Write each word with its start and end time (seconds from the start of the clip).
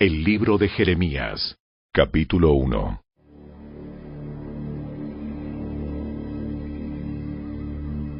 El 0.00 0.22
libro 0.22 0.58
de 0.58 0.68
Jeremías, 0.68 1.58
capítulo 1.92 2.52
1. 2.52 3.02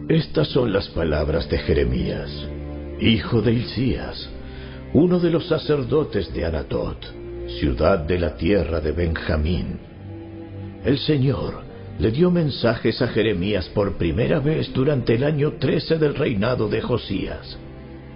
Estas 0.09 0.49
son 0.49 0.73
las 0.73 0.89
palabras 0.89 1.49
de 1.49 1.59
Jeremías, 1.59 2.33
hijo 2.99 3.43
de 3.43 3.53
Hilcías, 3.53 4.29
uno 4.93 5.21
de 5.21 5.31
los 5.31 5.47
sacerdotes 5.47 6.35
de 6.35 6.47
Anatot, 6.47 6.99
ciudad 7.61 8.01
de 8.01 8.19
la 8.19 8.37
tierra 8.37 8.81
de 8.81 8.91
Benjamín. 8.91 9.79
El 10.85 10.99
Señor 10.99 11.63
le 12.01 12.11
dio 12.11 12.33
mensajes 12.33 13.01
a 13.03 13.07
Jeremías 13.07 13.69
por 13.69 13.97
primera 13.97 14.41
vez 14.41 14.73
durante 14.73 15.15
el 15.15 15.23
año 15.23 15.53
13 15.61 15.99
del 15.99 16.17
reinado 16.17 16.69
de 16.69 16.81
Josías, 16.81 17.57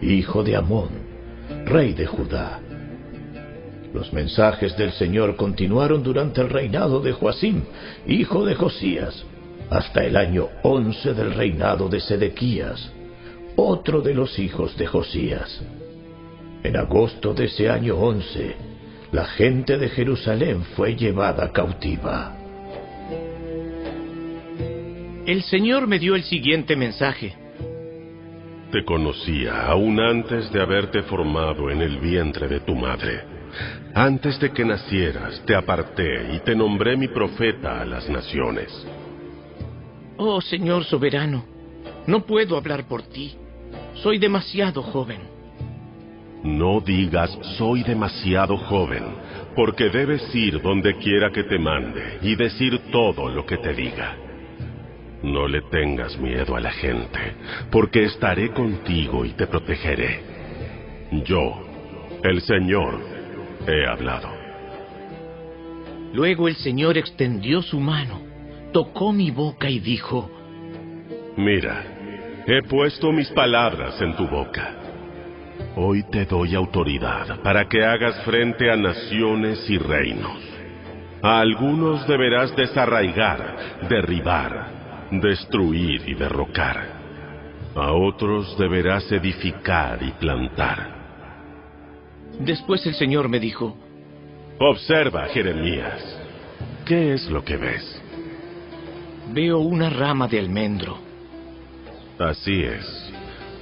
hijo 0.01 0.43
de 0.43 0.57
Amón, 0.57 0.89
rey 1.65 1.93
de 1.93 2.07
Judá. 2.07 2.61
Los 3.93 4.13
mensajes 4.13 4.77
del 4.77 4.93
Señor 4.93 5.37
continuaron 5.37 6.03
durante 6.03 6.41
el 6.41 6.49
reinado 6.49 7.01
de 7.01 7.13
Joacim, 7.13 7.63
hijo 8.07 8.45
de 8.45 8.55
Josías, 8.55 9.25
hasta 9.69 10.05
el 10.05 10.17
año 10.17 10.49
11 10.63 11.15
del 11.15 11.35
reinado 11.35 11.89
de 11.89 12.01
Sedequías, 12.01 12.93
otro 13.57 14.01
de 14.01 14.15
los 14.15 14.39
hijos 14.39 14.77
de 14.79 14.87
Josías. 14.87 15.63
En 16.63 16.77
agosto 16.77 17.35
de 17.35 17.47
ese 17.47 17.69
año 17.69 17.97
11, 17.97 18.57
la 19.13 19.27
gente 19.27 19.77
de 19.77 19.89
Jerusalén 19.91 20.63
fue 20.75 20.97
llevada 20.97 21.53
cautiva. 21.53 22.37
El 25.27 25.43
Señor 25.43 25.87
me 25.87 25.99
dio 25.99 26.15
el 26.15 26.23
siguiente 26.25 26.77
mensaje. 26.77 27.37
Te 28.73 28.85
conocía 28.85 29.67
aún 29.67 30.01
antes 30.01 30.51
de 30.51 30.63
haberte 30.63 31.03
formado 31.03 31.71
en 31.71 31.83
el 31.83 31.99
vientre 31.99 32.49
de 32.49 32.61
tu 32.61 32.75
madre. 32.75 33.32
Antes 33.95 34.39
de 34.41 34.51
que 34.51 34.65
nacieras, 34.65 35.43
te 35.45 35.55
aparté 35.55 36.35
y 36.35 36.41
te 36.41 36.55
nombré 36.55 36.97
mi 36.97 37.09
profeta 37.09 37.81
a 37.81 37.85
las 37.85 38.09
naciones. 38.09 38.71
Oh 40.17 40.41
Señor 40.41 40.85
soberano, 40.85 41.45
no 42.07 42.21
puedo 42.25 42.57
hablar 42.57 42.87
por 42.87 43.03
ti. 43.03 43.37
Soy 43.95 44.19
demasiado 44.19 44.83
joven. 44.83 45.21
No 46.43 46.81
digas 46.81 47.39
soy 47.57 47.85
demasiado 47.85 48.57
joven, 48.57 49.05
porque 49.55 49.91
debes 49.91 50.35
ir 50.35 50.61
donde 50.61 50.97
quiera 50.97 51.31
que 51.31 51.45
te 51.45 51.59
mande 51.59 52.19
y 52.23 52.35
decir 52.35 52.81
todo 52.91 53.29
lo 53.29 53.47
que 53.47 53.59
te 53.59 53.73
diga. 53.73 54.17
No 55.23 55.47
le 55.47 55.63
tengas 55.71 56.19
miedo 56.19 56.57
a 56.57 56.61
la 56.61 56.73
gente, 56.73 57.37
porque 57.71 58.05
estaré 58.05 58.51
contigo 58.51 59.25
y 59.25 59.31
te 59.31 59.47
protegeré. 59.47 60.21
Yo, 61.25 61.63
el 62.25 62.41
Señor, 62.41 63.12
he 63.67 63.87
hablado. 63.87 64.29
Luego 66.13 66.49
el 66.49 66.57
Señor 66.57 66.99
extendió 66.99 67.63
su 67.63 67.81
mano, 67.81 68.21
tocó 68.73 69.13
mi 69.13 69.31
boca 69.31 69.71
y 69.71 69.79
dijo, 69.79 70.31
Mira, 71.37 71.85
he 72.47 72.63
puesto 72.63 73.13
mis 73.13 73.31
palabras 73.31 74.01
en 74.01 74.15
tu 74.17 74.27
boca. 74.29 74.75
Hoy 75.77 76.03
te 76.11 76.27
doy 76.27 76.55
autoridad 76.55 77.41
para 77.43 77.67
que 77.69 77.85
hagas 77.85 78.23
frente 78.25 78.71
a 78.71 78.77
naciones 78.77 79.69
y 79.71 79.79
reinos. 79.79 80.39
A 81.23 81.41
algunos 81.41 82.07
deberás 82.07 82.55
desarraigar, 82.57 83.57
derribar, 83.89 84.67
destruir 85.13 86.03
y 86.07 86.15
derrocar. 86.15 87.01
A 87.75 87.93
otros 87.93 88.59
deberás 88.59 89.11
edificar 89.13 90.03
y 90.03 90.11
plantar. 90.11 90.92
Después 92.45 92.85
el 92.87 92.95
Señor 92.95 93.29
me 93.29 93.39
dijo, 93.39 93.77
Observa, 94.59 95.27
Jeremías. 95.27 96.19
¿Qué 96.85 97.15
es 97.15 97.31
lo 97.31 97.45
que 97.45 97.57
ves? 97.57 98.03
Veo 99.33 99.59
una 99.59 99.89
rama 99.89 100.27
de 100.27 100.41
almendro. 100.41 100.99
Así 102.19 102.63
es. 102.63 103.13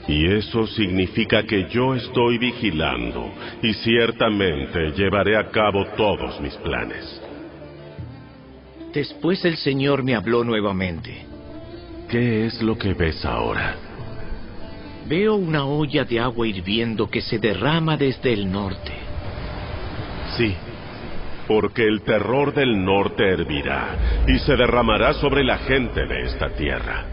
Y 0.08 0.26
eso 0.26 0.66
significa 0.66 1.42
que 1.42 1.68
yo 1.68 1.94
estoy 1.94 2.38
vigilando 2.38 3.30
y 3.62 3.74
ciertamente 3.74 4.92
llevaré 4.92 5.36
a 5.36 5.50
cabo 5.50 5.84
todos 5.96 6.40
mis 6.40 6.54
planes. 6.56 7.20
Después 8.94 9.44
el 9.44 9.56
Señor 9.56 10.02
me 10.02 10.14
habló 10.14 10.42
nuevamente. 10.42 11.26
¿Qué 12.08 12.46
es 12.46 12.60
lo 12.62 12.76
que 12.76 12.94
ves 12.94 13.24
ahora? 13.24 13.89
Veo 15.10 15.34
una 15.34 15.64
olla 15.64 16.04
de 16.04 16.20
agua 16.20 16.46
hirviendo 16.46 17.10
que 17.10 17.20
se 17.20 17.40
derrama 17.40 17.96
desde 17.96 18.32
el 18.32 18.48
norte. 18.48 18.92
Sí, 20.36 20.54
porque 21.48 21.82
el 21.82 22.02
terror 22.02 22.54
del 22.54 22.84
norte 22.84 23.28
hervirá 23.28 24.22
y 24.28 24.38
se 24.38 24.54
derramará 24.54 25.14
sobre 25.14 25.42
la 25.42 25.58
gente 25.58 26.06
de 26.06 26.20
esta 26.26 26.50
tierra. 26.50 27.06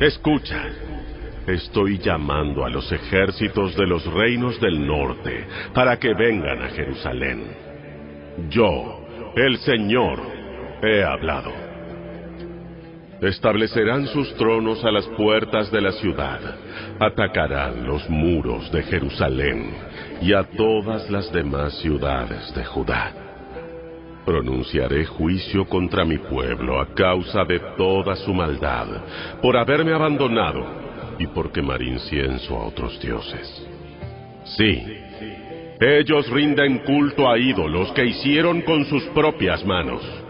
Escucha, 0.00 0.60
estoy 1.46 1.98
llamando 1.98 2.64
a 2.64 2.68
los 2.68 2.90
ejércitos 2.90 3.76
de 3.76 3.86
los 3.86 4.04
reinos 4.12 4.60
del 4.60 4.84
norte 4.84 5.46
para 5.72 5.96
que 6.00 6.14
vengan 6.14 6.62
a 6.62 6.70
Jerusalén. 6.70 7.44
Yo, 8.50 9.06
el 9.36 9.58
Señor, 9.58 10.20
he 10.82 11.04
hablado. 11.04 11.63
Establecerán 13.24 14.06
sus 14.08 14.34
tronos 14.34 14.84
a 14.84 14.90
las 14.90 15.06
puertas 15.16 15.70
de 15.72 15.80
la 15.80 15.92
ciudad, 15.92 16.40
atacarán 17.00 17.86
los 17.86 18.08
muros 18.10 18.70
de 18.70 18.82
Jerusalén 18.82 19.70
y 20.20 20.34
a 20.34 20.44
todas 20.44 21.08
las 21.10 21.32
demás 21.32 21.72
ciudades 21.78 22.54
de 22.54 22.62
Judá. 22.66 23.12
Pronunciaré 24.26 25.06
juicio 25.06 25.64
contra 25.64 26.04
mi 26.04 26.18
pueblo 26.18 26.78
a 26.78 26.94
causa 26.94 27.44
de 27.44 27.60
toda 27.78 28.14
su 28.16 28.34
maldad, 28.34 28.88
por 29.40 29.56
haberme 29.56 29.94
abandonado 29.94 30.66
y 31.18 31.26
por 31.26 31.50
quemar 31.50 31.80
incienso 31.80 32.58
a 32.58 32.66
otros 32.66 33.00
dioses. 33.00 33.66
Sí, 34.44 34.82
ellos 35.80 36.28
rinden 36.28 36.80
culto 36.80 37.30
a 37.30 37.38
ídolos 37.38 37.90
que 37.92 38.04
hicieron 38.04 38.60
con 38.62 38.84
sus 38.84 39.02
propias 39.14 39.64
manos. 39.64 40.23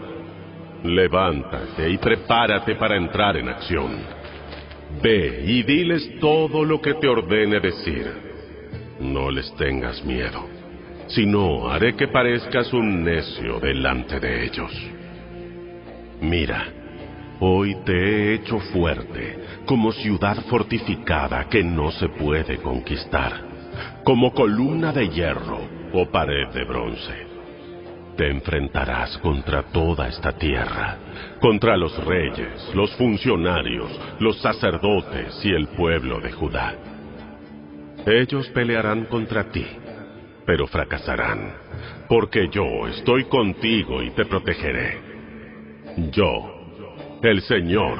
Levántate 0.83 1.89
y 1.89 1.97
prepárate 1.97 2.75
para 2.75 2.95
entrar 2.95 3.37
en 3.37 3.49
acción. 3.49 3.91
Ve 5.01 5.43
y 5.45 5.63
diles 5.63 6.19
todo 6.19 6.63
lo 6.63 6.81
que 6.81 6.93
te 6.95 7.07
ordene 7.07 7.59
decir. 7.59 8.07
No 8.99 9.29
les 9.29 9.53
tengas 9.55 10.03
miedo, 10.05 10.47
sino 11.07 11.69
haré 11.69 11.95
que 11.95 12.07
parezcas 12.07 12.71
un 12.73 13.03
necio 13.03 13.59
delante 13.59 14.19
de 14.19 14.45
ellos. 14.45 14.71
Mira, 16.21 16.67
hoy 17.39 17.75
te 17.85 17.93
he 17.93 18.33
hecho 18.35 18.59
fuerte, 18.59 19.37
como 19.65 19.91
ciudad 19.91 20.37
fortificada 20.45 21.49
que 21.49 21.63
no 21.63 21.91
se 21.91 22.07
puede 22.07 22.57
conquistar, 22.57 23.33
como 24.03 24.33
columna 24.33 24.93
de 24.93 25.09
hierro 25.09 25.59
o 25.93 26.05
pared 26.09 26.47
de 26.53 26.63
bronce. 26.63 27.24
Te 28.17 28.29
enfrentarás 28.29 29.17
contra 29.17 29.63
toda 29.63 30.07
esta 30.07 30.31
tierra, 30.31 30.97
contra 31.41 31.75
los 31.75 32.01
reyes, 32.05 32.71
los 32.73 32.95
funcionarios, 32.95 33.91
los 34.19 34.39
sacerdotes 34.41 35.37
y 35.43 35.51
el 35.51 35.67
pueblo 35.67 36.21
de 36.21 36.31
Judá. 36.31 36.75
Ellos 38.05 38.47
pelearán 38.49 39.05
contra 39.05 39.49
ti, 39.51 39.65
pero 40.45 40.65
fracasarán, 40.65 41.55
porque 42.07 42.47
yo 42.49 42.87
estoy 42.87 43.25
contigo 43.25 44.01
y 44.01 44.11
te 44.11 44.23
protegeré. 44.23 44.97
Yo, 46.11 47.19
el 47.21 47.41
Señor, 47.41 47.97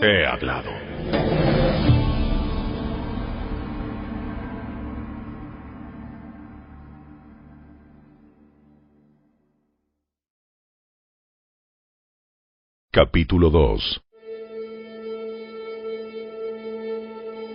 he 0.00 0.26
hablado. 0.26 1.99
Capítulo 12.92 13.50
2 13.50 14.02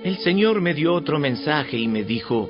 El 0.05 0.17
Señor 0.19 0.61
me 0.61 0.73
dio 0.73 0.93
otro 0.93 1.19
mensaje 1.19 1.75
y 1.75 1.89
me 1.89 2.05
dijo, 2.05 2.49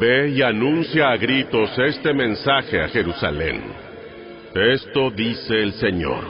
Ve 0.00 0.30
y 0.30 0.40
anuncia 0.40 1.10
a 1.10 1.18
gritos 1.18 1.68
este 1.78 2.14
mensaje 2.14 2.80
a 2.80 2.88
Jerusalén. 2.88 3.64
Esto 4.54 5.10
dice 5.10 5.62
el 5.62 5.74
Señor. 5.74 6.24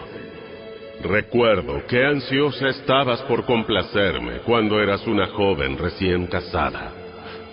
Recuerdo 1.05 1.87
qué 1.87 2.05
ansiosa 2.05 2.71
estabas 2.71 3.23
por 3.23 3.47
complacerme 3.47 4.41
cuando 4.41 4.81
eras 4.81 5.07
una 5.07 5.29
joven 5.29 5.79
recién 5.79 6.27
casada. 6.27 6.93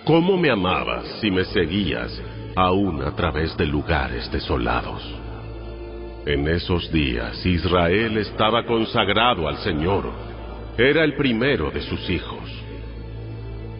Cómo 0.04 0.36
me 0.36 0.50
amabas 0.50 1.22
y 1.22 1.30
me 1.30 1.44
seguías 1.44 2.20
aún 2.56 3.04
a 3.04 3.14
través 3.14 3.56
de 3.56 3.66
lugares 3.66 4.28
desolados. 4.32 5.25
En 6.26 6.48
esos 6.48 6.90
días 6.90 7.46
Israel 7.46 8.18
estaba 8.18 8.66
consagrado 8.66 9.46
al 9.46 9.58
Señor. 9.58 10.10
Era 10.76 11.04
el 11.04 11.14
primero 11.14 11.70
de 11.70 11.80
sus 11.82 12.10
hijos. 12.10 12.50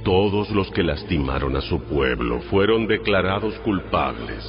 todos 0.05 0.51
los 0.51 0.71
que 0.71 0.85
lastimaron 0.85 1.57
a 1.57 1.61
su 1.61 1.83
pueblo 1.83 2.41
fueron 2.43 2.87
declarados 2.87 3.55
culpables, 3.65 4.45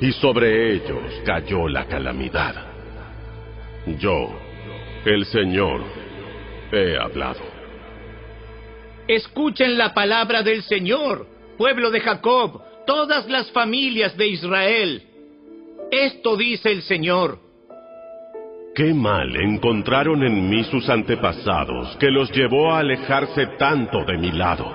y 0.00 0.10
sobre 0.10 0.74
ellos 0.74 1.22
cayó 1.24 1.68
la 1.68 1.86
calamidad. 1.86 2.56
Yo, 4.00 4.36
el 5.04 5.24
Señor, 5.26 5.82
he 6.72 6.96
hablado. 6.98 7.44
Escuchen 9.06 9.78
la 9.78 9.94
palabra 9.94 10.42
del 10.42 10.64
Señor, 10.64 11.28
pueblo 11.56 11.92
de 11.92 12.00
Jacob, 12.00 12.60
todas 12.84 13.28
las 13.28 13.48
familias 13.52 14.16
de 14.16 14.26
Israel. 14.26 15.02
Esto 15.90 16.36
dice 16.36 16.72
el 16.72 16.82
Señor. 16.82 17.38
Qué 18.74 18.92
mal 18.92 19.36
encontraron 19.36 20.22
en 20.24 20.50
mí 20.50 20.64
sus 20.64 20.88
antepasados 20.88 21.96
que 21.96 22.10
los 22.10 22.30
llevó 22.32 22.72
a 22.72 22.80
alejarse 22.80 23.46
tanto 23.58 24.04
de 24.04 24.18
mi 24.18 24.32
lado. 24.32 24.74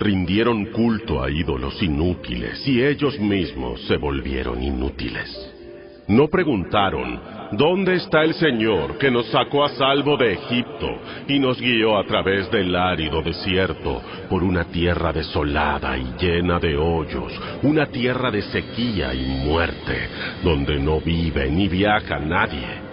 Rindieron 0.00 0.66
culto 0.66 1.22
a 1.22 1.30
ídolos 1.30 1.80
inútiles 1.82 2.66
y 2.66 2.82
ellos 2.82 3.18
mismos 3.20 3.82
se 3.86 3.96
volvieron 3.96 4.62
inútiles. 4.62 5.30
No 6.08 6.28
preguntaron, 6.28 7.20
¿dónde 7.52 7.96
está 7.96 8.22
el 8.22 8.34
Señor 8.34 8.98
que 8.98 9.10
nos 9.10 9.26
sacó 9.26 9.64
a 9.64 9.70
salvo 9.70 10.16
de 10.16 10.34
Egipto 10.34 10.98
y 11.28 11.38
nos 11.38 11.60
guió 11.60 11.98
a 11.98 12.04
través 12.04 12.50
del 12.50 12.74
árido 12.74 13.22
desierto 13.22 14.02
por 14.28 14.42
una 14.42 14.64
tierra 14.64 15.12
desolada 15.12 15.96
y 15.98 16.14
llena 16.18 16.58
de 16.58 16.76
hoyos, 16.76 17.32
una 17.62 17.86
tierra 17.86 18.30
de 18.30 18.42
sequía 18.42 19.12
y 19.14 19.44
muerte, 19.44 20.08
donde 20.42 20.78
no 20.78 21.00
vive 21.00 21.50
ni 21.50 21.68
viaja 21.68 22.18
nadie? 22.18 22.90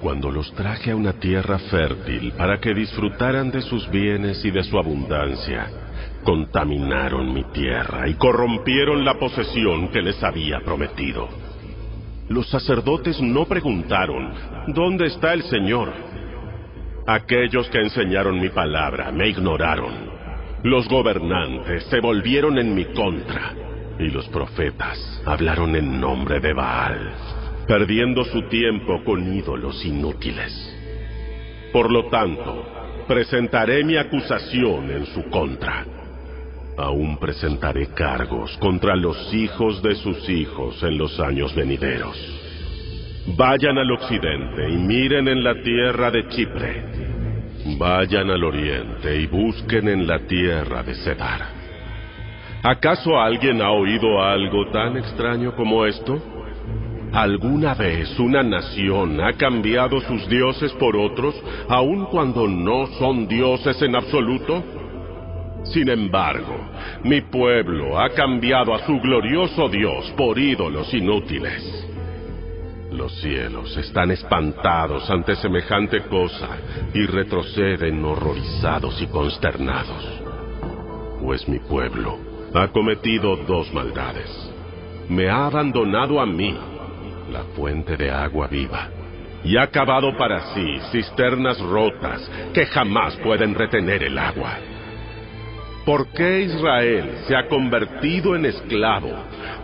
Cuando 0.00 0.30
los 0.30 0.52
traje 0.52 0.92
a 0.92 0.96
una 0.96 1.14
tierra 1.14 1.58
fértil 1.58 2.32
para 2.32 2.60
que 2.60 2.72
disfrutaran 2.72 3.50
de 3.50 3.62
sus 3.62 3.90
bienes 3.90 4.44
y 4.44 4.50
de 4.50 4.62
su 4.62 4.78
abundancia, 4.78 5.66
contaminaron 6.22 7.32
mi 7.34 7.44
tierra 7.52 8.08
y 8.08 8.14
corrompieron 8.14 9.04
la 9.04 9.14
posesión 9.14 9.88
que 9.88 10.02
les 10.02 10.22
había 10.22 10.60
prometido. 10.60 11.47
Los 12.28 12.48
sacerdotes 12.48 13.20
no 13.20 13.46
preguntaron, 13.46 14.32
¿dónde 14.68 15.06
está 15.06 15.32
el 15.32 15.42
Señor? 15.44 15.92
Aquellos 17.06 17.68
que 17.70 17.78
enseñaron 17.78 18.40
mi 18.40 18.50
palabra 18.50 19.10
me 19.10 19.28
ignoraron. 19.28 19.92
Los 20.62 20.88
gobernantes 20.88 21.84
se 21.84 22.00
volvieron 22.00 22.58
en 22.58 22.74
mi 22.74 22.84
contra 22.86 23.54
y 23.98 24.10
los 24.10 24.28
profetas 24.28 25.22
hablaron 25.24 25.74
en 25.74 26.00
nombre 26.00 26.40
de 26.40 26.52
Baal 26.52 27.14
perdiendo 27.68 28.24
su 28.24 28.48
tiempo 28.48 29.04
con 29.04 29.30
ídolos 29.30 29.84
inútiles. 29.84 30.74
Por 31.70 31.92
lo 31.92 32.08
tanto, 32.08 32.64
presentaré 33.06 33.84
mi 33.84 33.98
acusación 33.98 34.90
en 34.90 35.04
su 35.04 35.28
contra. 35.28 35.84
Aún 36.78 37.18
presentaré 37.18 37.88
cargos 37.88 38.56
contra 38.58 38.94
los 38.94 39.34
hijos 39.34 39.82
de 39.82 39.96
sus 39.96 40.28
hijos 40.28 40.80
en 40.84 40.96
los 40.96 41.18
años 41.18 41.52
venideros. 41.52 42.16
Vayan 43.36 43.78
al 43.78 43.90
occidente 43.90 44.70
y 44.70 44.76
miren 44.76 45.26
en 45.26 45.42
la 45.42 45.60
tierra 45.60 46.12
de 46.12 46.28
Chipre. 46.28 46.84
Vayan 47.76 48.30
al 48.30 48.44
oriente 48.44 49.20
y 49.20 49.26
busquen 49.26 49.88
en 49.88 50.06
la 50.06 50.20
tierra 50.20 50.84
de 50.84 50.94
Cedar. 50.94 51.48
¿Acaso 52.62 53.20
alguien 53.20 53.60
ha 53.60 53.72
oído 53.72 54.22
algo 54.22 54.70
tan 54.70 54.96
extraño 54.96 55.56
como 55.56 55.84
esto? 55.84 56.22
¿Alguna 57.12 57.74
vez 57.74 58.16
una 58.20 58.44
nación 58.44 59.20
ha 59.20 59.32
cambiado 59.32 60.00
sus 60.02 60.28
dioses 60.28 60.72
por 60.74 60.96
otros, 60.96 61.34
aun 61.68 62.04
cuando 62.06 62.46
no 62.46 62.86
son 62.98 63.26
dioses 63.26 63.82
en 63.82 63.96
absoluto? 63.96 64.62
Sin 65.72 65.88
embargo, 65.90 66.56
mi 67.04 67.20
pueblo 67.20 67.98
ha 68.00 68.08
cambiado 68.10 68.74
a 68.74 68.86
su 68.86 68.98
glorioso 69.00 69.68
Dios 69.68 70.10
por 70.16 70.38
ídolos 70.38 70.92
inútiles. 70.94 71.86
Los 72.90 73.20
cielos 73.20 73.76
están 73.76 74.10
espantados 74.10 75.08
ante 75.10 75.36
semejante 75.36 76.00
cosa 76.04 76.48
y 76.94 77.04
retroceden 77.04 78.02
horrorizados 78.02 79.00
y 79.02 79.06
consternados. 79.08 80.22
Pues 81.22 81.46
mi 81.48 81.58
pueblo 81.58 82.18
ha 82.54 82.68
cometido 82.68 83.36
dos 83.36 83.72
maldades. 83.74 84.30
Me 85.10 85.28
ha 85.28 85.46
abandonado 85.46 86.18
a 86.18 86.26
mí 86.26 86.56
la 87.30 87.44
fuente 87.54 87.96
de 87.96 88.10
agua 88.10 88.46
viva, 88.46 88.88
y 89.44 89.58
ha 89.58 89.66
cavado 89.66 90.16
para 90.16 90.54
sí 90.54 90.78
cisternas 90.90 91.60
rotas 91.60 92.28
que 92.54 92.64
jamás 92.66 93.16
pueden 93.16 93.54
retener 93.54 94.02
el 94.02 94.18
agua. 94.18 94.58
¿Por 95.88 96.08
qué 96.08 96.42
Israel 96.42 97.12
se 97.26 97.34
ha 97.34 97.48
convertido 97.48 98.36
en 98.36 98.44
esclavo? 98.44 99.10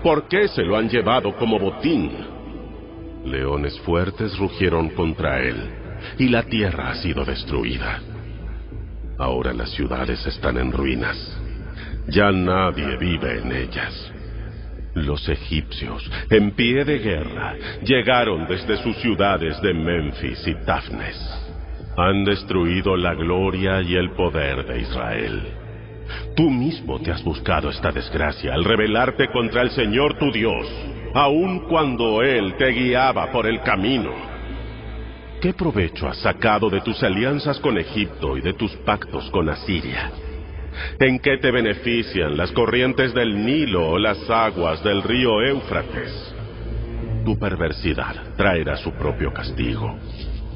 ¿Por 0.03 0.27
qué 0.27 0.49
se 0.49 0.63
lo 0.63 0.75
han 0.75 0.89
llevado 0.89 1.37
como 1.37 1.59
botín? 1.59 2.13
Leones 3.27 3.79
fuertes 3.81 4.35
rugieron 4.39 4.89
contra 4.89 5.43
él, 5.43 5.57
y 6.19 6.31
la 6.31 6.45
tierra 6.45 6.93
ha 6.93 6.95
sido 6.95 7.27
destruida. 7.27 8.01
Ahora 9.19 9.53
las 9.53 9.69
ciudades 9.73 10.27
están 10.27 10.57
en 10.57 10.73
ruinas. 10.73 11.19
Ya 12.09 12.33
nadie 12.33 12.97
vive 12.97 13.41
en 13.41 13.53
ellas. 13.53 14.11
Los 14.95 15.29
egipcios, 15.29 16.11
en 16.31 16.53
pie 16.53 16.87
de 16.87 17.01
guerra, 17.01 17.55
llegaron 17.83 18.47
desde 18.47 18.79
sus 18.79 18.97
ciudades 18.97 19.61
de 19.61 19.75
Memphis 19.75 20.43
y 20.47 20.55
Tafnes. 20.65 21.21
Han 21.99 22.25
destruido 22.25 22.97
la 22.97 23.13
gloria 23.13 23.83
y 23.83 23.95
el 23.95 24.13
poder 24.13 24.65
de 24.65 24.81
Israel. 24.81 25.64
Tú 26.37 26.51
mismo 26.51 27.01
te 27.01 27.11
has 27.11 27.23
buscado 27.23 27.71
esta 27.71 27.91
desgracia 27.91 28.55
al 28.55 28.65
rebelarte 28.65 29.29
contra 29.29 29.63
el 29.63 29.71
Señor 29.71 30.19
tu 30.19 30.31
Dios, 30.33 30.67
aun 31.15 31.69
cuando 31.69 32.23
Él 32.23 32.55
te 32.57 32.69
guiaba 32.69 33.31
por 33.31 33.47
el 33.47 33.61
camino. 33.63 34.11
¿Qué 35.41 35.53
provecho 35.53 36.09
has 36.09 36.19
sacado 36.19 36.71
de 36.71 36.81
tus 36.81 37.03
alianzas 37.03 37.61
con 37.61 37.77
Egipto 37.79 38.37
y 38.37 38.41
de 38.41 38.55
tus 38.55 38.75
pactos 38.77 39.31
con 39.31 39.49
Asiria? 39.49 40.11
¿En 40.99 41.19
qué 41.19 41.39
te 41.39 41.51
benefician 41.51 42.37
las 42.37 42.51
corrientes 42.53 43.15
del 43.15 43.45
Nilo 43.45 43.91
o 43.91 43.99
las 43.99 44.29
aguas 44.29 44.83
del 44.83 45.03
río 45.03 45.43
Éufrates? 45.43 46.35
Tu 47.25 47.39
perversidad 47.39 48.35
traerá 48.37 48.77
su 48.77 48.93
propio 48.93 49.33
castigo. 49.33 49.99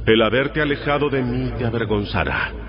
El 0.06 0.22
haberte 0.22 0.60
alejado 0.60 1.08
de 1.08 1.22
mí 1.22 1.52
te 1.58 1.66
avergonzará. 1.66 2.67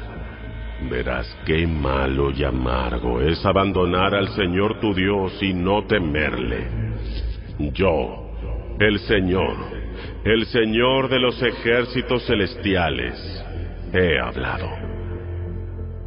Verás 0.81 1.27
qué 1.45 1.67
malo 1.67 2.31
y 2.31 2.43
amargo 2.43 3.21
es 3.21 3.45
abandonar 3.45 4.15
al 4.15 4.29
Señor 4.29 4.79
tu 4.79 4.93
Dios 4.93 5.33
y 5.41 5.53
no 5.53 5.85
temerle. 5.85 6.67
Yo, 7.73 8.31
el 8.79 8.99
Señor, 8.99 9.55
el 10.23 10.45
Señor 10.45 11.09
de 11.09 11.19
los 11.19 11.41
ejércitos 11.41 12.25
celestiales, 12.25 13.15
he 13.91 14.17
hablado. 14.19 14.69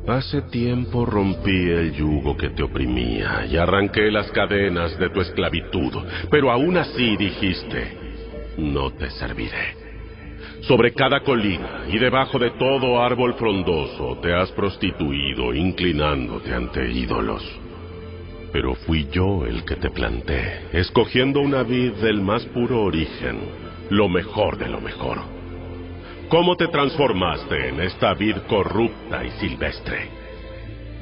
Hace 0.09 0.43
tiempo 0.43 1.05
rompí 1.05 1.71
el 1.71 1.93
yugo 1.93 2.37
que 2.37 2.51
te 2.51 2.63
oprimía 2.63 3.47
y 3.47 3.57
arranqué 3.57 4.11
las 4.11 4.33
cadenas 4.33 4.99
de 4.99 5.11
tu 5.11 5.21
esclavitud, 5.21 5.93
pero 6.31 6.51
aún 6.51 6.77
así 6.79 7.17
dijiste, 7.17 7.99
no 8.57 8.91
te 8.91 9.11
serviré. 9.11 9.82
Sobre 10.63 10.93
cada 10.95 11.21
colina 11.21 11.85
y 11.89 11.99
debajo 11.99 12.39
de 12.39 12.51
todo 12.53 13.03
árbol 13.03 13.35
frondoso 13.35 14.19
te 14.23 14.35
has 14.35 14.51
prostituido 14.53 15.55
inclinándote 15.55 16.55
ante 16.55 16.91
ídolos. 16.91 17.43
Pero 18.53 18.75
fui 18.75 19.09
yo 19.11 19.45
el 19.47 19.65
que 19.65 19.77
te 19.77 19.91
planté, 19.91 20.69
escogiendo 20.73 21.41
una 21.41 21.63
vid 21.63 21.93
del 21.95 22.21
más 22.21 22.45
puro 22.47 22.83
origen, 22.83 23.39
lo 23.91 24.09
mejor 24.09 24.59
de 24.59 24.69
lo 24.69 24.81
mejor 24.81 25.43
¿Cómo 26.33 26.57
te 26.57 26.67
transformaste 26.69 27.69
en 27.69 27.83
esta 27.83 28.15
vid 28.15 28.39
corrupta 28.49 29.23
y 29.23 29.31
silvestre? 29.33 30.09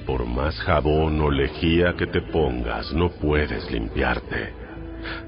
Por 0.05 0.27
más 0.27 0.59
jabón 0.63 1.21
o 1.21 1.31
lejía 1.31 1.95
que 1.97 2.09
te 2.09 2.21
pongas, 2.21 2.93
no 2.93 3.11
puedes 3.11 3.71
limpiarte. 3.71 4.53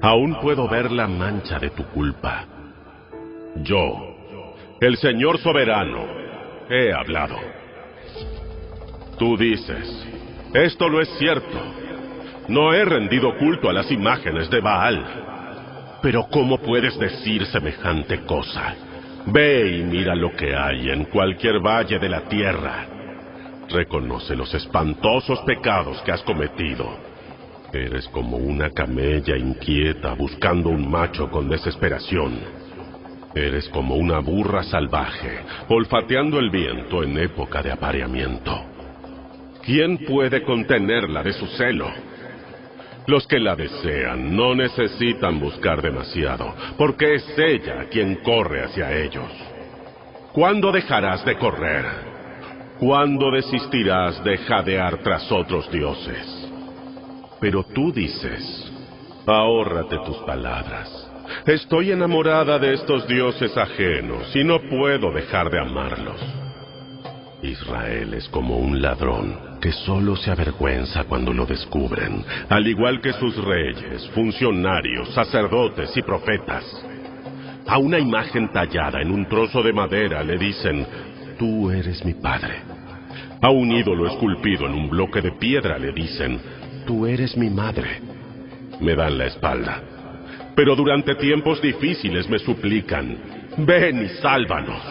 Aún 0.00 0.40
puedo 0.42 0.68
ver 0.68 0.90
la 0.90 1.06
mancha 1.06 1.60
de 1.60 1.70
tu 1.70 1.84
culpa. 1.84 2.46
Yo, 3.62 4.11
el 4.82 4.96
Señor 4.96 5.38
soberano, 5.38 6.04
he 6.68 6.92
hablado. 6.92 7.36
Tú 9.16 9.36
dices, 9.36 10.08
esto 10.54 10.88
no 10.88 11.00
es 11.00 11.08
cierto. 11.18 11.56
No 12.48 12.72
he 12.72 12.84
rendido 12.84 13.38
culto 13.38 13.70
a 13.70 13.72
las 13.72 13.92
imágenes 13.92 14.50
de 14.50 14.60
Baal. 14.60 15.04
Pero 16.02 16.26
¿cómo 16.32 16.58
puedes 16.58 16.98
decir 16.98 17.46
semejante 17.46 18.22
cosa? 18.22 18.74
Ve 19.26 19.76
y 19.76 19.82
mira 19.84 20.16
lo 20.16 20.32
que 20.32 20.52
hay 20.52 20.90
en 20.90 21.04
cualquier 21.04 21.60
valle 21.60 22.00
de 22.00 22.08
la 22.08 22.22
tierra. 22.22 22.86
Reconoce 23.68 24.34
los 24.34 24.52
espantosos 24.52 25.38
pecados 25.42 26.02
que 26.02 26.10
has 26.10 26.22
cometido. 26.22 26.98
Eres 27.72 28.08
como 28.08 28.36
una 28.36 28.70
camella 28.70 29.36
inquieta 29.36 30.14
buscando 30.14 30.70
un 30.70 30.90
macho 30.90 31.30
con 31.30 31.48
desesperación. 31.48 32.61
Eres 33.34 33.68
como 33.70 33.96
una 33.96 34.18
burra 34.18 34.62
salvaje, 34.62 35.40
olfateando 35.68 36.38
el 36.38 36.50
viento 36.50 37.02
en 37.02 37.18
época 37.18 37.62
de 37.62 37.72
apareamiento. 37.72 38.72
¿quién 39.62 39.98
puede 39.98 40.42
contenerla 40.42 41.22
de 41.22 41.32
su 41.32 41.46
celo? 41.46 41.90
Los 43.06 43.26
que 43.26 43.38
la 43.38 43.56
desean 43.56 44.36
no 44.36 44.54
necesitan 44.54 45.40
buscar 45.40 45.82
demasiado, 45.82 46.54
porque 46.76 47.14
es 47.14 47.38
ella 47.38 47.86
quien 47.90 48.16
corre 48.16 48.64
hacia 48.64 48.92
ellos. 48.96 49.30
¿Cuándo 50.32 50.70
dejarás 50.70 51.24
de 51.24 51.36
correr? 51.36 51.84
¿Cuándo 52.78 53.30
desistirás 53.30 54.22
de 54.24 54.38
jadear 54.38 54.98
tras 54.98 55.30
otros 55.30 55.70
dioses? 55.70 56.48
Pero 57.40 57.64
tú 57.64 57.92
dices, 57.92 58.72
ahórrate 59.26 59.98
tus 60.06 60.16
palabras. 60.18 61.01
Estoy 61.46 61.90
enamorada 61.90 62.58
de 62.58 62.74
estos 62.74 63.06
dioses 63.06 63.56
ajenos 63.56 64.34
y 64.34 64.44
no 64.44 64.60
puedo 64.60 65.12
dejar 65.12 65.50
de 65.50 65.60
amarlos. 65.60 66.20
Israel 67.42 68.14
es 68.14 68.28
como 68.28 68.58
un 68.58 68.80
ladrón 68.80 69.58
que 69.60 69.72
solo 69.72 70.16
se 70.16 70.30
avergüenza 70.30 71.04
cuando 71.04 71.32
lo 71.32 71.44
descubren, 71.44 72.24
al 72.48 72.66
igual 72.66 73.00
que 73.00 73.12
sus 73.14 73.36
reyes, 73.36 74.08
funcionarios, 74.14 75.12
sacerdotes 75.12 75.96
y 75.96 76.02
profetas. 76.02 76.64
A 77.66 77.78
una 77.78 77.98
imagen 77.98 78.52
tallada 78.52 79.00
en 79.00 79.10
un 79.10 79.26
trozo 79.26 79.62
de 79.62 79.72
madera 79.72 80.22
le 80.22 80.38
dicen, 80.38 80.86
tú 81.38 81.70
eres 81.70 82.04
mi 82.04 82.14
padre. 82.14 82.62
A 83.40 83.50
un 83.50 83.72
ídolo 83.72 84.06
esculpido 84.06 84.66
en 84.66 84.74
un 84.74 84.88
bloque 84.88 85.20
de 85.20 85.32
piedra 85.32 85.78
le 85.78 85.92
dicen, 85.92 86.40
tú 86.86 87.06
eres 87.06 87.36
mi 87.36 87.50
madre. 87.50 88.00
Me 88.80 88.94
dan 88.94 89.18
la 89.18 89.26
espalda. 89.26 89.82
Pero 90.54 90.76
durante 90.76 91.14
tiempos 91.14 91.62
difíciles 91.62 92.28
me 92.28 92.38
suplican, 92.38 93.18
ven 93.58 94.04
y 94.04 94.08
sálvanos. 94.20 94.82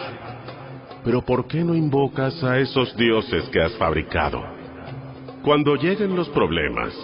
Pero 1.04 1.22
¿por 1.22 1.46
qué 1.46 1.64
no 1.64 1.74
invocas 1.74 2.42
a 2.42 2.58
esos 2.58 2.96
dioses 2.96 3.48
que 3.50 3.60
has 3.60 3.76
fabricado? 3.76 4.42
Cuando 5.42 5.76
lleguen 5.76 6.14
los 6.14 6.28
problemas, 6.28 6.94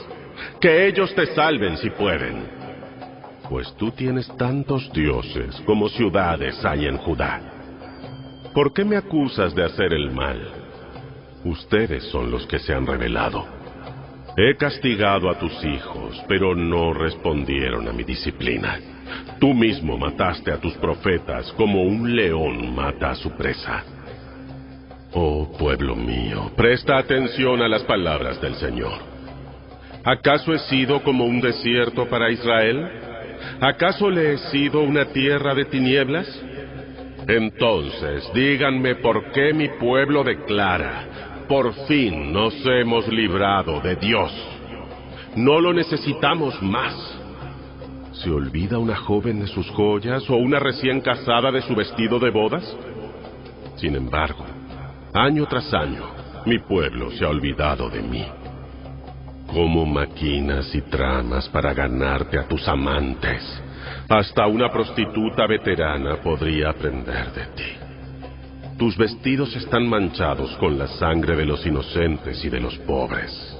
que 0.60 0.86
ellos 0.86 1.14
te 1.14 1.26
salven 1.34 1.76
si 1.76 1.90
pueden. 1.90 2.58
Pues 3.48 3.74
tú 3.76 3.90
tienes 3.90 4.28
tantos 4.36 4.92
dioses 4.92 5.60
como 5.64 5.88
ciudades 5.88 6.64
hay 6.64 6.86
en 6.86 6.98
Judá. 6.98 7.40
¿Por 8.54 8.72
qué 8.72 8.84
me 8.84 8.96
acusas 8.96 9.54
de 9.54 9.64
hacer 9.64 9.92
el 9.92 10.10
mal? 10.10 10.40
Ustedes 11.44 12.04
son 12.10 12.30
los 12.30 12.46
que 12.46 12.58
se 12.58 12.74
han 12.74 12.86
rebelado. 12.86 13.57
He 14.40 14.54
castigado 14.54 15.28
a 15.28 15.36
tus 15.36 15.52
hijos, 15.64 16.24
pero 16.28 16.54
no 16.54 16.94
respondieron 16.94 17.88
a 17.88 17.92
mi 17.92 18.04
disciplina. 18.04 18.78
Tú 19.40 19.52
mismo 19.52 19.98
mataste 19.98 20.52
a 20.52 20.60
tus 20.60 20.74
profetas 20.74 21.52
como 21.56 21.82
un 21.82 22.14
león 22.14 22.72
mata 22.72 23.10
a 23.10 23.14
su 23.16 23.32
presa. 23.32 23.82
Oh 25.12 25.50
pueblo 25.58 25.96
mío, 25.96 26.52
presta 26.56 26.98
atención 26.98 27.62
a 27.62 27.68
las 27.68 27.82
palabras 27.82 28.40
del 28.40 28.54
Señor. 28.54 29.00
¿Acaso 30.04 30.54
he 30.54 30.60
sido 30.70 31.02
como 31.02 31.24
un 31.24 31.40
desierto 31.40 32.08
para 32.08 32.30
Israel? 32.30 32.88
¿Acaso 33.60 34.08
le 34.08 34.34
he 34.34 34.38
sido 34.52 34.82
una 34.82 35.06
tierra 35.06 35.52
de 35.52 35.64
tinieblas? 35.64 36.28
Entonces, 37.26 38.30
díganme 38.32 38.94
por 38.94 39.32
qué 39.32 39.52
mi 39.52 39.68
pueblo 39.80 40.22
declara, 40.22 41.27
por 41.48 41.72
fin 41.86 42.32
nos 42.32 42.54
hemos 42.66 43.08
librado 43.08 43.80
de 43.80 43.96
Dios. 43.96 44.32
No 45.36 45.60
lo 45.60 45.72
necesitamos 45.72 46.60
más. 46.62 46.94
¿Se 48.12 48.30
olvida 48.30 48.78
una 48.78 48.96
joven 48.96 49.40
de 49.40 49.46
sus 49.46 49.68
joyas 49.70 50.28
o 50.28 50.36
una 50.36 50.58
recién 50.58 51.00
casada 51.00 51.50
de 51.50 51.62
su 51.62 51.74
vestido 51.74 52.18
de 52.18 52.30
bodas? 52.30 52.76
Sin 53.76 53.94
embargo, 53.94 54.44
Año 55.14 55.46
tras 55.46 55.72
año, 55.72 56.04
mi 56.44 56.58
pueblo 56.58 57.10
se 57.10 57.24
ha 57.24 57.28
olvidado 57.28 57.88
de 57.88 58.02
mí. 58.02 58.26
Como 59.46 59.86
maquinas 59.86 60.74
y 60.74 60.82
tramas 60.82 61.48
para 61.48 61.72
ganarte 61.72 62.38
a 62.38 62.46
tus 62.46 62.68
amantes. 62.68 63.42
Hasta 64.06 64.46
una 64.46 64.70
prostituta 64.70 65.46
veterana 65.46 66.16
podría 66.16 66.70
aprender 66.70 67.32
de 67.32 67.46
ti. 67.56 67.77
Tus 68.78 68.96
vestidos 68.96 69.54
están 69.56 69.88
manchados 69.88 70.56
con 70.58 70.78
la 70.78 70.86
sangre 70.86 71.36
de 71.36 71.44
los 71.44 71.66
inocentes 71.66 72.44
y 72.44 72.48
de 72.48 72.60
los 72.60 72.78
pobres. 72.78 73.58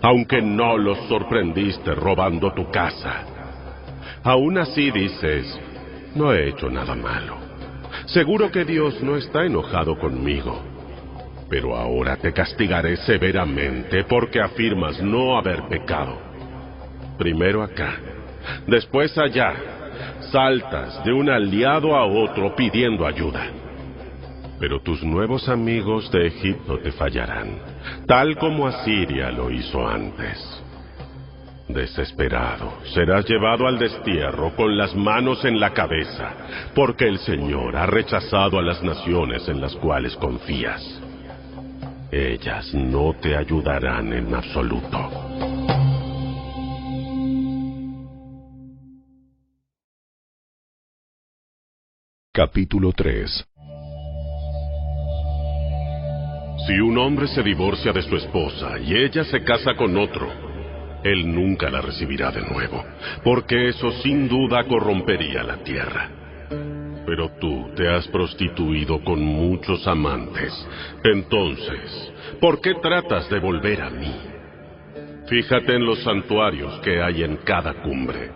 Aunque 0.00 0.40
no 0.40 0.78
los 0.78 0.98
sorprendiste 1.08 1.94
robando 1.94 2.52
tu 2.52 2.70
casa. 2.70 3.24
Aún 4.22 4.58
así 4.58 4.90
dices, 4.90 5.58
no 6.14 6.32
he 6.32 6.48
hecho 6.48 6.70
nada 6.70 6.94
malo. 6.94 7.36
Seguro 8.06 8.50
que 8.50 8.64
Dios 8.64 9.02
no 9.02 9.16
está 9.16 9.44
enojado 9.44 9.98
conmigo 9.98 10.72
pero 11.52 11.76
ahora 11.76 12.16
te 12.16 12.32
castigaré 12.32 12.96
severamente 12.96 14.04
porque 14.04 14.40
afirmas 14.40 15.02
no 15.02 15.36
haber 15.36 15.64
pecado. 15.68 16.16
Primero 17.18 17.62
acá, 17.62 17.92
después 18.66 19.18
allá, 19.18 19.52
saltas 20.30 21.04
de 21.04 21.12
un 21.12 21.28
aliado 21.28 21.94
a 21.94 22.06
otro 22.06 22.56
pidiendo 22.56 23.06
ayuda. 23.06 23.61
Pero 24.62 24.80
tus 24.80 25.02
nuevos 25.02 25.48
amigos 25.48 26.08
de 26.12 26.28
Egipto 26.28 26.78
te 26.78 26.92
fallarán, 26.92 27.58
tal 28.06 28.36
como 28.36 28.68
Asiria 28.68 29.28
lo 29.32 29.50
hizo 29.50 29.84
antes. 29.84 30.38
Desesperado, 31.66 32.74
serás 32.94 33.28
llevado 33.28 33.66
al 33.66 33.76
destierro 33.76 34.54
con 34.54 34.78
las 34.78 34.94
manos 34.94 35.44
en 35.44 35.58
la 35.58 35.72
cabeza, 35.72 36.30
porque 36.76 37.08
el 37.08 37.18
Señor 37.18 37.74
ha 37.74 37.86
rechazado 37.86 38.56
a 38.56 38.62
las 38.62 38.80
naciones 38.84 39.48
en 39.48 39.60
las 39.60 39.74
cuales 39.74 40.14
confías. 40.14 40.80
Ellas 42.12 42.72
no 42.72 43.16
te 43.20 43.34
ayudarán 43.34 44.12
en 44.12 44.32
absoluto. 44.32 45.10
Capítulo 52.32 52.92
3 52.92 53.48
Si 56.66 56.78
un 56.78 56.96
hombre 56.96 57.26
se 57.26 57.42
divorcia 57.42 57.92
de 57.92 58.02
su 58.02 58.16
esposa 58.16 58.78
y 58.78 58.94
ella 58.94 59.24
se 59.24 59.42
casa 59.42 59.74
con 59.74 59.96
otro, 59.96 60.28
él 61.02 61.34
nunca 61.34 61.68
la 61.68 61.80
recibirá 61.80 62.30
de 62.30 62.42
nuevo, 62.42 62.84
porque 63.24 63.68
eso 63.68 63.90
sin 64.02 64.28
duda 64.28 64.62
corrompería 64.64 65.42
la 65.42 65.56
tierra. 65.58 66.08
Pero 67.04 67.30
tú 67.40 67.70
te 67.74 67.88
has 67.88 68.06
prostituido 68.08 69.02
con 69.02 69.20
muchos 69.20 69.86
amantes. 69.88 70.52
Entonces, 71.02 72.12
¿por 72.40 72.60
qué 72.60 72.74
tratas 72.80 73.28
de 73.28 73.40
volver 73.40 73.82
a 73.82 73.90
mí? 73.90 74.14
Fíjate 75.26 75.74
en 75.74 75.84
los 75.84 76.00
santuarios 76.04 76.78
que 76.80 77.02
hay 77.02 77.24
en 77.24 77.38
cada 77.38 77.74
cumbre. 77.82 78.30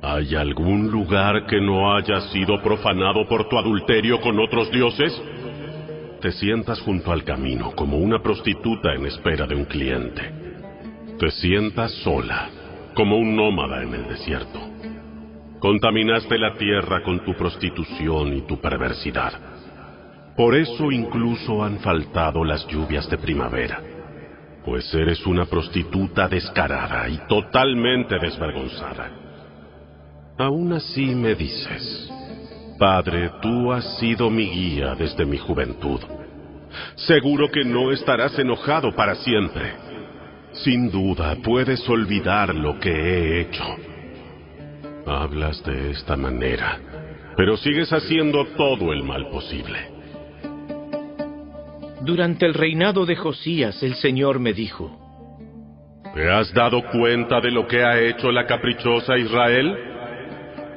¿Hay 0.00 0.34
algún 0.36 0.90
lugar 0.90 1.46
que 1.46 1.60
no 1.60 1.94
haya 1.96 2.20
sido 2.32 2.62
profanado 2.62 3.26
por 3.28 3.48
tu 3.48 3.58
adulterio 3.58 4.20
con 4.20 4.38
otros 4.38 4.70
dioses? 4.70 5.12
Te 6.22 6.30
sientas 6.30 6.80
junto 6.82 7.10
al 7.10 7.24
camino 7.24 7.72
como 7.72 7.98
una 7.98 8.22
prostituta 8.22 8.94
en 8.94 9.06
espera 9.06 9.44
de 9.44 9.56
un 9.56 9.64
cliente. 9.64 10.22
Te 11.18 11.32
sientas 11.32 11.90
sola, 12.04 12.48
como 12.94 13.18
un 13.18 13.34
nómada 13.34 13.82
en 13.82 13.92
el 13.92 14.06
desierto. 14.06 14.60
Contaminaste 15.58 16.38
la 16.38 16.54
tierra 16.54 17.02
con 17.02 17.24
tu 17.24 17.34
prostitución 17.34 18.36
y 18.36 18.42
tu 18.42 18.60
perversidad. 18.60 19.32
Por 20.36 20.54
eso 20.54 20.92
incluso 20.92 21.64
han 21.64 21.80
faltado 21.80 22.44
las 22.44 22.68
lluvias 22.68 23.10
de 23.10 23.18
primavera. 23.18 23.80
Pues 24.64 24.94
eres 24.94 25.26
una 25.26 25.46
prostituta 25.46 26.28
descarada 26.28 27.08
y 27.08 27.18
totalmente 27.26 28.16
desvergonzada. 28.20 29.10
Aún 30.38 30.72
así 30.72 31.16
me 31.16 31.34
dices, 31.34 32.08
Padre, 32.82 33.30
tú 33.40 33.72
has 33.72 33.96
sido 34.00 34.28
mi 34.28 34.44
guía 34.50 34.96
desde 34.96 35.24
mi 35.24 35.38
juventud. 35.38 36.00
Seguro 36.96 37.48
que 37.48 37.64
no 37.64 37.92
estarás 37.92 38.36
enojado 38.40 38.92
para 38.96 39.14
siempre. 39.14 39.72
Sin 40.50 40.90
duda 40.90 41.36
puedes 41.44 41.88
olvidar 41.88 42.52
lo 42.52 42.80
que 42.80 42.90
he 42.90 43.40
hecho 43.42 43.62
Hablas 45.06 45.62
de 45.62 45.92
esta 45.92 46.16
manera, 46.16 46.80
pero 47.36 47.56
sigues 47.56 47.92
haciendo 47.92 48.46
todo 48.56 48.92
el 48.92 49.04
mal 49.04 49.28
posible. 49.28 49.78
Durante 52.00 52.46
el 52.46 52.54
reinado 52.54 53.06
de 53.06 53.14
Josías 53.14 53.80
el 53.84 53.94
Señor 53.94 54.40
me 54.40 54.52
dijo, 54.52 54.90
¿Te 56.16 56.28
has 56.28 56.52
dado 56.52 56.82
cuenta 56.90 57.40
de 57.40 57.52
lo 57.52 57.64
que 57.64 57.84
ha 57.84 58.00
hecho 58.00 58.32
la 58.32 58.44
caprichosa 58.44 59.16
Israel? 59.18 59.91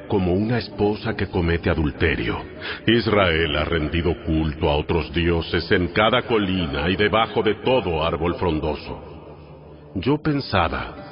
Como 0.08 0.32
una 0.32 0.58
esposa 0.58 1.14
que 1.16 1.26
comete 1.28 1.70
adulterio, 1.70 2.38
Israel 2.86 3.56
ha 3.56 3.64
rendido 3.64 4.14
culto 4.24 4.70
a 4.70 4.76
otros 4.76 5.12
dioses 5.12 5.70
en 5.72 5.88
cada 5.88 6.22
colina 6.22 6.88
y 6.88 6.96
debajo 6.96 7.42
de 7.42 7.56
todo 7.56 8.04
árbol 8.04 8.36
frondoso. 8.36 9.92
Yo 9.96 10.18
pensaba, 10.18 11.06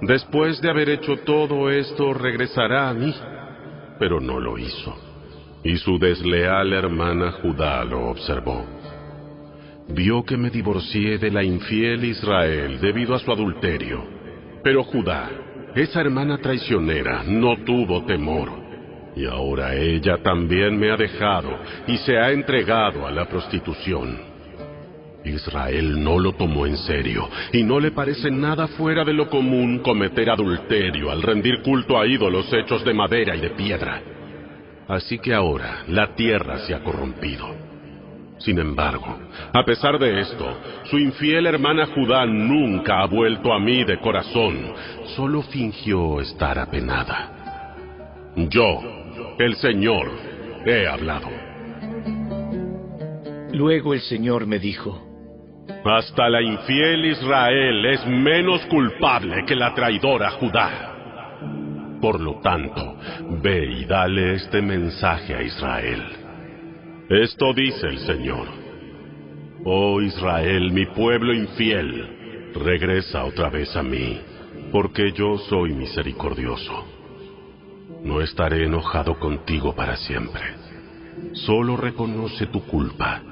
Después 0.00 0.60
de 0.60 0.70
haber 0.70 0.90
hecho 0.90 1.16
todo 1.24 1.70
esto, 1.70 2.14
regresará 2.14 2.88
a 2.88 2.94
mí. 2.94 3.12
Pero 3.98 4.20
no 4.20 4.38
lo 4.38 4.56
hizo. 4.56 4.96
Y 5.64 5.76
su 5.76 5.98
desleal 5.98 6.72
hermana 6.72 7.32
Judá 7.42 7.84
lo 7.84 8.10
observó. 8.10 8.64
vio 9.88 10.22
que 10.22 10.36
me 10.36 10.50
divorcié 10.50 11.16
de 11.16 11.30
la 11.30 11.42
infiel 11.42 12.04
Israel 12.04 12.78
debido 12.78 13.14
a 13.14 13.18
su 13.18 13.32
adulterio. 13.32 14.04
Pero 14.62 14.84
Judá, 14.84 15.30
esa 15.74 16.00
hermana 16.00 16.38
traicionera, 16.38 17.22
no 17.24 17.56
tuvo 17.64 18.04
temor. 18.04 18.50
Y 19.16 19.26
ahora 19.26 19.74
ella 19.74 20.18
también 20.22 20.78
me 20.78 20.90
ha 20.90 20.96
dejado 20.96 21.58
y 21.86 21.96
se 21.98 22.16
ha 22.16 22.30
entregado 22.30 23.06
a 23.06 23.10
la 23.10 23.26
prostitución. 23.26 24.28
Israel 25.24 26.02
no 26.02 26.18
lo 26.18 26.32
tomó 26.32 26.66
en 26.66 26.76
serio 26.76 27.28
y 27.52 27.62
no 27.62 27.80
le 27.80 27.90
parece 27.90 28.30
nada 28.30 28.68
fuera 28.68 29.04
de 29.04 29.12
lo 29.12 29.28
común 29.28 29.80
cometer 29.80 30.30
adulterio 30.30 31.10
al 31.10 31.22
rendir 31.22 31.62
culto 31.62 31.98
a 31.98 32.06
ídolos 32.06 32.52
hechos 32.52 32.84
de 32.84 32.94
madera 32.94 33.36
y 33.36 33.40
de 33.40 33.50
piedra. 33.50 34.00
Así 34.86 35.18
que 35.18 35.34
ahora 35.34 35.82
la 35.88 36.14
tierra 36.14 36.58
se 36.60 36.74
ha 36.74 36.82
corrompido. 36.82 37.67
Sin 38.38 38.58
embargo, 38.58 39.18
a 39.52 39.64
pesar 39.64 39.98
de 39.98 40.20
esto, 40.20 40.58
su 40.84 40.98
infiel 40.98 41.46
hermana 41.46 41.86
Judá 41.86 42.24
nunca 42.24 43.00
ha 43.00 43.06
vuelto 43.06 43.52
a 43.52 43.58
mí 43.58 43.82
de 43.84 43.98
corazón, 43.98 44.74
solo 45.16 45.42
fingió 45.42 46.20
estar 46.20 46.58
apenada. 46.58 48.32
Yo, 48.36 48.80
el 49.38 49.56
Señor, 49.56 50.10
he 50.64 50.86
hablado. 50.86 51.28
Luego 53.52 53.92
el 53.92 54.00
Señor 54.02 54.46
me 54.46 54.60
dijo, 54.60 55.02
Hasta 55.84 56.28
la 56.28 56.40
infiel 56.40 57.06
Israel 57.06 57.84
es 57.86 58.06
menos 58.06 58.64
culpable 58.66 59.44
que 59.46 59.56
la 59.56 59.74
traidora 59.74 60.30
Judá. 60.32 60.94
Por 62.00 62.20
lo 62.20 62.40
tanto, 62.40 62.98
ve 63.42 63.66
y 63.80 63.84
dale 63.84 64.34
este 64.34 64.62
mensaje 64.62 65.34
a 65.34 65.42
Israel. 65.42 66.27
Esto 67.08 67.54
dice 67.54 67.86
el 67.86 68.00
Señor. 68.00 68.46
Oh 69.64 70.02
Israel, 70.02 70.70
mi 70.72 70.84
pueblo 70.84 71.32
infiel, 71.32 72.52
regresa 72.54 73.24
otra 73.24 73.48
vez 73.48 73.74
a 73.76 73.82
mí, 73.82 74.20
porque 74.70 75.12
yo 75.12 75.38
soy 75.38 75.72
misericordioso. 75.72 76.84
No 78.04 78.20
estaré 78.20 78.66
enojado 78.66 79.18
contigo 79.18 79.74
para 79.74 79.96
siempre. 79.96 80.42
Solo 81.32 81.78
reconoce 81.78 82.46
tu 82.48 82.60
culpa. 82.66 83.22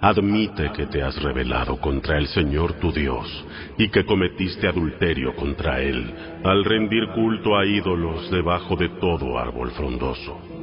Admite 0.00 0.72
que 0.72 0.86
te 0.86 1.00
has 1.00 1.22
rebelado 1.22 1.76
contra 1.76 2.18
el 2.18 2.26
Señor 2.26 2.80
tu 2.80 2.90
Dios 2.90 3.46
y 3.78 3.90
que 3.90 4.04
cometiste 4.04 4.66
adulterio 4.66 5.36
contra 5.36 5.80
Él 5.80 6.12
al 6.42 6.64
rendir 6.64 7.06
culto 7.14 7.56
a 7.56 7.64
ídolos 7.64 8.28
debajo 8.28 8.74
de 8.74 8.88
todo 8.88 9.38
árbol 9.38 9.70
frondoso. 9.70 10.59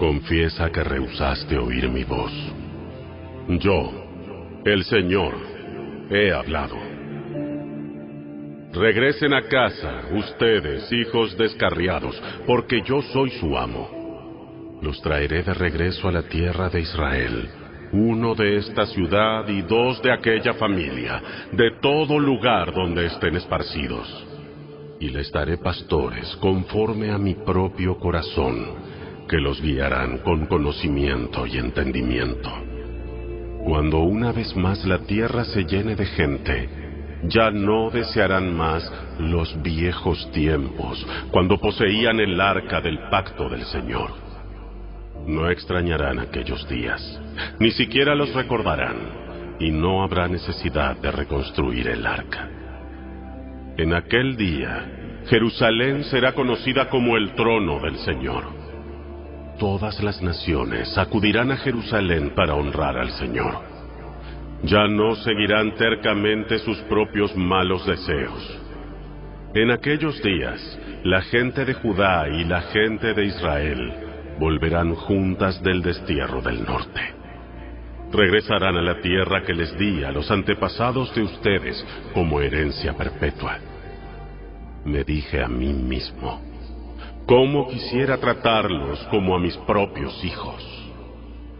Confiesa 0.00 0.70
que 0.72 0.82
rehusaste 0.82 1.58
oír 1.58 1.86
mi 1.90 2.04
voz. 2.04 2.32
Yo, 3.48 3.92
el 4.64 4.82
Señor, 4.84 5.34
he 6.08 6.32
hablado. 6.32 6.78
Regresen 8.72 9.34
a 9.34 9.42
casa, 9.42 10.04
ustedes, 10.12 10.90
hijos 10.90 11.36
descarriados, 11.36 12.18
porque 12.46 12.80
yo 12.80 13.02
soy 13.12 13.28
su 13.32 13.58
amo. 13.58 14.78
Los 14.80 15.02
traeré 15.02 15.42
de 15.42 15.52
regreso 15.52 16.08
a 16.08 16.12
la 16.12 16.22
tierra 16.22 16.70
de 16.70 16.80
Israel, 16.80 17.50
uno 17.92 18.34
de 18.34 18.56
esta 18.56 18.86
ciudad 18.86 19.46
y 19.48 19.60
dos 19.60 20.00
de 20.00 20.12
aquella 20.12 20.54
familia, 20.54 21.22
de 21.52 21.72
todo 21.82 22.18
lugar 22.18 22.72
donde 22.72 23.04
estén 23.04 23.36
esparcidos. 23.36 24.08
Y 24.98 25.10
les 25.10 25.30
daré 25.30 25.58
pastores 25.58 26.34
conforme 26.36 27.10
a 27.10 27.18
mi 27.18 27.34
propio 27.34 27.98
corazón 27.98 28.88
que 29.30 29.38
los 29.38 29.62
guiarán 29.62 30.18
con 30.18 30.46
conocimiento 30.46 31.46
y 31.46 31.56
entendimiento. 31.56 32.50
Cuando 33.64 34.00
una 34.00 34.32
vez 34.32 34.56
más 34.56 34.84
la 34.84 34.98
tierra 34.98 35.44
se 35.44 35.64
llene 35.66 35.94
de 35.94 36.04
gente, 36.04 36.68
ya 37.28 37.52
no 37.52 37.90
desearán 37.90 38.56
más 38.56 38.92
los 39.20 39.62
viejos 39.62 40.28
tiempos, 40.32 41.06
cuando 41.30 41.58
poseían 41.58 42.18
el 42.18 42.40
arca 42.40 42.80
del 42.80 42.98
pacto 43.08 43.48
del 43.48 43.62
Señor. 43.66 44.10
No 45.28 45.48
extrañarán 45.48 46.18
aquellos 46.18 46.68
días, 46.68 47.00
ni 47.60 47.70
siquiera 47.70 48.16
los 48.16 48.34
recordarán, 48.34 48.96
y 49.60 49.70
no 49.70 50.02
habrá 50.02 50.26
necesidad 50.26 50.96
de 50.96 51.12
reconstruir 51.12 51.86
el 51.86 52.04
arca. 52.04 52.48
En 53.76 53.94
aquel 53.94 54.36
día, 54.36 55.20
Jerusalén 55.28 56.02
será 56.04 56.32
conocida 56.32 56.88
como 56.88 57.16
el 57.16 57.32
trono 57.36 57.78
del 57.78 57.96
Señor 57.98 58.59
todas 59.60 60.02
las 60.02 60.20
naciones 60.22 60.96
acudirán 60.96 61.52
a 61.52 61.58
Jerusalén 61.58 62.32
para 62.34 62.54
honrar 62.54 62.96
al 62.96 63.10
Señor. 63.12 63.60
Ya 64.64 64.88
no 64.88 65.14
seguirán 65.16 65.74
tercamente 65.74 66.58
sus 66.58 66.78
propios 66.82 67.36
malos 67.36 67.86
deseos. 67.86 68.58
En 69.54 69.70
aquellos 69.70 70.20
días, 70.22 70.78
la 71.04 71.20
gente 71.22 71.64
de 71.66 71.74
Judá 71.74 72.28
y 72.28 72.44
la 72.44 72.62
gente 72.62 73.12
de 73.12 73.26
Israel 73.26 73.92
volverán 74.38 74.94
juntas 74.94 75.62
del 75.62 75.82
destierro 75.82 76.40
del 76.40 76.64
norte. 76.64 77.00
Regresarán 78.12 78.76
a 78.76 78.82
la 78.82 79.00
tierra 79.00 79.42
que 79.42 79.52
les 79.52 79.76
di 79.78 80.02
a 80.02 80.10
los 80.10 80.30
antepasados 80.30 81.14
de 81.14 81.22
ustedes 81.22 81.86
como 82.14 82.40
herencia 82.40 82.94
perpetua. 82.94 83.58
Me 84.86 85.04
dije 85.04 85.42
a 85.42 85.48
mí 85.48 85.72
mismo, 85.72 86.49
¿Cómo 87.30 87.68
quisiera 87.68 88.16
tratarlos 88.16 88.98
como 89.08 89.36
a 89.36 89.38
mis 89.38 89.56
propios 89.58 90.24
hijos? 90.24 90.66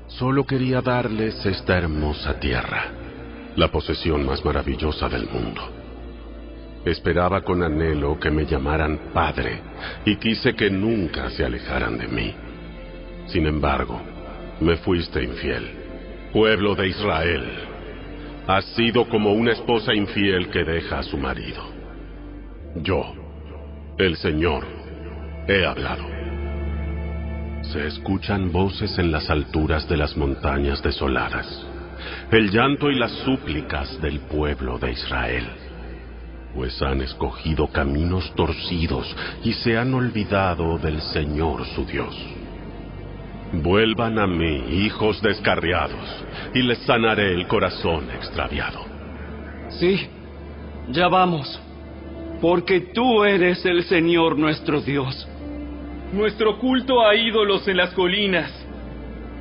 Solo 0.08 0.44
quería 0.44 0.80
darles 0.80 1.46
esta 1.46 1.78
hermosa 1.78 2.40
tierra, 2.40 2.86
la 3.54 3.68
posesión 3.68 4.26
más 4.26 4.44
maravillosa 4.44 5.08
del 5.08 5.28
mundo. 5.28 5.60
Esperaba 6.84 7.42
con 7.42 7.62
anhelo 7.62 8.18
que 8.18 8.32
me 8.32 8.46
llamaran 8.46 9.12
padre 9.14 9.60
y 10.04 10.16
quise 10.16 10.56
que 10.56 10.70
nunca 10.70 11.30
se 11.30 11.44
alejaran 11.44 11.98
de 11.98 12.08
mí. 12.08 12.34
Sin 13.28 13.46
embargo, 13.46 14.00
me 14.58 14.76
fuiste 14.78 15.22
infiel. 15.22 15.70
Pueblo 16.32 16.74
de 16.74 16.88
Israel, 16.88 17.48
has 18.48 18.64
sido 18.74 19.08
como 19.08 19.34
una 19.34 19.52
esposa 19.52 19.94
infiel 19.94 20.50
que 20.50 20.64
deja 20.64 20.98
a 20.98 21.04
su 21.04 21.16
marido. 21.16 21.62
Yo, 22.74 23.14
el 23.98 24.16
Señor, 24.16 24.79
He 25.48 25.64
hablado. 25.64 26.04
Se 27.62 27.86
escuchan 27.86 28.52
voces 28.52 28.98
en 28.98 29.10
las 29.10 29.30
alturas 29.30 29.88
de 29.88 29.96
las 29.96 30.16
montañas 30.16 30.82
desoladas, 30.82 31.46
el 32.30 32.50
llanto 32.50 32.90
y 32.90 32.94
las 32.94 33.12
súplicas 33.24 34.00
del 34.00 34.20
pueblo 34.20 34.78
de 34.78 34.92
Israel, 34.92 35.46
pues 36.54 36.80
han 36.82 37.00
escogido 37.00 37.68
caminos 37.68 38.32
torcidos 38.34 39.14
y 39.42 39.52
se 39.52 39.76
han 39.76 39.94
olvidado 39.94 40.78
del 40.78 41.00
Señor 41.00 41.64
su 41.74 41.84
Dios. 41.84 42.16
Vuelvan 43.52 44.18
a 44.18 44.26
mí, 44.26 44.84
hijos 44.84 45.20
descarriados, 45.22 46.24
y 46.54 46.62
les 46.62 46.78
sanaré 46.80 47.32
el 47.34 47.48
corazón 47.48 48.10
extraviado. 48.10 48.84
Sí, 49.70 50.08
ya 50.90 51.08
vamos, 51.08 51.60
porque 52.40 52.80
tú 52.94 53.24
eres 53.24 53.64
el 53.64 53.84
Señor 53.84 54.38
nuestro 54.38 54.80
Dios 54.80 55.28
nuestro 56.12 56.58
culto 56.58 57.06
a 57.06 57.14
ídolos 57.14 57.66
en 57.68 57.76
las 57.76 57.92
colinas 57.92 58.50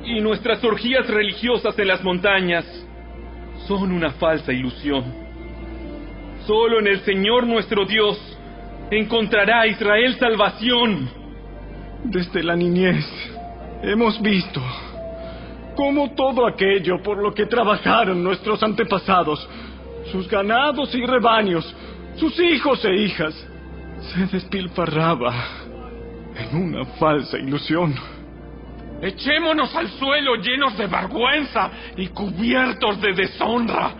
y 0.04 0.20
nuestras 0.20 0.62
orgías 0.64 1.06
religiosas 1.08 1.78
en 1.78 1.88
las 1.88 2.02
montañas 2.02 2.64
son 3.66 3.92
una 3.92 4.12
falsa 4.12 4.52
ilusión. 4.52 5.04
Solo 6.46 6.80
en 6.80 6.86
el 6.86 7.00
Señor 7.00 7.46
nuestro 7.46 7.84
Dios 7.84 8.18
encontrará 8.90 9.66
Israel 9.66 10.16
salvación. 10.18 11.10
Desde 12.04 12.42
la 12.42 12.56
niñez 12.56 13.04
hemos 13.82 14.20
visto 14.22 14.62
cómo 15.76 16.12
todo 16.14 16.46
aquello 16.46 17.02
por 17.02 17.18
lo 17.18 17.34
que 17.34 17.46
trabajaron 17.46 18.22
nuestros 18.22 18.62
antepasados, 18.62 19.46
sus 20.10 20.28
ganados 20.28 20.94
y 20.94 21.04
rebaños, 21.04 21.74
sus 22.16 22.38
hijos 22.40 22.84
e 22.84 22.94
hijas, 22.94 23.34
se 24.00 24.26
despilfarraba 24.26 25.34
en 26.36 26.56
una 26.56 26.84
falsa 26.96 27.38
ilusión. 27.38 27.94
Echémonos 29.02 29.74
al 29.74 29.88
suelo 29.88 30.36
llenos 30.36 30.76
de 30.76 30.86
vergüenza 30.86 31.70
y 31.96 32.08
cubiertos 32.08 33.00
de 33.00 33.14
deshonra, 33.14 33.94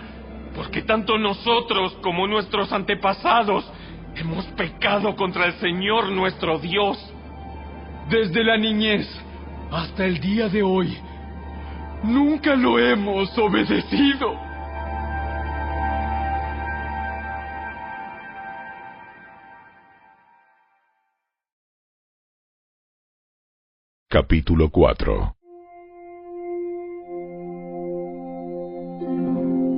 porque 0.54 0.82
tanto 0.82 1.16
nosotros 1.16 1.96
como 2.02 2.26
nuestros 2.26 2.70
antepasados 2.72 3.70
hemos 4.16 4.44
pecado 4.48 5.16
contra 5.16 5.46
el 5.46 5.54
Señor 5.54 6.10
nuestro 6.10 6.58
Dios. 6.58 6.98
Desde 8.10 8.44
la 8.44 8.56
niñez 8.56 9.08
hasta 9.70 10.04
el 10.04 10.20
día 10.20 10.48
de 10.48 10.62
hoy, 10.62 10.98
nunca 12.02 12.54
lo 12.56 12.78
hemos 12.78 13.36
obedecido. 13.38 14.49
Capítulo 24.12 24.70
4 24.70 25.36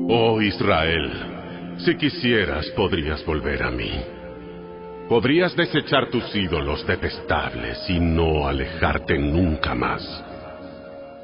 Oh 0.08 0.40
Israel, 0.40 1.76
si 1.84 1.94
quisieras 1.98 2.66
podrías 2.70 3.22
volver 3.26 3.62
a 3.62 3.70
mí. 3.70 3.90
Podrías 5.06 5.54
desechar 5.54 6.08
tus 6.08 6.34
ídolos 6.34 6.86
detestables 6.86 7.78
y 7.90 8.00
no 8.00 8.48
alejarte 8.48 9.18
nunca 9.18 9.74
más. 9.74 10.24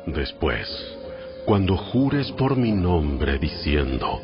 Después, 0.04 0.68
cuando 1.46 1.78
jures 1.78 2.30
por 2.32 2.58
mi 2.58 2.72
nombre 2.72 3.38
diciendo, 3.38 4.20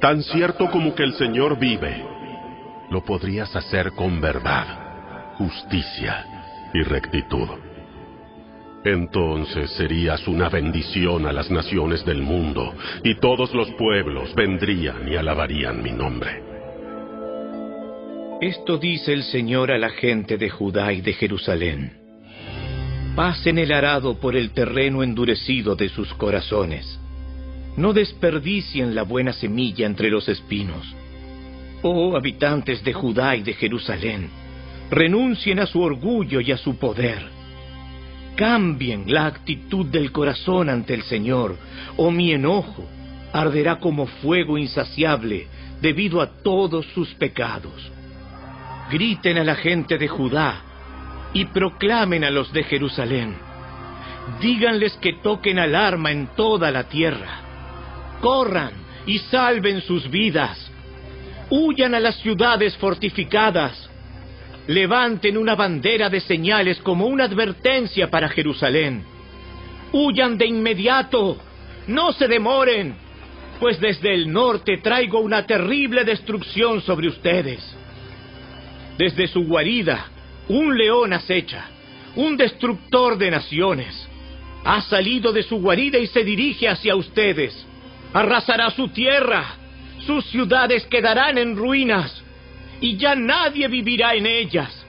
tan 0.00 0.22
cierto 0.22 0.70
como 0.70 0.94
que 0.94 1.02
el 1.02 1.12
Señor 1.12 1.58
vive, 1.58 2.02
lo 2.88 3.04
podrías 3.04 3.54
hacer 3.54 3.92
con 3.92 4.18
verdad, 4.22 5.34
justicia 5.36 6.24
y 6.72 6.80
rectitud. 6.84 7.63
Entonces 8.84 9.70
serías 9.70 10.28
una 10.28 10.50
bendición 10.50 11.24
a 11.24 11.32
las 11.32 11.50
naciones 11.50 12.04
del 12.04 12.20
mundo, 12.20 12.74
y 13.02 13.14
todos 13.14 13.54
los 13.54 13.70
pueblos 13.72 14.34
vendrían 14.34 15.10
y 15.10 15.16
alabarían 15.16 15.82
mi 15.82 15.90
nombre. 15.90 16.42
Esto 18.42 18.76
dice 18.76 19.14
el 19.14 19.22
Señor 19.22 19.70
a 19.70 19.78
la 19.78 19.88
gente 19.88 20.36
de 20.36 20.50
Judá 20.50 20.92
y 20.92 21.00
de 21.00 21.14
Jerusalén. 21.14 21.92
Pasen 23.16 23.56
el 23.56 23.72
arado 23.72 24.20
por 24.20 24.36
el 24.36 24.50
terreno 24.50 25.02
endurecido 25.02 25.76
de 25.76 25.88
sus 25.88 26.12
corazones. 26.14 27.00
No 27.78 27.94
desperdicien 27.94 28.94
la 28.94 29.04
buena 29.04 29.32
semilla 29.32 29.86
entre 29.86 30.10
los 30.10 30.28
espinos. 30.28 30.94
Oh 31.80 32.16
habitantes 32.16 32.84
de 32.84 32.92
Judá 32.92 33.34
y 33.34 33.42
de 33.42 33.54
Jerusalén, 33.54 34.28
renuncien 34.90 35.58
a 35.58 35.66
su 35.66 35.80
orgullo 35.80 36.40
y 36.42 36.52
a 36.52 36.58
su 36.58 36.76
poder 36.76 37.33
Cambien 38.36 39.04
la 39.06 39.26
actitud 39.26 39.86
del 39.86 40.10
corazón 40.10 40.68
ante 40.68 40.94
el 40.94 41.02
Señor, 41.02 41.56
o 41.96 42.10
mi 42.10 42.32
enojo 42.32 42.84
arderá 43.32 43.76
como 43.76 44.06
fuego 44.06 44.58
insaciable 44.58 45.46
debido 45.80 46.20
a 46.20 46.26
todos 46.42 46.86
sus 46.94 47.14
pecados. 47.14 47.90
Griten 48.90 49.38
a 49.38 49.44
la 49.44 49.54
gente 49.54 49.98
de 49.98 50.08
Judá 50.08 50.62
y 51.32 51.44
proclamen 51.46 52.24
a 52.24 52.30
los 52.30 52.52
de 52.52 52.64
Jerusalén. 52.64 53.36
Díganles 54.40 54.94
que 54.94 55.14
toquen 55.14 55.58
alarma 55.58 56.10
en 56.10 56.28
toda 56.34 56.70
la 56.70 56.84
tierra. 56.84 57.40
Corran 58.20 58.72
y 59.06 59.18
salven 59.18 59.80
sus 59.82 60.10
vidas. 60.10 60.70
Huyan 61.50 61.94
a 61.94 62.00
las 62.00 62.16
ciudades 62.16 62.76
fortificadas 62.78 63.83
levanten 64.66 65.36
una 65.36 65.54
bandera 65.54 66.08
de 66.08 66.20
señales 66.20 66.78
como 66.78 67.06
una 67.06 67.24
advertencia 67.24 68.10
para 68.10 68.28
Jerusalén. 68.28 69.04
Huyan 69.92 70.38
de 70.38 70.46
inmediato, 70.46 71.36
no 71.86 72.12
se 72.12 72.26
demoren, 72.26 72.96
pues 73.60 73.78
desde 73.80 74.14
el 74.14 74.32
norte 74.32 74.78
traigo 74.78 75.20
una 75.20 75.46
terrible 75.46 76.04
destrucción 76.04 76.80
sobre 76.80 77.08
ustedes. 77.08 77.60
Desde 78.98 79.28
su 79.28 79.44
guarida, 79.44 80.06
un 80.48 80.76
león 80.76 81.12
acecha, 81.12 81.66
un 82.16 82.36
destructor 82.36 83.18
de 83.18 83.30
naciones. 83.30 84.08
Ha 84.64 84.80
salido 84.82 85.32
de 85.32 85.42
su 85.42 85.60
guarida 85.60 85.98
y 85.98 86.06
se 86.06 86.24
dirige 86.24 86.68
hacia 86.68 86.96
ustedes. 86.96 87.66
Arrasará 88.12 88.70
su 88.70 88.88
tierra, 88.88 89.56
sus 90.06 90.24
ciudades 90.26 90.86
quedarán 90.86 91.38
en 91.38 91.56
ruinas 91.56 92.23
y 92.80 92.96
ya 92.96 93.14
nadie 93.14 93.68
vivirá 93.68 94.14
en 94.14 94.26
ellas. 94.26 94.84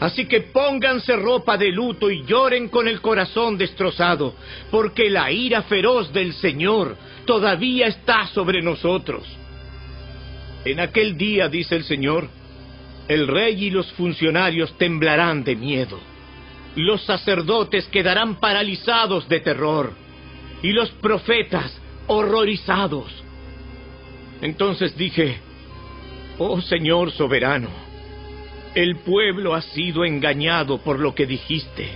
Así 0.00 0.26
que 0.26 0.40
pónganse 0.40 1.16
ropa 1.16 1.56
de 1.56 1.70
luto 1.70 2.10
y 2.10 2.24
lloren 2.24 2.68
con 2.68 2.88
el 2.88 3.00
corazón 3.00 3.56
destrozado, 3.56 4.34
porque 4.70 5.08
la 5.08 5.30
ira 5.30 5.62
feroz 5.62 6.12
del 6.12 6.34
Señor 6.34 6.96
todavía 7.24 7.86
está 7.86 8.26
sobre 8.26 8.60
nosotros. 8.60 9.24
En 10.64 10.80
aquel 10.80 11.16
día, 11.16 11.48
dice 11.48 11.76
el 11.76 11.84
Señor, 11.84 12.28
el 13.08 13.28
rey 13.28 13.64
y 13.64 13.70
los 13.70 13.92
funcionarios 13.92 14.76
temblarán 14.78 15.44
de 15.44 15.56
miedo. 15.56 16.00
Los 16.76 17.04
sacerdotes 17.04 17.86
quedarán 17.86 18.40
paralizados 18.40 19.28
de 19.28 19.40
terror 19.40 19.92
y 20.62 20.72
los 20.72 20.90
profetas 20.90 21.78
horrorizados. 22.06 23.12
Entonces 24.40 24.96
dije, 24.96 25.38
Oh 26.36 26.60
Señor 26.60 27.12
soberano, 27.12 27.68
el 28.74 28.96
pueblo 28.96 29.54
ha 29.54 29.62
sido 29.62 30.04
engañado 30.04 30.78
por 30.78 30.98
lo 30.98 31.14
que 31.14 31.26
dijiste, 31.26 31.90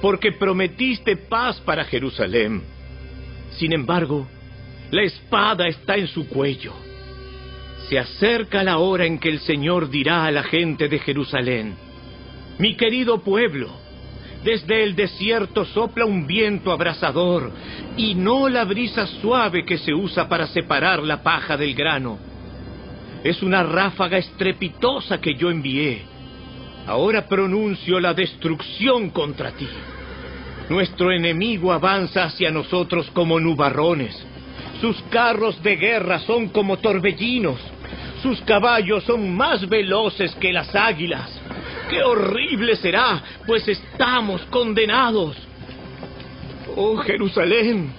porque 0.00 0.32
prometiste 0.32 1.18
paz 1.18 1.60
para 1.60 1.84
Jerusalén. 1.84 2.62
Sin 3.50 3.74
embargo, 3.74 4.26
la 4.90 5.02
espada 5.02 5.68
está 5.68 5.96
en 5.96 6.08
su 6.08 6.26
cuello. 6.26 6.72
Se 7.90 7.98
acerca 7.98 8.62
la 8.62 8.78
hora 8.78 9.04
en 9.04 9.18
que 9.18 9.28
el 9.28 9.40
Señor 9.40 9.90
dirá 9.90 10.24
a 10.24 10.30
la 10.30 10.42
gente 10.42 10.88
de 10.88 10.98
Jerusalén, 10.98 11.74
mi 12.58 12.76
querido 12.76 13.18
pueblo, 13.18 13.68
desde 14.42 14.84
el 14.84 14.96
desierto 14.96 15.66
sopla 15.66 16.06
un 16.06 16.26
viento 16.26 16.72
abrasador 16.72 17.52
y 17.98 18.14
no 18.14 18.48
la 18.48 18.64
brisa 18.64 19.06
suave 19.06 19.66
que 19.66 19.76
se 19.76 19.92
usa 19.92 20.30
para 20.30 20.46
separar 20.46 21.02
la 21.02 21.22
paja 21.22 21.58
del 21.58 21.74
grano 21.74 22.35
es 23.28 23.42
una 23.42 23.62
ráfaga 23.62 24.18
estrepitosa 24.18 25.20
que 25.20 25.34
yo 25.34 25.50
envié. 25.50 26.02
Ahora 26.86 27.26
pronuncio 27.26 27.98
la 27.98 28.14
destrucción 28.14 29.10
contra 29.10 29.50
ti. 29.50 29.68
Nuestro 30.68 31.10
enemigo 31.10 31.72
avanza 31.72 32.24
hacia 32.24 32.50
nosotros 32.50 33.10
como 33.12 33.40
nubarrones. 33.40 34.24
Sus 34.80 35.00
carros 35.10 35.60
de 35.62 35.76
guerra 35.76 36.20
son 36.20 36.48
como 36.48 36.78
torbellinos. 36.78 37.58
Sus 38.22 38.40
caballos 38.42 39.04
son 39.04 39.34
más 39.34 39.68
veloces 39.68 40.34
que 40.36 40.52
las 40.52 40.74
águilas. 40.74 41.28
¡Qué 41.90 42.02
horrible 42.02 42.76
será! 42.76 43.22
Pues 43.46 43.66
estamos 43.66 44.42
condenados. 44.50 45.36
Oh 46.76 46.96
Jerusalén, 46.98 47.92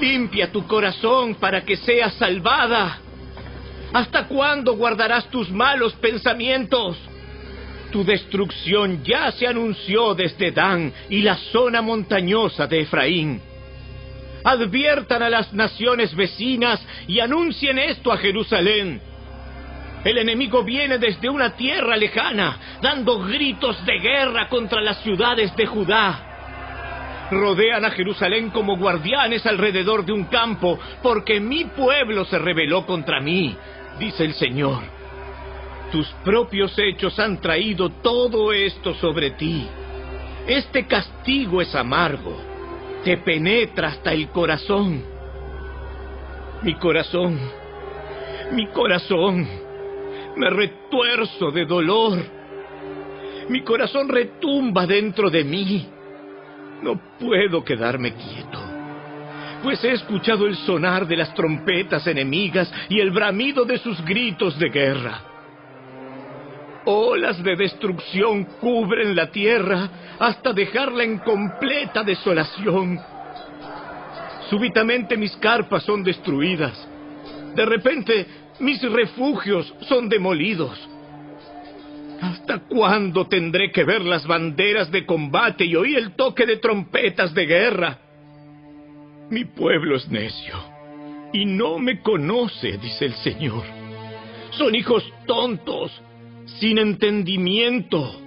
limpia 0.00 0.50
tu 0.52 0.66
corazón 0.66 1.34
para 1.34 1.62
que 1.62 1.76
seas 1.76 2.14
salvada. 2.14 3.00
¿Hasta 3.96 4.28
cuándo 4.28 4.74
guardarás 4.76 5.30
tus 5.30 5.50
malos 5.50 5.94
pensamientos? 5.94 6.98
Tu 7.90 8.04
destrucción 8.04 9.02
ya 9.02 9.32
se 9.32 9.46
anunció 9.46 10.14
desde 10.14 10.50
Dan 10.50 10.92
y 11.08 11.22
la 11.22 11.36
zona 11.36 11.80
montañosa 11.80 12.66
de 12.66 12.82
Efraín. 12.82 13.40
Adviertan 14.44 15.22
a 15.22 15.30
las 15.30 15.50
naciones 15.54 16.14
vecinas 16.14 16.78
y 17.08 17.20
anuncien 17.20 17.78
esto 17.78 18.12
a 18.12 18.18
Jerusalén. 18.18 19.00
El 20.04 20.18
enemigo 20.18 20.62
viene 20.62 20.98
desde 20.98 21.30
una 21.30 21.56
tierra 21.56 21.96
lejana, 21.96 22.58
dando 22.82 23.20
gritos 23.20 23.82
de 23.86 23.98
guerra 23.98 24.50
contra 24.50 24.82
las 24.82 25.00
ciudades 25.02 25.56
de 25.56 25.64
Judá. 25.64 27.28
Rodean 27.30 27.82
a 27.86 27.90
Jerusalén 27.92 28.50
como 28.50 28.76
guardianes 28.76 29.46
alrededor 29.46 30.04
de 30.04 30.12
un 30.12 30.24
campo, 30.24 30.78
porque 31.02 31.40
mi 31.40 31.64
pueblo 31.64 32.26
se 32.26 32.38
rebeló 32.38 32.84
contra 32.84 33.22
mí 33.22 33.56
dice 33.98 34.24
el 34.24 34.34
Señor. 34.34 34.82
Tus 35.90 36.08
propios 36.24 36.76
hechos 36.78 37.18
han 37.18 37.40
traído 37.40 37.90
todo 37.90 38.52
esto 38.52 38.94
sobre 38.94 39.32
ti. 39.32 39.66
Este 40.46 40.86
castigo 40.86 41.60
es 41.60 41.74
amargo, 41.74 42.36
te 43.04 43.16
penetra 43.18 43.88
hasta 43.88 44.12
el 44.12 44.28
corazón. 44.28 45.02
Mi 46.62 46.74
corazón, 46.74 47.38
mi 48.52 48.66
corazón, 48.68 49.46
me 50.36 50.50
retuerzo 50.50 51.50
de 51.50 51.64
dolor. 51.64 52.18
Mi 53.48 53.62
corazón 53.62 54.08
retumba 54.08 54.86
dentro 54.86 55.30
de 55.30 55.44
mí. 55.44 55.86
No 56.82 57.00
puedo 57.18 57.64
quedarme 57.64 58.12
quieto 58.14 58.75
pues 59.62 59.82
he 59.84 59.92
escuchado 59.92 60.46
el 60.46 60.56
sonar 60.56 61.06
de 61.06 61.16
las 61.16 61.34
trompetas 61.34 62.06
enemigas 62.06 62.72
y 62.88 63.00
el 63.00 63.10
bramido 63.10 63.64
de 63.64 63.78
sus 63.78 64.02
gritos 64.04 64.58
de 64.58 64.68
guerra. 64.68 65.20
Olas 66.84 67.42
de 67.42 67.56
destrucción 67.56 68.44
cubren 68.60 69.16
la 69.16 69.30
tierra 69.30 69.88
hasta 70.18 70.52
dejarla 70.52 71.02
en 71.02 71.18
completa 71.18 72.04
desolación. 72.04 73.00
Súbitamente 74.48 75.16
mis 75.16 75.36
carpas 75.36 75.82
son 75.82 76.04
destruidas. 76.04 76.88
De 77.54 77.66
repente 77.66 78.26
mis 78.60 78.80
refugios 78.82 79.74
son 79.88 80.08
demolidos. 80.08 80.78
¿Hasta 82.20 82.60
cuándo 82.60 83.26
tendré 83.26 83.70
que 83.72 83.84
ver 83.84 84.02
las 84.02 84.26
banderas 84.26 84.90
de 84.90 85.04
combate 85.04 85.64
y 85.64 85.76
oír 85.76 85.98
el 85.98 86.12
toque 86.12 86.46
de 86.46 86.56
trompetas 86.56 87.34
de 87.34 87.46
guerra? 87.46 87.98
Mi 89.30 89.44
pueblo 89.44 89.96
es 89.96 90.08
necio 90.08 90.54
y 91.32 91.44
no 91.44 91.78
me 91.78 92.00
conoce, 92.00 92.78
dice 92.78 93.06
el 93.06 93.14
Señor. 93.14 93.64
Son 94.52 94.74
hijos 94.74 95.04
tontos, 95.26 95.90
sin 96.60 96.78
entendimiento. 96.78 98.20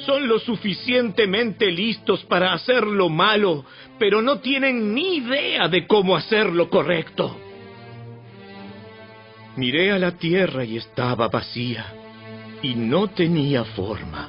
Son 0.00 0.26
lo 0.26 0.40
suficientemente 0.40 1.70
listos 1.70 2.24
para 2.24 2.52
hacer 2.52 2.84
lo 2.84 3.08
malo, 3.08 3.64
pero 3.98 4.20
no 4.20 4.40
tienen 4.40 4.92
ni 4.92 5.18
idea 5.18 5.68
de 5.68 5.86
cómo 5.86 6.16
hacer 6.16 6.52
lo 6.52 6.68
correcto. 6.68 7.36
Miré 9.56 9.92
a 9.92 9.98
la 9.98 10.12
tierra 10.18 10.64
y 10.64 10.78
estaba 10.78 11.28
vacía, 11.28 11.86
y 12.60 12.74
no 12.74 13.08
tenía 13.08 13.64
forma. 13.64 14.28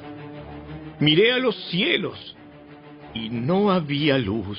Miré 1.00 1.32
a 1.32 1.38
los 1.38 1.56
cielos, 1.70 2.36
y 3.12 3.30
no 3.30 3.72
había 3.72 4.16
luz. 4.18 4.58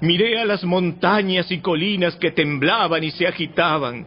Miré 0.00 0.38
a 0.38 0.44
las 0.44 0.64
montañas 0.64 1.50
y 1.50 1.58
colinas 1.58 2.16
que 2.16 2.30
temblaban 2.30 3.02
y 3.04 3.10
se 3.10 3.26
agitaban. 3.26 4.06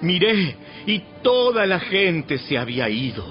Miré, 0.00 0.56
y 0.86 1.02
toda 1.22 1.66
la 1.66 1.80
gente 1.80 2.38
se 2.38 2.58
había 2.58 2.88
ido. 2.88 3.24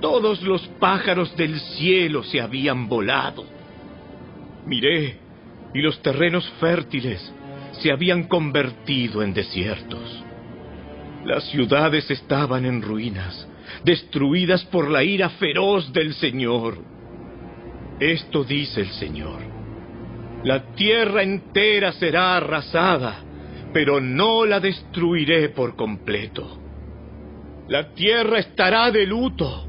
Todos 0.00 0.42
los 0.42 0.66
pájaros 0.78 1.36
del 1.36 1.60
cielo 1.60 2.22
se 2.22 2.40
habían 2.40 2.88
volado. 2.88 3.44
Miré, 4.66 5.18
y 5.74 5.80
los 5.80 6.00
terrenos 6.02 6.48
fértiles 6.60 7.32
se 7.72 7.92
habían 7.92 8.24
convertido 8.24 9.22
en 9.22 9.34
desiertos. 9.34 10.24
Las 11.24 11.44
ciudades 11.50 12.10
estaban 12.10 12.64
en 12.64 12.82
ruinas, 12.82 13.46
destruidas 13.84 14.64
por 14.66 14.90
la 14.90 15.04
ira 15.04 15.28
feroz 15.30 15.92
del 15.92 16.14
Señor. 16.14 16.78
Esto 18.00 18.42
dice 18.44 18.80
el 18.80 18.90
Señor. 18.92 19.59
La 20.44 20.72
tierra 20.74 21.22
entera 21.22 21.92
será 21.92 22.36
arrasada, 22.36 23.22
pero 23.72 24.00
no 24.00 24.46
la 24.46 24.58
destruiré 24.58 25.50
por 25.50 25.76
completo. 25.76 26.58
La 27.68 27.92
tierra 27.92 28.38
estará 28.38 28.90
de 28.90 29.06
luto 29.06 29.66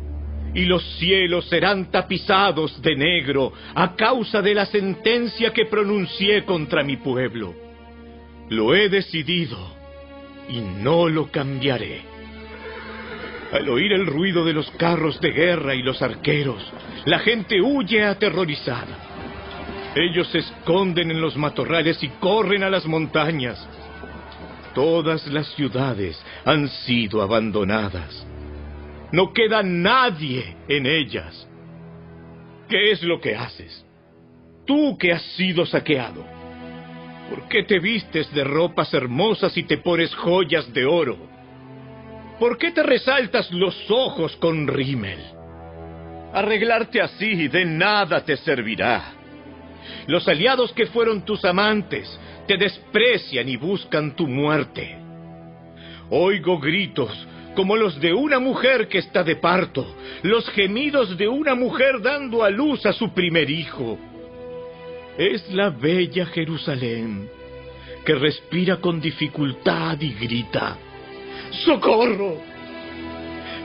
y 0.54 0.66
los 0.66 0.84
cielos 0.98 1.46
serán 1.50 1.92
tapizados 1.92 2.82
de 2.82 2.96
negro 2.96 3.54
a 3.76 3.96
causa 3.96 4.42
de 4.42 4.54
la 4.54 4.66
sentencia 4.66 5.52
que 5.52 5.66
pronuncié 5.66 6.46
contra 6.46 6.84
mi 6.84 6.98
pueblo. 6.98 7.54
Lo 8.50 8.74
he 8.74 8.90
decidido 8.90 9.58
y 10.50 10.62
no 10.62 11.10
lo 11.10 11.30
cambiaré. 11.32 12.02
Al 13.52 13.68
oír 13.68 13.92
el 13.92 14.08
ruido 14.08 14.46
de 14.46 14.54
los 14.54 14.72
carros 14.72 15.20
de 15.20 15.32
guerra 15.32 15.76
y 15.76 15.82
los 15.84 16.02
arqueros, 16.02 16.64
la 17.06 17.20
gente 17.20 17.62
huye 17.62 18.04
aterrorizada. 18.04 19.11
Ellos 19.96 20.28
se 20.30 20.40
esconden 20.40 21.12
en 21.12 21.20
los 21.20 21.36
matorrales 21.36 22.02
y 22.02 22.08
corren 22.20 22.64
a 22.64 22.70
las 22.70 22.86
montañas. 22.86 23.68
Todas 24.74 25.28
las 25.28 25.48
ciudades 25.56 26.24
han 26.46 26.70
sido 26.70 27.22
abandonadas. 27.22 28.26
No 29.12 29.34
queda 29.34 29.62
nadie 29.62 30.56
en 30.70 30.86
ellas. 30.86 31.48
¿Qué 32.70 32.92
es 32.92 33.04
lo 33.04 33.20
que 33.20 33.36
haces? 33.36 33.86
Tú 34.66 34.98
que 34.98 35.12
has 35.12 35.24
sido 35.36 35.66
saqueado. 35.66 36.26
¿Por 37.30 37.50
qué 37.50 37.64
te 37.64 37.80
vistes 37.80 38.34
de 38.34 38.46
ropas 38.46 38.94
hermosas 38.94 39.58
y 39.58 39.64
te 39.64 39.78
pones 39.78 40.16
joyas 40.16 40.72
de 40.74 40.86
oro? 40.86 41.18
¿Por 42.40 42.58
qué 42.58 42.72
te 42.72 42.82
resaltas 42.82 43.52
los 43.52 43.76
ojos 43.92 44.38
con 44.38 44.68
rímel? 44.68 45.20
Arreglarte 46.34 47.02
así 47.02 47.50
de 47.50 47.66
nada 47.66 48.24
te 48.24 48.38
servirá. 48.38 49.21
Los 50.08 50.28
aliados 50.28 50.72
que 50.74 50.88
fueron 50.88 51.24
tus 51.26 51.44
amantes 51.46 52.20
te 52.48 52.58
desprecian 52.58 53.48
y 53.50 53.58
buscan 53.58 54.16
tu 54.16 54.28
muerte. 54.28 54.98
Oigo 56.10 56.60
gritos 56.60 57.28
como 57.56 57.76
los 57.76 58.00
de 58.00 58.14
una 58.14 58.40
mujer 58.40 58.88
que 58.88 59.00
está 59.00 59.24
de 59.24 59.36
parto, 59.36 59.86
los 60.24 60.50
gemidos 60.52 61.18
de 61.18 61.28
una 61.28 61.54
mujer 61.54 62.02
dando 62.02 62.44
a 62.44 62.50
luz 62.50 62.86
a 62.86 62.94
su 62.94 63.14
primer 63.14 63.50
hijo 63.50 63.98
es 65.18 65.52
la 65.52 65.70
bella 65.70 66.26
Jerusalén, 66.28 67.30
que 68.06 68.16
respira 68.16 68.78
con 68.78 69.02
dificultad 69.02 70.00
y 70.00 70.14
grita, 70.14 70.78
¡Socorro! 71.66 72.38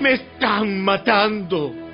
¡Me 0.00 0.12
están 0.14 0.83
matando! 0.83 1.86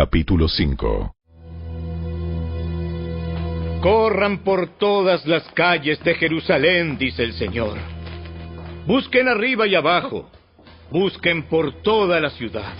Capítulo 0.00 0.46
5 0.46 1.12
Corran 3.80 4.44
por 4.44 4.78
todas 4.78 5.26
las 5.26 5.42
calles 5.54 5.98
de 6.04 6.14
Jerusalén, 6.14 6.96
dice 6.98 7.24
el 7.24 7.32
Señor. 7.32 7.76
Busquen 8.86 9.26
arriba 9.26 9.66
y 9.66 9.74
abajo 9.74 10.30
Busquen 10.92 11.48
por 11.48 11.82
toda 11.82 12.20
la 12.20 12.30
ciudad. 12.30 12.74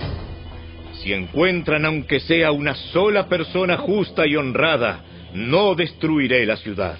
Si 1.03 1.13
encuentran 1.13 1.87
aunque 1.87 2.21
sea 2.21 2.53
una 2.53 2.77
sola 2.93 3.29
persona 3.29 3.79
justa 3.79 4.25
y 4.25 4.37
honrada, 4.37 5.05
no 5.35 5.75
destruiré 5.75 6.47
la 6.47 6.57
ciudad. 6.57 6.99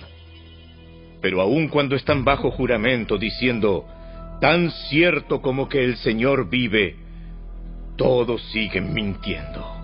Pero 1.23 1.41
aun 1.41 1.69
cuando 1.69 1.95
están 1.95 2.25
bajo 2.25 2.51
juramento 2.51 3.19
diciendo, 3.19 3.87
tan 4.41 4.73
cierto 4.91 5.41
como 5.41 5.69
que 5.69 5.85
el 5.85 5.97
Señor 5.99 6.51
vive, 6.51 6.97
todos 7.97 8.43
siguen 8.51 8.93
mintiendo. 8.93 9.78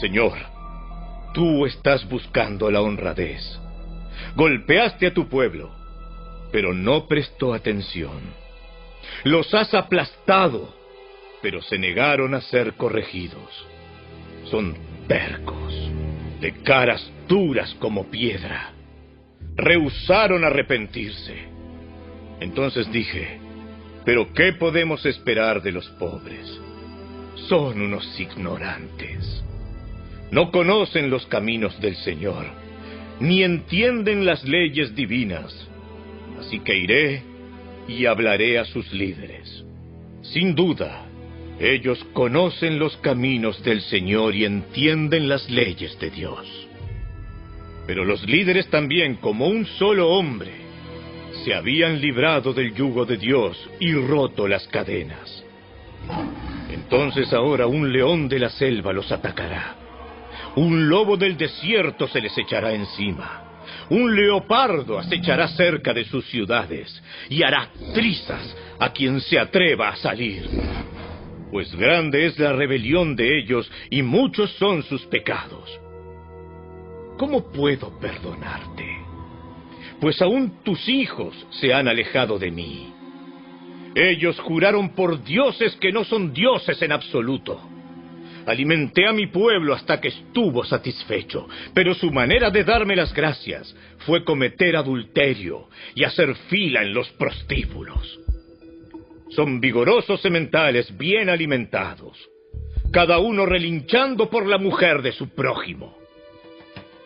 Señor, 0.00 0.32
tú 1.34 1.66
estás 1.66 2.08
buscando 2.08 2.70
la 2.70 2.80
honradez. 2.80 3.60
Golpeaste 4.34 5.08
a 5.08 5.12
tu 5.12 5.28
pueblo, 5.28 5.70
pero 6.50 6.72
no 6.72 7.06
prestó 7.06 7.52
atención. 7.52 8.18
Los 9.24 9.52
has 9.52 9.74
aplastado, 9.74 10.74
pero 11.42 11.60
se 11.60 11.76
negaron 11.76 12.34
a 12.34 12.40
ser 12.40 12.74
corregidos. 12.74 13.66
Son 14.50 14.74
tercos, 15.06 15.74
de 16.40 16.52
caras 16.62 17.12
duras 17.28 17.76
como 17.78 18.10
piedra. 18.10 18.72
Rehusaron 19.56 20.44
arrepentirse. 20.44 21.36
Entonces 22.40 22.90
dije, 22.90 23.38
pero 24.06 24.32
¿qué 24.32 24.54
podemos 24.54 25.04
esperar 25.04 25.60
de 25.60 25.72
los 25.72 25.86
pobres? 25.90 26.58
Son 27.48 27.82
unos 27.82 28.18
ignorantes. 28.18 29.44
No 30.30 30.50
conocen 30.52 31.10
los 31.10 31.26
caminos 31.26 31.80
del 31.80 31.96
Señor, 31.96 32.46
ni 33.18 33.42
entienden 33.42 34.24
las 34.24 34.44
leyes 34.44 34.94
divinas. 34.94 35.68
Así 36.38 36.60
que 36.60 36.76
iré 36.76 37.22
y 37.88 38.06
hablaré 38.06 38.58
a 38.58 38.64
sus 38.64 38.92
líderes. 38.92 39.64
Sin 40.22 40.54
duda, 40.54 41.06
ellos 41.58 42.04
conocen 42.12 42.78
los 42.78 42.96
caminos 42.98 43.62
del 43.64 43.80
Señor 43.82 44.34
y 44.34 44.44
entienden 44.44 45.28
las 45.28 45.50
leyes 45.50 45.98
de 45.98 46.10
Dios. 46.10 46.68
Pero 47.86 48.04
los 48.04 48.24
líderes 48.26 48.68
también, 48.70 49.16
como 49.16 49.48
un 49.48 49.66
solo 49.66 50.10
hombre, 50.10 50.52
se 51.44 51.54
habían 51.54 52.00
librado 52.00 52.52
del 52.52 52.72
yugo 52.74 53.04
de 53.04 53.16
Dios 53.16 53.58
y 53.80 53.92
roto 53.94 54.46
las 54.46 54.66
cadenas. 54.68 55.44
Entonces 56.72 57.32
ahora 57.32 57.66
un 57.66 57.92
león 57.92 58.28
de 58.28 58.38
la 58.38 58.50
selva 58.50 58.92
los 58.92 59.10
atacará. 59.10 59.79
Un 60.56 60.88
lobo 60.88 61.16
del 61.16 61.36
desierto 61.36 62.08
se 62.08 62.20
les 62.20 62.36
echará 62.36 62.72
encima. 62.72 63.44
Un 63.90 64.14
leopardo 64.14 64.98
acechará 64.98 65.48
cerca 65.48 65.92
de 65.92 66.04
sus 66.04 66.24
ciudades 66.26 67.02
y 67.28 67.42
hará 67.42 67.68
trizas 67.94 68.56
a 68.78 68.92
quien 68.92 69.20
se 69.20 69.38
atreva 69.38 69.88
a 69.88 69.96
salir. 69.96 70.48
Pues 71.50 71.74
grande 71.74 72.26
es 72.26 72.38
la 72.38 72.52
rebelión 72.52 73.16
de 73.16 73.38
ellos 73.38 73.70
y 73.90 74.02
muchos 74.02 74.50
son 74.52 74.82
sus 74.84 75.02
pecados. 75.06 75.80
¿Cómo 77.18 77.50
puedo 77.52 77.98
perdonarte? 77.98 78.86
Pues 80.00 80.22
aún 80.22 80.62
tus 80.64 80.88
hijos 80.88 81.34
se 81.50 81.74
han 81.74 81.88
alejado 81.88 82.38
de 82.38 82.50
mí. 82.50 82.92
Ellos 83.94 84.38
juraron 84.40 84.90
por 84.94 85.22
dioses 85.24 85.76
que 85.76 85.92
no 85.92 86.04
son 86.04 86.32
dioses 86.32 86.80
en 86.80 86.92
absoluto. 86.92 87.60
Alimenté 88.46 89.06
a 89.06 89.12
mi 89.12 89.26
pueblo 89.26 89.74
hasta 89.74 90.00
que 90.00 90.08
estuvo 90.08 90.64
satisfecho, 90.64 91.48
pero 91.74 91.94
su 91.94 92.10
manera 92.10 92.50
de 92.50 92.64
darme 92.64 92.96
las 92.96 93.12
gracias 93.12 93.74
fue 94.06 94.24
cometer 94.24 94.76
adulterio 94.76 95.68
y 95.94 96.04
hacer 96.04 96.34
fila 96.48 96.82
en 96.82 96.94
los 96.94 97.08
prostíbulos. 97.10 98.18
Son 99.30 99.60
vigorosos 99.60 100.20
sementales 100.20 100.96
bien 100.96 101.28
alimentados, 101.28 102.18
cada 102.92 103.18
uno 103.18 103.46
relinchando 103.46 104.28
por 104.28 104.46
la 104.46 104.58
mujer 104.58 105.02
de 105.02 105.12
su 105.12 105.28
prójimo. 105.28 105.96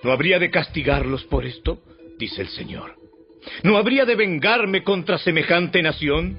¿No 0.03 0.13
habría 0.13 0.39
de 0.39 0.51
castigarlos 0.51 1.25
por 1.25 1.45
esto? 1.45 1.81
dice 2.19 2.43
el 2.43 2.49
Señor. 2.49 2.97
¿No 3.63 3.77
habría 3.77 4.05
de 4.05 4.15
vengarme 4.15 4.83
contra 4.83 5.19
semejante 5.19 5.83
nación? 5.83 6.37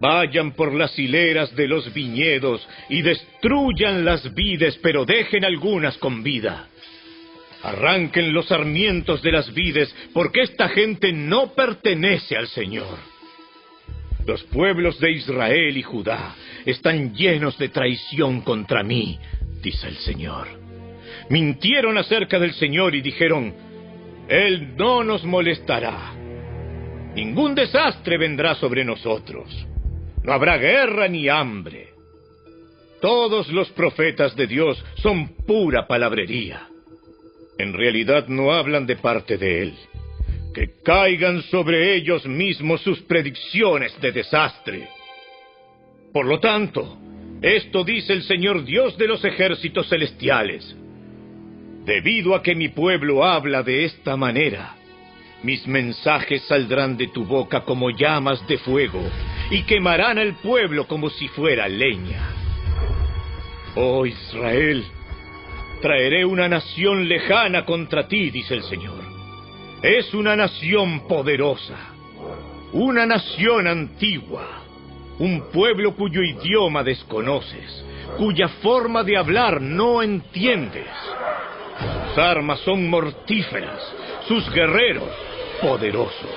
Vayan 0.00 0.52
por 0.52 0.74
las 0.74 0.98
hileras 0.98 1.54
de 1.56 1.68
los 1.68 1.92
viñedos 1.92 2.66
y 2.88 3.02
destruyan 3.02 4.04
las 4.04 4.34
vides, 4.34 4.78
pero 4.82 5.04
dejen 5.04 5.44
algunas 5.44 5.96
con 5.98 6.22
vida. 6.22 6.68
Arranquen 7.62 8.32
los 8.32 8.48
sarmientos 8.48 9.22
de 9.22 9.32
las 9.32 9.52
vides, 9.54 9.94
porque 10.12 10.42
esta 10.42 10.68
gente 10.68 11.12
no 11.12 11.54
pertenece 11.54 12.36
al 12.36 12.46
Señor. 12.48 12.98
Los 14.26 14.42
pueblos 14.44 15.00
de 15.00 15.12
Israel 15.12 15.76
y 15.76 15.82
Judá 15.82 16.34
están 16.66 17.14
llenos 17.14 17.56
de 17.58 17.68
traición 17.70 18.42
contra 18.42 18.82
mí, 18.82 19.18
dice 19.62 19.88
el 19.88 19.96
Señor. 19.96 20.48
Mintieron 21.30 21.96
acerca 21.96 22.38
del 22.38 22.52
Señor 22.52 22.94
y 22.94 23.00
dijeron, 23.00 23.54
Él 24.28 24.76
no 24.76 25.02
nos 25.02 25.24
molestará. 25.24 26.12
Ningún 27.14 27.54
desastre 27.54 28.18
vendrá 28.18 28.54
sobre 28.56 28.84
nosotros. 28.84 29.66
No 30.26 30.32
habrá 30.32 30.58
guerra 30.58 31.06
ni 31.06 31.28
hambre. 31.28 31.90
Todos 33.00 33.48
los 33.48 33.70
profetas 33.70 34.34
de 34.34 34.48
Dios 34.48 34.84
son 34.96 35.28
pura 35.46 35.86
palabrería. 35.86 36.66
En 37.58 37.72
realidad 37.72 38.26
no 38.26 38.52
hablan 38.52 38.86
de 38.86 38.96
parte 38.96 39.38
de 39.38 39.62
Él. 39.62 39.74
Que 40.52 40.82
caigan 40.82 41.42
sobre 41.42 41.94
ellos 41.94 42.26
mismos 42.26 42.80
sus 42.80 43.00
predicciones 43.02 43.98
de 44.00 44.10
desastre. 44.10 44.88
Por 46.12 46.26
lo 46.26 46.40
tanto, 46.40 46.98
esto 47.40 47.84
dice 47.84 48.12
el 48.12 48.24
Señor 48.24 48.64
Dios 48.64 48.98
de 48.98 49.06
los 49.06 49.24
ejércitos 49.24 49.88
celestiales. 49.88 50.74
Debido 51.84 52.34
a 52.34 52.42
que 52.42 52.56
mi 52.56 52.70
pueblo 52.70 53.24
habla 53.24 53.62
de 53.62 53.84
esta 53.84 54.16
manera, 54.16 54.74
mis 55.42 55.66
mensajes 55.66 56.42
saldrán 56.42 56.96
de 56.96 57.08
tu 57.08 57.24
boca 57.24 57.64
como 57.64 57.90
llamas 57.90 58.46
de 58.46 58.58
fuego 58.58 59.00
y 59.50 59.62
quemarán 59.62 60.18
al 60.18 60.34
pueblo 60.36 60.86
como 60.86 61.10
si 61.10 61.28
fuera 61.28 61.68
leña. 61.68 62.28
Oh 63.74 64.06
Israel, 64.06 64.84
traeré 65.82 66.24
una 66.24 66.48
nación 66.48 67.08
lejana 67.08 67.64
contra 67.64 68.08
ti, 68.08 68.30
dice 68.30 68.54
el 68.54 68.62
Señor. 68.62 69.04
Es 69.82 70.14
una 70.14 70.34
nación 70.34 71.06
poderosa, 71.06 71.76
una 72.72 73.06
nación 73.06 73.66
antigua 73.66 74.66
un 75.18 75.50
pueblo 75.50 75.94
cuyo 75.94 76.22
idioma 76.22 76.82
desconoces, 76.82 77.84
cuya 78.18 78.48
forma 78.48 79.02
de 79.02 79.16
hablar 79.16 79.60
no 79.60 80.02
entiendes. 80.02 80.86
Sus 82.08 82.18
armas 82.18 82.60
son 82.60 82.88
mortíferas, 82.88 83.80
sus 84.28 84.50
guerreros 84.52 85.10
poderosos. 85.60 86.30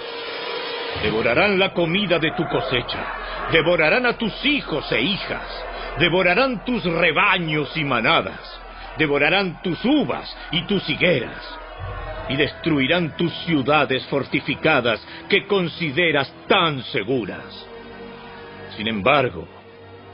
Devorarán 1.03 1.59
la 1.59 1.73
comida 1.73 2.19
de 2.19 2.31
tu 2.31 2.47
cosecha, 2.47 3.05
devorarán 3.51 4.05
a 4.05 4.17
tus 4.17 4.33
hijos 4.45 4.91
e 4.91 5.01
hijas, 5.01 5.65
devorarán 5.99 6.65
tus 6.65 6.83
rebaños 6.83 7.75
y 7.77 7.83
manadas, 7.83 8.59
devorarán 8.97 9.61
tus 9.61 9.83
uvas 9.85 10.35
y 10.51 10.63
tus 10.63 10.87
higueras, 10.89 11.57
y 12.27 12.35
destruirán 12.35 13.15
tus 13.15 13.33
ciudades 13.45 14.05
fortificadas 14.07 15.05
que 15.29 15.45
consideras 15.47 16.33
tan 16.47 16.83
seguras. 16.83 17.67
Sin 18.75 18.87
embargo, 18.87 19.47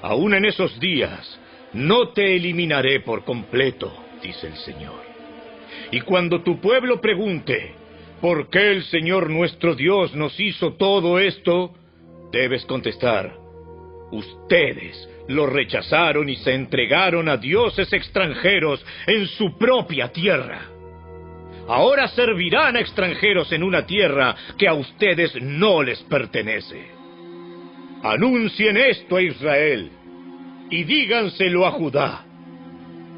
aún 0.02 0.34
en 0.34 0.46
esos 0.46 0.80
días, 0.80 1.40
no 1.74 2.10
te 2.10 2.36
eliminaré 2.36 3.02
por 3.02 3.26
completo, 3.26 3.92
dice 4.22 4.48
el 4.48 4.56
Señor. 4.58 5.15
Y 5.92 6.02
cuando 6.02 6.42
tu 6.42 6.60
pueblo 6.60 7.00
pregunte, 7.02 7.74
¿por 8.22 8.50
qué 8.50 8.72
el 8.72 8.84
Señor 8.86 9.30
nuestro 9.30 9.76
Dios 9.76 10.16
nos 10.16 10.40
hizo 10.40 10.74
todo 10.74 11.20
esto? 11.20 11.74
Debes 12.32 12.66
contestar, 12.66 13.34
ustedes 14.12 15.10
lo 15.28 15.48
rechazaron 15.48 16.30
y 16.30 16.36
se 16.38 16.54
entregaron 16.54 17.30
a 17.30 17.38
dioses 17.38 17.92
extranjeros 17.94 18.86
en 19.08 19.28
su 19.28 19.58
propia 19.58 20.10
tierra. 20.12 20.70
Ahora 21.68 22.08
servirán 22.10 22.76
a 22.76 22.80
extranjeros 22.80 23.52
en 23.52 23.64
una 23.64 23.86
tierra 23.86 24.36
que 24.58 24.68
a 24.68 24.74
ustedes 24.74 25.34
no 25.42 25.82
les 25.82 26.00
pertenece. 26.04 26.88
Anuncien 28.04 28.78
esto 28.78 29.16
a 29.16 29.22
Israel 29.22 29.90
y 30.70 30.84
díganselo 30.84 31.66
a 31.66 31.72
Judá. 31.72 32.26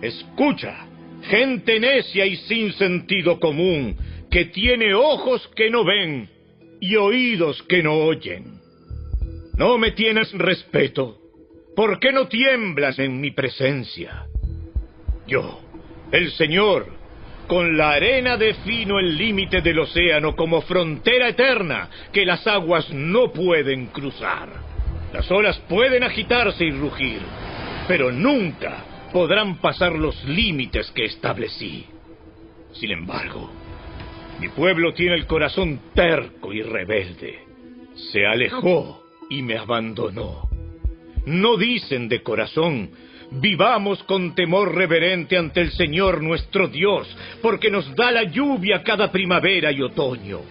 Escucha, 0.02 0.87
gente 1.24 1.80
necia 1.80 2.26
y 2.26 2.36
sin 2.38 2.74
sentido 2.74 3.40
común, 3.40 3.98
que 4.30 4.46
tiene 4.46 4.94
ojos 4.94 5.48
que 5.56 5.70
no 5.70 5.84
ven 5.84 6.30
y 6.80 6.96
oídos 6.96 7.62
que 7.64 7.82
no 7.82 7.94
oyen. 7.94 8.60
No 9.58 9.78
me 9.78 9.92
tienes 9.92 10.32
respeto. 10.34 11.18
¿Por 11.76 12.00
qué 12.00 12.12
no 12.12 12.28
tiemblas 12.28 13.00
en 13.00 13.20
mi 13.20 13.32
presencia? 13.32 14.26
Yo, 15.28 15.62
el 16.12 16.32
Señor, 16.32 16.88
con 17.48 17.78
la 17.78 17.92
arena 17.92 18.38
defino 18.38 19.00
el 19.00 19.18
límite 19.18 19.62
del 19.62 19.80
océano 19.80 20.36
como 20.36 20.62
frontera 20.62 21.30
eterna 21.30 21.90
que 22.12 22.26
las 22.26 22.46
aguas 22.48 22.90
no 22.92 23.32
pueden 23.32 23.88
cruzar. 23.88 24.50
Las 25.14 25.30
olas 25.32 25.58
pueden 25.70 26.04
agitarse 26.04 26.66
y 26.66 26.72
rugir, 26.72 27.22
pero 27.88 28.12
nunca 28.12 28.97
podrán 29.12 29.58
pasar 29.58 29.94
los 29.94 30.24
límites 30.26 30.92
que 30.92 31.06
establecí. 31.06 31.86
Sin 32.74 32.92
embargo, 32.92 33.50
mi 34.40 34.50
pueblo 34.50 34.94
tiene 34.94 35.16
el 35.16 35.26
corazón 35.26 35.80
terco 35.94 36.54
y 36.54 36.62
rebelde. 36.62 37.40
Se 38.12 38.26
alejó 38.26 39.04
y 39.30 39.42
me 39.42 39.58
abandonó. 39.58 40.48
No 41.26 41.58
dicen 41.58 42.08
de 42.08 42.22
corazón, 42.22 42.92
vivamos 43.32 44.04
con 44.04 44.36
temor 44.36 44.76
reverente 44.76 45.38
ante 45.38 45.62
el 45.62 45.72
Señor 45.72 46.22
nuestro 46.22 46.68
Dios, 46.68 47.08
porque 47.42 47.72
nos 47.72 47.96
da 47.96 48.12
la 48.12 48.24
lluvia 48.24 48.84
cada 48.84 49.12
primavera 49.12 49.72
y 49.72 49.82
otoño, 49.82 50.42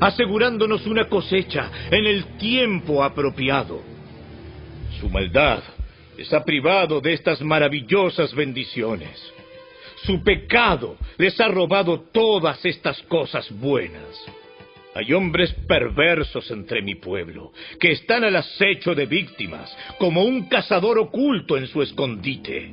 asegurándonos 0.00 0.86
una 0.86 1.08
cosecha 1.08 1.70
en 1.90 2.06
el 2.06 2.24
tiempo 2.38 3.02
apropiado. 3.02 3.82
Su 5.00 5.10
maldad 5.10 5.62
les 6.16 6.32
ha 6.32 6.44
privado 6.44 7.00
de 7.00 7.12
estas 7.12 7.40
maravillosas 7.42 8.34
bendiciones. 8.34 9.32
Su 10.04 10.22
pecado 10.22 10.96
les 11.18 11.38
ha 11.40 11.48
robado 11.48 12.00
todas 12.12 12.64
estas 12.64 13.00
cosas 13.02 13.50
buenas. 13.50 14.24
Hay 14.94 15.12
hombres 15.12 15.52
perversos 15.66 16.50
entre 16.50 16.82
mi 16.82 16.94
pueblo, 16.94 17.52
que 17.80 17.92
están 17.92 18.22
al 18.22 18.36
acecho 18.36 18.94
de 18.94 19.06
víctimas, 19.06 19.76
como 19.98 20.22
un 20.22 20.48
cazador 20.48 20.98
oculto 20.98 21.56
en 21.56 21.66
su 21.66 21.82
escondite. 21.82 22.72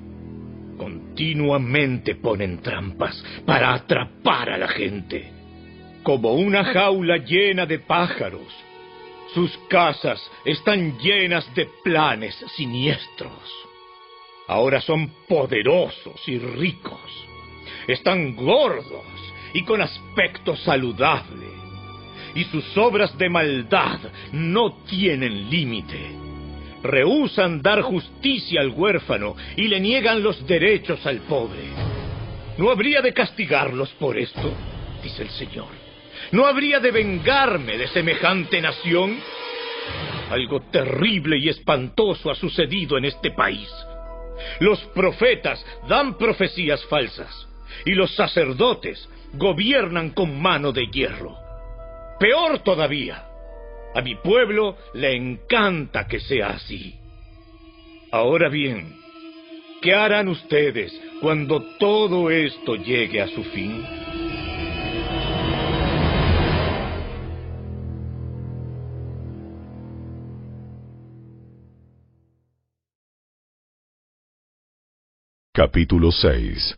Continuamente 0.78 2.16
ponen 2.16 2.62
trampas 2.62 3.24
para 3.46 3.74
atrapar 3.74 4.52
a 4.52 4.58
la 4.58 4.68
gente, 4.68 5.32
como 6.04 6.34
una 6.34 6.64
jaula 6.66 7.18
llena 7.18 7.66
de 7.66 7.80
pájaros 7.80 8.48
sus 9.34 9.58
casas 9.70 10.22
están 10.44 10.98
llenas 11.00 11.54
de 11.56 11.65
planes 11.84 12.36
siniestros. 12.56 13.32
Ahora 14.48 14.82
son 14.82 15.12
poderosos 15.28 16.28
y 16.28 16.38
ricos. 16.38 17.00
Están 17.88 18.36
gordos 18.36 19.06
y 19.54 19.63
con 19.63 19.82
aspecto 19.82 20.56
saludable. 20.58 21.48
Y 22.36 22.44
sus 22.46 22.78
obras 22.78 23.17
de 23.17 23.30
maldad 23.30 24.00
no 24.32 24.84
tienen 24.86 25.50
límite. 25.50 26.12
Rehusan 26.84 27.62
dar 27.62 27.82
justicia 27.82 28.62
al 28.62 28.70
huérfano 28.70 29.36
y 29.56 29.67
le 29.67 29.80
niegan 29.80 30.24
los 30.24 30.46
derechos 30.48 31.06
al 31.06 31.20
pobre. 31.20 31.63
¿No 32.58 32.70
habría 32.70 33.02
de 33.02 33.13
castigarlos 33.13 33.89
por 33.91 34.17
esto? 34.17 34.52
dice 35.04 35.24
el 35.24 35.30
Señor. 35.30 35.81
¿No 36.32 36.46
habría 36.46 36.80
de 36.80 36.92
vengarme 36.92 37.78
de 37.78 37.88
semejante 37.88 38.62
nación? 38.62 39.20
Algo 40.30 40.62
terrible 40.72 41.38
y 41.38 41.50
espantoso 41.50 42.32
ha 42.32 42.36
sucedido 42.36 42.98
en 42.98 43.06
este 43.06 43.32
país. 43.32 43.70
Los 44.60 44.80
profetas 44.96 45.64
dan 45.88 46.18
profecías 46.18 46.84
falsas 46.86 47.48
y 47.86 47.92
los 47.92 48.16
sacerdotes 48.16 49.08
gobiernan 49.34 50.12
con 50.12 50.42
mano 50.42 50.72
de 50.72 50.88
hierro. 50.88 51.38
Peor 52.20 52.60
todavía, 52.60 53.26
a 53.94 54.02
mi 54.02 54.16
pueblo 54.16 54.78
le 54.94 55.16
encanta 55.16 56.08
que 56.08 56.20
sea 56.20 56.52
así. 56.52 56.96
Ahora 58.12 58.50
bien, 58.50 58.96
¿qué 59.82 59.94
harán 59.94 60.28
ustedes 60.28 60.93
cuando 61.22 61.62
todo 61.78 62.30
esto 62.30 62.76
llegue 62.76 63.22
a 63.22 63.28
su 63.28 63.43
fin? 63.43 63.86
Capítulo 75.54 76.14
6 76.14 76.78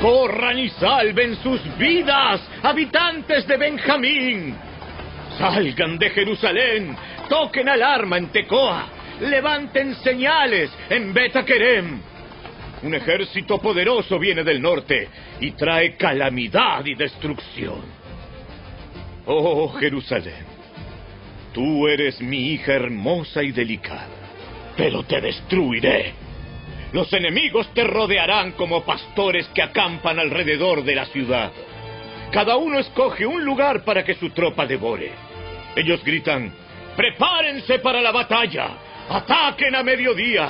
Corran 0.00 0.58
y 0.58 0.68
salven 0.70 1.36
sus 1.36 1.60
vidas, 1.78 2.40
habitantes 2.60 3.46
de 3.46 3.56
Benjamín. 3.56 4.56
Salgan 5.38 5.96
de 5.96 6.10
Jerusalén, 6.10 6.96
toquen 7.28 7.68
alarma 7.68 8.18
en 8.18 8.32
Tecoa, 8.32 8.88
levanten 9.20 9.94
señales 10.02 10.72
en 10.90 11.14
Betaquerem. 11.14 12.00
Un 12.82 12.94
ejército 12.96 13.60
poderoso 13.60 14.18
viene 14.18 14.42
del 14.42 14.60
norte 14.60 15.08
y 15.38 15.52
trae 15.52 15.96
calamidad 15.96 16.84
y 16.84 16.96
destrucción. 16.96 17.82
Oh 19.26 19.68
Jerusalén, 19.78 20.46
tú 21.54 21.86
eres 21.86 22.20
mi 22.20 22.54
hija 22.54 22.72
hermosa 22.72 23.44
y 23.44 23.52
delicada 23.52 24.17
pero 24.78 25.02
te 25.02 25.20
destruiré. 25.20 26.14
Los 26.92 27.12
enemigos 27.12 27.74
te 27.74 27.82
rodearán 27.82 28.52
como 28.52 28.84
pastores 28.84 29.48
que 29.48 29.60
acampan 29.60 30.20
alrededor 30.20 30.84
de 30.84 30.94
la 30.94 31.04
ciudad. 31.06 31.50
Cada 32.30 32.56
uno 32.56 32.78
escoge 32.78 33.26
un 33.26 33.44
lugar 33.44 33.84
para 33.84 34.04
que 34.04 34.14
su 34.14 34.30
tropa 34.30 34.66
devore. 34.66 35.10
Ellos 35.74 36.02
gritan, 36.04 36.54
prepárense 36.96 37.80
para 37.80 38.00
la 38.00 38.12
batalla, 38.12 38.68
ataquen 39.10 39.74
a 39.74 39.82
mediodía. 39.82 40.48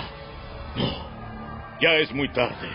No, 0.76 1.78
ya 1.80 1.94
es 1.94 2.12
muy 2.12 2.28
tarde. 2.28 2.68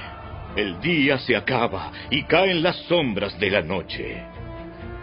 El 0.56 0.82
día 0.82 1.20
se 1.20 1.36
acaba 1.36 1.92
y 2.10 2.24
caen 2.24 2.64
las 2.64 2.78
sombras 2.88 3.40
de 3.40 3.50
la 3.52 3.62
noche. 3.62 4.24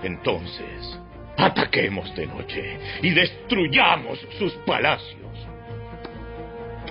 Entonces, 0.03 0.99
ataquemos 1.37 2.15
de 2.17 2.27
noche 2.27 2.79
y 3.03 3.11
destruyamos 3.11 4.19
sus 4.39 4.53
palacios. 4.67 5.20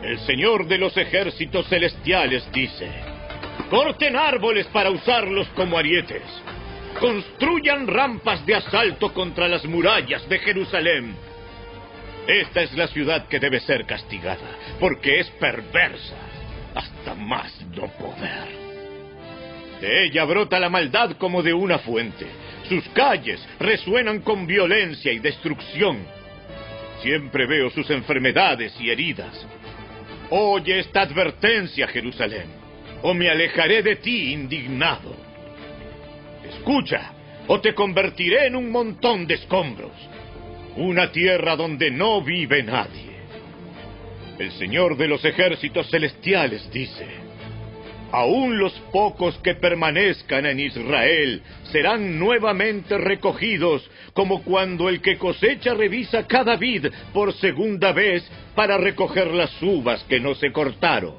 El 0.04 0.18
Señor 0.20 0.66
de 0.68 0.78
los 0.78 0.96
ejércitos 0.96 1.68
celestiales 1.68 2.50
dice, 2.54 2.90
corten 3.70 4.16
árboles 4.16 4.66
para 4.68 4.90
usarlos 4.90 5.48
como 5.50 5.78
arietes, 5.78 6.24
construyan 7.00 7.86
rampas 7.86 8.46
de 8.46 8.56
asalto 8.56 9.14
contra 9.14 9.48
las 9.50 9.66
murallas 9.66 10.28
de 10.30 10.40
Jerusalén. 10.40 11.16
Esta 12.28 12.62
es 12.62 12.74
la 12.78 12.88
ciudad 12.88 13.28
que 13.28 13.40
debe 13.40 13.60
ser 13.60 13.86
castigada, 13.86 14.58
porque 14.80 15.20
es 15.20 15.30
perversa 15.32 16.16
hasta 16.76 17.14
más 17.16 17.54
no 17.76 17.88
poder. 17.88 18.48
De 19.82 20.06
ella 20.06 20.24
brota 20.26 20.60
la 20.60 20.70
maldad 20.70 21.18
como 21.18 21.44
de 21.44 21.54
una 21.54 21.80
fuente. 21.80 22.26
Sus 22.70 22.88
calles 22.90 23.46
resuenan 23.60 24.22
con 24.22 24.48
violencia 24.48 25.12
y 25.12 25.20
destrucción. 25.20 26.06
Siempre 27.02 27.48
veo 27.48 27.70
sus 27.70 27.90
enfermedades 27.90 28.74
y 28.80 28.90
heridas. 28.90 29.48
Oye 30.32 30.80
esta 30.80 31.02
advertencia, 31.02 31.88
Jerusalén, 31.88 32.48
o 33.02 33.14
me 33.14 33.30
alejaré 33.30 33.82
de 33.82 33.96
ti 33.96 34.34
indignado. 34.34 35.16
Escucha, 36.48 37.14
o 37.48 37.60
te 37.60 37.74
convertiré 37.74 38.48
en 38.48 38.56
un 38.56 38.72
montón 38.72 39.26
de 39.26 39.36
escombros, 39.36 39.92
una 40.76 41.12
tierra 41.12 41.56
donde 41.56 41.90
no 41.90 42.22
vive 42.22 42.62
nadie. 42.62 43.10
El 44.38 44.52
Señor 44.52 44.96
de 44.98 45.08
los 45.08 45.26
ejércitos 45.26 45.90
celestiales 45.90 46.72
dice, 46.72 47.08
Aún 48.12 48.58
los 48.58 48.74
pocos 48.92 49.38
que 49.40 49.56
permanezcan 49.56 50.46
en 50.46 50.60
Israel 50.60 51.44
serán 51.72 52.18
nuevamente 52.18 52.98
recogidos, 52.98 53.88
como 54.20 54.44
cuando 54.44 54.90
el 54.90 55.00
que 55.02 55.18
cosecha 55.18 55.74
revisa 55.74 56.28
cada 56.28 56.58
vid 56.58 56.88
por 57.14 57.32
segunda 57.36 57.94
vez 57.94 58.30
para 58.54 58.78
recoger 58.78 59.28
las 59.28 59.50
uvas 59.64 60.04
que 60.10 60.20
no 60.20 60.36
se 60.36 60.52
cortaron. 60.52 61.16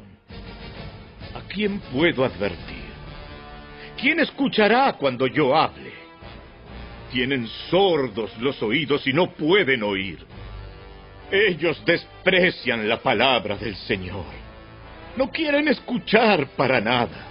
¿A 1.34 1.40
quién 1.48 1.80
puedo 1.80 2.26
advertir? 2.26 2.90
¿Quién 3.98 4.20
escuchará 4.20 4.92
cuando 4.98 5.26
yo 5.26 5.56
hable? 5.56 5.94
Tienen 7.10 7.46
sordos 7.70 8.36
los 8.38 8.62
oídos 8.62 9.06
y 9.06 9.14
no 9.14 9.30
pueden 9.30 9.82
oír. 9.82 10.18
Ellos 11.32 11.82
desprecian 11.86 12.86
la 12.86 12.98
palabra 12.98 13.56
del 13.56 13.76
Señor 13.76 14.26
no 15.16 15.30
quieren 15.30 15.68
escuchar 15.68 16.48
para 16.56 16.80
nada. 16.80 17.28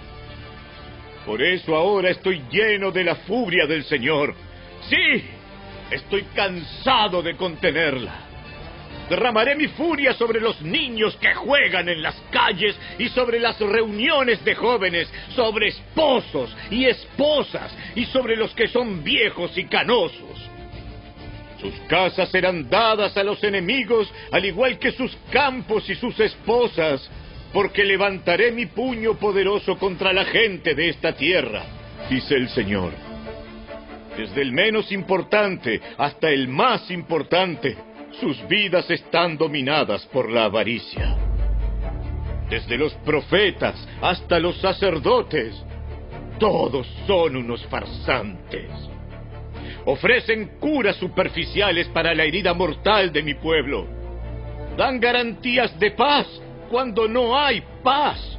Por 1.24 1.40
eso 1.40 1.76
ahora 1.76 2.10
estoy 2.10 2.42
lleno 2.50 2.90
de 2.90 3.04
la 3.04 3.14
furia 3.14 3.66
del 3.66 3.84
Señor. 3.84 4.34
Sí, 4.88 5.24
estoy 5.90 6.22
cansado 6.34 7.22
de 7.22 7.36
contenerla. 7.36 8.30
Derramaré 9.08 9.56
mi 9.56 9.66
furia 9.66 10.12
sobre 10.14 10.40
los 10.40 10.62
niños 10.62 11.16
que 11.16 11.34
juegan 11.34 11.88
en 11.88 12.00
las 12.00 12.14
calles 12.30 12.78
y 12.96 13.08
sobre 13.08 13.40
las 13.40 13.58
reuniones 13.58 14.44
de 14.44 14.54
jóvenes, 14.54 15.12
sobre 15.34 15.68
esposos 15.68 16.56
y 16.70 16.84
esposas 16.84 17.76
y 17.96 18.04
sobre 18.04 18.36
los 18.36 18.52
que 18.52 18.68
son 18.68 19.02
viejos 19.02 19.58
y 19.58 19.64
canosos. 19.64 20.48
Sus 21.60 21.74
casas 21.88 22.30
serán 22.30 22.70
dadas 22.70 23.16
a 23.16 23.24
los 23.24 23.42
enemigos, 23.42 24.10
al 24.30 24.44
igual 24.44 24.78
que 24.78 24.92
sus 24.92 25.14
campos 25.30 25.90
y 25.90 25.96
sus 25.96 26.18
esposas 26.20 27.10
porque 27.52 27.84
levantaré 27.84 28.52
mi 28.52 28.66
puño 28.66 29.14
poderoso 29.18 29.76
contra 29.76 30.12
la 30.12 30.24
gente 30.24 30.74
de 30.74 30.88
esta 30.88 31.12
tierra, 31.12 31.64
dice 32.08 32.36
el 32.36 32.48
Señor. 32.48 33.09
Desde 34.20 34.42
el 34.42 34.52
menos 34.52 34.92
importante 34.92 35.80
hasta 35.96 36.28
el 36.28 36.46
más 36.46 36.90
importante, 36.90 37.74
sus 38.20 38.46
vidas 38.48 38.90
están 38.90 39.38
dominadas 39.38 40.04
por 40.08 40.30
la 40.30 40.44
avaricia. 40.44 41.16
Desde 42.50 42.76
los 42.76 42.92
profetas 42.96 43.88
hasta 44.02 44.38
los 44.38 44.60
sacerdotes, 44.60 45.54
todos 46.38 46.86
son 47.06 47.34
unos 47.34 47.64
farsantes. 47.68 48.68
Ofrecen 49.86 50.58
curas 50.60 50.96
superficiales 50.96 51.88
para 51.88 52.14
la 52.14 52.24
herida 52.24 52.52
mortal 52.52 53.10
de 53.14 53.22
mi 53.22 53.32
pueblo. 53.32 53.86
Dan 54.76 55.00
garantías 55.00 55.78
de 55.80 55.92
paz 55.92 56.26
cuando 56.68 57.08
no 57.08 57.38
hay 57.38 57.62
paz. 57.82 58.38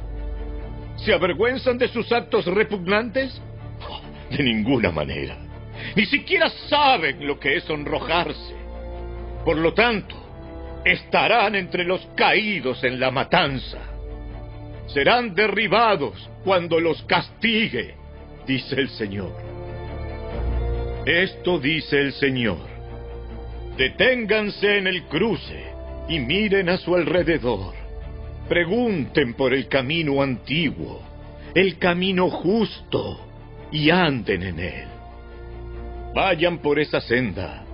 ¿Se 0.98 1.12
avergüenzan 1.12 1.76
de 1.76 1.88
sus 1.88 2.12
actos 2.12 2.46
repugnantes? 2.46 3.42
De 4.30 4.44
ninguna 4.44 4.92
manera. 4.92 5.51
Ni 5.94 6.06
siquiera 6.06 6.48
saben 6.68 7.26
lo 7.26 7.38
que 7.38 7.56
es 7.56 7.64
sonrojarse. 7.64 8.54
Por 9.44 9.58
lo 9.58 9.74
tanto, 9.74 10.16
estarán 10.84 11.54
entre 11.54 11.84
los 11.84 12.04
caídos 12.16 12.82
en 12.84 12.98
la 12.98 13.10
matanza. 13.10 13.78
Serán 14.86 15.34
derribados 15.34 16.30
cuando 16.44 16.80
los 16.80 17.02
castigue, 17.02 17.94
dice 18.46 18.76
el 18.76 18.88
Señor. 18.90 19.32
Esto 21.04 21.58
dice 21.58 21.98
el 22.00 22.12
Señor. 22.12 22.72
Deténganse 23.76 24.78
en 24.78 24.86
el 24.86 25.04
cruce 25.04 25.64
y 26.08 26.20
miren 26.20 26.68
a 26.68 26.78
su 26.78 26.94
alrededor. 26.94 27.74
Pregunten 28.48 29.34
por 29.34 29.54
el 29.54 29.68
camino 29.68 30.22
antiguo, 30.22 31.02
el 31.54 31.78
camino 31.78 32.28
justo, 32.28 33.26
y 33.70 33.88
anden 33.90 34.42
en 34.42 34.58
él. 34.58 34.91
Vayan 36.14 36.58
por 36.58 36.78
esa 36.78 37.00
senda 37.00 37.64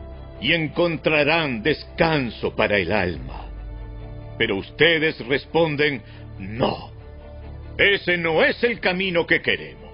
y 0.40 0.52
encontrarán 0.52 1.62
descanso 1.62 2.54
para 2.54 2.78
el 2.78 2.92
alma. 2.92 3.46
Pero 4.38 4.56
ustedes 4.56 5.18
responden, 5.26 6.02
no, 6.38 6.92
ese 7.76 8.16
no 8.16 8.44
es 8.44 8.62
el 8.62 8.78
camino 8.78 9.26
que 9.26 9.42
queremos. 9.42 9.88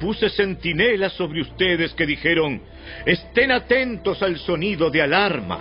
Puse 0.00 0.30
centinelas 0.30 1.12
sobre 1.12 1.42
ustedes 1.42 1.92
que 1.94 2.06
dijeron, 2.06 2.62
estén 3.06 3.52
atentos 3.52 4.22
al 4.22 4.38
sonido 4.38 4.90
de 4.90 5.02
alarma. 5.02 5.60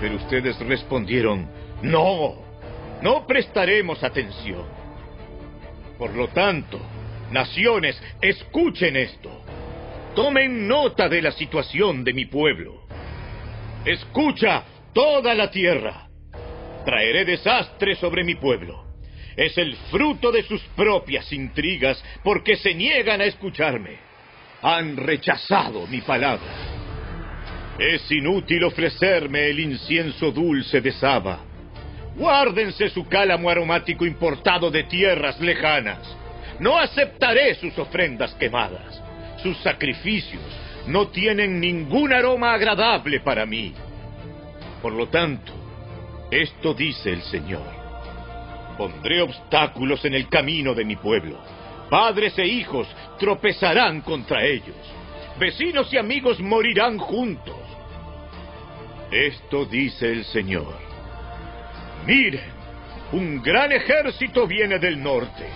Pero 0.00 0.16
ustedes 0.16 0.58
respondieron, 0.60 1.48
no, 1.82 2.36
no 3.02 3.26
prestaremos 3.26 4.02
atención. 4.02 4.64
Por 5.98 6.14
lo 6.14 6.28
tanto, 6.28 6.80
naciones, 7.30 8.00
escuchen 8.20 8.96
esto. 8.96 9.41
Tomen 10.14 10.68
nota 10.68 11.08
de 11.08 11.22
la 11.22 11.32
situación 11.32 12.04
de 12.04 12.12
mi 12.12 12.26
pueblo. 12.26 12.86
Escucha 13.84 14.64
toda 14.92 15.34
la 15.34 15.50
tierra. 15.50 16.08
Traeré 16.84 17.24
desastre 17.24 17.96
sobre 17.96 18.24
mi 18.24 18.34
pueblo. 18.34 18.84
Es 19.36 19.56
el 19.56 19.74
fruto 19.90 20.30
de 20.30 20.42
sus 20.42 20.60
propias 20.76 21.32
intrigas 21.32 22.02
porque 22.22 22.56
se 22.56 22.74
niegan 22.74 23.20
a 23.20 23.24
escucharme. 23.24 23.96
Han 24.62 24.96
rechazado 24.96 25.86
mi 25.86 26.00
palabra. 26.02 26.52
Es 27.78 28.10
inútil 28.12 28.64
ofrecerme 28.64 29.48
el 29.48 29.60
incienso 29.60 30.30
dulce 30.30 30.80
de 30.80 30.92
Saba 30.92 31.52
Guárdense 32.16 32.90
su 32.90 33.08
cálamo 33.08 33.48
aromático 33.48 34.04
importado 34.04 34.70
de 34.70 34.84
tierras 34.84 35.40
lejanas. 35.40 35.98
No 36.58 36.78
aceptaré 36.78 37.54
sus 37.54 37.76
ofrendas 37.78 38.34
quemadas. 38.34 39.01
Sus 39.42 39.56
sacrificios 39.58 40.42
no 40.86 41.08
tienen 41.08 41.60
ningún 41.60 42.12
aroma 42.12 42.54
agradable 42.54 43.20
para 43.20 43.44
mí. 43.46 43.74
Por 44.80 44.92
lo 44.92 45.08
tanto, 45.08 45.52
esto 46.30 46.74
dice 46.74 47.10
el 47.10 47.22
Señor. 47.22 47.66
Pondré 48.76 49.20
obstáculos 49.20 50.04
en 50.04 50.14
el 50.14 50.28
camino 50.28 50.74
de 50.74 50.84
mi 50.84 50.96
pueblo. 50.96 51.38
Padres 51.90 52.38
e 52.38 52.46
hijos 52.46 52.88
tropezarán 53.18 54.00
contra 54.00 54.44
ellos. 54.44 54.76
Vecinos 55.38 55.92
y 55.92 55.98
amigos 55.98 56.40
morirán 56.40 56.98
juntos. 56.98 57.56
Esto 59.10 59.66
dice 59.66 60.10
el 60.10 60.24
Señor. 60.24 60.74
Miren, 62.06 62.50
un 63.12 63.42
gran 63.42 63.72
ejército 63.72 64.46
viene 64.46 64.78
del 64.78 65.02
norte. 65.02 65.46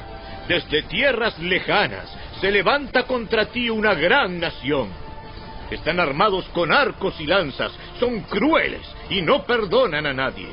Desde 0.47 0.83
tierras 0.83 1.39
lejanas 1.39 2.16
se 2.41 2.51
levanta 2.51 3.05
contra 3.05 3.47
ti 3.47 3.71
una 3.71 3.95
gran 3.95 4.39
nación. 4.39 4.89
Están 5.71 5.99
armados 5.99 6.45
con 6.53 6.73
arcos 6.73 7.21
y 7.21 7.27
lanzas, 7.27 7.73
son 7.99 8.21
crueles 8.21 8.87
y 9.11 9.23
no 9.23 9.45
perdonan 9.45 10.07
a 10.07 10.13
nadie. 10.13 10.49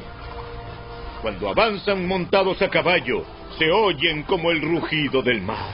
cuando 1.21 1.47
avanzan 1.47 2.05
montados 2.05 2.61
a 2.61 2.67
caballo, 2.67 3.23
se 3.57 3.71
oyen 3.71 4.23
como 4.23 4.51
el 4.51 4.61
rugido 4.61 5.21
del 5.21 5.39
mar. 5.39 5.71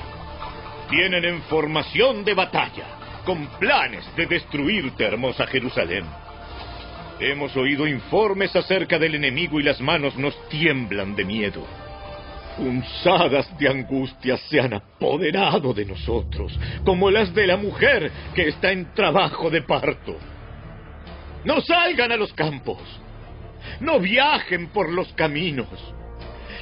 Vienen 0.91 1.25
en 1.25 1.41
formación 1.43 2.23
de 2.23 2.35
batalla, 2.35 2.85
con 3.25 3.47
planes 3.57 4.05
de 4.15 4.27
destruirte, 4.27 5.05
hermosa 5.05 5.47
Jerusalén. 5.47 6.05
Hemos 7.19 7.57
oído 7.57 7.87
informes 7.87 8.55
acerca 8.55 8.99
del 8.99 9.15
enemigo 9.15 9.59
y 9.59 9.63
las 9.63 9.81
manos 9.81 10.15
nos 10.17 10.35
tiemblan 10.49 11.15
de 11.15 11.25
miedo. 11.25 11.65
Punzadas 12.59 13.57
de 13.57 13.69
angustia 13.69 14.35
se 14.35 14.59
han 14.59 14.73
apoderado 14.73 15.73
de 15.73 15.85
nosotros, 15.85 16.59
como 16.83 17.09
las 17.09 17.33
de 17.33 17.47
la 17.47 17.55
mujer 17.55 18.11
que 18.35 18.49
está 18.49 18.73
en 18.73 18.93
trabajo 18.93 19.49
de 19.49 19.61
parto. 19.61 20.17
No 21.45 21.61
salgan 21.61 22.11
a 22.11 22.17
los 22.17 22.33
campos, 22.33 22.81
no 23.79 23.97
viajen 24.01 24.67
por 24.73 24.91
los 24.91 25.07
caminos. 25.13 25.69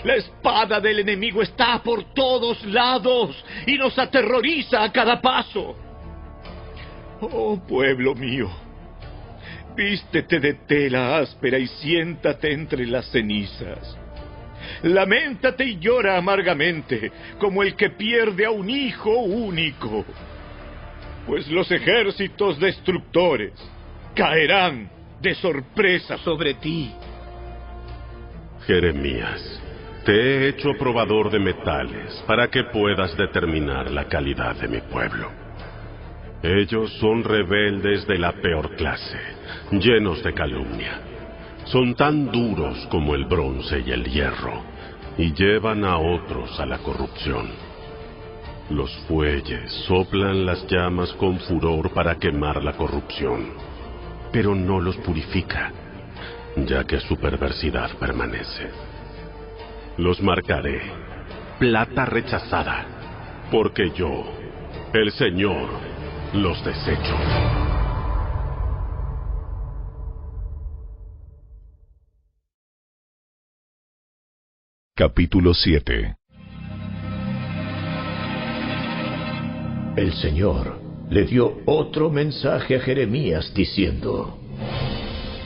La 0.04 0.14
espada 0.14 0.80
del 0.80 1.00
enemigo 1.00 1.42
está 1.42 1.82
por 1.82 2.14
todos 2.14 2.64
lados 2.66 3.44
y 3.66 3.76
nos 3.80 3.98
aterroriza 3.98 4.84
a 4.84 4.92
cada 4.92 5.20
paso. 5.20 5.76
Oh 7.22 7.60
pueblo 7.68 8.14
mío, 8.14 8.52
vístete 9.76 10.40
de 10.40 10.54
tela 10.54 11.18
áspera 11.18 11.58
y 11.58 11.66
siéntate 11.66 12.54
entre 12.54 12.86
las 12.86 13.10
cenizas. 13.10 13.98
Lamentate 14.84 15.66
y 15.66 15.80
llora 15.80 16.18
amargamente, 16.18 17.12
como 17.40 17.64
el 17.64 17.76
que 17.76 17.92
pierde 17.92 18.46
a 18.46 18.52
un 18.52 18.70
hijo 18.70 19.12
único. 19.12 20.06
Pues 21.26 21.48
los 21.50 21.70
ejércitos 21.72 22.60
destructores 22.60 23.54
caerán 24.16 24.90
de 25.22 25.36
sorpresa 25.36 26.18
sobre 26.20 26.56
ti. 26.56 26.94
Jeremías, 28.66 29.62
te 30.06 30.14
he 30.14 30.50
hecho 30.50 30.70
probador 30.78 31.30
de 31.30 31.40
metales 31.40 32.24
para 32.28 32.48
que 32.50 32.64
puedas 32.66 33.16
determinar 33.18 33.92
la 33.92 34.06
calidad 34.06 34.56
de 34.56 34.68
mi 34.68 34.82
pueblo. 34.82 35.32
Ellos 36.44 36.94
son 37.00 37.24
rebeldes 37.24 38.06
de 38.08 38.18
la 38.18 38.32
peor 38.32 38.76
clase, 38.76 39.20
llenos 39.72 40.24
de 40.24 40.34
calumnia. 40.34 41.02
Son 41.72 41.96
tan 41.96 42.32
duros 42.32 42.88
como 42.90 43.14
el 43.14 43.26
bronce 43.26 43.84
y 43.86 43.92
el 43.92 44.06
hierro, 44.06 44.62
y 45.18 45.34
llevan 45.34 45.84
a 45.84 45.98
otros 45.98 46.58
a 46.62 46.66
la 46.66 46.78
corrupción. 46.78 47.50
Los 48.70 48.90
fuelles 49.08 49.70
soplan 49.86 50.46
las 50.46 50.66
llamas 50.68 51.12
con 51.14 51.38
furor 51.40 51.92
para 51.92 52.16
quemar 52.16 52.64
la 52.64 52.72
corrupción, 52.72 53.50
pero 54.32 54.56
no 54.56 54.80
los 54.80 54.96
purifica, 54.98 55.74
ya 56.56 56.86
que 56.86 57.02
su 57.02 57.18
perversidad 57.18 57.92
permanece. 57.98 58.70
Los 59.98 60.22
marcaré, 60.22 60.82
plata 61.60 62.06
rechazada, 62.06 62.86
porque 63.52 63.92
yo, 63.92 64.24
el 64.94 65.12
Señor, 65.12 65.68
los 66.34 66.64
desecho. 66.64 67.77
Capítulo 75.00 75.54
7 75.54 76.16
El 79.96 80.12
Señor 80.14 80.80
le 81.12 81.24
dio 81.26 81.60
otro 81.68 82.10
mensaje 82.10 82.78
a 82.78 82.80
Jeremías 82.80 83.54
diciendo, 83.54 84.40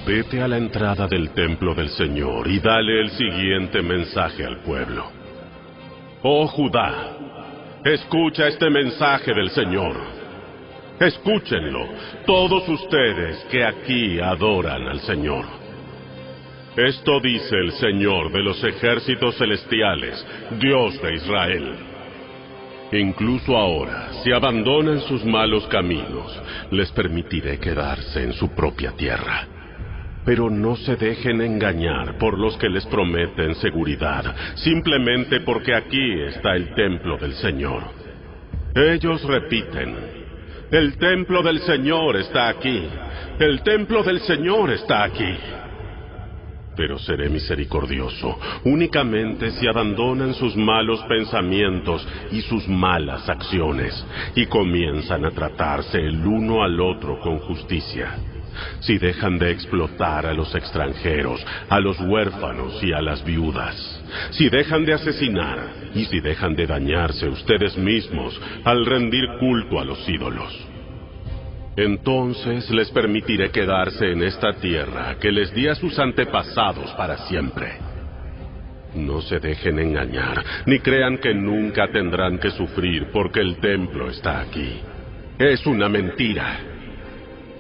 Vete 0.08 0.42
a 0.42 0.48
la 0.48 0.58
entrada 0.58 1.06
del 1.06 1.32
templo 1.32 1.76
del 1.76 1.90
Señor 1.90 2.48
y 2.48 2.62
dale 2.62 3.02
el 3.02 3.10
siguiente 3.10 3.82
mensaje 3.82 4.46
al 4.46 4.62
pueblo. 4.62 5.12
Oh 6.24 6.48
Judá, 6.48 7.18
escucha 7.84 8.48
este 8.48 8.70
mensaje 8.70 9.34
del 9.34 9.50
Señor. 9.50 9.98
Escúchenlo, 10.98 11.90
todos 12.26 12.70
ustedes 12.70 13.44
que 13.52 13.66
aquí 13.66 14.18
adoran 14.22 14.88
al 14.88 15.02
Señor. 15.02 15.61
Esto 16.76 17.20
dice 17.20 17.54
el 17.58 17.74
Señor 17.74 18.32
de 18.32 18.42
los 18.42 18.64
ejércitos 18.64 19.36
celestiales, 19.38 20.26
Dios 20.58 21.02
de 21.02 21.16
Israel. 21.16 21.76
Incluso 22.94 23.58
ahora, 23.58 24.10
si 24.24 24.32
abandonan 24.32 25.02
sus 25.02 25.26
malos 25.26 25.68
caminos, 25.68 26.42
les 26.72 26.90
permitiré 26.94 27.60
quedarse 27.60 28.24
en 28.24 28.32
su 28.32 28.56
propia 28.56 28.92
tierra. 28.92 29.48
Pero 30.24 30.50
no 30.50 30.78
se 30.78 30.96
dejen 30.96 31.42
engañar 31.42 32.18
por 32.18 32.40
los 32.40 32.56
que 32.56 32.70
les 32.70 32.86
prometen 32.86 33.54
seguridad, 33.56 34.34
simplemente 34.56 35.42
porque 35.42 35.76
aquí 35.76 36.22
está 36.22 36.56
el 36.56 36.74
templo 36.74 37.18
del 37.18 37.34
Señor. 37.34 37.84
Ellos 38.74 39.22
repiten, 39.26 39.94
el 40.72 40.98
templo 40.98 41.44
del 41.44 41.60
Señor 41.60 42.16
está 42.16 42.48
aquí, 42.48 42.88
el 43.40 43.62
templo 43.62 44.04
del 44.04 44.22
Señor 44.22 44.72
está 44.72 45.04
aquí. 45.04 45.36
Pero 46.76 46.98
seré 47.00 47.30
misericordioso 47.30 48.40
únicamente 48.64 49.52
si 49.52 49.68
abandonan 49.68 50.34
sus 50.34 50.56
malos 50.56 51.02
pensamientos 51.04 52.08
y 52.32 52.42
sus 52.42 52.68
malas 52.68 53.28
acciones 53.30 54.06
y 54.36 54.46
comienzan 54.46 55.26
a 55.26 55.32
tratarse 55.32 56.00
el 56.00 56.26
uno 56.26 56.64
al 56.64 56.80
otro 56.80 57.20
con 57.20 57.40
justicia. 57.40 58.16
Si 58.82 58.98
dejan 58.98 59.38
de 59.38 59.52
explotar 59.52 60.26
a 60.26 60.34
los 60.34 60.54
extranjeros, 60.56 61.46
a 61.70 61.80
los 61.80 62.00
huérfanos 62.00 62.84
y 62.84 62.92
a 62.92 63.02
las 63.02 63.24
viudas. 63.24 64.04
Si 64.32 64.50
dejan 64.50 64.86
de 64.86 64.94
asesinar 64.94 65.92
y 65.96 66.06
si 66.06 66.20
dejan 66.20 66.56
de 66.56 66.68
dañarse 66.68 67.28
ustedes 67.28 67.78
mismos 67.78 68.40
al 68.64 68.86
rendir 68.86 69.26
culto 69.40 69.80
a 69.80 69.86
los 69.86 70.08
ídolos. 70.08 70.71
Entonces 71.76 72.70
les 72.70 72.92
permitiré 72.92 73.50
quedarse 73.50 74.12
en 74.12 74.24
esta 74.24 74.54
tierra 74.54 75.16
que 75.20 75.32
les 75.32 75.54
di 75.54 75.68
a 75.68 75.76
sus 75.76 75.98
antepasados 76.00 76.92
para 76.92 77.18
siempre. 77.28 77.78
No 78.96 79.22
se 79.22 79.40
dejen 79.40 79.80
engañar, 79.80 80.44
ni 80.66 80.80
crean 80.80 81.18
que 81.18 81.34
nunca 81.34 81.88
tendrán 81.88 82.40
que 82.40 82.52
sufrir 82.52 83.08
porque 83.14 83.40
el 83.40 83.58
templo 83.62 84.10
está 84.10 84.42
aquí. 84.42 84.82
Es 85.40 85.66
una 85.66 85.88
mentira. 85.88 86.60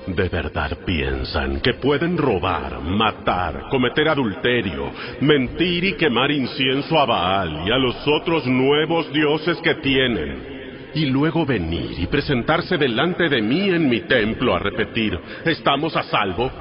¿De 0.07 0.27
verdad 0.27 0.77
piensan 0.85 1.61
que 1.61 1.75
pueden 1.75 2.17
robar, 2.17 2.81
matar, 2.81 3.69
cometer 3.69 4.09
adulterio, 4.09 4.91
mentir 5.21 5.85
y 5.85 5.93
quemar 5.93 6.31
incienso 6.31 6.99
a 6.99 7.05
Baal 7.05 7.67
y 7.67 7.71
a 7.71 7.77
los 7.77 7.95
otros 8.07 8.45
nuevos 8.45 9.13
dioses 9.13 9.57
que 9.63 9.75
tienen? 9.75 10.60
Y 10.93 11.05
luego 11.05 11.45
venir 11.45 11.95
y 11.97 12.07
presentarse 12.07 12.77
delante 12.77 13.29
de 13.29 13.41
mí 13.41 13.69
en 13.69 13.89
mi 13.89 14.01
templo 14.01 14.55
a 14.55 14.59
repetir, 14.59 15.17
¿estamos 15.45 15.95
a 15.95 16.03
salvo? 16.03 16.51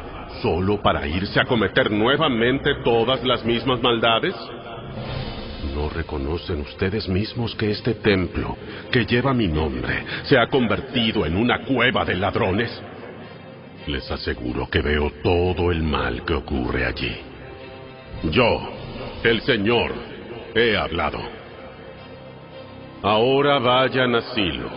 ¿Solo 0.43 0.81
para 0.81 1.07
irse 1.07 1.41
a 1.41 1.45
cometer 1.45 1.91
nuevamente 1.91 2.77
todas 2.85 3.25
las 3.25 3.45
mismas 3.45 3.83
maldades? 3.83 4.35
¿No 5.75 5.89
reconocen 5.89 6.61
ustedes 6.61 7.09
mismos 7.09 7.55
que 7.55 7.71
este 7.71 7.95
templo, 7.95 8.57
que 8.91 9.05
lleva 9.05 9.35
mi 9.35 9.49
nombre, 9.49 10.05
se 10.25 10.39
ha 10.39 10.47
convertido 10.47 11.27
en 11.27 11.37
una 11.37 11.65
cueva 11.65 12.05
de 12.05 12.17
ladrones? 12.17 12.71
Les 13.87 14.11
aseguro 14.11 14.69
que 14.69 14.83
veo 14.83 15.11
todo 15.23 15.71
el 15.71 15.83
mal 15.83 16.25
que 16.25 16.35
ocurre 16.35 16.87
allí. 16.87 17.17
Yo, 18.31 18.61
el 19.25 19.41
Señor, 19.43 19.93
he 20.55 20.77
hablado. 20.77 21.40
Ahora 23.03 23.59
vayan 23.59 24.15
a 24.15 24.21
Silo, 24.35 24.69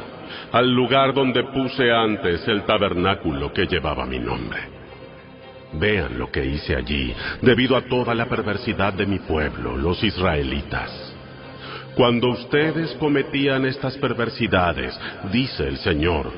al 0.51 0.74
lugar 0.74 1.13
donde 1.13 1.43
puse 1.43 1.91
antes 1.91 2.47
el 2.47 2.63
tabernáculo 2.63 3.51
que 3.51 3.65
llevaba 3.65 4.05
mi 4.05 4.19
nombre. 4.19 4.61
Vean 5.74 6.17
lo 6.17 6.32
que 6.32 6.45
hice 6.45 6.76
allí, 6.76 7.13
debido 7.41 7.76
a 7.76 7.82
toda 7.82 8.15
la 8.15 8.28
perversidad 8.28 8.93
de 8.93 9.05
mi 9.05 9.19
pueblo, 9.19 9.76
los 9.76 10.01
israelitas. 10.03 11.13
Cuando 11.95 12.30
ustedes 12.30 12.93
cometían 12.93 13.65
estas 13.65 13.97
perversidades, 13.97 14.97
dice 15.32 15.67
el 15.67 15.78
Señor, 15.78 16.32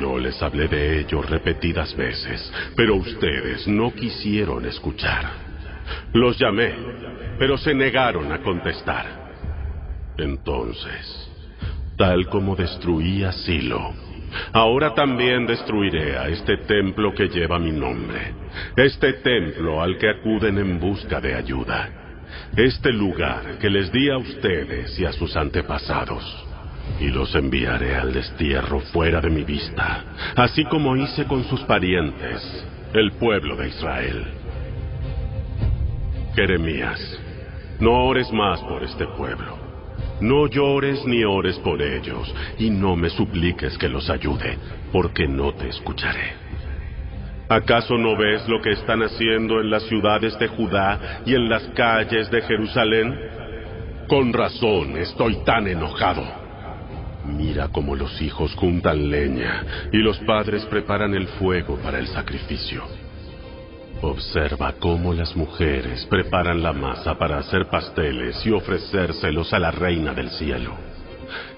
yo 0.00 0.18
les 0.18 0.42
hablé 0.42 0.66
de 0.68 1.00
ello 1.00 1.20
repetidas 1.22 1.94
veces, 1.94 2.52
pero 2.74 2.96
ustedes 2.96 3.68
no 3.68 3.92
quisieron 3.92 4.64
escuchar. 4.64 5.30
Los 6.14 6.38
llamé, 6.38 6.74
pero 7.38 7.58
se 7.58 7.74
negaron 7.74 8.32
a 8.32 8.38
contestar. 8.38 9.15
Entonces, 10.18 11.30
tal 11.96 12.26
como 12.28 12.56
destruí 12.56 13.24
a 13.24 13.32
Silo, 13.32 13.92
ahora 14.52 14.94
también 14.94 15.46
destruiré 15.46 16.16
a 16.16 16.28
este 16.28 16.58
templo 16.58 17.14
que 17.14 17.28
lleva 17.28 17.58
mi 17.58 17.72
nombre, 17.72 18.34
este 18.76 19.14
templo 19.14 19.82
al 19.82 19.98
que 19.98 20.08
acuden 20.08 20.58
en 20.58 20.80
busca 20.80 21.20
de 21.20 21.34
ayuda, 21.34 21.88
este 22.56 22.92
lugar 22.92 23.58
que 23.60 23.70
les 23.70 23.92
di 23.92 24.10
a 24.10 24.18
ustedes 24.18 24.98
y 24.98 25.04
a 25.04 25.12
sus 25.12 25.36
antepasados. 25.36 26.44
Y 27.00 27.08
los 27.08 27.34
enviaré 27.34 27.96
al 27.96 28.12
destierro 28.12 28.80
fuera 28.80 29.20
de 29.20 29.28
mi 29.28 29.42
vista, 29.42 30.04
así 30.36 30.64
como 30.64 30.96
hice 30.96 31.24
con 31.24 31.44
sus 31.44 31.60
parientes, 31.62 32.64
el 32.94 33.12
pueblo 33.12 33.56
de 33.56 33.68
Israel. 33.68 34.24
Jeremías, 36.34 37.00
no 37.80 38.06
ores 38.06 38.30
más 38.32 38.60
por 38.60 38.84
este 38.84 39.06
pueblo. 39.06 39.55
No 40.20 40.46
llores 40.46 41.04
ni 41.04 41.24
ores 41.24 41.58
por 41.58 41.82
ellos, 41.82 42.34
y 42.58 42.70
no 42.70 42.96
me 42.96 43.10
supliques 43.10 43.76
que 43.76 43.88
los 43.88 44.08
ayude, 44.08 44.58
porque 44.92 45.28
no 45.28 45.52
te 45.52 45.68
escucharé. 45.68 46.46
¿Acaso 47.48 47.96
no 47.96 48.16
ves 48.16 48.48
lo 48.48 48.60
que 48.60 48.72
están 48.72 49.02
haciendo 49.02 49.60
en 49.60 49.70
las 49.70 49.84
ciudades 49.84 50.36
de 50.38 50.48
Judá 50.48 51.22
y 51.24 51.34
en 51.34 51.48
las 51.48 51.62
calles 51.74 52.30
de 52.30 52.42
Jerusalén? 52.42 53.14
Con 54.08 54.32
razón 54.32 54.96
estoy 54.96 55.44
tan 55.44 55.68
enojado. 55.68 56.24
Mira 57.24 57.68
cómo 57.68 57.94
los 57.94 58.20
hijos 58.22 58.54
juntan 58.54 59.10
leña 59.10 59.64
y 59.92 59.98
los 59.98 60.18
padres 60.20 60.64
preparan 60.66 61.14
el 61.14 61.26
fuego 61.26 61.76
para 61.76 61.98
el 61.98 62.06
sacrificio. 62.08 62.84
Observa 64.02 64.74
cómo 64.78 65.14
las 65.14 65.34
mujeres 65.34 66.04
preparan 66.06 66.62
la 66.62 66.72
masa 66.72 67.16
para 67.16 67.38
hacer 67.38 67.66
pasteles 67.66 68.44
y 68.44 68.50
ofrecérselos 68.50 69.52
a 69.52 69.58
la 69.58 69.70
reina 69.70 70.12
del 70.12 70.30
cielo. 70.30 70.74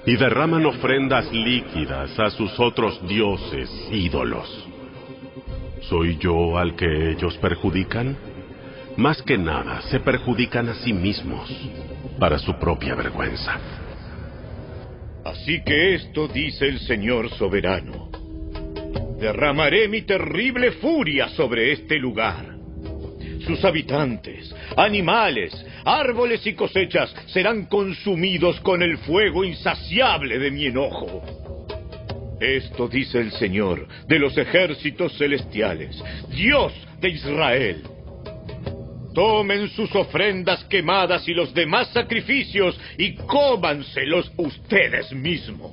Y 0.06 0.16
derraman 0.16 0.64
ofrendas 0.64 1.30
líquidas 1.32 2.18
a 2.18 2.30
sus 2.30 2.58
otros 2.60 3.06
dioses 3.06 3.70
ídolos. 3.90 4.66
¿Soy 5.82 6.16
yo 6.18 6.56
al 6.56 6.76
que 6.76 7.10
ellos 7.10 7.36
perjudican? 7.38 8.16
Más 8.96 9.20
que 9.22 9.36
nada, 9.36 9.80
se 9.82 10.00
perjudican 10.00 10.68
a 10.68 10.74
sí 10.74 10.92
mismos 10.92 11.50
para 12.18 12.38
su 12.38 12.54
propia 12.58 12.94
vergüenza. 12.94 13.58
Así 15.24 15.62
que 15.64 15.94
esto 15.94 16.28
dice 16.28 16.68
el 16.68 16.78
Señor 16.80 17.30
soberano. 17.30 18.17
Derramaré 19.18 19.88
mi 19.88 20.02
terrible 20.02 20.72
furia 20.72 21.28
sobre 21.30 21.72
este 21.72 21.98
lugar. 21.98 22.56
Sus 23.46 23.64
habitantes, 23.64 24.54
animales, 24.76 25.52
árboles 25.84 26.46
y 26.46 26.54
cosechas 26.54 27.14
serán 27.26 27.66
consumidos 27.66 28.60
con 28.60 28.82
el 28.82 28.98
fuego 28.98 29.44
insaciable 29.44 30.38
de 30.38 30.50
mi 30.50 30.66
enojo. 30.66 31.22
Esto 32.40 32.86
dice 32.88 33.18
el 33.18 33.32
Señor 33.32 33.88
de 34.06 34.18
los 34.18 34.36
ejércitos 34.36 35.16
celestiales, 35.18 36.02
Dios 36.28 36.72
de 37.00 37.08
Israel. 37.08 37.82
Tomen 39.14 39.68
sus 39.70 39.92
ofrendas 39.96 40.62
quemadas 40.64 41.26
y 41.26 41.34
los 41.34 41.52
demás 41.52 41.88
sacrificios 41.88 42.78
y 42.96 43.14
cómanselos 43.16 44.30
ustedes 44.36 45.12
mismos. 45.12 45.72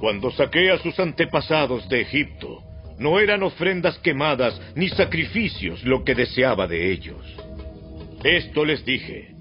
Cuando 0.00 0.30
saqué 0.30 0.70
a 0.70 0.78
sus 0.78 0.98
antepasados 1.00 1.88
de 1.88 2.02
Egipto, 2.02 2.62
no 2.98 3.18
eran 3.18 3.42
ofrendas 3.42 3.98
quemadas 3.98 4.60
ni 4.74 4.88
sacrificios 4.88 5.82
lo 5.84 6.04
que 6.04 6.14
deseaba 6.14 6.66
de 6.66 6.92
ellos. 6.92 7.24
Esto 8.22 8.64
les 8.64 8.84
dije, 8.84 9.34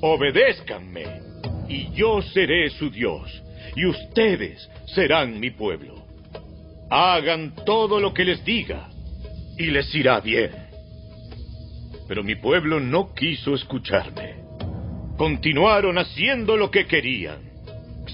obedézcanme, 0.00 1.04
y 1.68 1.90
yo 1.92 2.22
seré 2.22 2.70
su 2.70 2.90
Dios, 2.90 3.42
y 3.76 3.86
ustedes 3.86 4.68
serán 4.86 5.38
mi 5.40 5.50
pueblo. 5.50 6.06
Hagan 6.90 7.54
todo 7.64 8.00
lo 8.00 8.12
que 8.12 8.24
les 8.24 8.44
diga, 8.44 8.88
y 9.58 9.66
les 9.66 9.94
irá 9.94 10.20
bien. 10.20 10.50
Pero 12.08 12.22
mi 12.22 12.34
pueblo 12.34 12.80
no 12.80 13.14
quiso 13.14 13.54
escucharme. 13.54 14.36
Continuaron 15.16 15.98
haciendo 15.98 16.56
lo 16.56 16.70
que 16.70 16.86
querían 16.86 17.51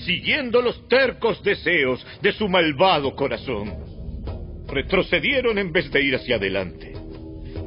siguiendo 0.09 0.63
los 0.63 0.89
tercos 0.89 1.43
deseos 1.43 2.05
de 2.23 2.33
su 2.33 2.49
malvado 2.49 3.15
corazón. 3.15 3.75
Retrocedieron 4.67 5.59
en 5.59 5.71
vez 5.71 5.91
de 5.91 6.03
ir 6.03 6.15
hacia 6.17 6.37
adelante. 6.37 6.95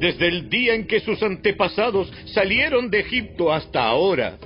Desde 0.00 0.26
el 0.26 0.48
día 0.48 0.74
en 0.74 0.88
que 0.88 0.98
sus 0.98 1.22
antepasados 1.22 2.12
salieron 2.34 2.90
de 2.90 2.98
Egipto 2.98 3.52
hasta 3.52 3.84
ahora, 3.84 4.38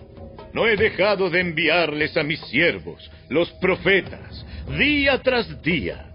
no 0.52 0.66
he 0.68 0.76
dejado 0.76 1.30
de 1.30 1.40
enviarles 1.40 2.14
a 2.18 2.22
mis 2.22 2.38
siervos, 2.40 3.10
los 3.30 3.50
profetas, 3.52 4.44
día 4.76 5.18
tras 5.22 5.62
día. 5.62 6.10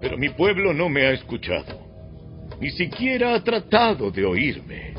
Pero 0.00 0.18
mi 0.18 0.30
pueblo 0.30 0.74
no 0.74 0.88
me 0.88 1.06
ha 1.06 1.12
escuchado, 1.12 1.86
ni 2.60 2.70
siquiera 2.72 3.36
ha 3.36 3.44
tratado 3.44 4.10
de 4.10 4.24
oírme 4.24 4.95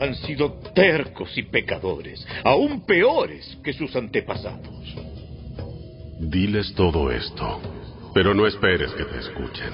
han 0.00 0.14
sido 0.14 0.54
tercos 0.74 1.36
y 1.36 1.42
pecadores, 1.42 2.26
aún 2.44 2.86
peores 2.86 3.58
que 3.62 3.72
sus 3.72 3.94
antepasados. 3.94 4.96
Diles 6.18 6.74
todo 6.74 7.10
esto, 7.10 7.60
pero 8.14 8.34
no 8.34 8.46
esperes 8.46 8.92
que 8.92 9.04
te 9.04 9.18
escuchen. 9.18 9.72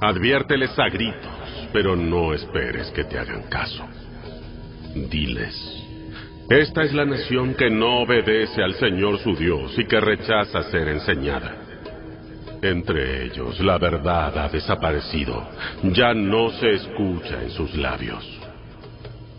Adviérteles 0.00 0.78
a 0.78 0.88
gritos, 0.88 1.68
pero 1.72 1.96
no 1.96 2.32
esperes 2.32 2.90
que 2.90 3.04
te 3.04 3.18
hagan 3.18 3.42
caso. 3.44 3.86
Diles, 4.94 5.54
esta 6.48 6.82
es 6.82 6.92
la 6.92 7.04
nación 7.04 7.54
que 7.54 7.70
no 7.70 8.00
obedece 8.00 8.62
al 8.62 8.74
Señor 8.74 9.18
su 9.18 9.36
Dios 9.36 9.78
y 9.78 9.84
que 9.84 10.00
rechaza 10.00 10.62
ser 10.64 10.88
enseñada. 10.88 11.56
Entre 12.62 13.26
ellos 13.26 13.60
la 13.60 13.78
verdad 13.78 14.36
ha 14.36 14.48
desaparecido, 14.48 15.48
ya 15.82 16.12
no 16.12 16.50
se 16.50 16.72
escucha 16.72 17.42
en 17.42 17.50
sus 17.50 17.74
labios. 17.74 18.39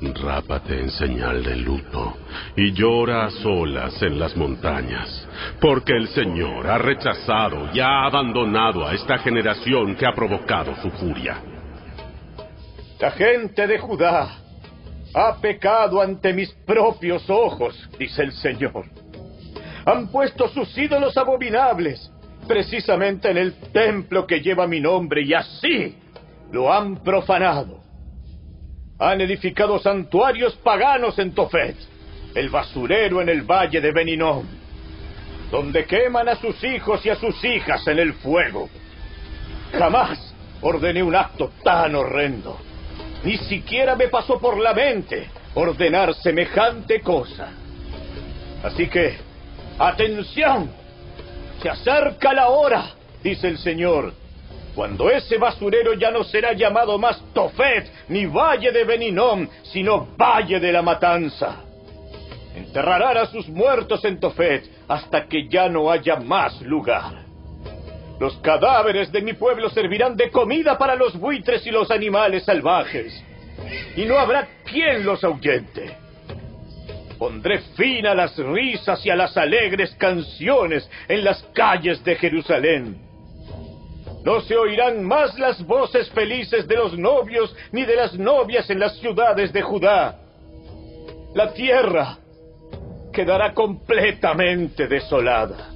Rápate 0.02 0.80
en 0.80 0.90
señal 0.90 1.44
de 1.44 1.56
luto 1.58 2.18
y 2.56 2.72
llora 2.74 3.26
a 3.26 3.30
solas 3.30 4.02
en 4.02 4.18
las 4.20 4.36
montañas, 4.36 5.28
porque 5.60 5.94
el 5.94 6.08
Señor 6.08 6.66
ha 6.68 6.80
rechazado 6.80 7.70
y 7.72 7.80
ha 7.80 8.06
abandonado 8.06 8.88
a 8.88 8.96
esta 8.96 9.20
generación 9.20 9.96
que 9.96 10.08
ha 10.08 10.14
provocado 10.14 10.76
su 10.82 10.90
furia. 10.90 11.38
La 13.00 13.12
gente 13.12 13.68
de 13.68 13.78
Judá 13.78 14.38
ha 15.14 15.36
pecado 15.40 16.02
ante 16.02 16.34
mis 16.34 16.52
propios 16.66 17.30
ojos, 17.30 17.88
dice 18.00 18.24
el 18.24 18.32
Señor. 18.32 18.86
Han 19.86 20.08
puesto 20.08 20.48
sus 20.48 20.76
ídolos 20.80 21.16
abominables 21.16 22.12
precisamente 22.48 23.30
en 23.30 23.38
el 23.38 23.54
templo 23.72 24.26
que 24.26 24.42
lleva 24.42 24.66
mi 24.66 24.80
nombre 24.80 25.22
y 25.22 25.36
así 25.36 25.96
lo 26.52 26.74
han 26.74 27.04
profanado 27.04 27.81
han 29.02 29.20
edificado 29.20 29.80
santuarios 29.80 30.56
paganos 30.58 31.18
en 31.18 31.34
Tofet, 31.34 31.76
el 32.36 32.50
basurero 32.50 33.20
en 33.20 33.30
el 33.30 33.42
valle 33.42 33.82
de 33.82 33.92
Beninón, 33.92 34.48
donde 35.50 35.86
queman 35.86 36.30
a 36.30 36.36
sus 36.36 36.64
hijos 36.64 37.04
y 37.04 37.10
a 37.10 37.16
sus 37.16 37.44
hijas 37.44 37.86
en 37.88 37.98
el 37.98 38.14
fuego. 38.14 38.70
Jamás 39.72 40.36
ordené 40.62 41.02
un 41.02 41.16
acto 41.16 41.52
tan 41.64 41.96
horrendo. 41.96 42.60
Ni 43.24 43.38
siquiera 43.38 43.96
me 43.96 44.08
pasó 44.08 44.40
por 44.40 44.60
la 44.60 44.74
mente 44.74 45.30
ordenar 45.56 46.14
semejante 46.14 47.02
cosa. 47.02 47.50
Así 48.64 48.88
que, 48.88 49.18
atención, 49.80 50.72
se 51.60 51.70
acerca 51.70 52.34
la 52.34 52.50
hora, 52.50 52.92
dice 53.24 53.48
el 53.48 53.58
Señor, 53.58 54.14
cuando 54.82 55.12
ese 55.12 55.38
basurero 55.38 55.94
ya 55.94 56.10
no 56.10 56.24
será 56.24 56.54
llamado 56.54 56.98
más 56.98 57.22
Tofet 57.36 57.88
ni 58.08 58.26
Valle 58.26 58.72
de 58.72 58.84
Beninón, 58.84 59.48
sino 59.62 60.08
Valle 60.18 60.60
de 60.60 60.72
la 60.72 60.82
Matanza. 60.82 61.58
Enterrarán 62.56 63.18
a 63.18 63.28
sus 63.28 63.48
muertos 63.48 64.04
en 64.06 64.20
Tofet 64.20 64.64
hasta 64.88 65.28
que 65.28 65.48
ya 65.48 65.70
no 65.70 65.92
haya 65.92 66.16
más 66.16 66.60
lugar. 66.64 67.26
Los 68.20 68.36
cadáveres 68.38 69.12
de 69.12 69.22
mi 69.22 69.34
pueblo 69.34 69.70
servirán 69.70 70.18
de 70.18 70.32
comida 70.32 70.80
para 70.80 70.96
los 70.96 71.16
buitres 71.16 71.64
y 71.68 71.70
los 71.70 71.92
animales 71.92 72.44
salvajes, 72.44 73.24
y 73.96 74.06
no 74.06 74.18
habrá 74.18 74.48
quien 74.66 75.06
los 75.06 75.24
ahuyente. 75.24 75.96
Pondré 77.20 77.60
fin 77.78 78.08
a 78.08 78.16
las 78.16 78.36
risas 78.36 79.06
y 79.06 79.12
a 79.12 79.16
las 79.16 79.38
alegres 79.38 79.94
canciones 80.00 80.90
en 81.08 81.24
las 81.24 81.44
calles 81.54 82.04
de 82.04 82.16
Jerusalén 82.16 83.11
no 84.24 84.42
se 84.42 84.56
oirán 84.56 85.04
más 85.04 85.38
las 85.40 85.66
voces 85.66 86.10
felices 86.12 86.68
de 86.68 86.76
los 86.76 86.98
novios 86.98 87.56
ni 87.72 87.86
de 87.86 87.96
las 87.96 88.14
novias 88.18 88.70
en 88.70 88.80
las 88.80 88.98
ciudades 89.00 89.52
de 89.52 89.62
Judá. 89.62 90.20
La 91.34 91.54
tierra 91.54 92.18
quedará 93.12 93.54
completamente 93.54 94.88
desolada. 94.88 95.70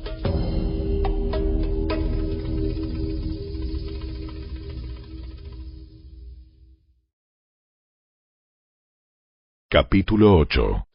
Capítulo 9.67 10.37
8 10.37 10.87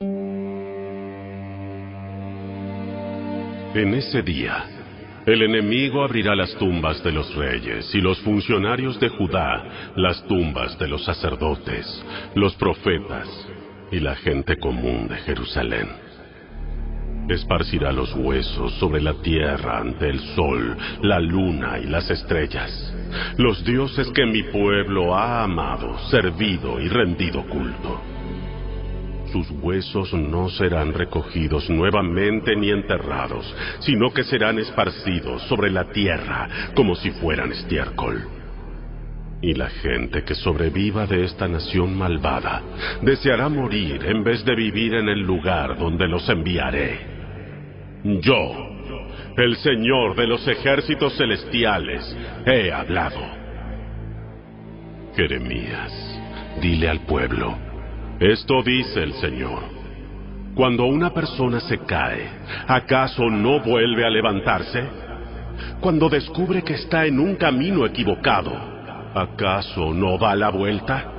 En 3.74 3.94
ese 3.94 4.22
día 4.22 4.79
el 5.30 5.42
enemigo 5.42 6.02
abrirá 6.02 6.34
las 6.34 6.54
tumbas 6.56 7.02
de 7.02 7.12
los 7.12 7.34
reyes 7.34 7.94
y 7.94 8.00
los 8.00 8.18
funcionarios 8.20 8.98
de 9.00 9.08
Judá 9.08 9.92
las 9.96 10.26
tumbas 10.26 10.78
de 10.78 10.88
los 10.88 11.04
sacerdotes, 11.04 11.86
los 12.34 12.54
profetas 12.56 13.28
y 13.90 14.00
la 14.00 14.16
gente 14.16 14.56
común 14.58 15.08
de 15.08 15.16
Jerusalén. 15.16 15.88
Esparcirá 17.28 17.92
los 17.92 18.14
huesos 18.14 18.72
sobre 18.74 19.00
la 19.00 19.14
tierra 19.14 19.78
ante 19.78 20.08
el 20.08 20.18
sol, 20.34 20.76
la 21.02 21.20
luna 21.20 21.78
y 21.78 21.86
las 21.86 22.10
estrellas 22.10 22.94
los 23.36 23.64
dioses 23.64 24.08
que 24.12 24.26
mi 24.26 24.42
pueblo 24.44 25.14
ha 25.14 25.42
amado, 25.42 25.98
servido 26.10 26.80
y 26.80 26.88
rendido 26.88 27.44
culto. 27.46 28.19
Sus 29.32 29.50
huesos 29.62 30.12
no 30.12 30.48
serán 30.48 30.92
recogidos 30.92 31.70
nuevamente 31.70 32.56
ni 32.56 32.70
enterrados, 32.70 33.54
sino 33.80 34.12
que 34.12 34.24
serán 34.24 34.58
esparcidos 34.58 35.42
sobre 35.42 35.70
la 35.70 35.84
tierra 35.92 36.48
como 36.74 36.96
si 36.96 37.10
fueran 37.12 37.52
estiércol. 37.52 38.26
Y 39.42 39.54
la 39.54 39.70
gente 39.70 40.24
que 40.24 40.34
sobreviva 40.34 41.06
de 41.06 41.24
esta 41.24 41.48
nación 41.48 41.96
malvada 41.96 42.62
deseará 43.02 43.48
morir 43.48 44.04
en 44.04 44.22
vez 44.24 44.44
de 44.44 44.54
vivir 44.54 44.94
en 44.94 45.08
el 45.08 45.20
lugar 45.20 45.78
donde 45.78 46.08
los 46.08 46.28
enviaré. 46.28 46.98
Yo, 48.04 48.70
el 49.36 49.56
Señor 49.56 50.16
de 50.16 50.26
los 50.26 50.46
ejércitos 50.46 51.16
celestiales, 51.16 52.16
he 52.46 52.72
hablado. 52.72 53.20
Jeremías, 55.16 55.92
dile 56.60 56.88
al 56.88 57.00
pueblo, 57.00 57.69
esto 58.20 58.62
dice 58.62 59.02
el 59.02 59.14
Señor. 59.14 59.62
Cuando 60.54 60.84
una 60.84 61.08
persona 61.14 61.58
se 61.60 61.78
cae, 61.78 62.28
¿acaso 62.66 63.30
no 63.30 63.60
vuelve 63.60 64.04
a 64.04 64.10
levantarse? 64.10 64.84
Cuando 65.80 66.10
descubre 66.10 66.62
que 66.62 66.74
está 66.74 67.06
en 67.06 67.18
un 67.18 67.36
camino 67.36 67.86
equivocado, 67.86 68.52
¿acaso 69.14 69.94
no 69.94 70.18
da 70.18 70.34
la 70.34 70.50
vuelta? 70.50 71.12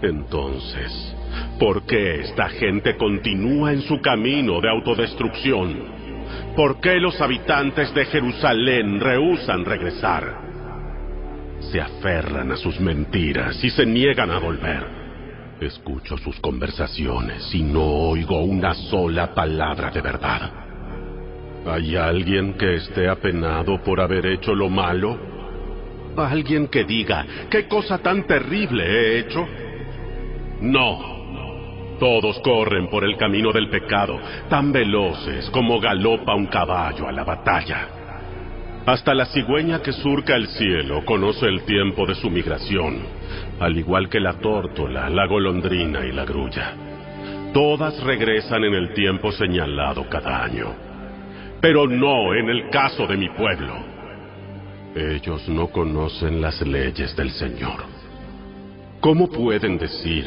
Entonces, 0.00 1.14
¿por 1.58 1.84
qué 1.84 2.22
esta 2.22 2.48
gente 2.48 2.96
continúa 2.96 3.74
en 3.74 3.82
su 3.82 4.00
camino 4.00 4.62
de 4.62 4.70
autodestrucción? 4.70 5.74
¿Por 6.56 6.80
qué 6.80 7.00
los 7.00 7.20
habitantes 7.20 7.92
de 7.92 8.06
Jerusalén 8.06 8.98
rehusan 8.98 9.62
regresar? 9.66 10.38
Se 11.70 11.82
aferran 11.82 12.50
a 12.50 12.56
sus 12.56 12.80
mentiras 12.80 13.62
y 13.62 13.68
se 13.68 13.84
niegan 13.84 14.30
a 14.30 14.38
volver. 14.38 15.03
Escucho 15.60 16.16
sus 16.18 16.38
conversaciones 16.40 17.54
y 17.54 17.62
no 17.62 17.84
oigo 17.84 18.42
una 18.42 18.74
sola 18.74 19.32
palabra 19.34 19.90
de 19.90 20.00
verdad. 20.00 20.50
¿Hay 21.66 21.96
alguien 21.96 22.54
que 22.54 22.74
esté 22.74 23.08
apenado 23.08 23.82
por 23.82 24.00
haber 24.00 24.26
hecho 24.26 24.54
lo 24.54 24.68
malo? 24.68 25.16
¿Alguien 26.16 26.68
que 26.68 26.84
diga, 26.84 27.24
qué 27.50 27.66
cosa 27.68 27.98
tan 27.98 28.26
terrible 28.26 28.84
he 28.84 29.18
hecho? 29.20 29.46
No. 30.60 31.14
Todos 31.98 32.40
corren 32.40 32.88
por 32.88 33.04
el 33.04 33.16
camino 33.16 33.52
del 33.52 33.70
pecado, 33.70 34.18
tan 34.50 34.72
veloces 34.72 35.48
como 35.50 35.80
galopa 35.80 36.34
un 36.34 36.46
caballo 36.46 37.08
a 37.08 37.12
la 37.12 37.22
batalla. 37.22 38.03
Hasta 38.86 39.14
la 39.14 39.24
cigüeña 39.24 39.80
que 39.80 39.92
surca 39.92 40.36
el 40.36 40.46
cielo 40.48 41.06
conoce 41.06 41.46
el 41.46 41.62
tiempo 41.64 42.04
de 42.04 42.14
su 42.16 42.28
migración, 42.28 42.98
al 43.58 43.78
igual 43.78 44.10
que 44.10 44.20
la 44.20 44.34
tórtola, 44.34 45.08
la 45.08 45.26
golondrina 45.26 46.04
y 46.04 46.12
la 46.12 46.26
grulla. 46.26 46.74
Todas 47.54 47.98
regresan 48.02 48.62
en 48.62 48.74
el 48.74 48.92
tiempo 48.92 49.32
señalado 49.32 50.06
cada 50.10 50.44
año, 50.44 50.74
pero 51.62 51.86
no 51.86 52.34
en 52.34 52.50
el 52.50 52.68
caso 52.68 53.06
de 53.06 53.16
mi 53.16 53.30
pueblo. 53.30 53.74
Ellos 54.94 55.48
no 55.48 55.68
conocen 55.68 56.42
las 56.42 56.60
leyes 56.60 57.16
del 57.16 57.30
Señor. 57.30 57.84
¿Cómo 59.00 59.30
pueden 59.30 59.78
decir, 59.78 60.26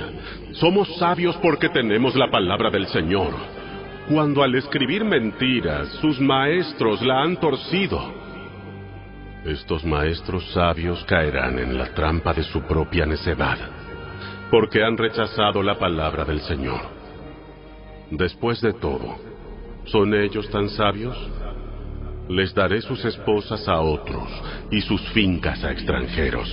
somos 0.54 0.98
sabios 0.98 1.38
porque 1.44 1.70
tenemos 1.70 2.16
la 2.16 2.32
palabra 2.32 2.72
del 2.72 2.88
Señor, 2.88 3.34
cuando 4.10 4.42
al 4.42 4.56
escribir 4.56 5.06
mentiras 5.06 5.90
sus 6.02 6.20
maestros 6.20 7.04
la 7.04 7.22
han 7.22 7.38
torcido? 7.38 8.27
Estos 9.46 9.86
maestros 9.86 10.52
sabios 10.52 11.04
caerán 11.06 11.60
en 11.60 11.78
la 11.78 11.94
trampa 11.94 12.34
de 12.34 12.44
su 12.44 12.62
propia 12.64 13.06
necedad, 13.06 13.58
porque 14.52 14.84
han 14.84 14.98
rechazado 14.98 15.62
la 15.64 15.78
palabra 15.78 16.26
del 16.26 16.42
Señor. 16.42 16.82
Después 18.12 18.62
de 18.62 18.74
todo, 18.74 19.18
¿son 19.86 20.14
ellos 20.14 20.50
tan 20.50 20.70
sabios? 20.70 21.16
Les 22.30 22.54
daré 22.54 22.82
sus 22.82 23.04
esposas 23.06 23.68
a 23.68 23.80
otros 23.80 24.28
y 24.72 24.82
sus 24.82 25.02
fincas 25.10 25.64
a 25.64 25.72
extranjeros. 25.72 26.50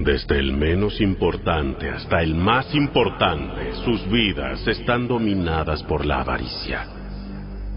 Desde 0.00 0.38
el 0.38 0.54
menos 0.54 1.00
importante 1.00 1.90
hasta 1.90 2.22
el 2.22 2.34
más 2.34 2.74
importante, 2.74 3.72
sus 3.84 4.10
vidas 4.10 4.66
están 4.66 5.06
dominadas 5.06 5.82
por 5.82 6.06
la 6.06 6.22
avaricia. 6.22 6.86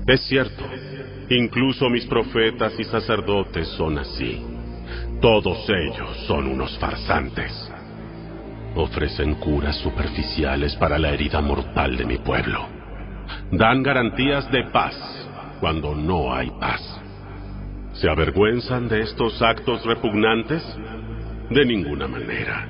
Es 0.08 0.22
cierto, 0.28 0.64
incluso 1.36 1.90
mis 1.90 2.06
profetas 2.06 2.80
y 2.80 2.84
sacerdotes 2.84 3.68
son 3.70 3.98
así. 3.98 4.42
Todos 5.22 5.66
ellos 5.70 6.18
son 6.28 6.48
unos 6.48 6.78
farsantes. 6.78 7.72
Ofrecen 8.76 9.36
curas 9.36 9.78
superficiales 9.78 10.76
para 10.76 10.98
la 10.98 11.12
herida 11.12 11.40
mortal 11.42 11.96
de 11.96 12.06
mi 12.06 12.18
pueblo. 12.18 12.68
Dan 13.52 13.84
garantías 13.84 14.52
de 14.52 14.66
paz 14.72 14.96
cuando 15.60 15.96
no 15.96 16.34
hay 16.34 16.50
paz. 16.60 16.82
¿Se 17.94 18.10
avergüenzan 18.10 18.90
de 18.90 19.02
estos 19.02 19.42
actos 19.42 19.86
repugnantes? 19.86 20.64
De 21.50 21.66
ninguna 21.66 22.08
manera. 22.08 22.68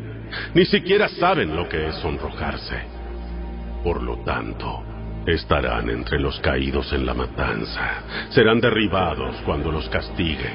Ni 0.54 0.66
siquiera 0.66 1.08
saben 1.08 1.56
lo 1.56 1.68
que 1.70 1.88
es 1.88 1.96
sonrojarse. 1.96 2.82
Por 3.84 4.04
lo 4.04 4.18
tanto, 4.24 4.84
estarán 5.26 5.90
entre 5.90 6.20
los 6.20 6.40
caídos 6.40 6.92
en 6.94 7.06
la 7.06 7.14
matanza. 7.14 8.04
Serán 8.30 8.60
derribados 8.60 9.36
cuando 9.46 9.72
los 9.72 9.88
castigue, 9.90 10.50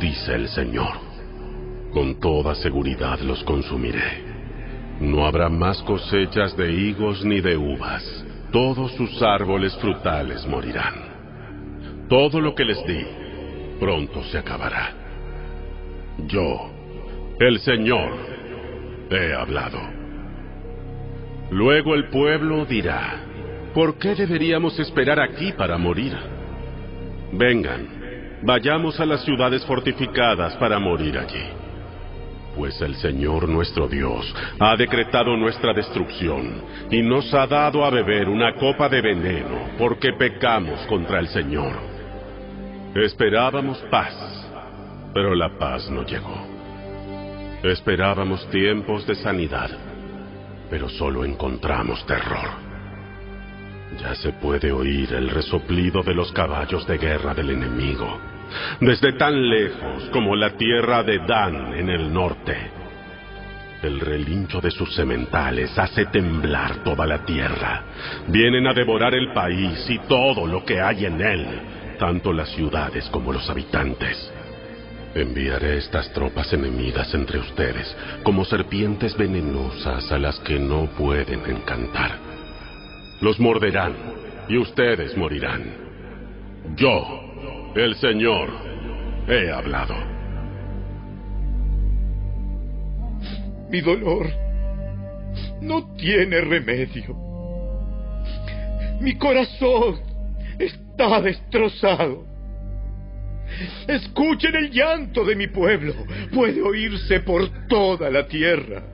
dice 0.00 0.34
el 0.34 0.48
Señor. 0.48 0.92
Con 1.92 2.18
toda 2.20 2.54
seguridad 2.54 3.20
los 3.20 3.42
consumiré. 3.44 4.24
No 5.00 5.26
habrá 5.26 5.48
más 5.48 5.82
cosechas 5.82 6.56
de 6.56 6.72
higos 6.72 7.24
ni 7.24 7.40
de 7.40 7.56
uvas. 7.56 8.24
Todos 8.50 8.92
sus 8.92 9.20
árboles 9.22 9.76
frutales 9.76 10.46
morirán. 10.46 10.94
Todo 12.08 12.40
lo 12.40 12.54
que 12.54 12.64
les 12.64 12.84
di 12.86 13.04
pronto 13.80 14.22
se 14.24 14.38
acabará. 14.38 14.92
Yo 16.26 16.70
el 17.40 17.58
Señor 17.60 18.12
he 19.10 19.34
hablado. 19.34 19.80
Luego 21.50 21.94
el 21.94 22.08
pueblo 22.08 22.64
dirá, 22.64 23.33
¿por 23.74 23.98
qué 23.98 24.14
deberíamos 24.14 24.78
esperar 24.78 25.20
aquí 25.20 25.52
para 25.52 25.76
morir? 25.76 26.16
Vengan, 27.32 28.38
vayamos 28.42 28.98
a 29.00 29.04
las 29.04 29.24
ciudades 29.24 29.64
fortificadas 29.66 30.54
para 30.56 30.78
morir 30.78 31.18
allí. 31.18 31.44
Pues 32.56 32.80
el 32.80 32.94
Señor 32.96 33.48
nuestro 33.48 33.88
Dios 33.88 34.32
ha 34.60 34.76
decretado 34.76 35.36
nuestra 35.36 35.72
destrucción 35.72 36.62
y 36.88 37.02
nos 37.02 37.34
ha 37.34 37.48
dado 37.48 37.84
a 37.84 37.90
beber 37.90 38.28
una 38.28 38.54
copa 38.54 38.88
de 38.88 39.00
veneno 39.02 39.70
porque 39.76 40.12
pecamos 40.12 40.78
contra 40.86 41.18
el 41.18 41.26
Señor. 41.28 41.72
Esperábamos 42.94 43.78
paz, 43.90 44.14
pero 45.12 45.34
la 45.34 45.58
paz 45.58 45.90
no 45.90 46.06
llegó. 46.06 46.46
Esperábamos 47.64 48.48
tiempos 48.50 49.04
de 49.04 49.16
sanidad, 49.16 49.70
pero 50.70 50.88
solo 50.88 51.24
encontramos 51.24 52.06
terror. 52.06 52.63
Ya 54.00 54.14
se 54.14 54.32
puede 54.32 54.72
oír 54.72 55.12
el 55.14 55.30
resoplido 55.30 56.02
de 56.02 56.14
los 56.14 56.32
caballos 56.32 56.86
de 56.86 56.98
guerra 56.98 57.34
del 57.34 57.50
enemigo, 57.50 58.20
desde 58.80 59.12
tan 59.12 59.48
lejos 59.48 60.04
como 60.12 60.34
la 60.34 60.56
tierra 60.56 61.02
de 61.02 61.18
Dan 61.18 61.74
en 61.74 61.88
el 61.88 62.12
norte. 62.12 62.56
El 63.82 64.00
relincho 64.00 64.60
de 64.60 64.70
sus 64.70 64.94
sementales 64.94 65.78
hace 65.78 66.06
temblar 66.06 66.82
toda 66.82 67.06
la 67.06 67.24
tierra. 67.24 67.84
Vienen 68.28 68.66
a 68.66 68.72
devorar 68.72 69.14
el 69.14 69.32
país 69.32 69.84
y 69.88 69.98
todo 70.08 70.46
lo 70.46 70.64
que 70.64 70.80
hay 70.80 71.04
en 71.04 71.20
él, 71.20 71.46
tanto 71.98 72.32
las 72.32 72.48
ciudades 72.48 73.08
como 73.10 73.32
los 73.32 73.48
habitantes. 73.50 74.32
Enviaré 75.14 75.76
estas 75.76 76.12
tropas 76.12 76.52
enemigas 76.52 77.14
entre 77.14 77.38
ustedes 77.38 77.94
como 78.24 78.44
serpientes 78.44 79.16
venenosas 79.16 80.10
a 80.10 80.18
las 80.18 80.40
que 80.40 80.58
no 80.58 80.86
pueden 80.86 81.44
encantar. 81.48 82.23
Los 83.20 83.38
morderán 83.40 83.94
y 84.48 84.56
ustedes 84.58 85.16
morirán. 85.16 85.62
Yo, 86.76 87.72
el 87.76 87.94
Señor, 87.96 88.50
he 89.28 89.50
hablado. 89.50 89.94
Mi 93.70 93.80
dolor 93.80 94.26
no 95.60 95.94
tiene 95.96 96.40
remedio. 96.40 97.16
Mi 99.00 99.16
corazón 99.16 100.00
está 100.58 101.20
destrozado. 101.20 102.24
Escuchen 103.86 104.54
el 104.54 104.70
llanto 104.70 105.24
de 105.24 105.36
mi 105.36 105.46
pueblo. 105.48 105.94
Puede 106.32 106.62
oírse 106.62 107.20
por 107.20 107.66
toda 107.68 108.10
la 108.10 108.26
tierra. 108.26 108.93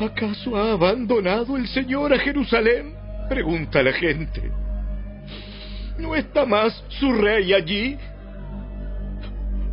¿Acaso 0.00 0.56
ha 0.56 0.72
abandonado 0.72 1.56
el 1.56 1.66
Señor 1.68 2.12
a 2.12 2.18
Jerusalén? 2.18 2.94
Pregunta 3.28 3.82
la 3.82 3.92
gente. 3.92 4.50
¿No 5.98 6.14
está 6.14 6.44
más 6.44 6.84
su 6.88 7.12
rey 7.12 7.54
allí? 7.54 7.96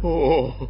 Oh, 0.01 0.69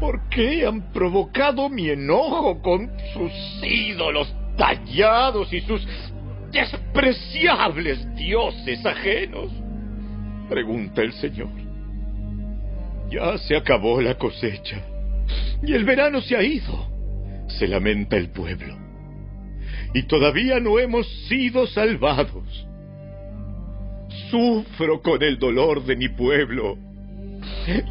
¿Por 0.00 0.28
qué 0.30 0.66
han 0.66 0.90
provocado 0.92 1.68
mi 1.68 1.90
enojo 1.90 2.62
con 2.62 2.90
sus 3.12 3.32
ídolos 3.62 4.34
tallados 4.56 5.52
y 5.52 5.60
sus 5.60 5.86
despreciables 6.50 8.14
dioses 8.16 8.84
ajenos? 8.86 9.52
Pregunta 10.48 11.02
el 11.02 11.12
Señor. 11.12 11.50
Ya 13.10 13.36
se 13.38 13.54
acabó 13.54 14.00
la 14.00 14.14
cosecha 14.14 14.80
y 15.62 15.74
el 15.74 15.84
verano 15.84 16.22
se 16.22 16.34
ha 16.34 16.42
ido, 16.42 16.89
se 17.58 17.66
lamenta 17.66 18.16
el 18.16 18.30
pueblo. 18.30 18.76
Y 19.94 20.04
todavía 20.04 20.60
no 20.60 20.78
hemos 20.78 21.08
sido 21.28 21.66
salvados. 21.66 22.66
Sufro 24.30 25.02
con 25.02 25.22
el 25.22 25.38
dolor 25.38 25.84
de 25.84 25.96
mi 25.96 26.08
pueblo. 26.08 26.78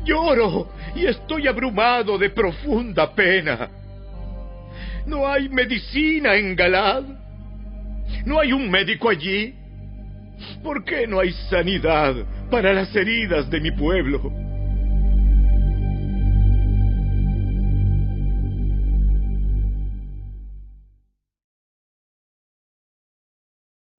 Lloro 0.05 0.69
y 0.95 1.05
estoy 1.05 1.47
abrumado 1.47 2.17
de 2.17 2.29
profunda 2.29 3.13
pena. 3.13 3.69
No 5.05 5.27
hay 5.27 5.49
medicina 5.49 6.35
en 6.35 6.55
Galad. 6.55 7.03
No 8.25 8.39
hay 8.39 8.53
un 8.53 8.69
médico 8.69 9.09
allí. 9.09 9.55
¿Por 10.63 10.83
qué 10.85 11.07
no 11.07 11.19
hay 11.19 11.31
sanidad 11.49 12.15
para 12.49 12.73
las 12.73 12.95
heridas 12.95 13.49
de 13.49 13.59
mi 13.59 13.71
pueblo? 13.71 14.48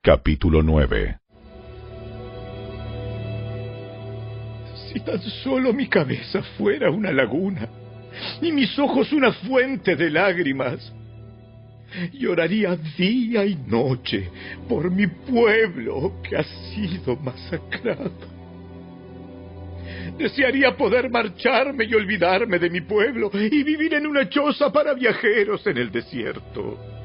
Capítulo 0.03 0.62
9 0.62 1.18
Si 4.88 5.01
tan 5.01 5.20
solo 5.44 5.74
mi 5.74 5.88
cabeza 5.88 6.42
fuera 6.57 6.90
una 6.90 7.12
laguna 7.12 7.68
y 8.40 8.51
mis 8.51 8.78
ojos 8.78 9.12
una 9.12 9.30
fuente 9.30 9.96
de 9.96 10.09
lágrimas, 10.09 10.90
lloraría 12.14 12.76
día 12.96 13.44
y 13.44 13.57
noche 13.57 14.30
por 14.66 14.90
mi 14.90 15.07
pueblo 15.07 16.14
que 16.22 16.38
ha 16.38 16.44
sido 16.44 17.16
masacrado. 17.16 18.11
Desearía 20.16 20.78
poder 20.78 21.11
marcharme 21.11 21.84
y 21.84 21.92
olvidarme 21.92 22.59
de 22.59 22.70
mi 22.70 22.80
pueblo 22.80 23.30
y 23.34 23.62
vivir 23.62 23.92
en 23.92 24.07
una 24.07 24.30
choza 24.30 24.72
para 24.72 24.94
viajeros 24.94 25.66
en 25.66 25.76
el 25.76 25.92
desierto. 25.92 26.99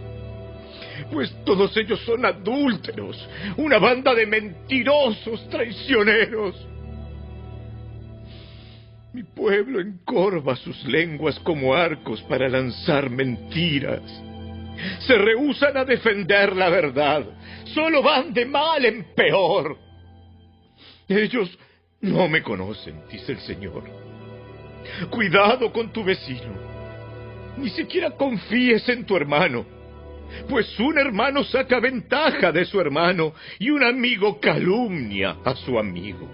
Pues 1.12 1.34
todos 1.46 1.76
ellos 1.78 2.00
son 2.02 2.26
adúlteros, 2.26 3.18
una 3.58 3.78
banda 3.78 4.14
de 4.14 4.26
mentirosos 4.26 5.48
traicioneros. 5.50 6.68
Mi 9.14 9.24
pueblo 9.24 9.80
encorva 9.80 10.56
sus 10.58 10.84
lenguas 10.86 11.40
como 11.40 11.74
arcos 11.74 12.22
para 12.24 12.50
lanzar 12.50 13.10
mentiras. 13.10 14.02
Se 15.08 15.18
rehusan 15.18 15.78
a 15.78 15.86
defender 15.86 16.56
la 16.56 16.70
verdad. 16.70 17.24
Solo 17.74 18.04
van 18.04 18.34
de 18.34 18.46
mal 18.46 18.84
en 18.84 19.06
peor. 19.16 19.78
Ellos 21.08 21.58
no 22.02 22.28
me 22.28 22.42
conocen, 22.42 23.04
dice 23.10 23.32
el 23.32 23.40
Señor. 23.40 23.84
Cuidado 25.10 25.72
con 25.72 25.94
tu 25.94 26.04
vecino. 26.04 26.54
Ni 27.58 27.70
siquiera 27.70 28.12
confíes 28.12 28.88
en 28.90 29.06
tu 29.06 29.16
hermano. 29.16 29.75
Pues 30.50 30.80
un 30.80 30.98
hermano 30.98 31.44
saca 31.44 31.80
ventaja 31.80 32.52
de 32.52 32.66
su 32.66 32.80
hermano 32.80 33.34
y 33.60 33.70
un 33.70 33.84
amigo 33.84 34.40
calumnia 34.40 35.38
a 35.44 35.56
su 35.56 35.78
amigo. 35.80 36.30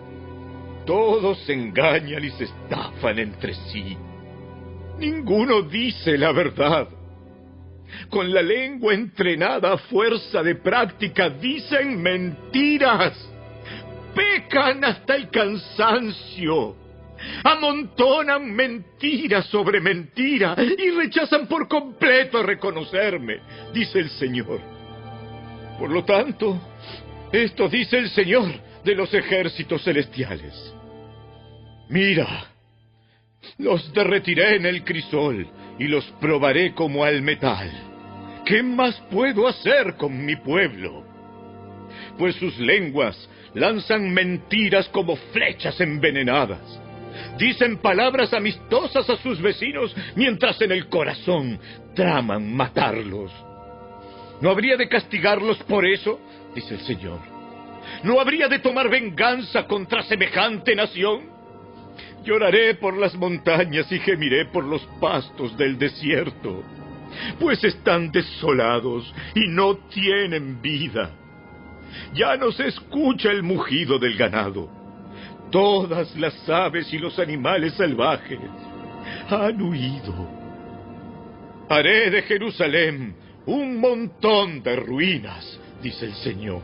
Todos 0.86 1.48
engañan 1.50 2.24
y 2.24 2.32
se 2.32 2.46
estafan 2.46 3.20
entre 3.20 3.54
sí. 3.54 3.98
Ninguno 4.98 5.62
dice 5.62 6.18
la 6.18 6.32
verdad. 6.32 6.88
Con 8.10 8.34
la 8.34 8.42
lengua 8.42 8.94
entrenada 8.94 9.74
a 9.74 9.78
fuerza 9.78 10.42
de 10.44 10.56
práctica 10.56 11.30
dicen 11.30 12.02
mentiras. 12.02 13.14
Pecan 14.16 14.84
hasta 14.84 15.16
el 15.16 15.30
cansancio. 15.30 16.81
Amontonan 17.44 18.52
mentira 18.54 19.42
sobre 19.44 19.80
mentira 19.80 20.56
y 20.58 20.90
rechazan 20.92 21.48
por 21.48 21.68
completo 21.68 22.44
reconocerme, 22.44 23.40
dice 23.74 24.00
el 24.00 24.10
Señor. 24.10 24.60
Por 25.80 25.92
lo 25.92 26.04
tanto, 26.04 26.60
esto 27.32 27.68
dice 27.68 27.98
el 27.98 28.10
Señor 28.10 28.52
de 28.84 28.96
los 28.96 29.14
ejércitos 29.14 29.84
celestiales. 29.84 30.74
Mira, 31.90 32.46
los 33.58 33.92
derretiré 33.94 34.56
en 34.56 34.66
el 34.66 34.84
crisol 34.84 35.48
y 35.80 35.88
los 35.88 36.06
probaré 36.20 36.74
como 36.74 37.04
al 37.04 37.22
metal. 37.22 37.72
¿Qué 38.46 38.64
más 38.64 39.00
puedo 39.12 39.48
hacer 39.48 39.96
con 39.96 40.26
mi 40.26 40.36
pueblo? 40.36 41.06
Pues 42.18 42.36
sus 42.36 42.58
lenguas 42.60 43.30
lanzan 43.54 44.14
mentiras 44.14 44.88
como 44.90 45.16
flechas 45.16 45.80
envenenadas. 45.82 46.62
Dicen 47.38 47.78
palabras 47.78 48.34
amistosas 48.34 49.10
a 49.10 49.18
sus 49.18 49.42
vecinos 49.42 49.96
mientras 50.16 50.60
en 50.62 50.72
el 50.72 50.88
corazón 50.88 51.60
traman 51.96 52.54
matarlos. 52.54 53.32
¿No 54.42 54.50
habría 54.50 54.78
de 54.78 54.90
castigarlos 54.90 55.58
por 55.64 55.86
eso? 55.86 56.20
dice 56.56 56.76
el 56.76 56.82
Señor. 56.82 57.20
¿No 58.04 58.20
habría 58.20 58.48
de 58.48 58.60
tomar 58.60 58.90
venganza 58.90 59.66
contra 59.68 60.04
semejante 60.04 60.76
nación? 60.76 61.30
Lloraré 62.24 62.76
por 62.76 62.98
las 62.98 63.16
montañas 63.16 63.92
y 63.92 64.00
gemiré 64.00 64.46
por 64.46 64.64
los 64.64 64.82
pastos 65.00 65.58
del 65.58 65.78
desierto, 65.78 66.64
pues 67.40 67.64
están 67.64 68.12
desolados 68.12 69.14
y 69.36 69.48
no 69.48 69.76
tienen 69.90 70.62
vida. 70.62 71.12
Ya 72.14 72.38
no 72.38 72.52
se 72.52 72.68
escucha 72.68 73.32
el 73.32 73.44
mugido 73.44 74.00
del 74.00 74.16
ganado. 74.18 74.81
Todas 75.52 76.16
las 76.16 76.50
aves 76.50 76.92
y 76.94 76.98
los 76.98 77.18
animales 77.20 77.74
salvajes 77.74 78.40
han 79.30 79.62
huido. 79.62 80.30
Haré 81.70 82.10
de 82.10 82.22
Jerusalén 82.24 83.16
un 83.46 83.80
montón 83.80 84.64
de 84.64 84.76
ruinas, 84.76 85.60
dice 85.82 86.06
el 86.06 86.14
Señor 86.16 86.64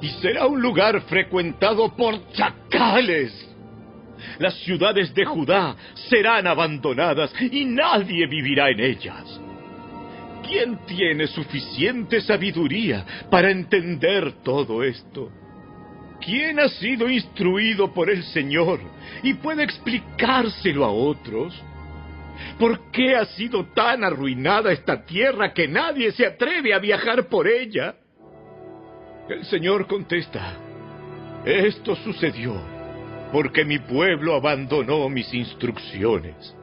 y 0.00 0.08
será 0.20 0.46
un 0.46 0.60
lugar 0.60 1.00
frecuentado 1.02 1.94
por 1.96 2.30
chacales. 2.32 3.32
Las 4.38 4.54
ciudades 4.60 5.14
de 5.14 5.24
Judá 5.24 5.76
serán 6.08 6.46
abandonadas 6.46 7.32
y 7.40 7.64
nadie 7.64 8.26
vivirá 8.26 8.70
en 8.70 8.80
ellas. 8.80 9.40
¿Quién 10.46 10.78
tiene 10.86 11.26
suficiente 11.26 12.20
sabiduría 12.20 13.04
para 13.30 13.50
entender 13.50 14.32
todo 14.42 14.82
esto? 14.82 15.30
¿Quién 16.20 16.58
ha 16.58 16.68
sido 16.68 17.08
instruido 17.08 17.92
por 17.92 18.10
el 18.10 18.22
Señor 18.24 18.80
y 19.22 19.34
puede 19.34 19.62
explicárselo 19.62 20.84
a 20.84 20.90
otros? 20.90 21.54
¿Por 22.58 22.90
qué 22.90 23.16
ha 23.16 23.24
sido 23.26 23.66
tan 23.66 24.04
arruinada 24.04 24.72
esta 24.72 25.04
tierra 25.04 25.52
que 25.52 25.68
nadie 25.68 26.12
se 26.12 26.26
atreve 26.26 26.72
a 26.74 26.78
viajar 26.78 27.28
por 27.28 27.48
ella? 27.48 27.96
El 29.28 29.44
Señor 29.44 29.86
contesta, 29.86 30.56
esto 31.44 31.94
sucedió 31.96 32.78
porque 33.32 33.64
mi 33.64 33.78
pueblo 33.78 34.34
abandonó 34.34 35.08
mis 35.08 35.32
instrucciones, 35.34 36.54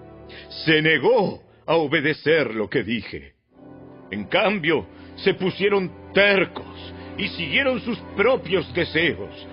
se 0.66 0.82
negó 0.82 1.44
a 1.66 1.76
obedecer 1.76 2.54
lo 2.56 2.70
que 2.70 2.84
dije. 2.84 3.34
En 4.12 4.26
cambio, 4.26 4.88
se 5.18 5.34
pusieron 5.34 5.92
tercos 6.14 6.94
y 7.18 7.28
siguieron 7.30 7.82
sus 7.82 7.98
propios 8.16 8.72
deseos 8.74 9.48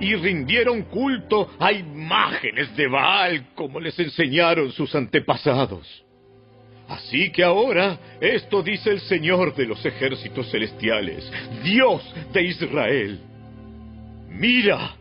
y 0.00 0.14
rindieron 0.16 0.82
culto 0.82 1.50
a 1.58 1.72
imágenes 1.72 2.74
de 2.76 2.88
Baal 2.88 3.46
como 3.54 3.78
les 3.78 3.98
enseñaron 3.98 4.72
sus 4.72 4.94
antepasados. 4.94 6.04
Así 6.88 7.30
que 7.30 7.42
ahora 7.42 7.98
esto 8.20 8.62
dice 8.62 8.90
el 8.90 9.00
Señor 9.00 9.54
de 9.54 9.66
los 9.66 9.84
ejércitos 9.84 10.50
celestiales, 10.50 11.30
Dios 11.62 12.02
de 12.32 12.42
Israel. 12.42 13.20
Mira, 14.28 14.96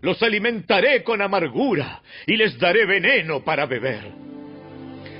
los 0.00 0.20
alimentaré 0.22 1.02
con 1.04 1.22
amargura 1.22 2.02
y 2.26 2.36
les 2.36 2.58
daré 2.58 2.84
veneno 2.84 3.44
para 3.44 3.66
beber. 3.66 4.31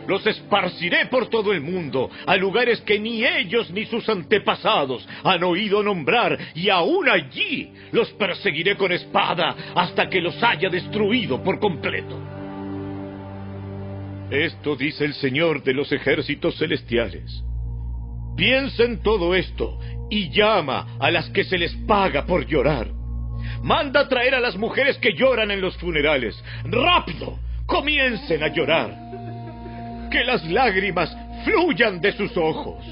Los 0.06 0.26
esparciré 0.26 1.06
por 1.06 1.28
todo 1.28 1.52
el 1.52 1.60
mundo, 1.60 2.10
a 2.26 2.36
lugares 2.36 2.80
que 2.82 2.98
ni 2.98 3.24
ellos 3.24 3.70
ni 3.70 3.84
sus 3.86 4.08
antepasados 4.08 5.06
han 5.24 5.42
oído 5.44 5.82
nombrar, 5.82 6.38
y 6.54 6.68
aún 6.68 7.08
allí 7.08 7.72
los 7.92 8.10
perseguiré 8.12 8.76
con 8.76 8.92
espada 8.92 9.54
hasta 9.74 10.08
que 10.08 10.20
los 10.20 10.42
haya 10.42 10.68
destruido 10.68 11.42
por 11.42 11.58
completo. 11.58 12.18
Esto 14.30 14.76
dice 14.76 15.04
el 15.04 15.14
Señor 15.14 15.62
de 15.62 15.74
los 15.74 15.92
ejércitos 15.92 16.56
celestiales. 16.56 17.44
Piensa 18.36 18.84
en 18.84 19.02
todo 19.02 19.34
esto 19.34 19.78
y 20.10 20.30
llama 20.30 20.96
a 20.98 21.10
las 21.10 21.28
que 21.30 21.44
se 21.44 21.58
les 21.58 21.74
paga 21.86 22.24
por 22.24 22.46
llorar. 22.46 22.88
Manda 23.62 24.08
traer 24.08 24.34
a 24.34 24.40
las 24.40 24.56
mujeres 24.56 24.96
que 24.98 25.12
lloran 25.12 25.50
en 25.50 25.60
los 25.60 25.76
funerales. 25.76 26.42
¡Rápido! 26.64 27.38
Comiencen 27.66 28.42
a 28.42 28.48
llorar. 28.48 29.12
Que 30.12 30.24
las 30.24 30.44
lágrimas 30.44 31.16
fluyan 31.44 32.00
de 32.00 32.12
sus 32.12 32.36
ojos. 32.36 32.84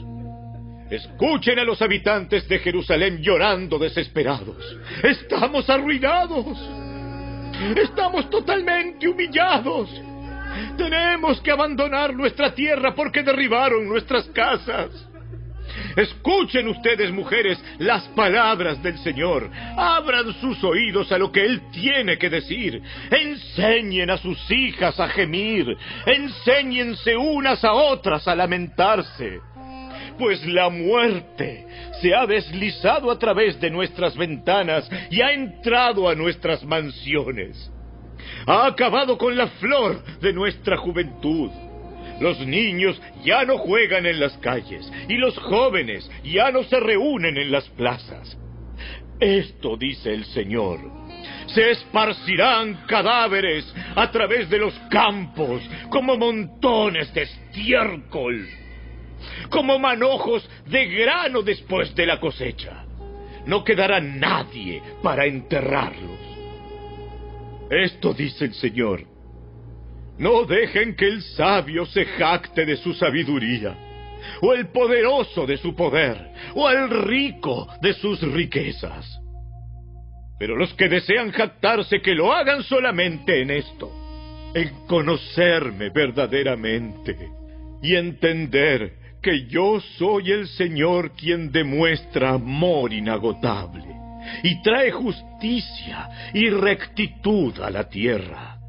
Escuchen 0.91 1.59
a 1.59 1.65
los 1.65 1.81
habitantes 1.83 2.49
de 2.49 2.59
Jerusalén 2.59 3.23
llorando 3.23 3.79
desesperados. 3.79 4.77
Estamos 5.05 5.69
arruinados. 5.71 6.59
Estamos 7.77 8.29
totalmente 8.31 9.07
humillados. 9.07 9.89
Tenemos 10.77 11.41
que 11.43 11.53
abandonar 11.53 12.15
nuestra 12.15 12.55
tierra 12.55 12.95
porque 12.95 13.23
derribaron 13.23 13.87
nuestras 13.87 14.25
casas. 14.31 15.10
Escuchen 15.97 16.69
ustedes, 16.69 17.11
mujeres, 17.13 17.63
las 17.79 18.05
palabras 18.09 18.83
del 18.83 18.99
Señor. 18.99 19.51
Abran 19.77 20.33
sus 20.41 20.63
oídos 20.65 21.11
a 21.13 21.19
lo 21.19 21.31
que 21.33 21.45
Él 21.45 21.63
tiene 21.73 22.19
que 22.19 22.31
decir. 22.31 22.83
Enseñen 23.11 24.11
a 24.11 24.19
sus 24.19 24.39
hijas 24.51 24.99
a 25.01 25.09
gemir. 25.09 25.67
Enséñense 26.07 27.17
unas 27.17 27.63
a 27.65 27.73
otras 27.73 28.27
a 28.29 28.35
lamentarse. 28.35 29.41
Pues 30.19 30.45
la 30.47 30.69
muerte 30.69 31.67
se 32.01 32.15
ha 32.15 32.27
deslizado 32.27 33.11
a 33.11 33.19
través 33.19 33.59
de 33.61 33.71
nuestras 33.71 34.17
ventanas 34.17 34.89
y 35.11 35.23
ha 35.23 35.33
entrado 35.33 36.09
a 36.09 36.15
nuestras 36.15 36.63
mansiones. 36.63 37.71
Ha 38.47 38.67
acabado 38.67 39.17
con 39.17 39.37
la 39.37 39.47
flor 39.47 40.03
de 40.21 40.33
nuestra 40.33 40.77
juventud. 40.77 41.51
Los 42.21 42.39
niños 42.47 43.01
ya 43.25 43.45
no 43.45 43.59
juegan 43.59 44.07
en 44.07 44.21
las 44.21 44.37
calles 44.39 44.91
y 45.09 45.15
los 45.15 45.37
jóvenes 45.39 46.09
ya 46.23 46.51
no 46.51 46.63
se 46.65 46.79
reúnen 46.79 47.37
en 47.39 47.51
las 47.51 47.69
plazas. 47.71 48.37
Esto 49.19 49.77
dice 49.77 50.13
el 50.13 50.25
Señor. 50.27 50.81
Se 51.47 51.71
esparcirán 51.71 52.87
cadáveres 52.87 53.73
a 53.97 54.11
través 54.11 54.49
de 54.49 54.59
los 54.59 54.75
campos 54.91 55.63
como 55.91 56.17
montones 56.17 57.13
de 57.13 57.23
estiércol, 57.23 58.47
como 59.49 59.79
manojos 59.79 60.49
de 60.67 60.87
grano 60.87 61.43
después 61.43 61.95
de 61.95 62.07
la 62.07 62.21
cosecha. 62.21 62.85
No 63.47 63.65
quedará 63.65 64.01
nadie 64.01 64.83
para 65.03 65.27
enterrarlos. 65.27 66.19
Esto 67.71 68.13
dice 68.13 68.45
el 68.45 68.55
Señor. 68.55 69.20
No 70.21 70.45
dejen 70.45 70.97
que 70.97 71.07
el 71.07 71.23
sabio 71.23 71.87
se 71.87 72.05
jacte 72.05 72.67
de 72.67 72.77
su 72.77 72.93
sabiduría, 72.93 73.75
o 74.43 74.53
el 74.53 74.69
poderoso 74.69 75.47
de 75.47 75.57
su 75.57 75.75
poder, 75.75 76.31
o 76.55 76.69
el 76.69 76.91
rico 76.91 77.67
de 77.81 77.95
sus 77.95 78.21
riquezas. 78.21 79.19
Pero 80.39 80.57
los 80.57 80.75
que 80.75 80.91
desean 80.91 81.33
jactarse 81.33 82.03
que 82.03 82.15
lo 82.15 82.35
hagan 82.35 82.63
solamente 82.65 83.41
en 83.41 83.51
esto, 83.51 83.91
en 84.55 84.69
conocerme 84.87 85.89
verdaderamente 85.89 87.17
y 87.83 87.97
entender 87.97 88.93
que 89.23 89.47
yo 89.47 89.81
soy 89.97 90.33
el 90.33 90.49
Señor 90.49 91.13
quien 91.13 91.51
demuestra 91.51 92.35
amor 92.35 92.93
inagotable 92.93 93.87
y 94.43 94.61
trae 94.61 94.91
justicia 94.91 96.11
y 96.35 96.51
rectitud 96.51 97.59
a 97.61 97.71
la 97.71 97.89
tierra 97.89 98.60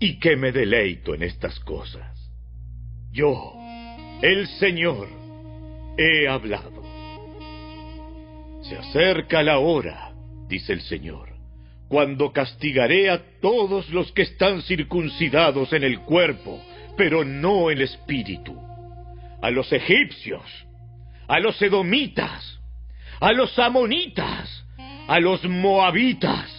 y 0.00 0.18
que 0.18 0.36
me 0.36 0.52
deleito 0.52 1.14
en 1.14 1.22
estas 1.22 1.58
cosas. 1.60 2.30
Yo, 3.10 3.54
el 4.22 4.46
Señor, 4.58 5.08
he 5.96 6.28
hablado. 6.28 6.82
Se 8.62 8.76
acerca 8.76 9.42
la 9.42 9.58
hora, 9.58 10.12
dice 10.48 10.72
el 10.72 10.82
Señor, 10.82 11.30
cuando 11.88 12.32
castigaré 12.32 13.10
a 13.10 13.22
todos 13.40 13.88
los 13.90 14.12
que 14.12 14.22
están 14.22 14.62
circuncidados 14.62 15.72
en 15.72 15.84
el 15.84 16.00
cuerpo, 16.00 16.62
pero 16.96 17.24
no 17.24 17.70
el 17.70 17.80
espíritu, 17.80 18.56
a 19.40 19.50
los 19.50 19.72
egipcios, 19.72 20.42
a 21.26 21.40
los 21.40 21.60
edomitas, 21.62 22.58
a 23.20 23.32
los 23.32 23.58
amonitas, 23.58 24.64
a 25.08 25.18
los 25.18 25.44
moabitas, 25.44 26.57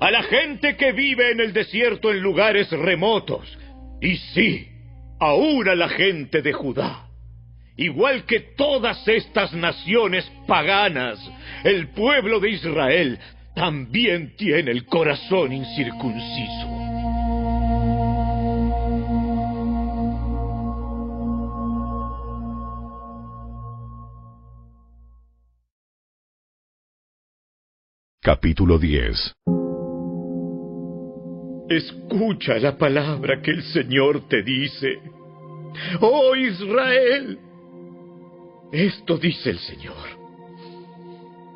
a 0.00 0.10
la 0.10 0.22
gente 0.22 0.76
que 0.76 0.92
vive 0.92 1.30
en 1.30 1.40
el 1.40 1.52
desierto 1.52 2.10
en 2.10 2.20
lugares 2.20 2.70
remotos, 2.70 3.58
y 4.00 4.16
sí, 4.16 4.68
aún 5.20 5.68
a 5.68 5.74
la 5.74 5.88
gente 5.88 6.42
de 6.42 6.52
Judá. 6.52 7.08
Igual 7.76 8.24
que 8.24 8.40
todas 8.40 9.06
estas 9.08 9.52
naciones 9.52 10.30
paganas, 10.46 11.18
el 11.64 11.88
pueblo 11.88 12.38
de 12.38 12.50
Israel 12.50 13.18
también 13.54 14.36
tiene 14.36 14.70
el 14.70 14.86
corazón 14.86 15.52
incircunciso. 15.52 16.84
Capítulo 28.20 28.78
10 28.78 29.34
Escucha 31.74 32.56
la 32.60 32.78
palabra 32.78 33.42
que 33.42 33.50
el 33.50 33.62
Señor 33.64 34.28
te 34.28 34.44
dice. 34.44 35.00
Oh 36.00 36.36
Israel, 36.36 37.36
esto 38.70 39.18
dice 39.18 39.50
el 39.50 39.58
Señor. 39.58 40.14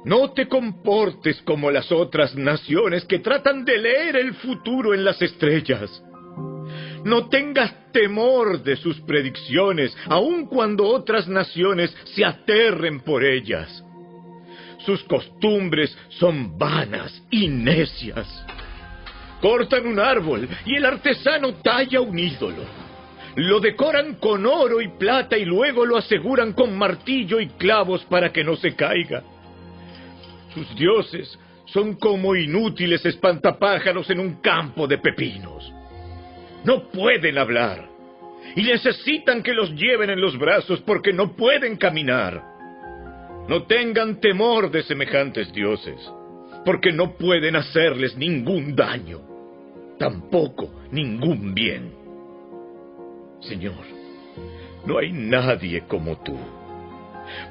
No 0.05 0.33
te 0.33 0.49
comportes 0.49 1.41
como 1.43 1.71
las 1.71 1.93
otras 1.93 2.35
naciones 2.35 3.05
que 3.05 3.21
tratan 3.21 3.65
de 3.65 3.79
leer 3.79 4.17
el 4.17 4.35
futuro 4.35 4.93
en 4.93 5.05
las 5.05 5.23
estrellas. 5.23 6.03
No 7.05 7.29
tengas 7.29 7.93
temor 7.93 8.65
de 8.65 8.75
sus 8.75 9.01
predicciones, 9.03 9.97
aun 10.07 10.47
cuando 10.47 10.85
otras 10.85 11.29
naciones 11.29 11.97
se 12.17 12.25
aterren 12.25 13.01
por 13.01 13.25
ellas. 13.25 13.85
Sus 14.85 15.01
costumbres 15.05 15.97
son 16.09 16.59
vanas 16.59 17.23
y 17.31 17.47
necias. 17.47 18.27
Cortan 19.41 19.87
un 19.87 20.01
árbol 20.01 20.49
y 20.67 20.77
el 20.77 20.85
artesano 20.85 21.55
talla 21.55 22.01
un 22.01 22.19
ídolo. 22.19 22.65
Lo 23.37 23.61
decoran 23.61 24.15
con 24.17 24.45
oro 24.47 24.81
y 24.81 24.89
plata 24.89 25.39
y 25.39 25.45
luego 25.45 25.87
lo 25.87 25.97
aseguran 25.97 26.53
con 26.53 26.77
martillo 26.77 27.39
y 27.39 27.49
clavos 27.51 28.05
para 28.07 28.33
que 28.33 28.43
no 28.43 28.57
se 28.57 28.75
caiga. 28.75 29.23
Sus 30.53 30.75
dioses 30.75 31.39
son 31.67 31.95
como 31.95 32.35
inútiles 32.35 33.05
espantapájaros 33.07 34.11
en 34.11 34.19
un 34.19 34.41
campo 34.41 34.87
de 34.89 34.99
pepinos. 34.99 35.73
No 36.65 36.89
pueden 36.89 37.39
hablar 37.39 37.89
y 38.57 38.63
necesitan 38.63 39.43
que 39.43 39.55
los 39.55 39.71
lleven 39.73 40.11
en 40.11 40.21
los 40.21 40.37
brazos 40.37 40.81
porque 40.81 41.13
no 41.13 41.37
pueden 41.37 41.77
caminar. 41.77 42.43
No 43.49 43.65
tengan 43.65 44.21
temor 44.21 44.71
de 44.71 44.83
semejantes 44.83 45.53
dioses, 45.53 45.97
porque 46.69 46.93
no 46.93 47.17
pueden 47.17 47.57
hacerles 47.57 48.15
ningún 48.15 48.77
daño 48.77 49.23
tampoco 49.99 50.83
ningún 50.91 51.55
bien. 51.55 51.95
Señor, 53.41 53.87
no 54.85 54.99
hay 54.99 55.11
nadie 55.11 55.85
como 55.89 56.23
tú, 56.23 56.39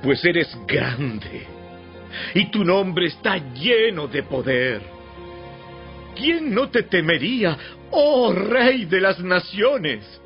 pues 0.03 0.24
eres 0.24 0.55
grande 0.68 1.47
y 2.36 2.51
tu 2.51 2.63
nombre 2.63 3.07
está 3.07 3.38
lleno 3.55 4.07
de 4.07 4.22
poder. 4.22 4.84
¿Quién 6.15 6.53
no 6.53 6.70
te 6.70 6.84
temería, 6.84 7.57
oh 7.89 8.32
Rey 8.32 8.86
de 8.86 9.01
las 9.01 9.20
Naciones? 9.20 10.22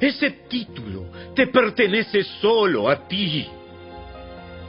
Ese 0.00 0.30
título 0.48 1.06
te 1.34 1.48
pertenece 1.48 2.22
solo 2.40 2.88
a 2.88 3.08
ti 3.08 3.48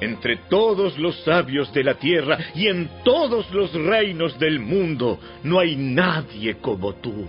entre 0.04 0.38
todos 0.50 0.98
los 0.98 1.24
sabios 1.24 1.74
de 1.74 1.84
la 1.84 1.96
tierra 1.96 2.38
y 2.56 2.68
en 2.68 2.90
todos 3.04 3.52
los 3.52 3.74
reinos 3.74 4.38
del 4.38 4.60
mundo 4.60 5.20
no 5.44 5.60
hay 5.60 5.76
nadie 5.76 6.56
como 6.56 6.94
tú. 6.96 7.28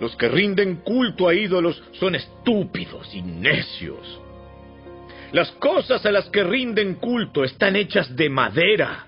Los 0.00 0.14
que 0.16 0.28
rinden 0.28 0.76
culto 0.76 1.28
a 1.28 1.34
ídolos 1.34 1.82
son 1.92 2.14
estúpidos 2.14 3.14
y 3.14 3.22
necios. 3.22 4.20
Las 5.32 5.50
cosas 5.52 6.04
a 6.04 6.12
las 6.12 6.28
que 6.28 6.44
rinden 6.44 6.96
culto 6.96 7.44
están 7.44 7.76
hechas 7.76 8.14
de 8.14 8.28
madera. 8.28 9.06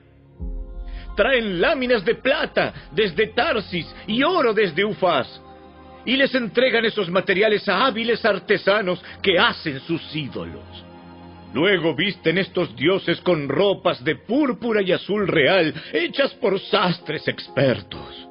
Traen 1.17 1.61
láminas 1.61 2.05
de 2.05 2.15
plata 2.15 2.89
desde 2.93 3.29
Tarsis 3.29 3.87
y 4.07 4.23
oro 4.23 4.55
desde 4.55 4.85
Ufaz. 4.85 5.41
Y 6.05 6.17
les 6.17 6.35
entregan 6.35 6.85
esos 6.85 7.11
materiales 7.11 7.69
a 7.69 7.87
hábiles 7.87 8.25
artesanos 8.25 9.03
que 9.23 9.39
hacen 9.39 9.81
sus 9.81 10.01
ídolos. 10.15 10.88
Luego 11.55 11.95
visten 11.95 12.39
estos 12.39 12.77
dioses 12.77 13.21
con 13.23 13.49
ropas 13.49 14.05
de 14.05 14.17
púrpura 14.17 14.83
y 14.83 14.93
azul 14.93 15.27
real, 15.27 15.75
hechas 15.93 16.35
por 16.35 16.61
sastres 16.61 17.27
expertos. 17.27 18.29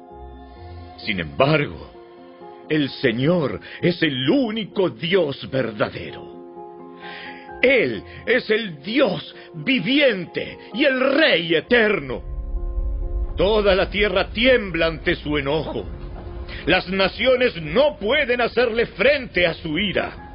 Sin 0.98 1.20
embargo, 1.20 1.90
el 2.68 2.88
Señor 2.90 3.60
es 3.80 4.02
el 4.02 4.28
único 4.30 4.90
Dios 4.90 5.48
verdadero. 5.50 6.28
Él 7.62 8.02
es 8.26 8.48
el 8.50 8.80
Dios 8.82 9.34
viviente 9.54 10.58
y 10.74 10.84
el 10.84 11.00
Rey 11.00 11.54
eterno. 11.54 12.22
Toda 13.36 13.74
la 13.74 13.90
tierra 13.90 14.30
tiembla 14.30 14.86
ante 14.86 15.16
su 15.16 15.38
enojo. 15.38 15.86
Las 16.66 16.88
naciones 16.88 17.60
no 17.60 17.96
pueden 17.98 18.40
hacerle 18.40 18.86
frente 18.86 19.46
a 19.46 19.54
su 19.54 19.78
ira. 19.78 20.27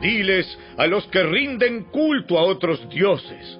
Diles 0.00 0.58
a 0.76 0.86
los 0.86 1.06
que 1.08 1.22
rinden 1.22 1.84
culto 1.84 2.38
a 2.38 2.42
otros 2.42 2.88
dioses. 2.90 3.58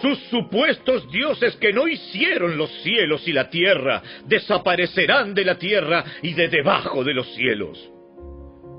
Sus 0.00 0.18
supuestos 0.30 1.10
dioses 1.10 1.56
que 1.56 1.72
no 1.72 1.88
hicieron 1.88 2.56
los 2.58 2.70
cielos 2.82 3.26
y 3.26 3.32
la 3.32 3.48
tierra 3.48 4.02
desaparecerán 4.26 5.34
de 5.34 5.44
la 5.44 5.58
tierra 5.58 6.04
y 6.22 6.34
de 6.34 6.48
debajo 6.48 7.02
de 7.02 7.14
los 7.14 7.26
cielos. 7.34 7.78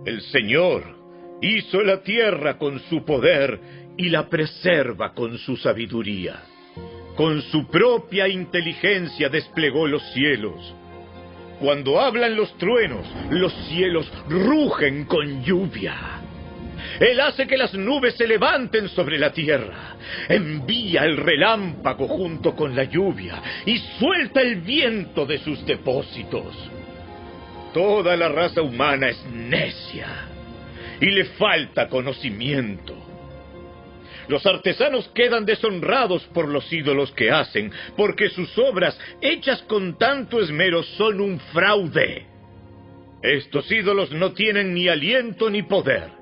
El 0.05 0.21
Señor 0.21 0.95
hizo 1.41 1.81
la 1.81 2.01
tierra 2.01 2.57
con 2.57 2.79
su 2.81 3.03
poder 3.03 3.59
y 3.97 4.09
la 4.09 4.29
preserva 4.29 5.13
con 5.13 5.37
su 5.39 5.57
sabiduría. 5.57 6.43
Con 7.15 7.41
su 7.41 7.67
propia 7.67 8.27
inteligencia 8.27 9.27
desplegó 9.27 9.87
los 9.87 10.03
cielos. 10.13 10.75
Cuando 11.59 11.99
hablan 11.99 12.35
los 12.35 12.55
truenos, 12.59 13.07
los 13.31 13.51
cielos 13.69 14.11
rugen 14.29 15.05
con 15.05 15.43
lluvia. 15.43 16.21
Él 16.99 17.19
hace 17.19 17.47
que 17.47 17.57
las 17.57 17.73
nubes 17.73 18.15
se 18.15 18.27
levanten 18.27 18.89
sobre 18.89 19.17
la 19.17 19.31
tierra, 19.31 19.95
envía 20.27 21.03
el 21.05 21.17
relámpago 21.17 22.07
junto 22.07 22.55
con 22.55 22.75
la 22.75 22.83
lluvia 22.85 23.41
y 23.65 23.77
suelta 23.99 24.41
el 24.41 24.61
viento 24.61 25.25
de 25.25 25.37
sus 25.39 25.65
depósitos. 25.65 26.55
Toda 27.73 28.15
la 28.15 28.29
raza 28.29 28.61
humana 28.61 29.09
es 29.09 29.23
necia 29.25 30.07
y 30.99 31.07
le 31.07 31.25
falta 31.25 31.87
conocimiento. 31.87 32.95
Los 34.27 34.45
artesanos 34.45 35.07
quedan 35.13 35.45
deshonrados 35.45 36.23
por 36.33 36.49
los 36.49 36.71
ídolos 36.71 37.11
que 37.13 37.31
hacen, 37.31 37.71
porque 37.95 38.29
sus 38.29 38.57
obras, 38.57 38.99
hechas 39.21 39.61
con 39.63 39.97
tanto 39.97 40.41
esmero, 40.41 40.83
son 40.83 41.21
un 41.21 41.39
fraude. 41.39 42.25
Estos 43.21 43.71
ídolos 43.71 44.11
no 44.11 44.33
tienen 44.33 44.73
ni 44.73 44.87
aliento 44.87 45.49
ni 45.49 45.63
poder. 45.63 46.16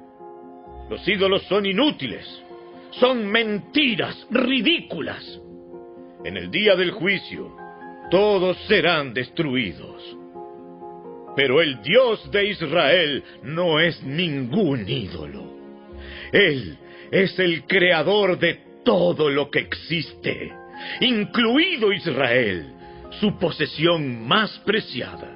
Los 0.90 1.08
ídolos 1.08 1.44
son 1.44 1.66
inútiles, 1.66 2.26
son 2.92 3.26
mentiras 3.26 4.28
ridículas. 4.30 5.42
En 6.24 6.38
el 6.38 6.50
día 6.52 6.76
del 6.76 6.92
juicio, 6.92 7.56
todos 8.12 8.58
serán 8.68 9.14
destruidos. 9.14 10.18
Pero 11.36 11.62
el 11.62 11.82
Dios 11.82 12.32
de 12.32 12.50
Israel 12.50 13.24
no 13.44 13.80
es 13.80 14.02
ningún 14.04 14.88
ídolo. 14.88 15.54
Él 16.32 16.78
es 17.12 17.38
el 17.40 17.66
creador 17.66 18.40
de 18.40 18.60
todo 18.84 19.30
lo 19.30 19.50
que 19.50 19.60
existe, 19.60 20.54
incluido 21.02 21.92
Israel, 21.92 22.74
su 23.20 23.38
posesión 23.38 24.26
más 24.28 24.58
preciada. 24.66 25.35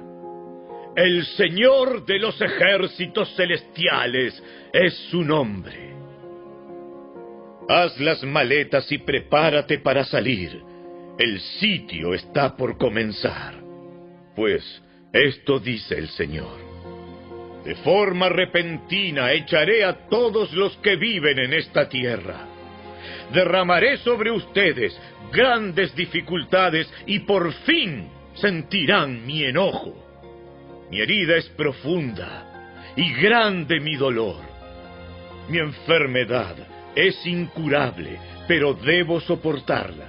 El 0.96 1.24
Señor 1.24 2.04
de 2.04 2.18
los 2.18 2.40
ejércitos 2.40 3.32
celestiales 3.36 4.42
es 4.72 4.92
su 5.10 5.22
nombre. 5.22 5.94
Haz 7.68 7.98
las 8.00 8.24
maletas 8.24 8.90
y 8.90 8.98
prepárate 8.98 9.78
para 9.78 10.04
salir. 10.04 10.60
El 11.16 11.38
sitio 11.38 12.12
está 12.12 12.56
por 12.56 12.76
comenzar. 12.76 13.54
Pues 14.34 14.82
esto 15.12 15.60
dice 15.60 15.96
el 15.96 16.08
Señor. 16.08 16.58
De 17.64 17.76
forma 17.76 18.28
repentina 18.28 19.32
echaré 19.32 19.84
a 19.84 20.08
todos 20.08 20.52
los 20.52 20.76
que 20.78 20.96
viven 20.96 21.38
en 21.38 21.52
esta 21.52 21.88
tierra. 21.88 22.48
Derramaré 23.32 23.98
sobre 23.98 24.32
ustedes 24.32 24.98
grandes 25.30 25.94
dificultades 25.94 26.92
y 27.06 27.20
por 27.20 27.52
fin 27.52 28.08
sentirán 28.34 29.24
mi 29.24 29.44
enojo. 29.44 30.09
Mi 30.90 31.00
herida 31.00 31.36
es 31.36 31.48
profunda 31.50 32.92
y 32.96 33.12
grande 33.14 33.80
mi 33.80 33.96
dolor. 33.96 34.42
Mi 35.48 35.58
enfermedad 35.58 36.56
es 36.94 37.24
incurable, 37.26 38.18
pero 38.48 38.74
debo 38.74 39.20
soportarla. 39.20 40.06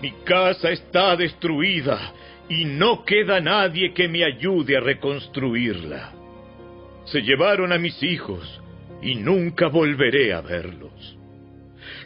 Mi 0.00 0.12
casa 0.24 0.70
está 0.70 1.16
destruida 1.16 2.12
y 2.48 2.64
no 2.64 3.04
queda 3.04 3.40
nadie 3.40 3.94
que 3.94 4.08
me 4.08 4.24
ayude 4.24 4.76
a 4.76 4.80
reconstruirla. 4.80 6.12
Se 7.06 7.22
llevaron 7.22 7.72
a 7.72 7.78
mis 7.78 8.02
hijos 8.02 8.60
y 9.00 9.14
nunca 9.14 9.68
volveré 9.68 10.32
a 10.32 10.40
verlos. 10.40 11.16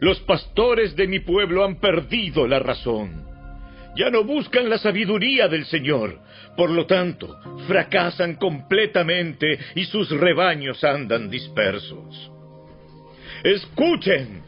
Los 0.01 0.21
pastores 0.21 0.95
de 0.95 1.07
mi 1.07 1.21
pueblo 1.21 1.65
han 1.65 1.81
perdido 1.81 2.47
la 2.47 2.59
razón. 2.59 3.25
Ya 3.97 4.11
no 4.11 4.25
buscan 4.25 4.69
la 4.69 4.79
sabiduría 4.79 5.49
del 5.49 5.65
Señor. 5.65 6.21
Por 6.57 6.71
lo 6.71 6.87
tanto, 6.87 7.39
fracasan 7.67 8.37
completamente 8.37 9.59
y 9.75 9.85
sus 9.85 10.11
rebaños 10.11 10.83
andan 10.83 11.29
dispersos. 11.29 12.31
Escuchen, 13.45 14.43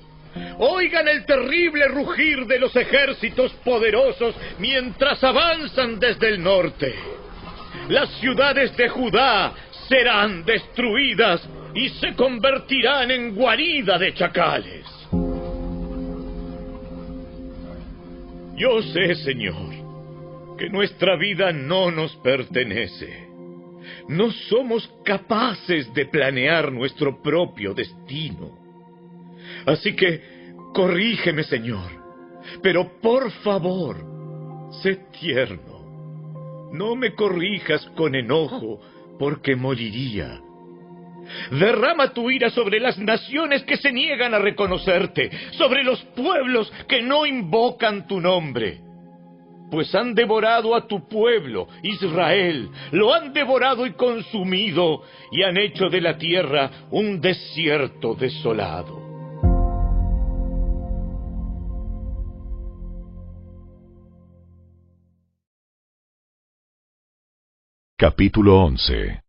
oigan 0.59 1.07
el 1.09 1.25
terrible 1.27 1.87
rugir 1.89 2.47
de 2.47 2.59
los 2.59 2.75
ejércitos 2.75 3.53
poderosos 3.65 4.35
mientras 4.59 5.23
avanzan 5.23 6.01
desde 6.01 6.31
el 6.31 6.43
norte. 6.43 6.95
Las 7.89 8.11
ciudades 8.19 8.77
de 8.77 8.89
Judá 8.89 9.53
serán 9.89 10.45
destruidas 10.45 11.47
y 11.75 11.89
se 11.91 12.15
convertirán 12.15 13.11
en 13.11 13.35
guarida 13.35 13.99
de 13.99 14.15
chacales. 14.15 14.87
Yo 18.57 18.83
sé, 18.83 19.15
Señor, 19.15 19.78
que 20.59 20.69
nuestra 20.69 21.17
vida 21.17 21.53
no 21.53 21.91
nos 21.91 22.15
pertenece. 22.17 23.29
No 24.09 24.31
somos 24.31 24.89
capaces 25.05 25.93
de 25.95 26.07
planear 26.07 26.73
nuestro 26.73 27.23
propio 27.23 27.73
destino. 27.75 28.59
Así 29.67 29.95
que, 29.95 30.21
corrígeme, 30.75 31.45
Señor, 31.45 31.91
pero 32.63 33.01
por 33.01 33.31
favor, 33.31 33.97
sé 34.83 34.97
tierno. 35.19 36.71
No 36.73 36.97
me 36.97 37.15
corrijas 37.15 37.85
con 37.97 38.15
enojo, 38.15 38.81
porque 39.19 39.57
moriría. 39.57 40.41
Derrama 41.51 42.13
tu 42.13 42.31
ira 42.31 42.51
sobre 42.51 42.81
las 42.81 42.99
naciones 42.99 43.63
que 43.65 43.77
se 43.77 43.93
niegan 43.93 44.35
a 44.35 44.39
reconocerte, 44.39 45.31
sobre 45.53 45.85
los 45.85 46.03
pueblos 46.17 46.73
que 46.89 47.03
no 47.03 47.27
invocan 47.27 48.07
tu 48.07 48.21
nombre. 48.21 48.88
Pues 49.71 49.95
han 49.95 50.15
devorado 50.15 50.75
a 50.75 50.87
tu 50.87 51.07
pueblo, 51.09 51.69
Israel, 51.83 52.71
lo 52.93 53.13
han 53.13 53.33
devorado 53.33 53.87
y 53.87 53.93
consumido, 53.93 55.03
y 55.31 55.43
han 55.43 55.57
hecho 55.57 55.89
de 55.89 56.01
la 56.01 56.17
tierra 56.17 56.71
un 56.91 57.21
desierto 57.21 58.15
desolado. 58.15 59.09
Capítulo 68.01 68.63
11 68.63 69.23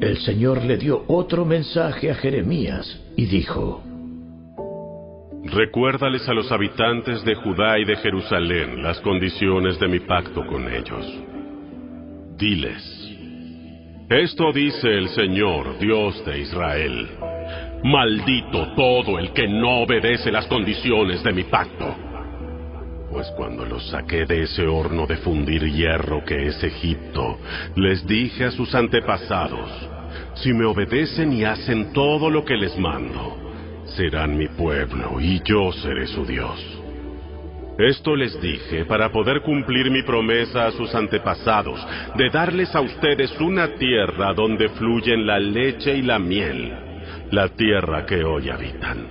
El 0.00 0.18
Señor 0.18 0.62
le 0.62 0.76
dio 0.76 1.02
otro 1.08 1.44
mensaje 1.44 2.12
a 2.12 2.14
Jeremías 2.14 3.00
y 3.16 3.26
dijo, 3.26 3.82
Recuérdales 5.44 6.26
a 6.26 6.32
los 6.32 6.50
habitantes 6.50 7.22
de 7.22 7.34
Judá 7.34 7.78
y 7.78 7.84
de 7.84 7.96
Jerusalén 7.96 8.82
las 8.82 8.98
condiciones 9.00 9.78
de 9.78 9.88
mi 9.88 10.00
pacto 10.00 10.46
con 10.46 10.72
ellos. 10.72 11.06
Diles, 12.38 13.14
esto 14.08 14.52
dice 14.52 14.88
el 14.88 15.08
Señor, 15.10 15.78
Dios 15.78 16.24
de 16.24 16.40
Israel, 16.40 17.08
maldito 17.84 18.74
todo 18.74 19.18
el 19.18 19.32
que 19.32 19.46
no 19.46 19.82
obedece 19.82 20.32
las 20.32 20.46
condiciones 20.46 21.22
de 21.22 21.32
mi 21.32 21.44
pacto. 21.44 21.94
Pues 23.10 23.30
cuando 23.36 23.66
los 23.66 23.86
saqué 23.90 24.24
de 24.24 24.44
ese 24.44 24.66
horno 24.66 25.06
de 25.06 25.18
fundir 25.18 25.62
hierro 25.62 26.24
que 26.24 26.46
es 26.46 26.64
Egipto, 26.64 27.38
les 27.76 28.06
dije 28.06 28.44
a 28.44 28.50
sus 28.50 28.74
antepasados, 28.74 29.70
si 30.34 30.54
me 30.54 30.64
obedecen 30.64 31.34
y 31.34 31.44
hacen 31.44 31.92
todo 31.92 32.30
lo 32.30 32.46
que 32.46 32.56
les 32.56 32.76
mando, 32.78 33.43
serán 33.86 34.36
mi 34.36 34.48
pueblo 34.48 35.20
y 35.20 35.40
yo 35.44 35.72
seré 35.72 36.06
su 36.06 36.24
Dios. 36.24 36.80
Esto 37.78 38.14
les 38.14 38.40
dije 38.40 38.84
para 38.84 39.10
poder 39.10 39.42
cumplir 39.42 39.90
mi 39.90 40.02
promesa 40.02 40.66
a 40.66 40.70
sus 40.70 40.94
antepasados 40.94 41.84
de 42.16 42.30
darles 42.30 42.72
a 42.74 42.80
ustedes 42.80 43.32
una 43.40 43.74
tierra 43.74 44.32
donde 44.32 44.68
fluyen 44.70 45.26
la 45.26 45.40
leche 45.40 45.96
y 45.96 46.02
la 46.02 46.20
miel, 46.20 46.72
la 47.32 47.48
tierra 47.48 48.06
que 48.06 48.22
hoy 48.22 48.48
habitan. 48.48 49.08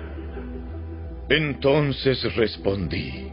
Entonces 1.30 2.34
respondí, 2.36 3.28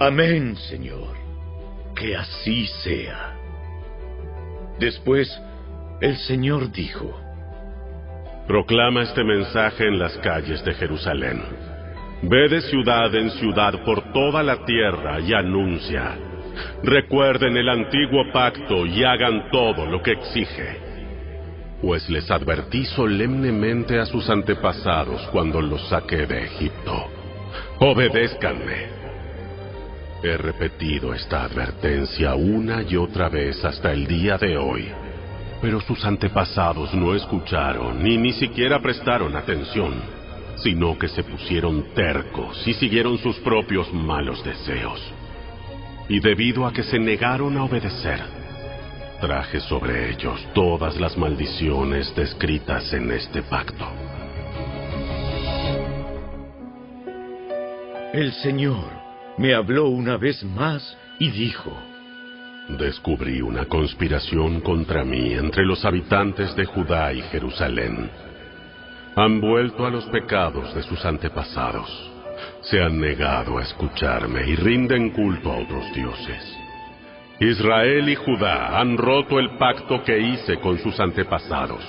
Amén, 0.00 0.56
Señor, 0.56 1.14
que 1.94 2.16
así 2.16 2.66
sea. 2.82 3.36
Después 4.80 5.30
el 6.00 6.16
Señor 6.16 6.72
dijo, 6.72 7.23
Proclama 8.46 9.02
este 9.02 9.24
mensaje 9.24 9.88
en 9.88 9.98
las 9.98 10.18
calles 10.18 10.62
de 10.64 10.74
Jerusalén. 10.74 11.42
Ve 12.22 12.48
de 12.50 12.60
ciudad 12.60 13.14
en 13.14 13.30
ciudad 13.30 13.82
por 13.84 14.12
toda 14.12 14.42
la 14.42 14.66
tierra 14.66 15.18
y 15.20 15.32
anuncia. 15.32 16.18
Recuerden 16.82 17.56
el 17.56 17.70
antiguo 17.70 18.30
pacto 18.32 18.84
y 18.84 19.02
hagan 19.02 19.50
todo 19.50 19.86
lo 19.86 20.02
que 20.02 20.12
exige. 20.12 20.78
Pues 21.80 22.08
les 22.10 22.30
advertí 22.30 22.84
solemnemente 22.84 23.98
a 23.98 24.04
sus 24.04 24.28
antepasados 24.28 25.26
cuando 25.32 25.62
los 25.62 25.88
saqué 25.88 26.26
de 26.26 26.44
Egipto. 26.44 27.06
Obedézcanme. 27.78 29.04
He 30.22 30.36
repetido 30.36 31.14
esta 31.14 31.44
advertencia 31.44 32.34
una 32.34 32.82
y 32.82 32.96
otra 32.96 33.30
vez 33.30 33.64
hasta 33.64 33.90
el 33.92 34.06
día 34.06 34.36
de 34.36 34.56
hoy. 34.58 35.03
Pero 35.64 35.80
sus 35.80 36.04
antepasados 36.04 36.92
no 36.92 37.14
escucharon 37.14 38.02
ni 38.02 38.18
ni 38.18 38.34
siquiera 38.34 38.80
prestaron 38.80 39.34
atención, 39.34 39.94
sino 40.56 40.98
que 40.98 41.08
se 41.08 41.24
pusieron 41.24 41.94
tercos 41.94 42.68
y 42.68 42.74
siguieron 42.74 43.16
sus 43.16 43.38
propios 43.38 43.90
malos 43.90 44.44
deseos. 44.44 45.00
Y 46.06 46.20
debido 46.20 46.66
a 46.66 46.72
que 46.74 46.82
se 46.82 46.98
negaron 46.98 47.56
a 47.56 47.64
obedecer, 47.64 48.20
traje 49.22 49.58
sobre 49.60 50.10
ellos 50.10 50.38
todas 50.52 51.00
las 51.00 51.16
maldiciones 51.16 52.14
descritas 52.14 52.92
en 52.92 53.10
este 53.12 53.40
pacto. 53.40 53.88
El 58.12 58.34
Señor 58.34 58.84
me 59.38 59.54
habló 59.54 59.88
una 59.88 60.18
vez 60.18 60.44
más 60.44 60.94
y 61.18 61.30
dijo, 61.30 61.74
Descubrí 62.68 63.42
una 63.42 63.66
conspiración 63.66 64.62
contra 64.62 65.04
mí 65.04 65.34
entre 65.34 65.66
los 65.66 65.84
habitantes 65.84 66.56
de 66.56 66.64
Judá 66.64 67.12
y 67.12 67.20
Jerusalén. 67.22 68.10
Han 69.16 69.40
vuelto 69.40 69.84
a 69.84 69.90
los 69.90 70.06
pecados 70.06 70.74
de 70.74 70.82
sus 70.82 71.04
antepasados. 71.04 71.90
Se 72.62 72.80
han 72.80 72.98
negado 72.98 73.58
a 73.58 73.62
escucharme 73.62 74.48
y 74.48 74.56
rinden 74.56 75.10
culto 75.10 75.52
a 75.52 75.58
otros 75.58 75.92
dioses. 75.94 76.58
Israel 77.38 78.08
y 78.08 78.14
Judá 78.14 78.80
han 78.80 78.96
roto 78.96 79.38
el 79.38 79.58
pacto 79.58 80.02
que 80.02 80.18
hice 80.18 80.58
con 80.58 80.78
sus 80.78 80.98
antepasados. 80.98 81.84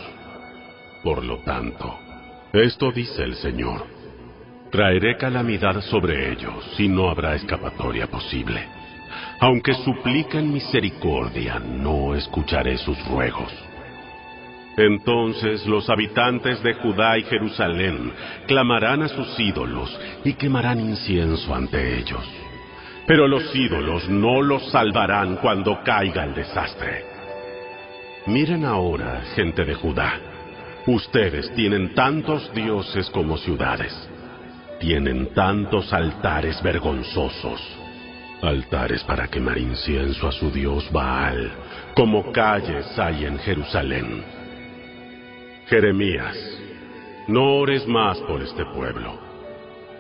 Por 1.04 1.24
lo 1.24 1.38
tanto, 1.38 1.98
esto 2.52 2.92
dice 2.92 3.24
el 3.24 3.36
Señor. 3.36 3.86
Traeré 4.72 5.16
calamidad 5.16 5.80
sobre 5.82 6.34
ellos 6.34 6.76
y 6.78 6.90
no 6.90 7.10
habrá 7.10 7.36
escapatoria 7.36 8.08
posible. 8.08 8.75
Aunque 9.40 9.74
supliquen 9.74 10.52
misericordia, 10.52 11.60
no 11.60 12.16
escucharé 12.16 12.78
sus 12.78 12.98
ruegos. 13.08 13.52
Entonces 14.78 15.66
los 15.66 15.90
habitantes 15.90 16.62
de 16.62 16.74
Judá 16.74 17.18
y 17.18 17.24
Jerusalén 17.24 18.12
clamarán 18.48 19.04
a 19.04 19.08
sus 19.08 19.40
ídolos 19.40 19.98
y 20.24 20.34
quemarán 20.34 20.80
incienso 20.80 21.54
ante 21.54 21.98
ellos. 21.98 22.26
Pero 23.08 23.28
los 23.28 23.56
ídolos 23.56 24.10
no 24.10 24.42
los 24.42 24.70
salvarán 24.72 25.38
cuando 25.38 25.82
caiga 25.84 26.24
el 26.24 26.34
desastre. 26.34 27.06
Miren 28.26 28.66
ahora, 28.66 29.22
gente 29.36 29.64
de 29.64 29.76
Judá. 29.76 30.20
Ustedes 30.88 31.54
tienen 31.56 31.94
tantos 31.94 32.52
dioses 32.54 33.10
como 33.12 33.38
ciudades. 33.38 33.94
Tienen 34.80 35.34
tantos 35.34 35.94
altares 35.94 36.62
vergonzosos. 36.62 37.85
Altares 38.42 39.04
para 39.04 39.28
quemar 39.28 39.58
incienso 39.58 40.28
a 40.28 40.32
su 40.32 40.52
dios 40.52 40.92
Baal, 40.92 41.52
como 41.96 42.32
calles 42.32 42.86
hay 43.00 43.26
en 43.26 43.40
Jerusalén. 43.40 44.24
Jeremías, 45.68 46.38
no 47.28 47.56
ores 47.56 47.88
más 47.88 48.20
por 48.20 48.42
este 48.42 48.66
pueblo. 48.66 49.18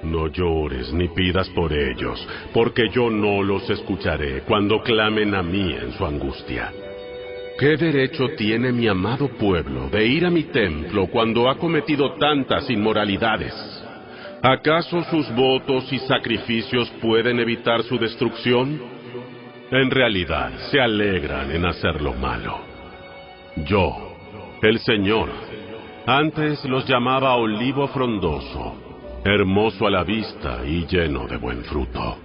No 0.03 0.27
llores 0.27 0.93
ni 0.93 1.07
pidas 1.07 1.49
por 1.49 1.73
ellos, 1.73 2.27
porque 2.53 2.89
yo 2.93 3.09
no 3.09 3.41
los 3.41 3.67
escucharé 3.69 4.41
cuando 4.41 4.83
clamen 4.83 5.33
a 5.33 5.41
mí 5.41 5.73
en 5.73 5.93
su 5.93 6.05
angustia. 6.05 6.71
¿Qué 7.57 7.77
derecho 7.77 8.27
tiene 8.37 8.71
mi 8.73 8.87
amado 8.87 9.29
pueblo 9.29 9.89
de 9.89 10.05
ir 10.05 10.25
a 10.25 10.29
mi 10.29 10.43
templo 10.43 11.07
cuando 11.07 11.49
ha 11.49 11.57
cometido 11.57 12.13
tantas 12.15 12.69
inmoralidades? 12.69 13.74
¿Acaso 14.47 15.01
sus 15.05 15.27
votos 15.33 15.91
y 15.91 15.97
sacrificios 15.97 16.87
pueden 17.01 17.39
evitar 17.39 17.81
su 17.81 17.97
destrucción? 17.97 18.79
En 19.71 19.89
realidad, 19.89 20.51
se 20.69 20.79
alegran 20.79 21.49
en 21.49 21.65
hacer 21.65 21.99
lo 21.99 22.13
malo. 22.13 22.59
Yo, 23.65 24.15
el 24.61 24.77
Señor, 24.81 25.29
antes 26.05 26.63
los 26.65 26.85
llamaba 26.87 27.33
olivo 27.33 27.87
frondoso, 27.87 28.75
hermoso 29.23 29.87
a 29.87 29.89
la 29.89 30.03
vista 30.03 30.63
y 30.63 30.85
lleno 30.85 31.25
de 31.25 31.37
buen 31.37 31.63
fruto. 31.63 32.19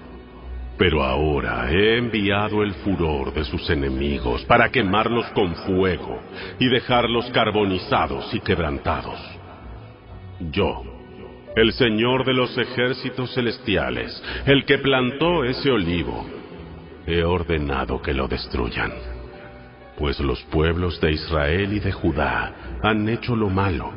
Pero 0.76 1.02
ahora 1.02 1.70
he 1.70 1.96
enviado 1.96 2.62
el 2.62 2.74
furor 2.74 3.32
de 3.32 3.44
sus 3.44 3.70
enemigos 3.70 4.44
para 4.44 4.68
quemarlos 4.68 5.24
con 5.28 5.54
fuego 5.54 6.20
y 6.58 6.68
dejarlos 6.68 7.30
carbonizados 7.30 8.34
y 8.34 8.40
quebrantados. 8.40 9.18
Yo, 10.52 10.99
el 11.56 11.72
Señor 11.72 12.24
de 12.24 12.34
los 12.34 12.56
ejércitos 12.56 13.34
celestiales, 13.34 14.22
el 14.46 14.64
que 14.64 14.78
plantó 14.78 15.44
ese 15.44 15.70
olivo, 15.70 16.26
he 17.06 17.24
ordenado 17.24 18.00
que 18.00 18.14
lo 18.14 18.28
destruyan. 18.28 18.92
Pues 19.98 20.20
los 20.20 20.42
pueblos 20.44 21.00
de 21.00 21.12
Israel 21.12 21.72
y 21.72 21.80
de 21.80 21.92
Judá 21.92 22.78
han 22.82 23.08
hecho 23.08 23.36
lo 23.36 23.50
malo 23.50 23.92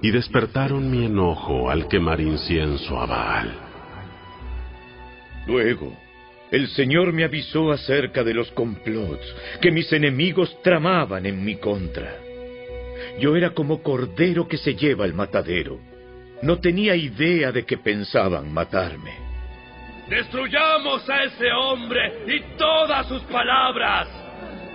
y 0.00 0.10
despertaron 0.10 0.90
mi 0.90 1.04
enojo 1.04 1.68
al 1.70 1.88
quemar 1.88 2.20
incienso 2.20 2.98
a 2.98 3.06
Baal. 3.06 3.52
Luego, 5.46 5.92
el 6.50 6.68
Señor 6.68 7.12
me 7.12 7.24
avisó 7.24 7.72
acerca 7.72 8.22
de 8.22 8.32
los 8.32 8.50
complots 8.52 9.34
que 9.60 9.70
mis 9.70 9.92
enemigos 9.92 10.56
tramaban 10.62 11.26
en 11.26 11.44
mi 11.44 11.56
contra. 11.56 12.16
Yo 13.18 13.36
era 13.36 13.50
como 13.50 13.82
cordero 13.82 14.46
que 14.48 14.56
se 14.56 14.74
lleva 14.74 15.04
al 15.04 15.12
matadero. 15.12 15.78
No 16.42 16.58
tenía 16.58 16.94
idea 16.94 17.50
de 17.52 17.64
que 17.64 17.78
pensaban 17.78 18.52
matarme. 18.52 19.14
Destruyamos 20.08 21.08
a 21.08 21.24
ese 21.24 21.50
hombre 21.52 22.24
y 22.26 22.40
todas 22.56 23.06
sus 23.08 23.22
palabras. 23.22 24.08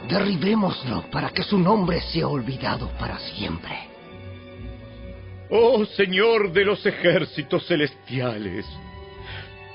Derribémoslo 0.09 1.05
para 1.11 1.29
que 1.29 1.43
su 1.43 1.57
nombre 1.57 2.01
sea 2.01 2.27
olvidado 2.27 2.89
para 2.99 3.17
siempre. 3.19 3.91
Oh 5.49 5.85
Señor 5.85 6.51
de 6.51 6.65
los 6.65 6.85
ejércitos 6.85 7.67
celestiales, 7.67 8.65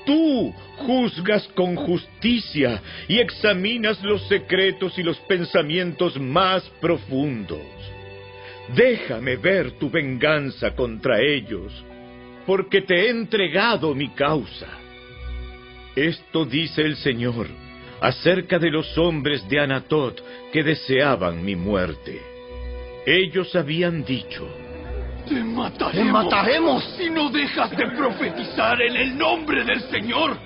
tú 0.05 0.53
juzgas 0.77 1.47
con 1.49 1.75
justicia 1.75 2.81
y 3.07 3.19
examinas 3.19 4.01
los 4.03 4.27
secretos 4.27 4.97
y 4.97 5.03
los 5.03 5.17
pensamientos 5.21 6.19
más 6.19 6.63
profundos. 6.81 7.61
Déjame 8.75 9.37
ver 9.37 9.71
tu 9.73 9.89
venganza 9.89 10.75
contra 10.75 11.21
ellos, 11.21 11.71
porque 12.45 12.81
te 12.81 12.95
he 12.95 13.09
entregado 13.09 13.95
mi 13.95 14.09
causa. 14.09 14.67
Esto 15.95 16.45
dice 16.45 16.81
el 16.81 16.95
Señor 16.97 17.47
acerca 18.01 18.59
de 18.59 18.69
los 18.69 18.97
hombres 18.97 19.47
de 19.49 19.59
Anatot 19.59 20.21
que 20.51 20.63
deseaban 20.63 21.43
mi 21.43 21.55
muerte. 21.55 22.21
Ellos 23.05 23.55
habían 23.55 24.03
dicho, 24.03 24.47
Te 25.27 25.43
mataremos. 25.43 25.93
¡Te 25.93 26.03
mataremos! 26.03 26.83
Si 26.97 27.09
no 27.09 27.29
dejas 27.29 27.71
de 27.71 27.87
profetizar 27.97 28.81
en 28.81 28.95
el 28.95 29.17
nombre 29.17 29.63
del 29.63 29.81
Señor. 29.89 30.37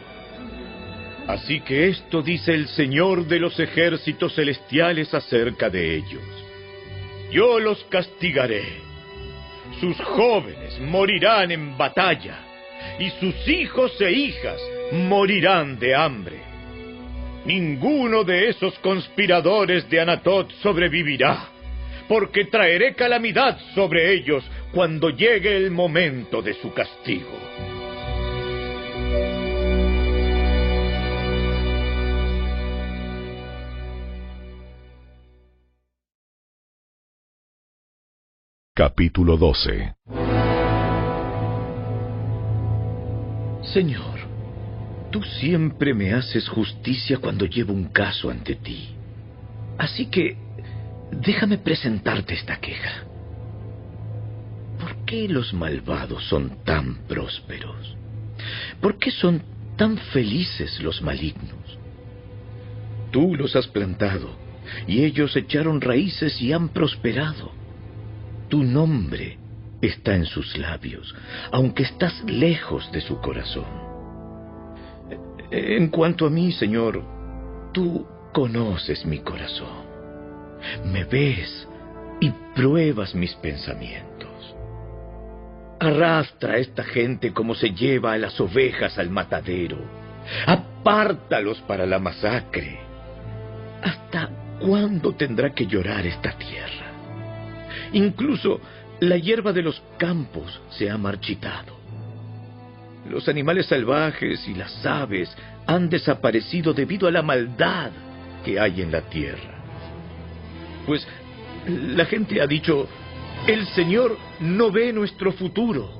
Así 1.27 1.61
que 1.61 1.89
esto 1.89 2.21
dice 2.21 2.53
el 2.53 2.67
Señor 2.67 3.25
de 3.27 3.39
los 3.39 3.59
ejércitos 3.59 4.33
celestiales 4.35 5.13
acerca 5.13 5.69
de 5.69 5.95
ellos. 5.97 6.40
Yo 7.31 7.59
los 7.59 7.81
castigaré. 7.85 8.63
Sus 9.79 9.97
jóvenes 10.01 10.79
morirán 10.81 11.49
en 11.51 11.77
batalla 11.77 12.39
y 12.99 13.09
sus 13.11 13.47
hijos 13.47 13.99
e 14.01 14.11
hijas 14.11 14.61
morirán 14.91 15.79
de 15.79 15.95
hambre. 15.95 16.41
Ninguno 17.45 18.23
de 18.25 18.49
esos 18.49 18.77
conspiradores 18.79 19.89
de 19.89 20.01
Anatot 20.01 20.51
sobrevivirá, 20.61 21.47
porque 22.07 22.45
traeré 22.45 22.93
calamidad 22.95 23.57
sobre 23.73 24.13
ellos 24.13 24.43
cuando 24.73 25.09
llegue 25.09 25.55
el 25.55 25.71
momento 25.71 26.41
de 26.41 26.53
su 26.55 26.73
castigo. 26.73 27.70
Capítulo 38.73 39.35
12 39.35 39.95
Señor, 43.63 44.19
tú 45.11 45.21
siempre 45.23 45.93
me 45.93 46.13
haces 46.13 46.47
justicia 46.47 47.17
cuando 47.17 47.45
llevo 47.45 47.73
un 47.73 47.89
caso 47.89 48.29
ante 48.29 48.55
ti. 48.55 48.95
Así 49.77 50.05
que 50.05 50.37
déjame 51.11 51.57
presentarte 51.57 52.33
esta 52.33 52.61
queja. 52.61 53.03
¿Por 54.79 55.03
qué 55.05 55.27
los 55.27 55.53
malvados 55.53 56.23
son 56.29 56.63
tan 56.63 57.05
prósperos? 57.09 57.97
¿Por 58.79 58.97
qué 58.99 59.11
son 59.11 59.43
tan 59.75 59.97
felices 59.97 60.79
los 60.79 61.01
malignos? 61.01 61.77
Tú 63.11 63.35
los 63.35 63.53
has 63.57 63.67
plantado, 63.67 64.29
y 64.87 65.03
ellos 65.03 65.35
echaron 65.35 65.81
raíces 65.81 66.41
y 66.41 66.53
han 66.53 66.69
prosperado. 66.69 67.59
Tu 68.51 68.65
nombre 68.65 69.37
está 69.81 70.13
en 70.13 70.25
sus 70.25 70.57
labios, 70.57 71.15
aunque 71.53 71.83
estás 71.83 72.21
lejos 72.25 72.91
de 72.91 72.99
su 72.99 73.21
corazón. 73.21 73.63
En 75.49 75.87
cuanto 75.87 76.25
a 76.25 76.29
mí, 76.29 76.51
Señor, 76.51 77.01
tú 77.71 78.05
conoces 78.33 79.05
mi 79.05 79.19
corazón. 79.19 79.85
Me 80.83 81.05
ves 81.05 81.65
y 82.19 82.29
pruebas 82.53 83.15
mis 83.15 83.33
pensamientos. 83.35 84.53
Arrastra 85.79 86.55
a 86.55 86.57
esta 86.57 86.83
gente 86.83 87.31
como 87.31 87.55
se 87.55 87.69
lleva 87.69 88.11
a 88.11 88.17
las 88.17 88.37
ovejas 88.41 88.97
al 88.97 89.09
matadero. 89.09 89.77
Apártalos 90.45 91.61
para 91.61 91.85
la 91.85 91.99
masacre. 91.99 92.81
¿Hasta 93.81 94.29
cuándo 94.59 95.15
tendrá 95.15 95.53
que 95.53 95.67
llorar 95.67 96.05
esta 96.05 96.33
tierra? 96.37 96.70
Incluso 97.93 98.59
la 98.99 99.17
hierba 99.17 99.51
de 99.51 99.63
los 99.63 99.81
campos 99.97 100.61
se 100.69 100.89
ha 100.89 100.97
marchitado. 100.97 101.79
Los 103.09 103.27
animales 103.27 103.65
salvajes 103.65 104.47
y 104.47 104.53
las 104.53 104.85
aves 104.85 105.35
han 105.65 105.89
desaparecido 105.89 106.73
debido 106.73 107.07
a 107.07 107.11
la 107.11 107.21
maldad 107.21 107.91
que 108.45 108.59
hay 108.59 108.81
en 108.81 108.91
la 108.91 109.01
tierra. 109.01 109.59
Pues 110.85 111.05
la 111.67 112.05
gente 112.05 112.41
ha 112.41 112.47
dicho, 112.47 112.87
el 113.47 113.65
Señor 113.67 114.17
no 114.39 114.71
ve 114.71 114.93
nuestro 114.93 115.31
futuro. 115.31 115.99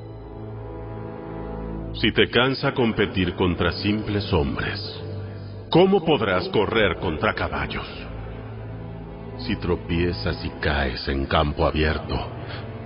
Si 1.94 2.12
te 2.14 2.30
cansa 2.30 2.74
competir 2.74 3.34
contra 3.36 3.72
simples 3.74 4.32
hombres, 4.32 4.80
¿cómo 5.70 6.06
podrás 6.06 6.48
correr 6.50 6.98
contra 7.00 7.34
caballos? 7.34 8.11
Si 9.46 9.56
tropiezas 9.56 10.44
y 10.46 10.50
caes 10.62 11.08
en 11.08 11.26
campo 11.26 11.66
abierto, 11.66 12.16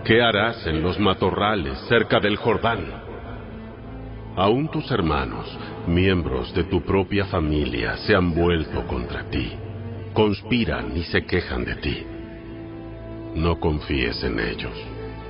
¿qué 0.06 0.22
harás 0.22 0.66
en 0.66 0.82
los 0.82 0.98
matorrales 1.00 1.78
cerca 1.90 2.20
del 2.22 2.38
Jordán? 2.38 2.86
Aún 4.38 4.70
tus 4.70 4.90
hermanos, 4.90 5.46
miembros 5.88 6.54
de 6.54 6.64
tu 6.64 6.82
propia 6.82 7.26
familia, 7.26 7.98
se 7.98 8.16
han 8.16 8.34
vuelto 8.34 8.88
contra 8.88 9.30
ti, 9.30 9.52
conspiran 10.14 10.96
y 10.96 11.04
se 11.04 11.26
quejan 11.26 11.66
de 11.66 11.76
ti. 11.76 12.06
No 13.36 13.60
confíes 13.60 14.24
en 14.24 14.40
ellos. 14.40 14.78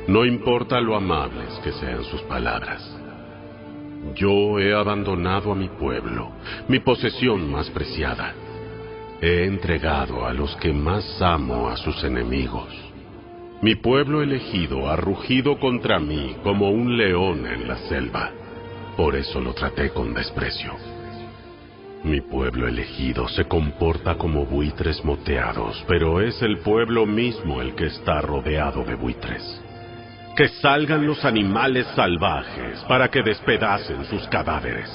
No 0.07 0.25
importa 0.25 0.79
lo 0.79 0.95
amables 0.95 1.49
que 1.63 1.71
sean 1.71 2.03
sus 2.03 2.21
palabras. 2.23 2.83
Yo 4.13 4.59
he 4.59 4.75
abandonado 4.75 5.51
a 5.51 5.55
mi 5.55 5.69
pueblo, 5.69 6.31
mi 6.67 6.77
posesión 6.79 7.51
más 7.51 7.67
preciada. 7.71 8.35
He 9.27 9.45
entregado 9.45 10.27
a 10.27 10.33
los 10.33 10.55
que 10.57 10.71
más 10.71 11.19
amo 11.19 11.67
a 11.67 11.77
sus 11.77 12.03
enemigos. 12.03 12.69
Mi 13.59 13.73
pueblo 13.73 14.21
elegido 14.21 14.87
ha 14.87 14.95
rugido 14.95 15.59
contra 15.59 15.97
mí 15.97 16.35
como 16.43 16.69
un 16.69 16.95
león 16.95 17.47
en 17.47 17.67
la 17.67 17.75
selva. 17.89 18.29
Por 18.95 19.15
eso 19.15 19.41
lo 19.41 19.55
traté 19.55 19.89
con 19.89 20.13
desprecio. 20.13 20.75
Mi 22.03 22.21
pueblo 22.21 22.67
elegido 22.67 23.27
se 23.27 23.45
comporta 23.45 24.15
como 24.15 24.45
buitres 24.45 25.03
moteados, 25.03 25.83
pero 25.87 26.21
es 26.21 26.39
el 26.43 26.59
pueblo 26.59 27.07
mismo 27.07 27.63
el 27.63 27.73
que 27.73 27.87
está 27.87 28.21
rodeado 28.21 28.83
de 28.83 28.93
buitres. 28.93 29.59
Que 30.37 30.49
salgan 30.49 31.07
los 31.07 31.25
animales 31.25 31.87
salvajes 31.95 32.79
para 32.87 33.09
que 33.09 33.23
despedacen 33.23 34.05
sus 34.05 34.27
cadáveres. 34.27 34.91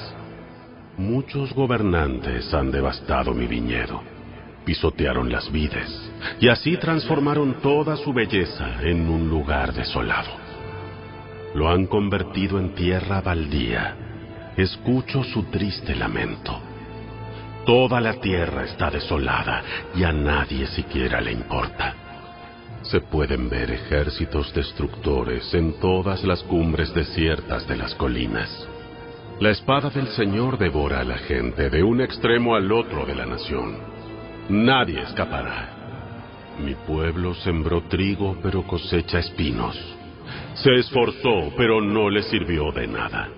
Muchos 0.99 1.53
gobernantes 1.53 2.55
han 2.55 2.71
devastado 2.71 3.35
mi 3.35 3.47
viñedo, 3.47 4.03
pisotearon 4.71 5.33
las 5.33 5.51
vides 5.51 5.91
y 6.39 6.47
así 6.47 6.77
transformaron 6.77 7.55
toda 7.61 7.97
su 7.97 8.13
belleza 8.13 8.81
en 8.83 9.11
un 9.11 9.29
lugar 9.29 9.75
desolado. 9.75 10.31
Lo 11.57 11.69
han 11.69 11.87
convertido 11.87 12.57
en 12.61 12.73
tierra 12.77 13.21
baldía. 13.21 13.97
Escucho 14.57 15.25
su 15.25 15.43
triste 15.51 15.97
lamento. 15.97 16.61
Toda 17.67 18.01
la 18.01 18.21
tierra 18.21 18.63
está 18.63 18.93
desolada 18.93 19.65
y 19.97 20.05
a 20.05 20.13
nadie 20.13 20.69
siquiera 20.69 21.21
le 21.21 21.33
importa. 21.33 21.93
Se 22.83 23.01
pueden 23.01 23.49
ver 23.51 23.73
ejércitos 23.73 24.55
destructores 24.55 25.53
en 25.53 25.81
todas 25.81 26.23
las 26.23 26.45
cumbres 26.45 26.95
desiertas 26.95 27.67
de 27.67 27.77
las 27.77 27.93
colinas. 27.97 28.69
La 29.41 29.51
espada 29.51 29.91
del 29.91 30.07
Señor 30.11 30.59
devora 30.59 31.01
a 31.01 31.05
la 31.05 31.19
gente 31.19 31.71
de 31.71 31.83
un 31.83 32.01
extremo 32.01 32.55
al 32.55 32.71
otro 32.71 33.05
de 33.05 33.17
la 33.17 33.27
nación. 33.27 33.90
Nadie 34.49 35.03
escapará. 35.03 35.69
Mi 36.59 36.75
pueblo 36.75 37.35
sembró 37.35 37.83
trigo 37.83 38.37
pero 38.43 38.63
cosecha 38.67 39.19
espinos. 39.19 39.79
Se 40.55 40.75
esforzó 40.75 41.53
pero 41.57 41.81
no 41.81 42.11
le 42.11 42.23
sirvió 42.23 42.73
de 42.73 42.87
nada 42.87 43.29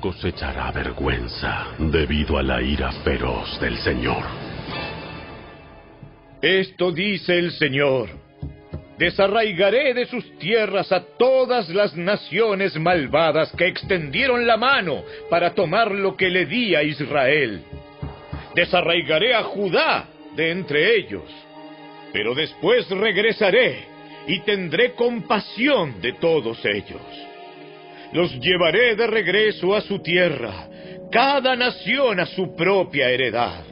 cosechará 0.00 0.72
vergüenza 0.72 1.68
debido 1.78 2.38
a 2.38 2.42
la 2.42 2.60
ira 2.62 2.90
feroz 3.04 3.60
del 3.60 3.76
Señor. 3.78 4.24
Esto 6.40 6.90
dice 6.90 7.38
el 7.38 7.52
Señor. 7.52 8.08
Desarraigaré 8.98 9.94
de 9.94 10.06
sus 10.06 10.38
tierras 10.38 10.90
a 10.92 11.02
todas 11.18 11.68
las 11.70 11.96
naciones 11.96 12.78
malvadas 12.78 13.52
que 13.56 13.66
extendieron 13.66 14.46
la 14.46 14.56
mano 14.56 15.02
para 15.30 15.54
tomar 15.54 15.90
lo 15.90 16.16
que 16.16 16.28
le 16.28 16.46
di 16.46 16.74
a 16.74 16.82
Israel. 16.82 17.62
Desarraigaré 18.54 19.34
a 19.34 19.42
Judá 19.44 20.08
de 20.34 20.50
entre 20.50 20.96
ellos. 20.96 21.24
Pero 22.12 22.34
después 22.34 22.88
regresaré 22.90 23.84
y 24.26 24.40
tendré 24.40 24.92
compasión 24.92 26.00
de 26.00 26.14
todos 26.14 26.64
ellos 26.64 27.00
los 28.12 28.32
llevaré 28.40 28.96
de 28.96 29.06
regreso 29.06 29.74
a 29.74 29.80
su 29.80 30.00
tierra, 30.00 30.68
cada 31.10 31.56
nación 31.56 32.20
a 32.20 32.26
su 32.26 32.54
propia 32.56 33.10
heredad. 33.10 33.64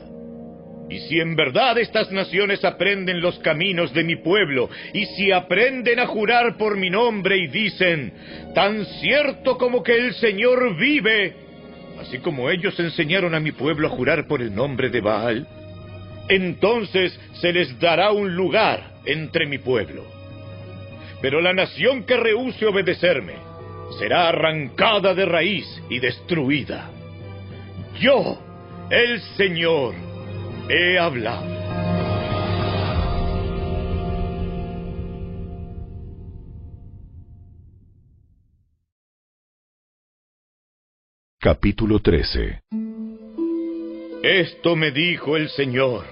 Y 0.90 1.00
si 1.00 1.20
en 1.20 1.36
verdad 1.36 1.76
estas 1.78 2.10
naciones 2.10 2.64
aprenden 2.64 3.20
los 3.20 3.38
caminos 3.40 3.92
de 3.92 4.04
mi 4.04 4.16
pueblo, 4.16 4.70
y 4.94 5.04
si 5.04 5.30
aprenden 5.30 5.98
a 5.98 6.06
jurar 6.06 6.56
por 6.56 6.78
mi 6.78 6.88
nombre 6.88 7.36
y 7.36 7.46
dicen, 7.48 8.12
tan 8.54 8.86
cierto 9.00 9.58
como 9.58 9.82
que 9.82 9.94
el 9.94 10.14
Señor 10.14 10.76
vive, 10.78 11.34
así 12.00 12.18
como 12.18 12.50
ellos 12.50 12.78
enseñaron 12.78 13.34
a 13.34 13.40
mi 13.40 13.52
pueblo 13.52 13.88
a 13.88 13.90
jurar 13.90 14.26
por 14.26 14.42
el 14.42 14.54
nombre 14.54 14.90
de 14.90 15.00
Baal, 15.00 15.46
entonces 16.28 17.18
se 17.40 17.52
les 17.52 17.78
dará 17.80 18.12
un 18.12 18.34
lugar 18.34 18.92
entre 19.04 19.46
mi 19.46 19.58
pueblo. 19.58 20.04
Pero 21.20 21.40
la 21.40 21.52
nación 21.52 22.04
que 22.04 22.16
rehúse 22.16 22.66
obedecerme, 22.66 23.34
será 23.98 24.28
arrancada 24.28 25.14
de 25.14 25.24
raíz 25.24 25.66
y 25.88 25.98
destruida. 25.98 26.90
Yo, 27.98 28.38
el 28.90 29.20
Señor, 29.36 29.94
he 30.68 30.98
hablado. 30.98 31.57
Capítulo 41.40 42.00
13 42.00 42.62
Esto 44.24 44.74
me 44.74 44.90
dijo 44.90 45.36
el 45.36 45.48
Señor. 45.50 46.04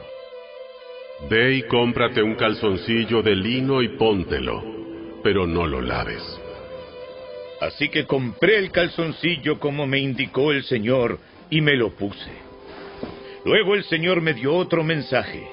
Ve 1.28 1.56
y 1.56 1.62
cómprate 1.64 2.22
un 2.22 2.36
calzoncillo 2.36 3.22
de 3.24 3.34
lino 3.34 3.82
y 3.82 3.88
póntelo, 3.96 4.62
pero 5.24 5.44
no 5.48 5.66
lo 5.66 5.80
laves 5.80 6.22
Así 7.60 7.88
que 7.88 8.06
compré 8.06 8.58
el 8.58 8.70
calzoncillo 8.70 9.58
como 9.58 9.84
me 9.88 9.98
indicó 9.98 10.52
el 10.52 10.62
Señor 10.62 11.18
y 11.50 11.60
me 11.60 11.74
lo 11.74 11.90
puse. 11.90 12.30
Luego 13.44 13.74
el 13.74 13.82
Señor 13.82 14.20
me 14.20 14.32
dio 14.32 14.54
otro 14.54 14.84
mensaje. 14.84 15.44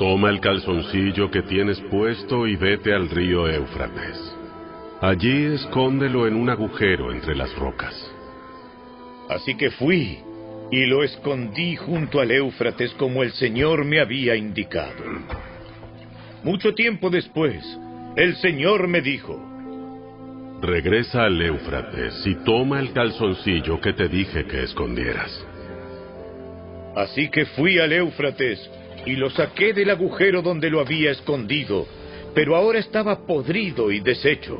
Toma 0.00 0.28
el 0.28 0.40
calzoncillo 0.40 1.30
que 1.30 1.42
tienes 1.42 1.80
puesto 1.82 2.48
y 2.48 2.56
vete 2.56 2.92
al 2.92 3.10
río 3.10 3.48
Éufrates. 3.48 4.36
Allí 5.00 5.54
escóndelo 5.54 6.26
en 6.26 6.34
un 6.34 6.50
agujero 6.50 7.12
entre 7.12 7.36
las 7.36 7.54
rocas. 7.54 8.05
Así 9.28 9.56
que 9.56 9.70
fui 9.70 10.18
y 10.70 10.86
lo 10.86 11.02
escondí 11.02 11.76
junto 11.76 12.20
al 12.20 12.30
Éufrates 12.30 12.92
como 12.92 13.22
el 13.22 13.32
Señor 13.32 13.84
me 13.84 14.00
había 14.00 14.36
indicado. 14.36 15.04
Mucho 16.42 16.74
tiempo 16.74 17.10
después, 17.10 17.64
el 18.16 18.36
Señor 18.36 18.88
me 18.88 19.00
dijo, 19.00 19.42
Regresa 20.62 21.24
al 21.24 21.40
Éufrates 21.42 22.26
y 22.26 22.34
toma 22.36 22.80
el 22.80 22.92
calzoncillo 22.92 23.80
que 23.80 23.92
te 23.92 24.08
dije 24.08 24.46
que 24.46 24.62
escondieras. 24.62 25.44
Así 26.96 27.28
que 27.28 27.44
fui 27.44 27.78
al 27.78 27.92
Éufrates 27.92 28.70
y 29.04 29.16
lo 29.16 29.28
saqué 29.30 29.74
del 29.74 29.90
agujero 29.90 30.40
donde 30.40 30.70
lo 30.70 30.80
había 30.80 31.10
escondido, 31.10 31.86
pero 32.34 32.56
ahora 32.56 32.78
estaba 32.78 33.26
podrido 33.26 33.92
y 33.92 34.00
deshecho. 34.00 34.58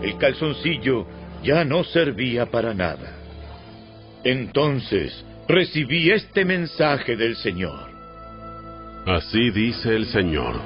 El 0.00 0.16
calzoncillo 0.16 1.06
ya 1.42 1.64
no 1.64 1.82
servía 1.84 2.46
para 2.46 2.72
nada. 2.72 3.19
Entonces 4.24 5.24
recibí 5.48 6.10
este 6.10 6.44
mensaje 6.44 7.16
del 7.16 7.36
Señor. 7.36 7.90
Así 9.06 9.50
dice 9.50 9.96
el 9.96 10.06
Señor. 10.06 10.60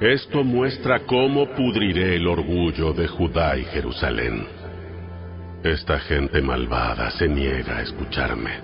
Esto 0.00 0.44
muestra 0.44 1.00
cómo 1.06 1.46
pudriré 1.54 2.16
el 2.16 2.26
orgullo 2.26 2.92
de 2.92 3.08
Judá 3.08 3.56
y 3.56 3.64
Jerusalén. 3.64 4.46
Esta 5.62 5.98
gente 6.00 6.40
malvada 6.40 7.10
se 7.12 7.28
niega 7.28 7.78
a 7.78 7.82
escucharme. 7.82 8.60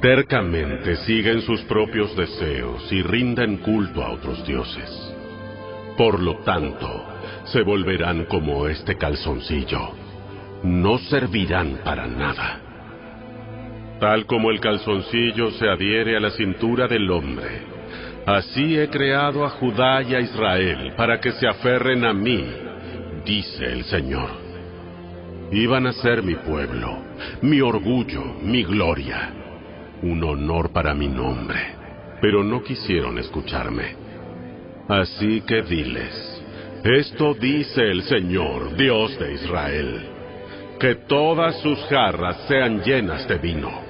Tercamente 0.00 0.96
siguen 0.96 1.42
sus 1.42 1.62
propios 1.62 2.14
deseos 2.16 2.90
y 2.92 3.02
rinden 3.02 3.58
culto 3.58 4.02
a 4.02 4.10
otros 4.10 4.46
dioses. 4.46 4.90
Por 5.96 6.20
lo 6.20 6.38
tanto, 6.38 7.06
se 7.44 7.62
volverán 7.62 8.24
como 8.24 8.68
este 8.68 8.96
calzoncillo. 8.96 9.92
No 10.62 10.98
servirán 10.98 11.80
para 11.84 12.06
nada. 12.06 12.63
Tal 14.04 14.26
como 14.26 14.50
el 14.50 14.60
calzoncillo 14.60 15.50
se 15.52 15.66
adhiere 15.66 16.14
a 16.14 16.20
la 16.20 16.28
cintura 16.32 16.86
del 16.86 17.10
hombre, 17.10 17.62
así 18.26 18.78
he 18.78 18.90
creado 18.90 19.46
a 19.46 19.48
Judá 19.48 20.02
y 20.02 20.14
a 20.14 20.20
Israel 20.20 20.92
para 20.94 21.18
que 21.20 21.32
se 21.32 21.48
aferren 21.48 22.04
a 22.04 22.12
mí, 22.12 22.44
dice 23.24 23.64
el 23.64 23.82
Señor. 23.84 24.28
Iban 25.50 25.86
a 25.86 25.94
ser 25.94 26.22
mi 26.22 26.34
pueblo, 26.34 26.98
mi 27.40 27.62
orgullo, 27.62 28.22
mi 28.42 28.62
gloria, 28.62 29.32
un 30.02 30.22
honor 30.22 30.70
para 30.70 30.92
mi 30.92 31.08
nombre, 31.08 31.60
pero 32.20 32.44
no 32.44 32.62
quisieron 32.62 33.18
escucharme. 33.18 33.96
Así 34.86 35.40
que 35.46 35.62
diles, 35.62 36.44
esto 36.84 37.32
dice 37.32 37.80
el 37.80 38.02
Señor, 38.02 38.76
Dios 38.76 39.18
de 39.18 39.32
Israel, 39.32 40.08
que 40.78 40.94
todas 41.08 41.58
sus 41.62 41.78
jarras 41.86 42.36
sean 42.46 42.82
llenas 42.82 43.26
de 43.26 43.38
vino. 43.38 43.83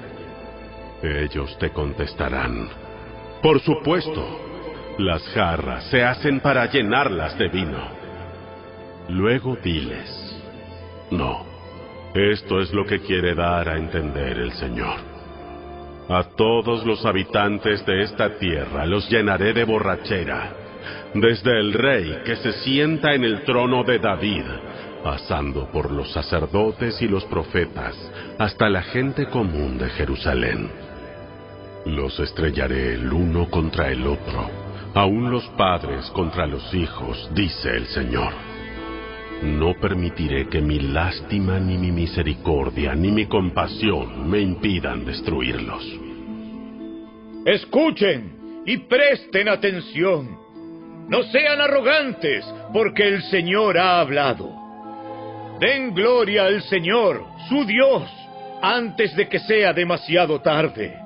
Ellos 1.05 1.57
te 1.59 1.69
contestarán, 1.69 2.67
por 3.41 3.59
supuesto, 3.61 4.25
las 4.97 5.21
jarras 5.29 5.83
se 5.91 6.03
hacen 6.03 6.39
para 6.39 6.65
llenarlas 6.65 7.37
de 7.37 7.47
vino. 7.49 7.77
Luego 9.09 9.55
diles, 9.63 10.41
no, 11.11 11.45
esto 12.15 12.59
es 12.59 12.73
lo 12.73 12.85
que 12.85 13.01
quiere 13.01 13.35
dar 13.35 13.69
a 13.69 13.77
entender 13.77 14.39
el 14.39 14.51
Señor. 14.53 14.97
A 16.09 16.23
todos 16.35 16.83
los 16.85 17.05
habitantes 17.05 17.85
de 17.85 18.01
esta 18.01 18.37
tierra 18.39 18.85
los 18.85 19.07
llenaré 19.09 19.53
de 19.53 19.63
borrachera 19.63 20.53
desde 21.13 21.59
el 21.59 21.73
rey 21.73 22.19
que 22.25 22.35
se 22.37 22.51
sienta 22.63 23.13
en 23.13 23.23
el 23.23 23.43
trono 23.43 23.83
de 23.83 23.99
David, 23.99 24.43
pasando 25.03 25.67
por 25.71 25.91
los 25.91 26.11
sacerdotes 26.11 27.01
y 27.01 27.07
los 27.07 27.23
profetas, 27.25 27.95
hasta 28.37 28.69
la 28.69 28.81
gente 28.81 29.27
común 29.27 29.77
de 29.77 29.89
Jerusalén. 29.89 30.84
Los 31.85 32.19
estrellaré 32.19 32.93
el 32.95 33.11
uno 33.11 33.49
contra 33.49 33.91
el 33.91 34.05
otro, 34.05 34.49
aun 34.93 35.31
los 35.31 35.45
padres 35.57 36.09
contra 36.11 36.47
los 36.47 36.73
hijos, 36.73 37.29
dice 37.33 37.69
el 37.69 37.85
Señor. 37.87 38.33
No 39.43 39.73
permitiré 39.79 40.47
que 40.47 40.61
mi 40.61 40.79
lástima, 40.79 41.59
ni 41.59 41.77
mi 41.77 41.91
misericordia, 41.91 42.95
ni 42.95 43.11
mi 43.11 43.25
compasión 43.27 44.29
me 44.29 44.39
impidan 44.39 45.05
destruirlos. 45.05 45.83
Escuchen 47.45 48.63
y 48.65 48.77
presten 48.77 49.49
atención 49.49 50.45
no 51.07 51.21
sean 51.23 51.61
arrogantes, 51.61 52.43
porque 52.73 53.07
el 53.07 53.21
Señor 53.23 53.77
ha 53.77 53.99
hablado. 53.99 54.49
Den 55.59 55.93
gloria 55.93 56.45
al 56.45 56.63
Señor, 56.63 57.23
su 57.47 57.63
Dios, 57.65 58.09
antes 58.61 59.15
de 59.15 59.29
que 59.29 59.39
sea 59.39 59.71
demasiado 59.71 60.41
tarde. 60.41 61.04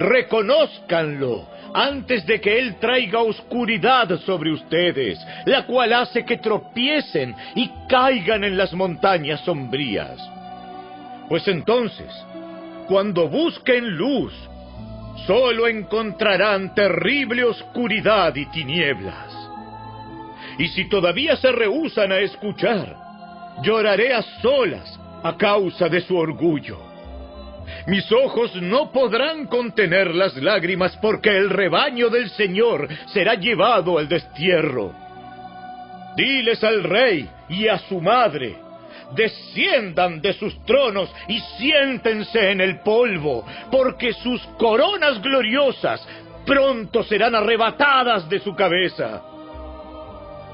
Reconózcanlo 0.00 1.46
antes 1.74 2.24
de 2.24 2.40
que 2.40 2.58
Él 2.58 2.76
traiga 2.80 3.20
oscuridad 3.20 4.08
sobre 4.20 4.50
ustedes, 4.50 5.18
la 5.44 5.66
cual 5.66 5.92
hace 5.92 6.24
que 6.24 6.38
tropiecen 6.38 7.36
y 7.54 7.70
caigan 7.86 8.42
en 8.44 8.56
las 8.56 8.72
montañas 8.72 9.40
sombrías. 9.42 10.18
Pues 11.28 11.46
entonces, 11.48 12.10
cuando 12.88 13.28
busquen 13.28 13.98
luz, 13.98 14.32
solo 15.26 15.68
encontrarán 15.68 16.74
terrible 16.74 17.44
oscuridad 17.44 18.34
y 18.36 18.46
tinieblas. 18.46 19.36
Y 20.56 20.68
si 20.68 20.88
todavía 20.88 21.36
se 21.36 21.52
rehusan 21.52 22.10
a 22.10 22.20
escuchar, 22.20 22.96
lloraré 23.62 24.14
a 24.14 24.22
solas 24.40 24.98
a 25.22 25.36
causa 25.36 25.90
de 25.90 26.00
su 26.00 26.16
orgullo. 26.16 26.89
Mis 27.86 28.10
ojos 28.12 28.54
no 28.56 28.92
podrán 28.92 29.46
contener 29.46 30.14
las 30.14 30.36
lágrimas 30.36 30.96
porque 31.00 31.36
el 31.36 31.50
rebaño 31.50 32.08
del 32.08 32.30
Señor 32.30 32.88
será 33.12 33.34
llevado 33.34 33.98
al 33.98 34.08
destierro. 34.08 34.92
Diles 36.16 36.62
al 36.64 36.82
rey 36.82 37.28
y 37.48 37.68
a 37.68 37.78
su 37.78 38.00
madre, 38.00 38.56
desciendan 39.14 40.20
de 40.20 40.32
sus 40.34 40.64
tronos 40.64 41.10
y 41.28 41.40
siéntense 41.58 42.50
en 42.50 42.60
el 42.60 42.80
polvo, 42.80 43.44
porque 43.70 44.12
sus 44.14 44.40
coronas 44.58 45.20
gloriosas 45.22 46.06
pronto 46.44 47.02
serán 47.04 47.34
arrebatadas 47.34 48.28
de 48.28 48.40
su 48.40 48.54
cabeza. 48.54 49.22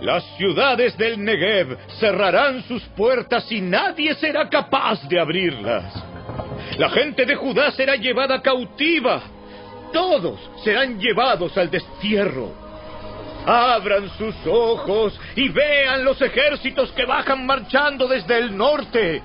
Las 0.01 0.25
ciudades 0.37 0.97
del 0.99 1.23
Negev 1.25 1.77
cerrarán 1.99 2.63
sus 2.65 2.83
puertas 2.89 3.51
y 3.51 3.63
nadie 3.63 4.15
será 4.15 4.49
capaz 4.49 5.09
de 5.09 5.19
abrirlas. 5.19 6.16
La 6.79 6.91
gente 6.91 7.25
de 7.25 7.35
Judá 7.37 7.71
será 7.73 7.97
llevada 7.97 8.43
cautiva. 8.43 9.23
Todos 9.93 10.39
serán 10.63 10.99
llevados 10.99 11.57
al 11.57 11.71
destierro. 11.71 12.53
Abran 13.47 14.11
sus 14.19 14.35
ojos 14.47 15.19
y 15.37 15.49
vean 15.49 16.05
los 16.05 16.21
ejércitos 16.21 16.91
que 16.93 17.05
bajan 17.05 17.47
marchando 17.47 18.09
desde 18.09 18.39
el 18.39 18.57
norte. 18.57 19.23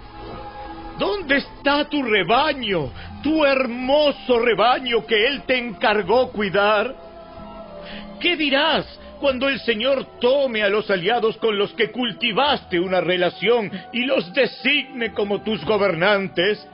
¿Dónde 0.99 1.37
está 1.37 1.85
tu 1.85 2.03
rebaño, 2.03 2.91
tu 3.23 3.43
hermoso 3.43 4.37
rebaño 4.39 5.05
que 5.05 5.25
Él 5.27 5.41
te 5.47 5.57
encargó 5.57 6.31
cuidar? 6.31 6.95
¿Qué 8.19 8.37
dirás 8.37 8.85
cuando 9.19 9.49
el 9.49 9.59
Señor 9.61 10.19
tome 10.19 10.61
a 10.61 10.69
los 10.69 10.89
aliados 10.91 11.37
con 11.37 11.57
los 11.57 11.73
que 11.73 11.91
cultivaste 11.91 12.79
una 12.79 13.01
relación 13.01 13.71
y 13.91 14.05
los 14.05 14.31
designe 14.33 15.11
como 15.13 15.41
tus 15.41 15.65
gobernantes? 15.65 16.67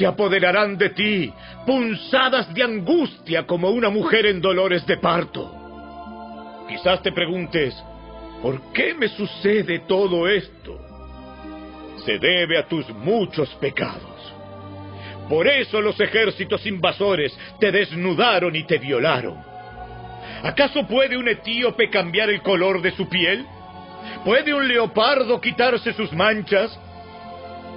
Se 0.00 0.06
apoderarán 0.06 0.78
de 0.78 0.88
ti, 0.88 1.30
punzadas 1.66 2.54
de 2.54 2.62
angustia 2.62 3.46
como 3.46 3.68
una 3.68 3.90
mujer 3.90 4.24
en 4.24 4.40
dolores 4.40 4.86
de 4.86 4.96
parto. 4.96 6.64
Quizás 6.66 7.02
te 7.02 7.12
preguntes, 7.12 7.74
¿por 8.40 8.72
qué 8.72 8.94
me 8.94 9.08
sucede 9.08 9.80
todo 9.80 10.26
esto? 10.26 10.80
Se 12.06 12.18
debe 12.18 12.56
a 12.56 12.66
tus 12.66 12.88
muchos 12.94 13.50
pecados. 13.56 14.32
Por 15.28 15.46
eso 15.46 15.82
los 15.82 16.00
ejércitos 16.00 16.64
invasores 16.64 17.38
te 17.58 17.70
desnudaron 17.70 18.56
y 18.56 18.64
te 18.64 18.78
violaron. 18.78 19.36
¿Acaso 20.42 20.86
puede 20.86 21.18
un 21.18 21.28
etíope 21.28 21.90
cambiar 21.90 22.30
el 22.30 22.40
color 22.40 22.80
de 22.80 22.92
su 22.92 23.06
piel? 23.06 23.44
¿Puede 24.24 24.54
un 24.54 24.66
leopardo 24.66 25.38
quitarse 25.42 25.92
sus 25.92 26.10
manchas? 26.14 26.74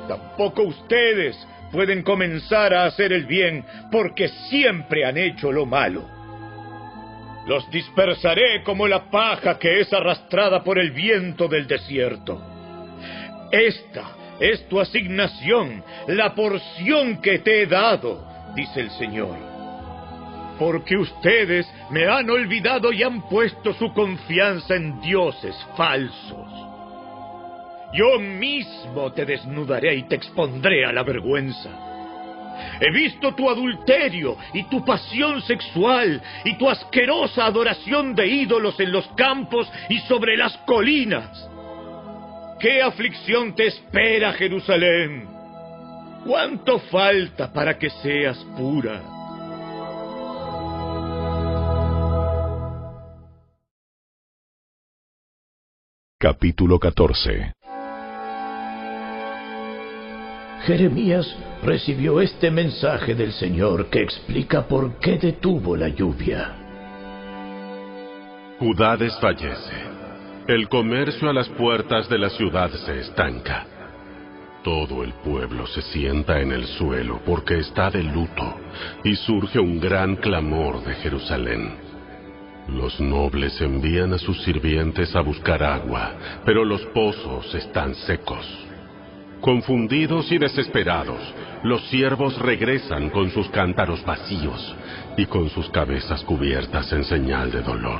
Tampoco 0.08 0.64
ustedes 0.64 1.36
pueden 1.74 2.04
comenzar 2.04 2.72
a 2.72 2.86
hacer 2.86 3.12
el 3.12 3.26
bien 3.26 3.66
porque 3.92 4.30
siempre 4.50 5.04
han 5.04 5.18
hecho 5.18 5.52
lo 5.52 5.66
malo. 5.66 6.08
Los 7.48 7.70
dispersaré 7.72 8.62
como 8.64 8.88
la 8.88 9.10
paja 9.10 9.58
que 9.58 9.82
es 9.82 9.92
arrastrada 9.92 10.64
por 10.64 10.78
el 10.78 10.92
viento 10.92 11.48
del 11.48 11.68
desierto. 11.68 12.40
Esta 13.52 14.16
es 14.40 14.68
tu 14.70 14.80
asignación, 14.80 15.84
la 16.08 16.36
porción 16.36 17.20
que 17.22 17.40
te 17.40 17.64
he 17.64 17.66
dado, 17.66 18.24
dice 18.56 18.80
el 18.80 18.92
Señor. 18.92 19.36
Porque 20.60 20.96
ustedes 20.96 21.68
me 21.90 22.06
han 22.06 22.30
olvidado 22.30 22.94
y 22.94 23.02
han 23.02 23.28
puesto 23.28 23.74
su 23.74 23.92
confianza 23.94 24.76
en 24.76 25.02
dioses 25.02 25.56
falsos. 25.76 26.53
Yo 27.94 28.20
mismo 28.20 29.14
te 29.14 29.24
desnudaré 29.24 29.96
y 29.96 30.04
te 30.04 30.16
expondré 30.16 30.84
a 30.84 30.92
la 30.92 31.04
vergüenza. 31.04 31.70
He 32.80 32.92
visto 32.92 33.36
tu 33.36 33.50
adulterio 33.50 34.36
y 34.54 34.64
tu 34.64 34.84
pasión 34.84 35.42
sexual 35.44 36.22
y 36.44 36.58
tu 36.58 36.70
asquerosa 36.70 37.46
adoración 37.46 38.16
de 38.16 38.28
ídolos 38.28 38.80
en 38.80 38.92
los 38.92 39.08
campos 39.10 39.72
y 39.90 40.00
sobre 40.00 40.36
las 40.38 40.58
colinas. 40.60 41.50
¿Qué 42.60 42.82
aflicción 42.82 43.54
te 43.54 43.68
espera, 43.68 44.34
Jerusalén? 44.34 45.28
¿Cuánto 46.26 46.80
falta 46.80 47.54
para 47.54 47.78
que 47.78 47.90
seas 47.90 48.38
pura? 48.58 49.02
Capítulo 56.18 56.80
14 56.80 57.63
Jeremías 60.66 61.28
recibió 61.62 62.22
este 62.22 62.50
mensaje 62.50 63.16
del 63.16 63.34
Señor 63.34 63.90
que 63.90 64.02
explica 64.02 64.66
por 64.66 64.98
qué 65.00 65.18
detuvo 65.18 65.76
la 65.76 65.90
lluvia. 65.90 66.56
Judá 68.60 68.96
desfallece. 68.96 69.76
El 70.48 70.70
comercio 70.70 71.30
a 71.30 71.34
las 71.34 71.50
puertas 71.50 72.08
de 72.08 72.18
la 72.18 72.30
ciudad 72.30 72.72
se 72.72 73.00
estanca. 73.00 73.66
Todo 74.64 75.04
el 75.04 75.12
pueblo 75.16 75.68
se 75.68 75.82
sienta 75.82 76.40
en 76.40 76.54
el 76.54 76.66
suelo 76.66 77.20
porque 77.26 77.60
está 77.60 77.90
de 77.90 78.04
luto 78.04 78.56
y 79.04 79.18
surge 79.18 79.60
un 79.60 79.82
gran 79.82 80.16
clamor 80.16 80.82
de 80.86 80.94
Jerusalén. 80.96 81.76
Los 82.70 83.02
nobles 83.02 83.60
envían 83.60 84.14
a 84.14 84.18
sus 84.18 84.42
sirvientes 84.44 85.14
a 85.14 85.20
buscar 85.20 85.62
agua, 85.62 86.14
pero 86.46 86.64
los 86.64 86.82
pozos 86.88 87.54
están 87.54 87.94
secos. 87.96 88.63
Confundidos 89.44 90.32
y 90.32 90.38
desesperados, 90.38 91.20
los 91.64 91.84
siervos 91.90 92.40
regresan 92.40 93.10
con 93.10 93.30
sus 93.30 93.50
cántaros 93.50 94.02
vacíos 94.06 94.74
y 95.18 95.26
con 95.26 95.50
sus 95.50 95.70
cabezas 95.70 96.24
cubiertas 96.24 96.90
en 96.94 97.04
señal 97.04 97.52
de 97.52 97.62
dolor. 97.62 98.00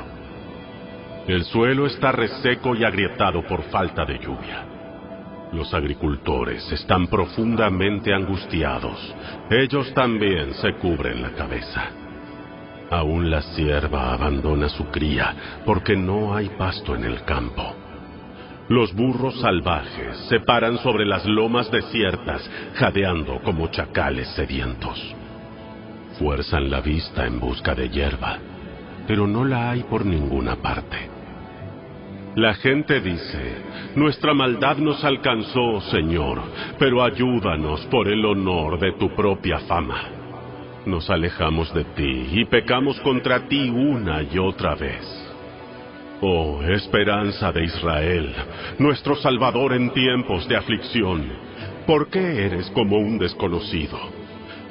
El 1.28 1.44
suelo 1.44 1.86
está 1.86 2.14
reseco 2.14 2.78
y 2.78 2.86
agrietado 2.86 3.46
por 3.46 3.64
falta 3.64 4.06
de 4.06 4.20
lluvia. 4.20 4.64
Los 5.52 5.74
agricultores 5.74 6.72
están 6.72 7.08
profundamente 7.08 8.14
angustiados. 8.14 9.14
Ellos 9.50 9.94
también 9.94 10.54
se 10.54 10.76
cubren 10.76 11.22
la 11.22 11.32
cabeza. 11.32 11.90
Aún 12.90 13.30
la 13.30 13.42
sierva 13.42 14.14
abandona 14.14 14.70
su 14.70 14.86
cría 14.86 15.36
porque 15.66 15.98
no 15.98 16.34
hay 16.38 16.48
pasto 16.58 16.96
en 16.96 17.04
el 17.04 17.22
campo. 17.26 17.83
Los 18.70 18.94
burros 18.94 19.40
salvajes 19.42 20.18
se 20.30 20.40
paran 20.40 20.78
sobre 20.78 21.06
las 21.06 21.26
lomas 21.26 21.70
desiertas, 21.70 22.50
jadeando 22.76 23.42
como 23.44 23.68
chacales 23.68 24.30
sedientos. 24.36 25.16
Fuerzan 26.18 26.72
la 26.72 26.80
vista 26.80 27.26
en 27.26 27.40
busca 27.40 27.76
de 27.76 27.90
hierba, 27.90 28.38
pero 29.06 29.28
no 29.28 29.44
la 29.44 29.72
hay 29.72 29.84
por 29.84 30.06
ninguna 30.06 30.56
parte. 30.56 31.10
La 32.36 32.54
gente 32.56 33.02
dice, 33.02 33.58
nuestra 33.96 34.34
maldad 34.34 34.78
nos 34.78 35.04
alcanzó, 35.04 35.82
Señor, 35.92 36.42
pero 36.80 37.04
ayúdanos 37.04 37.86
por 37.88 38.08
el 38.08 38.26
honor 38.26 38.80
de 38.80 38.94
tu 38.94 39.14
propia 39.14 39.60
fama. 39.60 40.04
Nos 40.86 41.10
alejamos 41.10 41.74
de 41.74 41.84
ti 41.84 42.28
y 42.32 42.46
pecamos 42.46 43.00
contra 43.02 43.48
ti 43.48 43.70
una 43.70 44.24
y 44.24 44.40
otra 44.40 44.74
vez. 44.74 45.23
Oh, 46.26 46.62
esperanza 46.64 47.52
de 47.52 47.66
Israel, 47.66 48.34
nuestro 48.80 49.14
Salvador 49.18 49.74
en 49.74 49.90
tiempos 49.90 50.48
de 50.48 50.56
aflicción, 50.56 51.28
¿por 51.86 52.10
qué 52.10 52.46
eres 52.46 52.70
como 52.70 52.98
un 52.98 53.18
desconocido? 53.18 54.00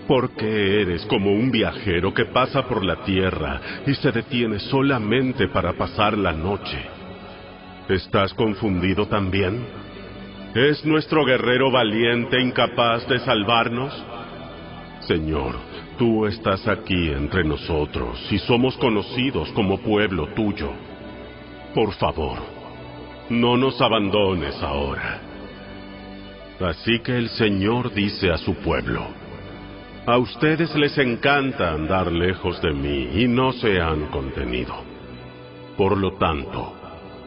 ¿Por 0.08 0.30
qué 0.30 0.80
eres 0.80 1.04
como 1.04 1.30
un 1.30 1.50
viajero 1.50 2.14
que 2.14 2.24
pasa 2.24 2.66
por 2.66 2.82
la 2.82 3.04
tierra 3.04 3.60
y 3.86 3.92
se 3.96 4.12
detiene 4.12 4.60
solamente 4.60 5.46
para 5.48 5.74
pasar 5.74 6.16
la 6.16 6.32
noche? 6.32 6.78
¿Estás 7.86 8.32
confundido 8.32 9.06
también? 9.08 9.62
¿Es 10.54 10.82
nuestro 10.86 11.22
guerrero 11.22 11.70
valiente 11.70 12.40
incapaz 12.40 13.06
de 13.08 13.18
salvarnos? 13.18 13.92
Señor, 15.00 15.56
tú 15.98 16.24
estás 16.24 16.66
aquí 16.66 17.10
entre 17.10 17.44
nosotros 17.44 18.26
y 18.30 18.38
somos 18.38 18.74
conocidos 18.78 19.50
como 19.52 19.76
pueblo 19.82 20.28
tuyo. 20.28 20.91
Por 21.74 21.94
favor, 21.94 22.38
no 23.30 23.56
nos 23.56 23.80
abandones 23.80 24.62
ahora. 24.62 25.20
Así 26.60 26.98
que 27.00 27.16
el 27.16 27.30
Señor 27.30 27.94
dice 27.94 28.30
a 28.30 28.36
su 28.36 28.54
pueblo, 28.56 29.06
a 30.04 30.18
ustedes 30.18 30.74
les 30.74 30.98
encanta 30.98 31.72
andar 31.72 32.12
lejos 32.12 32.60
de 32.60 32.74
mí 32.74 33.08
y 33.14 33.26
no 33.26 33.52
se 33.52 33.80
han 33.80 34.08
contenido. 34.08 34.74
Por 35.78 35.96
lo 35.96 36.18
tanto, 36.18 36.74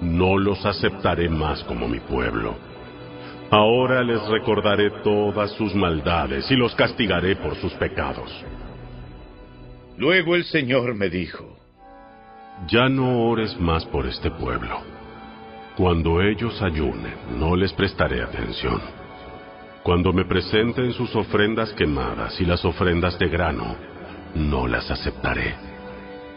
no 0.01 0.37
los 0.37 0.63
aceptaré 0.63 1.27
más 1.27 1.63
como 1.63 1.87
mi 1.87 1.99
pueblo. 1.99 2.55
Ahora 3.49 4.03
les 4.03 4.23
recordaré 4.27 4.91
todas 5.03 5.51
sus 5.53 5.73
maldades 5.73 6.51
y 6.51 6.55
los 6.55 6.75
castigaré 6.75 7.35
por 7.35 7.55
sus 7.55 7.73
pecados. 7.73 8.31
Luego 9.97 10.35
el 10.35 10.43
Señor 10.43 10.93
me 10.93 11.09
dijo, 11.09 11.54
ya 12.67 12.89
no 12.89 13.27
ores 13.27 13.59
más 13.59 13.85
por 13.85 14.05
este 14.05 14.31
pueblo. 14.31 14.81
Cuando 15.77 16.21
ellos 16.21 16.61
ayunen, 16.61 17.13
no 17.37 17.55
les 17.55 17.73
prestaré 17.73 18.21
atención. 18.23 18.81
Cuando 19.83 20.13
me 20.13 20.25
presenten 20.25 20.93
sus 20.93 21.15
ofrendas 21.15 21.73
quemadas 21.73 22.39
y 22.39 22.45
las 22.45 22.63
ofrendas 22.65 23.19
de 23.19 23.27
grano, 23.27 23.75
no 24.33 24.67
las 24.67 24.89
aceptaré. 24.89 25.53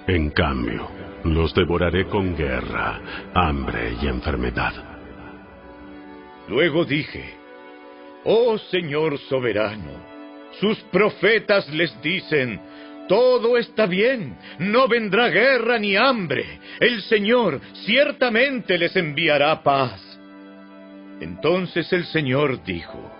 En 0.06 0.30
cambio, 0.30 0.88
los 1.24 1.54
devoraré 1.54 2.06
con 2.06 2.36
guerra, 2.36 3.00
hambre 3.34 3.94
y 4.02 4.06
enfermedad. 4.06 4.72
Luego 6.48 6.84
dije, 6.84 7.34
Oh 8.24 8.58
Señor 8.58 9.18
soberano, 9.18 9.92
sus 10.60 10.78
profetas 10.90 11.68
les 11.72 12.00
dicen, 12.02 12.60
todo 13.08 13.56
está 13.56 13.86
bien, 13.86 14.36
no 14.58 14.86
vendrá 14.86 15.28
guerra 15.28 15.78
ni 15.78 15.96
hambre. 15.96 16.60
El 16.78 17.02
Señor 17.02 17.60
ciertamente 17.84 18.78
les 18.78 18.94
enviará 18.94 19.62
paz. 19.62 20.00
Entonces 21.20 21.92
el 21.92 22.04
Señor 22.04 22.62
dijo, 22.64 23.10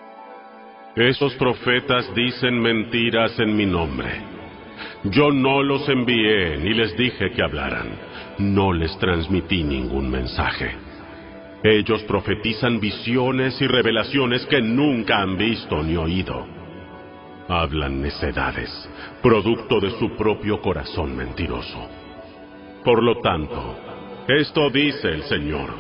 Esos 0.94 1.34
profetas 1.34 2.14
dicen 2.14 2.60
mentiras 2.60 3.38
en 3.40 3.56
mi 3.56 3.66
nombre. 3.66 4.10
Yo 5.04 5.32
no 5.32 5.62
los 5.62 5.88
envié 5.88 6.58
ni 6.58 6.74
les 6.74 6.96
dije 6.96 7.30
que 7.32 7.42
hablaran. 7.42 7.88
No 8.38 8.72
les 8.72 8.96
transmití 8.98 9.64
ningún 9.64 10.10
mensaje. 10.10 10.76
Ellos 11.64 12.02
profetizan 12.04 12.78
visiones 12.78 13.60
y 13.60 13.66
revelaciones 13.66 14.46
que 14.46 14.60
nunca 14.60 15.18
han 15.20 15.36
visto 15.36 15.82
ni 15.82 15.96
oído 15.96 16.58
hablan 17.48 18.02
necedades, 18.02 18.87
producto 19.22 19.80
de 19.80 19.90
su 19.98 20.10
propio 20.16 20.60
corazón 20.60 21.16
mentiroso. 21.16 21.88
Por 22.84 23.02
lo 23.02 23.20
tanto, 23.20 23.76
esto 24.28 24.70
dice 24.70 25.08
el 25.08 25.22
Señor. 25.24 25.70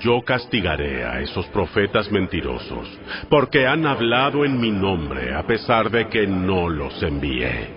Yo 0.00 0.22
castigaré 0.22 1.04
a 1.04 1.20
esos 1.20 1.46
profetas 1.46 2.10
mentirosos, 2.10 2.88
porque 3.28 3.66
han 3.66 3.84
hablado 3.86 4.44
en 4.44 4.60
mi 4.60 4.70
nombre 4.70 5.34
a 5.34 5.42
pesar 5.44 5.90
de 5.90 6.08
que 6.08 6.26
no 6.26 6.68
los 6.68 7.02
envié. 7.02 7.68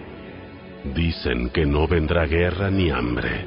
Dicen 0.94 1.50
que 1.50 1.66
no 1.66 1.88
vendrá 1.88 2.26
guerra 2.26 2.70
ni 2.70 2.92
hambre, 2.92 3.46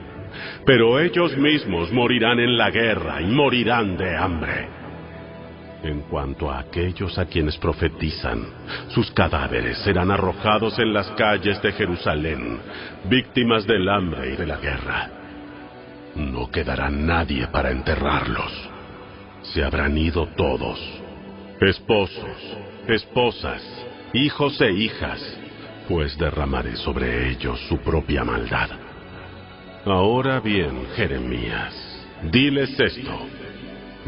pero 0.65 0.99
ellos 0.99 1.37
mismos 1.37 1.93
morirán 1.93 2.41
en 2.41 2.57
la 2.57 2.71
guerra 2.71 3.23
y 3.23 3.27
morirán 3.27 3.97
de 3.97 4.17
hambre. 4.17 4.78
En 5.83 6.01
cuanto 6.03 6.51
a 6.51 6.59
aquellos 6.59 7.17
a 7.19 7.27
quienes 7.27 7.57
profetizan, 7.57 8.47
sus 8.89 9.11
cadáveres 9.13 9.79
serán 9.79 10.11
arrojados 10.11 10.79
en 10.79 10.93
las 10.93 11.09
calles 11.13 11.63
de 11.63 11.73
Jerusalén, 11.73 12.59
víctimas 13.05 13.65
del 13.67 13.89
hambre 13.89 14.33
y 14.33 14.37
de 14.37 14.47
la 14.47 14.57
guerra. 14.57 15.11
No 16.17 16.51
quedará 16.51 16.91
nadie 16.91 17.47
para 17.47 17.71
enterrarlos. 17.71 18.53
Se 19.43 19.63
habrán 19.63 19.97
ido 19.97 20.27
todos, 20.37 20.81
esposos, 21.61 22.57
esposas, 22.89 23.63
hijos 24.13 24.61
e 24.61 24.73
hijas, 24.73 25.21
pues 25.89 26.19
derramaré 26.19 26.75
sobre 26.77 27.31
ellos 27.31 27.61
su 27.69 27.79
propia 27.79 28.25
maldad. 28.25 28.71
Ahora 29.87 30.41
bien, 30.41 30.87
Jeremías, 30.97 31.73
diles 32.33 32.79
esto. 32.81 33.38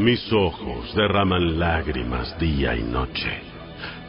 Mis 0.00 0.32
ojos 0.32 0.94
derraman 0.94 1.58
lágrimas 1.58 2.34
día 2.38 2.74
y 2.74 2.82
noche. 2.82 3.42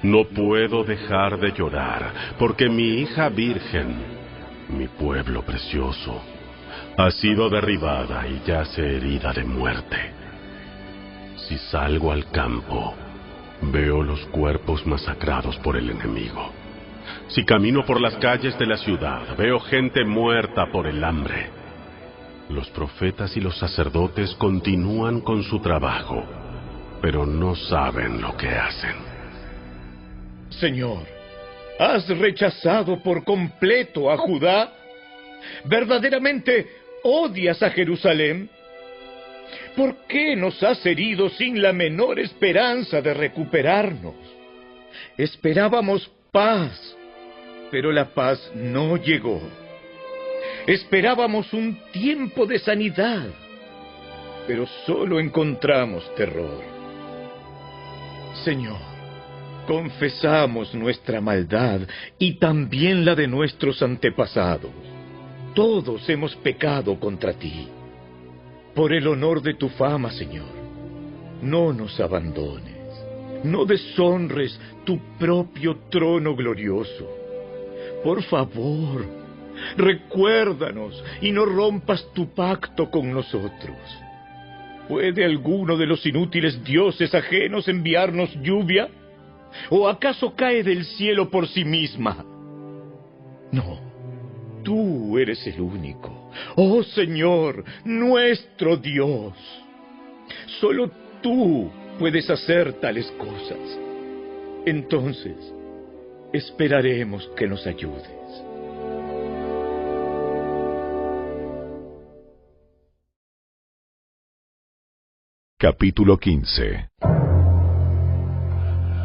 No 0.04 0.24
puedo 0.24 0.86
dejar 0.86 1.38
de 1.38 1.52
llorar 1.52 2.14
porque 2.40 2.70
mi 2.70 3.02
hija 3.02 3.28
virgen, 3.28 3.98
mi 4.70 4.88
pueblo 4.88 5.42
precioso, 5.42 6.22
ha 6.98 7.12
sido 7.12 7.50
derribada 7.50 8.26
y 8.26 8.42
yace 8.48 8.96
herida 8.96 9.34
de 9.34 9.44
muerte. 9.44 9.98
Si 11.36 11.58
salgo 11.58 12.14
al 12.14 12.32
campo, 12.32 12.94
veo 13.62 14.02
los 14.02 14.22
cuerpos 14.28 14.88
masacrados 14.88 15.58
por 15.58 15.76
el 15.76 15.90
enemigo. 15.90 16.54
Si 17.28 17.44
camino 17.44 17.84
por 17.86 18.00
las 18.00 18.16
calles 18.16 18.58
de 18.58 18.66
la 18.66 18.78
ciudad, 18.78 19.36
veo 19.38 19.60
gente 19.60 20.06
muerta 20.06 20.68
por 20.72 20.88
el 20.88 21.04
hambre. 21.04 21.61
Los 22.52 22.70
profetas 22.72 23.38
y 23.38 23.40
los 23.40 23.58
sacerdotes 23.58 24.36
continúan 24.36 25.22
con 25.22 25.42
su 25.42 25.62
trabajo, 25.62 26.22
pero 27.02 27.26
no 27.26 27.56
saben 27.56 28.22
lo 28.22 28.36
que 28.36 28.50
hacen. 28.50 28.96
Señor, 30.50 31.04
¿has 31.80 32.06
rechazado 32.10 33.02
por 33.02 33.24
completo 33.24 34.12
a 34.12 34.18
Judá? 34.18 34.70
¿Verdaderamente 35.64 36.68
odias 37.04 37.64
a 37.64 37.70
Jerusalén? 37.70 38.50
¿Por 39.74 39.96
qué 40.08 40.36
nos 40.36 40.62
has 40.62 40.86
herido 40.86 41.30
sin 41.30 41.62
la 41.62 41.72
menor 41.72 42.20
esperanza 42.20 43.02
de 43.02 43.14
recuperarnos? 43.14 44.16
Esperábamos 45.18 46.12
paz, 46.34 46.98
pero 47.72 47.94
la 47.94 48.14
paz 48.14 48.52
no 48.54 48.98
llegó. 48.98 49.42
Esperábamos 50.68 51.52
un 51.54 51.78
tiempo 51.92 52.46
de 52.46 52.60
sanidad, 52.60 53.28
pero 54.48 54.68
solo 54.86 55.20
encontramos 55.20 56.04
terror. 56.16 56.62
Señor, 58.44 58.80
confesamos 59.68 60.74
nuestra 60.76 61.20
maldad 61.20 61.82
y 62.20 62.36
también 62.36 63.06
la 63.06 63.16
de 63.16 63.28
nuestros 63.28 63.82
antepasados. 63.82 64.72
Todos 65.56 66.08
hemos 66.10 66.36
pecado 66.38 67.00
contra 67.00 67.34
ti. 67.34 67.68
Por 68.76 68.94
el 68.94 69.08
honor 69.08 69.42
de 69.42 69.56
tu 69.56 69.68
fama, 69.70 70.12
Señor, 70.12 70.48
no 71.42 71.74
nos 71.74 72.00
abandones. 72.00 72.78
No 73.44 73.66
deshonres 73.66 74.58
tu 74.86 75.00
propio 75.18 75.78
trono 75.90 76.36
glorioso. 76.36 77.10
Por 78.04 78.24
favor, 78.24 79.21
recuérdanos 79.78 81.04
y 81.22 81.32
no 81.32 81.46
rompas 81.46 82.06
tu 82.14 82.34
pacto 82.34 82.90
con 82.90 83.12
nosotros. 83.12 83.78
¿Puede 84.88 85.24
alguno 85.24 85.78
de 85.78 85.86
los 85.86 86.06
inútiles 86.06 86.64
dioses 86.64 87.14
ajenos 87.14 87.68
enviarnos 87.68 88.34
lluvia? 88.42 88.90
¿O 89.70 89.88
acaso 89.88 90.36
cae 90.36 90.64
del 90.64 90.86
cielo 90.86 91.30
por 91.30 91.48
sí 91.48 91.64
misma? 91.64 92.26
No, 93.52 93.80
tú 94.64 95.18
eres 95.18 95.46
el 95.48 95.62
único. 95.62 96.30
Oh 96.56 96.84
Señor, 96.84 97.64
nuestro 97.84 98.78
Dios. 98.78 99.34
Solo 100.60 100.92
tú 101.22 101.70
puedes 102.00 102.30
hacer 102.30 102.74
tales 102.74 103.12
cosas. 103.12 103.80
Entonces, 104.66 105.36
esperaremos 106.34 107.30
que 107.36 107.48
nos 107.48 107.66
ayudes. 107.66 108.21
Capítulo 115.62 116.18
15 116.18 116.90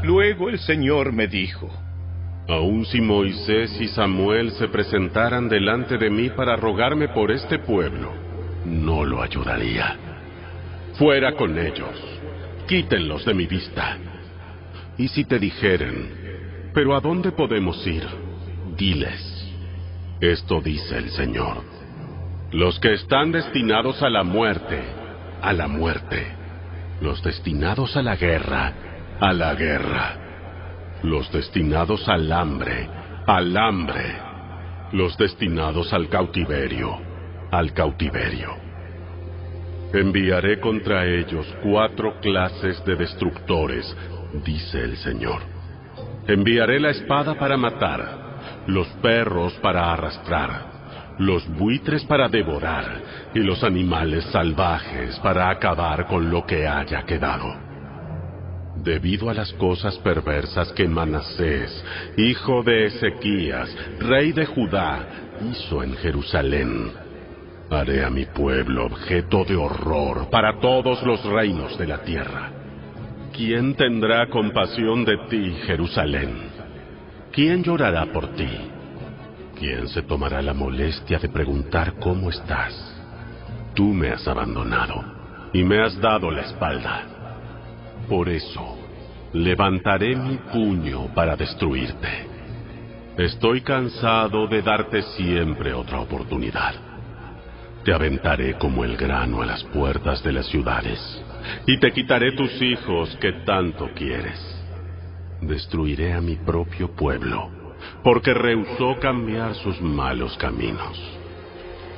Luego 0.04 0.48
el 0.48 0.58
Señor 0.60 1.12
me 1.12 1.26
dijo, 1.26 1.68
Aun 2.48 2.86
si 2.86 3.02
Moisés 3.02 3.78
y 3.78 3.88
Samuel 3.88 4.52
se 4.52 4.66
presentaran 4.68 5.50
delante 5.50 5.98
de 5.98 6.08
mí 6.08 6.30
para 6.30 6.56
rogarme 6.56 7.08
por 7.08 7.30
este 7.30 7.58
pueblo, 7.58 8.10
no 8.64 9.04
lo 9.04 9.20
ayudaría. 9.20 9.98
Fuera 10.94 11.32
con 11.32 11.58
ellos, 11.58 11.94
quítenlos 12.66 13.26
de 13.26 13.34
mi 13.34 13.44
vista. 13.46 13.98
Y 14.96 15.08
si 15.08 15.26
te 15.26 15.38
dijeren, 15.38 16.70
pero 16.72 16.96
¿a 16.96 17.00
dónde 17.00 17.32
podemos 17.32 17.86
ir? 17.86 18.06
Diles, 18.78 19.52
esto 20.22 20.62
dice 20.62 20.96
el 20.96 21.10
Señor. 21.10 21.58
Los 22.50 22.80
que 22.80 22.94
están 22.94 23.30
destinados 23.30 24.02
a 24.02 24.08
la 24.08 24.22
muerte, 24.24 24.80
a 25.42 25.52
la 25.52 25.68
muerte. 25.68 26.45
Los 27.00 27.22
destinados 27.22 27.94
a 27.96 28.02
la 28.02 28.16
guerra, 28.16 28.72
a 29.20 29.32
la 29.32 29.54
guerra. 29.54 30.16
Los 31.02 31.30
destinados 31.30 32.08
al 32.08 32.32
hambre, 32.32 32.88
al 33.26 33.56
hambre. 33.56 34.16
Los 34.92 35.16
destinados 35.18 35.92
al 35.92 36.08
cautiverio, 36.08 36.98
al 37.50 37.74
cautiverio. 37.74 38.56
Enviaré 39.92 40.58
contra 40.58 41.06
ellos 41.06 41.46
cuatro 41.62 42.18
clases 42.20 42.82
de 42.84 42.96
destructores, 42.96 43.94
dice 44.44 44.82
el 44.82 44.96
Señor. 44.96 45.42
Enviaré 46.26 46.80
la 46.80 46.90
espada 46.90 47.34
para 47.34 47.56
matar, 47.56 48.64
los 48.66 48.88
perros 49.02 49.52
para 49.62 49.92
arrastrar, 49.92 50.75
los 51.18 51.48
buitres 51.56 52.04
para 52.04 52.28
devorar 52.28 53.30
y 53.34 53.40
los 53.40 53.62
animales 53.64 54.24
salvajes 54.26 55.18
para 55.20 55.50
acabar 55.50 56.06
con 56.06 56.30
lo 56.30 56.44
que 56.44 56.66
haya 56.66 57.02
quedado. 57.04 57.54
Debido 58.76 59.30
a 59.30 59.34
las 59.34 59.52
cosas 59.54 59.96
perversas 59.98 60.72
que 60.72 60.86
Manasés, 60.86 61.84
hijo 62.16 62.62
de 62.62 62.86
Ezequías, 62.86 63.74
rey 64.00 64.32
de 64.32 64.46
Judá, 64.46 65.06
hizo 65.50 65.82
en 65.82 65.94
Jerusalén, 65.96 66.92
haré 67.70 68.04
a 68.04 68.10
mi 68.10 68.26
pueblo 68.26 68.86
objeto 68.86 69.44
de 69.44 69.56
horror 69.56 70.28
para 70.30 70.60
todos 70.60 71.02
los 71.02 71.24
reinos 71.24 71.76
de 71.78 71.86
la 71.86 71.98
tierra. 71.98 72.52
¿Quién 73.34 73.74
tendrá 73.74 74.28
compasión 74.28 75.04
de 75.04 75.16
ti, 75.28 75.56
Jerusalén? 75.66 76.50
¿Quién 77.32 77.64
llorará 77.64 78.06
por 78.06 78.28
ti? 78.34 78.48
¿Quién 79.58 79.88
se 79.88 80.02
tomará 80.02 80.42
la 80.42 80.52
molestia 80.52 81.18
de 81.18 81.30
preguntar 81.30 81.94
cómo 81.98 82.28
estás? 82.28 82.74
Tú 83.74 83.94
me 83.94 84.10
has 84.10 84.28
abandonado 84.28 85.02
y 85.54 85.64
me 85.64 85.82
has 85.82 85.98
dado 85.98 86.30
la 86.30 86.42
espalda. 86.42 87.04
Por 88.06 88.28
eso, 88.28 88.76
levantaré 89.32 90.14
mi 90.14 90.36
puño 90.52 91.06
para 91.14 91.36
destruirte. 91.36 92.26
Estoy 93.16 93.62
cansado 93.62 94.46
de 94.46 94.60
darte 94.60 95.00
siempre 95.16 95.72
otra 95.72 96.00
oportunidad. 96.00 96.74
Te 97.82 97.94
aventaré 97.94 98.58
como 98.58 98.84
el 98.84 98.98
grano 98.98 99.40
a 99.40 99.46
las 99.46 99.64
puertas 99.64 100.22
de 100.22 100.32
las 100.32 100.46
ciudades 100.48 101.00
y 101.66 101.80
te 101.80 101.92
quitaré 101.92 102.32
tus 102.32 102.60
hijos 102.60 103.16
que 103.22 103.32
tanto 103.46 103.88
quieres. 103.94 104.38
Destruiré 105.40 106.12
a 106.12 106.20
mi 106.20 106.36
propio 106.36 106.94
pueblo 106.94 107.55
porque 108.06 108.32
rehusó 108.32 109.00
cambiar 109.00 109.56
sus 109.56 109.82
malos 109.82 110.36
caminos. 110.36 110.96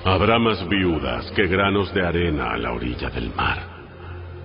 Habrá 0.06 0.39
más 0.39 0.66
viudas 0.66 1.30
que 1.32 1.47
granos 1.47 1.93
de 1.93 2.01
arena 2.01 2.52
a 2.52 2.56
la 2.56 2.72
orilla 2.72 3.10
del 3.10 3.28
mar. 3.35 3.59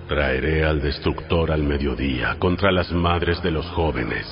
Traeré 0.09 0.65
al 0.65 0.81
destructor 0.81 1.53
al 1.53 1.63
mediodía 1.63 2.35
contra 2.37 2.69
las 2.69 2.91
madres 2.91 3.41
de 3.41 3.51
los 3.51 3.65
jóvenes. 3.67 4.27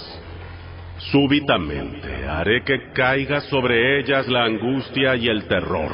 Súbitamente 1.10 2.28
haré 2.28 2.66
que 2.66 2.92
caiga 2.92 3.40
sobre 3.40 4.02
ellas 4.02 4.28
la 4.28 4.44
angustia 4.44 5.16
y 5.16 5.30
el 5.30 5.48
terror. 5.48 5.94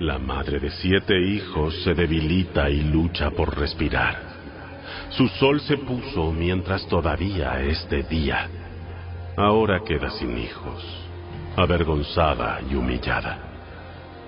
La 0.00 0.18
madre 0.18 0.58
de 0.58 0.70
siete 0.72 1.20
hijos 1.20 1.84
se 1.84 1.94
debilita 1.94 2.68
y 2.68 2.82
lucha 2.82 3.30
por 3.30 3.56
respirar. 3.56 4.18
Su 5.10 5.28
sol 5.28 5.60
se 5.60 5.76
puso 5.76 6.32
mientras 6.32 6.84
todavía 6.88 7.62
es 7.62 7.88
de 7.88 8.02
día 8.02 8.48
ahora 9.42 9.82
queda 9.84 10.10
sin 10.10 10.38
hijos, 10.38 10.84
avergonzada 11.56 12.60
y 12.70 12.74
humillada. 12.74 13.38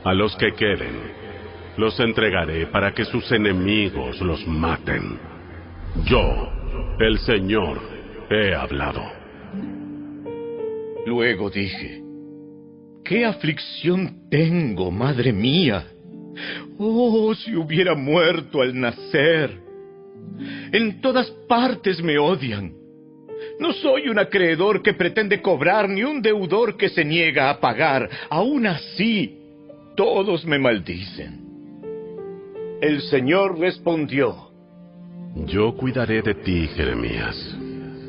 A 0.05 0.13
los 0.13 0.37
que 0.37 0.53
queden, 0.53 0.97
los 1.77 1.99
entregaré 2.01 2.67
para 2.67 2.93
que 2.93 3.05
sus 3.05 3.31
enemigos 3.33 4.21
los 4.21 4.47
maten. 4.47 5.19
Yo, 6.05 6.49
el 6.99 7.19
Señor, 7.21 7.81
he 8.29 8.55
hablado. 8.55 9.03
Luego 11.07 11.49
dije, 11.49 12.03
¿qué 13.05 13.25
aflicción 13.25 14.29
tengo, 14.31 14.91
madre 14.91 15.33
mía? 15.33 15.87
Oh, 16.79 17.33
si 17.35 17.55
hubiera 17.55 17.95
muerto 17.95 18.63
al 18.63 18.79
nacer. 18.79 19.63
En 20.73 21.01
todas 21.01 21.31
partes 21.49 22.03
me 22.03 22.19
odian 22.19 22.84
no 23.59 23.73
soy 23.73 24.09
un 24.09 24.19
acreedor 24.19 24.83
que 24.83 24.95
pretende 24.95 25.41
cobrar 25.41 25.89
ni 25.89 26.03
un 26.03 26.21
deudor 26.21 26.77
que 26.77 26.89
se 26.89 27.05
niega 27.05 27.51
a 27.51 27.61
pagar. 27.61 28.09
Aún 28.29 28.67
así, 28.67 29.39
todos 29.97 30.45
me 30.45 30.59
maldicen. 30.59 31.45
El 32.81 33.01
Señor 33.03 33.59
respondió, 33.59 34.51
Yo 35.47 35.75
cuidaré 35.75 36.23
de 36.23 36.35
ti, 36.35 36.69
Jeremías. 36.75 37.59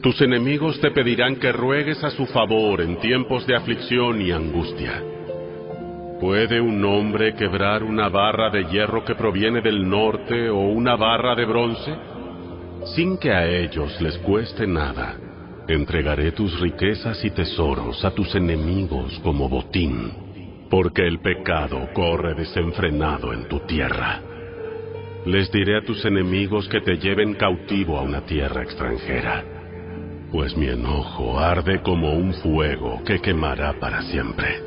Tus 0.02 0.20
enemigos 0.22 0.80
te 0.82 0.92
pedirán 0.92 1.38
que 1.38 1.52
ruegues 1.52 2.04
a 2.04 2.10
su 2.12 2.26
favor 2.28 2.82
en 2.82 3.00
tiempos 3.00 3.46
de 3.48 3.56
aflicción 3.56 4.22
y 4.22 4.32
angustia. 4.32 5.02
¿Puede 6.20 6.62
un 6.62 6.84
hombre 6.86 7.36
quebrar 7.36 7.84
una 7.84 8.10
barra 8.10 8.50
de 8.50 8.66
hierro 8.66 9.04
que 9.04 9.16
proviene 9.16 9.62
del 9.62 9.88
norte 9.88 10.50
o 10.50 10.60
una 10.60 10.96
barra 10.96 11.36
de 11.36 11.46
bronce? 11.46 11.96
Sin 12.96 13.18
que 13.18 13.32
a 13.32 13.48
ellos 13.48 14.00
les 14.02 14.18
cueste 14.20 14.68
nada. 14.68 15.25
Entregaré 15.68 16.32
tus 16.32 16.60
riquezas 16.60 17.26
y 17.26 17.32
tesoros 17.32 18.06
a 18.06 18.12
tus 18.12 18.36
enemigos 18.36 19.20
como 19.24 19.50
botín, 19.50 20.12
porque 20.70 21.02
el 21.08 21.20
pecado 21.22 21.90
corre 21.92 22.36
desenfrenado 22.36 23.34
en 23.34 23.48
tu 23.48 23.62
tierra. 23.62 24.22
Les 25.26 25.52
diré 25.52 25.80
a 25.80 25.82
tus 25.82 26.06
enemigos 26.06 26.70
que 26.70 26.82
te 26.82 26.98
lleven 26.98 27.34
cautivo 27.34 27.98
a 27.98 28.04
una 28.04 28.22
tierra 28.22 28.62
extranjera, 28.62 29.44
pues 30.32 30.56
mi 30.56 30.68
enojo 30.68 31.40
arde 31.40 31.82
como 31.82 32.14
un 32.14 32.36
fuego 32.36 33.04
que 33.04 33.20
quemará 33.20 33.74
para 33.80 34.04
siempre. 34.04 34.62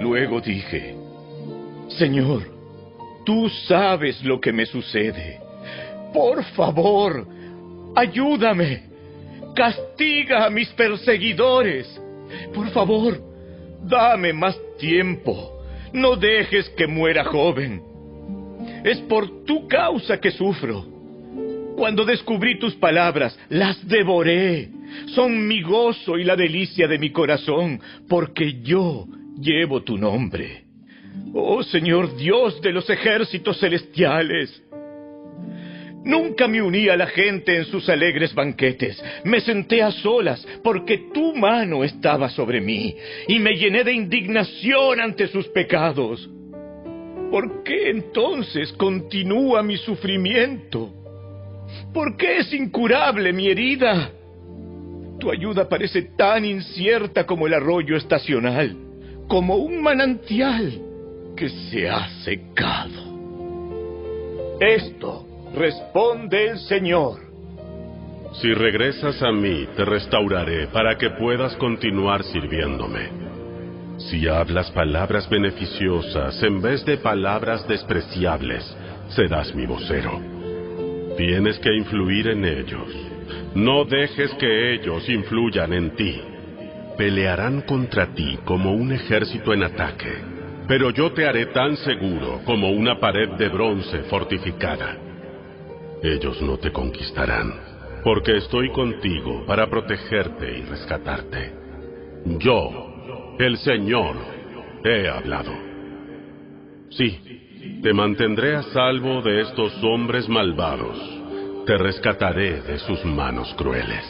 Luego 0.00 0.40
dije, 0.40 0.96
Señor, 1.88 2.42
tú 3.26 3.50
sabes 3.66 4.24
lo 4.24 4.40
que 4.40 4.50
me 4.50 4.64
sucede. 4.64 5.40
Por 6.14 6.42
favor, 6.54 7.26
ayúdame. 7.94 8.87
Castiga 9.58 10.46
a 10.46 10.50
mis 10.50 10.68
perseguidores. 10.68 12.00
Por 12.54 12.70
favor, 12.70 13.20
dame 13.82 14.32
más 14.32 14.56
tiempo. 14.78 15.60
No 15.92 16.14
dejes 16.14 16.68
que 16.70 16.86
muera 16.86 17.24
joven. 17.24 17.82
Es 18.84 18.98
por 19.00 19.44
tu 19.44 19.66
causa 19.66 20.20
que 20.20 20.30
sufro. 20.30 20.86
Cuando 21.76 22.04
descubrí 22.04 22.60
tus 22.60 22.76
palabras, 22.76 23.36
las 23.48 23.76
devoré. 23.88 24.68
Son 25.08 25.48
mi 25.48 25.60
gozo 25.62 26.18
y 26.18 26.24
la 26.24 26.36
delicia 26.36 26.86
de 26.86 26.98
mi 26.98 27.10
corazón, 27.10 27.80
porque 28.08 28.60
yo 28.62 29.06
llevo 29.40 29.82
tu 29.82 29.98
nombre. 29.98 30.64
Oh 31.34 31.64
Señor 31.64 32.16
Dios 32.16 32.60
de 32.62 32.72
los 32.72 32.88
ejércitos 32.88 33.58
celestiales, 33.58 34.62
Nunca 36.08 36.48
me 36.48 36.62
uní 36.62 36.88
a 36.88 36.96
la 36.96 37.06
gente 37.06 37.54
en 37.54 37.66
sus 37.66 37.86
alegres 37.90 38.34
banquetes. 38.34 39.04
Me 39.24 39.42
senté 39.42 39.82
a 39.82 39.90
solas 39.90 40.42
porque 40.64 41.10
tu 41.12 41.34
mano 41.34 41.84
estaba 41.84 42.30
sobre 42.30 42.62
mí 42.62 42.96
y 43.28 43.38
me 43.38 43.54
llené 43.56 43.84
de 43.84 43.92
indignación 43.92 45.02
ante 45.02 45.28
sus 45.28 45.46
pecados. 45.48 46.26
¿Por 47.30 47.62
qué 47.62 47.90
entonces 47.90 48.72
continúa 48.72 49.62
mi 49.62 49.76
sufrimiento? 49.76 50.94
¿Por 51.92 52.16
qué 52.16 52.38
es 52.38 52.54
incurable 52.54 53.34
mi 53.34 53.48
herida? 53.48 54.10
Tu 55.20 55.30
ayuda 55.30 55.68
parece 55.68 56.00
tan 56.16 56.46
incierta 56.46 57.26
como 57.26 57.46
el 57.46 57.52
arroyo 57.52 57.98
estacional, 57.98 58.74
como 59.28 59.56
un 59.56 59.82
manantial 59.82 60.72
que 61.36 61.50
se 61.50 61.86
ha 61.86 62.08
secado. 62.24 63.18
Esto 64.58 65.27
responde 65.58 66.50
el 66.50 66.58
Señor. 66.60 67.18
Si 68.40 68.54
regresas 68.54 69.20
a 69.22 69.32
mí, 69.32 69.66
te 69.76 69.84
restauraré 69.84 70.68
para 70.68 70.96
que 70.96 71.10
puedas 71.10 71.56
continuar 71.56 72.22
sirviéndome. 72.22 73.08
Si 73.98 74.28
hablas 74.28 74.70
palabras 74.70 75.28
beneficiosas 75.28 76.40
en 76.44 76.62
vez 76.62 76.84
de 76.84 76.98
palabras 76.98 77.66
despreciables, 77.66 78.64
serás 79.08 79.52
mi 79.56 79.66
vocero. 79.66 80.20
Tienes 81.16 81.58
que 81.58 81.74
influir 81.74 82.28
en 82.28 82.44
ellos. 82.44 82.88
No 83.56 83.84
dejes 83.84 84.32
que 84.34 84.74
ellos 84.74 85.08
influyan 85.08 85.72
en 85.72 85.96
ti. 85.96 86.20
Pelearán 86.96 87.62
contra 87.62 88.14
ti 88.14 88.38
como 88.44 88.72
un 88.72 88.92
ejército 88.92 89.52
en 89.52 89.64
ataque, 89.64 90.12
pero 90.68 90.90
yo 90.90 91.10
te 91.12 91.26
haré 91.26 91.46
tan 91.46 91.76
seguro 91.78 92.42
como 92.44 92.70
una 92.70 93.00
pared 93.00 93.30
de 93.30 93.48
bronce 93.48 94.02
fortificada. 94.04 95.07
Ellos 96.02 96.40
no 96.42 96.58
te 96.58 96.70
conquistarán, 96.70 97.52
porque 98.04 98.36
estoy 98.36 98.70
contigo 98.70 99.44
para 99.46 99.68
protegerte 99.68 100.58
y 100.58 100.62
rescatarte. 100.62 101.52
Yo, 102.38 103.34
el 103.40 103.58
Señor, 103.58 104.16
he 104.84 105.08
hablado. 105.08 105.52
Sí, 106.90 107.80
te 107.82 107.92
mantendré 107.92 108.54
a 108.54 108.62
salvo 108.62 109.22
de 109.22 109.40
estos 109.40 109.72
hombres 109.82 110.28
malvados. 110.28 110.96
Te 111.66 111.76
rescataré 111.76 112.62
de 112.62 112.78
sus 112.78 113.04
manos 113.04 113.52
crueles. 113.54 114.04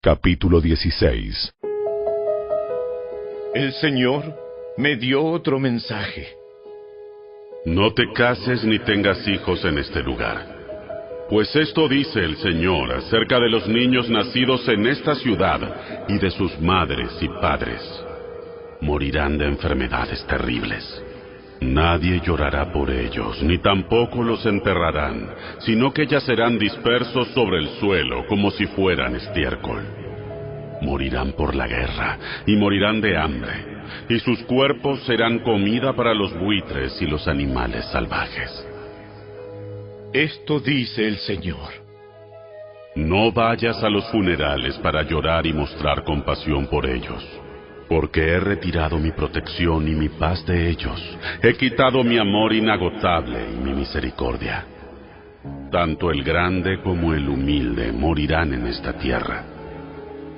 Capítulo 0.00 0.60
16 0.60 1.52
el 3.54 3.72
Señor 3.74 4.34
me 4.78 4.96
dio 4.96 5.22
otro 5.22 5.58
mensaje. 5.58 6.26
No 7.66 7.92
te 7.92 8.10
cases 8.12 8.64
ni 8.64 8.78
tengas 8.78 9.26
hijos 9.28 9.64
en 9.64 9.78
este 9.78 10.02
lugar. 10.02 10.46
Pues 11.28 11.54
esto 11.54 11.86
dice 11.86 12.20
el 12.20 12.36
Señor 12.36 12.92
acerca 12.92 13.38
de 13.38 13.50
los 13.50 13.68
niños 13.68 14.08
nacidos 14.08 14.66
en 14.68 14.86
esta 14.86 15.14
ciudad 15.14 16.06
y 16.08 16.18
de 16.18 16.30
sus 16.30 16.58
madres 16.60 17.10
y 17.20 17.28
padres. 17.28 17.82
Morirán 18.80 19.38
de 19.38 19.46
enfermedades 19.46 20.26
terribles. 20.26 21.02
Nadie 21.60 22.20
llorará 22.24 22.72
por 22.72 22.90
ellos, 22.90 23.40
ni 23.42 23.58
tampoco 23.58 24.22
los 24.22 24.44
enterrarán, 24.46 25.30
sino 25.60 25.92
que 25.92 26.06
yacerán 26.06 26.58
dispersos 26.58 27.28
sobre 27.28 27.58
el 27.58 27.68
suelo 27.78 28.26
como 28.26 28.50
si 28.50 28.66
fueran 28.66 29.14
estiércol 29.14 30.01
morirán 30.82 31.32
por 31.32 31.54
la 31.54 31.66
guerra 31.66 32.18
y 32.46 32.56
morirán 32.56 33.00
de 33.00 33.16
hambre, 33.16 33.52
y 34.08 34.18
sus 34.18 34.42
cuerpos 34.42 35.02
serán 35.04 35.38
comida 35.38 35.94
para 35.94 36.12
los 36.12 36.38
buitres 36.38 37.00
y 37.00 37.06
los 37.06 37.26
animales 37.28 37.86
salvajes. 37.86 38.66
Esto 40.12 40.60
dice 40.60 41.06
el 41.06 41.16
Señor. 41.18 41.80
No 42.94 43.32
vayas 43.32 43.82
a 43.82 43.88
los 43.88 44.04
funerales 44.10 44.76
para 44.78 45.02
llorar 45.02 45.46
y 45.46 45.54
mostrar 45.54 46.04
compasión 46.04 46.66
por 46.66 46.84
ellos, 46.84 47.24
porque 47.88 48.20
he 48.20 48.40
retirado 48.40 48.98
mi 48.98 49.12
protección 49.12 49.88
y 49.88 49.92
mi 49.92 50.10
paz 50.10 50.44
de 50.44 50.68
ellos, 50.68 51.00
he 51.42 51.54
quitado 51.54 52.04
mi 52.04 52.18
amor 52.18 52.52
inagotable 52.52 53.46
y 53.54 53.64
mi 53.64 53.72
misericordia. 53.72 54.66
Tanto 55.70 56.10
el 56.10 56.22
grande 56.22 56.82
como 56.82 57.14
el 57.14 57.26
humilde 57.28 57.90
morirán 57.92 58.52
en 58.52 58.66
esta 58.66 58.92
tierra 58.92 59.51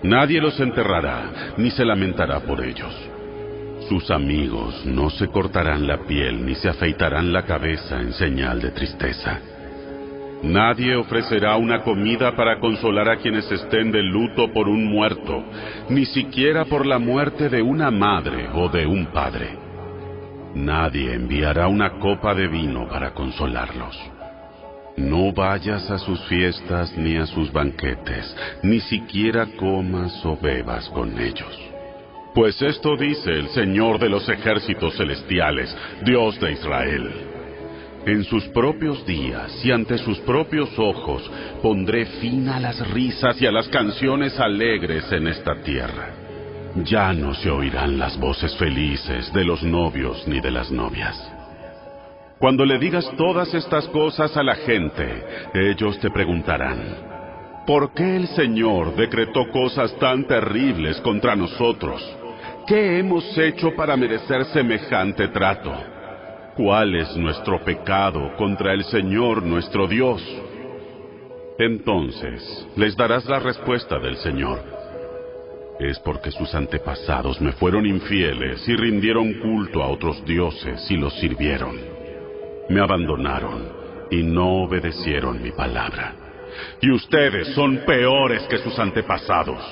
Nadie 0.05 0.39
los 0.39 0.61
enterrará, 0.61 1.55
ni 1.57 1.71
se 1.71 1.83
lamentará 1.83 2.41
por 2.41 2.63
ellos. 2.63 2.95
Sus 3.89 4.11
amigos 4.11 4.85
no 4.85 5.09
se 5.09 5.29
cortarán 5.29 5.87
la 5.87 6.05
piel 6.05 6.45
ni 6.45 6.55
se 6.57 6.69
afeitarán 6.69 7.33
la 7.33 7.47
cabeza 7.47 8.03
en 8.03 8.13
señal 8.13 8.61
de 8.61 8.71
tristeza. 8.73 9.41
Nadie 10.43 10.95
ofrecerá 10.95 11.57
una 11.57 11.81
comida 11.81 12.37
para 12.37 12.61
consolar 12.61 13.09
a 13.09 13.17
quienes 13.17 13.51
estén 13.51 13.91
de 13.93 14.03
luto 14.03 14.53
por 14.53 14.69
un 14.69 14.85
muerto, 14.85 15.43
ni 15.89 16.05
siquiera 16.05 16.67
por 16.67 16.85
la 16.85 16.99
muerte 16.99 17.49
de 17.49 17.63
una 17.63 17.91
madre 17.91 18.51
o 18.53 18.69
de 18.69 18.85
un 18.87 19.07
padre. 19.07 19.57
Nadie 20.55 21.15
enviará 21.15 21.67
una 21.67 21.99
copa 21.99 22.35
de 22.35 22.47
vino 22.47 22.87
para 22.89 23.15
consolarlos. 23.15 24.14
No 24.97 25.33
vayas 25.33 25.91
a 25.91 25.99
sus 25.99 26.21
fiestas 26.27 26.97
ni 26.97 27.17
a 27.17 27.27
sus 27.27 27.53
banquetes, 27.53 28.37
ni 28.63 28.79
siquiera 28.81 29.47
comas 29.57 30.25
o 30.25 30.37
bebas 30.37 30.89
con 30.91 31.19
ellos. 31.19 31.59
Pues 32.33 32.61
esto 32.63 32.97
dice 32.97 33.31
el 33.31 33.49
Señor 33.49 33.99
de 33.99 34.09
los 34.09 34.29
ejércitos 34.29 34.97
celestiales, 34.97 35.77
Dios 36.05 36.39
de 36.41 36.53
Israel. 36.53 37.11
En 38.07 38.23
sus 38.25 38.45
propios 38.49 39.05
días 39.07 39.65
y 39.65 39.73
ante 39.73 39.99
sus 39.99 40.19
propios 40.21 40.69
ojos 40.79 41.29
pondré 41.63 42.07
fin 42.07 42.49
a 42.49 42.61
las 42.61 42.79
risas 42.91 43.41
y 43.41 43.47
a 43.47 43.53
las 43.53 43.67
canciones 43.69 44.39
alegres 44.39 45.11
en 45.11 45.27
esta 45.27 45.57
tierra. 45.63 46.11
Ya 46.85 47.13
no 47.13 47.35
se 47.35 47.51
oirán 47.51 47.99
las 47.99 48.19
voces 48.19 48.55
felices 48.57 49.33
de 49.33 49.45
los 49.45 49.63
novios 49.63 50.27
ni 50.29 50.41
de 50.41 50.51
las 50.51 50.71
novias. 50.71 51.34
Cuando 52.45 52.67
le 52.67 52.79
digas 52.79 53.11
todas 53.17 53.55
estas 53.55 53.89
cosas 53.89 54.37
a 54.37 54.43
la 54.43 54.55
gente, 54.55 55.25
ellos 55.55 55.99
te 55.99 56.11
preguntarán, 56.11 57.65
¿por 57.67 57.95
qué 57.95 58.17
el 58.17 58.27
Señor 58.29 58.95
decretó 58.97 59.49
cosas 59.51 59.99
tan 59.99 60.27
terribles 60.27 61.01
contra 61.01 61.35
nosotros? 61.35 62.03
¿Qué 62.67 62.99
hemos 62.99 63.25
hecho 63.39 63.75
para 63.75 63.97
merecer 63.97 64.45
semejante 64.53 65.29
trato? 65.29 65.73
¿Cuál 66.55 66.97
es 66.97 67.17
nuestro 67.17 67.65
pecado 67.65 68.37
contra 68.37 68.75
el 68.75 68.85
Señor 68.85 69.43
nuestro 69.43 69.89
Dios? 69.89 70.23
Entonces 71.59 72.69
les 72.77 72.95
darás 72.95 73.25
la 73.25 73.39
respuesta 73.39 73.99
del 73.99 74.19
Señor. 74.19 74.63
Es 75.81 75.99
porque 76.01 76.31
sus 76.31 76.55
antepasados 76.55 77.41
me 77.41 77.53
fueron 77.53 77.87
infieles 77.87 78.69
y 78.69 78.77
rindieron 78.77 79.33
culto 79.41 79.83
a 79.83 79.89
otros 79.89 80.23
dioses 80.27 80.91
y 80.91 80.99
los 80.99 81.15
sirvieron 81.15 81.94
me 82.69 82.81
abandonaron 82.81 83.69
y 84.11 84.23
no 84.23 84.65
obedecieron 84.65 85.43
mi 85.43 85.53
palabra. 85.53 86.15
Y 86.81 86.91
ustedes 86.91 87.49
son 87.55 87.79
peores 87.79 88.43
que 88.45 88.59
sus 88.59 88.79
antepasados. 88.79 89.63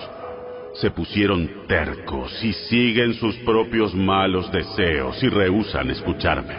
Se 0.75 0.91
pusieron 0.91 1.67
tercos 1.69 2.43
y 2.43 2.53
siguen 2.53 3.15
sus 3.15 3.37
propios 3.39 3.95
malos 3.95 4.51
deseos 4.51 5.23
y 5.23 5.29
rehusan 5.29 5.91
escucharme. 5.91 6.57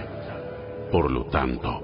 Por 0.92 1.12
lo 1.12 1.26
tanto, 1.26 1.82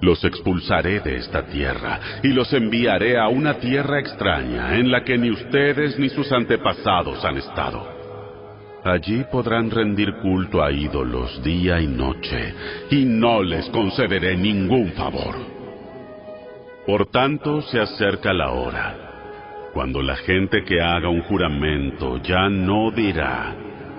los 0.00 0.24
expulsaré 0.24 1.00
de 1.00 1.16
esta 1.16 1.44
tierra 1.46 2.00
y 2.22 2.28
los 2.28 2.52
enviaré 2.52 3.18
a 3.18 3.28
una 3.28 3.54
tierra 3.54 3.98
extraña 4.00 4.76
en 4.76 4.90
la 4.90 5.04
que 5.04 5.18
ni 5.18 5.30
ustedes 5.30 5.98
ni 5.98 6.08
sus 6.08 6.32
antepasados 6.32 7.22
han 7.24 7.36
estado 7.36 7.97
Allí 8.88 9.22
podrán 9.30 9.70
rendir 9.70 10.14
culto 10.14 10.62
a 10.62 10.72
ídolos 10.72 11.42
día 11.42 11.78
y 11.78 11.86
noche, 11.86 12.54
y 12.90 13.04
no 13.04 13.42
les 13.42 13.68
concederé 13.68 14.34
ningún 14.34 14.92
favor. 14.92 15.34
Por 16.86 17.10
tanto, 17.10 17.60
se 17.60 17.80
acerca 17.80 18.32
la 18.32 18.50
hora, 18.50 18.96
cuando 19.74 20.00
la 20.00 20.16
gente 20.16 20.64
que 20.64 20.80
haga 20.80 21.10
un 21.10 21.20
juramento 21.20 22.16
ya 22.22 22.48
no 22.48 22.90
dirá, 22.90 23.54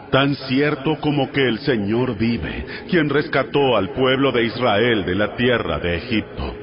tan 0.09 0.33
cierto 0.33 0.97
como 0.99 1.31
que 1.31 1.47
el 1.47 1.59
Señor 1.59 2.17
vive, 2.17 2.65
quien 2.89 3.09
rescató 3.09 3.77
al 3.77 3.89
pueblo 3.89 4.31
de 4.31 4.45
Israel 4.45 5.05
de 5.05 5.13
la 5.13 5.35
tierra 5.35 5.77
de 5.77 5.97
Egipto. 5.97 6.55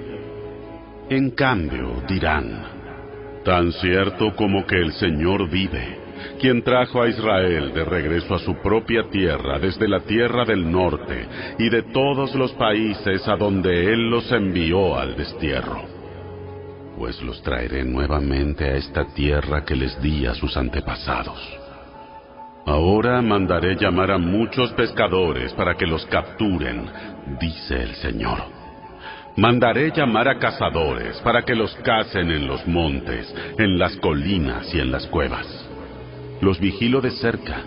En 1.10 1.30
cambio, 1.30 2.02
dirán, 2.08 2.64
tan 3.44 3.70
cierto 3.70 4.34
como 4.34 4.66
que 4.66 4.80
el 4.80 4.92
Señor 4.94 5.48
vive, 5.48 6.05
quien 6.40 6.62
trajo 6.62 7.02
a 7.02 7.08
Israel 7.08 7.72
de 7.74 7.84
regreso 7.84 8.34
a 8.34 8.38
su 8.38 8.56
propia 8.56 9.08
tierra 9.10 9.58
desde 9.58 9.88
la 9.88 10.00
tierra 10.00 10.44
del 10.44 10.70
norte 10.70 11.26
y 11.58 11.68
de 11.68 11.82
todos 11.82 12.34
los 12.34 12.52
países 12.52 13.26
a 13.28 13.36
donde 13.36 13.92
Él 13.92 14.10
los 14.10 14.30
envió 14.32 14.98
al 14.98 15.16
destierro. 15.16 15.82
Pues 16.96 17.20
los 17.22 17.42
traeré 17.42 17.84
nuevamente 17.84 18.64
a 18.64 18.76
esta 18.76 19.04
tierra 19.14 19.64
que 19.64 19.76
les 19.76 20.00
di 20.00 20.26
a 20.26 20.34
sus 20.34 20.56
antepasados. 20.56 21.38
Ahora 22.66 23.22
mandaré 23.22 23.76
llamar 23.76 24.10
a 24.10 24.18
muchos 24.18 24.72
pescadores 24.72 25.52
para 25.52 25.76
que 25.76 25.86
los 25.86 26.04
capturen, 26.06 26.86
dice 27.38 27.80
el 27.80 27.94
Señor. 27.96 28.38
Mandaré 29.36 29.92
llamar 29.94 30.28
a 30.28 30.38
cazadores 30.38 31.18
para 31.18 31.42
que 31.42 31.54
los 31.54 31.74
cacen 31.76 32.30
en 32.30 32.46
los 32.46 32.66
montes, 32.66 33.32
en 33.58 33.78
las 33.78 33.94
colinas 33.98 34.74
y 34.74 34.80
en 34.80 34.90
las 34.90 35.06
cuevas. 35.06 35.65
Los 36.40 36.60
vigilo 36.60 37.00
de 37.00 37.10
cerca 37.12 37.62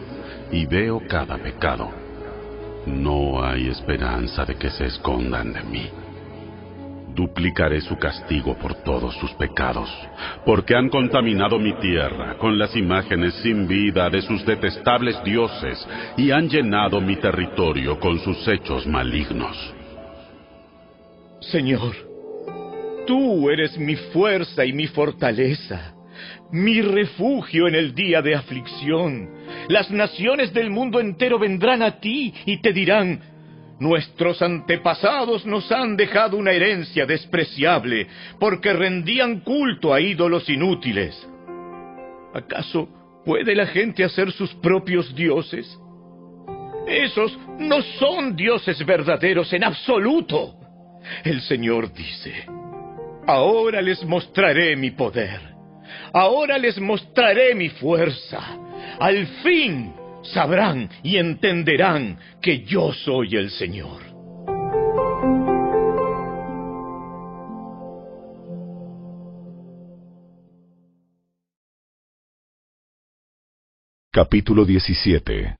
y 0.51 0.65
veo 0.65 1.01
cada 1.07 1.37
pecado. 1.37 1.89
No 2.85 3.43
hay 3.43 3.67
esperanza 3.67 4.45
de 4.45 4.55
que 4.55 4.69
se 4.69 4.85
escondan 4.85 5.53
de 5.53 5.63
mí. 5.63 5.89
Duplicaré 7.13 7.81
su 7.81 7.97
castigo 7.97 8.55
por 8.55 8.75
todos 8.83 9.15
sus 9.15 9.31
pecados, 9.33 9.89
porque 10.45 10.75
han 10.75 10.89
contaminado 10.89 11.59
mi 11.59 11.73
tierra 11.79 12.37
con 12.37 12.57
las 12.57 12.75
imágenes 12.75 13.33
sin 13.41 13.67
vida 13.67 14.09
de 14.09 14.21
sus 14.21 14.45
detestables 14.45 15.21
dioses 15.23 15.85
y 16.15 16.31
han 16.31 16.47
llenado 16.47 17.01
mi 17.01 17.17
territorio 17.17 17.99
con 17.99 18.19
sus 18.19 18.47
hechos 18.47 18.87
malignos. 18.87 19.73
Señor, 21.41 21.95
tú 23.05 23.49
eres 23.49 23.77
mi 23.77 23.95
fuerza 23.95 24.63
y 24.63 24.71
mi 24.71 24.87
fortaleza, 24.87 25.93
mi 26.51 26.81
refugio 26.81 27.67
en 27.67 27.75
el 27.75 27.93
día 27.93 28.21
de 28.21 28.35
aflicción. 28.35 29.29
Las 29.67 29.91
naciones 29.91 30.53
del 30.53 30.69
mundo 30.69 30.99
entero 30.99 31.39
vendrán 31.39 31.81
a 31.81 31.99
ti 31.99 32.33
y 32.45 32.61
te 32.61 32.73
dirán, 32.73 33.21
Nuestros 33.79 34.41
antepasados 34.41 35.45
nos 35.45 35.71
han 35.71 35.95
dejado 35.95 36.35
una 36.35 36.51
herencia 36.51 37.05
despreciable 37.05 38.07
porque 38.37 38.73
rendían 38.73 39.39
culto 39.39 39.93
a 39.93 40.01
ídolos 40.01 40.49
inútiles. 40.49 41.15
¿Acaso 42.33 42.89
puede 43.25 43.55
la 43.55 43.67
gente 43.67 44.03
hacer 44.03 44.33
sus 44.33 44.53
propios 44.55 45.15
dioses? 45.15 45.79
Esos 46.87 47.37
no 47.57 47.81
son 47.99 48.35
dioses 48.35 48.85
verdaderos 48.85 49.53
en 49.53 49.63
absoluto. 49.63 50.55
El 51.23 51.39
Señor 51.41 51.93
dice, 51.93 52.45
ahora 53.25 53.81
les 53.81 54.03
mostraré 54.03 54.75
mi 54.75 54.91
poder, 54.91 55.48
ahora 56.13 56.57
les 56.57 56.79
mostraré 56.79 57.55
mi 57.55 57.69
fuerza. 57.69 58.39
Al 58.99 59.25
fin 59.43 59.93
sabrán 60.23 60.89
y 61.03 61.17
entenderán 61.17 62.17
que 62.41 62.63
yo 62.63 62.93
soy 62.93 63.35
el 63.35 63.49
Señor. 63.49 64.09
Capítulo 74.11 74.65
17 74.65 75.55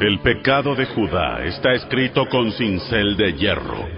El 0.00 0.20
pecado 0.20 0.76
de 0.76 0.84
Judá 0.84 1.42
está 1.44 1.72
escrito 1.72 2.28
con 2.28 2.52
cincel 2.52 3.16
de 3.16 3.32
hierro, 3.32 3.88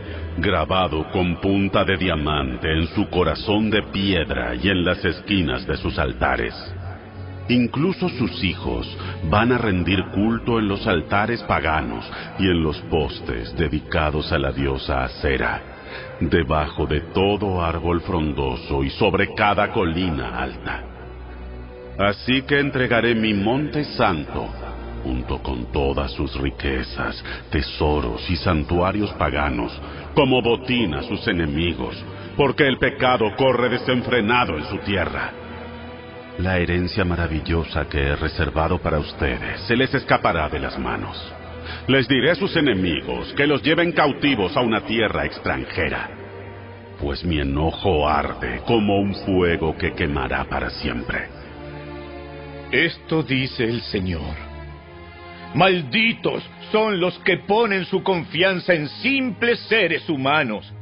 grabado 0.41 1.11
con 1.11 1.37
punta 1.41 1.85
de 1.85 1.97
diamante 1.97 2.73
en 2.73 2.87
su 2.89 3.09
corazón 3.09 3.71
de 3.71 3.83
piedra 3.85 4.55
y 4.55 4.69
en 4.69 4.85
las 4.85 5.05
esquinas 5.05 5.67
de 5.67 5.77
sus 5.77 5.99
altares. 5.99 6.55
Incluso 7.49 8.09
sus 8.09 8.45
hijos 8.45 8.87
van 9.25 9.53
a 9.53 9.59
rendir 9.59 10.05
culto 10.15 10.59
en 10.59 10.69
los 10.69 10.87
altares 10.87 11.43
paganos 11.43 12.09
y 12.39 12.45
en 12.45 12.63
los 12.63 12.79
postes 12.83 13.57
dedicados 13.57 14.31
a 14.33 14.39
la 14.39 14.53
diosa 14.53 15.05
Acera, 15.05 15.61
debajo 16.21 16.87
de 16.87 17.01
todo 17.13 17.63
árbol 17.65 18.01
frondoso 18.03 18.85
y 18.85 18.91
sobre 18.91 19.35
cada 19.35 19.73
colina 19.73 20.41
alta. 20.41 20.85
Así 21.99 22.43
que 22.43 22.61
entregaré 22.61 23.15
mi 23.15 23.35
monte 23.35 23.85
santo, 23.85 24.49
junto 25.03 25.43
con 25.43 25.73
todas 25.73 26.11
sus 26.13 26.35
riquezas, 26.41 27.23
tesoros 27.51 28.29
y 28.31 28.37
santuarios 28.37 29.13
paganos, 29.15 29.73
como 30.15 30.43
botín 30.43 30.95
a 30.95 31.03
sus 31.03 31.27
enemigos, 31.29 31.97
porque 32.37 32.67
el 32.67 32.79
pecado 32.79 33.35
corre 33.37 33.69
desenfrenado 33.69 34.57
en 34.57 34.65
su 34.65 34.79
tierra. 34.79 35.33
La 36.39 36.59
herencia 36.59 37.05
maravillosa 37.05 37.87
que 37.87 37.99
he 37.99 38.17
reservado 38.17 38.79
para 38.79 38.99
ustedes 38.99 39.61
se 39.63 39.77
les 39.77 39.93
escapará 39.93 40.49
de 40.49 40.59
las 40.59 40.79
manos. 40.79 41.17
Les 41.87 42.09
diré 42.09 42.31
a 42.31 42.35
sus 42.35 42.57
enemigos 42.57 43.33
que 43.35 43.47
los 43.47 43.63
lleven 43.63 43.93
cautivos 43.93 44.57
a 44.57 44.61
una 44.61 44.81
tierra 44.81 45.27
extranjera, 45.27 46.11
pues 47.01 47.25
mi 47.25 47.41
enojo 47.41 48.09
arde 48.09 48.63
como 48.67 48.99
un 49.01 49.15
fuego 49.15 49.77
que 49.77 49.93
quemará 49.93 50.45
para 50.45 50.71
siempre. 50.71 51.29
Esto 52.73 53.23
dice 53.23 53.65
el 53.65 53.83
Señor. 53.83 54.50
Malditos 55.55 56.43
son 56.71 57.01
los 57.01 57.19
que 57.21 57.39
ponen 57.39 57.85
su 57.85 58.03
confianza 58.03 58.75
en 58.75 58.89
simples 58.89 59.59
seres 59.69 60.09
humanos, 60.09 60.73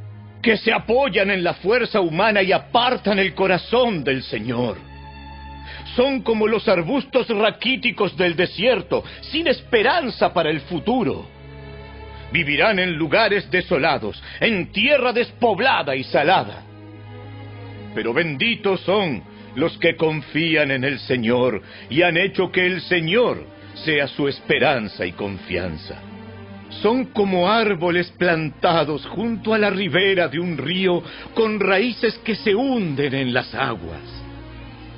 que 0.41 0.57
se 0.57 0.71
apoyan 0.71 1.31
en 1.31 1.43
la 1.43 1.55
fuerza 1.55 1.99
humana 1.99 2.41
y 2.41 2.51
apartan 2.51 3.19
el 3.19 3.33
corazón 3.33 4.03
del 4.03 4.23
Señor 4.23 4.89
son 5.95 6.21
como 6.21 6.47
los 6.47 6.67
arbustos 6.67 7.27
raquíticos 7.29 8.15
del 8.15 8.35
desierto, 8.35 9.03
sin 9.21 9.47
esperanza 9.47 10.33
para 10.33 10.49
el 10.49 10.61
futuro. 10.61 11.27
Vivirán 12.31 12.79
en 12.79 12.93
lugares 12.93 13.49
desolados, 13.49 14.21
en 14.39 14.71
tierra 14.71 15.13
despoblada 15.13 15.95
y 15.95 16.03
salada. 16.03 16.63
Pero 17.95 18.13
benditos 18.13 18.81
son 18.81 19.23
los 19.55 19.77
que 19.79 19.95
confían 19.95 20.71
en 20.71 20.83
el 20.83 20.99
Señor 20.99 21.61
y 21.89 22.03
han 22.03 22.17
hecho 22.17 22.51
que 22.51 22.65
el 22.65 22.81
Señor 22.81 23.43
sea 23.83 24.07
su 24.07 24.27
esperanza 24.27 25.05
y 25.05 25.11
confianza. 25.13 25.95
Son 26.81 27.05
como 27.05 27.49
árboles 27.49 28.11
plantados 28.11 29.05
junto 29.07 29.53
a 29.53 29.57
la 29.57 29.69
ribera 29.69 30.27
de 30.27 30.39
un 30.39 30.57
río 30.57 31.03
con 31.33 31.59
raíces 31.59 32.17
que 32.23 32.35
se 32.35 32.53
hunden 32.53 33.13
en 33.13 33.33
las 33.33 33.53
aguas 33.55 34.19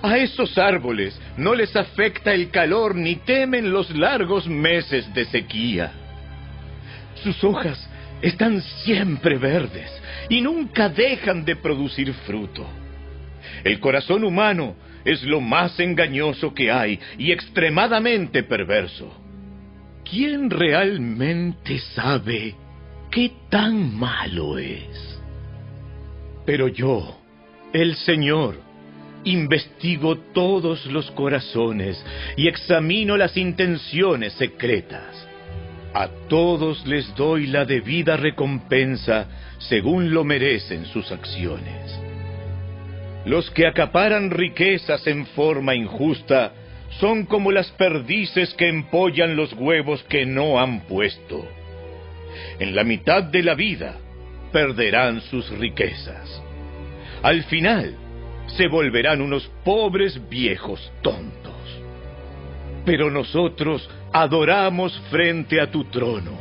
a 0.02 0.18
esos 0.18 0.58
árboles 0.58 1.20
no 1.38 1.54
les 1.54 1.76
afecta 1.76 2.34
el 2.34 2.50
calor 2.50 2.96
ni 2.96 3.18
temen 3.18 3.72
los 3.72 3.90
largos 3.96 4.48
meses 4.48 5.14
de 5.14 5.26
sequía. 5.26 5.92
Sus 7.24 7.44
hojas 7.44 7.88
están 8.22 8.62
siempre 8.84 9.38
verdes 9.38 9.92
y 10.30 10.42
nunca 10.42 10.90
dejan 10.90 11.46
de 11.46 11.56
producir 11.56 12.14
fruto. 12.26 12.68
El 13.64 13.80
corazón 13.80 14.24
humano 14.24 14.76
es 15.06 15.24
lo 15.24 15.42
más 15.42 15.80
engañoso 15.80 16.54
que 16.54 16.72
hay 16.72 17.00
y 17.18 17.32
extremadamente 17.32 18.44
perverso. 18.44 19.12
¿Quién 20.10 20.50
realmente 20.50 21.80
sabe 21.96 22.56
qué 23.10 23.32
tan 23.50 23.96
malo 23.98 24.58
es? 24.58 25.20
Pero 26.46 26.68
yo, 26.68 27.18
el 27.74 27.96
Señor, 27.96 28.60
investigo 29.24 30.18
todos 30.34 30.86
los 30.88 31.10
corazones 31.12 32.04
y 32.36 32.48
examino 32.48 33.18
las 33.18 33.38
intenciones 33.38 34.34
secretas. 34.34 35.28
A 35.94 36.08
todos 36.30 36.86
les 36.88 37.14
doy 37.16 37.48
la 37.48 37.66
debida 37.66 38.18
recompensa 38.18 39.28
según 39.60 40.14
lo 40.14 40.24
merecen 40.24 40.86
sus 40.86 41.12
acciones. 41.12 42.11
Los 43.26 43.50
que 43.52 43.68
acaparan 43.68 44.32
riquezas 44.32 45.06
en 45.08 45.26
forma 45.28 45.76
injusta 45.76 46.54
son 47.00 47.26
como 47.26 47.52
las 47.52 47.72
perdices 47.72 48.54
que 48.56 48.68
empollan 48.68 49.36
los 49.36 49.54
huevos 49.54 50.04
que 50.04 50.26
no 50.26 50.60
han 50.60 50.82
puesto. 50.82 51.48
En 52.60 52.76
la 52.76 52.84
mitad 52.84 53.24
de 53.24 53.44
la 53.44 53.56
vida 53.56 53.98
perderán 54.52 55.22
sus 55.22 55.50
riquezas. 55.58 56.42
Al 57.22 57.44
final, 57.44 57.96
se 58.48 58.68
volverán 58.68 59.22
unos 59.22 59.50
pobres 59.64 60.20
viejos 60.30 60.92
tontos. 61.02 61.54
Pero 62.86 63.12
nosotros 63.12 63.88
adoramos 64.12 65.00
frente 65.10 65.62
a 65.62 65.70
tu 65.70 65.86
trono, 65.86 66.38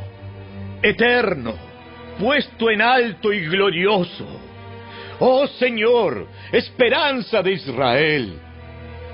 eterno, 0.81 1.53
puesto 2.19 2.69
en 2.69 2.81
alto 2.81 3.31
y 3.31 3.45
glorioso. 3.45 4.50
Oh 5.23 5.45
Señor, 5.45 6.25
esperanza 6.51 7.43
de 7.43 7.51
Israel. 7.51 8.39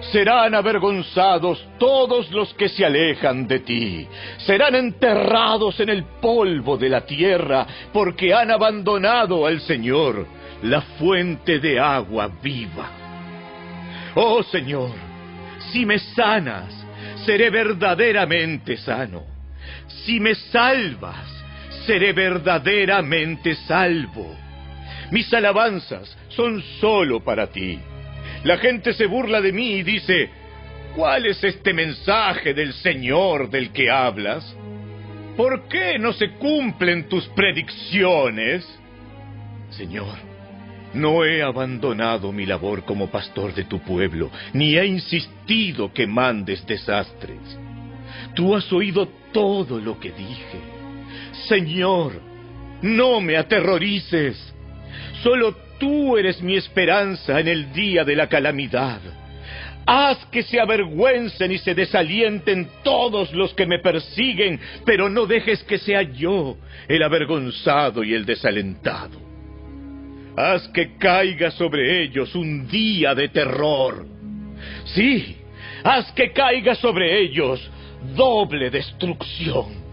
Serán 0.09 0.55
avergonzados 0.55 1.61
todos 1.77 2.31
los 2.31 2.53
que 2.53 2.69
se 2.69 2.85
alejan 2.85 3.45
de 3.45 3.59
ti. 3.59 4.07
Serán 4.37 4.75
enterrados 4.75 5.77
en 5.81 5.89
el 5.89 6.05
polvo 6.21 6.77
de 6.77 6.87
la 6.87 7.01
tierra 7.01 7.67
porque 7.91 8.33
han 8.33 8.51
abandonado 8.51 9.45
al 9.45 9.59
Señor, 9.59 10.25
la 10.63 10.79
fuente 10.79 11.59
de 11.59 11.77
agua 11.77 12.31
viva. 12.41 12.89
Oh 14.15 14.41
Señor, 14.43 14.91
si 15.73 15.85
me 15.85 15.99
sanas, 15.99 16.73
seré 17.25 17.49
verdaderamente 17.49 18.77
sano. 18.77 19.23
Si 20.05 20.21
me 20.21 20.35
salvas, 20.35 21.27
seré 21.85 22.13
verdaderamente 22.13 23.55
salvo. 23.55 24.46
Mis 25.11 25.33
alabanzas 25.33 26.17
son 26.29 26.61
solo 26.79 27.23
para 27.23 27.47
ti. 27.47 27.79
La 28.43 28.57
gente 28.57 28.93
se 28.93 29.05
burla 29.05 29.41
de 29.41 29.51
mí 29.51 29.75
y 29.75 29.83
dice, 29.83 30.29
¿cuál 30.95 31.25
es 31.25 31.43
este 31.43 31.73
mensaje 31.73 32.53
del 32.53 32.73
Señor 32.73 33.49
del 33.49 33.71
que 33.71 33.89
hablas? 33.89 34.55
¿Por 35.35 35.67
qué 35.67 35.97
no 35.99 36.13
se 36.13 36.31
cumplen 36.31 37.07
tus 37.07 37.27
predicciones? 37.29 38.67
Señor, 39.69 40.15
no 40.93 41.23
he 41.25 41.43
abandonado 41.43 42.31
mi 42.31 42.45
labor 42.45 42.83
como 42.83 43.07
pastor 43.07 43.53
de 43.53 43.65
tu 43.65 43.79
pueblo, 43.79 44.31
ni 44.53 44.77
he 44.77 44.85
insistido 44.85 45.93
que 45.93 46.07
mandes 46.07 46.65
desastres. 46.65 47.39
Tú 48.33 48.55
has 48.55 48.71
oído 48.73 49.07
todo 49.31 49.79
lo 49.79 49.99
que 49.99 50.11
dije. 50.11 50.59
Señor, 51.47 52.19
no 52.81 53.21
me 53.21 53.37
aterrorices. 53.37 54.55
Solo 55.23 55.55
tú 55.79 56.17
eres 56.17 56.41
mi 56.41 56.55
esperanza 56.55 57.39
en 57.39 57.47
el 57.47 57.71
día 57.73 58.03
de 58.03 58.15
la 58.15 58.27
calamidad. 58.27 58.99
Haz 59.85 60.25
que 60.31 60.43
se 60.43 60.59
avergüencen 60.59 61.51
y 61.51 61.57
se 61.59 61.73
desalienten 61.73 62.67
todos 62.83 63.31
los 63.33 63.53
que 63.53 63.65
me 63.65 63.79
persiguen, 63.79 64.59
pero 64.85 65.09
no 65.09 65.25
dejes 65.25 65.63
que 65.63 65.77
sea 65.77 66.01
yo 66.01 66.57
el 66.89 67.01
avergonzado 67.03 68.03
y 68.03 68.13
el 68.13 68.25
desalentado. 68.25 69.17
Haz 70.35 70.67
que 70.69 70.97
caiga 70.97 71.51
sobre 71.51 72.03
ellos 72.03 72.35
un 72.35 72.67
día 72.67 73.15
de 73.15 73.29
terror. 73.29 74.05
Sí, 74.85 75.37
haz 75.83 76.11
que 76.11 76.31
caiga 76.31 76.75
sobre 76.75 77.21
ellos 77.21 77.71
doble 78.15 78.69
destrucción. 78.69 79.87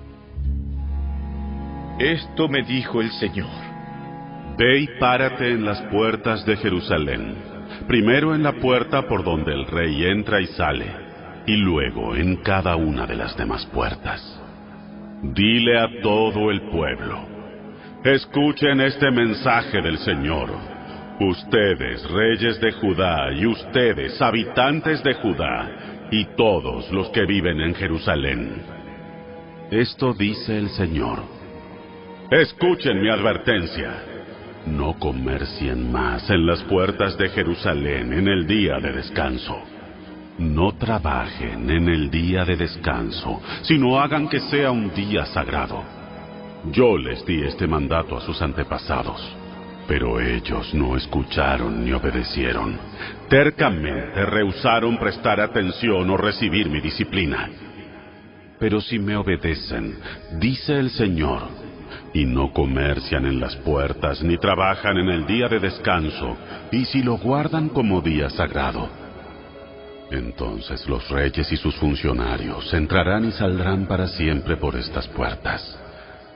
Esto 2.01 2.49
me 2.49 2.63
dijo 2.63 3.01
el 3.01 3.13
Señor. 3.13 3.74
Ve 4.57 4.79
y 4.81 4.87
párate 5.01 5.51
en 5.51 5.65
las 5.65 5.81
puertas 5.83 6.47
de 6.47 6.57
Jerusalén, 6.57 7.35
primero 7.89 8.35
en 8.35 8.45
la 8.45 8.53
puerta 8.53 9.03
por 9.09 9.25
donde 9.25 9.53
el 9.53 9.67
rey 9.67 10.05
entra 10.07 10.41
y 10.41 10.47
sale, 10.47 10.87
y 11.47 11.57
luego 11.57 12.15
en 12.15 12.37
cada 12.37 12.77
una 12.77 13.05
de 13.07 13.17
las 13.17 13.37
demás 13.37 13.67
puertas. 13.67 14.41
Dile 15.23 15.79
a 15.79 15.89
todo 16.03 16.53
el 16.53 16.61
pueblo, 16.63 17.27
escuchen 18.05 18.81
este 18.81 19.11
mensaje 19.11 19.81
del 19.83 19.99
Señor. 19.99 20.51
Ustedes, 21.19 22.09
reyes 22.11 22.61
de 22.61 22.73
Judá, 22.73 23.33
y 23.33 23.47
ustedes, 23.47 24.21
habitantes 24.21 25.03
de 25.03 25.15
Judá, 25.15 25.69
y 26.11 26.25
todos 26.37 26.91
los 26.93 27.09
que 27.11 27.25
viven 27.25 27.61
en 27.61 27.75
Jerusalén. 27.75 28.63
Esto 29.71 30.13
dice 30.13 30.59
el 30.59 30.69
Señor. 30.71 31.21
Escuchen 32.31 33.01
mi 33.01 33.09
advertencia. 33.09 34.14
No 34.67 34.95
comercien 34.99 35.93
más 35.93 36.29
en 36.31 36.47
las 36.47 36.63
puertas 36.63 37.19
de 37.19 37.29
Jerusalén 37.29 38.13
en 38.13 38.29
el 38.29 38.47
día 38.47 38.79
de 38.79 38.93
descanso. 38.93 39.63
No 40.39 40.73
trabajen 40.73 41.71
en 41.71 41.89
el 41.89 42.11
día 42.11 42.45
de 42.45 42.57
descanso, 42.57 43.41
sino 43.63 44.01
hagan 44.01 44.29
que 44.29 44.41
sea 44.41 44.71
un 44.71 44.93
día 44.95 45.27
sagrado. 45.27 45.83
Yo 46.73 46.97
les 46.97 47.25
di 47.27 47.43
este 47.43 47.67
mandato 47.67 48.17
a 48.17 48.23
sus 48.23 48.41
antepasados, 48.41 49.21
pero 49.87 50.19
ellos 50.19 50.73
no 50.73 50.97
escucharon 50.97 51.85
ni 51.85 51.93
obedecieron. 51.93 52.79
Tercamente 53.29 54.25
rehusaron 54.25 54.97
prestar 54.97 55.41
atención 55.41 56.09
o 56.09 56.17
recibir 56.17 56.71
mi 56.71 56.81
disciplina. 56.81 57.51
Pero 58.59 58.81
si 58.81 58.99
me 58.99 59.15
obedecen, 59.15 59.95
dice 60.39 60.79
el 60.79 60.89
Señor, 60.89 61.64
y 62.15 62.25
no 62.25 62.53
comercian 62.53 63.27
en 63.27 63.41
las 63.41 63.57
puertas 63.57 64.23
ni 64.23 64.39
trabajan 64.39 64.97
en 64.97 65.09
el 65.09 65.27
día 65.27 65.49
de 65.49 65.59
descanso, 65.59 66.37
y 66.71 66.85
si 66.85 67.03
lo 67.03 67.19
guardan 67.19 67.69
como 67.69 68.01
día 68.01 68.31
sagrado. 68.31 68.89
Entonces 70.11 70.89
los 70.89 71.09
reyes 71.11 71.51
y 71.51 71.57
sus 71.57 71.75
funcionarios 71.75 72.73
entrarán 72.73 73.25
y 73.25 73.33
saldrán 73.33 73.87
para 73.87 74.07
siempre 74.07 74.57
por 74.57 74.77
estas 74.77 75.09
puertas. 75.09 75.81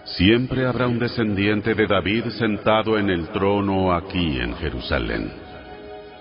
Siempre 0.04 0.66
habrá 0.66 0.88
un 0.88 0.98
descendiente 0.98 1.74
de 1.74 1.86
David 1.86 2.24
sentado 2.30 2.98
en 2.98 3.08
el 3.08 3.28
trono 3.28 3.94
aquí 3.94 4.40
en 4.40 4.56
Jerusalén. 4.56 5.30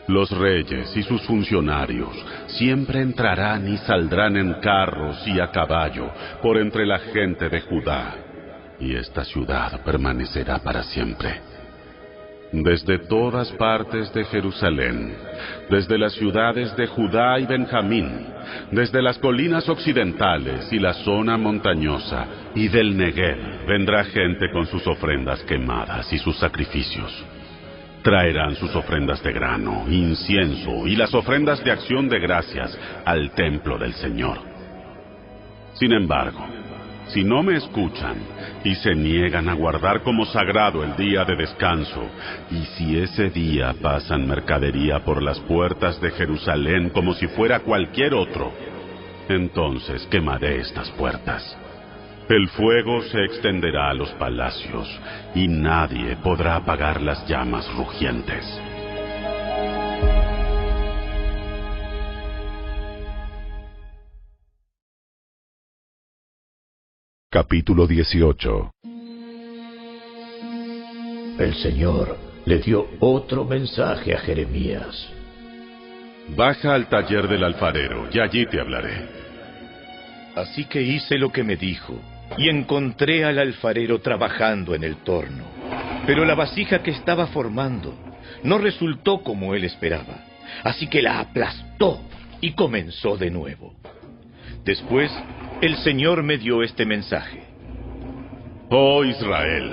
Los 0.07 0.29
reyes 0.29 0.95
y 0.95 1.03
sus 1.03 1.21
funcionarios 1.23 2.13
siempre 2.47 3.01
entrarán 3.01 3.67
y 3.67 3.77
saldrán 3.77 4.37
en 4.37 4.53
carros 4.61 5.25
y 5.25 5.39
a 5.39 5.49
caballo 5.51 6.11
por 6.41 6.57
entre 6.57 6.85
la 6.85 6.99
gente 6.99 7.49
de 7.49 7.61
Judá 7.61 8.26
y 8.79 8.95
esta 8.95 9.23
ciudad 9.23 9.83
permanecerá 9.83 10.59
para 10.59 10.83
siempre. 10.83 11.41
Desde 12.51 12.99
todas 12.99 13.51
partes 13.53 14.13
de 14.13 14.23
Jerusalén, 14.23 15.13
desde 15.69 15.97
las 15.97 16.13
ciudades 16.13 16.73
de 16.77 16.87
Judá 16.87 17.37
y 17.39 17.45
Benjamín, 17.45 18.25
desde 18.71 19.01
las 19.01 19.17
colinas 19.17 19.67
occidentales 19.67 20.71
y 20.71 20.79
la 20.79 20.93
zona 20.93 21.37
montañosa, 21.37 22.25
y 22.55 22.69
del 22.69 22.95
Negev, 22.95 23.65
vendrá 23.67 24.05
gente 24.05 24.49
con 24.51 24.65
sus 24.65 24.87
ofrendas 24.87 25.43
quemadas 25.43 26.11
y 26.13 26.19
sus 26.19 26.37
sacrificios. 26.39 27.11
Traerán 28.01 28.55
sus 28.55 28.73
ofrendas 28.75 29.21
de 29.21 29.33
grano, 29.33 29.83
incienso 29.89 30.87
y 30.87 30.95
las 30.95 31.13
ofrendas 31.13 31.61
de 31.65 31.71
acción 31.71 32.07
de 32.07 32.19
gracias 32.19 32.79
al 33.03 33.31
templo 33.31 33.77
del 33.77 33.93
Señor. 33.95 34.37
Sin 35.73 35.91
embargo, 35.91 36.47
si 37.09 37.23
no 37.23 37.43
me 37.43 37.55
escuchan 37.55 38.17
y 38.63 38.75
se 38.75 38.93
niegan 38.93 39.49
a 39.49 39.53
guardar 39.53 40.01
como 40.03 40.25
sagrado 40.25 40.83
el 40.83 40.95
día 40.95 41.23
de 41.25 41.35
descanso, 41.35 42.03
y 42.51 42.65
si 42.75 42.99
ese 42.99 43.29
día 43.29 43.73
pasan 43.81 44.27
mercadería 44.27 45.03
por 45.03 45.21
las 45.21 45.39
puertas 45.41 45.99
de 46.01 46.11
Jerusalén 46.11 46.89
como 46.89 47.13
si 47.13 47.27
fuera 47.27 47.59
cualquier 47.61 48.13
otro, 48.13 48.51
entonces 49.29 50.07
quemaré 50.09 50.59
estas 50.59 50.89
puertas. 50.91 51.57
El 52.29 52.49
fuego 52.49 53.01
se 53.03 53.23
extenderá 53.23 53.89
a 53.89 53.93
los 53.93 54.09
palacios 54.13 54.87
y 55.33 55.47
nadie 55.47 56.17
podrá 56.17 56.57
apagar 56.57 57.01
las 57.01 57.25
llamas 57.25 57.65
rugientes. 57.75 58.66
Capítulo 67.39 67.85
18 67.85 68.71
El 71.37 71.53
Señor 71.61 72.17
le 72.45 72.57
dio 72.57 72.87
otro 72.99 73.45
mensaje 73.45 74.15
a 74.15 74.17
Jeremías. 74.21 75.07
Baja 76.35 76.73
al 76.73 76.89
taller 76.89 77.27
del 77.27 77.43
alfarero 77.43 78.07
y 78.11 78.19
allí 78.19 78.47
te 78.47 78.59
hablaré. 78.59 79.07
Así 80.35 80.65
que 80.65 80.81
hice 80.81 81.19
lo 81.19 81.31
que 81.31 81.43
me 81.43 81.57
dijo 81.57 82.01
y 82.39 82.49
encontré 82.49 83.23
al 83.23 83.37
alfarero 83.37 84.01
trabajando 84.01 84.73
en 84.73 84.83
el 84.83 84.95
torno. 85.03 85.43
Pero 86.07 86.25
la 86.25 86.33
vasija 86.33 86.81
que 86.81 86.89
estaba 86.89 87.27
formando 87.27 87.93
no 88.41 88.57
resultó 88.57 89.21
como 89.21 89.53
él 89.53 89.63
esperaba, 89.63 90.25
así 90.63 90.87
que 90.87 91.03
la 91.03 91.19
aplastó 91.19 92.01
y 92.41 92.53
comenzó 92.53 93.15
de 93.15 93.29
nuevo. 93.29 93.75
Después 94.65 95.11
el 95.61 95.75
Señor 95.77 96.23
me 96.23 96.37
dio 96.37 96.61
este 96.61 96.85
mensaje. 96.85 97.43
Oh 98.69 99.03
Israel, 99.03 99.71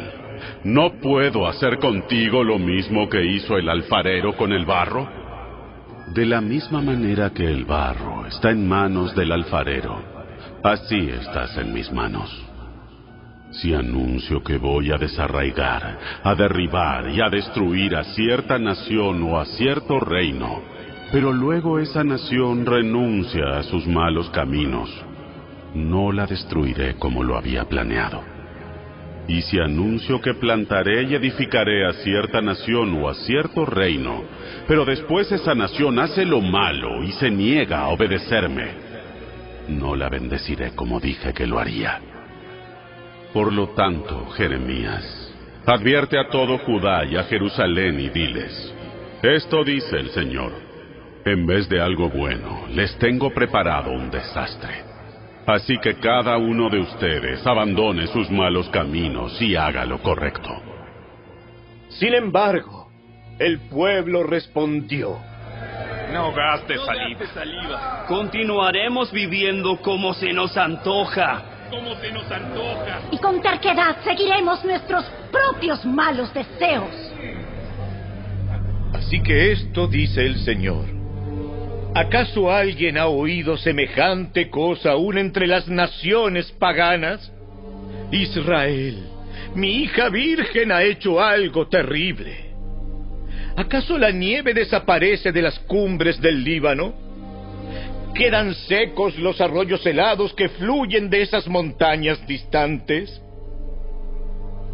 ¿no 0.64 0.94
puedo 1.00 1.46
hacer 1.46 1.78
contigo 1.78 2.42
lo 2.42 2.58
mismo 2.58 3.08
que 3.08 3.24
hizo 3.24 3.58
el 3.58 3.68
alfarero 3.68 4.34
con 4.36 4.52
el 4.52 4.64
barro? 4.64 5.08
De 6.14 6.24
la 6.24 6.40
misma 6.40 6.80
manera 6.80 7.30
que 7.30 7.44
el 7.44 7.64
barro 7.64 8.26
está 8.26 8.50
en 8.50 8.66
manos 8.66 9.14
del 9.14 9.32
alfarero, 9.32 10.02
así 10.62 11.08
estás 11.10 11.56
en 11.58 11.72
mis 11.72 11.90
manos. 11.92 12.30
Si 13.50 13.74
anuncio 13.74 14.42
que 14.42 14.56
voy 14.56 14.90
a 14.90 14.96
desarraigar, 14.96 15.98
a 16.22 16.34
derribar 16.34 17.08
y 17.10 17.20
a 17.20 17.28
destruir 17.28 17.94
a 17.94 18.04
cierta 18.04 18.58
nación 18.58 19.22
o 19.22 19.38
a 19.38 19.44
cierto 19.44 20.00
reino, 20.00 20.62
pero 21.12 21.32
luego 21.32 21.78
esa 21.78 22.02
nación 22.02 22.66
renuncia 22.66 23.58
a 23.58 23.62
sus 23.62 23.86
malos 23.86 24.28
caminos, 24.30 24.90
no 25.74 26.12
la 26.12 26.26
destruiré 26.26 26.94
como 26.94 27.22
lo 27.22 27.36
había 27.36 27.64
planeado. 27.64 28.22
Y 29.26 29.42
si 29.42 29.58
anuncio 29.58 30.20
que 30.20 30.34
plantaré 30.34 31.04
y 31.04 31.14
edificaré 31.14 31.86
a 31.86 31.94
cierta 31.94 32.40
nación 32.40 33.02
o 33.02 33.08
a 33.08 33.14
cierto 33.14 33.64
reino, 33.64 34.22
pero 34.68 34.84
después 34.84 35.32
esa 35.32 35.54
nación 35.54 35.98
hace 35.98 36.24
lo 36.24 36.40
malo 36.40 37.02
y 37.02 37.12
se 37.12 37.30
niega 37.30 37.80
a 37.80 37.88
obedecerme, 37.88 38.68
no 39.68 39.96
la 39.96 40.10
bendeciré 40.10 40.72
como 40.72 41.00
dije 41.00 41.32
que 41.32 41.46
lo 41.46 41.58
haría. 41.58 42.00
Por 43.32 43.52
lo 43.52 43.70
tanto, 43.70 44.26
Jeremías, 44.36 45.32
advierte 45.66 46.18
a 46.18 46.28
todo 46.28 46.58
Judá 46.58 47.04
y 47.06 47.16
a 47.16 47.24
Jerusalén 47.24 47.98
y 47.98 48.10
diles, 48.10 48.74
esto 49.22 49.64
dice 49.64 49.96
el 49.96 50.10
Señor, 50.10 50.52
en 51.24 51.46
vez 51.46 51.66
de 51.70 51.80
algo 51.80 52.10
bueno, 52.10 52.66
les 52.70 52.96
tengo 52.98 53.32
preparado 53.32 53.90
un 53.90 54.10
desastre. 54.10 54.93
Así 55.46 55.76
que 55.78 55.96
cada 55.96 56.38
uno 56.38 56.70
de 56.70 56.80
ustedes 56.80 57.46
abandone 57.46 58.06
sus 58.06 58.30
malos 58.30 58.68
caminos 58.70 59.40
y 59.42 59.56
haga 59.56 59.84
lo 59.84 60.00
correcto. 60.00 60.48
Sin 61.88 62.14
embargo, 62.14 62.88
el 63.38 63.60
pueblo 63.68 64.22
respondió. 64.22 65.18
No 66.12 66.32
gastes 66.32 66.80
saliva. 67.34 68.04
Continuaremos 68.06 69.12
viviendo 69.12 69.76
como 69.78 70.14
se 70.14 70.32
nos 70.32 70.56
antoja. 70.56 71.42
Como 71.70 71.94
se 71.96 72.10
nos 72.10 72.30
antoja. 72.30 73.00
Y 73.10 73.18
con 73.18 73.42
terquedad 73.42 73.96
seguiremos 74.02 74.64
nuestros 74.64 75.04
propios 75.30 75.84
malos 75.84 76.32
deseos. 76.32 77.12
Así 78.94 79.22
que 79.22 79.52
esto 79.52 79.88
dice 79.88 80.24
el 80.24 80.36
Señor. 80.38 80.93
¿Acaso 81.94 82.50
alguien 82.50 82.98
ha 82.98 83.06
oído 83.06 83.56
semejante 83.56 84.50
cosa 84.50 84.92
aún 84.92 85.16
entre 85.16 85.46
las 85.46 85.68
naciones 85.68 86.50
paganas? 86.58 87.30
Israel, 88.10 88.98
mi 89.54 89.82
hija 89.82 90.08
virgen 90.08 90.72
ha 90.72 90.82
hecho 90.82 91.20
algo 91.20 91.68
terrible. 91.68 92.50
¿Acaso 93.56 93.96
la 93.96 94.10
nieve 94.10 94.54
desaparece 94.54 95.30
de 95.30 95.40
las 95.40 95.56
cumbres 95.60 96.20
del 96.20 96.42
Líbano? 96.42 96.94
¿Quedan 98.12 98.54
secos 98.54 99.16
los 99.18 99.40
arroyos 99.40 99.86
helados 99.86 100.34
que 100.34 100.48
fluyen 100.48 101.08
de 101.08 101.22
esas 101.22 101.46
montañas 101.46 102.26
distantes? 102.26 103.22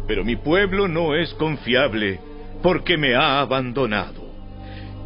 Pero 0.07 0.25
mi 0.25 0.37
pueblo 0.37 0.87
no 0.87 1.15
es 1.15 1.31
confiable 1.35 2.19
porque 2.63 2.97
me 2.97 3.13
ha 3.13 3.41
abandonado 3.41 4.20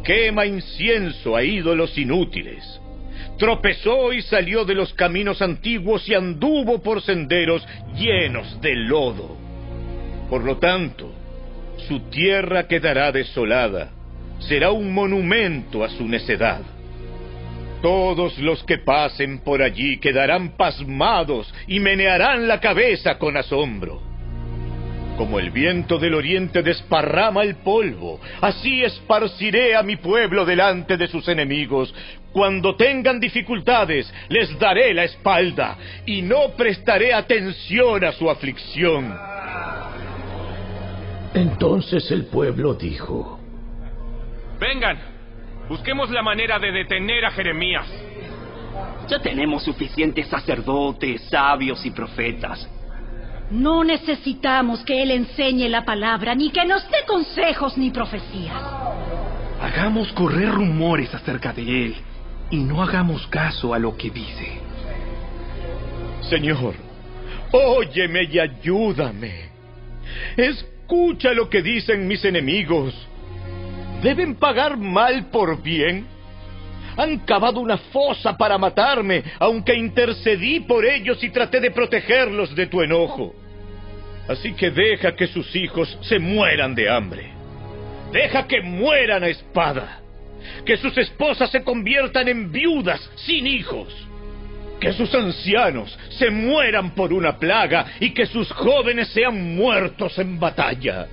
quema 0.06 0.46
incienso 0.46 1.34
a 1.34 1.42
ídolos 1.42 1.98
inútiles. 1.98 2.80
Tropezó 3.38 4.12
y 4.12 4.22
salió 4.22 4.64
de 4.64 4.74
los 4.74 4.94
caminos 4.94 5.42
antiguos 5.42 6.08
y 6.08 6.14
anduvo 6.14 6.80
por 6.80 7.02
senderos 7.02 7.66
llenos 7.96 8.60
de 8.60 8.76
lodo. 8.76 9.36
Por 10.30 10.44
lo 10.44 10.58
tanto, 10.58 11.12
su 11.88 12.00
tierra 12.08 12.68
quedará 12.68 13.10
desolada, 13.10 13.90
será 14.38 14.70
un 14.70 14.94
monumento 14.94 15.82
a 15.82 15.88
su 15.88 16.06
necedad. 16.06 16.62
Todos 17.82 18.38
los 18.38 18.62
que 18.62 18.78
pasen 18.78 19.40
por 19.40 19.60
allí 19.60 19.98
quedarán 19.98 20.56
pasmados 20.56 21.52
y 21.66 21.80
menearán 21.80 22.46
la 22.46 22.60
cabeza 22.60 23.18
con 23.18 23.36
asombro. 23.36 24.15
Como 25.16 25.38
el 25.38 25.50
viento 25.50 25.98
del 25.98 26.14
oriente 26.14 26.62
desparrama 26.62 27.42
el 27.42 27.56
polvo, 27.56 28.20
así 28.42 28.84
esparciré 28.84 29.74
a 29.74 29.82
mi 29.82 29.96
pueblo 29.96 30.44
delante 30.44 30.98
de 30.98 31.08
sus 31.08 31.26
enemigos. 31.28 31.94
Cuando 32.32 32.76
tengan 32.76 33.18
dificultades, 33.18 34.12
les 34.28 34.58
daré 34.58 34.92
la 34.92 35.04
espalda 35.04 35.78
y 36.04 36.20
no 36.20 36.50
prestaré 36.54 37.14
atención 37.14 38.04
a 38.04 38.12
su 38.12 38.28
aflicción. 38.28 39.16
Entonces 41.32 42.10
el 42.10 42.26
pueblo 42.26 42.74
dijo, 42.74 43.40
Vengan, 44.60 44.98
busquemos 45.66 46.10
la 46.10 46.22
manera 46.22 46.58
de 46.58 46.72
detener 46.72 47.24
a 47.24 47.30
Jeremías. 47.30 47.86
Ya 49.08 49.18
tenemos 49.20 49.62
suficientes 49.62 50.28
sacerdotes, 50.28 51.22
sabios 51.30 51.86
y 51.86 51.90
profetas. 51.90 52.68
No 53.50 53.84
necesitamos 53.84 54.82
que 54.84 55.02
Él 55.02 55.10
enseñe 55.12 55.68
la 55.68 55.84
palabra, 55.84 56.34
ni 56.34 56.50
que 56.50 56.64
nos 56.64 56.82
dé 56.90 56.98
consejos 57.06 57.78
ni 57.78 57.90
profecías. 57.90 58.60
Hagamos 59.60 60.12
correr 60.12 60.50
rumores 60.50 61.14
acerca 61.14 61.52
de 61.52 61.62
Él 61.62 61.96
y 62.50 62.56
no 62.56 62.82
hagamos 62.82 63.26
caso 63.28 63.72
a 63.72 63.78
lo 63.78 63.96
que 63.96 64.10
dice. 64.10 64.60
Señor, 66.22 66.74
óyeme 67.52 68.24
y 68.24 68.38
ayúdame. 68.38 69.50
Escucha 70.36 71.32
lo 71.32 71.48
que 71.48 71.62
dicen 71.62 72.06
mis 72.08 72.24
enemigos. 72.24 72.94
¿Deben 74.02 74.34
pagar 74.34 74.76
mal 74.76 75.26
por 75.26 75.62
bien? 75.62 76.15
Han 76.96 77.20
cavado 77.20 77.60
una 77.60 77.76
fosa 77.76 78.36
para 78.36 78.58
matarme, 78.58 79.22
aunque 79.38 79.74
intercedí 79.74 80.60
por 80.60 80.84
ellos 80.84 81.22
y 81.22 81.30
traté 81.30 81.60
de 81.60 81.70
protegerlos 81.70 82.54
de 82.54 82.66
tu 82.66 82.82
enojo. 82.82 83.34
Así 84.28 84.54
que 84.54 84.70
deja 84.70 85.14
que 85.14 85.26
sus 85.26 85.54
hijos 85.54 85.98
se 86.02 86.18
mueran 86.18 86.74
de 86.74 86.90
hambre. 86.90 87.30
Deja 88.12 88.46
que 88.46 88.62
mueran 88.62 89.22
a 89.24 89.28
espada. 89.28 90.00
Que 90.64 90.76
sus 90.76 90.96
esposas 90.96 91.50
se 91.50 91.62
conviertan 91.62 92.28
en 92.28 92.50
viudas 92.50 93.00
sin 93.16 93.46
hijos. 93.46 93.94
Que 94.80 94.92
sus 94.92 95.14
ancianos 95.14 95.96
se 96.10 96.30
mueran 96.30 96.94
por 96.94 97.12
una 97.12 97.38
plaga 97.38 97.86
y 98.00 98.10
que 98.10 98.26
sus 98.26 98.50
jóvenes 98.52 99.08
sean 99.08 99.56
muertos 99.56 100.18
en 100.18 100.38
batalla 100.38 101.06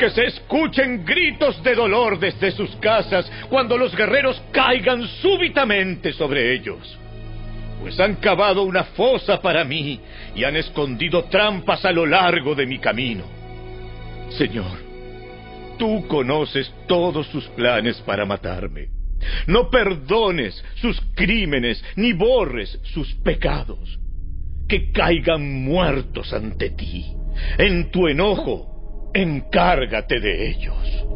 que 0.00 0.08
se 0.08 0.24
escuchen 0.24 1.04
gritos 1.04 1.62
de 1.62 1.74
dolor 1.74 2.18
desde 2.18 2.52
sus 2.52 2.74
casas 2.76 3.30
cuando 3.50 3.76
los 3.76 3.94
guerreros 3.94 4.42
caigan 4.50 5.06
súbitamente 5.20 6.14
sobre 6.14 6.54
ellos. 6.54 6.98
Pues 7.82 8.00
han 8.00 8.14
cavado 8.14 8.62
una 8.62 8.84
fosa 8.84 9.42
para 9.42 9.62
mí 9.62 10.00
y 10.34 10.44
han 10.44 10.56
escondido 10.56 11.24
trampas 11.24 11.84
a 11.84 11.92
lo 11.92 12.06
largo 12.06 12.54
de 12.54 12.64
mi 12.64 12.78
camino. 12.78 13.24
Señor, 14.30 14.78
tú 15.78 16.06
conoces 16.08 16.72
todos 16.88 17.26
sus 17.26 17.46
planes 17.48 17.98
para 17.98 18.24
matarme. 18.24 18.88
No 19.46 19.68
perdones 19.68 20.64
sus 20.76 20.98
crímenes 21.14 21.84
ni 21.96 22.14
borres 22.14 22.80
sus 22.84 23.12
pecados. 23.16 23.98
Que 24.66 24.92
caigan 24.92 25.62
muertos 25.62 26.32
ante 26.32 26.70
ti. 26.70 27.04
En 27.58 27.90
tu 27.90 28.08
enojo 28.08 28.70
encárgate 29.12 30.20
de 30.20 30.48
ellos. 30.48 31.06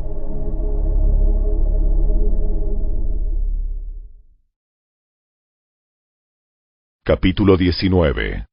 Capítulo 7.05 7.57
19 7.57 8.47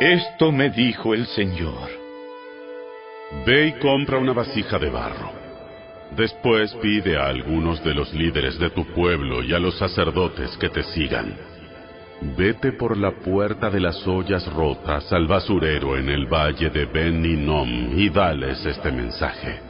Esto 0.00 0.52
me 0.52 0.70
dijo 0.70 1.14
el 1.14 1.26
Señor. 1.26 1.88
Ve 3.46 3.68
y 3.68 3.72
compra 3.80 4.18
una 4.18 4.32
vasija 4.32 4.78
de 4.78 4.90
barro. 4.90 5.32
Después 6.16 6.72
pide 6.74 7.16
a 7.16 7.26
algunos 7.26 7.82
de 7.82 7.94
los 7.94 8.12
líderes 8.12 8.58
de 8.58 8.70
tu 8.70 8.86
pueblo 8.94 9.42
y 9.42 9.52
a 9.52 9.58
los 9.58 9.76
sacerdotes 9.78 10.56
que 10.58 10.68
te 10.68 10.84
sigan 10.84 11.55
Vete 12.20 12.72
por 12.72 12.96
la 12.96 13.10
puerta 13.10 13.68
de 13.68 13.78
las 13.78 14.06
ollas 14.06 14.50
rotas 14.54 15.12
al 15.12 15.26
basurero 15.26 15.98
en 15.98 16.08
el 16.08 16.24
valle 16.26 16.70
de 16.70 16.86
Ben 16.86 17.22
y 17.94 18.08
dales 18.08 18.64
este 18.64 18.90
mensaje. 18.90 19.60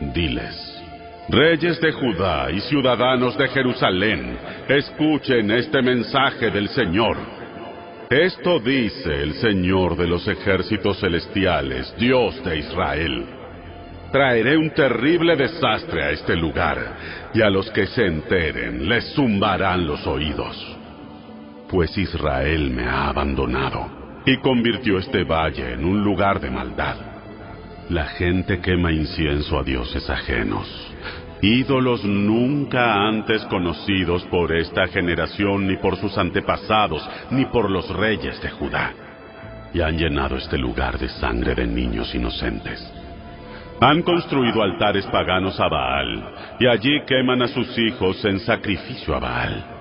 Diles, 0.00 0.82
reyes 1.28 1.78
de 1.82 1.92
Judá 1.92 2.50
y 2.50 2.60
ciudadanos 2.62 3.36
de 3.36 3.48
Jerusalén, 3.48 4.38
escuchen 4.68 5.50
este 5.50 5.82
mensaje 5.82 6.50
del 6.50 6.70
Señor. 6.70 7.18
Esto 8.08 8.58
dice 8.58 9.22
el 9.22 9.34
Señor 9.34 9.96
de 9.96 10.08
los 10.08 10.26
ejércitos 10.26 10.98
celestiales, 10.98 11.94
Dios 11.98 12.42
de 12.42 12.58
Israel. 12.58 13.26
Traeré 14.10 14.56
un 14.56 14.70
terrible 14.70 15.36
desastre 15.36 16.04
a 16.04 16.10
este 16.10 16.34
lugar, 16.36 16.78
y 17.34 17.42
a 17.42 17.50
los 17.50 17.70
que 17.70 17.86
se 17.86 18.06
enteren 18.06 18.88
les 18.88 19.12
zumbarán 19.14 19.86
los 19.86 20.04
oídos 20.06 20.79
pues 21.70 21.96
Israel 21.96 22.70
me 22.70 22.84
ha 22.84 23.08
abandonado 23.08 23.86
y 24.26 24.36
convirtió 24.38 24.98
este 24.98 25.22
valle 25.24 25.74
en 25.74 25.84
un 25.84 26.02
lugar 26.02 26.40
de 26.40 26.50
maldad. 26.50 26.96
La 27.88 28.06
gente 28.06 28.60
quema 28.60 28.92
incienso 28.92 29.58
a 29.58 29.62
dioses 29.62 30.08
ajenos, 30.10 30.66
ídolos 31.40 32.04
nunca 32.04 33.06
antes 33.06 33.44
conocidos 33.46 34.24
por 34.24 34.54
esta 34.54 34.88
generación 34.88 35.68
ni 35.68 35.76
por 35.76 35.96
sus 35.96 36.18
antepasados 36.18 37.08
ni 37.30 37.44
por 37.46 37.70
los 37.70 37.88
reyes 37.96 38.40
de 38.42 38.50
Judá, 38.50 38.92
y 39.72 39.80
han 39.80 39.96
llenado 39.96 40.36
este 40.36 40.58
lugar 40.58 40.98
de 40.98 41.08
sangre 41.08 41.54
de 41.54 41.66
niños 41.66 42.14
inocentes. 42.14 42.80
Han 43.80 44.02
construido 44.02 44.62
altares 44.62 45.06
paganos 45.06 45.58
a 45.58 45.68
Baal, 45.68 46.34
y 46.58 46.66
allí 46.66 47.00
queman 47.06 47.42
a 47.42 47.48
sus 47.48 47.78
hijos 47.78 48.22
en 48.24 48.40
sacrificio 48.40 49.16
a 49.16 49.20
Baal. 49.20 49.79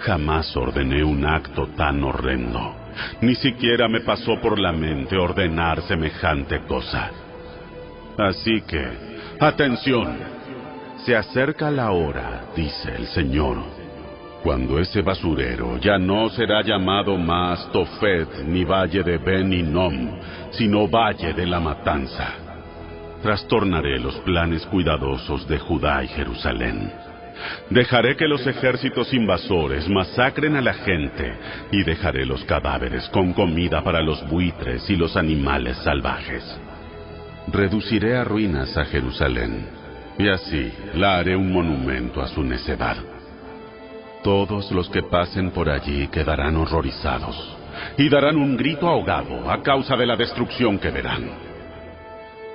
Jamás 0.00 0.56
ordené 0.56 1.02
un 1.02 1.24
acto 1.24 1.68
tan 1.76 2.02
horrendo, 2.04 2.74
Ni 3.20 3.34
siquiera 3.34 3.88
me 3.88 4.00
pasó 4.00 4.40
por 4.40 4.58
la 4.58 4.72
mente 4.72 5.16
ordenar 5.16 5.82
semejante 5.82 6.60
cosa. 6.60 7.10
Así 8.18 8.62
que, 8.62 8.86
atención, 9.38 10.16
se 11.04 11.14
acerca 11.14 11.70
la 11.70 11.90
hora, 11.90 12.46
dice 12.56 12.94
el 12.96 13.06
Señor, 13.06 13.58
cuando 14.42 14.78
ese 14.78 15.02
basurero 15.02 15.76
ya 15.78 15.98
no 15.98 16.30
será 16.30 16.62
llamado 16.62 17.16
más 17.16 17.70
Tofet 17.72 18.44
ni 18.46 18.64
Valle 18.64 19.02
de 19.02 19.18
Ben 19.18 19.50
sino 20.52 20.88
Valle 20.88 21.32
de 21.34 21.46
la 21.46 21.60
Matanza. 21.60 22.28
Trastornaré 23.22 23.98
los 23.98 24.14
planes 24.20 24.64
cuidadosos 24.66 25.48
de 25.48 25.58
Judá 25.58 26.04
y 26.04 26.08
Jerusalén. 26.08 26.92
Dejaré 27.70 28.16
que 28.16 28.28
los 28.28 28.46
ejércitos 28.46 29.12
invasores 29.12 29.88
masacren 29.88 30.56
a 30.56 30.60
la 30.60 30.74
gente 30.74 31.34
y 31.72 31.82
dejaré 31.82 32.24
los 32.24 32.44
cadáveres 32.44 33.08
con 33.08 33.32
comida 33.32 33.82
para 33.82 34.02
los 34.02 34.26
buitres 34.28 34.88
y 34.88 34.96
los 34.96 35.16
animales 35.16 35.76
salvajes. 35.78 36.44
Reduciré 37.48 38.16
a 38.16 38.24
ruinas 38.24 38.76
a 38.76 38.84
Jerusalén 38.84 39.66
y 40.18 40.28
así 40.28 40.72
la 40.94 41.18
haré 41.18 41.36
un 41.36 41.52
monumento 41.52 42.22
a 42.22 42.28
su 42.28 42.42
necedad. 42.42 42.96
Todos 44.22 44.70
los 44.72 44.88
que 44.88 45.02
pasen 45.02 45.50
por 45.50 45.68
allí 45.68 46.08
quedarán 46.08 46.56
horrorizados 46.56 47.56
y 47.98 48.08
darán 48.08 48.36
un 48.36 48.56
grito 48.56 48.88
ahogado 48.88 49.50
a 49.50 49.62
causa 49.62 49.96
de 49.96 50.06
la 50.06 50.16
destrucción 50.16 50.78
que 50.78 50.90
verán. 50.90 51.30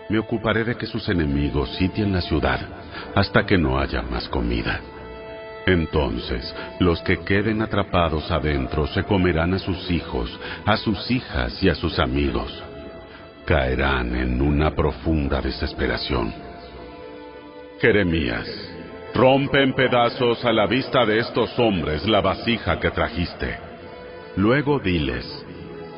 Me 0.09 0.19
ocuparé 0.19 0.63
de 0.63 0.75
que 0.75 0.87
sus 0.87 1.07
enemigos 1.07 1.69
sitien 1.77 2.11
la 2.11 2.21
ciudad 2.21 2.59
hasta 3.15 3.45
que 3.45 3.57
no 3.57 3.79
haya 3.79 4.01
más 4.01 4.27
comida. 4.29 4.79
Entonces, 5.65 6.55
los 6.79 7.01
que 7.01 7.17
queden 7.19 7.61
atrapados 7.61 8.31
adentro 8.31 8.87
se 8.87 9.03
comerán 9.03 9.53
a 9.53 9.59
sus 9.59 9.91
hijos, 9.91 10.39
a 10.65 10.75
sus 10.77 11.11
hijas 11.11 11.61
y 11.61 11.69
a 11.69 11.75
sus 11.75 11.99
amigos. 11.99 12.51
Caerán 13.45 14.15
en 14.15 14.41
una 14.41 14.71
profunda 14.71 15.41
desesperación. 15.41 16.33
Jeremías, 17.79 18.47
rompe 19.13 19.61
en 19.61 19.73
pedazos 19.73 20.43
a 20.45 20.51
la 20.51 20.65
vista 20.65 21.05
de 21.05 21.19
estos 21.19 21.57
hombres 21.59 22.07
la 22.07 22.21
vasija 22.21 22.79
que 22.79 22.91
trajiste. 22.91 23.57
Luego 24.37 24.79
diles, 24.79 25.25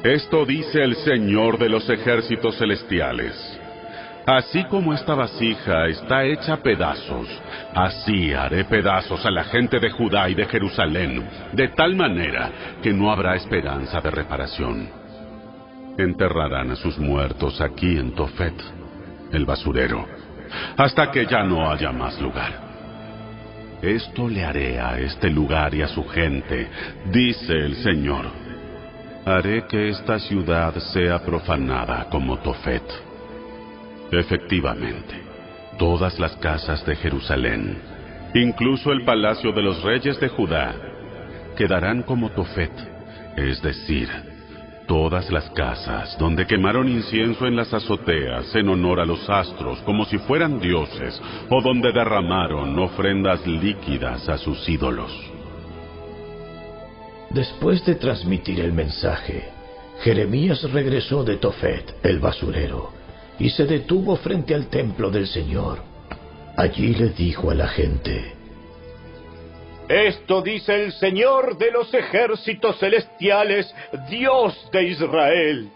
esto 0.04 0.46
dice 0.46 0.84
el 0.84 0.96
Señor 0.98 1.58
de 1.58 1.70
los 1.70 1.90
ejércitos 1.90 2.58
celestiales. 2.58 3.53
Así 4.26 4.64
como 4.66 4.94
esta 4.94 5.16
vasija 5.16 5.88
está 5.88 6.24
hecha 6.24 6.56
pedazos, 6.58 7.28
así 7.76 8.34
haré 8.34 8.64
pedazos 8.64 9.26
a 9.26 9.32
la 9.32 9.44
gente 9.44 9.80
de 9.82 9.90
Judá 9.90 10.30
y 10.30 10.34
de 10.34 10.46
Jerusalén, 10.46 11.28
de 11.52 11.68
tal 11.70 11.98
manera 11.98 12.50
que 12.82 12.94
no 12.94 13.12
habrá 13.12 13.36
esperanza 13.36 14.00
de 14.00 14.12
reparación. 14.12 14.90
Enterrarán 15.98 16.72
a 16.72 16.76
sus 16.78 16.98
muertos 16.98 17.60
aquí 17.60 17.98
en 17.98 18.16
Tofet, 18.16 18.56
el 19.34 19.46
basurero, 19.46 20.08
hasta 20.78 21.12
que 21.12 21.26
ya 21.26 21.44
no 21.44 21.70
haya 21.70 21.92
más 21.92 22.20
lugar. 22.22 22.54
Esto 23.82 24.30
le 24.30 24.46
haré 24.46 24.80
a 24.80 25.00
este 25.00 25.30
lugar 25.30 25.76
y 25.76 25.82
a 25.82 25.90
su 25.90 26.08
gente, 26.08 26.70
dice 27.12 27.52
el 27.52 27.76
Señor. 27.76 28.28
Haré 29.26 29.68
que 29.68 29.90
esta 29.90 30.18
ciudad 30.20 30.74
sea 30.94 31.20
profanada 31.20 32.08
como 32.10 32.40
Tofet 32.40 33.13
Efectivamente, 34.20 35.16
todas 35.80 36.20
las 36.20 36.36
casas 36.36 36.86
de 36.86 36.96
Jerusalén, 36.96 37.80
incluso 38.36 38.92
el 38.92 39.04
palacio 39.04 39.52
de 39.52 39.64
los 39.64 39.82
reyes 39.82 40.20
de 40.20 40.30
Judá, 40.30 40.76
quedarán 41.58 42.04
como 42.04 42.30
Tofet, 42.30 42.72
es 43.36 43.60
decir, 43.64 44.08
todas 44.88 45.32
las 45.32 45.50
casas 45.52 46.16
donde 46.20 46.46
quemaron 46.46 46.90
incienso 46.90 47.48
en 47.48 47.56
las 47.56 47.74
azoteas 47.74 48.54
en 48.54 48.70
honor 48.70 49.00
a 49.00 49.06
los 49.06 49.28
astros 49.28 49.80
como 49.80 50.06
si 50.06 50.20
fueran 50.20 50.60
dioses, 50.60 51.20
o 51.50 51.62
donde 51.62 51.92
derramaron 51.92 52.78
ofrendas 52.78 53.46
líquidas 53.48 54.30
a 54.30 54.38
sus 54.38 54.70
ídolos. 54.70 55.12
Después 57.32 57.84
de 57.84 57.96
transmitir 57.96 58.60
el 58.60 58.74
mensaje, 58.74 59.50
Jeremías 60.04 60.62
regresó 60.72 61.24
de 61.24 61.38
Tofet, 61.38 61.96
el 62.04 62.20
basurero, 62.20 63.03
y 63.40 63.50
se 63.50 63.66
detuvo 63.66 64.16
frente 64.18 64.54
al 64.54 64.68
templo 64.68 65.10
del 65.10 65.28
Señor. 65.28 65.80
Allí 66.56 66.94
le 66.94 67.10
dijo 67.10 67.50
a 67.50 67.56
la 67.56 67.68
gente, 67.68 68.34
Esto 69.88 70.42
dice 70.42 70.84
el 70.84 70.92
Señor 70.94 71.58
de 71.58 71.72
los 71.72 71.94
ejércitos 71.94 72.78
celestiales, 72.80 73.74
Dios 74.10 74.70
de 74.72 74.84
Israel. 74.84 75.70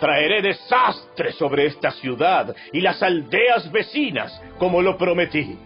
Traeré 0.00 0.42
desastre 0.42 1.32
sobre 1.32 1.66
esta 1.66 1.90
ciudad 1.92 2.54
y 2.72 2.80
las 2.80 3.02
aldeas 3.02 3.70
vecinas, 3.72 4.42
como 4.58 4.82
lo 4.82 4.98
prometí, 4.98 5.56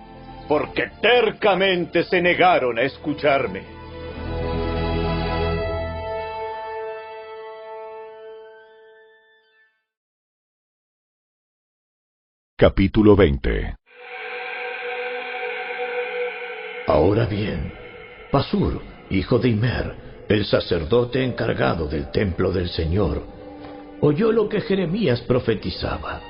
porque 0.47 0.91
tercamente 1.01 2.05
se 2.05 2.23
negaron 2.23 2.79
a 2.79 2.83
escucharme. 2.83 3.80
Capítulo 12.61 13.17
20 13.17 13.75
Ahora 16.87 17.25
bien, 17.25 17.73
Pasur, 18.31 18.83
hijo 19.09 19.39
de 19.39 19.49
Imer, 19.49 19.95
el 20.29 20.45
sacerdote 20.45 21.25
encargado 21.25 21.89
del 21.89 22.11
templo 22.11 22.53
del 22.53 22.69
Señor, 22.69 23.23
oyó 24.03 24.31
lo 24.31 24.47
que 24.51 24.61
Jeremías 24.61 25.23
profetizaba. 25.23 26.21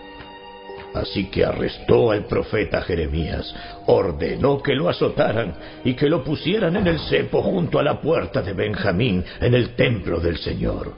Así 0.94 1.30
que 1.30 1.44
arrestó 1.44 2.12
al 2.12 2.26
profeta 2.26 2.82
Jeremías, 2.82 3.52
ordenó 3.88 4.62
que 4.62 4.76
lo 4.76 4.88
azotaran 4.88 5.56
y 5.82 5.94
que 5.94 6.08
lo 6.08 6.22
pusieran 6.22 6.76
en 6.76 6.86
el 6.86 7.00
cepo 7.00 7.42
junto 7.42 7.80
a 7.80 7.82
la 7.82 8.00
puerta 8.00 8.40
de 8.40 8.52
Benjamín 8.52 9.24
en 9.40 9.52
el 9.52 9.74
templo 9.74 10.20
del 10.20 10.38
Señor. 10.38 10.94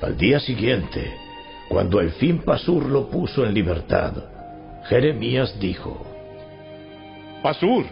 Al 0.00 0.16
día 0.16 0.40
siguiente, 0.40 1.25
cuando 1.68 1.98
al 1.98 2.12
fin 2.12 2.38
Pasur 2.38 2.86
lo 2.86 3.10
puso 3.10 3.44
en 3.44 3.52
libertad, 3.52 4.12
Jeremías 4.88 5.58
dijo, 5.58 6.06
Pasur, 7.42 7.84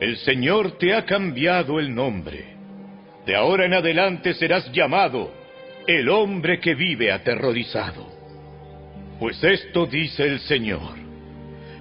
el 0.00 0.16
Señor 0.18 0.78
te 0.78 0.94
ha 0.94 1.04
cambiado 1.04 1.78
el 1.78 1.94
nombre. 1.94 2.56
De 3.26 3.36
ahora 3.36 3.66
en 3.66 3.74
adelante 3.74 4.34
serás 4.34 4.70
llamado 4.72 5.30
el 5.86 6.08
hombre 6.08 6.58
que 6.58 6.74
vive 6.74 7.12
aterrorizado. 7.12 8.06
Pues 9.18 9.42
esto 9.44 9.86
dice 9.86 10.24
el 10.24 10.40
Señor. 10.40 10.98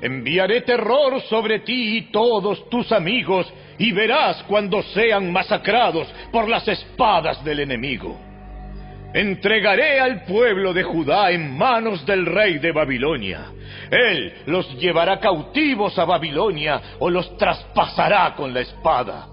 Enviaré 0.01 0.61
terror 0.61 1.21
sobre 1.23 1.59
ti 1.59 1.97
y 1.97 2.01
todos 2.11 2.69
tus 2.69 2.91
amigos 2.91 3.51
y 3.77 3.91
verás 3.91 4.43
cuando 4.43 4.83
sean 4.83 5.31
masacrados 5.31 6.07
por 6.31 6.47
las 6.47 6.67
espadas 6.67 7.43
del 7.43 7.61
enemigo. 7.61 8.28
Entregaré 9.13 9.99
al 9.99 10.23
pueblo 10.23 10.71
de 10.71 10.83
Judá 10.83 11.31
en 11.31 11.57
manos 11.57 12.05
del 12.05 12.25
rey 12.27 12.59
de 12.59 12.71
Babilonia. 12.71 13.45
Él 13.89 14.33
los 14.45 14.77
llevará 14.77 15.19
cautivos 15.19 15.97
a 15.97 16.05
Babilonia 16.05 16.79
o 16.99 17.09
los 17.09 17.35
traspasará 17.37 18.35
con 18.35 18.53
la 18.53 18.61
espada. 18.61 19.27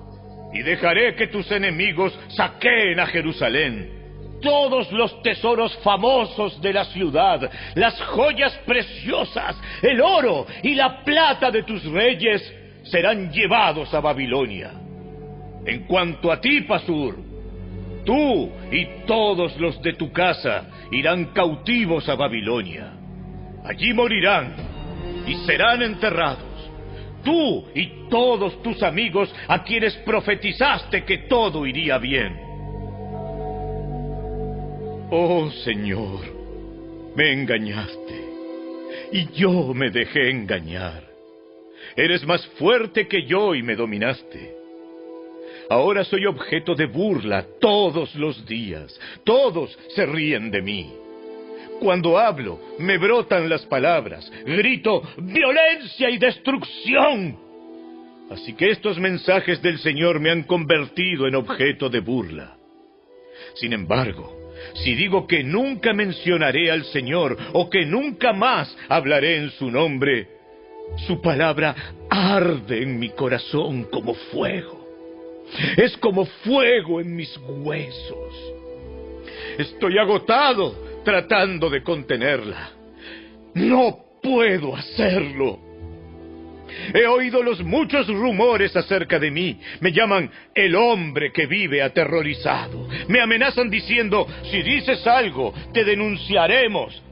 Y 0.54 0.62
dejaré 0.62 1.14
que 1.14 1.26
tus 1.26 1.50
enemigos 1.50 2.18
saqueen 2.28 2.98
a 3.00 3.06
Jerusalén. 3.06 3.92
Todos 4.40 4.90
los 4.92 5.22
tesoros 5.22 5.76
famosos 5.78 6.60
de 6.62 6.72
la 6.72 6.84
ciudad, 6.86 7.50
las 7.74 8.00
joyas 8.02 8.56
preciosas, 8.64 9.60
el 9.82 10.00
oro 10.00 10.46
y 10.62 10.74
la 10.74 11.04
plata 11.04 11.50
de 11.50 11.64
tus 11.64 11.84
reyes 11.84 12.42
serán 12.84 13.30
llevados 13.30 13.92
a 13.92 14.00
Babilonia. 14.00 14.72
En 15.66 15.86
cuanto 15.86 16.30
a 16.30 16.40
ti, 16.40 16.62
Pasur, 16.62 17.25
Tú 18.06 18.52
y 18.70 18.86
todos 19.06 19.58
los 19.58 19.82
de 19.82 19.94
tu 19.94 20.12
casa 20.12 20.68
irán 20.92 21.32
cautivos 21.34 22.08
a 22.08 22.14
Babilonia. 22.14 22.92
Allí 23.64 23.92
morirán 23.92 24.54
y 25.26 25.34
serán 25.44 25.82
enterrados. 25.82 26.70
Tú 27.24 27.66
y 27.74 28.08
todos 28.08 28.62
tus 28.62 28.80
amigos 28.84 29.34
a 29.48 29.64
quienes 29.64 29.94
profetizaste 29.96 31.04
que 31.04 31.18
todo 31.28 31.66
iría 31.66 31.98
bien. 31.98 32.38
Oh 35.10 35.50
Señor, 35.64 36.20
me 37.16 37.32
engañaste 37.32 38.24
y 39.12 39.26
yo 39.32 39.74
me 39.74 39.90
dejé 39.90 40.30
engañar. 40.30 41.02
Eres 41.96 42.24
más 42.24 42.46
fuerte 42.58 43.08
que 43.08 43.24
yo 43.24 43.54
y 43.56 43.62
me 43.64 43.74
dominaste. 43.74 44.55
Ahora 45.68 46.04
soy 46.04 46.26
objeto 46.26 46.74
de 46.74 46.86
burla 46.86 47.44
todos 47.60 48.14
los 48.14 48.46
días. 48.46 48.98
Todos 49.24 49.76
se 49.94 50.06
ríen 50.06 50.50
de 50.50 50.62
mí. 50.62 50.92
Cuando 51.80 52.18
hablo, 52.18 52.58
me 52.78 52.98
brotan 52.98 53.48
las 53.48 53.64
palabras. 53.66 54.30
Grito 54.44 55.02
violencia 55.18 56.08
y 56.10 56.18
destrucción. 56.18 57.38
Así 58.30 58.54
que 58.54 58.70
estos 58.70 58.98
mensajes 58.98 59.60
del 59.62 59.78
Señor 59.78 60.20
me 60.20 60.30
han 60.30 60.44
convertido 60.44 61.26
en 61.26 61.34
objeto 61.34 61.88
de 61.88 62.00
burla. 62.00 62.56
Sin 63.54 63.72
embargo, 63.72 64.34
si 64.74 64.94
digo 64.94 65.26
que 65.26 65.44
nunca 65.44 65.92
mencionaré 65.92 66.70
al 66.70 66.84
Señor 66.86 67.36
o 67.52 67.70
que 67.70 67.84
nunca 67.84 68.32
más 68.32 68.74
hablaré 68.88 69.36
en 69.36 69.50
su 69.50 69.70
nombre, 69.70 70.28
su 71.06 71.20
palabra 71.20 71.74
arde 72.08 72.82
en 72.82 72.98
mi 72.98 73.10
corazón 73.10 73.84
como 73.84 74.14
fuego. 74.14 74.75
Es 75.76 75.96
como 75.98 76.24
fuego 76.24 77.00
en 77.00 77.14
mis 77.14 77.36
huesos. 77.38 78.34
Estoy 79.58 79.98
agotado 79.98 80.74
tratando 81.04 81.70
de 81.70 81.82
contenerla. 81.82 82.70
No 83.54 83.98
puedo 84.22 84.74
hacerlo. 84.74 85.60
He 86.92 87.06
oído 87.06 87.42
los 87.42 87.62
muchos 87.62 88.06
rumores 88.08 88.76
acerca 88.76 89.18
de 89.18 89.30
mí. 89.30 89.58
Me 89.80 89.92
llaman 89.92 90.30
el 90.54 90.74
hombre 90.74 91.32
que 91.32 91.46
vive 91.46 91.82
aterrorizado. 91.82 92.88
Me 93.08 93.20
amenazan 93.20 93.70
diciendo, 93.70 94.26
si 94.50 94.62
dices 94.62 95.06
algo, 95.06 95.54
te 95.72 95.84
denunciaremos. 95.84 97.02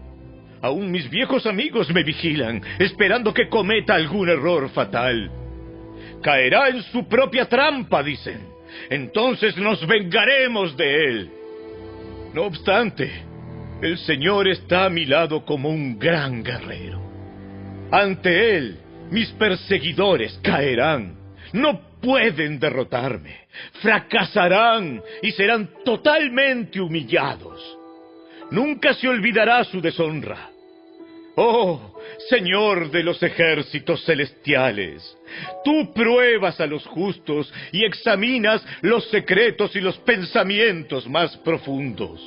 Aún 0.61 0.91
mis 0.91 1.09
viejos 1.11 1.47
amigos 1.47 1.93
me 1.93 2.03
vigilan, 2.03 2.63
esperando 2.79 3.35
que 3.35 3.49
cometa 3.49 3.95
algún 3.95 4.29
error 4.29 4.71
fatal. 4.71 5.44
Caerá 6.25 6.71
en 6.71 6.83
su 6.85 7.07
propia 7.07 7.45
trampa, 7.45 8.03
dicen. 8.03 8.49
Entonces 8.89 9.59
nos 9.59 9.87
vengaremos 9.87 10.75
de 10.75 11.05
él. 11.05 11.31
No 12.33 12.45
obstante, 12.45 13.13
el 13.83 13.99
Señor 13.99 14.49
está 14.49 14.87
a 14.87 14.89
mi 14.89 15.05
lado 15.05 15.45
como 15.45 15.69
un 15.69 15.99
gran 15.99 16.43
guerrero. 16.43 16.99
Ante 17.93 18.57
Él, 18.57 18.79
mis 19.11 19.29
perseguidores 19.33 20.41
caerán. 20.43 21.15
No 21.53 21.79
pueden 22.01 22.59
derrotarme. 22.59 23.41
Fracasarán 23.83 25.03
y 25.23 25.31
serán 25.33 25.69
totalmente 25.85 26.81
humillados. 26.81 27.61
Nunca 28.51 28.95
se 28.95 29.09
olvidará 29.09 29.63
su 29.65 29.79
deshonra. 29.83 30.49
Oh, 31.37 31.94
Señor 32.29 32.91
de 32.91 33.03
los 33.03 33.23
ejércitos 33.23 34.05
celestiales, 34.05 35.17
tú 35.65 35.93
pruebas 35.93 36.59
a 36.61 36.67
los 36.67 36.87
justos 36.87 37.53
y 37.73 37.85
examinas 37.85 38.65
los 38.83 39.09
secretos 39.11 39.77
y 39.77 39.81
los 39.81 39.99
pensamientos 39.99 41.09
más 41.09 41.37
profundos. 41.39 42.21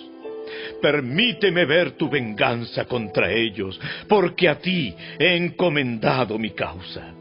Permíteme 0.82 1.66
ver 1.66 1.92
tu 1.92 2.10
venganza 2.10 2.86
contra 2.86 3.32
ellos, 3.32 3.80
porque 4.08 4.48
a 4.48 4.60
ti 4.60 4.94
he 5.20 5.36
encomendado 5.36 6.38
mi 6.38 6.52
causa. 6.52 7.14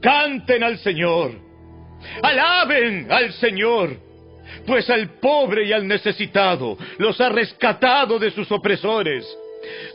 Canten 0.00 0.62
al 0.62 0.78
Señor, 0.78 1.32
alaben 2.22 3.10
al 3.10 3.32
Señor, 3.32 3.96
pues 4.66 4.88
al 4.90 5.18
pobre 5.20 5.64
y 5.64 5.72
al 5.72 5.86
necesitado 5.88 6.76
los 6.98 7.20
ha 7.20 7.30
rescatado 7.30 8.18
de 8.18 8.30
sus 8.30 8.50
opresores. 8.52 9.26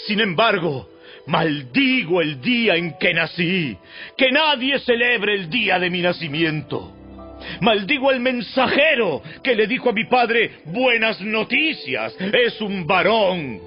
Sin 0.07 0.19
embargo, 0.19 0.89
maldigo 1.28 2.22
el 2.22 2.41
día 2.41 2.76
en 2.76 2.98
que 2.98 3.14
nací, 3.14 3.78
que 4.18 4.32
nadie 4.32 4.80
celebre 4.80 5.36
el 5.36 5.50
día 5.50 5.80
de 5.80 5.90
mi 5.90 6.02
nacimiento. 6.02 6.94
Maldigo 7.62 8.10
al 8.10 8.20
mensajero 8.20 9.22
que 9.44 9.56
le 9.56 9.68
dijo 9.68 9.90
a 9.90 9.94
mi 9.94 10.06
padre, 10.06 10.60
buenas 10.66 11.20
noticias, 11.22 12.16
es 12.20 12.60
un 12.62 12.86
varón. 12.86 13.60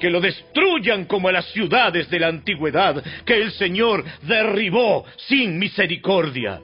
Que 0.00 0.10
lo 0.10 0.20
destruyan 0.20 1.06
como 1.06 1.28
a 1.28 1.32
las 1.32 1.46
ciudades 1.52 2.08
de 2.10 2.20
la 2.20 2.28
antigüedad 2.28 3.02
que 3.24 3.34
el 3.34 3.52
Señor 3.52 4.04
derribó 4.22 5.04
sin 5.28 5.58
misericordia. 5.58 6.60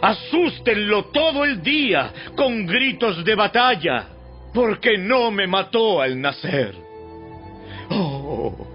Asústenlo 0.00 1.06
todo 1.06 1.44
el 1.44 1.62
día 1.62 2.12
con 2.36 2.66
gritos 2.66 3.24
de 3.24 3.34
batalla, 3.34 4.08
porque 4.52 4.98
no 4.98 5.30
me 5.30 5.46
mató 5.46 6.00
al 6.00 6.20
nacer. 6.20 6.74
Oh, 7.88 8.69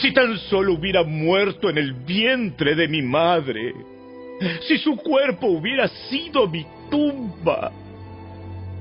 si 0.00 0.12
tan 0.12 0.38
solo 0.50 0.74
hubiera 0.74 1.02
muerto 1.02 1.70
en 1.70 1.78
el 1.78 1.92
vientre 1.92 2.74
de 2.74 2.88
mi 2.88 3.02
madre 3.02 3.74
si 4.68 4.78
su 4.78 4.96
cuerpo 4.96 5.48
hubiera 5.48 5.88
sido 5.88 6.46
mi 6.46 6.64
tumba, 6.90 7.72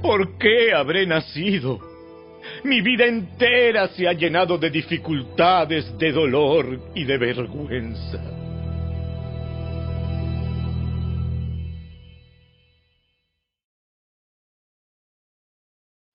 ¿por 0.02 0.38
qué 0.38 0.74
habré 0.74 1.06
nacido? 1.06 1.80
Mi 2.64 2.82
vida 2.82 3.06
entera 3.06 3.88
se 3.90 4.08
ha 4.08 4.14
llenado 4.14 4.58
de 4.58 4.70
dificultades, 4.70 5.98
de 5.98 6.12
dolor 6.12 6.92
y 6.96 7.04
de 7.04 7.18
vergüenza. 7.18 8.22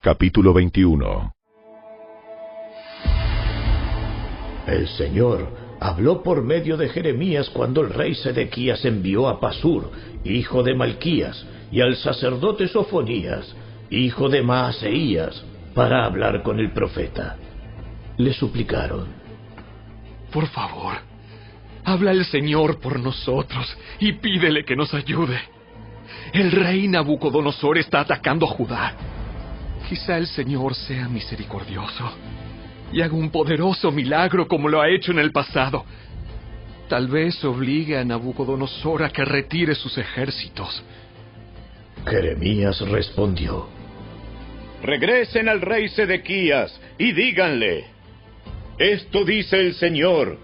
Capítulo 0.00 0.52
21 0.52 1.41
El 4.66 4.86
Señor 4.88 5.48
habló 5.80 6.22
por 6.22 6.42
medio 6.42 6.76
de 6.76 6.88
Jeremías 6.88 7.50
cuando 7.50 7.80
el 7.80 7.90
rey 7.90 8.14
Sedequías 8.14 8.84
envió 8.84 9.28
a 9.28 9.40
Pasur, 9.40 9.90
hijo 10.24 10.62
de 10.62 10.74
Malquías, 10.74 11.44
y 11.72 11.80
al 11.80 11.96
sacerdote 11.96 12.68
Sofonías, 12.68 13.56
hijo 13.90 14.28
de 14.28 14.42
Maaseías, 14.42 15.44
para 15.74 16.04
hablar 16.04 16.42
con 16.42 16.60
el 16.60 16.70
profeta. 16.72 17.36
Le 18.18 18.32
suplicaron. 18.32 19.08
Por 20.30 20.46
favor, 20.46 20.94
habla 21.84 22.12
el 22.12 22.24
Señor 22.26 22.78
por 22.78 23.00
nosotros 23.00 23.76
y 23.98 24.12
pídele 24.12 24.64
que 24.64 24.76
nos 24.76 24.94
ayude. 24.94 25.40
El 26.32 26.52
rey 26.52 26.86
Nabucodonosor 26.86 27.78
está 27.78 28.00
atacando 28.00 28.46
a 28.46 28.50
Judá. 28.50 28.94
Quizá 29.88 30.18
el 30.18 30.26
Señor 30.28 30.74
sea 30.74 31.08
misericordioso 31.08 32.12
y 32.92 33.00
haga 33.00 33.14
un 33.14 33.30
poderoso 33.30 33.90
milagro 33.90 34.46
como 34.46 34.68
lo 34.68 34.80
ha 34.80 34.88
hecho 34.88 35.12
en 35.12 35.18
el 35.18 35.32
pasado. 35.32 35.84
Tal 36.88 37.08
vez 37.08 37.42
obligue 37.44 37.96
a 37.96 38.04
Nabucodonosor 38.04 39.02
a 39.02 39.10
que 39.10 39.24
retire 39.24 39.74
sus 39.74 39.96
ejércitos. 39.96 40.82
Jeremías 42.06 42.80
respondió: 42.88 43.68
Regresen 44.82 45.48
al 45.48 45.60
rey 45.60 45.88
Sedequías 45.88 46.78
y 46.98 47.12
díganle: 47.12 47.86
Esto 48.78 49.24
dice 49.24 49.58
el 49.58 49.74
Señor, 49.74 50.38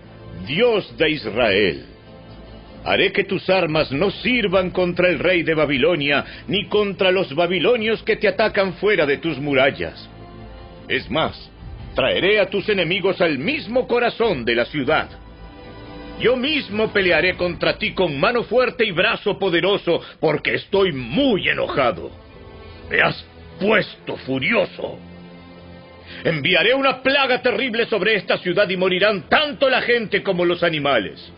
Dios 0.47 0.97
de 0.97 1.11
Israel. 1.11 1.85
Haré 2.85 3.13
que 3.13 3.25
tus 3.25 3.51
armas 3.51 3.93
no 3.93 4.11
sirvan 4.11 4.71
contra 4.71 5.09
el 5.09 5.19
rey 5.19 5.43
de 5.43 5.53
Babilonia, 5.55 6.25
ni 6.47 6.67
contra 6.69 7.11
los 7.11 7.35
babilonios 7.35 8.03
que 8.03 8.17
te 8.17 8.29
atacan 8.29 8.75
fuera 8.75 9.05
de 9.05 9.19
tus 9.19 9.39
murallas. 9.39 10.09
Es 10.89 11.11
más, 11.11 11.48
traeré 11.99 12.39
a 12.39 12.49
tus 12.49 12.69
enemigos 12.69 13.21
al 13.21 13.39
mismo 13.39 13.89
corazón 13.89 14.45
de 14.45 14.55
la 14.55 14.67
ciudad. 14.67 15.09
Yo 16.21 16.37
mismo 16.37 16.93
pelearé 16.93 17.35
contra 17.35 17.77
ti 17.77 17.93
con 17.93 18.21
mano 18.21 18.45
fuerte 18.45 18.85
y 18.87 18.93
brazo 18.93 19.37
poderoso, 19.37 20.01
porque 20.21 20.55
estoy 20.55 20.93
muy 20.93 21.49
enojado. 21.49 22.13
Me 22.89 23.01
has 23.01 23.27
puesto 23.59 24.17
furioso. 24.19 24.97
Enviaré 26.23 26.73
una 26.73 27.03
plaga 27.03 27.43
terrible 27.43 27.87
sobre 27.87 28.15
esta 28.15 28.39
ciudad 28.39 28.69
y 28.69 28.77
morirán 28.77 29.29
tanto 29.29 29.69
la 29.69 29.83
gente 29.83 30.23
como 30.23 30.45
los 30.45 30.63
animales. 30.63 31.33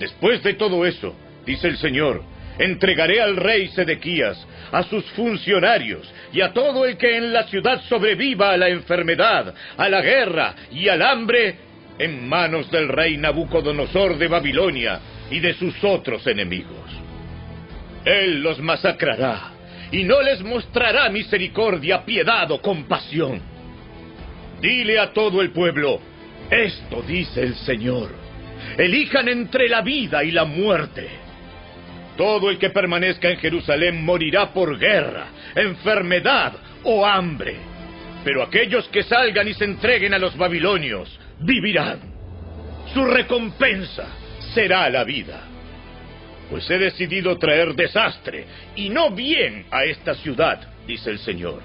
Después 0.00 0.42
de 0.42 0.54
todo 0.54 0.86
eso, 0.86 1.14
dice 1.44 1.68
el 1.68 1.76
Señor, 1.76 2.22
entregaré 2.58 3.20
al 3.20 3.36
rey 3.36 3.68
Sedequías, 3.68 4.42
a 4.72 4.82
sus 4.84 5.04
funcionarios 5.12 6.12
y 6.32 6.40
a 6.40 6.52
todo 6.52 6.84
el 6.84 6.96
que 6.96 7.16
en 7.16 7.32
la 7.32 7.44
ciudad 7.44 7.82
sobreviva 7.88 8.52
a 8.52 8.56
la 8.56 8.68
enfermedad, 8.68 9.54
a 9.76 9.88
la 9.88 10.00
guerra 10.00 10.54
y 10.70 10.88
al 10.88 11.02
hambre, 11.02 11.56
en 11.98 12.28
manos 12.28 12.70
del 12.70 12.88
rey 12.88 13.16
Nabucodonosor 13.16 14.18
de 14.18 14.28
Babilonia 14.28 15.00
y 15.30 15.40
de 15.40 15.54
sus 15.54 15.82
otros 15.82 16.26
enemigos. 16.26 16.90
Él 18.04 18.42
los 18.42 18.60
masacrará 18.60 19.52
y 19.90 20.04
no 20.04 20.20
les 20.22 20.42
mostrará 20.42 21.08
misericordia, 21.08 22.04
piedad 22.04 22.50
o 22.50 22.60
compasión. 22.60 23.40
Dile 24.60 24.98
a 24.98 25.12
todo 25.12 25.42
el 25.42 25.50
pueblo, 25.50 26.00
esto 26.50 27.02
dice 27.02 27.42
el 27.42 27.54
Señor, 27.56 28.10
elijan 28.76 29.28
entre 29.28 29.68
la 29.68 29.80
vida 29.80 30.22
y 30.24 30.30
la 30.30 30.44
muerte 30.44 31.25
todo 32.16 32.50
el 32.50 32.58
que 32.58 32.70
permanezca 32.70 33.28
en 33.28 33.38
Jerusalén 33.38 34.04
morirá 34.04 34.52
por 34.52 34.78
guerra, 34.78 35.28
enfermedad 35.54 36.54
o 36.82 37.06
hambre. 37.06 37.56
Pero 38.24 38.42
aquellos 38.42 38.88
que 38.88 39.02
salgan 39.02 39.46
y 39.46 39.54
se 39.54 39.64
entreguen 39.64 40.14
a 40.14 40.18
los 40.18 40.36
babilonios 40.36 41.18
vivirán. 41.40 42.00
Su 42.92 43.04
recompensa 43.04 44.08
será 44.54 44.88
la 44.90 45.04
vida. 45.04 45.42
Pues 46.50 46.68
he 46.70 46.78
decidido 46.78 47.36
traer 47.38 47.74
desastre 47.74 48.46
y 48.76 48.88
no 48.88 49.10
bien 49.10 49.66
a 49.70 49.84
esta 49.84 50.14
ciudad, 50.14 50.60
dice 50.86 51.10
el 51.10 51.18
Señor. 51.18 51.62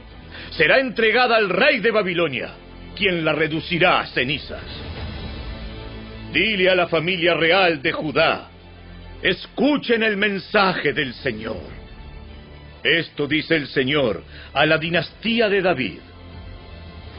Será 0.52 0.80
entregada 0.80 1.36
al 1.36 1.49
rey 1.49 1.80
de 1.80 1.91
Babilonia, 1.91 2.52
quien 2.95 3.23
la 3.23 3.34
reducirá 3.34 3.99
a 3.99 4.07
cenizas. 4.07 4.64
Dile 6.34 6.69
a 6.69 6.76
la 6.76 6.88
familia 6.88 7.34
real 7.34 7.82
de 7.82 7.91
Judá 7.91 8.51
Escuchen 9.22 10.02
el 10.02 10.18
mensaje 10.18 10.93
del 10.93 11.14
Señor. 11.14 11.61
Esto 12.84 13.27
dice 13.27 13.56
el 13.56 13.68
Señor 13.68 14.23
a 14.52 14.65
la 14.65 14.80
dinastía 14.80 15.48
de 15.48 15.61
David. 15.61 15.99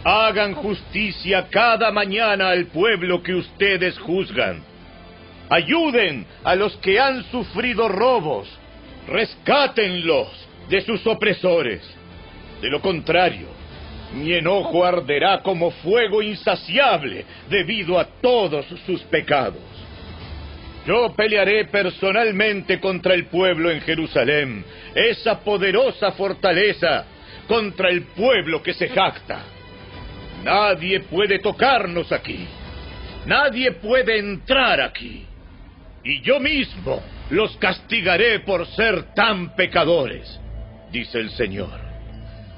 Hagan 0.03 0.55
justicia 0.55 1.47
cada 1.49 1.93
mañana 1.93 2.49
al 2.49 2.67
pueblo 2.67 3.23
que 3.23 3.35
ustedes 3.35 3.97
juzgan. 4.01 4.65
Ayuden 5.49 6.27
a 6.43 6.57
los 6.57 6.77
que 6.79 6.99
han 6.99 7.23
sufrido 7.31 7.89
robos. 7.89 8.49
Rescátenlos 9.07 10.29
de 10.69 10.81
sus 10.81 11.07
opresores. 11.07 11.83
De 12.61 12.69
lo 12.69 12.81
contrario, 12.81 13.47
mi 14.15 14.33
enojo 14.33 14.85
arderá 14.85 15.41
como 15.43 15.71
fuego 15.71 16.21
insaciable 16.21 17.25
debido 17.49 17.97
a 17.97 18.05
todos 18.05 18.67
sus 18.87 19.03
pecados. 19.03 19.72
Yo 20.87 21.15
pelearé 21.15 21.67
personalmente 21.67 22.81
contra 22.81 23.15
el 23.15 23.27
pueblo 23.27 23.71
en 23.71 23.81
Jerusalén, 23.83 24.65
esa 24.95 25.39
poderosa 25.41 26.13
fortaleza, 26.13 27.05
contra 27.47 27.89
el 27.89 28.03
pueblo 28.03 28.63
que 28.63 28.75
se 28.75 28.89
jacta. 28.89 29.45
Nadie 30.43 31.01
puede 31.01 31.39
tocarnos 31.39 32.11
aquí. 32.11 32.47
Nadie 33.27 33.73
puede 33.73 34.19
entrar 34.19 34.81
aquí. 34.81 35.25
Y 36.03 36.21
yo 36.23 36.41
mismo 36.41 37.01
los 37.31 37.57
castigaré 37.59 38.41
por 38.41 38.67
ser 38.67 39.15
tan 39.15 39.55
pecadores, 39.55 40.41
dice 40.91 41.21
el 41.21 41.31
Señor. 41.31 41.81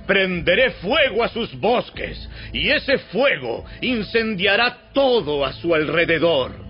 Prenderé 0.07 0.71
fuego 0.73 1.23
a 1.25 1.29
sus 1.29 1.55
bosques 1.59 2.29
y 2.53 2.71
ese 2.71 2.99
fuego 2.99 3.65
incendiará 3.83 4.91
todo 4.95 5.45
a 5.45 5.53
su 5.53 5.75
alrededor. 5.75 6.64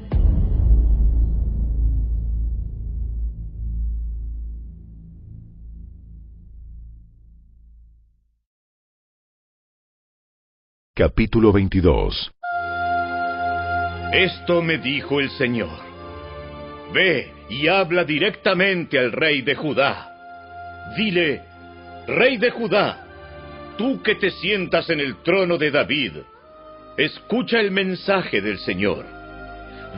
Capítulo 10.97 11.51
22 11.51 12.33
Esto 14.13 14.63
me 14.63 14.79
dijo 14.79 15.19
el 15.19 15.29
Señor. 15.31 15.77
Ve 16.93 17.33
y 17.51 17.67
habla 17.67 18.05
directamente 18.05 18.97
al 18.97 19.11
rey 19.11 19.43
de 19.43 19.57
Judá. 19.57 20.95
Dile, 20.97 21.43
rey 22.07 22.37
de 22.37 22.49
Judá, 22.51 23.05
tú 23.77 24.03
que 24.05 24.15
te 24.15 24.31
sientas 24.31 24.89
en 24.89 25.01
el 25.01 25.21
trono 25.25 25.59
de 25.59 25.73
David, 25.73 26.13
escucha 26.97 27.59
el 27.59 27.73
mensaje 27.73 28.41
del 28.41 28.59
Señor. 28.59 29.05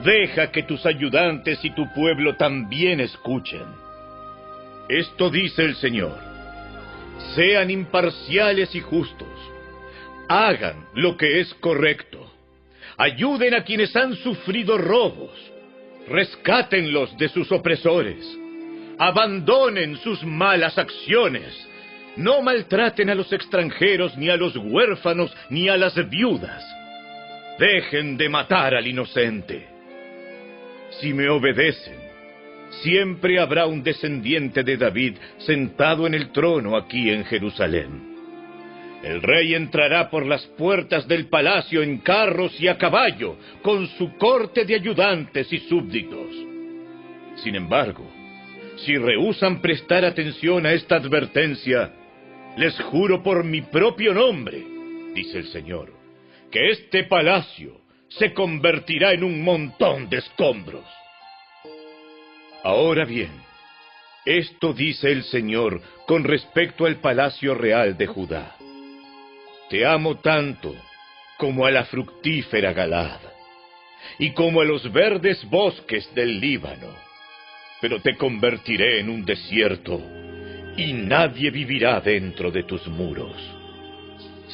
Deja 0.03 0.51
que 0.51 0.63
tus 0.63 0.87
ayudantes 0.87 1.63
y 1.63 1.75
tu 1.75 1.93
pueblo 1.93 2.37
también 2.37 3.01
escuchen. 3.01 3.67
Esto 4.89 5.29
dice 5.29 5.63
el 5.63 5.75
Señor. 5.75 6.17
Sean 7.35 7.71
imparciales 7.71 8.75
y 8.75 8.81
justos 8.81 9.56
Hagan 10.29 10.87
lo 10.95 11.17
que 11.17 11.41
es 11.41 11.53
correcto. 11.55 12.33
Ayuden 12.97 13.55
a 13.55 13.65
quienes 13.65 13.95
han 13.95 14.15
sufrido 14.17 14.79
robos. 14.79 15.31
Rescátenlos 16.09 17.17
de 17.19 17.29
sus 17.29 17.51
opresores. 17.53 18.27
Abandonen 18.99 19.97
sus 19.99 20.25
malas 20.25 20.79
acciones. 20.79 21.69
No 22.17 22.41
maltraten 22.43 23.11
a 23.11 23.15
los 23.15 23.33
extranjeros, 23.33 24.17
ni 24.17 24.31
a 24.31 24.37
los 24.37 24.57
huérfanos, 24.57 25.37
ni 25.51 25.69
a 25.69 25.77
las 25.77 25.95
viudas. 26.09 26.65
Dejen 27.59 28.17
de 28.17 28.29
matar 28.29 28.75
al 28.75 28.87
inocente. 28.87 29.67
Si 31.01 31.13
me 31.13 31.29
obedecen, 31.29 31.99
siempre 32.83 33.39
habrá 33.39 33.67
un 33.67 33.83
descendiente 33.83 34.63
de 34.63 34.77
David 34.77 35.17
sentado 35.39 36.07
en 36.07 36.15
el 36.15 36.33
trono 36.33 36.77
aquí 36.77 37.11
en 37.11 37.25
Jerusalén. 37.25 38.16
El 39.07 39.23
rey 39.23 39.55
entrará 39.55 40.11
por 40.11 40.27
las 40.27 40.45
puertas 40.59 41.07
del 41.07 41.29
palacio 41.29 41.81
en 41.81 41.99
carros 41.99 42.61
y 42.61 42.67
a 42.67 42.77
caballo, 42.77 43.37
con 43.63 43.87
su 43.87 44.17
corte 44.17 44.65
de 44.65 44.75
ayudantes 44.75 45.53
y 45.53 45.61
súbditos. 45.61 46.27
Sin 47.37 47.55
embargo, 47.55 48.05
si 48.79 48.99
rehusan 48.99 49.63
prestar 49.63 50.05
atención 50.05 50.67
a 50.67 50.73
esta 50.73 50.97
advertencia, 50.97 51.93
les 52.57 52.77
juro 52.81 53.23
por 53.23 53.45
mi 53.45 53.61
propio 53.61 54.13
nombre, 54.13 54.61
dice 55.15 55.39
el 55.39 55.47
Señor, 55.53 55.93
que 56.51 56.71
este 56.71 57.05
palacio 57.05 57.81
se 58.09 58.35
convertirá 58.35 59.13
en 59.13 59.23
un 59.23 59.41
montón 59.41 60.09
de 60.09 60.17
escombros. 60.17 60.85
Ahora 62.65 63.05
bien, 63.05 63.31
esto 64.25 64.73
dice 64.73 65.13
el 65.13 65.23
Señor 65.23 65.81
con 66.09 66.25
respecto 66.25 66.87
al 66.87 66.97
palacio 66.97 67.55
real 67.55 67.97
de 67.97 68.09
Judá. 68.09 68.56
Te 69.69 69.85
amo 69.85 70.17
tanto 70.21 70.75
como 71.39 71.67
a 71.67 71.71
la 71.73 71.85
fructífera 71.85 72.73
Galad 72.73 73.19
y 74.19 74.31
como 74.31 74.61
a 74.61 74.65
los 74.65 74.93
verdes 74.93 75.45
bosques 75.51 76.09
del 76.15 76.39
Líbano, 76.39 76.95
pero 77.81 78.01
te 78.01 78.17
convertiré 78.17 79.01
en 79.01 79.11
un 79.11 79.25
desierto 79.25 80.01
y 80.77 80.93
nadie 80.93 81.51
vivirá 81.51 82.01
dentro 82.01 82.53
de 82.53 82.63
tus 82.63 82.87
muros. 82.87 83.35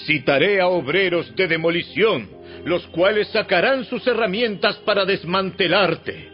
Citaré 0.06 0.62
a 0.62 0.68
obreros 0.68 1.34
de 1.36 1.46
demolición, 1.46 2.30
los 2.64 2.86
cuales 2.86 3.28
sacarán 3.28 3.84
sus 3.84 4.06
herramientas 4.06 4.76
para 4.78 5.04
desmantelarte. 5.04 6.30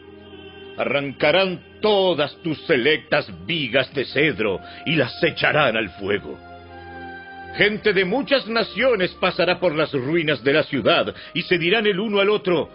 Arrancarán 0.76 1.80
todas 1.80 2.36
tus 2.42 2.64
selectas 2.66 3.28
vigas 3.44 3.92
de 3.92 4.04
cedro 4.04 4.60
y 4.86 4.94
las 4.94 5.20
echarán 5.24 5.76
al 5.76 5.88
fuego. 5.98 6.47
Gente 7.58 7.92
de 7.92 8.04
muchas 8.04 8.46
naciones 8.46 9.10
pasará 9.14 9.58
por 9.58 9.74
las 9.74 9.92
ruinas 9.92 10.44
de 10.44 10.52
la 10.52 10.62
ciudad 10.62 11.12
y 11.34 11.42
se 11.42 11.58
dirán 11.58 11.88
el 11.88 11.98
uno 11.98 12.20
al 12.20 12.30
otro, 12.30 12.70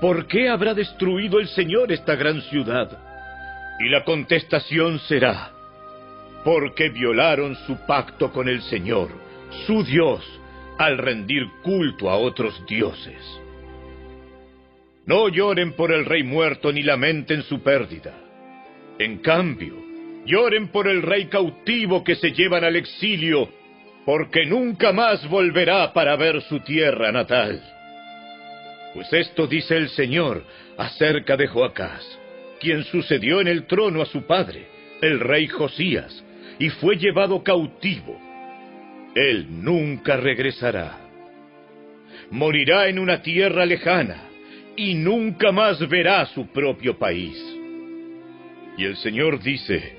¿por 0.00 0.28
qué 0.28 0.48
habrá 0.48 0.74
destruido 0.74 1.40
el 1.40 1.48
Señor 1.48 1.90
esta 1.90 2.14
gran 2.14 2.40
ciudad? 2.42 2.88
Y 3.80 3.88
la 3.88 4.04
contestación 4.04 5.00
será, 5.00 5.50
porque 6.44 6.88
violaron 6.88 7.56
su 7.66 7.84
pacto 7.84 8.30
con 8.32 8.48
el 8.48 8.62
Señor, 8.62 9.08
su 9.66 9.82
Dios, 9.82 10.24
al 10.78 10.98
rendir 10.98 11.44
culto 11.64 12.08
a 12.08 12.16
otros 12.16 12.64
dioses. 12.68 13.20
No 15.04 15.28
lloren 15.28 15.72
por 15.72 15.90
el 15.90 16.04
rey 16.04 16.22
muerto 16.22 16.72
ni 16.72 16.84
lamenten 16.84 17.42
su 17.42 17.60
pérdida. 17.60 18.14
En 19.00 19.18
cambio, 19.18 19.74
lloren 20.26 20.68
por 20.68 20.86
el 20.86 21.02
rey 21.02 21.26
cautivo 21.26 22.04
que 22.04 22.14
se 22.14 22.30
llevan 22.30 22.62
al 22.62 22.76
exilio 22.76 23.57
porque 24.08 24.46
nunca 24.46 24.90
más 24.90 25.28
volverá 25.28 25.92
para 25.92 26.16
ver 26.16 26.40
su 26.40 26.60
tierra 26.60 27.12
natal. 27.12 27.62
Pues 28.94 29.12
esto 29.12 29.46
dice 29.46 29.76
el 29.76 29.90
Señor 29.90 30.44
acerca 30.78 31.36
de 31.36 31.46
Joacás, 31.46 32.18
quien 32.58 32.84
sucedió 32.84 33.42
en 33.42 33.48
el 33.48 33.66
trono 33.66 34.00
a 34.00 34.06
su 34.06 34.22
padre, 34.22 34.66
el 35.02 35.20
rey 35.20 35.46
Josías, 35.48 36.24
y 36.58 36.70
fue 36.70 36.96
llevado 36.96 37.42
cautivo. 37.42 38.18
Él 39.14 39.46
nunca 39.62 40.16
regresará. 40.16 41.00
Morirá 42.30 42.88
en 42.88 42.98
una 42.98 43.20
tierra 43.20 43.66
lejana 43.66 44.22
y 44.74 44.94
nunca 44.94 45.52
más 45.52 45.86
verá 45.86 46.24
su 46.24 46.46
propio 46.46 46.98
país. 46.98 47.36
Y 48.78 48.86
el 48.86 48.96
Señor 48.96 49.42
dice, 49.42 49.98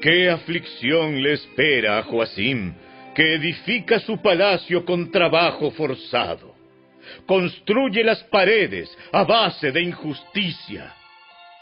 ¿qué 0.00 0.30
aflicción 0.30 1.20
le 1.20 1.32
espera 1.32 1.98
a 1.98 2.04
Joacim? 2.04 2.85
Que 3.16 3.34
edifica 3.34 3.98
su 3.98 4.20
palacio 4.20 4.84
con 4.84 5.10
trabajo 5.10 5.70
forzado. 5.70 6.54
Construye 7.24 8.04
las 8.04 8.22
paredes 8.24 8.94
a 9.10 9.24
base 9.24 9.72
de 9.72 9.80
injusticia, 9.80 10.94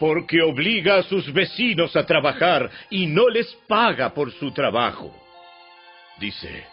porque 0.00 0.42
obliga 0.42 0.96
a 0.96 1.04
sus 1.04 1.32
vecinos 1.32 1.94
a 1.94 2.04
trabajar 2.04 2.68
y 2.90 3.06
no 3.06 3.28
les 3.28 3.46
paga 3.68 4.12
por 4.12 4.32
su 4.32 4.50
trabajo. 4.50 5.14
Dice, 6.18 6.64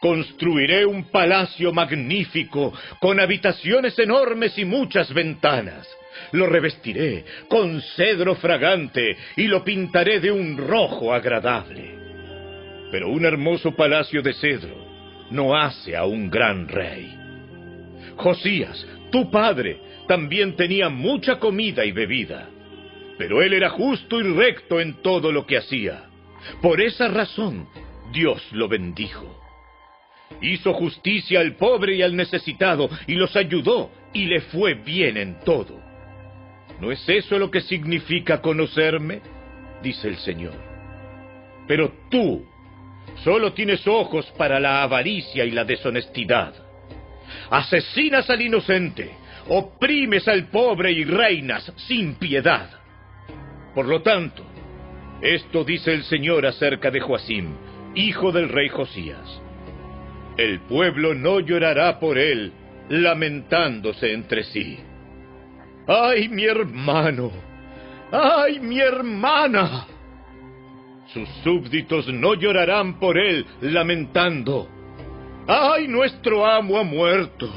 construiré 0.00 0.86
un 0.86 1.10
palacio 1.10 1.72
magnífico 1.72 2.72
con 3.00 3.18
habitaciones 3.18 3.98
enormes 3.98 4.56
y 4.56 4.64
muchas 4.64 5.12
ventanas. 5.12 5.88
Lo 6.30 6.46
revestiré 6.46 7.24
con 7.48 7.82
cedro 7.96 8.36
fragante 8.36 9.16
y 9.34 9.48
lo 9.48 9.64
pintaré 9.64 10.20
de 10.20 10.30
un 10.30 10.56
rojo 10.56 11.12
agradable. 11.12 12.03
Pero 12.94 13.08
un 13.08 13.24
hermoso 13.24 13.74
palacio 13.74 14.22
de 14.22 14.32
cedro 14.34 14.76
no 15.28 15.56
hace 15.56 15.96
a 15.96 16.04
un 16.04 16.30
gran 16.30 16.68
rey. 16.68 17.12
Josías, 18.14 18.86
tu 19.10 19.32
padre, 19.32 19.80
también 20.06 20.54
tenía 20.54 20.88
mucha 20.90 21.40
comida 21.40 21.84
y 21.84 21.90
bebida, 21.90 22.48
pero 23.18 23.42
él 23.42 23.52
era 23.52 23.70
justo 23.70 24.20
y 24.20 24.22
recto 24.22 24.78
en 24.78 25.02
todo 25.02 25.32
lo 25.32 25.44
que 25.44 25.56
hacía. 25.56 26.04
Por 26.62 26.80
esa 26.80 27.08
razón, 27.08 27.68
Dios 28.12 28.40
lo 28.52 28.68
bendijo. 28.68 29.42
Hizo 30.40 30.72
justicia 30.74 31.40
al 31.40 31.56
pobre 31.56 31.96
y 31.96 32.02
al 32.02 32.14
necesitado, 32.14 32.88
y 33.08 33.16
los 33.16 33.34
ayudó, 33.34 33.90
y 34.12 34.26
le 34.26 34.40
fue 34.40 34.74
bien 34.74 35.16
en 35.16 35.40
todo. 35.40 35.80
¿No 36.80 36.92
es 36.92 37.04
eso 37.08 37.40
lo 37.40 37.50
que 37.50 37.60
significa 37.60 38.40
conocerme? 38.40 39.20
dice 39.82 40.06
el 40.06 40.16
Señor. 40.18 40.54
Pero 41.66 41.92
tú 42.08 42.53
solo 43.22 43.52
tienes 43.52 43.86
ojos 43.86 44.26
para 44.36 44.58
la 44.58 44.82
avaricia 44.82 45.44
y 45.44 45.50
la 45.50 45.64
deshonestidad. 45.64 46.54
Asesinas 47.50 48.28
al 48.30 48.42
inocente, 48.42 49.16
oprimes 49.48 50.26
al 50.28 50.48
pobre 50.48 50.92
y 50.92 51.04
reinas 51.04 51.72
sin 51.88 52.16
piedad. 52.16 52.68
Por 53.74 53.86
lo 53.86 54.02
tanto, 54.02 54.44
esto 55.20 55.64
dice 55.64 55.92
el 55.92 56.04
Señor 56.04 56.46
acerca 56.46 56.90
de 56.90 57.00
Joacim, 57.00 57.54
hijo 57.94 58.32
del 58.32 58.48
rey 58.48 58.68
Josías. 58.68 59.40
El 60.36 60.60
pueblo 60.60 61.14
no 61.14 61.40
llorará 61.40 61.98
por 62.00 62.18
él, 62.18 62.52
lamentándose 62.88 64.12
entre 64.12 64.44
sí. 64.44 64.78
¡Ay, 65.86 66.28
mi 66.28 66.44
hermano! 66.44 67.30
¡Ay, 68.10 68.58
mi 68.60 68.80
hermana! 68.80 69.86
Sus 71.14 71.28
súbditos 71.44 72.08
no 72.08 72.34
llorarán 72.34 72.98
por 72.98 73.16
él, 73.16 73.46
lamentando. 73.60 74.68
¡Ay, 75.46 75.86
nuestro 75.86 76.44
amo 76.44 76.76
ha 76.76 76.82
muerto! 76.82 77.48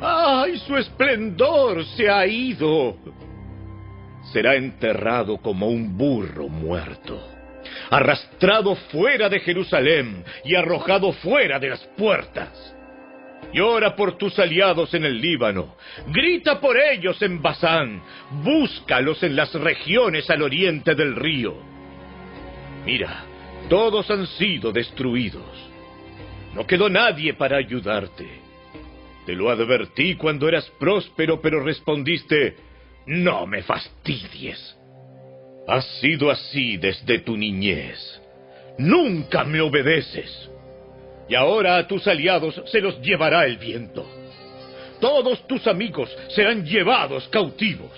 ¡Ay, 0.00 0.58
su 0.58 0.76
esplendor 0.76 1.84
se 1.96 2.10
ha 2.10 2.26
ido! 2.26 2.96
Será 4.32 4.56
enterrado 4.56 5.38
como 5.38 5.68
un 5.68 5.96
burro 5.96 6.48
muerto, 6.48 7.22
arrastrado 7.88 8.74
fuera 8.90 9.28
de 9.28 9.38
Jerusalén 9.40 10.24
y 10.44 10.56
arrojado 10.56 11.12
fuera 11.12 11.60
de 11.60 11.68
las 11.68 11.84
puertas. 11.96 12.74
Llora 13.52 13.94
por 13.94 14.18
tus 14.18 14.36
aliados 14.40 14.92
en 14.92 15.04
el 15.04 15.20
Líbano, 15.20 15.76
grita 16.08 16.60
por 16.60 16.76
ellos 16.76 17.22
en 17.22 17.40
Basán, 17.40 18.02
búscalos 18.42 19.22
en 19.22 19.36
las 19.36 19.54
regiones 19.54 20.28
al 20.28 20.42
oriente 20.42 20.96
del 20.96 21.14
río. 21.14 21.67
Mira, 22.88 23.22
todos 23.68 24.10
han 24.10 24.26
sido 24.26 24.72
destruidos. 24.72 25.44
No 26.54 26.66
quedó 26.66 26.88
nadie 26.88 27.34
para 27.34 27.58
ayudarte. 27.58 28.26
Te 29.26 29.34
lo 29.34 29.50
advertí 29.50 30.14
cuando 30.14 30.48
eras 30.48 30.64
próspero, 30.80 31.38
pero 31.42 31.62
respondiste, 31.62 32.56
no 33.04 33.46
me 33.46 33.62
fastidies. 33.62 34.74
Has 35.66 35.84
sido 36.00 36.30
así 36.30 36.78
desde 36.78 37.18
tu 37.18 37.36
niñez. 37.36 38.22
Nunca 38.78 39.44
me 39.44 39.60
obedeces 39.60 40.48
y 41.28 41.34
ahora 41.34 41.76
a 41.76 41.86
tus 41.86 42.06
aliados 42.06 42.58
se 42.72 42.80
los 42.80 42.98
llevará 43.02 43.44
el 43.44 43.58
viento. 43.58 44.10
Todos 44.98 45.46
tus 45.46 45.66
amigos 45.66 46.08
serán 46.30 46.64
llevados 46.64 47.28
cautivos. 47.28 47.92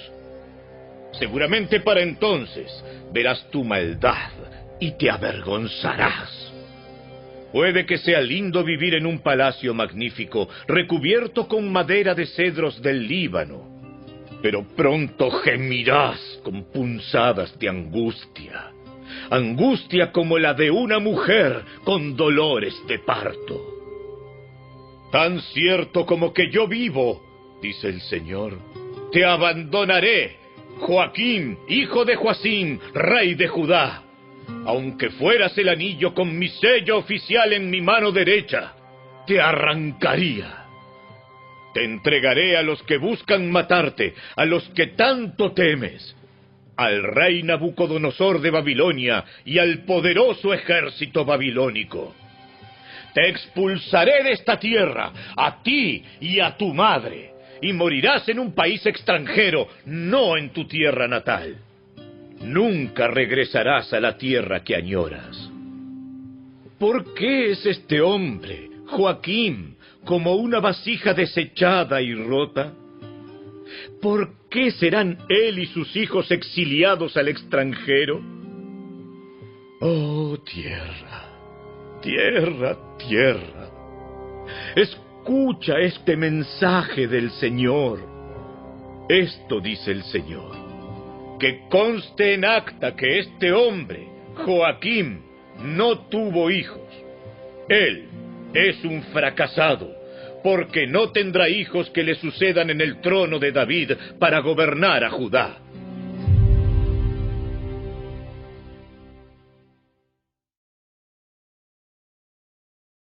Seguramente 1.12 1.78
para 1.78 2.00
entonces 2.00 2.84
verás 3.12 3.48
tu 3.52 3.62
maldad 3.62 4.50
y 4.81 4.93
te 4.93 5.11
avergonzarás. 5.11 6.52
Puede 7.52 7.85
que 7.85 7.98
sea 7.98 8.20
lindo 8.20 8.65
vivir 8.65 8.94
en 8.94 9.07
un 9.07 9.20
palacio 9.20 9.74
magnífico, 9.74 10.48
recubierto 10.66 11.47
con 11.47 11.70
madera 11.70 12.15
de 12.15 12.27
cedros 12.27 12.81
del 12.81 13.07
Líbano, 13.07 13.81
pero 14.43 14.65
pronto 14.77 15.31
gemirás 15.31 16.40
con 16.43 16.65
punzadas 16.73 17.59
de 17.59 17.69
angustia 17.69 18.70
angustia 19.31 20.12
como 20.12 20.39
la 20.39 20.55
de 20.55 20.70
una 20.70 20.98
mujer 20.98 21.62
con 21.85 22.16
dolores 22.16 22.74
de 22.86 22.98
parto. 22.98 23.61
Tan 25.12 25.40
cierto 25.40 26.07
como 26.07 26.32
que 26.32 26.51
yo 26.51 26.69
vivo, 26.69 27.59
dice 27.62 27.89
el 27.89 28.01
Señor, 28.02 28.59
te 29.12 29.24
abandonaré, 29.24 30.36
Joaquín, 30.78 31.59
hijo 31.69 32.05
de 32.05 32.16
Joacín, 32.16 32.81
rey 32.94 33.35
de 33.35 33.48
Judá, 33.48 34.05
aunque 34.66 35.10
fueras 35.10 35.56
el 35.59 35.68
anillo 35.68 36.14
con 36.14 36.39
mi 36.39 36.48
sello 36.48 36.98
oficial 36.98 37.52
en 37.52 37.70
mi 37.70 37.81
mano 37.81 38.12
derecha, 38.12 38.72
te 39.27 39.40
arrancaría. 39.40 40.64
Te 41.74 41.85
entregaré 41.85 42.56
a 42.56 42.62
los 42.62 42.82
que 42.82 42.97
buscan 42.97 43.51
matarte, 43.51 44.14
a 44.36 44.44
los 44.44 44.68
que 44.70 44.89
tanto 44.89 45.52
temes, 45.52 46.16
al 46.77 47.02
rey 47.02 47.43
Nabucodonosor 47.43 48.40
de 48.40 48.51
Babilonia 48.51 49.24
y 49.44 49.59
al 49.59 49.85
poderoso 49.85 50.52
ejército 50.52 51.24
babilónico. 51.24 52.14
Te 53.14 53.28
expulsaré 53.28 54.22
de 54.22 54.32
esta 54.32 54.59
tierra, 54.59 55.12
a 55.36 55.62
ti 55.62 56.02
y 56.20 56.40
a 56.40 56.56
tu 56.56 56.72
madre, 56.72 57.32
y 57.60 57.72
morirás 57.72 58.28
en 58.28 58.39
un 58.39 58.55
país 58.55 58.85
extranjero, 58.86 59.68
no 59.85 60.36
en 60.36 60.51
tu 60.51 60.66
tierra 60.66 61.06
natal. 61.06 61.56
Nunca 62.40 63.08
regresarás 63.08 63.92
a 63.92 64.00
la 64.00 64.16
tierra 64.16 64.64
que 64.64 64.74
añoras. 64.74 65.50
¿Por 66.78 67.12
qué 67.14 67.50
es 67.50 67.66
este 67.66 68.00
hombre, 68.00 68.70
Joaquín, 68.86 69.76
como 70.04 70.34
una 70.36 70.60
vasija 70.60 71.12
desechada 71.12 72.00
y 72.00 72.14
rota? 72.14 72.72
¿Por 74.00 74.48
qué 74.48 74.70
serán 74.70 75.18
él 75.28 75.58
y 75.58 75.66
sus 75.66 75.94
hijos 75.94 76.30
exiliados 76.30 77.16
al 77.16 77.28
extranjero? 77.28 78.20
Oh 79.82 80.38
tierra, 80.44 82.00
tierra, 82.02 82.76
tierra, 82.98 83.70
escucha 84.74 85.78
este 85.78 86.16
mensaje 86.16 87.06
del 87.06 87.30
Señor. 87.32 88.00
Esto 89.08 89.60
dice 89.60 89.90
el 89.90 90.02
Señor, 90.04 90.56
que 91.40 91.66
conste 91.70 92.34
en 92.34 92.44
acta 92.44 92.94
que 92.94 93.18
este 93.18 93.50
hombre, 93.50 94.06
Joaquín, 94.44 95.22
no 95.64 95.98
tuvo 96.08 96.50
hijos. 96.50 96.86
Él 97.68 98.08
es 98.52 98.84
un 98.84 99.02
fracasado 99.04 99.96
porque 100.44 100.86
no 100.86 101.10
tendrá 101.12 101.48
hijos 101.48 101.90
que 101.90 102.02
le 102.02 102.14
sucedan 102.14 102.70
en 102.70 102.80
el 102.80 103.00
trono 103.00 103.38
de 103.38 103.52
David 103.52 103.92
para 104.18 104.40
gobernar 104.40 105.02
a 105.02 105.10
Judá. 105.10 105.58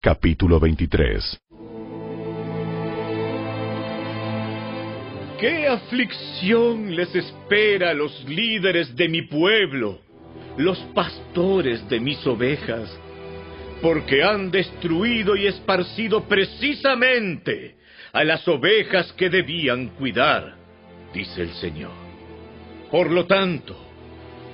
Capítulo 0.02 0.60
23 0.60 1.51
¿Qué 5.42 5.68
aflicción 5.68 6.96
les 6.96 7.14
espera 7.14 7.90
a 7.90 7.94
los 7.94 8.24
líderes 8.30 8.96
de 8.96 9.10
mi 9.10 9.24
pueblo, 9.24 10.00
los 10.58 10.78
pastores 10.94 11.88
de 11.90 12.00
mis 12.00 12.26
ovejas? 12.26 12.98
porque 13.82 14.24
han 14.24 14.52
destruido 14.52 15.36
y 15.36 15.48
esparcido 15.48 16.28
precisamente 16.28 17.76
a 18.14 18.24
las 18.24 18.48
ovejas 18.48 19.12
que 19.14 19.30
debían 19.30 19.90
cuidar, 19.90 20.56
dice 21.14 21.42
el 21.42 21.52
Señor. 21.54 21.92
Por 22.92 23.10
lo 23.10 23.26
tanto, 23.26 23.76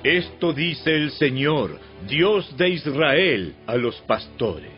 esto 0.02 0.52
dice 0.52 0.94
el 0.94 1.10
Señor, 1.12 1.78
Dios 2.08 2.56
de 2.56 2.70
Israel, 2.70 3.54
a 3.66 3.76
los 3.76 3.96
pastores. 4.02 4.72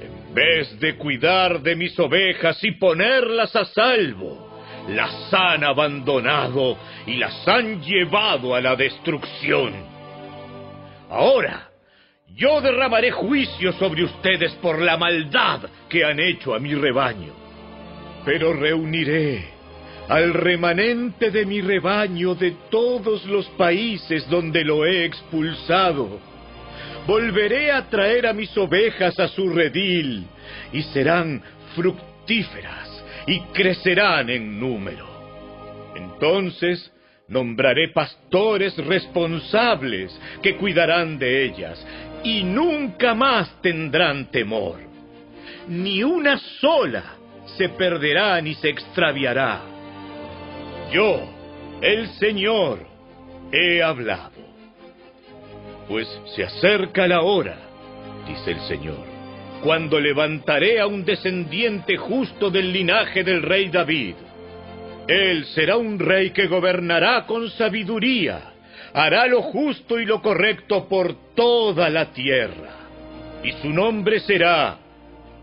En 0.00 0.34
vez 0.34 0.78
de 0.78 0.96
cuidar 0.96 1.62
de 1.62 1.74
mis 1.74 1.98
ovejas 1.98 2.62
y 2.62 2.72
ponerlas 2.72 3.56
a 3.56 3.64
salvo, 3.64 4.47
las 4.88 5.32
han 5.32 5.64
abandonado 5.64 6.78
y 7.06 7.16
las 7.16 7.46
han 7.46 7.82
llevado 7.82 8.54
a 8.54 8.60
la 8.60 8.74
destrucción. 8.74 9.72
Ahora, 11.10 11.68
yo 12.34 12.60
derramaré 12.60 13.10
juicio 13.10 13.72
sobre 13.74 14.04
ustedes 14.04 14.52
por 14.54 14.80
la 14.80 14.96
maldad 14.96 15.68
que 15.88 16.04
han 16.04 16.20
hecho 16.20 16.54
a 16.54 16.58
mi 16.58 16.74
rebaño. 16.74 17.32
Pero 18.24 18.52
reuniré 18.52 19.48
al 20.08 20.32
remanente 20.32 21.30
de 21.30 21.44
mi 21.44 21.60
rebaño 21.60 22.34
de 22.34 22.52
todos 22.70 23.24
los 23.26 23.46
países 23.50 24.28
donde 24.28 24.64
lo 24.64 24.86
he 24.86 25.04
expulsado. 25.04 26.18
Volveré 27.06 27.72
a 27.72 27.88
traer 27.88 28.26
a 28.26 28.32
mis 28.32 28.56
ovejas 28.56 29.18
a 29.18 29.28
su 29.28 29.48
redil 29.48 30.26
y 30.72 30.82
serán 30.82 31.42
fructíferas 31.74 32.87
y 33.28 33.40
crecerán 33.52 34.30
en 34.30 34.58
número. 34.58 35.06
Entonces 35.94 36.90
nombraré 37.28 37.88
pastores 37.88 38.74
responsables 38.78 40.18
que 40.42 40.56
cuidarán 40.56 41.18
de 41.18 41.44
ellas 41.44 41.86
y 42.24 42.42
nunca 42.42 43.14
más 43.14 43.60
tendrán 43.60 44.30
temor. 44.30 44.78
Ni 45.68 46.02
una 46.02 46.38
sola 46.60 47.04
se 47.58 47.68
perderá 47.68 48.40
ni 48.40 48.54
se 48.54 48.70
extraviará. 48.70 49.60
Yo, 50.90 51.20
el 51.82 52.08
Señor, 52.14 52.86
he 53.52 53.82
hablado. 53.82 54.48
Pues 55.86 56.08
se 56.34 56.44
acerca 56.44 57.06
la 57.06 57.20
hora, 57.20 57.58
dice 58.26 58.52
el 58.52 58.60
Señor, 58.60 59.07
cuando 59.62 59.98
levantaré 60.00 60.80
a 60.80 60.86
un 60.86 61.04
descendiente 61.04 61.96
justo 61.96 62.50
del 62.50 62.72
linaje 62.72 63.24
del 63.24 63.42
rey 63.42 63.68
David. 63.68 64.14
Él 65.06 65.44
será 65.46 65.76
un 65.76 65.98
rey 65.98 66.30
que 66.30 66.46
gobernará 66.46 67.26
con 67.26 67.50
sabiduría 67.50 68.54
hará 68.92 69.26
lo 69.26 69.42
justo 69.42 70.00
y 70.00 70.04
lo 70.04 70.20
correcto 70.22 70.88
por 70.88 71.34
toda 71.34 71.88
la 71.90 72.12
tierra. 72.12 72.74
Y 73.42 73.52
su 73.52 73.70
nombre 73.70 74.20
será, 74.20 74.78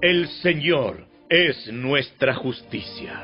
el 0.01 0.27
Señor 0.27 1.05
es 1.29 1.67
nuestra 1.71 2.33
justicia. 2.33 3.23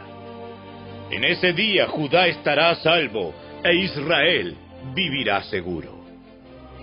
En 1.11 1.25
ese 1.25 1.53
día 1.53 1.87
Judá 1.87 2.27
estará 2.27 2.69
a 2.69 2.75
salvo 2.75 3.33
e 3.63 3.75
Israel 3.75 4.55
vivirá 4.95 5.43
seguro. 5.43 5.99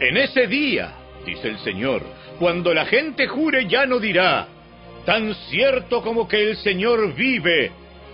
En 0.00 0.16
ese 0.16 0.46
día, 0.46 0.92
dice 1.24 1.48
el 1.48 1.58
Señor, 1.60 2.02
cuando 2.38 2.72
la 2.72 2.86
gente 2.86 3.26
jure 3.26 3.66
ya 3.66 3.86
no 3.86 3.98
dirá, 3.98 4.46
tan 5.04 5.34
cierto 5.50 6.02
como 6.02 6.28
que 6.28 6.42
el 6.42 6.56
Señor 6.58 7.14
vive, 7.14 7.72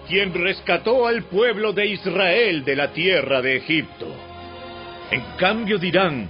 quien 0.09 0.32
rescató 0.32 1.06
al 1.06 1.24
pueblo 1.24 1.72
de 1.72 1.86
Israel 1.86 2.64
de 2.64 2.76
la 2.76 2.92
tierra 2.92 3.42
de 3.42 3.56
Egipto. 3.56 4.06
En 5.10 5.22
cambio 5.36 5.78
dirán, 5.78 6.28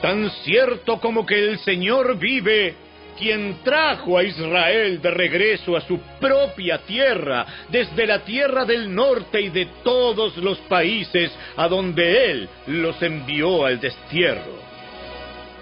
tan 0.00 0.30
cierto 0.42 1.00
como 1.00 1.24
que 1.24 1.38
el 1.38 1.58
Señor 1.60 2.18
vive, 2.18 2.74
quien 3.18 3.58
trajo 3.62 4.16
a 4.16 4.24
Israel 4.24 5.00
de 5.02 5.10
regreso 5.10 5.76
a 5.76 5.82
su 5.82 6.00
propia 6.18 6.78
tierra, 6.78 7.46
desde 7.68 8.06
la 8.06 8.20
tierra 8.24 8.64
del 8.64 8.92
norte 8.92 9.40
y 9.40 9.50
de 9.50 9.66
todos 9.84 10.36
los 10.38 10.58
países 10.60 11.30
a 11.56 11.68
donde 11.68 12.30
Él 12.30 12.48
los 12.66 13.00
envió 13.02 13.66
al 13.66 13.78
destierro. 13.78 14.58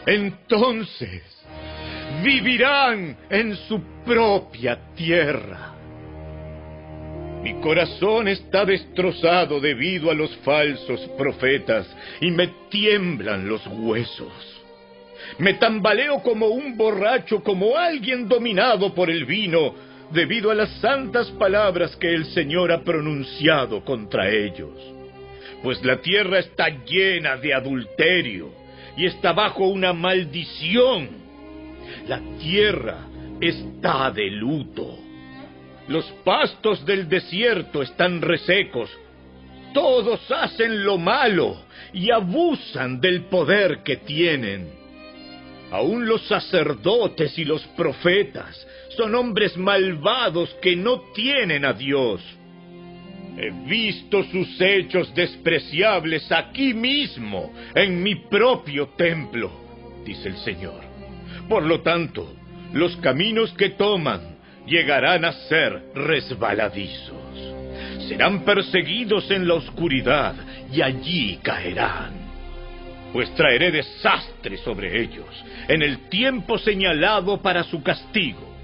Entonces 0.06 1.37
vivirán 2.22 3.16
en 3.30 3.56
su 3.56 3.80
propia 4.04 4.78
tierra. 4.94 5.74
Mi 7.42 7.54
corazón 7.60 8.26
está 8.28 8.64
destrozado 8.64 9.60
debido 9.60 10.10
a 10.10 10.14
los 10.14 10.34
falsos 10.38 11.00
profetas 11.16 11.86
y 12.20 12.30
me 12.30 12.48
tiemblan 12.68 13.48
los 13.48 13.64
huesos. 13.66 14.32
Me 15.38 15.54
tambaleo 15.54 16.20
como 16.22 16.46
un 16.48 16.76
borracho, 16.76 17.42
como 17.42 17.76
alguien 17.76 18.28
dominado 18.28 18.94
por 18.94 19.08
el 19.10 19.24
vino, 19.24 19.74
debido 20.10 20.50
a 20.50 20.54
las 20.54 20.70
santas 20.80 21.28
palabras 21.32 21.94
que 21.96 22.12
el 22.12 22.24
Señor 22.26 22.72
ha 22.72 22.82
pronunciado 22.82 23.84
contra 23.84 24.30
ellos. 24.30 24.74
Pues 25.62 25.84
la 25.84 26.00
tierra 26.00 26.38
está 26.38 26.68
llena 26.84 27.36
de 27.36 27.54
adulterio 27.54 28.50
y 28.96 29.06
está 29.06 29.32
bajo 29.32 29.68
una 29.68 29.92
maldición. 29.92 31.27
La 32.06 32.20
tierra 32.38 33.06
está 33.40 34.10
de 34.10 34.30
luto. 34.30 34.98
Los 35.88 36.04
pastos 36.24 36.84
del 36.84 37.08
desierto 37.08 37.82
están 37.82 38.20
resecos. 38.20 38.90
Todos 39.72 40.20
hacen 40.30 40.84
lo 40.84 40.98
malo 40.98 41.64
y 41.92 42.10
abusan 42.10 43.00
del 43.00 43.24
poder 43.24 43.82
que 43.82 43.96
tienen. 43.96 44.70
Aún 45.70 46.06
los 46.06 46.26
sacerdotes 46.26 47.38
y 47.38 47.44
los 47.44 47.62
profetas 47.68 48.66
son 48.96 49.14
hombres 49.14 49.56
malvados 49.56 50.54
que 50.62 50.74
no 50.76 51.00
tienen 51.14 51.64
a 51.64 51.72
Dios. 51.72 52.22
He 53.36 53.50
visto 53.68 54.24
sus 54.24 54.60
hechos 54.60 55.14
despreciables 55.14 56.30
aquí 56.32 56.74
mismo, 56.74 57.52
en 57.74 58.02
mi 58.02 58.16
propio 58.16 58.88
templo, 58.96 59.50
dice 60.04 60.28
el 60.28 60.36
Señor. 60.38 60.87
Por 61.48 61.62
lo 61.62 61.80
tanto, 61.80 62.34
los 62.72 62.96
caminos 62.96 63.52
que 63.54 63.70
toman 63.70 64.36
llegarán 64.66 65.24
a 65.24 65.32
ser 65.32 65.82
resbaladizos. 65.94 67.16
Serán 68.06 68.44
perseguidos 68.44 69.30
en 69.30 69.48
la 69.48 69.54
oscuridad 69.54 70.34
y 70.70 70.82
allí 70.82 71.38
caerán. 71.42 72.28
Pues 73.12 73.34
traeré 73.34 73.70
desastre 73.70 74.58
sobre 74.58 75.00
ellos 75.02 75.26
en 75.68 75.82
el 75.82 76.08
tiempo 76.10 76.58
señalado 76.58 77.40
para 77.40 77.64
su 77.64 77.82
castigo. 77.82 78.54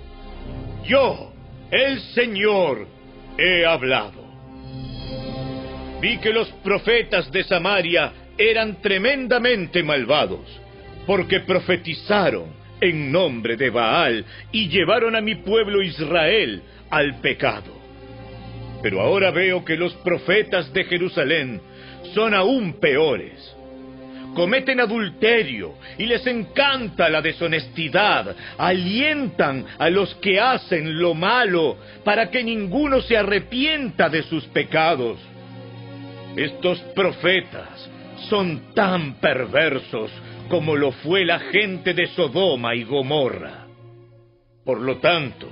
Yo, 0.85 1.33
el 1.71 2.01
Señor, 2.13 2.87
he 3.39 3.65
hablado. 3.65 4.23
Vi 6.03 6.19
que 6.19 6.35
los 6.35 6.49
profetas 6.63 7.31
de 7.33 7.45
Samaria 7.45 8.13
eran 8.37 8.83
tremendamente 8.83 9.83
malvados, 9.83 10.47
porque 11.07 11.41
profetizaron 11.41 12.64
en 12.85 13.11
nombre 13.11 13.57
de 13.57 13.71
Baal 13.71 14.25
y 14.53 14.69
llevaron 14.69 15.17
a 15.17 15.21
mi 15.21 15.37
pueblo 15.37 15.83
Israel 15.83 16.63
al 16.91 17.21
pecado. 17.21 17.73
Pero 18.83 19.01
ahora 19.01 19.31
veo 19.31 19.65
que 19.65 19.77
los 19.77 19.95
profetas 19.95 20.73
de 20.73 20.85
Jerusalén 20.85 21.61
son 22.15 22.35
aún 22.35 22.75
peores. 22.81 23.55
Cometen 24.35 24.81
adulterio 24.81 25.75
y 25.97 26.07
les 26.07 26.27
encanta 26.27 27.09
la 27.09 27.23
deshonestidad. 27.23 28.35
Alientan 28.59 29.65
a 29.79 29.89
los 29.89 30.15
que 30.17 30.41
hacen 30.41 30.99
lo 30.99 31.15
malo 31.15 31.79
para 32.05 32.31
que 32.31 32.43
ninguno 32.43 33.01
se 33.01 33.17
arrepienta 33.17 34.09
de 34.09 34.23
sus 34.25 34.45
pecados. 34.47 35.19
Estos 36.37 36.81
profetas 36.95 37.89
son 38.29 38.75
tan 38.75 39.15
perversos 39.15 40.11
como 40.49 40.77
lo 40.77 40.93
fue 40.93 41.25
la 41.25 41.39
gente 41.39 41.95
de 41.95 42.07
Sodoma 42.09 42.75
y 42.75 42.85
Gomorra. 42.85 43.67
Por 44.65 44.81
lo 44.81 44.99
tanto, 44.99 45.49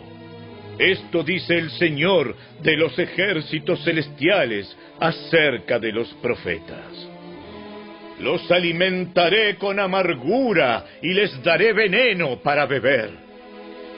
esto 0.78 1.22
dice 1.22 1.58
el 1.58 1.70
Señor 1.70 2.34
de 2.62 2.76
los 2.76 2.98
ejércitos 2.98 3.84
celestiales 3.84 4.76
acerca 4.98 5.78
de 5.78 5.92
los 5.92 6.08
profetas. 6.14 7.08
Los 8.20 8.50
alimentaré 8.50 9.56
con 9.56 9.80
amargura 9.80 10.84
y 11.02 11.12
les 11.12 11.42
daré 11.42 11.72
veneno 11.72 12.40
para 12.40 12.66
beber, 12.66 13.10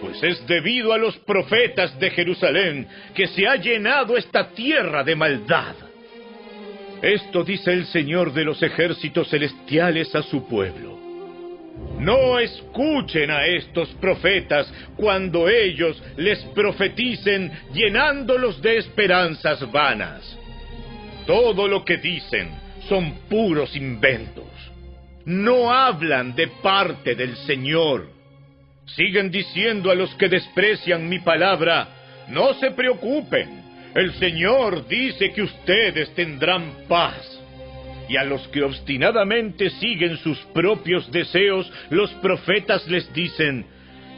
pues 0.00 0.22
es 0.22 0.46
debido 0.46 0.92
a 0.92 0.98
los 0.98 1.16
profetas 1.18 1.98
de 1.98 2.10
Jerusalén 2.10 2.88
que 3.14 3.26
se 3.28 3.46
ha 3.46 3.56
llenado 3.56 4.16
esta 4.16 4.48
tierra 4.50 5.04
de 5.04 5.14
maldad. 5.14 5.74
Esto 7.04 7.44
dice 7.44 7.70
el 7.70 7.84
Señor 7.88 8.32
de 8.32 8.44
los 8.44 8.62
ejércitos 8.62 9.28
celestiales 9.28 10.14
a 10.14 10.22
su 10.22 10.48
pueblo. 10.48 10.98
No 11.98 12.38
escuchen 12.38 13.30
a 13.30 13.44
estos 13.44 13.90
profetas 14.00 14.72
cuando 14.96 15.46
ellos 15.46 16.02
les 16.16 16.42
profeticen 16.54 17.52
llenándolos 17.74 18.62
de 18.62 18.78
esperanzas 18.78 19.70
vanas. 19.70 20.38
Todo 21.26 21.68
lo 21.68 21.84
que 21.84 21.98
dicen 21.98 22.48
son 22.88 23.12
puros 23.28 23.76
inventos. 23.76 24.46
No 25.26 25.70
hablan 25.70 26.34
de 26.34 26.48
parte 26.62 27.14
del 27.14 27.36
Señor. 27.36 28.08
Siguen 28.86 29.30
diciendo 29.30 29.90
a 29.90 29.94
los 29.94 30.14
que 30.14 30.30
desprecian 30.30 31.06
mi 31.06 31.18
palabra, 31.18 31.86
no 32.28 32.54
se 32.54 32.70
preocupen, 32.70 33.63
el 33.94 34.12
Señor 34.14 34.86
dice 34.88 35.32
que 35.32 35.42
ustedes 35.42 36.12
tendrán 36.14 36.86
paz. 36.88 37.40
Y 38.08 38.16
a 38.16 38.24
los 38.24 38.46
que 38.48 38.62
obstinadamente 38.62 39.70
siguen 39.70 40.18
sus 40.18 40.38
propios 40.52 41.10
deseos, 41.10 41.70
los 41.90 42.10
profetas 42.14 42.86
les 42.88 43.10
dicen, 43.14 43.64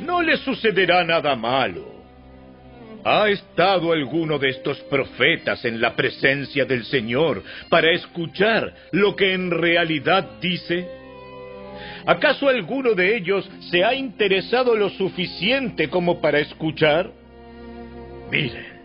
no 0.01 0.23
les 0.23 0.41
sucederá 0.41 1.05
nada 1.05 1.37
malo. 1.37 1.95
¿Ha 3.05 3.29
estado 3.29 3.93
alguno 3.93 4.39
de 4.39 4.49
estos 4.49 4.79
profetas 4.91 5.65
en 5.65 5.81
la 5.81 5.95
presencia 5.95 6.65
del 6.65 6.85
Señor 6.87 7.45
para 7.69 7.93
escuchar 7.93 8.75
lo 8.91 9.15
que 9.15 9.33
en 9.33 9.51
realidad 9.51 10.29
dice? 10.41 10.89
¿Acaso 12.05 12.49
alguno 12.49 12.95
de 12.95 13.17
ellos 13.17 13.49
se 13.71 13.85
ha 13.85 13.95
interesado 13.95 14.75
lo 14.75 14.91
suficiente 14.91 15.89
como 15.89 16.21
para 16.21 16.41
escuchar? 16.41 17.11
Miren, 18.31 18.76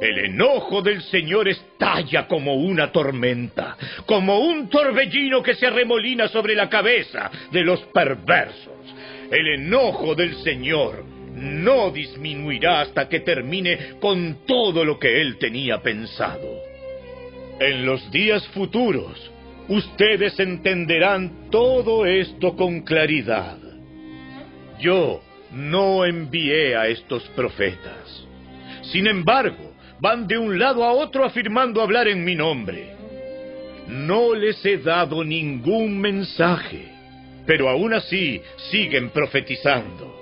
el 0.00 0.18
enojo 0.18 0.82
del 0.82 1.02
Señor 1.02 1.48
estalla 1.48 2.26
como 2.26 2.54
una 2.54 2.90
tormenta, 2.90 3.76
como 4.06 4.40
un 4.40 4.68
torbellino 4.68 5.42
que 5.42 5.54
se 5.54 5.66
arremolina 5.66 6.28
sobre 6.28 6.54
la 6.54 6.68
cabeza 6.68 7.30
de 7.50 7.62
los 7.62 7.80
perversos. 7.86 8.72
El 9.30 9.46
enojo 9.48 10.14
del 10.14 10.34
Señor 10.42 11.04
no 11.34 11.90
disminuirá 11.90 12.80
hasta 12.82 13.08
que 13.08 13.20
termine 13.20 13.94
con 14.00 14.44
todo 14.46 14.84
lo 14.84 14.98
que 14.98 15.20
Él 15.20 15.38
tenía 15.38 15.80
pensado. 15.80 16.60
En 17.58 17.86
los 17.86 18.10
días 18.10 18.46
futuros, 18.48 19.30
ustedes 19.68 20.38
entenderán 20.40 21.48
todo 21.50 22.06
esto 22.06 22.56
con 22.56 22.80
claridad. 22.82 23.56
Yo 24.80 25.22
no 25.52 26.04
envié 26.04 26.76
a 26.76 26.88
estos 26.88 27.22
profetas. 27.36 28.26
Sin 28.82 29.06
embargo, 29.06 29.71
van 30.02 30.26
de 30.26 30.36
un 30.36 30.58
lado 30.58 30.82
a 30.82 30.90
otro 30.90 31.24
afirmando 31.24 31.80
hablar 31.80 32.08
en 32.08 32.24
mi 32.24 32.34
nombre. 32.34 32.88
No 33.86 34.34
les 34.34 34.64
he 34.66 34.78
dado 34.78 35.22
ningún 35.22 36.00
mensaje, 36.00 36.88
pero 37.46 37.68
aún 37.68 37.94
así 37.94 38.42
siguen 38.72 39.10
profetizando. 39.10 40.12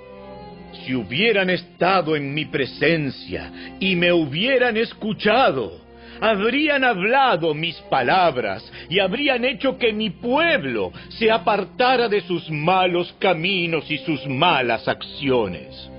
Si 0.85 0.93
hubieran 0.93 1.49
estado 1.49 2.15
en 2.15 2.31
mi 2.31 2.45
presencia 2.45 3.51
y 3.79 3.95
me 3.95 4.13
hubieran 4.13 4.77
escuchado, 4.77 5.81
habrían 6.19 6.83
hablado 6.83 7.55
mis 7.55 7.75
palabras 7.89 8.63
y 8.87 8.99
habrían 8.99 9.43
hecho 9.45 9.79
que 9.79 9.93
mi 9.93 10.11
pueblo 10.11 10.91
se 11.09 11.31
apartara 11.31 12.07
de 12.07 12.21
sus 12.21 12.51
malos 12.51 13.15
caminos 13.17 13.89
y 13.89 13.97
sus 13.97 14.27
malas 14.27 14.87
acciones. 14.87 15.89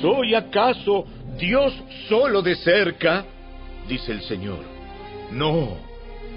¿Soy 0.00 0.36
acaso 0.36 1.04
Dios 1.38 1.72
solo 2.08 2.42
de 2.42 2.56
cerca? 2.56 3.24
dice 3.88 4.12
el 4.12 4.22
Señor. 4.22 4.64
No, 5.32 5.78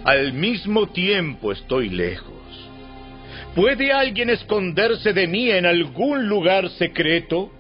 al 0.04 0.34
mismo 0.34 0.88
tiempo 0.88 1.52
estoy 1.52 1.90
lejos. 1.90 2.32
¿Puede 3.56 3.92
alguien 3.92 4.30
esconderse 4.30 5.12
de 5.12 5.28
mí 5.28 5.50
en 5.52 5.66
algún 5.66 6.28
lugar 6.28 6.70
secreto? 6.70 7.52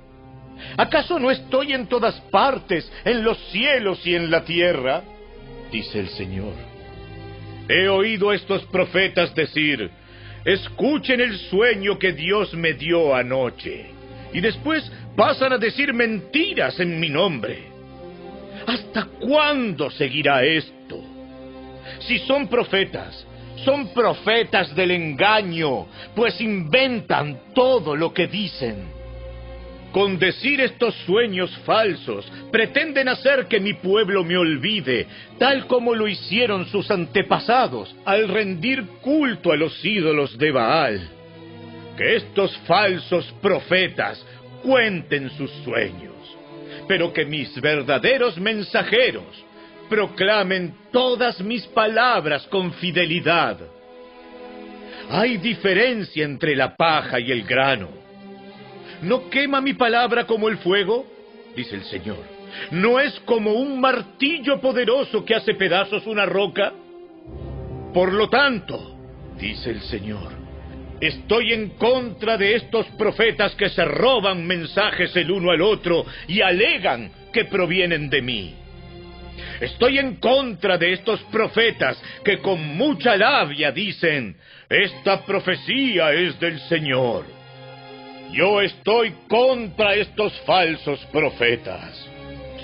¿Acaso 0.78 1.20
no 1.20 1.32
estoy 1.32 1.74
en 1.74 1.88
todas 1.88 2.20
partes, 2.32 2.90
en 3.03 3.24
los 3.24 3.38
cielos 3.52 4.06
y 4.06 4.16
en 4.16 4.32
la 4.32 4.44
tierra? 4.45 5.03
dice 5.72 6.00
el 6.00 6.10
Señor. 6.10 6.53
He 7.68 7.88
oído 7.88 8.30
a 8.30 8.36
estos 8.36 8.64
profetas 8.66 9.34
decir, 9.34 9.90
escuchen 10.45 11.22
el 11.22 11.38
sueño 11.38 11.98
que 11.98 12.14
Dios 12.14 12.53
me 12.53 12.74
dio 12.74 13.16
anoche, 13.16 13.92
y 14.34 14.42
después 14.42 14.90
pasan 15.16 15.53
a 15.53 15.58
decir 15.58 15.93
mentiras 15.93 16.80
en 16.80 17.00
mi 17.00 17.10
nombre. 17.10 17.72
¿Hasta 18.68 19.06
cuándo 19.19 19.90
seguirá 19.92 20.43
esto? 20.43 21.01
Si 22.00 22.19
son 22.19 22.48
profetas, 22.48 23.26
son 23.66 23.93
profetas 23.93 24.74
del 24.76 24.92
engaño, 24.92 25.88
pues 26.16 26.40
inventan 26.42 27.53
todo 27.53 27.95
lo 27.95 28.14
que 28.14 28.27
dicen. 28.27 29.01
Con 29.92 30.18
decir 30.18 30.61
estos 30.61 30.95
sueños 31.06 31.51
falsos, 31.66 32.26
pretenden 32.50 33.10
hacer 33.10 33.48
que 33.48 33.60
mi 33.60 33.74
pueblo 33.74 34.24
me 34.24 34.38
olvide, 34.38 35.06
tal 35.38 35.68
como 35.68 35.93
lo 35.93 36.08
hicieron 36.08 36.66
sus 36.68 36.90
antepasados 36.90 37.93
al 38.06 38.30
rendir 38.30 38.85
culto 39.01 39.51
a 39.51 39.58
los 39.58 39.84
ídolos 39.84 40.38
de 40.38 40.51
Baal. 40.51 41.10
Que 41.98 42.16
estos 42.16 42.58
falsos 42.60 43.26
profetas 43.42 44.24
cuenten 44.64 45.30
sus 45.32 45.52
sueños, 45.64 46.38
pero 46.88 47.11
que 47.14 47.26
mis 47.26 47.60
verdaderos 47.60 48.38
mensajeros 48.38 49.45
proclamen 49.90 50.74
todas 50.92 51.42
mis 51.42 51.66
palabras 51.68 52.48
con 52.48 52.74
fidelidad. 52.74 53.58
Hay 55.10 55.38
diferencia 55.38 56.24
entre 56.24 56.56
la 56.56 56.76
paja 56.76 57.20
y 57.20 57.32
el 57.32 57.44
grano 57.44 58.02
¿No 59.02 59.30
quema 59.30 59.61
mi 59.61 59.74
palabra 59.74 60.26
como 60.26 60.48
el 60.48 60.58
fuego? 60.58 61.06
dice 61.56 61.76
el 61.76 61.84
Señor. 61.86 62.20
¿No 62.70 63.00
es 63.00 63.20
como 63.22 63.53
un 63.53 63.80
martillo 63.80 64.61
poderoso 64.61 65.26
que 65.26 65.36
hace 65.36 65.56
pedazos 65.56 66.06
una 66.06 66.26
roca? 66.26 66.72
Por 67.94 68.14
lo 68.14 68.30
tanto, 68.30 68.95
dice 69.38 69.72
el 69.72 69.82
Señor, 69.82 70.34
estoy 71.01 71.53
en 71.53 71.69
contra 71.71 72.38
de 72.38 72.55
estos 72.55 72.85
profetas 72.97 73.53
que 73.55 73.69
se 73.69 73.83
roban 73.83 74.45
mensajes 74.45 75.15
el 75.15 75.31
uno 75.31 75.51
al 75.51 75.61
otro 75.61 76.05
y 76.27 76.41
alegan 76.41 77.11
que 77.33 77.45
provienen 77.45 78.09
de 78.09 78.21
mí. 78.21 78.55
Estoy 79.59 79.99
en 79.99 80.15
contra 80.15 80.77
de 80.77 80.93
estos 80.93 81.19
profetas 81.31 82.01
que 82.23 82.38
con 82.39 82.77
mucha 82.77 83.15
labia 83.15 83.71
dicen, 83.71 84.35
esta 84.69 85.25
profecía 85.25 86.13
es 86.13 86.39
del 86.39 86.59
Señor. 86.61 87.25
Yo 88.31 88.61
estoy 88.61 89.13
contra 89.27 89.95
estos 89.95 90.33
falsos 90.41 90.99
profetas. 91.11 92.07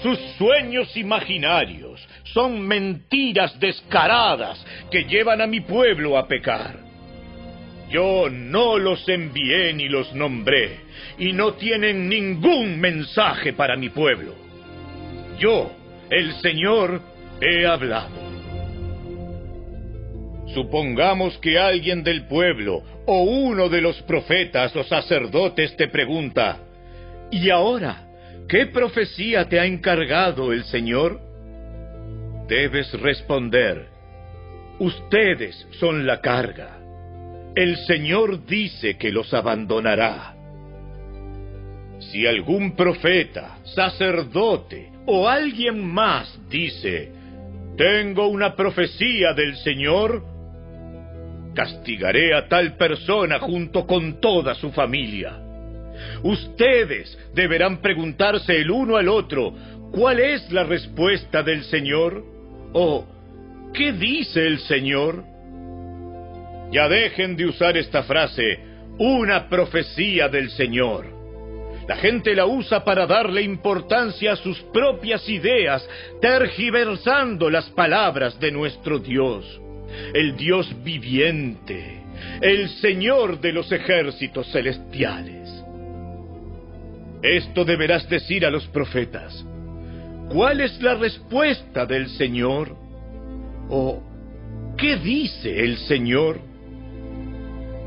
Sus 0.02 0.20
sueños 0.38 0.96
imaginarios 0.96 2.08
son 2.34 2.62
mentiras 2.62 3.60
descaradas 3.60 4.64
que 4.92 5.04
llevan 5.04 5.42
a 5.42 5.48
mi 5.48 5.62
pueblo 5.62 6.18
a 6.18 6.28
pecar. 6.28 6.87
Yo 7.90 8.30
no 8.30 8.78
los 8.78 9.08
envié 9.08 9.74
ni 9.74 9.88
los 9.88 10.14
nombré, 10.14 10.80
y 11.18 11.32
no 11.32 11.54
tienen 11.54 12.10
ningún 12.10 12.80
mensaje 12.80 13.54
para 13.54 13.78
mi 13.78 13.90
pueblo. 13.90 14.36
Yo, 15.40 15.72
el 16.10 16.34
Señor, 16.42 17.02
he 17.40 17.66
hablado. 17.66 18.28
Supongamos 20.54 21.38
que 21.38 21.60
alguien 21.60 22.04
del 22.04 22.26
pueblo 22.28 22.82
o 23.06 23.24
uno 23.24 23.70
de 23.70 23.82
los 23.82 24.02
profetas 24.04 24.76
o 24.76 24.84
sacerdotes 24.84 25.76
te 25.78 25.88
pregunta, 25.88 26.60
¿y 27.32 27.50
ahora 27.50 28.08
qué 28.50 28.66
profecía 28.66 29.48
te 29.48 29.60
ha 29.60 29.66
encargado 29.66 30.52
el 30.52 30.64
Señor? 30.66 31.22
Debes 32.48 32.92
responder, 33.00 33.88
ustedes 34.80 35.68
son 35.80 36.08
la 36.08 36.22
carga. 36.22 36.77
El 37.58 37.76
Señor 37.88 38.46
dice 38.46 39.00
que 39.00 39.12
los 39.12 39.34
abandonará. 39.34 40.36
Si 42.00 42.28
algún 42.28 42.76
profeta, 42.76 43.58
sacerdote 43.64 44.92
o 45.08 45.28
alguien 45.28 45.84
más 45.84 46.40
dice, 46.52 47.12
tengo 47.76 48.28
una 48.28 48.56
profecía 48.56 49.34
del 49.34 49.56
Señor, 49.56 50.24
castigaré 51.56 52.36
a 52.36 52.48
tal 52.48 52.78
persona 52.78 53.40
junto 53.40 53.88
con 53.88 54.22
toda 54.22 54.54
su 54.54 54.72
familia. 54.72 55.40
Ustedes 56.22 57.18
deberán 57.34 57.82
preguntarse 57.82 58.56
el 58.56 58.70
uno 58.70 58.98
al 58.98 59.10
otro, 59.10 59.52
¿cuál 59.92 60.20
es 60.20 60.52
la 60.52 60.64
respuesta 60.64 61.42
del 61.42 61.64
Señor? 61.64 62.24
¿O 62.74 63.04
qué 63.74 63.94
dice 63.94 64.46
el 64.46 64.60
Señor? 64.60 65.37
Ya 66.72 66.88
dejen 66.88 67.36
de 67.36 67.46
usar 67.46 67.78
esta 67.78 68.04
frase, 68.04 68.60
una 68.98 69.48
profecía 69.48 70.28
del 70.28 70.50
Señor. 70.52 71.06
La 71.88 71.96
gente 71.96 72.36
la 72.36 72.46
usa 72.46 72.84
para 72.84 73.08
darle 73.08 73.42
importancia 73.42 74.34
a 74.34 74.36
sus 74.36 74.60
propias 74.74 75.28
ideas, 75.30 75.88
tergiversando 76.22 77.50
las 77.50 77.70
palabras 77.70 78.40
de 78.40 78.52
nuestro 78.52 79.00
Dios 79.00 79.62
el 80.14 80.36
Dios 80.36 80.74
viviente, 80.84 82.02
el 82.42 82.70
Señor 82.82 83.40
de 83.40 83.52
los 83.52 83.72
ejércitos 83.72 84.52
celestiales. 84.52 85.50
Esto 87.22 87.66
deberás 87.66 88.08
decir 88.10 88.46
a 88.46 88.52
los 88.52 88.68
profetas. 88.68 89.46
¿Cuál 90.30 90.62
es 90.62 90.82
la 90.82 90.96
respuesta 90.96 91.86
del 91.86 92.10
Señor? 92.10 92.76
¿O 93.70 94.02
qué 94.78 94.98
dice 94.98 95.64
el 95.64 95.78
Señor? 95.78 96.40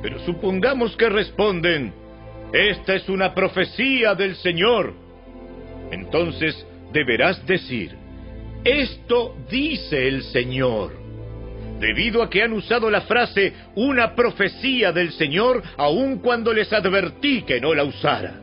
Pero 0.02 0.18
supongamos 0.20 0.96
que 0.96 1.08
responden, 1.08 1.92
esta 2.52 2.94
es 2.94 3.08
una 3.08 3.34
profecía 3.34 4.14
del 4.14 4.36
Señor. 4.36 4.94
Entonces 5.90 6.66
deberás 6.92 7.44
decir, 7.46 7.94
esto 8.64 9.36
dice 9.50 10.08
el 10.08 10.22
Señor 10.24 11.00
debido 11.80 12.22
a 12.22 12.28
que 12.28 12.42
han 12.42 12.52
usado 12.52 12.90
la 12.90 13.00
frase 13.00 13.54
una 13.74 14.14
profecía 14.14 14.92
del 14.92 15.12
Señor 15.12 15.62
aun 15.78 16.18
cuando 16.18 16.52
les 16.52 16.70
advertí 16.72 17.42
que 17.42 17.60
no 17.60 17.74
la 17.74 17.84
usara. 17.84 18.34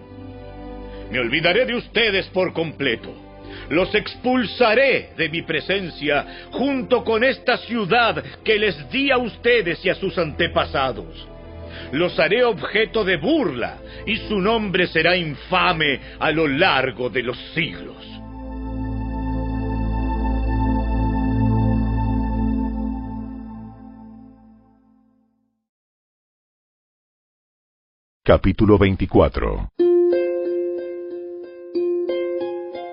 Me 1.11 1.19
olvidaré 1.19 1.65
de 1.65 1.75
ustedes 1.75 2.25
por 2.27 2.51
completo. 2.51 3.15
Los 3.69 3.93
expulsaré 3.95 5.11
de 5.15 5.29
mi 5.29 5.41
presencia 5.43 6.47
junto 6.51 7.03
con 7.03 7.23
esta 7.23 7.57
ciudad 7.59 8.23
que 8.43 8.57
les 8.57 8.89
di 8.89 9.11
a 9.11 9.17
ustedes 9.17 9.85
y 9.85 9.89
a 9.89 9.95
sus 9.95 10.17
antepasados. 10.17 11.27
Los 11.91 12.19
haré 12.19 12.43
objeto 12.43 13.03
de 13.03 13.17
burla 13.17 13.79
y 14.05 14.17
su 14.27 14.39
nombre 14.39 14.87
será 14.87 15.15
infame 15.15 15.99
a 16.19 16.31
lo 16.31 16.47
largo 16.47 17.09
de 17.09 17.23
los 17.23 17.37
siglos. 17.53 17.95
Capítulo 28.23 28.77
24 28.77 29.69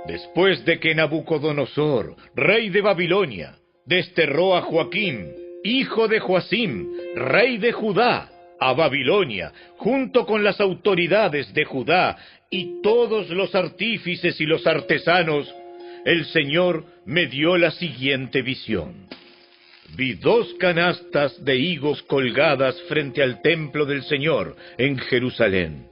Después 0.07 0.65
de 0.65 0.79
que 0.79 0.95
Nabucodonosor, 0.95 2.15
rey 2.37 2.69
de 2.69 2.81
Babilonia, 2.81 3.57
desterró 3.85 4.57
a 4.57 4.63
Joaquín, 4.63 5.33
hijo 5.65 6.07
de 6.07 6.21
Joacim, 6.21 6.87
rey 7.17 7.59
de 7.59 7.73
Judá, 7.73 8.31
a 8.61 8.73
Babilonia, 8.73 9.53
junto 9.77 10.25
con 10.27 10.43
las 10.45 10.61
autoridades 10.61 11.53
de 11.55 11.65
Judá 11.65 12.17
y 12.51 12.81
todos 12.83 13.31
los 13.31 13.55
artífices 13.55 14.41
y 14.41 14.47
los 14.47 14.67
artesanos, 14.67 15.53
el 16.05 16.25
Señor 16.27 16.85
me 17.07 17.27
dio 17.27 17.57
la 17.57 17.71
siguiente 17.71 18.43
visión. 18.43 19.07
Vi 19.97 20.15
dos 20.15 20.55
canastas 20.59 21.45
de 21.45 21.57
higos 21.57 22.03
colgadas 22.03 22.81
frente 22.89 23.23
al 23.23 23.41
templo 23.43 23.87
del 23.87 24.03
Señor 24.03 24.57
en 24.77 24.99
Jerusalén. 24.99 25.87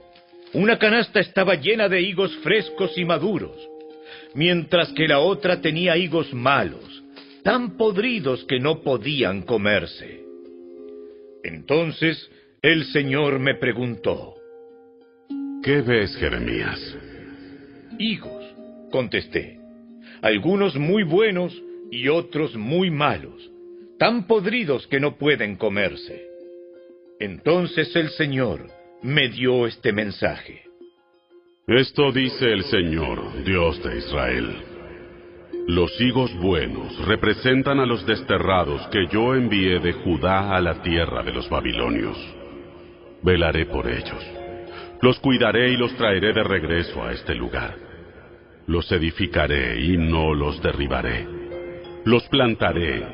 Una 0.53 0.77
canasta 0.77 1.19
estaba 1.19 1.55
llena 1.55 1.89
de 1.89 2.01
higos 2.01 2.35
frescos 2.37 2.97
y 2.97 3.05
maduros. 3.05 3.57
mientras 4.35 4.91
que 4.93 5.07
la 5.07 5.19
otra 5.19 5.61
tenía 5.61 5.95
higos 5.97 6.33
malos, 6.33 7.03
tan 7.43 7.77
podridos 7.77 8.43
que 8.45 8.59
no 8.59 8.81
podían 8.81 9.43
comerse. 9.43 10.23
Entonces 11.43 12.29
el 12.63 12.85
Señor 12.85 13.39
me 13.39 13.55
preguntó, 13.55 14.35
¿Qué 15.61 15.81
ves, 15.81 16.15
Jeremías? 16.15 16.79
Higos, 17.99 18.45
contesté, 18.89 19.59
algunos 20.21 20.77
muy 20.77 21.03
buenos 21.03 21.61
y 21.91 22.07
otros 22.07 22.55
muy 22.55 22.89
malos, 22.89 23.51
tan 23.99 24.27
podridos 24.27 24.87
que 24.87 25.01
no 25.01 25.17
pueden 25.17 25.57
comerse. 25.57 26.25
Entonces 27.19 27.93
el 27.97 28.09
Señor 28.11 28.67
me 29.01 29.27
dio 29.27 29.67
este 29.67 29.91
mensaje. 29.91 30.63
Esto 31.67 32.13
dice 32.13 32.45
el 32.45 32.63
Señor, 32.63 33.43
Dios 33.43 33.83
de 33.83 33.97
Israel. 33.97 34.55
Los 35.67 35.99
higos 35.99 36.33
buenos 36.39 36.97
representan 37.07 37.79
a 37.81 37.85
los 37.85 38.05
desterrados 38.05 38.87
que 38.87 39.05
yo 39.11 39.35
envié 39.35 39.79
de 39.79 39.91
Judá 39.91 40.55
a 40.55 40.61
la 40.61 40.81
tierra 40.81 41.23
de 41.23 41.33
los 41.33 41.49
babilonios. 41.49 42.42
Velaré 43.23 43.65
por 43.65 43.89
ellos. 43.89 44.23
Los 45.01 45.19
cuidaré 45.19 45.71
y 45.71 45.77
los 45.77 45.95
traeré 45.95 46.33
de 46.33 46.43
regreso 46.43 47.03
a 47.03 47.11
este 47.11 47.35
lugar. 47.35 47.75
Los 48.67 48.91
edificaré 48.91 49.81
y 49.81 49.97
no 49.97 50.33
los 50.33 50.61
derribaré. 50.61 51.27
Los 52.05 52.23
plantaré 52.29 53.05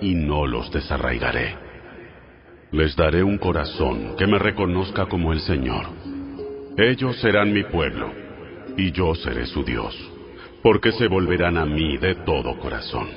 y 0.00 0.14
no 0.14 0.46
los 0.46 0.70
desarraigaré. 0.70 1.56
Les 2.72 2.96
daré 2.96 3.22
un 3.22 3.38
corazón 3.38 4.16
que 4.16 4.26
me 4.26 4.38
reconozca 4.38 5.06
como 5.06 5.32
el 5.32 5.40
Señor. 5.40 5.86
Ellos 6.76 7.20
serán 7.20 7.52
mi 7.52 7.64
pueblo 7.64 8.12
y 8.76 8.92
yo 8.92 9.14
seré 9.14 9.46
su 9.46 9.62
Dios 9.62 9.94
porque 10.62 10.92
se 10.92 11.08
volverán 11.08 11.58
a 11.58 11.66
mí 11.66 11.98
de 11.98 12.14
todo 12.24 12.56
corazón. 12.58 13.08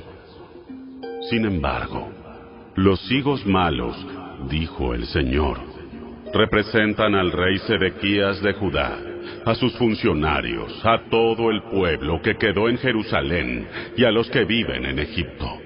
Sin 1.29 1.45
embargo, 1.45 2.09
los 2.75 3.09
higos 3.11 3.45
malos, 3.45 3.95
dijo 4.49 4.93
el 4.93 5.05
Señor, 5.05 5.74
representan 6.33 7.15
al 7.15 7.31
rey 7.31 7.57
Sedequías 7.59 8.41
de 8.41 8.53
Judá, 8.53 8.99
a 9.45 9.55
sus 9.55 9.75
funcionarios, 9.77 10.85
a 10.85 11.09
todo 11.09 11.51
el 11.51 11.61
pueblo 11.63 12.21
que 12.21 12.35
quedó 12.35 12.69
en 12.69 12.77
Jerusalén 12.77 13.67
y 13.95 14.03
a 14.03 14.11
los 14.11 14.29
que 14.29 14.45
viven 14.45 14.85
en 14.85 14.99
Egipto. 14.99 15.59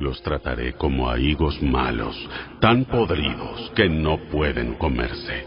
Los 0.00 0.20
trataré 0.22 0.72
como 0.72 1.08
a 1.08 1.18
higos 1.18 1.62
malos, 1.62 2.16
tan 2.60 2.84
podridos 2.86 3.70
que 3.76 3.88
no 3.88 4.18
pueden 4.30 4.74
comerse. 4.74 5.44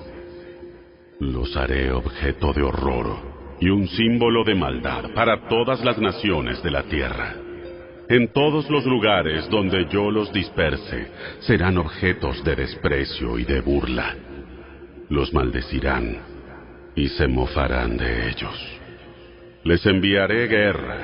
Los 1.19 1.56
haré 1.58 1.92
objeto 1.92 2.53
de 2.53 2.61
horror 2.61 3.35
y 3.60 3.69
un 3.69 3.88
símbolo 3.88 4.44
de 4.44 4.56
maldad 4.56 5.14
para 5.14 5.48
todas 5.48 5.84
las 5.84 5.98
naciones 5.98 6.61
de 6.64 6.72
la 6.72 6.84
tierra. 6.84 7.44
En 8.08 8.32
todos 8.32 8.69
los 8.69 8.85
lugares 8.85 9.50
donde 9.50 9.88
yo 9.90 10.11
los 10.11 10.32
disperse, 10.32 11.08
serán 11.40 11.77
objetos 11.77 12.43
de 12.43 12.56
desprecio 12.56 13.40
y 13.40 13.45
de 13.45 13.61
burla. 13.61 14.16
Los 15.09 15.34
maldecirán 15.34 16.17
y 16.95 17.09
se 17.09 17.27
mofarán 17.27 17.98
de 17.98 18.30
ellos. 18.30 18.80
Les 19.64 19.84
enviaré 19.88 20.48
guerra, 20.48 21.00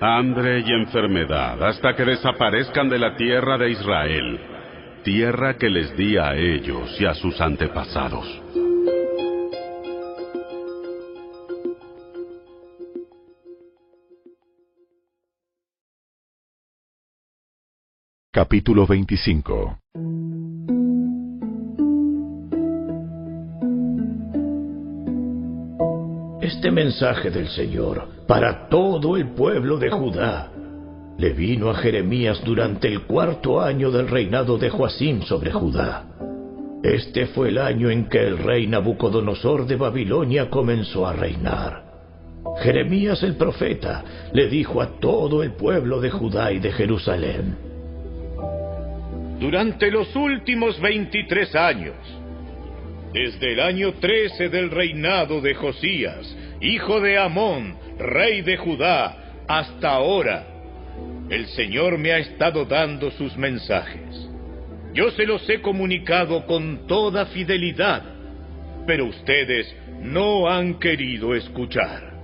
hambre 0.00 0.60
y 0.66 0.72
enfermedad 0.72 1.62
hasta 1.62 1.94
que 1.94 2.04
desaparezcan 2.04 2.88
de 2.88 2.98
la 2.98 3.14
tierra 3.16 3.58
de 3.58 3.70
Israel, 3.70 4.40
tierra 5.04 5.58
que 5.58 5.68
les 5.68 5.94
di 5.98 6.16
a 6.16 6.34
ellos 6.34 6.98
y 6.98 7.04
a 7.04 7.12
sus 7.12 7.38
antepasados. 7.42 8.26
Capítulo 18.40 18.86
25 18.86 19.78
Este 26.40 26.70
mensaje 26.70 27.32
del 27.32 27.48
Señor 27.48 28.06
para 28.28 28.68
todo 28.68 29.16
el 29.16 29.30
pueblo 29.30 29.76
de 29.78 29.90
Judá 29.90 30.52
le 31.18 31.30
vino 31.30 31.68
a 31.68 31.74
Jeremías 31.74 32.40
durante 32.44 32.86
el 32.86 33.06
cuarto 33.08 33.60
año 33.60 33.90
del 33.90 34.06
reinado 34.06 34.56
de 34.56 34.70
Joacim 34.70 35.22
sobre 35.22 35.50
Judá. 35.50 36.04
Este 36.84 37.26
fue 37.26 37.48
el 37.48 37.58
año 37.58 37.90
en 37.90 38.08
que 38.08 38.24
el 38.24 38.38
rey 38.38 38.68
Nabucodonosor 38.68 39.66
de 39.66 39.74
Babilonia 39.74 40.48
comenzó 40.48 41.08
a 41.08 41.12
reinar. 41.12 41.82
Jeremías 42.62 43.20
el 43.24 43.34
profeta 43.34 44.04
le 44.32 44.48
dijo 44.48 44.80
a 44.80 45.00
todo 45.00 45.42
el 45.42 45.54
pueblo 45.54 46.00
de 46.00 46.10
Judá 46.10 46.52
y 46.52 46.60
de 46.60 46.70
Jerusalén, 46.70 47.67
durante 49.38 49.90
los 49.90 50.14
últimos 50.16 50.80
23 50.80 51.54
años, 51.54 51.96
desde 53.12 53.52
el 53.52 53.60
año 53.60 53.94
13 53.94 54.48
del 54.48 54.70
reinado 54.70 55.40
de 55.40 55.54
Josías, 55.54 56.36
hijo 56.60 57.00
de 57.00 57.18
Amón, 57.18 57.76
rey 57.98 58.42
de 58.42 58.56
Judá, 58.56 59.44
hasta 59.46 59.90
ahora, 59.90 60.46
el 61.30 61.46
Señor 61.48 61.98
me 61.98 62.12
ha 62.12 62.18
estado 62.18 62.64
dando 62.64 63.10
sus 63.12 63.36
mensajes. 63.36 64.28
Yo 64.92 65.10
se 65.12 65.24
los 65.24 65.48
he 65.48 65.60
comunicado 65.60 66.44
con 66.46 66.86
toda 66.86 67.26
fidelidad, 67.26 68.02
pero 68.86 69.06
ustedes 69.06 69.74
no 70.02 70.48
han 70.48 70.78
querido 70.78 71.34
escuchar. 71.34 72.14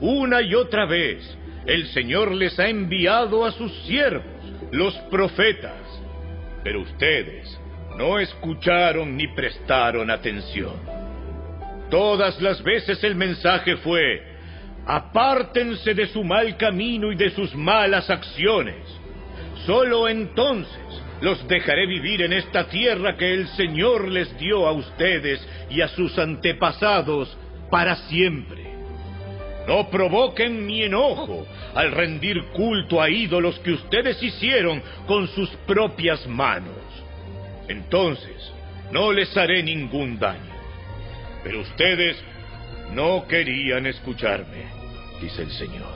Una 0.00 0.40
y 0.42 0.54
otra 0.54 0.86
vez, 0.86 1.18
el 1.66 1.86
Señor 1.88 2.32
les 2.32 2.58
ha 2.58 2.68
enviado 2.68 3.44
a 3.44 3.52
sus 3.52 3.72
siervos, 3.82 4.24
los 4.70 4.94
profetas, 5.10 5.81
pero 6.62 6.80
ustedes 6.80 7.58
no 7.96 8.18
escucharon 8.18 9.16
ni 9.16 9.28
prestaron 9.28 10.10
atención. 10.10 10.74
Todas 11.90 12.40
las 12.40 12.62
veces 12.62 13.02
el 13.04 13.14
mensaje 13.14 13.76
fue, 13.76 14.22
apártense 14.86 15.94
de 15.94 16.06
su 16.06 16.24
mal 16.24 16.56
camino 16.56 17.12
y 17.12 17.16
de 17.16 17.30
sus 17.30 17.54
malas 17.54 18.08
acciones. 18.08 18.82
Solo 19.66 20.08
entonces 20.08 21.02
los 21.20 21.46
dejaré 21.46 21.86
vivir 21.86 22.22
en 22.22 22.32
esta 22.32 22.68
tierra 22.68 23.16
que 23.16 23.32
el 23.32 23.46
Señor 23.48 24.08
les 24.08 24.36
dio 24.38 24.66
a 24.66 24.72
ustedes 24.72 25.46
y 25.70 25.80
a 25.80 25.88
sus 25.88 26.18
antepasados 26.18 27.36
para 27.70 27.94
siempre. 28.08 28.71
No 29.66 29.88
provoquen 29.90 30.66
mi 30.66 30.82
enojo 30.82 31.46
al 31.74 31.92
rendir 31.92 32.42
culto 32.52 33.00
a 33.00 33.08
ídolos 33.08 33.58
que 33.60 33.72
ustedes 33.72 34.20
hicieron 34.22 34.82
con 35.06 35.28
sus 35.28 35.48
propias 35.66 36.26
manos. 36.26 36.76
Entonces, 37.68 38.52
no 38.90 39.12
les 39.12 39.34
haré 39.36 39.62
ningún 39.62 40.18
daño. 40.18 40.52
Pero 41.44 41.60
ustedes 41.60 42.16
no 42.92 43.26
querían 43.26 43.86
escucharme, 43.86 44.64
dice 45.20 45.42
el 45.42 45.50
Señor. 45.50 45.94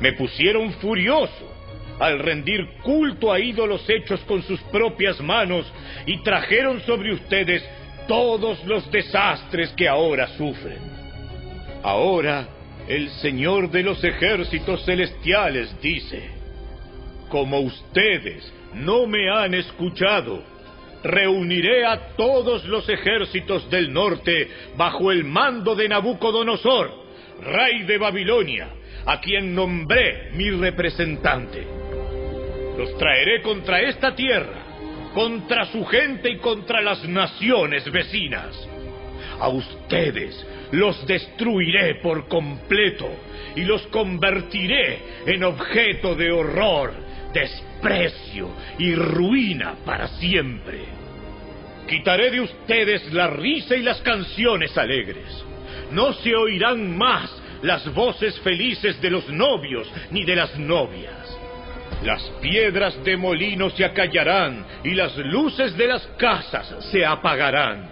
Me 0.00 0.12
pusieron 0.12 0.72
furioso 0.74 1.52
al 1.98 2.18
rendir 2.18 2.66
culto 2.82 3.32
a 3.32 3.38
ídolos 3.38 3.88
hechos 3.88 4.20
con 4.20 4.42
sus 4.42 4.60
propias 4.62 5.20
manos 5.20 5.70
y 6.06 6.22
trajeron 6.22 6.80
sobre 6.82 7.12
ustedes 7.12 7.62
todos 8.08 8.64
los 8.64 8.90
desastres 8.90 9.72
que 9.76 9.88
ahora 9.88 10.28
sufren. 10.36 10.80
Ahora 11.82 12.48
el 12.88 13.10
Señor 13.20 13.70
de 13.70 13.82
los 13.82 14.02
ejércitos 14.02 14.84
celestiales 14.84 15.80
dice, 15.80 16.30
como 17.28 17.60
ustedes 17.60 18.52
no 18.74 19.06
me 19.06 19.30
han 19.30 19.54
escuchado, 19.54 20.42
reuniré 21.02 21.84
a 21.84 22.14
todos 22.16 22.64
los 22.66 22.88
ejércitos 22.88 23.68
del 23.70 23.92
norte 23.92 24.48
bajo 24.76 25.10
el 25.10 25.24
mando 25.24 25.74
de 25.74 25.88
Nabucodonosor, 25.88 26.90
rey 27.42 27.82
de 27.84 27.98
Babilonia, 27.98 28.68
a 29.06 29.20
quien 29.20 29.54
nombré 29.54 30.30
mi 30.32 30.50
representante. 30.50 31.66
Los 32.76 32.96
traeré 32.98 33.42
contra 33.42 33.80
esta 33.80 34.14
tierra, 34.14 34.62
contra 35.14 35.66
su 35.66 35.84
gente 35.84 36.30
y 36.30 36.38
contra 36.38 36.80
las 36.80 37.06
naciones 37.08 37.90
vecinas. 37.90 38.68
A 39.40 39.48
ustedes 39.48 40.46
los 40.72 41.06
destruiré 41.06 41.96
por 41.96 42.28
completo 42.28 43.08
y 43.54 43.62
los 43.62 43.82
convertiré 43.88 44.98
en 45.26 45.44
objeto 45.44 46.14
de 46.14 46.32
horror, 46.32 46.92
desprecio 47.32 48.50
y 48.78 48.94
ruina 48.94 49.76
para 49.84 50.08
siempre. 50.08 50.84
Quitaré 51.88 52.30
de 52.30 52.40
ustedes 52.40 53.12
la 53.12 53.28
risa 53.28 53.76
y 53.76 53.82
las 53.82 54.00
canciones 54.00 54.76
alegres. 54.78 55.44
No 55.90 56.14
se 56.14 56.34
oirán 56.34 56.96
más 56.96 57.30
las 57.62 57.92
voces 57.92 58.38
felices 58.40 59.00
de 59.02 59.10
los 59.10 59.28
novios 59.28 59.90
ni 60.10 60.24
de 60.24 60.36
las 60.36 60.58
novias. 60.58 61.38
Las 62.02 62.22
piedras 62.40 63.02
de 63.04 63.16
molino 63.16 63.68
se 63.70 63.84
acallarán 63.84 64.64
y 64.82 64.94
las 64.94 65.16
luces 65.18 65.76
de 65.76 65.86
las 65.86 66.06
casas 66.16 66.74
se 66.90 67.04
apagarán. 67.04 67.90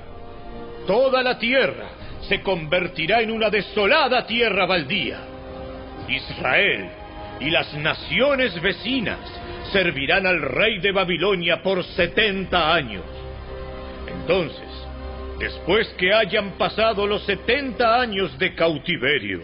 Toda 0.87 1.23
la 1.23 1.39
tierra 1.39 2.00
se 2.31 2.43
convertirá 2.43 3.23
en 3.23 3.33
una 3.33 3.51
desolada 3.51 4.25
tierra 4.25 4.65
baldía. 4.65 5.19
Israel 6.09 6.89
y 7.41 7.51
las 7.51 7.75
naciones 7.75 8.63
vecinas 8.63 9.19
servirán 9.73 10.29
al 10.29 10.41
rey 10.41 10.79
de 10.79 10.93
Babilonia 10.93 11.61
por 11.61 11.83
setenta 11.83 12.73
años. 12.73 13.05
Entonces, 14.07 14.69
después 15.41 15.89
que 15.99 16.15
hayan 16.15 16.53
pasado 16.53 17.05
los 17.05 17.25
setenta 17.25 18.01
años 18.01 18.39
de 18.39 18.55
cautiverio, 18.55 19.41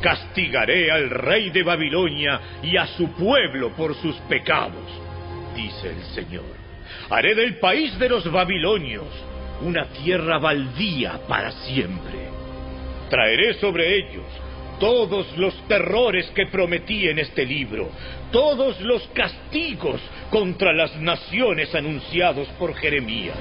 castigaré 0.00 0.92
al 0.92 1.10
rey 1.10 1.50
de 1.50 1.64
Babilonia 1.64 2.40
y 2.62 2.76
a 2.76 2.86
su 2.86 3.10
pueblo 3.14 3.70
por 3.70 3.96
sus 3.96 4.14
pecados, 4.28 4.86
dice 5.56 5.88
el 5.88 6.02
Señor. 6.14 6.54
Haré 7.10 7.34
del 7.34 7.58
país 7.58 7.98
de 7.98 8.08
los 8.08 8.30
babilonios 8.30 9.31
una 9.62 9.86
tierra 9.86 10.38
baldía 10.38 11.20
para 11.28 11.52
siempre. 11.52 12.28
Traeré 13.08 13.54
sobre 13.54 13.96
ellos 13.96 14.24
todos 14.78 15.36
los 15.36 15.54
terrores 15.68 16.28
que 16.34 16.46
prometí 16.46 17.08
en 17.08 17.18
este 17.18 17.46
libro, 17.46 17.90
todos 18.32 18.80
los 18.80 19.06
castigos 19.14 20.00
contra 20.30 20.72
las 20.72 20.96
naciones 20.96 21.74
anunciados 21.74 22.48
por 22.58 22.74
Jeremías. 22.74 23.36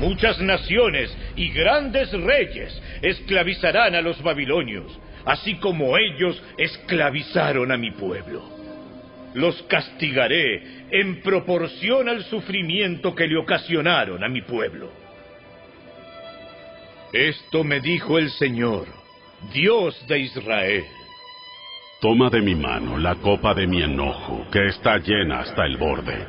Muchas 0.00 0.40
naciones 0.40 1.16
y 1.36 1.50
grandes 1.50 2.10
reyes 2.12 2.80
esclavizarán 3.02 3.94
a 3.94 4.00
los 4.00 4.22
babilonios, 4.22 4.98
así 5.24 5.56
como 5.56 5.96
ellos 5.96 6.42
esclavizaron 6.56 7.70
a 7.70 7.76
mi 7.76 7.90
pueblo. 7.92 8.42
Los 9.34 9.60
castigaré 9.62 10.77
en 10.90 11.20
proporción 11.20 12.08
al 12.08 12.24
sufrimiento 12.24 13.14
que 13.14 13.26
le 13.26 13.36
ocasionaron 13.36 14.22
a 14.24 14.28
mi 14.28 14.42
pueblo. 14.42 14.90
Esto 17.12 17.64
me 17.64 17.80
dijo 17.80 18.18
el 18.18 18.30
Señor, 18.30 18.86
Dios 19.52 20.06
de 20.08 20.18
Israel. 20.20 20.84
Toma 22.00 22.30
de 22.30 22.40
mi 22.40 22.54
mano 22.54 22.98
la 22.98 23.16
copa 23.16 23.54
de 23.54 23.66
mi 23.66 23.82
enojo, 23.82 24.46
que 24.52 24.66
está 24.66 24.98
llena 24.98 25.40
hasta 25.40 25.64
el 25.64 25.76
borde, 25.78 26.26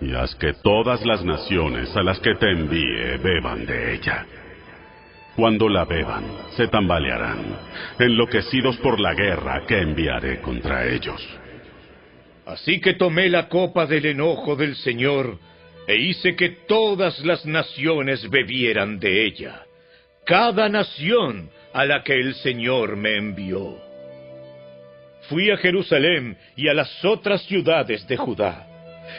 y 0.00 0.14
haz 0.14 0.34
que 0.34 0.52
todas 0.62 1.04
las 1.04 1.24
naciones 1.24 1.94
a 1.96 2.02
las 2.02 2.18
que 2.20 2.34
te 2.34 2.50
envíe 2.50 3.18
beban 3.22 3.66
de 3.66 3.94
ella. 3.94 4.26
Cuando 5.36 5.68
la 5.68 5.84
beban, 5.84 6.24
se 6.56 6.66
tambalearán, 6.68 7.58
enloquecidos 7.98 8.78
por 8.78 8.98
la 8.98 9.12
guerra 9.12 9.66
que 9.66 9.78
enviaré 9.78 10.40
contra 10.40 10.86
ellos. 10.86 11.22
Así 12.46 12.80
que 12.80 12.94
tomé 12.94 13.28
la 13.28 13.48
copa 13.48 13.86
del 13.86 14.06
enojo 14.06 14.56
del 14.56 14.76
Señor 14.76 15.38
e 15.86 15.96
hice 15.96 16.34
que 16.36 16.50
todas 16.66 17.18
las 17.24 17.44
naciones 17.44 18.28
bebieran 18.30 18.98
de 18.98 19.26
ella 19.26 19.66
cada 20.26 20.68
nación 20.68 21.48
a 21.72 21.86
la 21.86 22.02
que 22.02 22.14
el 22.14 22.34
Señor 22.34 22.96
me 22.96 23.16
envió. 23.16 23.78
Fui 25.28 25.50
a 25.50 25.56
Jerusalén 25.56 26.36
y 26.56 26.68
a 26.68 26.74
las 26.74 27.04
otras 27.04 27.42
ciudades 27.42 28.06
de 28.08 28.16
Judá, 28.16 28.66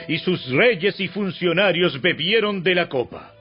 y 0.09 0.19
sus 0.19 0.49
reyes 0.51 0.99
y 0.99 1.07
funcionarios 1.07 2.01
bebieron 2.01 2.61
de 2.61 2.75
la 2.75 2.89
copa. 2.89 3.33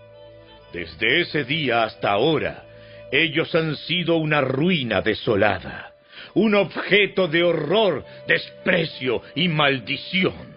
Desde 0.73 1.23
ese 1.23 1.45
día 1.45 1.83
hasta 1.83 2.13
ahora, 2.13 2.65
ellos 3.11 3.53
han 3.55 3.77
sido 3.77 4.17
una 4.17 4.41
ruina 4.41 5.03
desolada, 5.03 5.93
un 6.37 6.55
objeto 6.55 7.29
de 7.29 7.43
horror, 7.43 8.05
desprecio 8.29 9.23
y 9.35 9.49
maldición. 9.49 10.55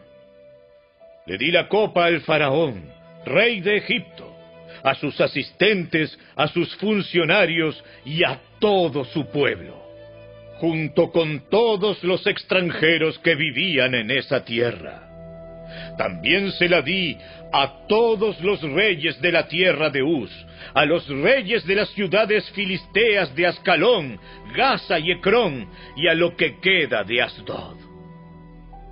Le 1.25 1.37
di 1.37 1.51
la 1.51 1.69
copa 1.69 2.05
al 2.05 2.19
faraón, 2.21 2.91
rey 3.25 3.61
de 3.61 3.77
Egipto, 3.77 4.35
a 4.83 4.93
sus 4.95 5.19
asistentes, 5.21 6.17
a 6.35 6.49
sus 6.49 6.75
funcionarios 6.75 7.81
y 8.05 8.25
a 8.25 8.41
todo 8.59 9.05
su 9.05 9.27
pueblo, 9.27 9.81
junto 10.57 11.11
con 11.11 11.49
todos 11.49 12.03
los 12.03 12.27
extranjeros 12.27 13.17
que 13.19 13.35
vivían 13.35 13.95
en 13.95 14.11
esa 14.11 14.43
tierra. 14.43 15.08
También 15.97 16.51
se 16.53 16.67
la 16.67 16.81
di 16.81 17.17
a 17.51 17.87
todos 17.87 18.39
los 18.41 18.61
reyes 18.61 19.19
de 19.21 19.31
la 19.31 19.47
tierra 19.47 19.89
de 19.89 20.03
Uz, 20.03 20.31
a 20.73 20.85
los 20.85 21.07
reyes 21.07 21.65
de 21.65 21.75
las 21.75 21.89
ciudades 21.89 22.49
filisteas 22.51 23.35
de 23.35 23.47
Ascalón, 23.47 24.19
Gaza 24.55 24.99
y 24.99 25.11
Ecrón, 25.11 25.67
y 25.95 26.07
a 26.07 26.13
lo 26.13 26.35
que 26.35 26.59
queda 26.59 27.03
de 27.03 27.21
Asdod. 27.21 27.77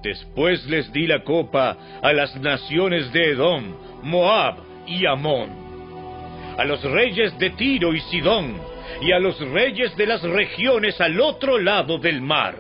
Después 0.03 0.65
les 0.67 0.91
di 0.91 1.07
la 1.07 1.23
copa 1.23 1.77
a 2.01 2.13
las 2.13 2.35
naciones 2.37 3.11
de 3.13 3.31
Edom, 3.31 3.75
Moab 4.03 4.55
y 4.85 5.05
Amón 5.05 5.67
a 6.57 6.65
los 6.65 6.83
reyes 6.83 7.37
de 7.37 7.51
Tiro 7.51 7.93
y 7.93 7.99
Sidón, 8.01 8.59
y 9.01 9.11
a 9.11 9.19
los 9.19 9.39
reyes 9.39 9.95
de 9.95 10.07
las 10.07 10.23
regiones 10.23 10.99
al 10.99 11.19
otro 11.21 11.59
lado 11.59 11.99
del 11.99 12.19
mar. 12.19 12.55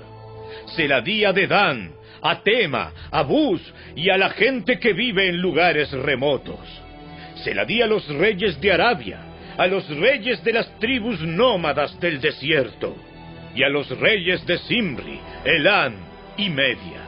Se 0.75 0.87
la 0.87 1.01
di 1.01 1.25
a 1.25 1.33
Dedán, 1.33 1.93
a 2.21 2.41
Tema, 2.41 2.91
a 3.11 3.23
Bus 3.23 3.61
y 3.95 4.09
a 4.09 4.17
la 4.17 4.29
gente 4.31 4.79
que 4.79 4.93
vive 4.93 5.27
en 5.27 5.41
lugares 5.41 5.91
remotos. 5.91 6.59
Se 7.43 7.53
la 7.53 7.65
di 7.65 7.81
a 7.81 7.87
los 7.87 8.07
reyes 8.07 8.59
de 8.59 8.71
Arabia, 8.71 9.19
a 9.57 9.67
los 9.67 9.87
reyes 9.89 10.43
de 10.43 10.53
las 10.53 10.79
tribus 10.79 11.21
nómadas 11.21 11.99
del 11.99 12.19
desierto, 12.19 12.95
y 13.55 13.63
a 13.63 13.69
los 13.69 13.89
reyes 13.99 14.45
de 14.45 14.57
Simri, 14.59 15.19
Elán 15.43 15.95
y 16.37 16.49
Media. 16.49 17.07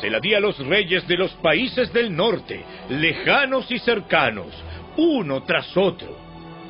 Se 0.00 0.10
la 0.10 0.20
di 0.20 0.34
a 0.34 0.40
los 0.40 0.58
reyes 0.58 1.06
de 1.08 1.16
los 1.16 1.32
países 1.34 1.92
del 1.92 2.14
norte, 2.14 2.64
lejanos 2.88 3.70
y 3.70 3.78
cercanos, 3.78 4.48
uno 4.96 5.42
tras 5.44 5.76
otro, 5.76 6.16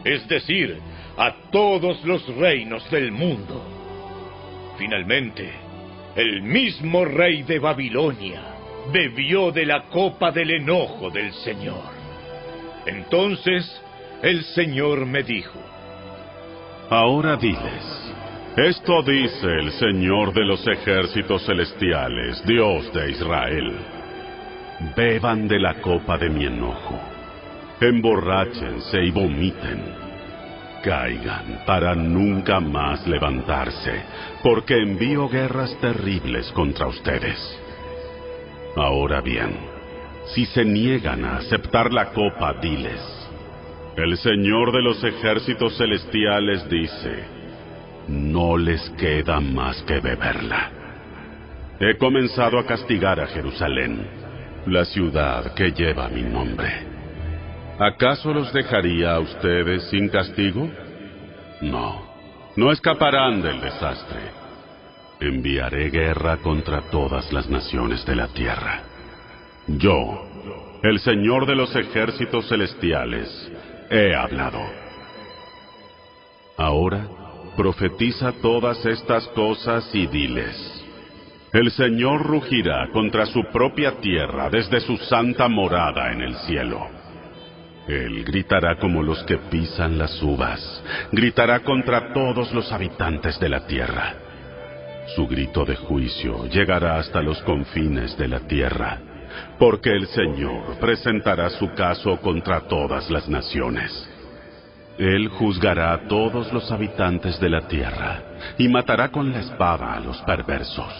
es 0.04 0.26
decir, 0.28 0.78
a 1.16 1.34
todos 1.50 2.04
los 2.04 2.26
reinos 2.36 2.88
del 2.90 3.10
mundo. 3.10 3.62
Finalmente, 4.78 5.67
el 6.18 6.42
mismo 6.42 7.04
rey 7.04 7.42
de 7.44 7.58
Babilonia 7.58 8.42
bebió 8.92 9.50
de 9.52 9.64
la 9.64 9.84
copa 9.84 10.30
del 10.30 10.50
enojo 10.50 11.10
del 11.10 11.32
Señor. 11.32 11.84
Entonces 12.84 13.82
el 14.22 14.42
Señor 14.44 15.06
me 15.06 15.22
dijo, 15.22 15.58
Ahora 16.90 17.36
diles, 17.36 18.12
esto 18.56 19.02
dice 19.02 19.46
el 19.46 19.70
Señor 19.72 20.34
de 20.34 20.44
los 20.44 20.66
ejércitos 20.66 21.46
celestiales, 21.46 22.44
Dios 22.44 22.92
de 22.92 23.10
Israel, 23.10 23.78
beban 24.96 25.48
de 25.48 25.60
la 25.60 25.74
copa 25.74 26.18
de 26.18 26.28
mi 26.28 26.44
enojo 26.44 26.98
emborráchense 27.80 29.04
y 29.04 29.10
vomiten. 29.10 29.97
Caigan 30.82 31.62
para 31.66 31.94
nunca 31.94 32.60
más 32.60 33.06
levantarse, 33.06 34.02
porque 34.42 34.76
envío 34.76 35.28
guerras 35.28 35.76
terribles 35.80 36.50
contra 36.52 36.86
ustedes. 36.86 37.38
Ahora 38.76 39.20
bien, 39.20 39.56
si 40.34 40.46
se 40.46 40.64
niegan 40.64 41.24
a 41.24 41.38
aceptar 41.38 41.92
la 41.92 42.10
copa, 42.12 42.54
diles, 42.54 43.00
el 43.96 44.16
Señor 44.18 44.72
de 44.72 44.82
los 44.82 45.02
ejércitos 45.02 45.76
celestiales 45.76 46.68
dice, 46.68 47.24
no 48.06 48.56
les 48.56 48.88
queda 48.90 49.40
más 49.40 49.82
que 49.82 50.00
beberla. 50.00 50.70
He 51.80 51.96
comenzado 51.96 52.58
a 52.58 52.66
castigar 52.66 53.20
a 53.20 53.26
Jerusalén, 53.26 54.06
la 54.66 54.84
ciudad 54.84 55.54
que 55.54 55.72
lleva 55.72 56.08
mi 56.08 56.22
nombre. 56.22 56.97
¿Acaso 57.78 58.34
los 58.34 58.52
dejaría 58.52 59.14
a 59.14 59.20
ustedes 59.20 59.88
sin 59.88 60.08
castigo? 60.08 60.68
No, 61.60 62.02
no 62.56 62.72
escaparán 62.72 63.40
del 63.40 63.60
desastre. 63.60 64.18
Enviaré 65.20 65.88
guerra 65.88 66.38
contra 66.38 66.82
todas 66.90 67.32
las 67.32 67.48
naciones 67.48 68.04
de 68.04 68.16
la 68.16 68.26
tierra. 68.28 68.82
Yo, 69.68 70.26
el 70.82 70.98
Señor 70.98 71.46
de 71.46 71.54
los 71.54 71.74
ejércitos 71.76 72.48
celestiales, 72.48 73.52
he 73.90 74.12
hablado. 74.12 74.60
Ahora, 76.56 77.06
profetiza 77.56 78.32
todas 78.42 78.84
estas 78.86 79.28
cosas 79.28 79.88
y 79.94 80.08
diles. 80.08 80.84
El 81.52 81.70
Señor 81.70 82.26
rugirá 82.26 82.88
contra 82.92 83.24
su 83.26 83.44
propia 83.52 84.00
tierra 84.00 84.50
desde 84.50 84.80
su 84.80 84.96
santa 84.96 85.48
morada 85.48 86.10
en 86.10 86.22
el 86.22 86.34
cielo. 86.38 86.97
Él 87.88 88.22
gritará 88.22 88.76
como 88.76 89.02
los 89.02 89.24
que 89.24 89.38
pisan 89.38 89.96
las 89.96 90.22
uvas, 90.22 90.60
gritará 91.10 91.60
contra 91.60 92.12
todos 92.12 92.52
los 92.52 92.70
habitantes 92.70 93.40
de 93.40 93.48
la 93.48 93.66
tierra. 93.66 94.14
Su 95.16 95.26
grito 95.26 95.64
de 95.64 95.74
juicio 95.74 96.46
llegará 96.48 96.98
hasta 96.98 97.22
los 97.22 97.40
confines 97.44 98.14
de 98.18 98.28
la 98.28 98.40
tierra, 98.40 98.98
porque 99.58 99.90
el 99.90 100.06
Señor 100.08 100.76
presentará 100.78 101.48
su 101.48 101.72
caso 101.72 102.18
contra 102.18 102.60
todas 102.68 103.08
las 103.10 103.26
naciones. 103.26 104.06
Él 104.98 105.28
juzgará 105.28 105.94
a 105.94 106.08
todos 106.08 106.52
los 106.52 106.70
habitantes 106.70 107.40
de 107.40 107.48
la 107.48 107.66
tierra 107.68 108.20
y 108.58 108.68
matará 108.68 109.08
con 109.08 109.32
la 109.32 109.40
espada 109.40 109.94
a 109.94 110.00
los 110.00 110.20
perversos. 110.22 110.92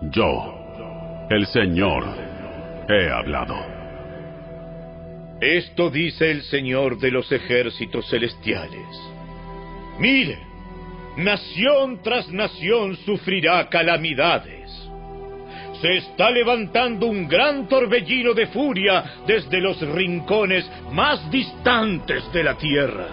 Yo, 0.00 1.26
el 1.28 1.46
Señor, 1.48 2.04
he 2.88 3.10
hablado. 3.10 3.77
Esto 5.40 5.88
dice 5.88 6.32
el 6.32 6.42
Señor 6.42 6.98
de 6.98 7.12
los 7.12 7.30
ejércitos 7.30 8.10
celestiales. 8.10 8.86
Miren, 10.00 10.40
nación 11.16 12.02
tras 12.02 12.28
nación 12.28 12.96
sufrirá 13.04 13.68
calamidades. 13.68 14.68
Se 15.80 15.96
está 15.98 16.28
levantando 16.32 17.06
un 17.06 17.28
gran 17.28 17.68
torbellino 17.68 18.34
de 18.34 18.48
furia 18.48 19.04
desde 19.28 19.60
los 19.60 19.80
rincones 19.80 20.68
más 20.90 21.30
distantes 21.30 22.24
de 22.32 22.42
la 22.42 22.58
tierra. 22.58 23.06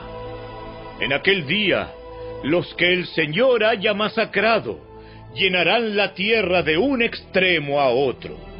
En 1.00 1.14
aquel 1.14 1.46
día, 1.46 1.92
los 2.44 2.74
que 2.74 2.92
el 2.92 3.06
Señor 3.06 3.64
haya 3.64 3.94
masacrado 3.94 4.80
llenarán 5.36 5.96
la 5.96 6.16
tierra 6.16 6.64
de 6.64 6.76
un 6.76 7.04
extremo 7.04 7.80
a 7.80 7.90
otro. 7.90 8.55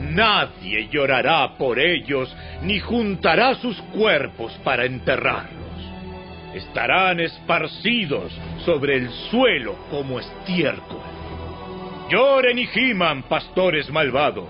Nadie 0.00 0.88
llorará 0.88 1.56
por 1.58 1.78
ellos 1.78 2.34
ni 2.62 2.78
juntará 2.78 3.54
sus 3.56 3.76
cuerpos 3.92 4.52
para 4.64 4.84
enterrarlos. 4.84 5.58
Estarán 6.54 7.20
esparcidos 7.20 8.32
sobre 8.64 8.96
el 8.96 9.10
suelo 9.30 9.76
como 9.90 10.18
estiércol. 10.18 11.02
Lloren 12.10 12.58
y 12.58 12.66
giman, 12.66 13.24
pastores 13.24 13.90
malvados. 13.90 14.48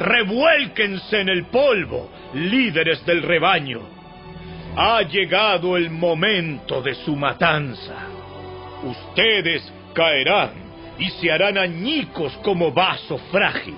Revuélquense 0.00 1.20
en 1.20 1.28
el 1.28 1.46
polvo, 1.46 2.10
líderes 2.34 3.04
del 3.06 3.22
rebaño. 3.22 3.80
Ha 4.76 5.02
llegado 5.02 5.76
el 5.76 5.90
momento 5.90 6.82
de 6.82 6.94
su 6.94 7.14
matanza. 7.14 7.94
Ustedes 8.82 9.72
caerán 9.94 10.50
y 10.98 11.08
se 11.10 11.30
harán 11.30 11.56
añicos 11.56 12.36
como 12.42 12.72
vaso 12.72 13.18
frágil. 13.30 13.76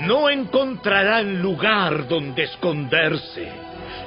No 0.00 0.30
encontrarán 0.30 1.42
lugar 1.42 2.06
donde 2.06 2.44
esconderse. 2.44 3.50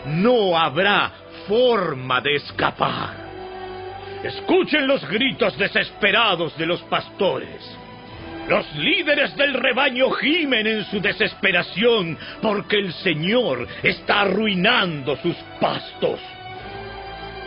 No 0.06 0.58
habrá 0.58 1.12
forma 1.48 2.22
de 2.22 2.36
escapar. 2.36 3.32
Escuchen 4.24 4.88
los 4.88 5.08
gritos 5.10 5.58
desesperados 5.58 6.58
de 6.58 6.66
los 6.66 6.82
pastores. 6.84 7.78
Los 8.48 8.76
líderes 8.76 9.36
del 9.36 9.54
rebaño 9.54 10.10
gimen 10.12 10.68
en 10.68 10.86
su 10.86 11.00
desesperación 11.00 12.18
porque 12.42 12.78
el 12.78 12.94
Señor 12.94 13.68
está 13.84 14.22
arruinando 14.22 15.16
sus 15.18 15.36
pastos. 15.60 16.20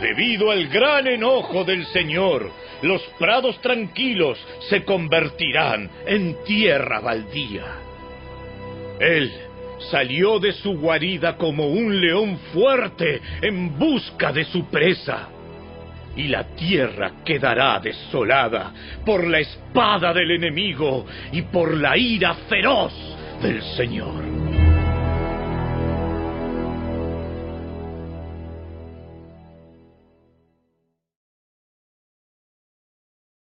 Debido 0.01 0.51
al 0.51 0.67
gran 0.67 1.07
enojo 1.07 1.63
del 1.63 1.85
Señor, 1.87 2.51
los 2.81 3.01
prados 3.17 3.59
tranquilos 3.61 4.37
se 4.69 4.83
convertirán 4.83 5.89
en 6.05 6.43
tierra 6.43 6.99
baldía. 6.99 7.84
Él 8.99 9.31
salió 9.91 10.39
de 10.39 10.53
su 10.53 10.77
guarida 10.79 11.37
como 11.37 11.67
un 11.67 11.99
león 11.99 12.37
fuerte 12.53 13.21
en 13.41 13.77
busca 13.77 14.31
de 14.31 14.45
su 14.45 14.65
presa. 14.67 15.29
Y 16.15 16.29
la 16.29 16.55
tierra 16.55 17.11
quedará 17.25 17.79
desolada 17.79 18.73
por 19.05 19.27
la 19.27 19.39
espada 19.39 20.13
del 20.13 20.31
enemigo 20.31 21.05
y 21.33 21.41
por 21.41 21.75
la 21.75 21.97
ira 21.97 22.33
feroz 22.47 22.93
del 23.41 23.61
Señor. 23.75 24.23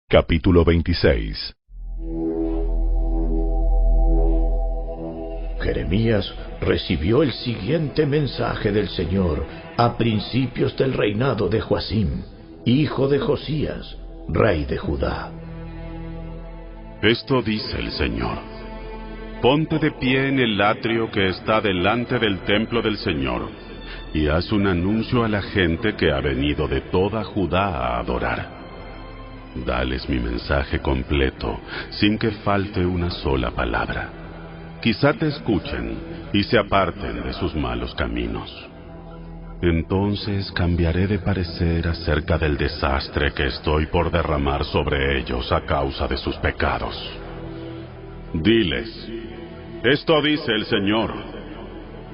Capítulo 0.07 0.63
26 0.63 1.55
Jeremías 5.65 6.31
recibió 6.61 7.23
el 7.23 7.31
siguiente 7.31 8.05
mensaje 8.05 8.71
del 8.71 8.87
Señor 8.89 9.43
a 9.77 9.97
principios 9.97 10.77
del 10.77 10.93
reinado 10.93 11.49
de 11.49 11.59
Joacim, 11.59 12.21
hijo 12.65 13.07
de 13.07 13.17
Josías, 13.17 13.97
rey 14.29 14.65
de 14.65 14.77
Judá. 14.77 15.31
Esto 17.01 17.41
dice 17.41 17.79
el 17.79 17.91
Señor. 17.93 18.37
Ponte 19.41 19.79
de 19.79 19.89
pie 19.89 20.27
en 20.27 20.39
el 20.39 20.61
atrio 20.61 21.09
que 21.09 21.29
está 21.29 21.61
delante 21.61 22.19
del 22.19 22.41
templo 22.41 22.83
del 22.83 22.97
Señor 22.97 23.49
y 24.13 24.27
haz 24.27 24.51
un 24.51 24.67
anuncio 24.67 25.23
a 25.23 25.27
la 25.27 25.41
gente 25.41 25.95
que 25.95 26.11
ha 26.11 26.21
venido 26.21 26.67
de 26.67 26.81
toda 26.81 27.23
Judá 27.23 27.69
a 27.69 27.99
adorar. 27.99 28.49
Dales 29.65 30.07
mi 30.07 30.19
mensaje 30.19 30.79
completo, 30.79 31.59
sin 31.89 32.19
que 32.19 32.29
falte 32.29 32.85
una 32.85 33.09
sola 33.09 33.49
palabra. 33.49 34.24
Quizá 34.85 35.13
te 35.13 35.29
escuchen 35.29 35.97
y 36.31 36.43
se 36.43 36.59
aparten 36.59 37.23
de 37.23 37.33
sus 37.33 37.55
malos 37.55 37.95
caminos. 37.95 38.51
Entonces 39.59 40.51
cambiaré 40.51 41.07
de 41.07 41.17
parecer 41.17 41.87
acerca 41.87 42.37
del 42.37 42.55
desastre 42.55 43.33
que 43.33 43.47
estoy 43.47 43.87
por 43.87 44.11
derramar 44.11 44.63
sobre 44.63 45.17
ellos 45.17 45.51
a 45.51 45.61
causa 45.61 46.07
de 46.07 46.17
sus 46.17 46.35
pecados. 46.35 46.95
Diles, 48.31 49.09
esto 49.83 50.21
dice 50.21 50.51
el 50.51 50.65
Señor, 50.65 51.15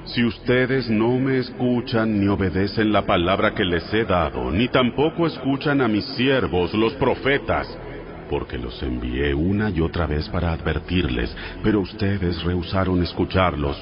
si 0.06 0.24
ustedes 0.24 0.88
no 0.88 1.18
me 1.18 1.40
escuchan 1.40 2.18
ni 2.18 2.26
obedecen 2.26 2.90
la 2.90 3.02
palabra 3.02 3.52
que 3.54 3.66
les 3.66 3.92
he 3.92 4.06
dado, 4.06 4.50
ni 4.50 4.68
tampoco 4.68 5.26
escuchan 5.26 5.82
a 5.82 5.88
mis 5.88 6.06
siervos, 6.16 6.72
los 6.72 6.94
profetas, 6.94 7.68
porque 8.32 8.56
los 8.56 8.82
envié 8.82 9.34
una 9.34 9.68
y 9.68 9.82
otra 9.82 10.06
vez 10.06 10.26
para 10.30 10.52
advertirles, 10.52 11.36
pero 11.62 11.80
ustedes 11.80 12.42
rehusaron 12.42 13.02
escucharlos. 13.02 13.76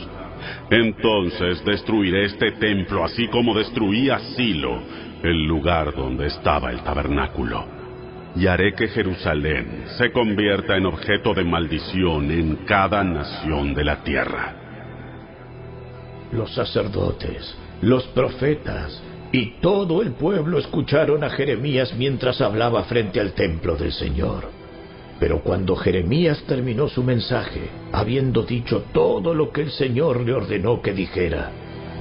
Entonces 0.68 1.64
destruiré 1.64 2.24
este 2.24 2.50
templo 2.58 3.04
así 3.04 3.28
como 3.28 3.56
destruí 3.56 4.10
a 4.10 4.18
Silo, 4.34 4.82
el 5.22 5.44
lugar 5.44 5.94
donde 5.94 6.26
estaba 6.26 6.72
el 6.72 6.82
tabernáculo. 6.82 7.64
Y 8.34 8.48
haré 8.48 8.74
que 8.74 8.88
Jerusalén 8.88 9.84
se 9.96 10.10
convierta 10.10 10.76
en 10.76 10.86
objeto 10.86 11.32
de 11.32 11.44
maldición 11.44 12.32
en 12.32 12.56
cada 12.66 13.04
nación 13.04 13.72
de 13.72 13.84
la 13.84 14.02
tierra. 14.02 14.56
Los 16.32 16.52
sacerdotes, 16.52 17.56
los 17.82 18.04
profetas 18.08 19.00
y 19.32 19.60
todo 19.60 20.02
el 20.02 20.12
pueblo 20.12 20.58
escucharon 20.58 21.22
a 21.22 21.30
Jeremías 21.30 21.94
mientras 21.96 22.40
hablaba 22.40 22.84
frente 22.84 23.20
al 23.20 23.32
templo 23.32 23.76
del 23.76 23.92
Señor. 23.92 24.48
Pero 25.20 25.40
cuando 25.42 25.76
Jeremías 25.76 26.42
terminó 26.48 26.88
su 26.88 27.04
mensaje, 27.04 27.68
habiendo 27.92 28.42
dicho 28.42 28.84
todo 28.92 29.34
lo 29.34 29.52
que 29.52 29.62
el 29.62 29.70
Señor 29.70 30.20
le 30.20 30.32
ordenó 30.32 30.80
que 30.80 30.92
dijera, 30.92 31.50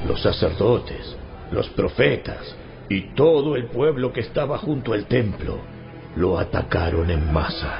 los 0.08 0.22
sacerdotes, 0.22 1.17
los 1.51 1.69
profetas 1.69 2.56
y 2.88 3.14
todo 3.14 3.56
el 3.56 3.66
pueblo 3.66 4.11
que 4.11 4.22
estaba 4.22 4.58
junto 4.58 4.93
al 4.93 5.06
templo 5.06 5.59
lo 6.16 6.40
atacaron 6.40 7.11
en 7.11 7.32
masa. 7.32 7.80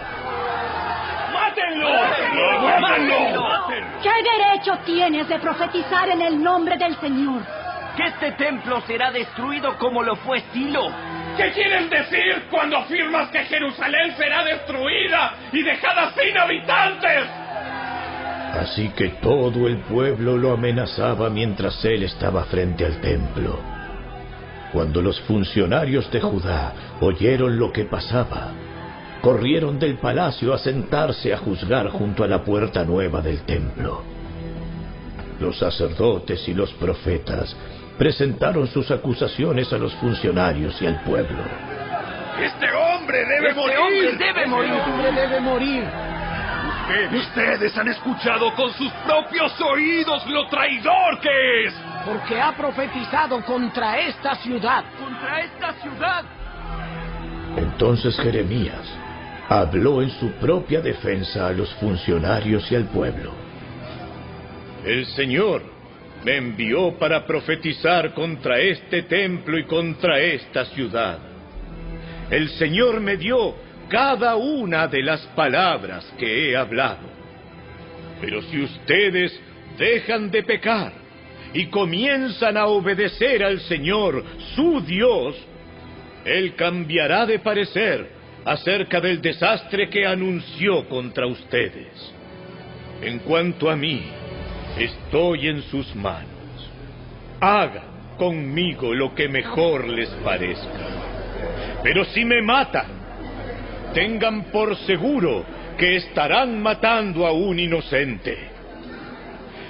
¡Mátenlo! 1.34 1.90
¡Mátenlo! 2.82 3.50
¿Qué 4.04 4.10
derecho 4.10 4.74
tienes 4.86 5.28
de 5.28 5.40
profetizar 5.40 6.10
en 6.10 6.22
el 6.22 6.44
nombre 6.44 6.78
del 6.78 6.96
Señor? 7.00 7.69
Que 8.00 8.08
este 8.08 8.32
templo 8.32 8.80
será 8.88 9.12
destruido 9.12 9.78
como 9.78 10.02
lo 10.02 10.16
fue 10.16 10.42
Silo. 10.54 10.90
¿Qué 11.36 11.52
quieres 11.52 11.90
decir 11.90 12.44
cuando 12.50 12.78
afirmas 12.78 13.30
que 13.30 13.40
Jerusalén 13.40 14.16
será 14.16 14.42
destruida 14.42 15.34
y 15.52 15.62
dejada 15.62 16.14
sin 16.14 16.38
habitantes? 16.38 17.26
Así 18.54 18.88
que 18.96 19.10
todo 19.22 19.68
el 19.68 19.80
pueblo 19.80 20.38
lo 20.38 20.54
amenazaba 20.54 21.30
mientras 21.30 21.84
él 21.84 22.04
estaba 22.04 22.46
frente 22.46 22.86
al 22.86 23.02
templo. 23.02 23.60
Cuando 24.72 25.02
los 25.02 25.20
funcionarios 25.24 26.10
de 26.10 26.22
Judá 26.22 26.74
oyeron 27.02 27.60
lo 27.60 27.74
que 27.74 27.84
pasaba, 27.84 28.54
corrieron 29.20 29.78
del 29.78 29.98
palacio 29.98 30.54
a 30.54 30.58
sentarse 30.58 31.34
a 31.34 31.38
juzgar 31.38 31.90
junto 31.90 32.24
a 32.24 32.28
la 32.30 32.46
puerta 32.46 32.86
nueva 32.86 33.20
del 33.20 33.42
templo. 33.42 34.04
Los 35.42 35.58
sacerdotes 35.60 36.48
y 36.48 36.54
los 36.54 36.72
profetas 36.74 37.56
presentaron 38.00 38.66
sus 38.68 38.90
acusaciones 38.90 39.72
a 39.74 39.78
los 39.78 39.94
funcionarios 39.96 40.82
y 40.82 40.88
al 40.88 41.04
pueblo. 41.04 41.44
Este 42.42 42.72
hombre 42.72 43.26
debe 43.26 43.50
Este 43.50 43.60
morir. 43.60 43.78
hombre 43.78 44.26
debe 44.26 44.48
morir. 44.48 44.74
Este 44.74 44.90
hombre 44.90 45.12
debe 45.12 45.40
morir. 45.42 45.84
Ustedes, 46.88 47.28
ustedes 47.28 47.78
han 47.78 47.88
escuchado 47.90 48.56
con 48.56 48.72
sus 48.74 48.90
propios 49.06 49.54
oídos 49.62 50.26
lo 50.28 50.48
traidor 50.48 51.20
que 51.22 51.66
es. 51.66 51.74
Porque 52.06 52.40
ha 52.42 52.56
profetizado 52.56 53.44
contra 53.44 54.00
esta 54.00 54.34
ciudad. 54.36 54.84
Contra 54.98 55.42
esta 55.42 55.74
ciudad. 55.74 56.24
Entonces 57.58 58.18
Jeremías 58.18 58.82
habló 59.50 60.02
en 60.02 60.10
su 60.12 60.32
propia 60.34 60.80
defensa 60.80 61.48
a 61.48 61.52
los 61.52 61.74
funcionarios 61.76 62.72
y 62.72 62.76
al 62.76 62.86
pueblo. 62.86 63.34
El 64.86 65.06
Señor 65.08 65.79
me 66.24 66.38
envió 66.38 66.98
para 66.98 67.26
profetizar 67.26 68.14
contra 68.14 68.60
este 68.60 69.04
templo 69.04 69.58
y 69.58 69.64
contra 69.66 70.20
esta 70.20 70.66
ciudad. 70.66 71.20
El 72.30 72.50
Señor 72.50 73.00
me 73.00 73.18
dio 73.18 73.56
cada 73.90 74.36
una 74.36 74.88
de 74.88 75.02
las 75.02 75.22
palabras 75.28 76.14
que 76.18 76.50
he 76.50 76.58
hablado. 76.58 77.10
Pero 78.22 78.42
si 78.44 78.62
ustedes 78.62 79.40
dejan 79.78 80.30
de 80.30 80.44
pecar 80.44 80.92
y 81.54 81.68
comienzan 81.68 82.58
a 82.58 82.68
obedecer 82.68 83.44
al 83.44 83.60
Señor, 83.62 84.24
su 84.56 84.82
Dios, 84.82 85.36
Él 86.26 86.54
cambiará 86.56 87.26
de 87.26 87.40
parecer 87.40 88.08
acerca 88.46 89.02
del 89.02 89.22
desastre 89.22 89.90
que 89.90 90.06
anunció 90.06 90.88
contra 90.88 91.26
ustedes. 91.26 92.14
En 93.02 93.20
cuanto 93.20 93.70
a 93.70 93.76
mí, 93.76 94.04
estoy 94.86 95.48
en 95.48 95.62
sus 95.64 95.94
manos. 95.96 96.30
Hagan 97.40 98.16
conmigo 98.18 98.94
lo 98.94 99.16
que 99.16 99.28
mejor 99.30 99.88
les 99.88 100.10
parezca. 100.24 100.88
Pero 101.84 102.06
si 102.06 102.26
me 102.26 102.42
matan, 102.42 102.88
tengan 103.94 104.46
por 104.52 104.76
seguro 104.78 105.46
que 105.78 105.96
estarán 105.96 106.62
matando 106.62 107.26
a 107.26 107.32
un 107.32 107.58
inocente. 107.58 108.38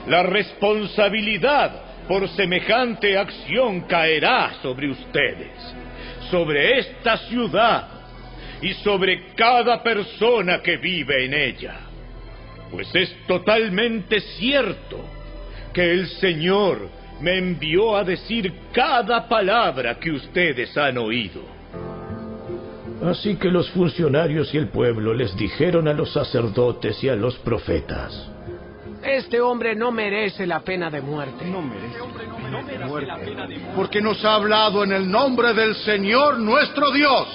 La 0.08 0.24
responsabilidad 0.24 2.08
por 2.08 2.28
semejante 2.30 3.16
acción 3.16 3.82
caerá 3.82 4.54
sobre 4.64 4.90
ustedes, 4.90 5.52
sobre 6.32 6.80
esta 6.80 7.18
ciudad 7.30 7.88
y 8.62 8.74
sobre 8.74 9.36
cada 9.36 9.84
persona 9.84 10.62
que 10.64 10.78
vive 10.78 11.26
en 11.26 11.34
ella. 11.36 11.89
Pues 12.72 12.94
es 12.94 13.26
totalmente 13.26 14.20
cierto 14.20 15.00
que 15.74 15.92
el 15.92 16.08
Señor 16.08 16.90
me 17.22 17.38
envió 17.38 17.96
a 17.96 18.04
decir 18.04 18.54
cada 18.72 19.28
palabra 19.28 20.00
que 20.00 20.12
ustedes 20.12 20.76
han 20.78 20.98
oído. 20.98 21.42
Así 23.04 23.36
que 23.38 23.50
los 23.50 23.70
funcionarios 23.72 24.54
y 24.54 24.58
el 24.58 24.68
pueblo 24.68 25.14
les 25.14 25.36
dijeron 25.38 25.88
a 25.88 25.94
los 25.94 26.12
sacerdotes 26.12 27.02
y 27.04 27.10
a 27.10 27.16
los 27.16 27.38
profetas, 27.38 28.30
Este 29.02 29.40
hombre 29.40 29.76
no 29.76 29.92
merece 29.92 30.46
la 30.46 30.60
pena 30.60 30.90
de 30.90 31.02
muerte. 31.02 31.46
No 31.46 31.62
merece, 31.62 32.00
no 32.52 32.62
merece 32.62 33.08
la 33.08 33.18
pena 33.18 33.48
de 33.48 33.58
muerte. 33.58 33.76
Porque 33.76 34.02
nos 34.02 34.24
ha 34.26 34.36
hablado 34.36 34.84
en 34.84 34.92
el 34.92 35.10
nombre 35.10 35.54
del 35.54 35.76
Señor 35.76 36.38
nuestro 36.40 36.92
Dios. 36.92 37.28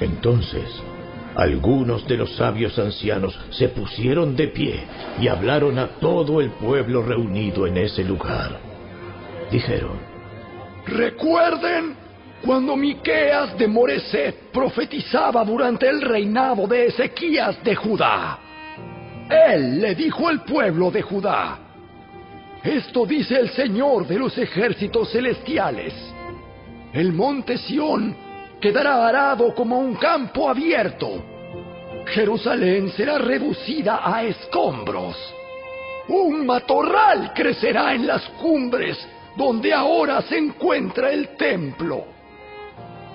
Entonces, 0.00 0.68
algunos 1.36 2.06
de 2.06 2.16
los 2.16 2.34
sabios 2.36 2.78
ancianos 2.78 3.38
se 3.50 3.68
pusieron 3.68 4.36
de 4.36 4.48
pie 4.48 4.84
y 5.20 5.28
hablaron 5.28 5.78
a 5.78 5.88
todo 6.00 6.40
el 6.40 6.50
pueblo 6.50 7.02
reunido 7.02 7.66
en 7.66 7.76
ese 7.76 8.04
lugar. 8.04 8.58
Dijeron: 9.50 9.98
Recuerden 10.86 11.96
cuando 12.44 12.76
Miqueas 12.76 13.56
de 13.58 13.66
Moreset 13.66 14.50
profetizaba 14.52 15.44
durante 15.44 15.88
el 15.88 16.00
reinado 16.02 16.66
de 16.66 16.86
Ezequías 16.86 17.62
de 17.64 17.74
Judá. 17.74 18.38
Él 19.28 19.80
le 19.80 19.94
dijo 19.94 20.28
al 20.28 20.44
pueblo 20.44 20.90
de 20.90 21.02
Judá: 21.02 21.58
Esto 22.62 23.06
dice 23.06 23.38
el 23.38 23.50
Señor 23.50 24.06
de 24.06 24.18
los 24.18 24.36
ejércitos 24.38 25.10
celestiales. 25.10 25.94
El 26.92 27.12
monte 27.12 27.58
Sión 27.58 28.23
quedará 28.64 29.06
arado 29.06 29.54
como 29.54 29.78
un 29.78 29.94
campo 29.96 30.48
abierto. 30.48 31.22
Jerusalén 32.06 32.90
será 32.92 33.18
reducida 33.18 34.00
a 34.02 34.22
escombros. 34.22 35.14
Un 36.08 36.46
matorral 36.46 37.34
crecerá 37.34 37.92
en 37.92 38.06
las 38.06 38.22
cumbres 38.40 38.96
donde 39.36 39.70
ahora 39.70 40.22
se 40.22 40.38
encuentra 40.38 41.10
el 41.10 41.36
templo. 41.36 42.06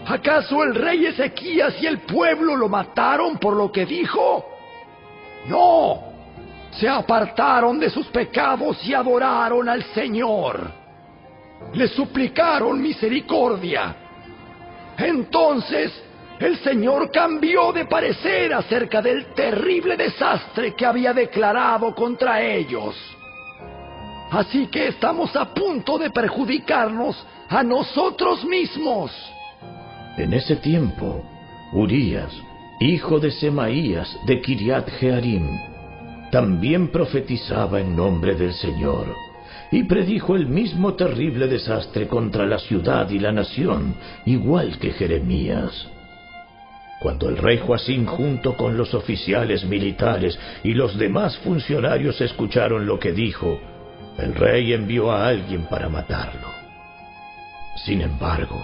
¿Acaso 0.05 0.61
el 0.61 0.75
rey 0.75 1.07
Ezequías 1.07 1.81
y 1.81 1.87
el 1.87 2.01
pueblo 2.01 2.55
lo 2.55 2.69
mataron 2.69 3.39
por 3.39 3.55
lo 3.55 3.71
que 3.71 3.87
dijo? 3.87 4.45
No, 5.47 5.99
se 6.73 6.87
apartaron 6.87 7.79
de 7.79 7.89
sus 7.89 8.05
pecados 8.09 8.85
y 8.85 8.93
adoraron 8.93 9.67
al 9.67 9.81
Señor. 9.95 10.71
Le 11.73 11.87
suplicaron 11.87 12.79
misericordia 12.79 14.08
entonces 14.99 15.91
el 16.39 16.57
Señor 16.59 17.11
cambió 17.11 17.73
de 17.73 17.85
parecer 17.85 18.53
acerca 18.53 19.01
del 19.01 19.33
terrible 19.33 19.97
desastre 19.97 20.73
que 20.73 20.85
había 20.85 21.13
declarado 21.13 21.93
contra 21.93 22.41
ellos. 22.41 22.95
Así 24.31 24.67
que 24.67 24.87
estamos 24.87 25.35
a 25.35 25.53
punto 25.53 25.97
de 25.97 26.11
perjudicarnos 26.11 27.25
a 27.49 27.63
nosotros 27.63 28.45
mismos. 28.45 29.11
En 30.17 30.33
ese 30.33 30.55
tiempo, 30.57 31.23
Urías, 31.73 32.31
hijo 32.79 33.19
de 33.19 33.31
Semaías 33.31 34.17
de 34.25 34.39
Kiriat 34.41 34.87
Jearim, 34.99 35.59
también 36.31 36.89
profetizaba 36.89 37.79
en 37.79 37.95
nombre 37.95 38.35
del 38.35 38.53
Señor 38.53 39.07
y 39.71 39.83
predijo 39.83 40.35
el 40.35 40.47
mismo 40.47 40.95
terrible 40.95 41.47
desastre 41.47 42.07
contra 42.07 42.45
la 42.45 42.59
ciudad 42.59 43.09
y 43.09 43.19
la 43.19 43.31
nación, 43.31 43.95
igual 44.25 44.79
que 44.79 44.91
Jeremías. 44.91 45.87
Cuando 46.99 47.29
el 47.29 47.37
rey 47.37 47.59
Joacín 47.59 48.05
junto 48.05 48.57
con 48.57 48.75
los 48.75 48.93
oficiales 48.93 49.63
militares 49.63 50.37
y 50.63 50.73
los 50.73 50.97
demás 50.97 51.37
funcionarios 51.37 52.19
escucharon 52.19 52.85
lo 52.85 52.99
que 52.99 53.13
dijo, 53.13 53.59
el 54.17 54.35
rey 54.35 54.73
envió 54.73 55.11
a 55.11 55.27
alguien 55.27 55.65
para 55.67 55.87
matarlo. 55.87 56.49
Sin 57.85 58.01
embargo, 58.01 58.61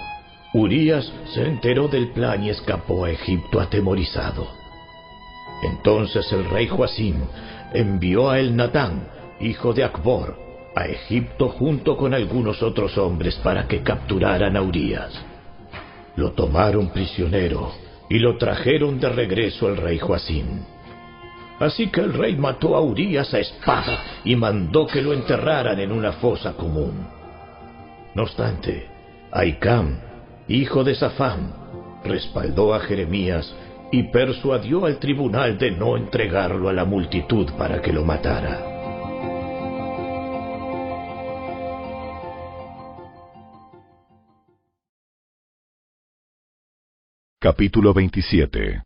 Urías 0.53 1.11
se 1.33 1.45
enteró 1.45 1.87
del 1.87 2.09
plan 2.09 2.43
y 2.43 2.49
escapó 2.49 3.05
a 3.05 3.11
Egipto 3.11 3.61
atemorizado. 3.61 4.47
Entonces 5.63 6.29
el 6.33 6.45
rey 6.49 6.67
Joacín 6.67 7.23
envió 7.73 8.29
a 8.29 8.39
El 8.39 8.55
Natán, 8.55 9.07
hijo 9.39 9.73
de 9.73 9.83
Acbor, 9.85 10.44
a 10.75 10.85
Egipto 10.87 11.49
junto 11.49 11.95
con 11.95 12.13
algunos 12.13 12.61
otros 12.61 12.97
hombres 12.97 13.35
para 13.35 13.67
que 13.67 13.81
capturaran 13.81 14.57
a 14.57 14.61
Urias. 14.61 15.13
Lo 16.17 16.31
tomaron 16.31 16.89
prisionero 16.89 17.71
y 18.09 18.19
lo 18.19 18.37
trajeron 18.37 18.99
de 18.99 19.09
regreso 19.09 19.67
al 19.67 19.77
rey 19.77 19.97
Joacín. 19.97 20.65
Así 21.59 21.87
que 21.87 22.01
el 22.01 22.13
rey 22.13 22.35
mató 22.35 22.75
a 22.75 22.81
Urias 22.81 23.33
a 23.33 23.39
espada 23.39 24.03
y 24.25 24.35
mandó 24.35 24.85
que 24.85 25.01
lo 25.01 25.13
enterraran 25.13 25.79
en 25.79 25.91
una 25.91 26.11
fosa 26.13 26.53
común. 26.53 27.07
No 28.13 28.23
obstante, 28.23 28.87
Aicam, 29.31 29.97
hijo 30.49 30.83
de 30.83 30.95
Safán, 30.95 31.53
respaldó 32.03 32.73
a 32.73 32.81
Jeremías 32.81 33.53
y 33.91 34.03
persuadió 34.03 34.85
al 34.85 34.97
tribunal 34.97 35.57
de 35.57 35.71
no 35.71 35.95
entregarlo 35.95 36.67
a 36.67 36.73
la 36.73 36.83
multitud 36.83 37.49
para 37.57 37.81
que 37.81 37.93
lo 37.93 38.03
matara. 38.03 38.74
Capítulo 47.45 47.93
27 47.93 48.81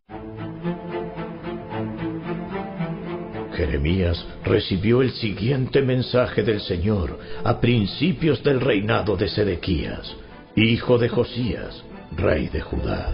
Jeremías 3.55 4.27
recibió 4.43 5.01
el 5.01 5.11
siguiente 5.11 5.81
mensaje 5.81 6.43
del 6.43 6.59
Señor 6.59 7.17
a 7.45 7.61
principios 7.61 8.43
del 8.43 8.59
reinado 8.59 9.15
de 9.15 9.29
Sedequías, 9.29 10.13
hijo 10.57 10.97
de 10.97 11.07
Josías, 11.07 11.85
rey 12.17 12.49
de 12.49 12.59
Judá. 12.59 13.13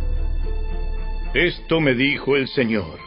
Esto 1.36 1.80
me 1.80 1.94
dijo 1.94 2.36
el 2.36 2.48
Señor. 2.48 2.98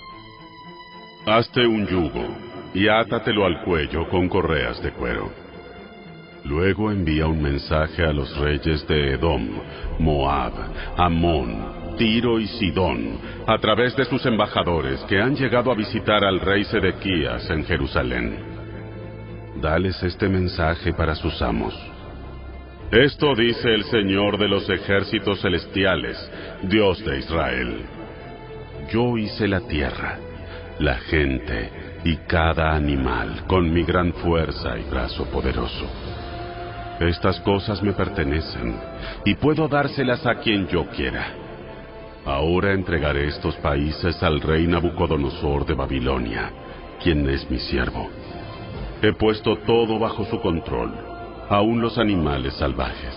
Hazte 1.26 1.66
un 1.66 1.88
yugo 1.88 2.24
y 2.72 2.86
átatelo 2.86 3.46
al 3.46 3.64
cuello 3.64 4.08
con 4.08 4.28
correas 4.28 4.80
de 4.80 4.92
cuero. 4.92 5.32
Luego 6.44 6.92
envía 6.92 7.26
un 7.26 7.42
mensaje 7.42 8.04
a 8.04 8.12
los 8.12 8.36
reyes 8.36 8.86
de 8.86 9.14
Edom, 9.14 9.48
Moab, 9.98 10.52
Amón, 10.96 11.77
Tiro 11.98 12.38
y 12.38 12.46
Sidón, 12.46 13.18
a 13.44 13.58
través 13.58 13.96
de 13.96 14.04
sus 14.04 14.24
embajadores 14.24 15.00
que 15.08 15.20
han 15.20 15.34
llegado 15.34 15.72
a 15.72 15.74
visitar 15.74 16.24
al 16.24 16.38
rey 16.38 16.62
Sedequías 16.62 17.50
en 17.50 17.64
Jerusalén. 17.64 18.38
Dales 19.60 20.00
este 20.04 20.28
mensaje 20.28 20.92
para 20.92 21.16
sus 21.16 21.42
amos. 21.42 21.74
Esto 22.92 23.34
dice 23.34 23.74
el 23.74 23.82
Señor 23.84 24.38
de 24.38 24.48
los 24.48 24.70
ejércitos 24.70 25.40
celestiales, 25.42 26.16
Dios 26.62 27.04
de 27.04 27.18
Israel. 27.18 27.82
Yo 28.92 29.18
hice 29.18 29.48
la 29.48 29.60
tierra, 29.60 30.18
la 30.78 30.98
gente 30.98 31.98
y 32.04 32.16
cada 32.28 32.76
animal 32.76 33.42
con 33.48 33.72
mi 33.72 33.82
gran 33.82 34.12
fuerza 34.12 34.78
y 34.78 34.88
brazo 34.88 35.24
poderoso. 35.24 35.90
Estas 37.00 37.40
cosas 37.40 37.82
me 37.82 37.92
pertenecen 37.92 38.76
y 39.24 39.34
puedo 39.34 39.66
dárselas 39.66 40.24
a 40.24 40.36
quien 40.36 40.68
yo 40.68 40.86
quiera. 40.86 41.47
Ahora 42.28 42.74
entregaré 42.74 43.28
estos 43.28 43.56
países 43.56 44.22
al 44.22 44.42
rey 44.42 44.66
Nabucodonosor 44.66 45.64
de 45.64 45.72
Babilonia, 45.72 46.52
quien 47.02 47.26
es 47.26 47.50
mi 47.50 47.58
siervo. 47.58 48.10
He 49.00 49.14
puesto 49.14 49.56
todo 49.60 49.98
bajo 49.98 50.26
su 50.26 50.38
control, 50.38 50.92
aun 51.48 51.80
los 51.80 51.96
animales 51.96 52.52
salvajes. 52.52 53.16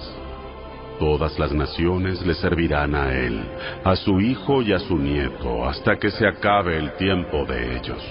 Todas 0.98 1.38
las 1.38 1.51
naciones 1.51 2.25
le 2.25 2.35
servirán 2.35 2.95
a 2.95 3.11
él, 3.14 3.43
a 3.83 3.98
su 3.98 4.22
hijo 4.22 4.61
y 4.61 4.72
a 4.72 4.80
su 4.80 4.98
nieto, 4.98 5.67
hasta 5.67 5.98
que 5.98 6.09
se 6.09 6.25
acabe 6.25 6.77
el 6.77 6.93
tiempo 6.93 7.43
de 7.43 7.75
ellos. 7.75 8.01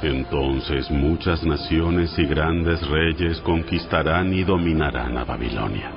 Entonces 0.00 0.92
muchas 0.92 1.42
naciones 1.42 2.16
y 2.20 2.24
grandes 2.24 2.86
reyes 2.86 3.40
conquistarán 3.40 4.32
y 4.32 4.44
dominarán 4.44 5.18
a 5.18 5.24
Babilonia. 5.24 5.90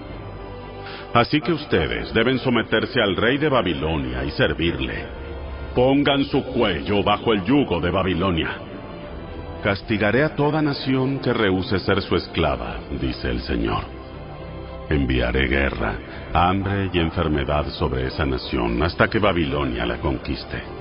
Así 1.14 1.42
que 1.42 1.54
ustedes 1.54 2.14
deben 2.14 2.40
someterse 2.40 3.02
al 3.02 3.16
rey 3.16 3.38
de 3.38 3.50
Babilonia 3.50 4.24
y 4.24 4.32
servirle. 4.32 5.06
Pongan 5.74 6.26
su 6.26 6.44
cuello 6.44 7.04
bajo 7.04 7.34
el 7.34 7.44
yugo 7.44 7.80
de 7.80 7.92
Babilonia. 7.92 8.50
Castigaré 9.64 10.24
a 10.24 10.36
toda 10.36 10.62
nación 10.62 11.20
que 11.20 11.34
rehúse 11.34 11.80
ser 11.80 12.02
su 12.02 12.16
esclava, 12.16 12.78
dice 13.00 13.30
el 13.30 13.42
Señor. 13.42 13.84
Enviaré 14.90 15.48
guerra, 15.48 15.96
hambre 16.34 16.90
y 16.94 17.00
enfermedad 17.00 17.66
sobre 17.72 18.08
esa 18.08 18.26
nación 18.26 18.82
hasta 18.84 19.10
que 19.10 19.20
Babilonia 19.20 19.86
la 19.86 19.98
conquiste. 19.98 20.77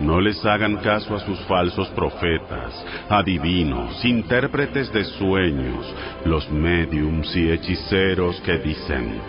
No 0.00 0.20
les 0.20 0.44
hagan 0.44 0.76
caso 0.76 1.16
a 1.16 1.20
sus 1.20 1.38
falsos 1.40 1.88
profetas, 1.88 2.86
adivinos, 3.08 4.04
intérpretes 4.04 4.92
de 4.92 5.04
sueños, 5.04 5.84
los 6.24 6.48
mediums 6.50 7.34
y 7.36 7.50
hechiceros 7.50 8.40
que 8.42 8.58
dicen, 8.58 9.20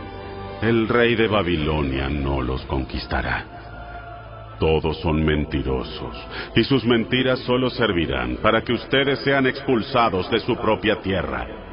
el 0.61 0.87
rey 0.87 1.15
de 1.15 1.27
Babilonia 1.27 2.09
no 2.09 2.41
los 2.41 2.61
conquistará. 2.65 4.57
Todos 4.59 4.99
son 4.99 5.25
mentirosos, 5.25 6.15
y 6.55 6.63
sus 6.65 6.85
mentiras 6.85 7.39
solo 7.39 7.69
servirán 7.69 8.37
para 8.37 8.61
que 8.61 8.73
ustedes 8.73 9.19
sean 9.19 9.47
expulsados 9.47 10.29
de 10.29 10.39
su 10.41 10.55
propia 10.57 10.97
tierra. 10.97 11.68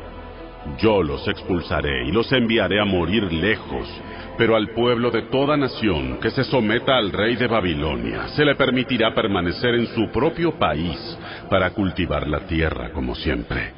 Yo 0.79 1.03
los 1.03 1.27
expulsaré 1.27 2.07
y 2.07 2.13
los 2.13 2.31
enviaré 2.33 2.81
a 2.81 2.85
morir 2.85 3.33
lejos, 3.33 3.89
pero 4.37 4.57
al 4.57 4.71
pueblo 4.71 5.11
de 5.11 5.23
toda 5.23 5.57
nación 5.57 6.19
que 6.21 6.31
se 6.31 6.45
someta 6.45 6.97
al 6.97 7.13
rey 7.13 7.37
de 7.37 7.47
Babilonia 7.47 8.29
se 8.29 8.45
le 8.45 8.55
permitirá 8.55 9.15
permanecer 9.15 9.75
en 9.75 9.87
su 9.87 10.11
propio 10.11 10.59
país 10.59 11.19
para 11.49 11.71
cultivar 11.71 12.29
la 12.29 12.41
tierra 12.41 12.91
como 12.91 13.15
siempre. 13.15 13.73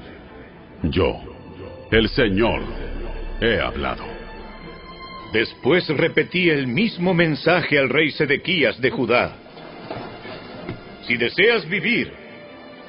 Yo, 0.83 1.21
el 1.91 2.09
Señor, 2.09 2.63
he 3.41 3.61
hablado. 3.61 4.05
Después 5.33 5.87
repetí 5.89 6.49
el 6.49 6.67
mismo 6.67 7.15
mensaje 7.15 7.79
al 7.79 7.91
rey 7.91 8.11
Sedequías 8.11 8.81
de 8.81 8.91
Judá. 8.91 9.37
Si 11.03 11.17
deseas 11.17 11.69
vivir, 11.69 12.13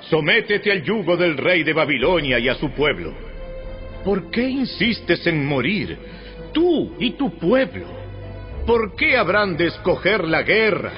sométete 0.10 0.72
al 0.72 0.84
yugo 0.84 1.16
del 1.16 1.38
rey 1.38 1.64
de 1.64 1.74
Babilonia 1.74 2.40
y 2.40 2.50
a 2.50 2.56
su 2.56 2.72
pueblo. 2.72 3.29
¿Por 4.04 4.32
qué 4.32 4.48
insistes 4.50 5.26
en 5.28 5.46
morir, 5.46 5.98
tú 6.54 6.96
y 7.00 7.12
tu 7.12 7.38
pueblo? 7.38 7.86
¿Por 8.66 8.96
qué 8.96 9.18
habrán 9.18 9.58
de 9.58 9.68
escoger 9.68 10.24
la 10.26 10.44
guerra, 10.44 10.92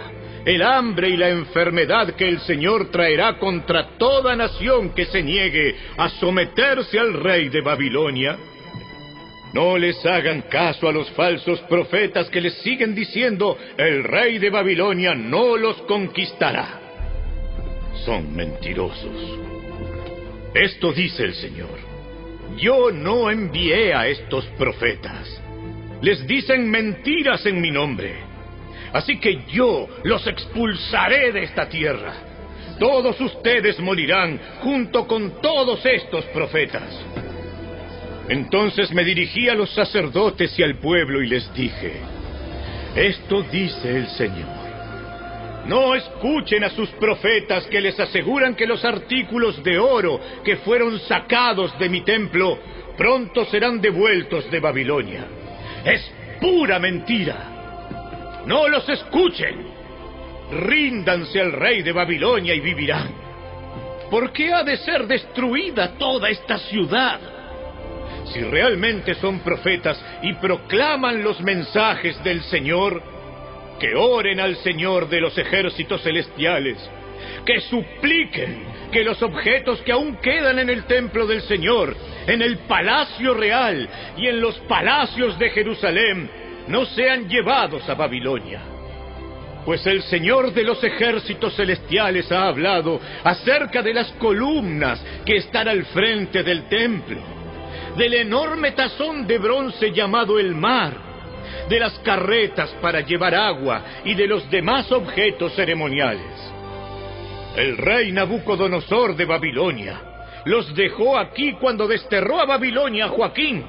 el 0.46 0.62
hambre 0.62 1.10
y 1.10 1.18
la 1.18 1.30
enfermedad 1.30 2.16
que 2.16 2.28
el 2.28 2.40
Señor 2.42 2.92
traerá 2.92 3.38
contra 3.40 3.98
toda 3.98 4.36
nación 4.36 4.94
que 4.94 5.06
se 5.06 5.24
niegue 5.24 5.76
a 5.98 6.10
someterse 6.10 7.00
al 7.00 7.14
rey 7.14 7.50
de 7.50 7.62
Babilonia? 7.62 8.38
No 9.54 9.78
les 9.78 10.06
hagan 10.06 10.44
caso 10.44 10.88
a 10.88 10.94
los 10.94 11.10
falsos 11.12 11.60
profetas 11.62 12.30
que 12.30 12.40
les 12.40 12.54
siguen 12.62 12.96
diciendo, 12.96 13.58
el 13.78 14.04
rey 14.04 14.38
de 14.38 14.50
Babilonia 14.50 15.14
no 15.14 15.58
los 15.58 15.82
conquistará. 15.84 16.80
Son 18.06 18.34
mentirosos. 18.34 19.40
Esto 20.54 20.94
dice 20.94 21.24
el 21.24 21.34
Señor. 21.34 21.91
Yo 22.58 22.92
no 22.92 23.30
envié 23.30 23.94
a 23.94 24.08
estos 24.08 24.46
profetas. 24.58 25.42
Les 26.02 26.26
dicen 26.28 26.70
mentiras 26.70 27.46
en 27.46 27.62
mi 27.62 27.72
nombre. 27.72 28.16
Así 28.94 29.20
que 29.20 29.44
yo 29.48 29.88
los 30.04 30.26
expulsaré 30.28 31.32
de 31.32 31.44
esta 31.44 31.70
tierra. 31.70 32.14
Todos 32.80 33.20
ustedes 33.22 33.80
morirán 33.80 34.40
junto 34.62 35.08
con 35.08 35.42
todos 35.42 35.86
estos 35.86 36.26
profetas. 36.26 36.90
Entonces 38.28 38.92
me 38.92 39.04
dirigí 39.04 39.50
a 39.50 39.56
los 39.56 39.70
sacerdotes 39.74 40.58
y 40.58 40.64
al 40.64 40.80
pueblo 40.80 41.22
y 41.22 41.28
les 41.28 41.54
dije, 41.54 41.94
esto 42.96 43.44
dice 43.44 43.98
el 43.98 44.08
Señor. 44.08 44.61
No 45.66 45.96
escuchen 45.96 46.64
a 46.64 46.70
sus 46.70 46.90
profetas 46.92 47.66
que 47.68 47.82
les 47.82 48.00
aseguran 48.00 48.56
que 48.56 48.66
los 48.66 48.84
artículos 48.84 49.64
de 49.64 49.78
oro 49.78 50.20
que 50.44 50.58
fueron 50.58 51.00
sacados 51.02 51.78
de 51.78 51.90
mi 51.90 52.02
templo 52.02 52.58
pronto 52.98 53.46
serán 53.46 53.80
devueltos 53.80 54.50
de 54.50 54.60
Babilonia. 54.60 55.26
Es 55.86 56.12
pura 56.40 56.80
mentira. 56.80 58.42
No 58.46 58.68
los 58.68 58.88
escuchen. 58.90 59.68
Ríndanse 60.52 61.40
al 61.40 61.54
rey 61.54 61.84
de 61.84 61.92
Babilonia 61.92 62.54
y 62.54 62.60
vivirán. 62.60 63.10
¿Por 64.10 64.34
qué 64.34 64.52
ha 64.52 64.64
de 64.64 64.78
ser 64.78 65.08
destruida 65.08 65.94
toda 65.98 66.30
esta 66.30 66.58
ciudad? 66.58 67.20
si 68.34 68.42
realmente 68.42 69.16
son 69.16 69.40
profetas 69.40 70.02
y 70.22 70.34
proclaman 70.34 71.24
los 71.24 71.42
mensajes 71.42 72.22
del 72.24 72.42
Señor, 72.44 73.02
que 73.82 73.96
oren 73.96 74.40
al 74.40 74.58
Señor 74.58 75.10
de 75.10 75.20
los 75.20 75.36
ejércitos 75.36 76.04
celestiales, 76.04 76.78
que 77.44 77.60
supliquen 77.62 78.64
que 78.92 79.04
los 79.04 79.20
objetos 79.24 79.82
que 79.82 79.92
aún 79.92 80.18
quedan 80.18 80.60
en 80.60 80.70
el 80.70 80.84
templo 80.84 81.26
del 81.26 81.42
Señor, 81.42 81.98
en 82.28 82.44
el 82.44 82.60
palacio 82.60 83.34
real 83.34 83.90
y 84.18 84.28
en 84.28 84.40
los 84.40 84.56
palacios 84.60 85.40
de 85.40 85.50
Jerusalén, 85.50 86.30
no 86.68 86.86
sean 86.86 87.28
llevados 87.28 87.90
a 87.90 87.96
Babilonia. 87.96 88.62
Pues 89.66 89.84
el 89.88 90.04
Señor 90.04 90.54
de 90.54 90.64
los 90.64 90.84
ejércitos 90.84 91.56
celestiales 91.56 92.32
ha 92.32 92.48
hablado 92.48 93.02
acerca 93.24 93.82
de 93.82 93.96
las 93.96 94.12
columnas 94.14 95.04
que 95.26 95.38
están 95.38 95.68
al 95.68 95.86
frente 95.86 96.44
del 96.44 96.70
templo 96.70 97.42
del 97.98 98.14
enorme 98.14 98.72
tazón 98.72 99.28
de 99.28 99.38
bronce 99.38 99.92
llamado 99.92 100.40
el 100.40 100.56
mar, 100.56 101.11
de 101.70 101.80
las 101.80 101.98
carretas 102.00 102.70
para 102.82 103.02
llevar 103.02 103.36
agua 103.36 103.84
y 104.04 104.14
de 104.14 104.28
los 104.28 104.50
demás 104.50 104.92
objetos 104.92 105.54
ceremoniales. 105.56 106.54
El 107.56 107.78
rey 107.78 108.12
Nabucodonosor 108.12 109.16
de 109.16 109.26
Babilonia 109.26 110.02
los 110.46 110.74
dejó 110.76 111.18
aquí 111.18 111.54
cuando 111.54 111.88
desterró 111.88 112.40
a 112.40 112.46
Babilonia 112.46 113.06
a 113.06 113.10
Joaquín, 113.10 113.64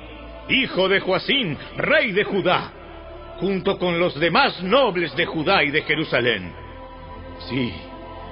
hijo 0.49 0.89
de 0.89 1.01
Joacín, 1.01 1.57
rey 1.77 2.13
de 2.13 2.25
Judá, 2.25 2.73
junto 3.39 3.79
con 3.79 3.99
los 3.99 4.19
demás 4.19 4.63
nobles 4.63 5.15
de 5.17 5.27
Judá 5.27 5.65
y 5.65 5.71
de 5.71 5.83
Jerusalén. 5.83 6.53
Sí, 7.51 7.73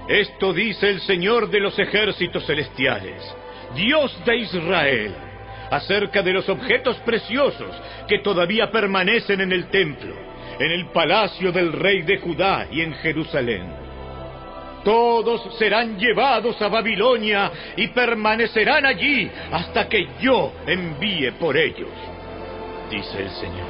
esto 0.09 0.53
dice 0.53 0.89
el 0.89 1.01
Señor 1.01 1.51
de 1.51 1.61
los 1.61 1.79
ejércitos 1.79 2.47
celestiales, 2.47 3.23
Dios 3.75 4.17
de 4.25 4.37
Israel 4.37 5.30
acerca 5.71 6.23
de 6.23 6.33
los 6.33 6.49
objetos 6.49 6.97
preciosos 6.99 7.71
que 8.09 8.19
todavía 8.19 8.71
permanecen 8.71 9.41
en 9.41 9.53
el 9.53 9.69
templo, 9.69 10.15
en 10.59 10.71
el 10.71 10.87
palacio 10.87 11.53
del 11.53 11.73
rey 11.73 12.03
de 12.03 12.19
Judá 12.19 12.67
y 12.71 12.81
en 12.83 12.95
Jerusalén. 12.95 13.91
Todos 14.85 15.57
serán 15.59 15.99
llevados 15.99 16.61
a 16.63 16.69
Babilonia 16.69 17.51
y 17.77 17.89
permanecerán 17.89 18.87
allí 18.87 19.31
hasta 19.53 19.89
que 19.89 20.09
yo 20.21 20.53
envíe 20.67 21.33
por 21.33 21.57
ellos, 21.57 21.91
dice 22.91 23.23
el 23.23 23.31
Señor. 23.31 23.69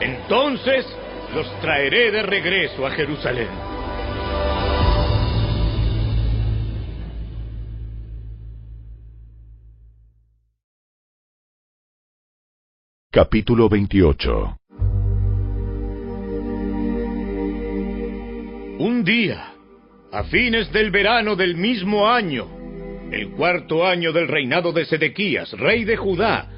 Entonces 0.00 0.86
los 1.34 1.60
traeré 1.60 2.10
de 2.10 2.22
regreso 2.22 2.86
a 2.86 2.90
Jerusalén. 2.90 3.48
Capítulo 13.14 13.68
28 13.68 14.58
Un 18.80 19.04
día, 19.04 19.52
a 20.10 20.24
fines 20.24 20.72
del 20.72 20.90
verano 20.90 21.36
del 21.36 21.54
mismo 21.54 22.08
año, 22.08 22.48
el 23.12 23.30
cuarto 23.30 23.86
año 23.86 24.12
del 24.12 24.26
reinado 24.26 24.72
de 24.72 24.84
Sedequías, 24.84 25.52
rey 25.52 25.84
de 25.84 25.96
Judá, 25.96 26.50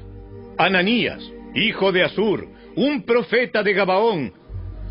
Ananías, 0.57 1.21
hijo 1.53 1.91
de 1.91 2.05
Asur, 2.05 2.47
un 2.75 3.03
profeta 3.03 3.61
de 3.61 3.73
Gabaón, 3.73 4.33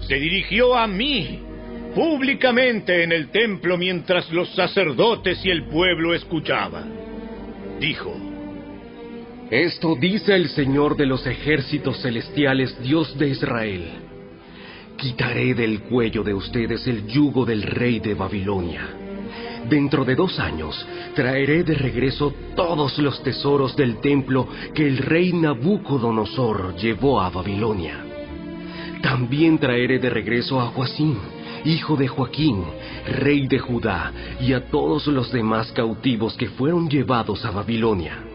se 0.06 0.20
dirigió 0.20 0.76
a 0.76 0.86
mí 0.86 1.40
públicamente 1.96 3.02
en 3.02 3.10
el 3.10 3.32
templo 3.32 3.76
mientras 3.76 4.30
los 4.30 4.54
sacerdotes 4.54 5.44
y 5.44 5.50
el 5.50 5.64
pueblo 5.64 6.14
escuchaban. 6.14 6.92
Dijo, 7.80 8.25
esto 9.50 9.94
dice 9.94 10.34
el 10.34 10.48
Señor 10.48 10.96
de 10.96 11.06
los 11.06 11.24
ejércitos 11.24 12.02
celestiales, 12.02 12.76
Dios 12.82 13.16
de 13.16 13.28
Israel. 13.28 13.84
Quitaré 14.96 15.54
del 15.54 15.82
cuello 15.82 16.24
de 16.24 16.34
ustedes 16.34 16.84
el 16.88 17.06
yugo 17.06 17.44
del 17.44 17.62
rey 17.62 18.00
de 18.00 18.14
Babilonia. 18.14 18.88
Dentro 19.68 20.04
de 20.04 20.16
dos 20.16 20.40
años 20.40 20.84
traeré 21.14 21.62
de 21.62 21.74
regreso 21.74 22.34
todos 22.56 22.98
los 22.98 23.22
tesoros 23.22 23.76
del 23.76 24.00
templo 24.00 24.48
que 24.74 24.86
el 24.86 24.98
rey 24.98 25.32
Nabucodonosor 25.32 26.74
llevó 26.76 27.20
a 27.20 27.30
Babilonia. 27.30 28.04
También 29.00 29.58
traeré 29.58 30.00
de 30.00 30.10
regreso 30.10 30.60
a 30.60 30.66
Joacín, 30.68 31.18
hijo 31.64 31.96
de 31.96 32.08
Joaquín, 32.08 32.64
rey 33.06 33.46
de 33.46 33.60
Judá, 33.60 34.12
y 34.40 34.52
a 34.54 34.66
todos 34.66 35.06
los 35.06 35.30
demás 35.30 35.70
cautivos 35.70 36.36
que 36.36 36.48
fueron 36.48 36.88
llevados 36.88 37.44
a 37.44 37.52
Babilonia. 37.52 38.25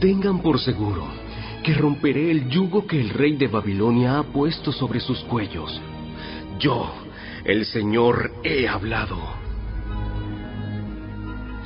Tengan 0.00 0.42
por 0.42 0.60
seguro 0.60 1.06
que 1.64 1.72
romperé 1.72 2.30
el 2.30 2.48
yugo 2.48 2.86
que 2.86 3.00
el 3.00 3.08
rey 3.08 3.36
de 3.36 3.48
Babilonia 3.48 4.18
ha 4.18 4.22
puesto 4.24 4.70
sobre 4.70 5.00
sus 5.00 5.20
cuellos. 5.24 5.80
Yo, 6.58 6.92
el 7.44 7.64
Señor, 7.64 8.30
he 8.44 8.68
hablado. 8.68 9.16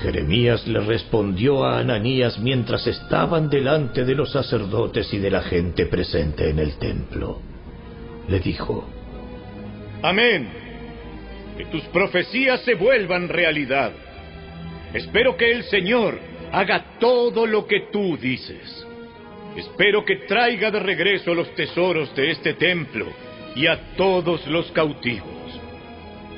Jeremías 0.00 0.66
le 0.66 0.80
respondió 0.80 1.64
a 1.64 1.80
Ananías 1.80 2.38
mientras 2.38 2.86
estaban 2.86 3.50
delante 3.50 4.04
de 4.04 4.14
los 4.14 4.32
sacerdotes 4.32 5.12
y 5.12 5.18
de 5.18 5.30
la 5.30 5.42
gente 5.42 5.86
presente 5.86 6.48
en 6.48 6.60
el 6.60 6.78
templo. 6.78 7.40
Le 8.28 8.40
dijo, 8.40 8.88
Amén. 10.02 10.48
Que 11.58 11.66
tus 11.66 11.82
profecías 11.86 12.60
se 12.62 12.74
vuelvan 12.74 13.28
realidad. 13.28 13.92
Espero 14.94 15.36
que 15.36 15.50
el 15.50 15.64
Señor 15.64 16.29
haga 16.52 16.98
todo 16.98 17.46
lo 17.46 17.66
que 17.66 17.88
tú 17.92 18.16
dices. 18.16 18.86
Espero 19.56 20.04
que 20.04 20.16
traiga 20.16 20.70
de 20.70 20.80
regreso 20.80 21.34
los 21.34 21.54
tesoros 21.54 22.14
de 22.14 22.30
este 22.30 22.54
templo 22.54 23.06
y 23.54 23.66
a 23.66 23.94
todos 23.96 24.46
los 24.46 24.70
cautivos. 24.72 25.28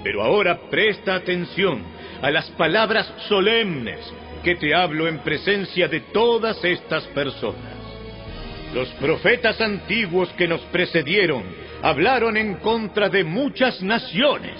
Pero 0.02 0.22
ahora 0.22 0.58
presta 0.70 1.14
atención 1.14 1.82
a 2.20 2.30
las 2.30 2.50
palabras 2.52 3.12
solemnes 3.28 4.00
que 4.42 4.56
te 4.56 4.74
hablo 4.74 5.06
en 5.06 5.18
presencia 5.18 5.88
de 5.88 6.00
todas 6.00 6.64
estas 6.64 7.04
personas. 7.08 7.76
Los 8.74 8.88
profetas 8.94 9.60
antiguos 9.60 10.30
que 10.30 10.48
nos 10.48 10.60
precedieron 10.62 11.44
hablaron 11.82 12.36
en 12.36 12.54
contra 12.56 13.08
de 13.08 13.22
muchas 13.22 13.82
naciones 13.82 14.58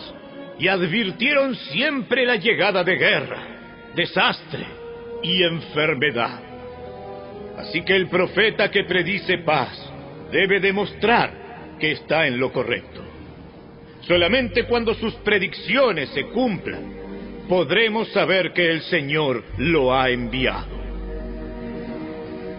y 0.59 0.69
advirtieron 0.69 1.57
siempre 1.57 2.27
la 2.27 2.37
llegada 2.37 2.85
de 2.85 2.97
guerra, 2.97 3.47
desastre 3.97 4.82
y 5.23 5.43
enfermedad. 5.43 6.41
Así 7.59 7.83
que 7.83 7.95
el 7.95 8.09
profeta 8.09 8.71
que 8.71 8.85
predice 8.85 9.39
paz 9.39 9.71
debe 10.33 10.61
demostrar 10.61 11.77
que 11.79 11.93
está 11.93 12.27
en 12.27 12.39
lo 12.39 12.53
correcto. 12.53 13.01
Solamente 14.03 14.65
cuando 14.65 14.95
sus 14.95 15.15
predicciones 15.17 16.09
se 16.11 16.25
cumplan, 16.27 16.93
podremos 17.49 18.09
saber 18.09 18.53
que 18.53 18.71
el 18.71 18.83
Señor 18.83 19.45
lo 19.59 19.95
ha 19.95 20.11
enviado. 20.11 20.83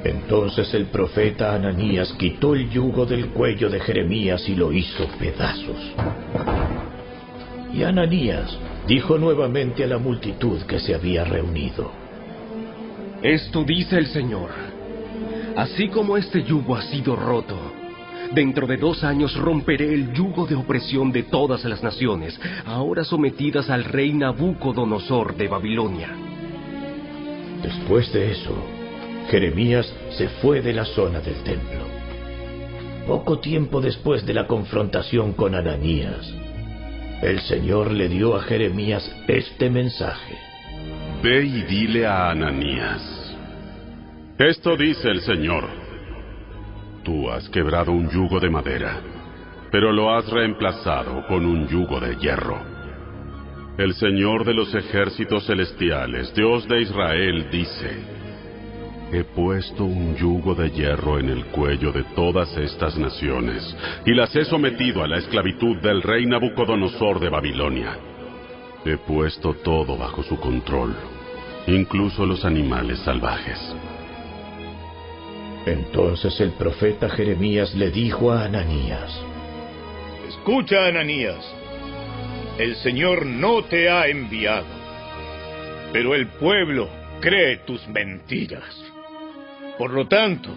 Entonces 0.04 0.74
el 0.74 0.86
profeta 0.88 1.56
Ananías 1.56 2.14
quitó 2.20 2.54
el 2.54 2.70
yugo 2.70 3.06
del 3.06 3.28
cuello 3.28 3.70
de 3.70 3.80
Jeremías 3.80 4.48
y 4.50 4.56
lo 4.56 4.74
hizo 4.74 5.08
pedazos. 5.18 5.94
Y 7.74 7.84
Ananías 7.84 8.58
dijo 8.88 9.18
nuevamente 9.18 9.84
a 9.84 9.88
la 9.88 9.98
multitud 9.98 10.62
que 10.64 10.80
se 10.80 10.94
había 10.94 11.24
reunido. 11.24 12.03
Esto 13.24 13.64
dice 13.64 13.98
el 13.98 14.08
Señor. 14.08 14.50
Así 15.56 15.88
como 15.88 16.18
este 16.18 16.44
yugo 16.44 16.76
ha 16.76 16.82
sido 16.82 17.16
roto, 17.16 17.58
dentro 18.34 18.68
de 18.68 18.76
dos 18.76 19.02
años 19.06 19.34
romperé 19.38 19.94
el 19.94 20.12
yugo 20.12 20.46
de 20.46 20.56
opresión 20.56 21.10
de 21.14 21.24
todas 21.24 21.64
las 21.64 21.82
naciones, 21.82 22.38
ahora 22.66 23.06
sometidas 23.06 23.70
al 23.70 23.86
rey 23.86 24.12
Nabucodonosor 24.12 25.38
de 25.38 25.48
Babilonia. 25.48 26.10
Después 27.62 28.12
de 28.12 28.32
eso, 28.32 28.58
Jeremías 29.32 29.90
se 30.18 30.28
fue 30.42 30.62
de 30.62 30.74
la 30.74 30.84
zona 30.84 31.22
del 31.22 31.42
templo. 31.44 31.86
Poco 33.08 33.40
tiempo 33.40 33.80
después 33.80 34.26
de 34.26 34.34
la 34.34 34.48
confrontación 34.48 35.32
con 35.32 35.56
Ananías, 35.56 36.30
el 37.22 37.40
Señor 37.40 37.92
le 37.92 38.10
dio 38.10 38.36
a 38.36 38.42
Jeremías 38.42 39.10
este 39.30 39.70
mensaje. 39.70 40.43
Ve 41.24 41.46
y 41.46 41.62
dile 41.62 42.06
a 42.06 42.32
Ananías. 42.32 43.02
Esto 44.38 44.76
dice 44.76 45.08
el 45.08 45.22
Señor. 45.22 45.70
Tú 47.02 47.32
has 47.32 47.48
quebrado 47.48 47.94
un 47.94 48.10
yugo 48.10 48.42
de 48.42 48.50
madera, 48.50 49.00
pero 49.72 49.94
lo 49.94 50.14
has 50.14 50.30
reemplazado 50.30 51.26
con 51.28 51.46
un 51.46 51.66
yugo 51.70 52.02
de 52.02 52.18
hierro. 52.18 52.60
El 53.78 53.94
Señor 53.94 54.44
de 54.44 54.54
los 54.54 54.76
ejércitos 54.76 55.46
celestiales, 55.46 56.36
Dios 56.36 56.68
de 56.68 56.82
Israel, 56.82 57.48
dice, 57.50 58.04
He 59.14 59.24
puesto 59.24 59.86
un 59.86 60.18
yugo 60.18 60.56
de 60.56 60.72
hierro 60.72 61.20
en 61.20 61.30
el 61.30 61.46
cuello 61.46 61.94
de 61.94 62.04
todas 62.16 62.54
estas 62.58 62.98
naciones 62.98 63.64
y 64.06 64.14
las 64.14 64.36
he 64.36 64.44
sometido 64.44 65.02
a 65.02 65.08
la 65.08 65.20
esclavitud 65.20 65.78
del 65.78 66.02
rey 66.02 66.26
Nabucodonosor 66.26 67.22
de 67.22 67.30
Babilonia. 67.30 67.98
He 68.84 68.98
puesto 68.98 69.54
todo 69.64 69.98
bajo 69.98 70.22
su 70.24 70.38
control, 70.38 70.94
incluso 71.68 72.26
los 72.26 72.46
animales 72.46 73.00
salvajes. 73.00 73.60
Entonces 75.66 76.40
el 76.42 76.52
profeta 76.52 77.10
Jeremías 77.10 77.74
le 77.74 77.90
dijo 77.90 78.32
a 78.32 78.46
Ananías, 78.46 79.12
Escucha, 80.28 80.88
Ananías, 80.88 81.44
el 82.58 82.76
Señor 82.78 83.26
no 83.26 83.64
te 83.64 83.90
ha 83.90 84.08
enviado, 84.08 84.68
pero 85.94 86.16
el 86.16 86.28
pueblo 86.28 86.90
cree 87.22 87.58
tus 87.66 87.88
mentiras. 87.88 88.76
Por 89.78 89.92
lo 89.92 90.08
tanto, 90.08 90.50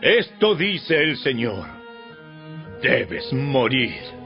esto 0.00 0.56
dice 0.56 1.00
el 1.00 1.16
Señor, 1.18 1.64
debes 2.82 3.32
morir. 3.32 4.21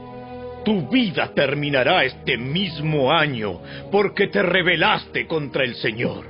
Tu 0.67 0.85
vida 0.89 1.33
terminará 1.33 2.03
este 2.03 2.37
mismo 2.37 3.09
año 3.09 3.61
porque 3.89 4.27
te 4.27 4.43
rebelaste 4.43 5.25
contra 5.25 5.63
el 5.63 5.75
Señor. 5.75 6.25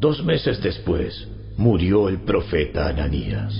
Dos 0.00 0.24
meses 0.24 0.62
después, 0.62 1.28
murió 1.58 2.08
el 2.08 2.22
profeta 2.22 2.88
Ananías. 2.88 3.52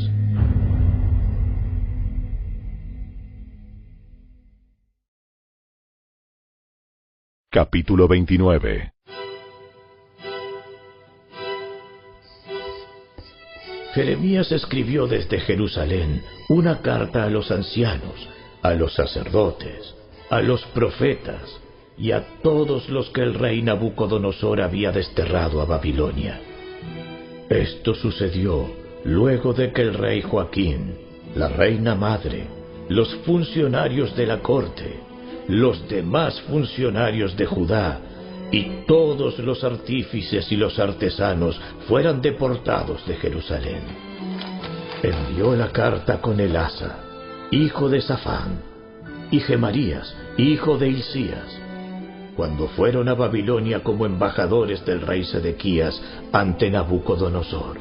Capítulo 7.51 8.09
29 8.09 8.95
Jeremías 13.93 14.51
escribió 14.51 15.07
desde 15.07 15.41
Jerusalén 15.41 16.23
una 16.49 16.81
carta 16.81 17.25
a 17.25 17.31
los 17.31 17.51
ancianos, 17.53 18.29
a 18.65 18.73
los 18.73 18.95
sacerdotes, 18.95 19.95
a 20.31 20.41
los 20.41 20.65
profetas 20.73 21.61
y 21.99 22.13
a 22.13 22.25
todos 22.43 22.89
los 22.89 23.11
que 23.11 23.21
el 23.21 23.35
rey 23.35 23.61
Nabucodonosor 23.61 24.63
había 24.63 24.91
desterrado 24.91 25.61
a 25.61 25.67
Babilonia. 25.67 26.41
Esto 27.51 27.95
sucedió 27.95 28.67
luego 29.05 29.53
de 29.53 29.71
que 29.71 29.83
el 29.83 29.93
rey 29.93 30.23
Joaquín, 30.23 30.97
la 31.37 31.51
reina 31.51 31.95
madre, 31.95 32.47
los 32.89 33.15
funcionarios 33.27 34.17
de 34.17 34.27
la 34.27 34.39
corte, 34.39 34.99
los 35.47 35.87
demás 35.87 36.41
funcionarios 36.49 37.37
de 37.37 37.45
Judá 37.45 38.01
y 38.51 38.87
todos 38.87 39.39
los 39.41 39.63
artífices 39.63 40.51
y 40.51 40.57
los 40.57 40.79
artesanos 40.79 41.61
fueran 41.87 42.23
deportados 42.23 43.07
de 43.07 43.17
Jerusalén. 43.17 43.83
Envió 45.03 45.55
la 45.55 45.71
carta 45.71 46.19
con 46.23 46.41
Elasa, 46.41 47.04
hijo 47.55 47.89
de 47.89 48.01
Safán, 48.01 48.61
y 49.31 49.39
Gemarías, 49.41 50.15
hijo 50.37 50.77
de 50.77 50.89
Isías, 50.89 51.61
cuando 52.37 52.67
fueron 52.69 53.09
a 53.09 53.15
Babilonia 53.15 53.81
como 53.81 54.07
embajadores 54.07 54.85
del 54.85 55.01
rey 55.01 55.25
Sedequías 55.25 56.01
ante 56.33 56.69
Nabucodonosor. 56.69 57.79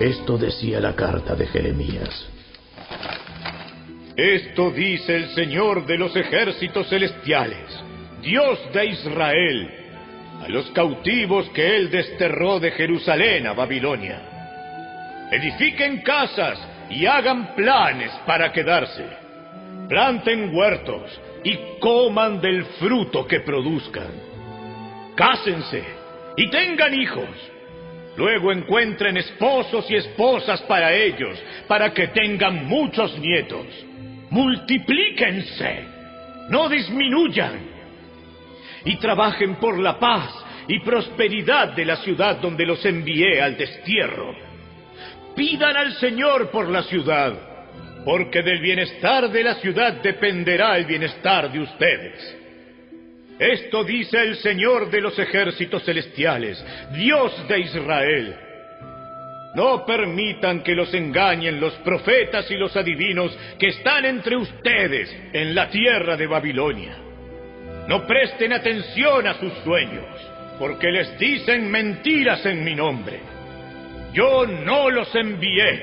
Esto 0.00 0.38
decía 0.38 0.80
la 0.80 0.96
carta 0.96 1.36
de 1.36 1.46
Jeremías. 1.46 2.28
Esto 4.16 4.70
dice 4.72 5.16
el 5.16 5.28
Señor 5.30 5.86
de 5.86 5.98
los 5.98 6.14
ejércitos 6.16 6.88
celestiales, 6.88 7.68
Dios 8.22 8.58
de 8.74 8.86
Israel, 8.86 9.70
a 10.42 10.48
los 10.48 10.68
cautivos 10.70 11.48
que 11.50 11.76
Él 11.76 11.90
desterró 11.90 12.58
de 12.58 12.72
Jerusalén 12.72 13.46
a 13.46 13.52
Babilonia. 13.52 15.28
Edifiquen 15.30 16.02
casas 16.02 16.58
y 16.92 17.06
hagan 17.06 17.54
planes 17.54 18.12
para 18.26 18.52
quedarse. 18.52 19.06
Planten 19.88 20.54
huertos 20.54 21.20
y 21.42 21.58
coman 21.80 22.40
del 22.40 22.64
fruto 22.78 23.26
que 23.26 23.40
produzcan. 23.40 24.12
Cásense 25.14 25.82
y 26.36 26.50
tengan 26.50 26.94
hijos. 26.94 27.28
Luego 28.16 28.52
encuentren 28.52 29.16
esposos 29.16 29.90
y 29.90 29.96
esposas 29.96 30.60
para 30.62 30.92
ellos, 30.92 31.42
para 31.66 31.94
que 31.94 32.08
tengan 32.08 32.66
muchos 32.66 33.18
nietos. 33.18 33.66
Multiplíquense, 34.28 35.84
no 36.50 36.68
disminuyan. 36.68 37.72
Y 38.84 38.96
trabajen 38.96 39.54
por 39.56 39.78
la 39.78 39.98
paz 39.98 40.44
y 40.68 40.80
prosperidad 40.80 41.68
de 41.68 41.86
la 41.86 41.96
ciudad 41.96 42.36
donde 42.36 42.66
los 42.66 42.84
envié 42.84 43.40
al 43.40 43.56
destierro. 43.56 44.51
Pidan 45.34 45.76
al 45.76 45.94
Señor 45.94 46.50
por 46.50 46.68
la 46.68 46.82
ciudad 46.84 47.52
porque 48.04 48.42
del 48.42 48.60
bienestar 48.60 49.30
de 49.30 49.42
la 49.42 49.54
ciudad 49.56 49.94
dependerá 50.02 50.76
el 50.76 50.86
bienestar 50.86 51.50
de 51.52 51.60
ustedes. 51.60 52.38
Esto 53.38 53.84
dice 53.84 54.20
el 54.20 54.36
Señor 54.36 54.90
de 54.90 55.00
los 55.00 55.18
ejércitos 55.18 55.84
celestiales, 55.84 56.64
Dios 56.92 57.48
de 57.48 57.60
Israel. 57.60 58.36
No 59.54 59.84
permitan 59.84 60.62
que 60.62 60.74
los 60.74 60.92
engañen 60.94 61.60
los 61.60 61.74
profetas 61.74 62.50
y 62.50 62.54
los 62.54 62.74
adivinos 62.76 63.36
que 63.58 63.68
están 63.68 64.04
entre 64.04 64.36
ustedes 64.36 65.14
en 65.32 65.54
la 65.54 65.68
tierra 65.68 66.16
de 66.16 66.26
Babilonia. 66.26 66.96
No 67.88 68.06
presten 68.06 68.52
atención 68.52 69.26
a 69.26 69.34
sus 69.34 69.52
sueños, 69.64 70.06
porque 70.58 70.90
les 70.90 71.18
dicen 71.18 71.70
mentiras 71.70 72.46
en 72.46 72.64
mi 72.64 72.74
nombre. 72.74 73.20
Yo 74.12 74.46
no 74.46 74.90
los 74.90 75.14
envié, 75.14 75.82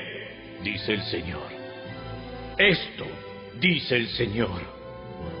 dice 0.62 0.92
el 0.92 1.02
Señor. 1.02 1.48
Esto 2.56 3.06
dice 3.58 3.96
el 3.96 4.08
Señor. 4.08 4.60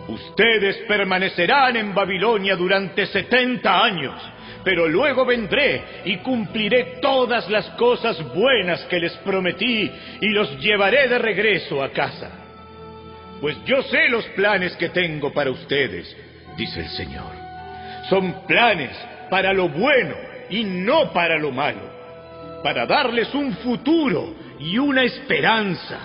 Ustedes 0.08 0.76
permanecerán 0.88 1.76
en 1.76 1.94
Babilonia 1.94 2.56
durante 2.56 3.06
setenta 3.06 3.84
años, 3.84 4.20
pero 4.64 4.88
luego 4.88 5.24
vendré 5.24 5.82
y 6.04 6.16
cumpliré 6.18 6.98
todas 7.00 7.48
las 7.48 7.66
cosas 7.70 8.22
buenas 8.34 8.82
que 8.86 8.98
les 8.98 9.12
prometí 9.18 9.90
y 10.20 10.28
los 10.30 10.58
llevaré 10.58 11.08
de 11.08 11.18
regreso 11.18 11.82
a 11.82 11.90
casa. 11.90 12.30
Pues 13.40 13.56
yo 13.64 13.82
sé 13.82 14.08
los 14.08 14.24
planes 14.28 14.76
que 14.76 14.88
tengo 14.88 15.32
para 15.32 15.50
ustedes, 15.50 16.14
dice 16.56 16.80
el 16.80 16.88
Señor. 16.88 17.32
Son 18.08 18.46
planes 18.46 18.90
para 19.30 19.52
lo 19.52 19.68
bueno 19.68 20.14
y 20.50 20.64
no 20.64 21.12
para 21.12 21.38
lo 21.38 21.52
malo, 21.52 21.89
para 22.62 22.86
darles 22.86 23.34
un 23.34 23.54
futuro 23.56 24.34
y 24.58 24.78
una 24.78 25.02
esperanza. 25.04 25.98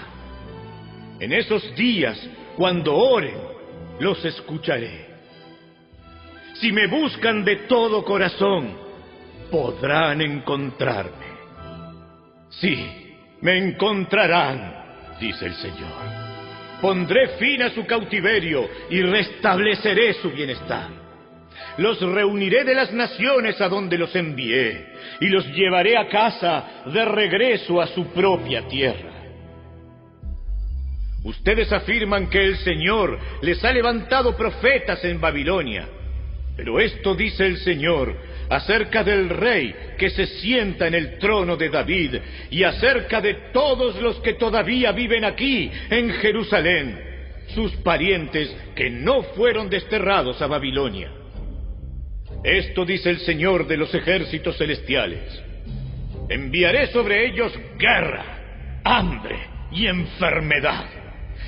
En 1.20 1.34
esos 1.34 1.76
días, 1.76 2.20
cuando 2.56 2.96
oren, 2.96 3.38
los 4.00 4.24
escucharé. 4.24 5.06
Si 6.56 6.72
me 6.72 6.88
buscan 6.88 7.44
de 7.44 7.56
todo 7.68 8.04
corazón, 8.04 8.78
podrán 9.52 10.22
encontrarme. 10.22 11.26
Sí, 12.50 13.16
me 13.42 13.58
encontrarán, 13.58 15.18
dice 15.20 15.48
el 15.48 15.56
Señor. 15.56 16.26
Pondré 16.82 17.30
fin 17.38 17.62
a 17.62 17.70
su 17.72 17.86
cautiverio 17.86 18.70
y 18.90 19.02
restableceré 19.02 20.14
su 20.16 20.30
bienestar. 20.32 21.05
Los 21.78 22.00
reuniré 22.02 22.64
de 22.64 22.76
las 22.76 22.92
naciones 22.94 23.60
a 23.62 23.70
donde 23.70 23.98
los 23.98 24.16
envié 24.16 24.86
y 25.20 25.28
los 25.28 25.46
llevaré 25.48 25.98
a 25.98 26.08
casa 26.08 26.84
de 26.86 27.06
regreso 27.06 27.82
a 27.82 27.88
su 27.88 28.08
propia 28.08 28.68
tierra. 28.68 29.12
Ustedes 31.24 31.72
afirman 31.72 32.30
que 32.30 32.44
el 32.44 32.58
Señor 32.58 33.20
les 33.42 33.64
ha 33.66 33.72
levantado 33.72 34.38
profetas 34.38 35.04
en 35.06 35.20
Babilonia. 35.20 35.88
Pero 36.56 36.80
esto 36.80 37.16
dice 37.16 37.46
el 37.46 37.58
Señor 37.58 38.16
acerca 38.48 39.04
del 39.04 39.30
rey 39.30 39.76
que 39.98 40.12
se 40.12 40.28
sienta 40.28 40.88
en 40.88 40.94
el 40.94 41.18
trono 41.18 41.58
de 41.58 41.70
David 41.70 42.16
y 42.52 42.64
acerca 42.64 43.20
de 43.22 43.50
todos 43.52 44.00
los 44.02 44.18
que 44.18 44.36
todavía 44.36 44.92
viven 44.92 45.26
aquí 45.26 45.72
en 45.90 46.12
Jerusalén, 46.12 47.00
sus 47.56 47.76
parientes 47.78 48.56
que 48.76 48.90
no 48.90 49.24
fueron 49.36 49.70
desterrados 49.70 50.42
a 50.42 50.48
Babilonia. 50.48 51.25
Esto 52.46 52.86
dice 52.86 53.10
el 53.10 53.20
Señor 53.22 53.66
de 53.66 53.76
los 53.76 53.94
ejércitos 53.96 54.58
celestiales. 54.58 55.44
Enviaré 56.30 56.88
sobre 56.88 57.26
ellos 57.26 57.52
guerra, 57.80 58.82
hambre 58.84 59.36
y 59.72 59.88
enfermedad 59.88 60.86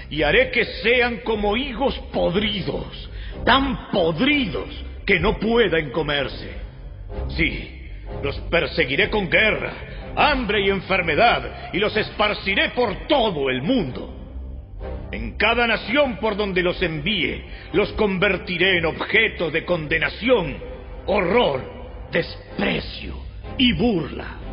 y 0.09 0.23
haré 0.23 0.51
que 0.51 0.65
sean 0.65 1.17
como 1.17 1.55
higos 1.55 1.97
podridos, 2.11 3.09
tan 3.45 3.91
podridos 3.91 4.69
que 5.05 5.19
no 5.19 5.37
puedan 5.37 5.91
comerse. 5.91 6.49
Sí, 7.29 7.89
los 8.23 8.37
perseguiré 8.49 9.09
con 9.09 9.29
guerra, 9.29 9.73
hambre 10.15 10.61
y 10.61 10.69
enfermedad, 10.69 11.69
y 11.73 11.77
los 11.77 11.95
esparciré 11.95 12.69
por 12.69 13.07
todo 13.07 13.49
el 13.49 13.61
mundo. 13.61 14.13
En 15.11 15.37
cada 15.37 15.67
nación 15.67 16.17
por 16.17 16.35
donde 16.35 16.61
los 16.61 16.81
envíe, 16.81 17.43
los 17.73 17.91
convertiré 17.93 18.77
en 18.77 18.85
objeto 18.85 19.51
de 19.51 19.63
condenación, 19.63 20.57
horror, 21.07 21.61
desprecio 22.11 23.15
y 23.57 23.73
burla 23.73 24.47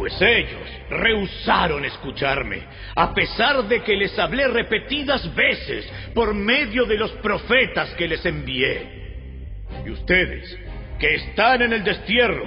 pues 0.00 0.16
ellos 0.22 0.66
rehusaron 0.88 1.84
escucharme, 1.84 2.62
a 2.94 3.12
pesar 3.12 3.64
de 3.64 3.82
que 3.82 3.94
les 3.96 4.18
hablé 4.18 4.48
repetidas 4.48 5.34
veces 5.34 5.86
por 6.14 6.32
medio 6.32 6.86
de 6.86 6.96
los 6.96 7.10
profetas 7.12 7.90
que 7.96 8.08
les 8.08 8.24
envié. 8.24 9.58
Y 9.84 9.90
ustedes, 9.90 10.58
que 10.98 11.16
están 11.16 11.60
en 11.60 11.74
el 11.74 11.84
destierro, 11.84 12.46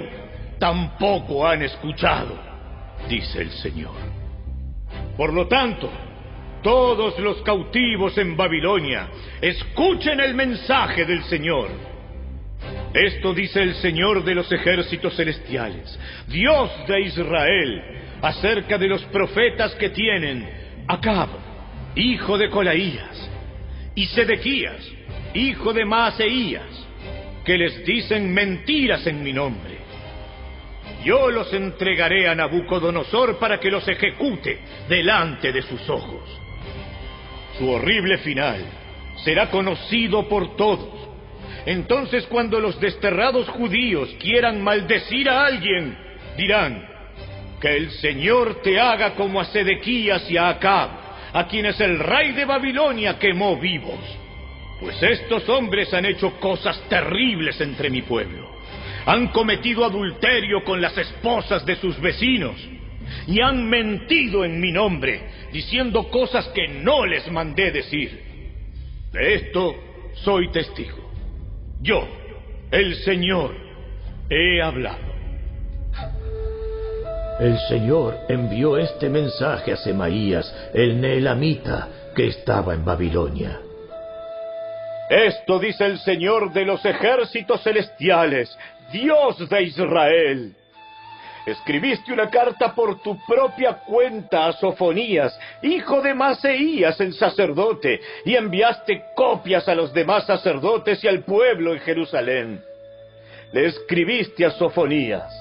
tampoco 0.58 1.46
han 1.46 1.62
escuchado, 1.62 2.36
dice 3.08 3.42
el 3.42 3.50
Señor. 3.50 3.94
Por 5.16 5.32
lo 5.32 5.46
tanto, 5.46 5.90
todos 6.60 7.18
los 7.20 7.40
cautivos 7.42 8.18
en 8.18 8.36
Babilonia, 8.36 9.10
escuchen 9.40 10.18
el 10.18 10.34
mensaje 10.34 11.04
del 11.04 11.22
Señor 11.24 11.93
esto 12.94 13.34
dice 13.34 13.60
el 13.60 13.74
Señor 13.74 14.24
de 14.24 14.36
los 14.36 14.50
ejércitos 14.52 15.16
celestiales, 15.16 15.98
Dios 16.28 16.70
de 16.86 17.00
Israel, 17.00 17.82
acerca 18.22 18.78
de 18.78 18.86
los 18.86 19.02
profetas 19.06 19.74
que 19.74 19.90
tienen 19.90 20.48
Acab, 20.86 21.28
hijo 21.96 22.38
de 22.38 22.48
Colaías, 22.48 23.30
y 23.96 24.06
Sedequías, 24.06 24.88
hijo 25.34 25.72
de 25.72 25.84
Maaseías, 25.84 26.86
que 27.44 27.58
les 27.58 27.84
dicen 27.84 28.32
mentiras 28.32 29.04
en 29.08 29.24
mi 29.24 29.32
nombre. 29.32 29.78
Yo 31.04 31.30
los 31.30 31.52
entregaré 31.52 32.28
a 32.28 32.34
Nabucodonosor 32.34 33.38
para 33.38 33.58
que 33.58 33.70
los 33.70 33.86
ejecute 33.88 34.60
delante 34.88 35.52
de 35.52 35.62
sus 35.62 35.90
ojos. 35.90 36.22
Su 37.58 37.70
horrible 37.70 38.18
final 38.18 38.64
será 39.24 39.50
conocido 39.50 40.28
por 40.28 40.56
todos 40.56 41.03
entonces 41.66 42.26
cuando 42.26 42.60
los 42.60 42.78
desterrados 42.80 43.48
judíos 43.48 44.14
quieran 44.20 44.62
maldecir 44.62 45.28
a 45.28 45.46
alguien, 45.46 45.96
dirán, 46.36 46.86
que 47.60 47.76
el 47.76 47.90
Señor 47.92 48.60
te 48.62 48.78
haga 48.78 49.14
como 49.14 49.40
a 49.40 49.46
Sedequías 49.46 50.30
y 50.30 50.36
a 50.36 50.48
Acab, 50.48 50.90
a 51.32 51.46
quienes 51.48 51.80
el 51.80 51.98
rey 51.98 52.32
de 52.32 52.44
Babilonia 52.44 53.18
quemó 53.18 53.56
vivos. 53.56 54.00
Pues 54.80 55.02
estos 55.02 55.48
hombres 55.48 55.92
han 55.94 56.04
hecho 56.04 56.38
cosas 56.38 56.78
terribles 56.88 57.60
entre 57.60 57.88
mi 57.88 58.02
pueblo. 58.02 58.54
Han 59.06 59.28
cometido 59.28 59.84
adulterio 59.84 60.62
con 60.64 60.80
las 60.80 60.96
esposas 60.98 61.64
de 61.64 61.76
sus 61.76 61.98
vecinos 62.00 62.56
y 63.26 63.40
han 63.40 63.68
mentido 63.68 64.44
en 64.44 64.60
mi 64.60 64.72
nombre, 64.72 65.22
diciendo 65.52 66.10
cosas 66.10 66.46
que 66.48 66.68
no 66.68 67.06
les 67.06 67.30
mandé 67.30 67.70
decir. 67.70 68.20
De 69.12 69.34
esto 69.34 69.74
soy 70.14 70.50
testigo. 70.50 71.13
Yo, 71.84 72.08
el 72.70 72.94
Señor, 73.04 73.54
he 74.30 74.62
hablado. 74.62 75.04
El 77.38 77.58
Señor 77.68 78.20
envió 78.26 78.78
este 78.78 79.10
mensaje 79.10 79.70
a 79.70 79.76
Semaías, 79.76 80.70
el 80.72 80.98
Neelamita, 80.98 81.88
que 82.16 82.28
estaba 82.28 82.72
en 82.72 82.86
Babilonia. 82.86 83.60
Esto 85.10 85.58
dice 85.58 85.84
el 85.84 85.98
Señor 85.98 86.54
de 86.54 86.64
los 86.64 86.82
ejércitos 86.86 87.62
celestiales, 87.62 88.58
Dios 88.90 89.46
de 89.46 89.62
Israel. 89.64 90.56
Escribiste 91.46 92.12
una 92.12 92.30
carta 92.30 92.74
por 92.74 93.02
tu 93.02 93.18
propia 93.26 93.74
cuenta 93.74 94.46
a 94.46 94.52
Sofonías, 94.54 95.38
hijo 95.62 96.00
de 96.00 96.14
Maseías 96.14 96.98
el 97.00 97.12
sacerdote, 97.14 98.00
y 98.24 98.34
enviaste 98.34 99.04
copias 99.14 99.68
a 99.68 99.74
los 99.74 99.92
demás 99.92 100.24
sacerdotes 100.26 101.04
y 101.04 101.08
al 101.08 101.22
pueblo 101.24 101.74
en 101.74 101.80
Jerusalén. 101.80 102.62
Le 103.52 103.66
escribiste 103.66 104.46
a 104.46 104.50
Sofonías. 104.52 105.32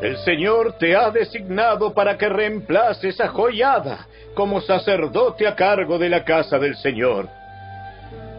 El 0.00 0.16
Señor 0.18 0.78
te 0.78 0.96
ha 0.96 1.10
designado 1.10 1.94
para 1.94 2.18
que 2.18 2.28
reemplaces 2.28 3.20
a 3.20 3.28
Joyada 3.28 4.08
como 4.34 4.60
sacerdote 4.60 5.46
a 5.46 5.54
cargo 5.54 5.96
de 5.96 6.08
la 6.08 6.24
casa 6.24 6.58
del 6.58 6.74
Señor. 6.76 7.28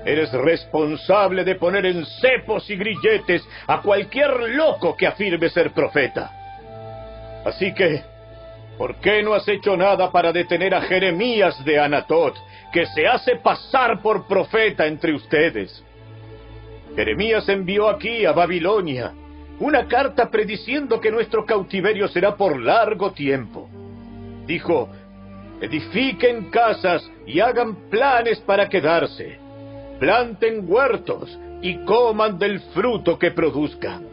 Eres 0.06 0.32
responsable 0.34 1.46
de 1.46 1.56
poner 1.56 1.86
en 1.86 2.06
cepos 2.06 2.70
y 2.70 2.76
grilletes 2.76 3.48
a 3.68 3.82
cualquier 3.82 4.50
loco 4.50 4.98
que 4.98 5.08
afirme 5.08 5.50
ser 5.50 5.72
profeta. 5.72 6.30
Así 7.46 7.74
que, 7.74 8.02
¿por 8.78 8.96
qué 8.98 9.24
no 9.24 9.34
has 9.34 9.48
hecho 9.48 9.78
nada 9.78 10.12
para 10.12 10.34
detener 10.34 10.76
a 10.76 10.82
Jeremías 10.82 11.64
de 11.64 11.80
Anatot, 11.80 12.36
que 12.74 12.86
se 12.88 13.08
hace 13.08 13.38
pasar 13.38 14.02
por 14.02 14.28
profeta 14.28 14.86
entre 14.86 15.14
ustedes? 15.14 15.84
Jeremías 16.96 17.48
envió 17.48 17.90
aquí 17.90 18.26
a 18.26 18.34
Babilonia 18.34 19.14
una 19.60 19.88
carta 19.88 20.30
prediciendo 20.30 21.00
que 21.00 21.12
nuestro 21.12 21.46
cautiverio 21.46 22.10
será 22.10 22.36
por 22.36 22.60
largo 22.60 23.14
tiempo. 23.14 23.70
Dijo, 24.46 24.90
edifiquen 25.62 26.50
casas 26.50 27.10
y 27.26 27.40
hagan 27.40 27.90
planes 27.90 28.42
para 28.42 28.68
quedarse 28.68 29.43
planten 30.04 30.66
huertos 30.68 31.40
y 31.62 31.78
coman 31.86 32.38
del 32.38 32.60
fruto 32.60 33.18
que 33.18 33.32
produzcan. 33.32 34.06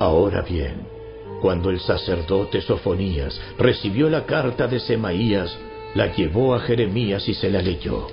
Ahora 0.00 0.40
bien, 0.40 0.86
Cuando 1.42 1.68
el 1.68 1.78
sacerdote 1.80 2.62
Sofonías 2.62 3.38
recibió 3.58 4.08
la 4.08 4.24
carta 4.24 4.66
de 4.66 4.80
Semaías, 4.80 5.54
la 5.94 6.06
llevó 6.14 6.54
a 6.54 6.60
Jeremías 6.60 7.28
y 7.28 7.34
se 7.34 7.50
la 7.50 7.60
leyó. 7.60 8.06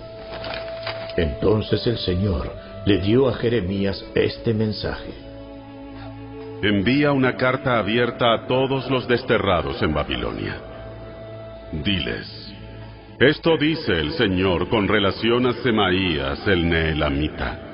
Entonces 1.15 1.87
el 1.87 1.97
Señor 1.99 2.51
le 2.85 2.97
dio 2.97 3.29
a 3.29 3.33
Jeremías 3.35 4.03
este 4.13 4.53
mensaje. 4.53 5.13
Envía 6.61 7.13
una 7.13 7.37
carta 7.37 7.79
abierta 7.79 8.33
a 8.33 8.47
todos 8.47 8.89
los 8.89 9.07
desterrados 9.07 9.81
en 9.81 9.93
Babilonia. 9.93 10.57
Diles, 11.71 12.40
esto 13.21 13.57
dice 13.57 13.93
el 13.93 14.11
Señor 14.13 14.67
con 14.67 14.87
relación 14.87 15.45
a 15.47 15.53
Semaías 15.53 16.47
el 16.47 16.69
Neelamita 16.69 17.71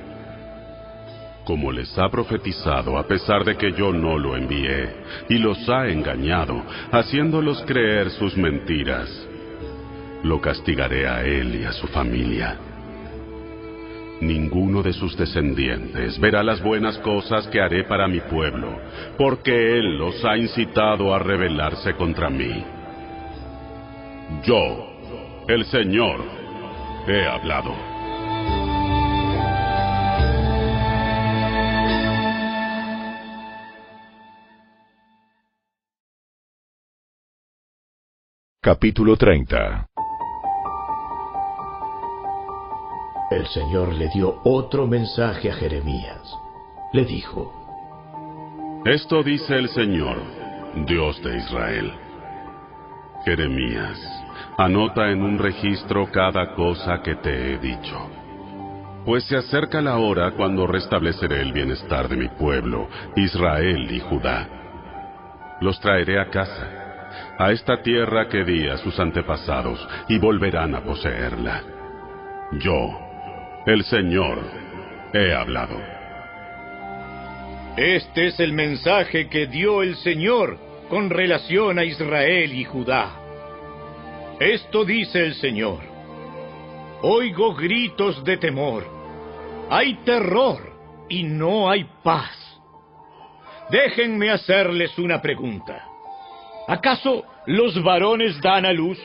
como 1.48 1.72
les 1.72 1.98
ha 1.98 2.10
profetizado 2.10 2.98
a 2.98 3.08
pesar 3.08 3.46
de 3.46 3.56
que 3.56 3.72
yo 3.72 3.94
no 3.94 4.20
lo 4.20 4.36
envié, 4.36 4.90
y 5.30 5.38
los 5.38 5.58
ha 5.70 5.88
engañado, 5.88 6.62
haciéndolos 6.92 7.64
creer 7.66 8.10
sus 8.10 8.36
mentiras. 8.36 9.08
Lo 10.24 10.42
castigaré 10.42 11.08
a 11.08 11.24
él 11.24 11.56
y 11.56 11.64
a 11.64 11.72
su 11.72 11.88
familia. 11.88 12.58
Ninguno 14.20 14.84
de 14.84 14.92
sus 14.92 15.16
descendientes 15.16 16.20
verá 16.20 16.44
las 16.44 16.62
buenas 16.62 16.98
cosas 16.98 17.48
que 17.48 17.62
haré 17.62 17.86
para 17.86 18.10
mi 18.10 18.20
pueblo, 18.20 18.82
porque 19.18 19.78
él 19.78 19.98
los 19.98 20.26
ha 20.26 20.36
incitado 20.36 21.16
a 21.16 21.20
rebelarse 21.20 21.94
contra 21.94 22.30
mí. 22.30 22.62
Yo, 24.44 24.97
el 25.48 25.64
Señor, 25.66 26.20
he 27.08 27.26
hablado. 27.26 27.74
Capítulo 38.62 39.16
30 39.16 39.88
El 43.32 43.48
Señor 43.48 43.94
le 43.94 44.10
dio 44.10 44.42
otro 44.44 44.86
mensaje 44.86 45.50
a 45.50 45.54
Jeremías. 45.54 46.36
Le 46.92 47.06
dijo, 47.06 47.54
Esto 48.84 49.24
dice 49.24 49.56
el 49.56 49.70
Señor, 49.70 50.18
Dios 50.86 51.24
de 51.24 51.38
Israel. 51.38 51.94
Jeremías, 53.24 54.27
anota 54.58 55.10
en 55.10 55.22
un 55.22 55.38
registro 55.38 56.10
cada 56.12 56.54
cosa 56.54 57.02
que 57.02 57.16
te 57.16 57.54
he 57.54 57.58
dicho. 57.58 58.10
Pues 59.06 59.24
se 59.26 59.38
acerca 59.38 59.82
la 59.82 59.98
hora 59.98 60.32
cuando 60.32 60.68
restableceré 60.68 61.42
el 61.42 61.54
bienestar 61.54 62.10
de 62.10 62.18
mi 62.18 62.28
pueblo, 62.28 62.90
Israel 63.16 63.90
y 63.90 64.00
Judá. 64.00 64.48
Los 65.62 65.80
traeré 65.80 66.20
a 66.20 66.30
casa 66.30 66.88
a 67.38 67.52
esta 67.52 67.82
tierra 67.82 68.28
que 68.28 68.44
di 68.44 68.68
a 68.68 68.78
sus 68.78 69.00
antepasados 69.00 69.88
y 70.10 70.18
volverán 70.18 70.76
a 70.76 70.84
poseerla. 70.84 71.64
Yo, 72.60 73.00
el 73.66 73.84
Señor, 73.84 74.40
he 75.14 75.34
hablado. 75.34 75.80
Este 77.78 78.28
es 78.28 78.40
el 78.40 78.54
mensaje 78.54 79.30
que 79.30 79.48
dio 79.48 79.84
el 79.84 79.96
Señor 79.98 80.58
con 80.90 81.10
relación 81.10 81.78
a 81.78 81.84
Israel 81.84 82.54
y 82.54 82.64
Judá. 82.64 83.27
Esto 84.40 84.86
dice 84.86 85.24
el 85.24 85.34
Señor. 85.34 85.80
Oigo 87.02 87.56
gritos 87.56 88.24
de 88.24 88.38
temor. 88.38 88.86
Hay 89.68 89.96
terror 90.06 90.62
y 91.10 91.24
no 91.24 91.70
hay 91.70 91.86
paz. 92.04 92.38
Déjenme 93.72 94.30
hacerles 94.30 94.96
una 95.00 95.20
pregunta. 95.22 95.84
¿Acaso 96.68 97.26
los 97.48 97.82
varones 97.84 98.40
dan 98.40 98.66
a 98.68 98.74
luz? 98.74 99.00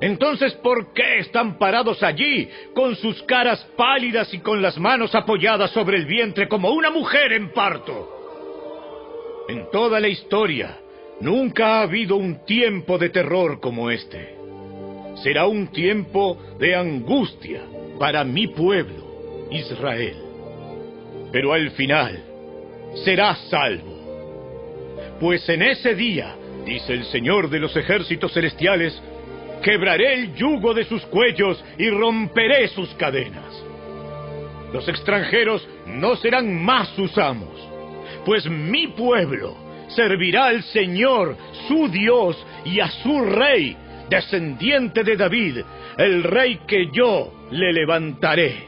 Entonces, 0.00 0.54
¿por 0.54 0.94
qué 0.94 1.18
están 1.18 1.58
parados 1.58 2.02
allí, 2.02 2.48
con 2.74 2.96
sus 2.96 3.22
caras 3.24 3.62
pálidas 3.76 4.32
y 4.32 4.38
con 4.38 4.62
las 4.62 4.78
manos 4.78 5.14
apoyadas 5.14 5.70
sobre 5.72 5.98
el 5.98 6.06
vientre 6.06 6.48
como 6.48 6.70
una 6.70 6.90
mujer 6.90 7.32
en 7.34 7.52
parto? 7.52 8.08
En 9.48 9.70
toda 9.70 10.00
la 10.00 10.08
historia, 10.08 10.78
nunca 11.20 11.78
ha 11.78 11.82
habido 11.82 12.16
un 12.16 12.44
tiempo 12.44 12.98
de 12.98 13.10
terror 13.10 13.60
como 13.60 13.90
este. 13.90 14.36
Será 15.22 15.46
un 15.46 15.68
tiempo 15.68 16.38
de 16.58 16.74
angustia 16.74 17.62
para 17.98 18.24
mi 18.24 18.48
pueblo, 18.48 19.46
Israel. 19.50 20.16
Pero 21.32 21.52
al 21.52 21.70
final, 21.72 22.22
será 23.04 23.34
salvo. 23.48 23.94
Pues 25.20 25.48
en 25.48 25.62
ese 25.62 25.94
día, 25.94 26.36
Dice 26.64 26.94
el 26.94 27.04
Señor 27.04 27.50
de 27.50 27.60
los 27.60 27.76
ejércitos 27.76 28.32
celestiales, 28.32 28.98
quebraré 29.62 30.14
el 30.14 30.34
yugo 30.34 30.72
de 30.72 30.84
sus 30.84 31.04
cuellos 31.06 31.62
y 31.78 31.90
romperé 31.90 32.68
sus 32.68 32.88
cadenas. 32.94 33.62
Los 34.72 34.88
extranjeros 34.88 35.66
no 35.86 36.16
serán 36.16 36.62
más 36.62 36.88
sus 36.96 37.16
amos, 37.18 37.54
pues 38.24 38.46
mi 38.46 38.88
pueblo 38.88 39.54
servirá 39.94 40.46
al 40.46 40.62
Señor, 40.64 41.36
su 41.68 41.88
Dios, 41.88 42.36
y 42.64 42.80
a 42.80 42.88
su 42.88 43.20
rey, 43.20 43.76
descendiente 44.08 45.02
de 45.02 45.16
David, 45.16 45.58
el 45.98 46.22
rey 46.22 46.60
que 46.66 46.90
yo 46.92 47.32
le 47.50 47.72
levantaré. 47.72 48.66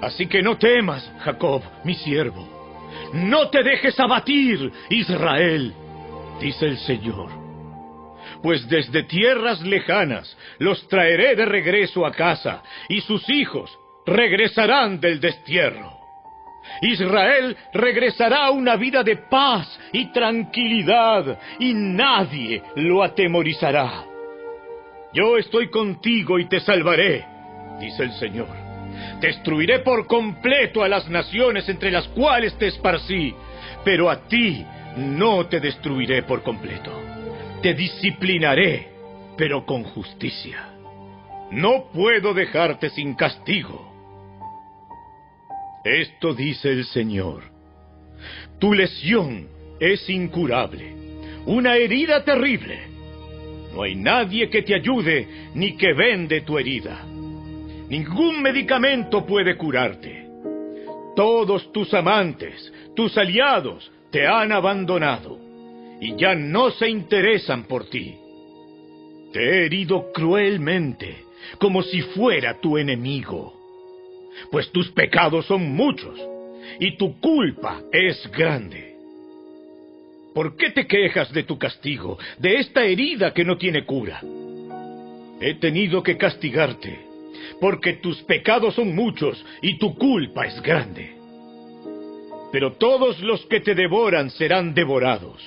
Así 0.00 0.26
que 0.26 0.42
no 0.42 0.58
temas, 0.58 1.10
Jacob, 1.20 1.62
mi 1.84 1.94
siervo. 1.94 2.46
No 3.14 3.48
te 3.48 3.62
dejes 3.62 3.98
abatir, 3.98 4.70
Israel 4.90 5.74
dice 6.40 6.66
el 6.66 6.78
Señor. 6.78 7.30
Pues 8.42 8.68
desde 8.68 9.04
tierras 9.04 9.60
lejanas 9.62 10.36
los 10.58 10.86
traeré 10.88 11.34
de 11.34 11.46
regreso 11.46 12.04
a 12.04 12.12
casa, 12.12 12.62
y 12.88 13.00
sus 13.00 13.28
hijos 13.30 13.76
regresarán 14.06 15.00
del 15.00 15.20
destierro. 15.20 15.93
Israel 16.82 17.56
regresará 17.72 18.46
a 18.46 18.50
una 18.50 18.76
vida 18.76 19.02
de 19.02 19.16
paz 19.16 19.78
y 19.92 20.06
tranquilidad, 20.12 21.38
y 21.58 21.74
nadie 21.74 22.62
lo 22.76 23.02
atemorizará. 23.02 24.04
Yo 25.12 25.36
estoy 25.38 25.68
contigo 25.70 26.38
y 26.38 26.48
te 26.48 26.60
salvaré, 26.60 27.24
dice 27.80 28.02
el 28.02 28.12
Señor. 28.12 28.48
Destruiré 29.20 29.80
por 29.80 30.06
completo 30.06 30.82
a 30.82 30.88
las 30.88 31.08
naciones 31.08 31.68
entre 31.68 31.90
las 31.90 32.08
cuales 32.08 32.56
te 32.58 32.66
esparcí, 32.66 33.34
pero 33.84 34.10
a 34.10 34.26
ti 34.26 34.64
no 34.96 35.46
te 35.46 35.60
destruiré 35.60 36.22
por 36.22 36.42
completo. 36.42 36.90
Te 37.62 37.74
disciplinaré, 37.74 38.88
pero 39.36 39.64
con 39.64 39.84
justicia. 39.84 40.70
No 41.50 41.84
puedo 41.92 42.34
dejarte 42.34 42.90
sin 42.90 43.14
castigo. 43.14 43.93
Esto 45.84 46.32
dice 46.32 46.70
el 46.70 46.84
Señor. 46.86 47.42
Tu 48.58 48.72
lesión 48.72 49.48
es 49.78 50.08
incurable, 50.08 50.94
una 51.46 51.76
herida 51.76 52.24
terrible. 52.24 52.88
No 53.74 53.82
hay 53.82 53.94
nadie 53.94 54.48
que 54.48 54.62
te 54.62 54.74
ayude 54.74 55.28
ni 55.54 55.76
que 55.76 55.92
vende 55.92 56.40
tu 56.40 56.58
herida. 56.58 57.04
Ningún 57.88 58.40
medicamento 58.40 59.26
puede 59.26 59.56
curarte. 59.56 60.26
Todos 61.14 61.70
tus 61.72 61.92
amantes, 61.92 62.72
tus 62.96 63.16
aliados, 63.18 63.92
te 64.10 64.26
han 64.26 64.52
abandonado 64.52 65.38
y 66.00 66.16
ya 66.16 66.34
no 66.34 66.70
se 66.70 66.88
interesan 66.88 67.64
por 67.64 67.90
ti. 67.90 68.14
Te 69.32 69.40
he 69.40 69.66
herido 69.66 70.12
cruelmente, 70.12 71.24
como 71.58 71.82
si 71.82 72.00
fuera 72.00 72.60
tu 72.60 72.78
enemigo, 72.78 73.53
pues 74.50 74.70
tus 74.72 74.90
pecados 74.90 75.46
son 75.46 75.74
muchos 75.74 76.20
y 76.80 76.96
tu 76.96 77.20
culpa 77.20 77.80
es 77.92 78.30
grande. 78.30 78.94
¿Por 80.34 80.56
qué 80.56 80.70
te 80.70 80.86
quejas 80.86 81.32
de 81.32 81.44
tu 81.44 81.58
castigo, 81.58 82.18
de 82.38 82.56
esta 82.56 82.84
herida 82.84 83.32
que 83.32 83.44
no 83.44 83.56
tiene 83.56 83.84
cura? 83.84 84.20
He 85.40 85.54
tenido 85.54 86.02
que 86.02 86.16
castigarte, 86.16 86.98
porque 87.60 87.94
tus 87.94 88.22
pecados 88.22 88.74
son 88.74 88.94
muchos 88.94 89.44
y 89.62 89.78
tu 89.78 89.94
culpa 89.94 90.46
es 90.46 90.60
grande 90.60 91.24
pero 92.54 92.74
todos 92.74 93.18
los 93.18 93.44
que 93.46 93.58
te 93.58 93.74
devoran 93.74 94.30
serán 94.30 94.74
devorados, 94.74 95.42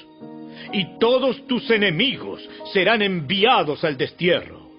y 0.74 0.99
todos 0.99 1.48
tus 1.48 1.72
enemigos 1.72 2.45
serán 2.74 3.01
enviados 3.01 3.82
al 3.85 3.95
destierro. 3.95 4.69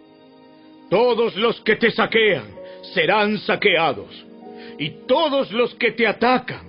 Todos 0.90 1.34
los 1.36 1.58
que 1.62 1.76
te 1.76 1.90
saquean 1.90 2.57
serán 2.94 3.39
saqueados, 3.39 4.25
y 4.78 5.07
todos 5.07 5.52
los 5.52 5.75
que 5.75 5.92
te 5.92 6.07
atacan 6.07 6.67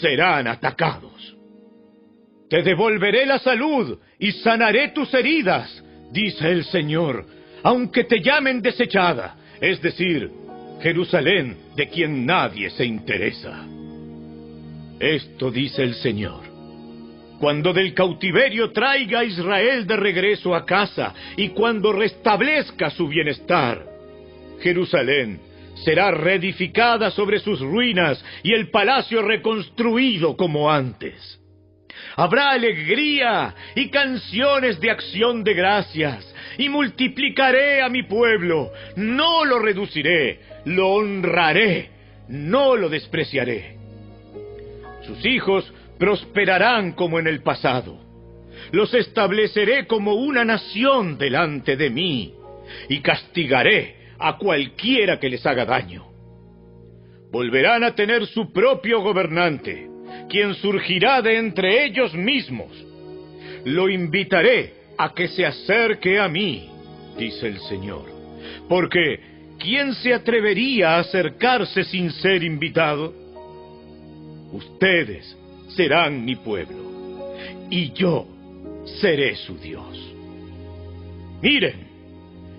serán 0.00 0.46
atacados. 0.46 1.36
Te 2.48 2.62
devolveré 2.62 3.26
la 3.26 3.38
salud 3.38 3.98
y 4.18 4.32
sanaré 4.32 4.88
tus 4.88 5.12
heridas, 5.14 5.82
dice 6.10 6.50
el 6.50 6.64
Señor, 6.64 7.26
aunque 7.62 8.04
te 8.04 8.20
llamen 8.20 8.60
desechada, 8.60 9.36
es 9.60 9.80
decir, 9.80 10.30
Jerusalén 10.80 11.56
de 11.76 11.88
quien 11.88 12.26
nadie 12.26 12.70
se 12.70 12.84
interesa. 12.84 13.66
Esto 14.98 15.50
dice 15.50 15.82
el 15.82 15.94
Señor. 15.94 16.50
cuando 17.38 17.72
del 17.72 17.94
cautiverio 17.94 18.70
traiga 18.70 19.20
a 19.20 19.24
Israel 19.24 19.86
de 19.86 19.96
regreso 19.96 20.54
a 20.54 20.66
casa 20.66 21.14
y 21.38 21.48
cuando 21.48 21.90
restablezca 21.90 22.90
su 22.90 23.08
bienestar. 23.08 23.82
Jerusalén 24.60 25.40
será 25.84 26.10
reedificada 26.10 27.10
sobre 27.10 27.38
sus 27.40 27.60
ruinas 27.60 28.22
y 28.42 28.52
el 28.52 28.70
palacio 28.70 29.22
reconstruido 29.22 30.36
como 30.36 30.70
antes. 30.70 31.38
Habrá 32.16 32.50
alegría 32.50 33.54
y 33.74 33.88
canciones 33.88 34.80
de 34.80 34.90
acción 34.90 35.44
de 35.44 35.54
gracias, 35.54 36.34
y 36.58 36.68
multiplicaré 36.68 37.82
a 37.82 37.88
mi 37.88 38.02
pueblo, 38.02 38.70
no 38.96 39.44
lo 39.44 39.58
reduciré, 39.58 40.40
lo 40.64 40.88
honraré, 40.90 41.90
no 42.28 42.76
lo 42.76 42.88
despreciaré. 42.88 43.76
Sus 45.06 45.24
hijos 45.24 45.72
prosperarán 45.98 46.92
como 46.92 47.18
en 47.18 47.26
el 47.26 47.42
pasado. 47.42 47.98
Los 48.72 48.92
estableceré 48.94 49.86
como 49.86 50.14
una 50.14 50.44
nación 50.44 51.16
delante 51.16 51.76
de 51.76 51.90
mí, 51.90 52.34
y 52.88 53.00
castigaré 53.00 53.99
a 54.20 54.36
cualquiera 54.36 55.18
que 55.18 55.30
les 55.30 55.44
haga 55.46 55.64
daño. 55.64 56.06
Volverán 57.32 57.84
a 57.84 57.94
tener 57.94 58.26
su 58.26 58.52
propio 58.52 59.00
gobernante, 59.00 59.88
quien 60.28 60.54
surgirá 60.54 61.22
de 61.22 61.38
entre 61.38 61.84
ellos 61.84 62.12
mismos. 62.14 62.70
Lo 63.64 63.88
invitaré 63.88 64.74
a 64.98 65.14
que 65.14 65.28
se 65.28 65.46
acerque 65.46 66.18
a 66.18 66.28
mí, 66.28 66.68
dice 67.16 67.46
el 67.46 67.58
Señor, 67.60 68.04
porque 68.68 69.20
¿quién 69.58 69.94
se 69.94 70.12
atrevería 70.12 70.96
a 70.96 71.00
acercarse 71.00 71.84
sin 71.84 72.10
ser 72.10 72.42
invitado? 72.42 73.14
Ustedes 74.52 75.36
serán 75.68 76.24
mi 76.24 76.36
pueblo, 76.36 77.34
y 77.70 77.92
yo 77.92 78.26
seré 79.00 79.36
su 79.36 79.56
Dios. 79.58 80.14
Miren, 81.40 81.89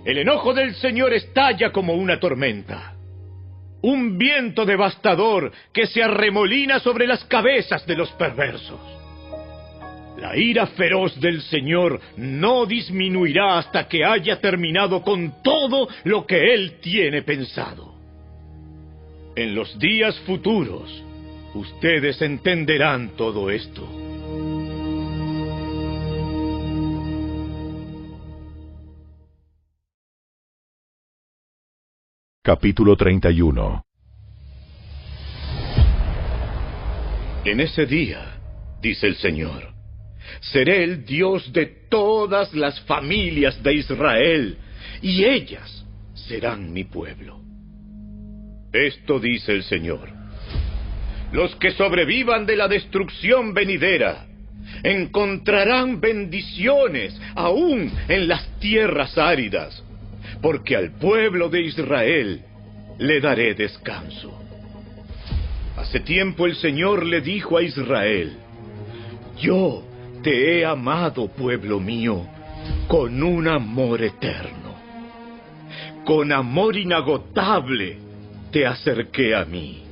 el 0.03 0.17
enojo 0.17 0.53
del 0.53 0.73
Señor 0.75 1.13
estalla 1.13 1.71
como 1.71 1.93
una 1.93 2.19
tormenta. 2.19 2.93
Un 3.83 4.17
viento 4.17 4.65
devastador 4.65 5.51
que 5.73 5.87
se 5.87 6.03
arremolina 6.03 6.79
sobre 6.79 7.07
las 7.07 7.23
cabezas 7.25 7.85
de 7.85 7.95
los 7.95 8.11
perversos. 8.11 8.79
La 10.19 10.37
ira 10.37 10.67
feroz 10.67 11.19
del 11.19 11.41
Señor 11.41 11.99
no 12.17 12.65
disminuirá 12.65 13.57
hasta 13.57 13.87
que 13.87 14.05
haya 14.05 14.39
terminado 14.39 15.01
con 15.01 15.41
todo 15.41 15.87
lo 16.03 16.27
que 16.27 16.53
Él 16.53 16.79
tiene 16.79 17.23
pensado. 17.23 17.95
En 19.35 19.55
los 19.55 19.79
días 19.79 20.19
futuros, 20.21 21.03
ustedes 21.55 22.21
entenderán 22.21 23.11
todo 23.15 23.49
esto. 23.49 24.00
Capítulo 32.43 32.95
31 32.95 33.85
En 37.45 37.59
ese 37.59 37.85
día, 37.85 38.39
dice 38.81 39.05
el 39.05 39.15
Señor, 39.17 39.71
seré 40.39 40.83
el 40.83 41.05
Dios 41.05 41.53
de 41.53 41.67
todas 41.87 42.51
las 42.55 42.81
familias 42.85 43.61
de 43.61 43.75
Israel, 43.75 44.57
y 45.03 45.23
ellas 45.23 45.85
serán 46.15 46.73
mi 46.73 46.83
pueblo. 46.83 47.39
Esto 48.73 49.19
dice 49.19 49.51
el 49.51 49.61
Señor. 49.61 50.09
Los 51.31 51.55
que 51.57 51.69
sobrevivan 51.73 52.47
de 52.47 52.55
la 52.55 52.67
destrucción 52.67 53.53
venidera 53.53 54.25
encontrarán 54.81 56.01
bendiciones 56.01 57.21
aún 57.35 57.91
en 58.07 58.27
las 58.27 58.47
tierras 58.57 59.15
áridas 59.19 59.83
porque 60.41 60.75
al 60.75 60.91
pueblo 60.91 61.49
de 61.49 61.61
Israel 61.61 62.41
le 62.97 63.21
daré 63.21 63.53
descanso. 63.53 64.37
Hace 65.77 65.99
tiempo 66.01 66.45
el 66.45 66.55
Señor 66.55 67.05
le 67.05 67.21
dijo 67.21 67.57
a 67.57 67.63
Israel, 67.63 68.37
yo 69.39 69.83
te 70.21 70.59
he 70.59 70.65
amado, 70.65 71.27
pueblo 71.27 71.79
mío, 71.79 72.25
con 72.87 73.21
un 73.23 73.47
amor 73.47 74.01
eterno. 74.01 74.75
Con 76.05 76.31
amor 76.31 76.75
inagotable 76.77 77.97
te 78.51 78.65
acerqué 78.65 79.35
a 79.35 79.45
mí. 79.45 79.83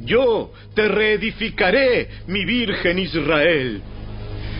Yo 0.00 0.52
te 0.74 0.88
reedificaré, 0.88 2.08
mi 2.26 2.44
Virgen 2.44 2.98
Israel. 2.98 3.80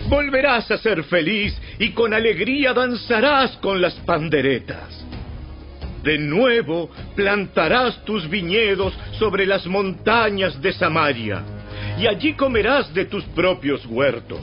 Volverás 0.07 0.69
a 0.71 0.77
ser 0.77 1.03
feliz 1.03 1.59
y 1.79 1.91
con 1.91 2.13
alegría 2.13 2.73
danzarás 2.73 3.57
con 3.57 3.81
las 3.81 3.93
panderetas. 4.01 5.05
De 6.03 6.17
nuevo 6.17 6.89
plantarás 7.15 8.05
tus 8.05 8.29
viñedos 8.29 8.93
sobre 9.17 9.45
las 9.45 9.65
montañas 9.65 10.61
de 10.61 10.71
Samaria, 10.73 11.43
y 11.99 12.07
allí 12.07 12.33
comerás 12.33 12.93
de 12.93 13.05
tus 13.05 13.23
propios 13.25 13.85
huertos. 13.87 14.41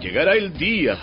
Llegará 0.00 0.32
el 0.32 0.54
día 0.54 0.96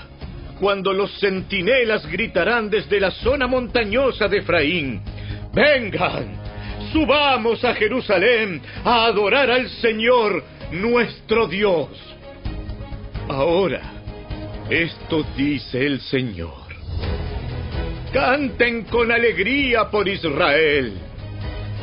cuando 0.60 0.92
los 0.92 1.20
centinelas 1.20 2.06
gritarán 2.08 2.70
desde 2.70 3.00
la 3.00 3.12
zona 3.12 3.46
montañosa 3.46 4.28
de 4.28 4.40
Efraín, 4.40 5.02
vengan, 5.54 6.42
subamos 6.92 7.64
a 7.64 7.76
Jerusalén 7.76 8.62
a 8.84 9.06
adorar 9.06 9.52
al 9.52 9.70
Señor 9.70 10.44
nuestro 10.72 11.48
Dios. 11.48 11.90
Ahora, 13.30 13.97
esto 14.70 15.26
dice 15.38 15.86
el 15.86 16.02
Señor. 16.02 16.68
Canten 18.12 18.84
con 18.84 19.12
alegría 19.12 19.90
por 19.90 20.08
Israel. 20.08 20.94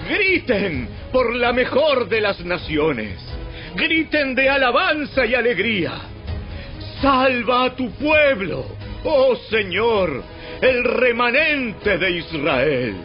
Griten 0.09 0.89
por 1.11 1.35
la 1.35 1.53
mejor 1.55 2.09
de 2.09 2.21
las 2.21 2.45
naciones. 2.45 3.19
Griten 3.75 4.35
de 4.35 4.51
alabanza 4.51 5.25
y 5.25 5.35
alegría. 5.35 5.93
Salva 7.01 7.65
a 7.65 7.75
tu 7.75 7.91
pueblo, 7.93 8.67
oh 9.05 9.35
Señor, 9.49 10.23
el 10.61 10.85
remanente 10.85 11.97
de 11.97 12.11
Israel. 12.11 12.97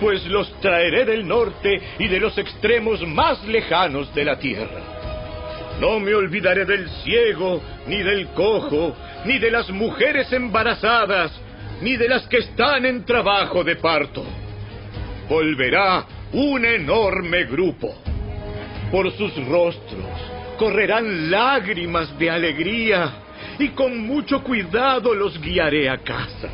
Pues 0.00 0.26
los 0.26 0.60
traeré 0.60 1.04
del 1.04 1.26
norte 1.26 1.80
y 2.00 2.08
de 2.08 2.18
los 2.18 2.36
extremos 2.36 3.00
más 3.06 3.44
lejanos 3.46 4.12
de 4.14 4.24
la 4.24 4.38
tierra 4.38 4.95
no 5.80 6.00
me 6.00 6.14
olvidaré 6.14 6.64
del 6.64 6.88
ciego, 7.02 7.62
ni 7.86 8.02
del 8.02 8.28
cojo, 8.28 8.96
ni 9.24 9.38
de 9.38 9.50
las 9.50 9.68
mujeres 9.70 10.32
embarazadas, 10.32 11.32
ni 11.82 11.96
de 11.96 12.08
las 12.08 12.26
que 12.28 12.38
están 12.38 12.86
en 12.86 13.04
trabajo 13.04 13.62
de 13.62 13.76
parto. 13.76 14.24
Volverá 15.28 16.06
un 16.32 16.64
enorme 16.64 17.44
grupo. 17.44 17.94
Por 18.90 19.10
sus 19.12 19.34
rostros 19.48 20.06
correrán 20.58 21.30
lágrimas 21.30 22.18
de 22.18 22.30
alegría 22.30 23.12
y 23.58 23.68
con 23.70 23.98
mucho 23.98 24.42
cuidado 24.42 25.14
los 25.14 25.38
guiaré 25.40 25.90
a 25.90 25.98
casa. 25.98 26.48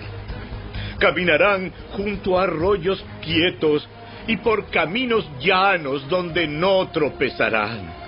Caminarán 0.99 1.73
junto 1.92 2.39
a 2.39 2.44
arroyos 2.44 3.05
quietos 3.23 3.89
y 4.26 4.36
por 4.39 4.70
caminos 4.70 5.28
llanos 5.41 6.09
donde 6.09 6.49
no 6.49 6.89
tropezarán 6.91 8.01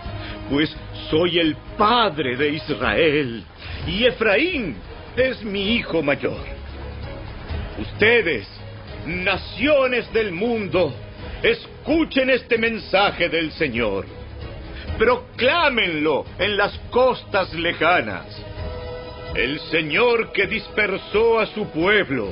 pues 0.51 0.75
soy 1.11 1.39
el 1.39 1.57
padre 1.77 2.37
de 2.37 2.51
Israel, 2.51 3.45
y 3.87 4.05
Efraín 4.05 4.77
es 5.17 5.43
mi 5.43 5.75
hijo 5.75 6.03
mayor. 6.03 6.45
Ustedes, 7.79 8.47
naciones 9.07 10.13
del 10.13 10.33
mundo, 10.33 10.95
escuchen 11.43 12.31
este 12.31 12.59
mensaje 12.59 13.29
del 13.29 13.53
Señor. 13.53 14.07
Proclámenlo 14.99 16.25
en 16.39 16.57
las 16.57 16.79
costas 16.91 17.53
lejanas. 17.55 18.27
El 19.35 19.59
Señor 19.71 20.33
que 20.33 20.47
dispersó 20.47 21.41
a 21.41 21.47
su 21.47 21.67
pueblo, 21.71 22.29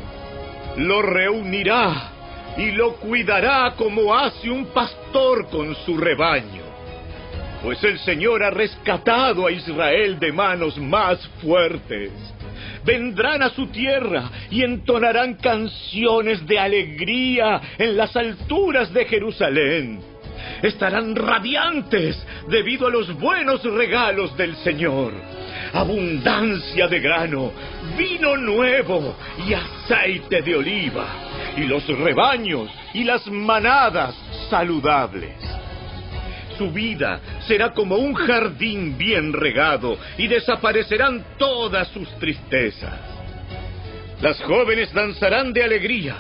lo 0.76 1.02
reunirá 1.02 2.12
y 2.56 2.70
lo 2.70 2.94
cuidará 2.96 3.74
como 3.76 4.14
hace 4.14 4.48
un 4.50 4.66
pastor 4.66 5.48
con 5.48 5.74
su 5.84 5.96
rebaño 5.96 6.61
pues 7.62 7.82
el 7.84 7.98
Señor 8.00 8.42
ha 8.42 8.50
rescatado 8.50 9.46
a 9.46 9.52
Israel 9.52 10.18
de 10.18 10.32
manos 10.32 10.76
más 10.78 11.24
fuertes. 11.40 12.10
Vendrán 12.84 13.42
a 13.42 13.50
su 13.50 13.68
tierra 13.68 14.28
y 14.50 14.62
entonarán 14.62 15.34
canciones 15.34 16.44
de 16.46 16.58
alegría 16.58 17.60
en 17.78 17.96
las 17.96 18.16
alturas 18.16 18.92
de 18.92 19.04
Jerusalén. 19.04 20.00
Estarán 20.62 21.14
radiantes 21.14 22.20
debido 22.48 22.88
a 22.88 22.90
los 22.90 23.12
buenos 23.20 23.62
regalos 23.62 24.36
del 24.36 24.56
Señor. 24.56 25.12
Abundancia 25.72 26.88
de 26.88 26.98
grano, 26.98 27.52
vino 27.96 28.36
nuevo 28.36 29.16
y 29.46 29.54
aceite 29.54 30.42
de 30.42 30.56
oliva, 30.56 31.06
y 31.56 31.62
los 31.62 31.86
rebaños 31.86 32.68
y 32.92 33.04
las 33.04 33.24
manadas 33.28 34.14
saludables 34.50 35.61
Su 36.58 36.70
vida 36.70 37.20
será 37.46 37.72
como 37.72 37.96
un 37.96 38.14
jardín 38.14 38.96
bien 38.98 39.32
regado 39.32 39.98
y 40.18 40.28
desaparecerán 40.28 41.24
todas 41.38 41.88
sus 41.88 42.08
tristezas. 42.18 43.00
Las 44.20 44.40
jóvenes 44.42 44.92
danzarán 44.92 45.52
de 45.52 45.64
alegría 45.64 46.16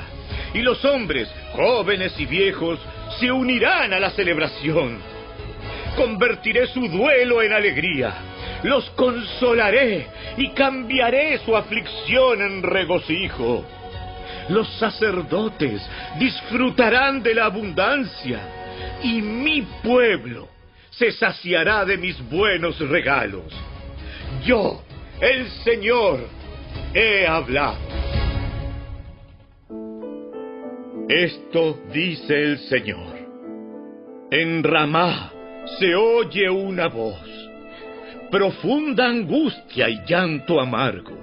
y 0.54 0.60
los 0.60 0.84
hombres, 0.84 1.28
jóvenes 1.52 2.14
y 2.18 2.26
viejos, 2.26 2.78
se 3.20 3.30
unirán 3.30 3.92
a 3.92 4.00
la 4.00 4.10
celebración. 4.10 4.98
Convertiré 5.96 6.66
su 6.68 6.88
duelo 6.88 7.42
en 7.42 7.52
alegría, 7.52 8.14
los 8.62 8.88
consolaré 8.90 10.06
y 10.36 10.50
cambiaré 10.50 11.38
su 11.38 11.56
aflicción 11.56 12.40
en 12.40 12.62
regocijo. 12.62 13.64
Los 14.48 14.68
sacerdotes 14.78 15.80
disfrutarán 16.18 17.22
de 17.22 17.34
la 17.34 17.44
abundancia 17.44 18.61
y 19.02 19.22
mi 19.22 19.62
pueblo 19.82 20.48
se 20.90 21.12
saciará 21.12 21.84
de 21.84 21.96
mis 21.96 22.20
buenos 22.28 22.78
regalos. 22.88 23.52
Yo, 24.44 24.82
el 25.20 25.48
Señor, 25.64 26.20
he 26.94 27.26
hablado. 27.26 27.78
Esto 31.08 31.80
dice 31.92 32.42
el 32.42 32.58
Señor. 32.58 33.12
En 34.30 34.62
Ramá 34.62 35.32
se 35.78 35.94
oye 35.94 36.48
una 36.48 36.88
voz, 36.88 37.20
profunda 38.30 39.06
angustia 39.06 39.88
y 39.88 40.00
llanto 40.06 40.60
amargo. 40.60 41.18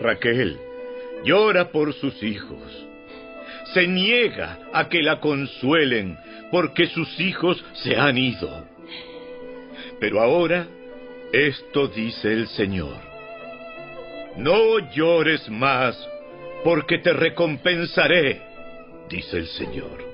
Raquel 0.00 0.58
llora 1.24 1.70
por 1.70 1.92
sus 1.94 2.22
hijos. 2.22 2.83
Se 3.74 3.86
niega 3.88 4.58
a 4.72 4.88
que 4.88 5.02
la 5.02 5.20
consuelen 5.20 6.16
porque 6.50 6.86
sus 6.86 7.20
hijos 7.20 7.62
se 7.72 7.96
han 7.96 8.16
ido. 8.16 8.68
Pero 9.98 10.20
ahora, 10.20 10.66
esto 11.32 11.88
dice 11.88 12.32
el 12.32 12.46
Señor. 12.48 12.96
No 14.36 14.78
llores 14.92 15.48
más, 15.48 15.98
porque 16.62 16.98
te 16.98 17.12
recompensaré, 17.12 18.40
dice 19.08 19.38
el 19.38 19.48
Señor. 19.48 20.04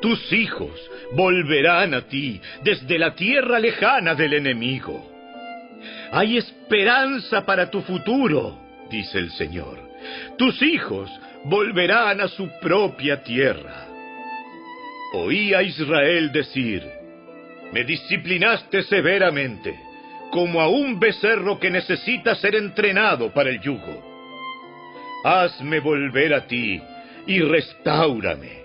Tus 0.00 0.32
hijos 0.32 0.70
volverán 1.12 1.94
a 1.94 2.02
ti 2.02 2.40
desde 2.62 2.98
la 2.98 3.14
tierra 3.14 3.58
lejana 3.58 4.14
del 4.14 4.34
enemigo. 4.34 5.10
Hay 6.12 6.36
esperanza 6.36 7.46
para 7.46 7.70
tu 7.70 7.80
futuro, 7.82 8.58
dice 8.90 9.18
el 9.18 9.30
Señor. 9.32 9.78
Tus 10.36 10.60
hijos 10.62 11.10
volverán 11.44 12.20
a 12.20 12.28
su 12.28 12.48
propia 12.60 13.22
tierra. 13.22 13.86
Oí 15.14 15.54
a 15.54 15.62
Israel 15.62 16.30
decir, 16.32 16.86
me 17.72 17.84
disciplinaste 17.84 18.82
severamente, 18.84 19.78
como 20.30 20.60
a 20.60 20.68
un 20.68 21.00
becerro 21.00 21.58
que 21.58 21.70
necesita 21.70 22.34
ser 22.36 22.54
entrenado 22.54 23.32
para 23.32 23.50
el 23.50 23.60
yugo. 23.60 24.04
Hazme 25.24 25.80
volver 25.80 26.34
a 26.34 26.46
ti 26.46 26.80
y 27.26 27.40
restáurame, 27.40 28.64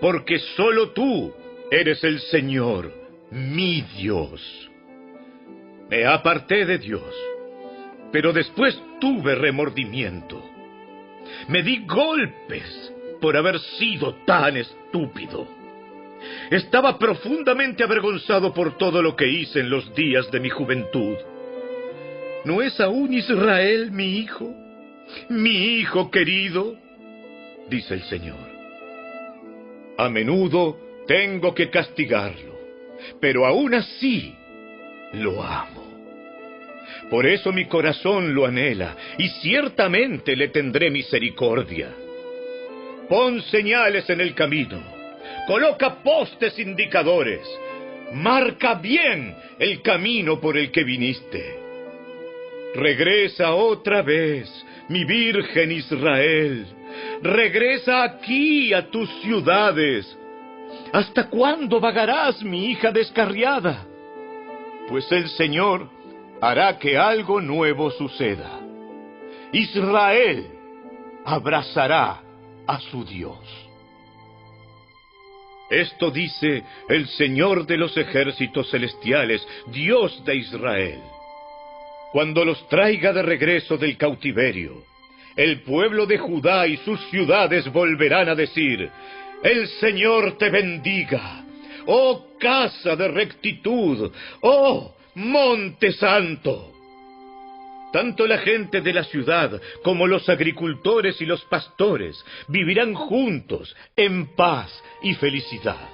porque 0.00 0.38
solo 0.56 0.90
tú 0.90 1.32
eres 1.70 2.02
el 2.04 2.20
Señor, 2.20 2.92
mi 3.30 3.82
Dios. 3.96 4.70
Me 5.88 6.04
aparté 6.04 6.66
de 6.66 6.78
Dios, 6.78 7.14
pero 8.10 8.32
después 8.32 8.80
tuve 9.00 9.34
remordimiento. 9.36 10.55
Me 11.48 11.62
di 11.62 11.84
golpes 11.86 12.92
por 13.20 13.36
haber 13.36 13.58
sido 13.58 14.14
tan 14.26 14.56
estúpido. 14.56 15.46
Estaba 16.50 16.98
profundamente 16.98 17.84
avergonzado 17.84 18.52
por 18.52 18.76
todo 18.76 19.02
lo 19.02 19.14
que 19.16 19.28
hice 19.28 19.60
en 19.60 19.70
los 19.70 19.94
días 19.94 20.30
de 20.30 20.40
mi 20.40 20.50
juventud. 20.50 21.16
¿No 22.44 22.62
es 22.62 22.78
aún 22.80 23.12
Israel 23.12 23.90
mi 23.90 24.18
hijo? 24.18 24.54
Mi 25.28 25.78
hijo 25.78 26.10
querido, 26.10 26.76
dice 27.68 27.94
el 27.94 28.02
Señor. 28.04 28.56
A 29.98 30.08
menudo 30.08 30.78
tengo 31.06 31.54
que 31.54 31.70
castigarlo, 31.70 32.58
pero 33.20 33.46
aún 33.46 33.74
así 33.74 34.34
lo 35.12 35.42
amo. 35.42 35.85
Por 37.10 37.26
eso 37.26 37.52
mi 37.52 37.66
corazón 37.66 38.34
lo 38.34 38.46
anhela 38.46 38.96
y 39.18 39.28
ciertamente 39.28 40.34
le 40.34 40.48
tendré 40.48 40.90
misericordia. 40.90 41.90
Pon 43.08 43.40
señales 43.42 44.10
en 44.10 44.20
el 44.20 44.34
camino, 44.34 44.82
coloca 45.46 46.02
postes 46.02 46.58
indicadores, 46.58 47.46
marca 48.12 48.74
bien 48.74 49.36
el 49.58 49.80
camino 49.82 50.40
por 50.40 50.56
el 50.56 50.70
que 50.72 50.82
viniste. 50.82 51.60
Regresa 52.74 53.54
otra 53.54 54.02
vez, 54.02 54.50
mi 54.88 55.04
Virgen 55.04 55.72
Israel, 55.72 56.66
regresa 57.22 58.02
aquí 58.02 58.74
a 58.74 58.90
tus 58.90 59.08
ciudades. 59.22 60.18
¿Hasta 60.92 61.28
cuándo 61.28 61.80
vagarás, 61.80 62.42
mi 62.42 62.70
hija 62.70 62.90
descarriada? 62.90 63.86
Pues 64.88 65.10
el 65.12 65.28
Señor 65.30 65.88
hará 66.40 66.78
que 66.78 66.96
algo 66.96 67.40
nuevo 67.40 67.90
suceda. 67.90 68.60
Israel 69.52 70.46
abrazará 71.24 72.20
a 72.66 72.80
su 72.80 73.04
Dios. 73.04 73.38
Esto 75.70 76.10
dice 76.10 76.62
el 76.88 77.08
Señor 77.08 77.66
de 77.66 77.76
los 77.76 77.96
ejércitos 77.96 78.70
celestiales, 78.70 79.46
Dios 79.66 80.24
de 80.24 80.36
Israel. 80.36 81.00
Cuando 82.12 82.44
los 82.44 82.68
traiga 82.68 83.12
de 83.12 83.22
regreso 83.22 83.76
del 83.76 83.96
cautiverio, 83.96 84.84
el 85.34 85.62
pueblo 85.62 86.06
de 86.06 86.18
Judá 86.18 86.66
y 86.66 86.76
sus 86.78 87.00
ciudades 87.10 87.70
volverán 87.72 88.28
a 88.28 88.34
decir, 88.34 88.88
el 89.42 89.68
Señor 89.80 90.38
te 90.38 90.50
bendiga, 90.50 91.44
oh 91.86 92.28
casa 92.38 92.94
de 92.96 93.08
rectitud, 93.08 94.12
oh 94.42 94.95
monte 95.16 95.92
santo. 95.92 96.72
Tanto 97.92 98.26
la 98.26 98.38
gente 98.38 98.82
de 98.82 98.92
la 98.92 99.04
ciudad 99.04 99.60
como 99.82 100.06
los 100.06 100.28
agricultores 100.28 101.20
y 101.20 101.26
los 101.26 101.42
pastores 101.46 102.22
vivirán 102.48 102.94
juntos 102.94 103.74
en 103.96 104.34
paz 104.36 104.70
y 105.02 105.14
felicidad. 105.14 105.88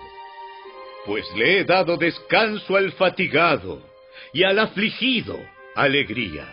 Pues 1.07 1.25
le 1.36 1.60
he 1.60 1.65
dado 1.65 1.97
descanso 1.97 2.76
al 2.76 2.92
fatigado 2.92 3.86
y 4.33 4.42
al 4.42 4.59
afligido 4.59 5.39
alegría. 5.75 6.47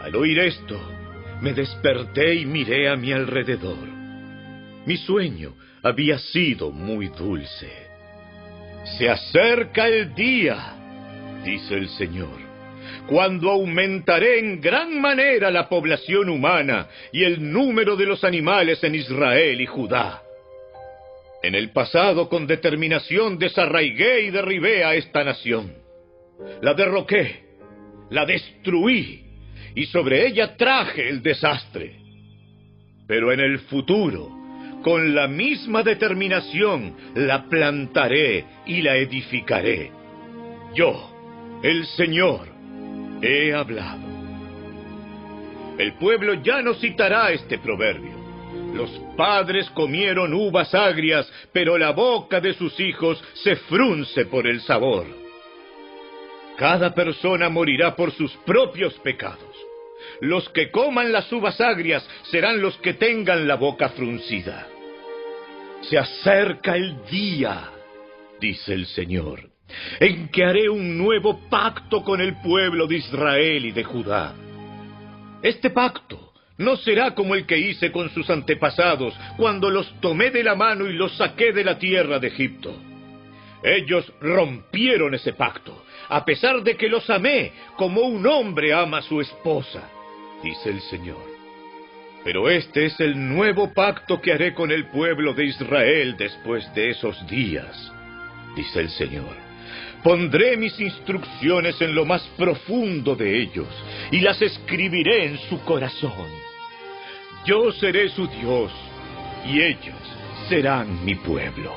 Al 0.00 0.16
oír 0.16 0.38
esto, 0.38 0.80
me 1.42 1.52
desperté 1.52 2.34
y 2.34 2.46
miré 2.46 2.88
a 2.88 2.96
mi 2.96 3.12
alrededor. 3.12 3.88
Mi 4.86 4.96
sueño 4.96 5.54
había 5.82 6.18
sido 6.18 6.70
muy 6.70 7.08
dulce. 7.08 7.70
Se 8.98 9.08
acerca 9.08 9.86
el 9.86 10.14
día, 10.14 10.81
dice 11.44 11.74
el 11.74 11.88
Señor 11.90 12.52
cuando 13.06 13.50
aumentaré 13.50 14.38
en 14.38 14.60
gran 14.60 15.00
manera 15.00 15.50
la 15.50 15.68
población 15.68 16.28
humana 16.28 16.88
y 17.12 17.24
el 17.24 17.52
número 17.52 17.96
de 17.96 18.06
los 18.06 18.24
animales 18.24 18.82
en 18.84 18.94
Israel 18.94 19.60
y 19.60 19.66
Judá. 19.66 20.22
En 21.42 21.54
el 21.54 21.70
pasado 21.70 22.28
con 22.28 22.46
determinación 22.46 23.38
desarraigué 23.38 24.22
y 24.22 24.30
derribé 24.30 24.84
a 24.84 24.94
esta 24.94 25.24
nación. 25.24 25.74
La 26.60 26.74
derroqué, 26.74 27.40
la 28.10 28.24
destruí 28.24 29.24
y 29.74 29.86
sobre 29.86 30.26
ella 30.26 30.56
traje 30.56 31.08
el 31.08 31.22
desastre. 31.22 31.96
Pero 33.08 33.32
en 33.32 33.40
el 33.40 33.58
futuro, 33.60 34.30
con 34.82 35.14
la 35.14 35.26
misma 35.26 35.82
determinación, 35.82 36.94
la 37.16 37.48
plantaré 37.48 38.44
y 38.66 38.80
la 38.82 38.96
edificaré. 38.96 39.90
Yo, 40.74 41.11
el 41.62 41.86
Señor, 41.86 42.48
he 43.22 43.54
hablado. 43.54 44.02
El 45.78 45.94
pueblo 45.94 46.34
ya 46.42 46.60
no 46.60 46.74
citará 46.74 47.30
este 47.30 47.58
proverbio. 47.58 48.12
Los 48.74 48.90
padres 49.16 49.70
comieron 49.70 50.34
uvas 50.34 50.74
agrias, 50.74 51.30
pero 51.52 51.78
la 51.78 51.90
boca 51.92 52.40
de 52.40 52.54
sus 52.54 52.78
hijos 52.80 53.22
se 53.34 53.56
frunce 53.56 54.26
por 54.26 54.46
el 54.46 54.60
sabor. 54.62 55.06
Cada 56.56 56.94
persona 56.94 57.48
morirá 57.48 57.94
por 57.94 58.12
sus 58.12 58.32
propios 58.44 58.94
pecados. 59.00 59.56
Los 60.20 60.48
que 60.50 60.70
coman 60.70 61.12
las 61.12 61.32
uvas 61.32 61.60
agrias 61.60 62.06
serán 62.30 62.60
los 62.60 62.76
que 62.78 62.94
tengan 62.94 63.46
la 63.46 63.54
boca 63.54 63.90
fruncida. 63.90 64.66
Se 65.82 65.98
acerca 65.98 66.76
el 66.76 67.04
día, 67.06 67.70
dice 68.40 68.74
el 68.74 68.86
Señor, 68.86 69.51
en 70.00 70.28
que 70.28 70.44
haré 70.44 70.68
un 70.68 70.98
nuevo 70.98 71.48
pacto 71.48 72.02
con 72.02 72.20
el 72.20 72.40
pueblo 72.42 72.86
de 72.86 72.96
Israel 72.96 73.66
y 73.66 73.72
de 73.72 73.84
Judá. 73.84 74.34
Este 75.42 75.70
pacto 75.70 76.32
no 76.58 76.76
será 76.76 77.14
como 77.14 77.34
el 77.34 77.46
que 77.46 77.58
hice 77.58 77.90
con 77.90 78.10
sus 78.10 78.28
antepasados 78.30 79.14
cuando 79.36 79.70
los 79.70 79.92
tomé 80.00 80.30
de 80.30 80.44
la 80.44 80.54
mano 80.54 80.86
y 80.86 80.92
los 80.92 81.16
saqué 81.16 81.52
de 81.52 81.64
la 81.64 81.78
tierra 81.78 82.18
de 82.18 82.28
Egipto. 82.28 82.74
Ellos 83.62 84.12
rompieron 84.20 85.14
ese 85.14 85.32
pacto, 85.32 85.84
a 86.08 86.24
pesar 86.24 86.62
de 86.62 86.76
que 86.76 86.88
los 86.88 87.08
amé 87.10 87.52
como 87.76 88.02
un 88.02 88.26
hombre 88.26 88.72
ama 88.72 88.98
a 88.98 89.02
su 89.02 89.20
esposa, 89.20 89.88
dice 90.42 90.70
el 90.70 90.80
Señor. 90.82 91.32
Pero 92.24 92.48
este 92.48 92.86
es 92.86 93.00
el 93.00 93.16
nuevo 93.28 93.72
pacto 93.72 94.20
que 94.20 94.32
haré 94.32 94.54
con 94.54 94.70
el 94.70 94.86
pueblo 94.86 95.34
de 95.34 95.46
Israel 95.46 96.16
después 96.16 96.72
de 96.74 96.90
esos 96.90 97.26
días, 97.26 97.92
dice 98.54 98.80
el 98.80 98.90
Señor. 98.90 99.51
Pondré 100.02 100.56
mis 100.56 100.78
instrucciones 100.80 101.80
en 101.80 101.94
lo 101.94 102.04
más 102.04 102.22
profundo 102.36 103.14
de 103.14 103.40
ellos 103.40 103.68
y 104.10 104.20
las 104.20 104.40
escribiré 104.42 105.26
en 105.26 105.38
su 105.48 105.60
corazón. 105.64 106.28
Yo 107.44 107.70
seré 107.72 108.08
su 108.08 108.26
Dios 108.26 108.72
y 109.46 109.60
ellos 109.60 109.94
serán 110.48 111.04
mi 111.04 111.14
pueblo. 111.14 111.74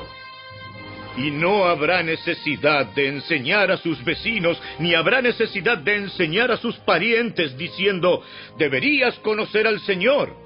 Y 1.16 1.30
no 1.30 1.64
habrá 1.64 2.02
necesidad 2.02 2.86
de 2.94 3.08
enseñar 3.08 3.70
a 3.70 3.78
sus 3.78 4.04
vecinos, 4.04 4.60
ni 4.78 4.94
habrá 4.94 5.22
necesidad 5.22 5.78
de 5.78 5.96
enseñar 5.96 6.50
a 6.50 6.58
sus 6.58 6.76
parientes 6.78 7.56
diciendo, 7.56 8.22
deberías 8.58 9.18
conocer 9.20 9.66
al 9.66 9.80
Señor, 9.80 10.36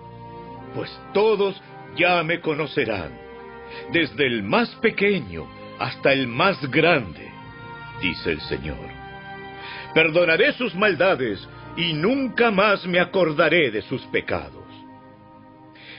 pues 0.75 0.91
todos 1.13 1.61
ya 1.97 2.23
me 2.23 2.41
conocerán, 2.41 3.19
desde 3.93 4.27
el 4.27 4.45
más 4.45 4.69
pequeño 4.77 5.49
hasta 5.81 6.13
el 6.13 6.29
más 6.29 6.61
grande, 6.71 7.30
dice 8.01 8.33
el 8.33 8.41
Señor. 8.43 8.79
Perdonaré 9.95 10.53
sus 10.53 10.75
maldades 10.75 11.47
y 11.77 11.93
nunca 11.93 12.51
más 12.51 12.87
me 12.87 13.01
acordaré 13.01 13.71
de 13.71 13.83
sus 13.83 14.03
pecados. 14.07 14.61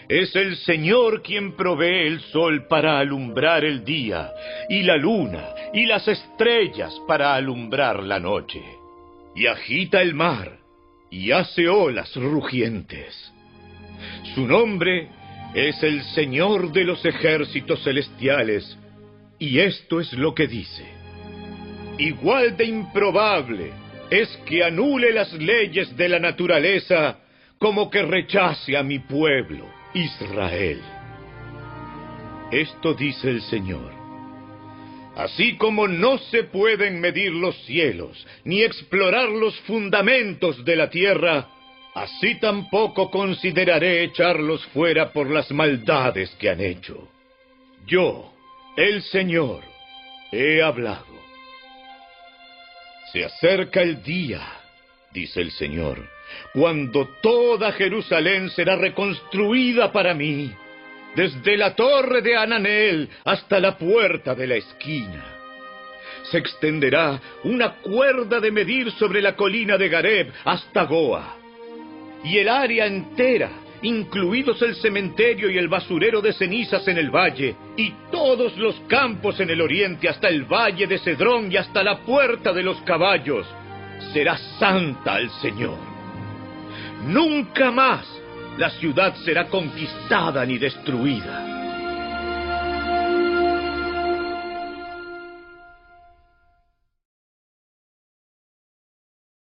Es 0.08 0.36
el 0.36 0.58
Señor 0.58 1.22
quien 1.22 1.56
provee 1.56 2.08
el 2.08 2.20
sol 2.20 2.68
para 2.68 3.00
alumbrar 3.00 3.64
el 3.64 3.86
día, 3.86 4.30
y 4.68 4.84
la 4.84 4.98
luna 4.98 5.50
y 5.74 5.86
las 5.86 6.06
estrellas 6.08 6.94
para 7.08 7.34
alumbrar 7.34 8.04
la 8.04 8.20
noche. 8.20 8.62
Y 9.36 9.48
agita 9.48 10.02
el 10.02 10.14
mar, 10.14 10.58
y 11.10 11.32
hace 11.32 11.70
olas 11.70 12.14
rugientes. 12.16 13.32
Su 14.36 14.46
nombre 14.46 15.08
es 15.54 15.82
el 15.84 16.04
Señor 16.04 16.72
de 16.72 16.84
los 16.84 17.06
ejércitos 17.06 17.82
celestiales, 17.84 18.78
y 19.40 19.60
esto 19.60 20.02
es 20.02 20.12
lo 20.14 20.36
que 20.36 20.48
dice. 20.48 21.01
Igual 21.98 22.58
de 22.58 22.66
improbable 22.66 23.72
es 24.10 24.28
que 24.46 24.64
anule 24.64 25.12
las 25.14 25.32
leyes 25.34 25.96
de 25.96 26.10
la 26.10 26.20
naturaleza 26.20 27.20
como 27.58 27.90
que 27.90 28.02
rechace 28.02 28.76
a 28.76 28.84
mi 28.84 29.00
pueblo 29.00 29.66
Israel. 29.94 30.82
Esto 32.52 32.94
dice 32.94 33.30
el 33.30 33.42
Señor. 33.44 33.92
Así 35.16 35.58
como 35.58 35.88
no 35.88 36.18
se 36.18 36.44
pueden 36.44 37.00
medir 37.00 37.32
los 37.32 37.56
cielos, 37.66 38.26
ni 38.46 38.62
explorar 38.64 39.30
los 39.30 39.58
fundamentos 39.62 40.64
de 40.64 40.76
la 40.76 40.90
tierra, 40.90 41.50
así 41.94 42.40
tampoco 42.40 43.12
consideraré 43.12 44.04
echarlos 44.04 44.66
fuera 44.68 45.12
por 45.12 45.30
las 45.30 45.52
maldades 45.52 46.30
que 46.40 46.50
han 46.50 46.62
hecho. 46.62 47.10
Yo, 47.86 48.34
el 48.78 49.02
Señor, 49.04 49.62
he 50.32 50.62
hablado. 50.62 51.11
Se 53.12 53.26
acerca 53.26 53.82
el 53.82 54.02
día, 54.04 54.42
dice 55.12 55.42
el 55.42 55.52
Señor, 55.52 56.08
cuando 56.54 57.10
toda 57.22 57.74
Jerusalén 57.74 58.50
será 58.52 58.78
reconstruida 58.78 59.92
para 59.92 60.14
mí, 60.14 60.52
desde 61.16 61.58
la 61.58 61.76
torre 61.76 62.22
de 62.22 62.38
Ananel 62.38 63.10
hasta 63.26 63.60
la 63.60 63.78
puerta 63.78 64.34
de 64.34 64.48
la 64.48 64.56
esquina. 64.56 65.26
Se 66.32 66.38
extenderá 66.38 67.20
una 67.44 67.74
cuerda 67.82 68.40
de 68.40 68.52
medir 68.52 68.92
sobre 68.92 69.22
la 69.22 69.36
colina 69.36 69.78
de 69.78 69.90
Gareb 69.90 70.32
hasta 70.46 70.84
Goa, 70.84 71.36
y 72.24 72.38
el 72.38 72.48
área 72.48 72.86
entera, 72.86 73.50
incluidos 73.82 74.62
el 74.62 74.76
cementerio 74.76 75.50
y 75.50 75.58
el 75.58 75.68
basurero 75.68 76.22
de 76.22 76.34
cenizas 76.34 76.88
en 76.88 76.98
el 76.98 77.10
valle, 77.10 77.56
y 77.78 77.94
todos 78.12 78.58
los 78.58 78.80
campos 78.88 79.40
en 79.40 79.50
el 79.50 79.62
oriente 79.62 80.08
hasta 80.10 80.28
el 80.28 80.44
valle 80.44 80.88
de 80.88 81.00
Cedrón 81.00 81.52
y 81.52 81.58
hasta 81.58 81.84
la 81.84 82.00
puerta 82.00 82.54
de 82.54 82.64
los 82.64 82.80
caballos, 82.82 83.48
será 84.14 84.38
santa 84.60 85.16
al 85.16 85.30
Señor. 85.42 85.78
Nunca 87.06 87.72
más 87.72 88.06
la 88.58 88.70
ciudad 88.72 89.16
será 89.26 89.48
conquistada 89.48 90.46
ni 90.46 90.58
destruida. 90.58 91.48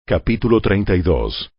Capítulo 0.07 0.61
32 0.61 1.53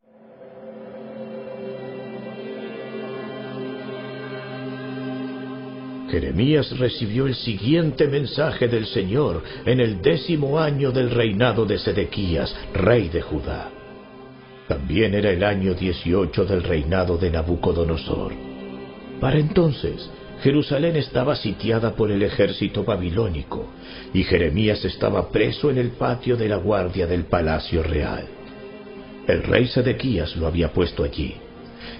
Jeremías 6.11 6.77
recibió 6.77 7.25
el 7.25 7.35
siguiente 7.35 8.05
mensaje 8.05 8.67
del 8.67 8.85
Señor 8.85 9.41
en 9.65 9.79
el 9.79 10.01
décimo 10.01 10.59
año 10.59 10.91
del 10.91 11.09
reinado 11.09 11.65
de 11.65 11.79
Sedequías, 11.79 12.53
rey 12.73 13.07
de 13.07 13.21
Judá. 13.21 13.69
También 14.67 15.13
era 15.13 15.31
el 15.31 15.41
año 15.41 15.73
18 15.73 16.45
del 16.45 16.63
reinado 16.63 17.17
de 17.17 17.31
Nabucodonosor. 17.31 18.33
Para 19.21 19.39
entonces, 19.39 20.09
Jerusalén 20.43 20.97
estaba 20.97 21.37
sitiada 21.37 21.95
por 21.95 22.11
el 22.11 22.23
ejército 22.23 22.83
babilónico 22.83 23.67
y 24.13 24.23
Jeremías 24.23 24.83
estaba 24.83 25.31
preso 25.31 25.69
en 25.69 25.77
el 25.77 25.91
patio 25.91 26.35
de 26.35 26.49
la 26.49 26.57
guardia 26.57 27.07
del 27.07 27.23
palacio 27.23 27.83
real. 27.83 28.25
El 29.27 29.43
rey 29.43 29.67
Sedequías 29.67 30.35
lo 30.35 30.47
había 30.47 30.73
puesto 30.73 31.05
allí 31.05 31.35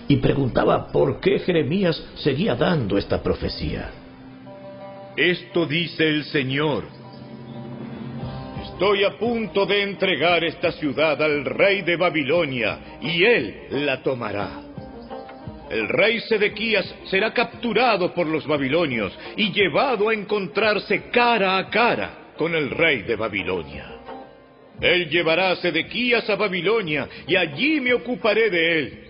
y 0.09 0.17
preguntaba 0.17 0.91
por 0.91 1.21
qué 1.21 1.39
Jeremías 1.39 2.03
seguía 2.15 2.55
dando 2.55 2.97
esta 2.97 3.23
profecía. 3.23 4.00
Esto 5.15 5.65
dice 5.65 6.07
el 6.07 6.23
Señor, 6.25 6.85
Estoy 8.63 9.03
a 9.03 9.17
punto 9.17 9.65
de 9.65 9.83
entregar 9.83 10.43
esta 10.43 10.71
ciudad 10.71 11.21
al 11.21 11.45
rey 11.45 11.83
de 11.83 11.97
Babilonia, 11.97 12.97
y 13.01 13.23
él 13.23 13.67
la 13.69 14.01
tomará. 14.01 14.61
El 15.69 15.87
rey 15.87 16.19
Sedequías 16.21 16.95
será 17.05 17.31
capturado 17.33 18.13
por 18.13 18.25
los 18.25 18.47
babilonios 18.47 19.17
y 19.37 19.51
llevado 19.51 20.09
a 20.09 20.13
encontrarse 20.13 21.09
cara 21.11 21.57
a 21.57 21.69
cara 21.69 22.33
con 22.37 22.55
el 22.55 22.71
rey 22.71 23.03
de 23.03 23.15
Babilonia. 23.15 23.99
Él 24.81 25.09
llevará 25.09 25.51
a 25.51 25.55
Sedequías 25.57 26.27
a 26.29 26.35
Babilonia 26.35 27.07
y 27.27 27.35
allí 27.35 27.79
me 27.79 27.93
ocuparé 27.93 28.49
de 28.49 28.79
él, 28.79 29.03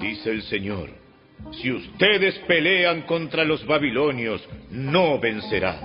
dice 0.00 0.30
el 0.30 0.42
Señor. 0.42 1.01
Si 1.50 1.70
ustedes 1.70 2.38
pelean 2.46 3.02
contra 3.02 3.44
los 3.44 3.66
babilonios, 3.66 4.42
no 4.70 5.18
vencerán. 5.18 5.78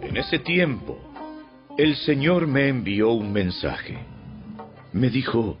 En 0.00 0.16
ese 0.16 0.38
tiempo, 0.38 0.98
el 1.76 1.96
Señor 1.96 2.46
me 2.46 2.68
envió 2.68 3.10
un 3.10 3.32
mensaje. 3.32 3.98
Me 4.92 5.10
dijo, 5.10 5.58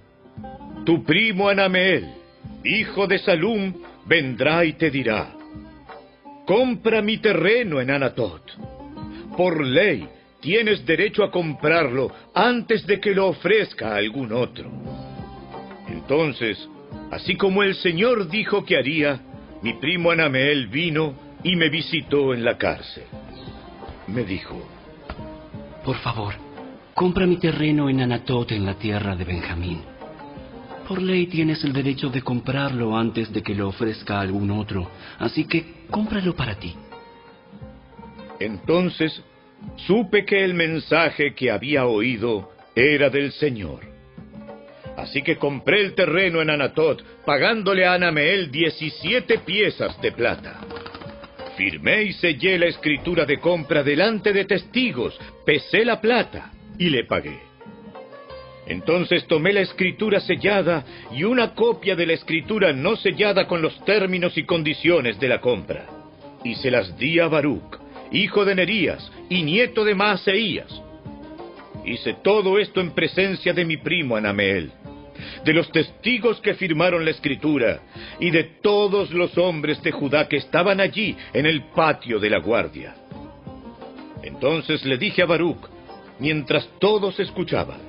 tu 0.84 1.04
primo 1.04 1.48
Anameel, 1.48 2.08
hijo 2.64 3.06
de 3.06 3.18
Salum, 3.18 3.74
vendrá 4.06 4.64
y 4.64 4.72
te 4.72 4.90
dirá, 4.90 5.34
compra 6.46 7.02
mi 7.02 7.18
terreno 7.18 7.80
en 7.80 7.90
Anatot. 7.90 8.42
Por 9.36 9.64
ley, 9.64 10.08
tienes 10.40 10.84
derecho 10.86 11.22
a 11.22 11.30
comprarlo 11.30 12.10
antes 12.34 12.86
de 12.86 12.98
que 13.00 13.14
lo 13.14 13.28
ofrezca 13.28 13.92
a 13.92 13.96
algún 13.96 14.32
otro. 14.32 14.70
Entonces, 15.88 16.68
así 17.10 17.36
como 17.36 17.62
el 17.62 17.74
Señor 17.76 18.28
dijo 18.28 18.64
que 18.64 18.76
haría, 18.76 19.20
mi 19.62 19.74
primo 19.74 20.10
Anameel 20.10 20.68
vino 20.68 21.14
y 21.42 21.56
me 21.56 21.68
visitó 21.68 22.34
en 22.34 22.44
la 22.44 22.56
cárcel. 22.56 23.04
Me 24.06 24.24
dijo, 24.24 24.62
por 25.84 25.96
favor, 25.98 26.34
compra 26.94 27.26
mi 27.26 27.38
terreno 27.38 27.88
en 27.88 28.00
Anatot, 28.00 28.50
en 28.52 28.64
la 28.64 28.74
tierra 28.74 29.14
de 29.16 29.24
Benjamín. 29.24 29.80
Por 30.86 31.02
ley 31.02 31.26
tienes 31.26 31.62
el 31.64 31.72
derecho 31.72 32.08
de 32.08 32.22
comprarlo 32.22 32.96
antes 32.96 33.30
de 33.32 33.42
que 33.42 33.54
lo 33.54 33.68
ofrezca 33.68 34.18
a 34.18 34.20
algún 34.22 34.50
otro, 34.50 34.90
así 35.18 35.44
que 35.44 35.84
cómpralo 35.90 36.34
para 36.34 36.54
ti. 36.54 36.74
Entonces 38.40 39.22
supe 39.86 40.24
que 40.24 40.44
el 40.44 40.54
mensaje 40.54 41.34
que 41.34 41.50
había 41.50 41.84
oído 41.86 42.50
era 42.74 43.10
del 43.10 43.32
Señor. 43.32 43.97
Así 44.98 45.22
que 45.22 45.36
compré 45.36 45.80
el 45.80 45.94
terreno 45.94 46.42
en 46.42 46.50
Anatot, 46.50 47.00
pagándole 47.24 47.86
a 47.86 47.92
Anameel 47.92 48.50
17 48.50 49.38
piezas 49.38 50.00
de 50.00 50.10
plata. 50.10 50.58
Firmé 51.56 52.02
y 52.02 52.12
sellé 52.14 52.58
la 52.58 52.66
escritura 52.66 53.24
de 53.24 53.38
compra 53.38 53.84
delante 53.84 54.32
de 54.32 54.44
testigos, 54.44 55.16
pesé 55.46 55.84
la 55.84 56.00
plata 56.00 56.50
y 56.78 56.90
le 56.90 57.04
pagué. 57.04 57.38
Entonces 58.66 59.24
tomé 59.28 59.52
la 59.52 59.60
escritura 59.60 60.18
sellada 60.18 60.84
y 61.12 61.22
una 61.22 61.54
copia 61.54 61.94
de 61.94 62.06
la 62.06 62.14
escritura 62.14 62.72
no 62.72 62.96
sellada 62.96 63.46
con 63.46 63.62
los 63.62 63.84
términos 63.84 64.36
y 64.36 64.42
condiciones 64.42 65.20
de 65.20 65.28
la 65.28 65.40
compra, 65.40 65.86
y 66.42 66.56
se 66.56 66.72
las 66.72 66.98
di 66.98 67.20
a 67.20 67.28
Baruch, 67.28 67.78
hijo 68.10 68.44
de 68.44 68.56
Nerías 68.56 69.12
y 69.30 69.44
nieto 69.44 69.84
de 69.84 69.94
Maaseías. 69.94 70.87
Hice 71.88 72.16
todo 72.22 72.58
esto 72.58 72.82
en 72.82 72.90
presencia 72.90 73.54
de 73.54 73.64
mi 73.64 73.78
primo 73.78 74.14
Anameel, 74.14 74.70
de 75.42 75.52
los 75.54 75.72
testigos 75.72 76.38
que 76.42 76.52
firmaron 76.52 77.02
la 77.02 77.12
escritura 77.12 77.80
y 78.20 78.30
de 78.30 78.44
todos 78.62 79.10
los 79.10 79.38
hombres 79.38 79.82
de 79.82 79.90
Judá 79.90 80.28
que 80.28 80.36
estaban 80.36 80.80
allí 80.80 81.16
en 81.32 81.46
el 81.46 81.62
patio 81.70 82.18
de 82.18 82.28
la 82.28 82.40
guardia. 82.40 82.94
Entonces 84.22 84.84
le 84.84 84.98
dije 84.98 85.22
a 85.22 85.26
Baruch, 85.26 85.66
mientras 86.18 86.68
todos 86.78 87.18
escuchaban, 87.20 87.80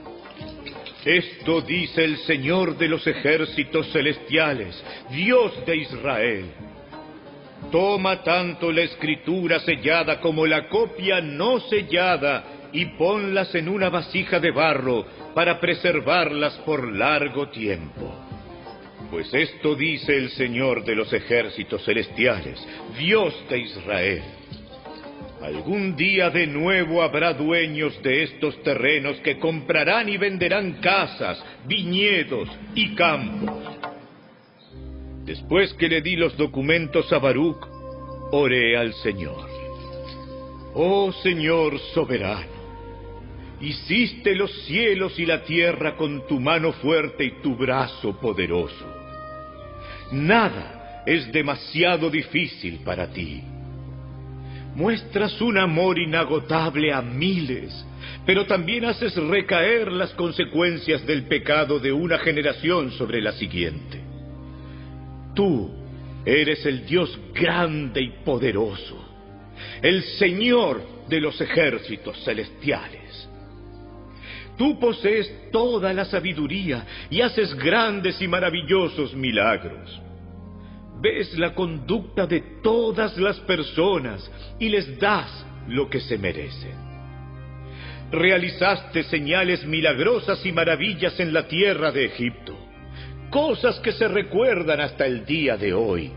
esto 1.03 1.59
dice 1.59 2.05
el 2.05 2.17
Señor 2.19 2.77
de 2.77 2.87
los 2.87 3.05
ejércitos 3.05 3.91
celestiales, 3.91 4.81
Dios 5.09 5.65
de 5.65 5.75
Israel. 5.75 6.45
Toma 7.69 8.23
tanto 8.23 8.71
la 8.71 8.81
escritura 8.81 9.59
sellada 9.59 10.21
como 10.21 10.45
la 10.45 10.69
copia 10.69 11.19
no 11.19 11.59
sellada 11.59 12.58
y 12.71 12.85
ponlas 12.97 13.53
en 13.55 13.69
una 13.69 13.89
vasija 13.89 14.39
de 14.39 14.51
barro 14.51 15.05
para 15.33 15.59
preservarlas 15.59 16.53
por 16.65 16.91
largo 16.95 17.49
tiempo. 17.49 18.13
Pues 19.09 19.33
esto 19.33 19.75
dice 19.75 20.15
el 20.15 20.29
Señor 20.31 20.83
de 20.83 20.95
los 20.95 21.11
ejércitos 21.11 21.83
celestiales, 21.83 22.59
Dios 22.97 23.33
de 23.49 23.59
Israel. 23.59 24.23
Algún 25.41 25.95
día 25.95 26.29
de 26.29 26.45
nuevo 26.47 27.01
habrá 27.01 27.33
dueños 27.33 28.01
de 28.03 28.23
estos 28.23 28.61
terrenos 28.61 29.17
que 29.21 29.39
comprarán 29.39 30.09
y 30.09 30.17
venderán 30.17 30.73
casas, 30.81 31.43
viñedos 31.65 32.49
y 32.75 32.93
campos. 32.93 33.63
Después 35.23 35.73
que 35.75 35.87
le 35.87 36.01
di 36.01 36.15
los 36.17 36.35
documentos 36.35 37.11
a 37.13 37.19
Baruch, 37.19 37.65
oré 38.31 38.77
al 38.77 38.93
Señor. 38.95 39.49
Oh 40.73 41.11
Señor 41.23 41.79
soberano, 41.93 42.58
hiciste 43.61 44.35
los 44.35 44.51
cielos 44.65 45.19
y 45.19 45.25
la 45.25 45.43
tierra 45.43 45.95
con 45.95 46.25
tu 46.27 46.39
mano 46.39 46.71
fuerte 46.73 47.25
y 47.25 47.41
tu 47.41 47.55
brazo 47.55 48.19
poderoso. 48.19 48.85
Nada 50.11 51.03
es 51.05 51.31
demasiado 51.31 52.09
difícil 52.09 52.79
para 52.83 53.07
ti. 53.07 53.41
Muestras 54.75 55.41
un 55.41 55.57
amor 55.57 55.99
inagotable 55.99 56.93
a 56.93 57.01
miles, 57.01 57.85
pero 58.25 58.45
también 58.45 58.85
haces 58.85 59.15
recaer 59.15 59.91
las 59.91 60.11
consecuencias 60.11 61.05
del 61.05 61.23
pecado 61.23 61.79
de 61.79 61.91
una 61.91 62.17
generación 62.19 62.91
sobre 62.91 63.21
la 63.21 63.33
siguiente. 63.33 63.99
Tú 65.35 65.71
eres 66.25 66.65
el 66.65 66.85
Dios 66.85 67.19
grande 67.33 68.01
y 68.01 68.09
poderoso, 68.23 69.03
el 69.81 70.03
Señor 70.03 70.81
de 71.07 71.19
los 71.19 71.39
ejércitos 71.41 72.23
celestiales. 72.23 72.98
Tú 74.59 74.79
posees 74.79 75.49
toda 75.51 75.91
la 75.91 76.05
sabiduría 76.05 76.85
y 77.09 77.21
haces 77.21 77.55
grandes 77.55 78.21
y 78.21 78.27
maravillosos 78.27 79.15
milagros 79.15 79.99
ves 81.01 81.37
la 81.37 81.53
conducta 81.53 82.27
de 82.27 82.41
todas 82.61 83.17
las 83.17 83.39
personas 83.41 84.29
y 84.59 84.69
les 84.69 84.99
das 84.99 85.45
lo 85.67 85.89
que 85.89 85.99
se 85.99 86.17
merecen. 86.17 86.89
Realizaste 88.11 89.03
señales 89.03 89.65
milagrosas 89.65 90.45
y 90.45 90.51
maravillas 90.51 91.19
en 91.19 91.31
la 91.31 91.47
tierra 91.47 91.91
de 91.91 92.05
Egipto, 92.05 92.57
cosas 93.29 93.79
que 93.79 93.91
se 93.91 94.07
recuerdan 94.07 94.81
hasta 94.81 95.05
el 95.05 95.25
día 95.25 95.57
de 95.57 95.73
hoy. 95.73 96.11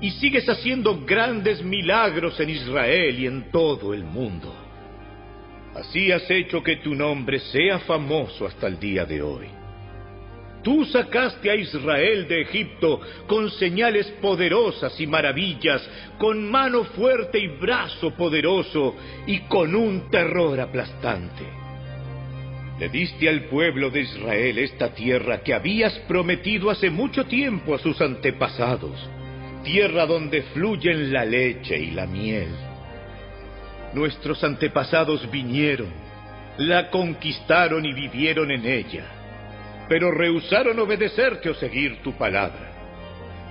Y 0.00 0.12
sigues 0.12 0.48
haciendo 0.48 1.04
grandes 1.04 1.62
milagros 1.62 2.40
en 2.40 2.48
Israel 2.48 3.18
y 3.18 3.26
en 3.26 3.50
todo 3.50 3.92
el 3.92 4.02
mundo. 4.02 4.69
Así 5.80 6.12
has 6.12 6.30
hecho 6.30 6.62
que 6.62 6.76
tu 6.76 6.94
nombre 6.94 7.38
sea 7.38 7.78
famoso 7.78 8.46
hasta 8.46 8.66
el 8.66 8.78
día 8.78 9.06
de 9.06 9.22
hoy. 9.22 9.46
Tú 10.62 10.84
sacaste 10.84 11.50
a 11.50 11.54
Israel 11.54 12.28
de 12.28 12.42
Egipto 12.42 13.00
con 13.26 13.50
señales 13.52 14.06
poderosas 14.20 15.00
y 15.00 15.06
maravillas, 15.06 15.80
con 16.18 16.50
mano 16.50 16.84
fuerte 16.84 17.38
y 17.38 17.48
brazo 17.48 18.10
poderoso 18.10 18.94
y 19.26 19.38
con 19.48 19.74
un 19.74 20.10
terror 20.10 20.60
aplastante. 20.60 21.44
Le 22.78 22.90
diste 22.90 23.26
al 23.30 23.44
pueblo 23.44 23.88
de 23.88 24.00
Israel 24.00 24.58
esta 24.58 24.92
tierra 24.92 25.42
que 25.42 25.54
habías 25.54 25.98
prometido 26.00 26.68
hace 26.68 26.90
mucho 26.90 27.24
tiempo 27.24 27.74
a 27.74 27.78
sus 27.78 27.98
antepasados, 28.02 29.00
tierra 29.64 30.04
donde 30.04 30.42
fluyen 30.52 31.10
la 31.10 31.24
leche 31.24 31.78
y 31.78 31.92
la 31.92 32.06
miel. 32.06 32.69
Nuestros 33.92 34.42
antepasados 34.44 35.30
vinieron, 35.30 35.88
la 36.58 36.90
conquistaron 36.90 37.84
y 37.84 37.92
vivieron 37.92 38.50
en 38.50 38.66
ella 38.66 39.20
pero 39.90 40.12
rehusaron 40.12 40.78
obedecerte 40.78 41.50
o 41.50 41.54
seguir 41.54 42.00
tu 42.00 42.12
palabra. 42.12 42.70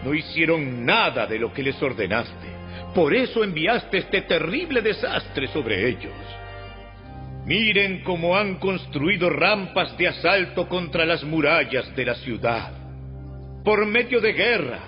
No 0.05 0.13
hicieron 0.13 0.85
nada 0.85 1.27
de 1.27 1.37
lo 1.37 1.51
que 1.51 1.61
les 1.61 1.83
ordenaste. 1.83 2.47
Por 2.95 3.13
eso 3.13 3.43
enviaste 3.43 3.97
este 3.97 4.21
terrible 4.21 4.81
desastre 4.81 5.49
sobre 5.49 5.89
ellos. 5.89 6.13
Miren 7.45 8.03
cómo 8.05 8.37
han 8.37 8.55
construido 8.55 9.29
rampas 9.29 9.97
de 9.97 10.07
asalto 10.07 10.69
contra 10.69 11.05
las 11.05 11.25
murallas 11.25 11.93
de 11.93 12.05
la 12.05 12.15
ciudad. 12.15 12.71
Por 13.65 13.85
medio 13.85 14.21
de 14.21 14.31
guerra, 14.31 14.79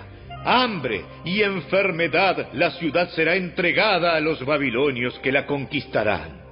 hambre 0.44 1.04
y 1.24 1.42
enfermedad, 1.42 2.48
la 2.52 2.70
ciudad 2.72 3.08
será 3.10 3.36
entregada 3.36 4.16
a 4.16 4.20
los 4.20 4.44
babilonios 4.44 5.18
que 5.20 5.32
la 5.32 5.46
conquistarán. 5.46 6.42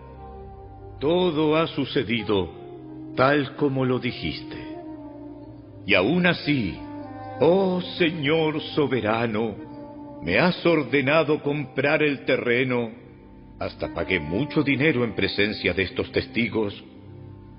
Todo 1.01 1.57
ha 1.57 1.67
sucedido 1.69 2.61
tal 3.17 3.57
como 3.57 3.85
lo 3.85 3.99
dijiste. 3.99 4.57
Y 5.87 5.95
aún 5.95 6.27
así, 6.27 6.79
oh 7.41 7.81
Señor 7.99 8.61
soberano, 8.75 9.55
me 10.23 10.39
has 10.39 10.65
ordenado 10.65 11.43
comprar 11.43 12.03
el 12.03 12.25
terreno, 12.25 12.91
hasta 13.59 13.93
pagué 13.95 14.21
mucho 14.21 14.63
dinero 14.63 15.05
en 15.05 15.15
presencia 15.15 15.73
de 15.73 15.83
estos 15.85 16.13
testigos, 16.13 16.85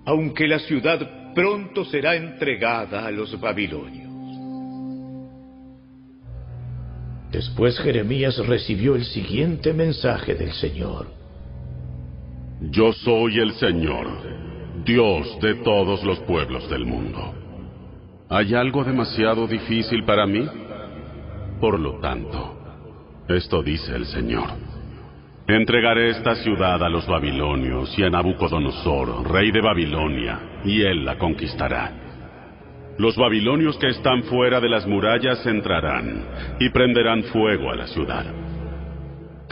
aunque 0.06 0.48
la 0.48 0.60
ciudad 0.60 1.34
pronto 1.34 1.85
será 1.85 2.16
entregada 2.16 3.06
a 3.06 3.11
los 3.11 3.40
babilonios. 3.40 4.10
Después 7.32 7.80
Jeremías 7.80 8.38
recibió 8.45 8.95
el 8.95 9.06
siguiente 9.06 9.74
mensaje 9.74 10.35
del 10.35 10.51
Señor. 10.51 11.08
Yo 12.69 12.92
soy 12.92 13.40
el 13.40 13.53
Señor, 13.53 14.08
Dios 14.85 15.40
de 15.42 15.56
todos 15.56 16.03
los 16.03 16.19
pueblos 16.22 16.69
del 16.69 16.85
mundo. 16.85 17.34
¿Hay 18.30 18.53
algo 18.53 18.84
demasiado 18.84 19.48
difícil 19.48 20.03
para 20.03 20.27
mí? 20.27 20.45
Por 21.60 21.80
lo 21.80 22.00
tanto, 22.00 22.58
esto 23.30 23.64
dice 23.64 23.95
el 23.95 24.06
Señor. 24.06 24.50
Entregaré 25.48 26.10
esta 26.10 26.35
ciudad 26.35 26.84
a 26.84 26.90
los 26.90 27.08
babilonios 27.08 27.98
y 27.98 28.03
a 28.03 28.10
Nabucodonosor, 28.10 29.30
rey 29.32 29.51
de 29.51 29.61
Babilonia, 29.61 30.61
y 30.64 30.82
él 30.82 31.03
la 31.03 31.18
conquistará. 31.18 32.01
Los 32.98 33.16
babilonios 33.16 33.78
que 33.78 33.90
están 33.90 34.24
fuera 34.24 34.60
de 34.60 34.70
las 34.70 34.86
murallas 34.86 35.45
entrarán 35.45 36.26
y 36.60 36.70
prenderán 36.70 37.24
fuego 37.24 37.72
a 37.72 37.76
la 37.76 37.88
ciudad 37.88 38.26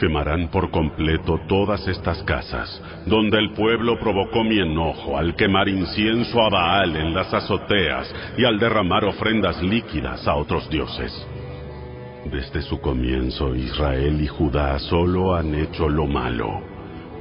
quemarán 0.00 0.48
por 0.48 0.70
completo 0.70 1.38
todas 1.46 1.86
estas 1.86 2.22
casas, 2.22 2.82
donde 3.04 3.38
el 3.38 3.52
pueblo 3.52 4.00
provocó 4.00 4.42
mi 4.42 4.58
enojo 4.58 5.18
al 5.18 5.36
quemar 5.36 5.68
incienso 5.68 6.40
a 6.42 6.48
Baal 6.48 6.96
en 6.96 7.12
las 7.12 7.32
azoteas 7.34 8.12
y 8.38 8.46
al 8.46 8.58
derramar 8.58 9.04
ofrendas 9.04 9.62
líquidas 9.62 10.26
a 10.26 10.36
otros 10.36 10.70
dioses. 10.70 11.12
Desde 12.32 12.62
su 12.62 12.80
comienzo 12.80 13.54
Israel 13.54 14.18
y 14.22 14.26
Judá 14.26 14.78
solo 14.78 15.34
han 15.34 15.54
hecho 15.54 15.86
lo 15.86 16.06
malo. 16.06 16.62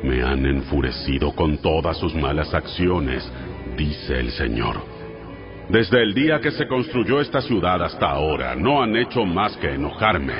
Me 0.01 0.23
han 0.23 0.45
enfurecido 0.45 1.33
con 1.35 1.57
todas 1.57 1.97
sus 1.97 2.15
malas 2.15 2.53
acciones, 2.53 3.29
dice 3.75 4.19
el 4.19 4.31
Señor. 4.31 4.88
Desde 5.69 6.01
el 6.01 6.15
día 6.15 6.39
que 6.39 6.49
se 6.49 6.67
construyó 6.67 7.21
esta 7.21 7.41
ciudad 7.41 7.83
hasta 7.83 8.09
ahora, 8.09 8.55
no 8.55 8.81
han 8.81 8.95
hecho 8.95 9.23
más 9.23 9.55
que 9.57 9.75
enojarme, 9.75 10.33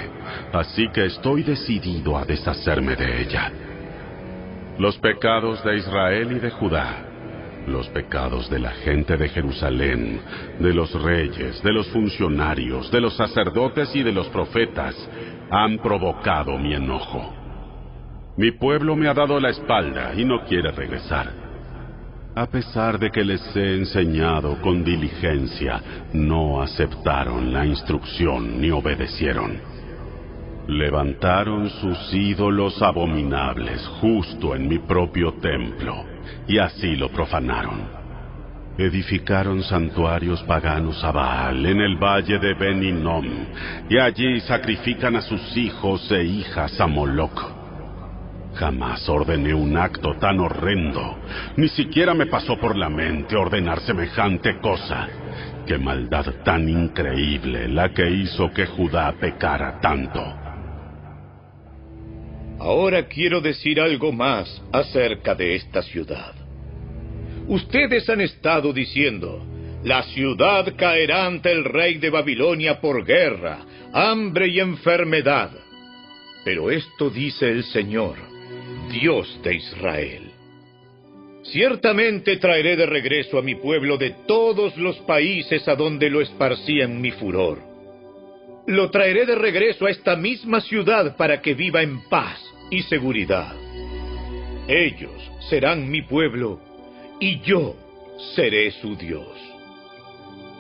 así 0.52 0.90
que 0.92 1.06
estoy 1.06 1.44
decidido 1.44 2.18
a 2.18 2.26
deshacerme 2.26 2.96
de 2.96 3.22
ella. 3.22 3.52
Los 4.80 4.98
pecados 4.98 5.64
de 5.64 5.78
Israel 5.78 6.32
y 6.32 6.40
de 6.40 6.50
Judá, 6.50 7.06
los 7.68 7.88
pecados 7.90 8.50
de 8.50 8.58
la 8.58 8.72
gente 8.72 9.18
de 9.18 9.30
Jerusalén, 9.30 10.20
de 10.60 10.74
los 10.74 10.92
reyes, 11.00 11.62
de 11.62 11.74
los 11.74 11.88
funcionarios, 11.90 12.90
de 12.92 13.00
los 13.00 13.16
sacerdotes 13.16 13.96
y 13.96 14.02
de 14.02 14.12
los 14.12 14.28
profetas, 14.30 14.96
han 15.52 15.78
provocado 15.78 16.58
mi 16.58 16.74
enojo. 16.74 17.36
Mi 18.36 18.52
pueblo 18.52 18.96
me 18.96 19.08
ha 19.08 19.14
dado 19.14 19.40
la 19.40 19.50
espalda 19.50 20.12
y 20.16 20.26
no 20.26 20.44
quiere 20.46 20.72
regresar. 20.72 21.49
A 22.40 22.46
pesar 22.46 22.98
de 22.98 23.12
que 23.12 23.22
les 23.22 23.54
he 23.54 23.76
enseñado 23.76 24.62
con 24.62 24.82
diligencia, 24.82 25.82
no 26.14 26.62
aceptaron 26.62 27.52
la 27.52 27.66
instrucción 27.66 28.62
ni 28.62 28.72
obedecieron. 28.72 29.60
Levantaron 30.70 31.70
sus 31.70 32.14
ídolos 32.14 32.82
abominables 32.82 33.86
justo 34.00 34.56
en 34.56 34.70
mi 34.70 34.80
propio 34.80 35.34
templo, 35.34 36.06
y 36.48 36.60
así 36.60 36.96
lo 36.96 37.10
profanaron. 37.10 37.82
Edificaron 38.78 39.62
santuarios 39.62 40.42
paganos 40.44 41.04
a 41.04 41.12
Baal 41.12 41.66
en 41.66 41.82
el 41.82 41.98
valle 41.98 42.40
de 42.40 42.54
Beninom, 42.54 43.26
y 43.90 43.98
allí 43.98 44.40
sacrifican 44.40 45.18
a 45.18 45.22
sus 45.22 45.58
hijos 45.58 46.10
e 46.10 46.24
hijas 46.24 46.80
a 46.80 46.88
Moloch. 46.88 47.59
Jamás 48.56 49.08
ordené 49.08 49.54
un 49.54 49.78
acto 49.78 50.16
tan 50.16 50.40
horrendo, 50.40 51.20
ni 51.56 51.70
siquiera 51.70 52.14
me 52.14 52.26
pasó 52.26 52.58
por 52.58 52.76
la 52.76 52.90
mente 52.90 53.36
ordenar 53.36 53.80
semejante 53.82 54.60
cosa. 54.60 55.08
Qué 55.66 55.78
maldad 55.78 56.26
tan 56.44 56.68
increíble 56.68 57.68
la 57.68 57.94
que 57.94 58.10
hizo 58.10 58.52
que 58.52 58.66
Judá 58.66 59.14
pecara 59.20 59.80
tanto. 59.80 60.22
Ahora 62.60 63.08
quiero 63.08 63.40
decir 63.40 63.80
algo 63.80 64.12
más 64.12 64.62
acerca 64.74 65.34
de 65.36 65.56
esta 65.56 65.82
ciudad. 65.82 66.34
Ustedes 67.48 68.10
han 68.10 68.22
estado 68.22 68.74
diciendo, 68.74 69.46
la 69.84 70.04
ciudad 70.04 70.76
caerá 70.76 71.26
ante 71.26 71.52
el 71.52 71.64
rey 71.64 72.00
de 72.00 72.10
Babilonia 72.10 72.82
por 72.82 73.06
guerra, 73.06 73.60
hambre 73.94 74.50
y 74.50 74.60
enfermedad. 74.60 75.52
Pero 76.44 76.70
esto 76.70 77.10
dice 77.10 77.50
el 77.50 77.64
Señor, 77.64 78.18
Dios 78.90 79.40
de 79.44 79.56
Israel. 79.56 80.32
Ciertamente 81.44 82.38
traeré 82.38 82.76
de 82.76 82.86
regreso 82.86 83.38
a 83.38 83.42
mi 83.42 83.56
pueblo 83.56 83.98
de 83.98 84.12
todos 84.28 84.76
los 84.78 84.98
países 85.00 85.68
a 85.68 85.76
donde 85.76 86.10
lo 86.10 86.22
esparcí 86.22 86.82
en 86.82 87.00
mi 87.00 87.12
furor. 87.12 87.60
Lo 88.68 88.90
traeré 88.90 89.26
de 89.26 89.36
regreso 89.36 89.86
a 89.86 89.92
esta 89.92 90.16
misma 90.16 90.62
ciudad 90.62 91.16
para 91.18 91.42
que 91.42 91.54
viva 91.54 91.82
en 91.82 92.02
paz 92.10 92.40
y 92.70 92.82
seguridad. 92.84 93.56
Ellos 94.68 95.32
serán 95.50 95.90
mi 95.90 96.02
pueblo 96.02 96.60
y 97.20 97.40
yo 97.42 97.76
seré 98.36 98.72
su 98.72 98.96
Dios. 98.96 99.28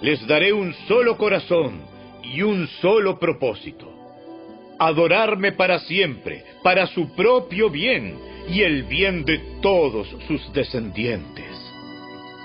Les 0.02 0.26
daré 0.28 0.54
un 0.54 0.74
solo 0.88 1.18
corazón 1.18 1.82
y 2.24 2.42
un 2.42 2.68
solo 2.82 3.20
propósito. 3.20 3.89
Adorarme 4.80 5.52
para 5.52 5.80
siempre, 5.80 6.44
para 6.64 6.88
su 6.88 7.14
propio 7.16 7.70
bien 7.70 8.18
y 8.50 8.62
el 8.62 8.84
bien 8.84 9.26
de 9.26 9.40
todos 9.62 10.08
sus 10.28 10.54
descendientes. 10.54 11.74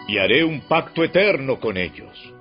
Y 0.08 0.18
haré 0.18 0.44
un 0.44 0.60
pacto 0.62 1.04
eterno 1.04 1.60
con 1.60 1.76
ellos. 1.76 2.32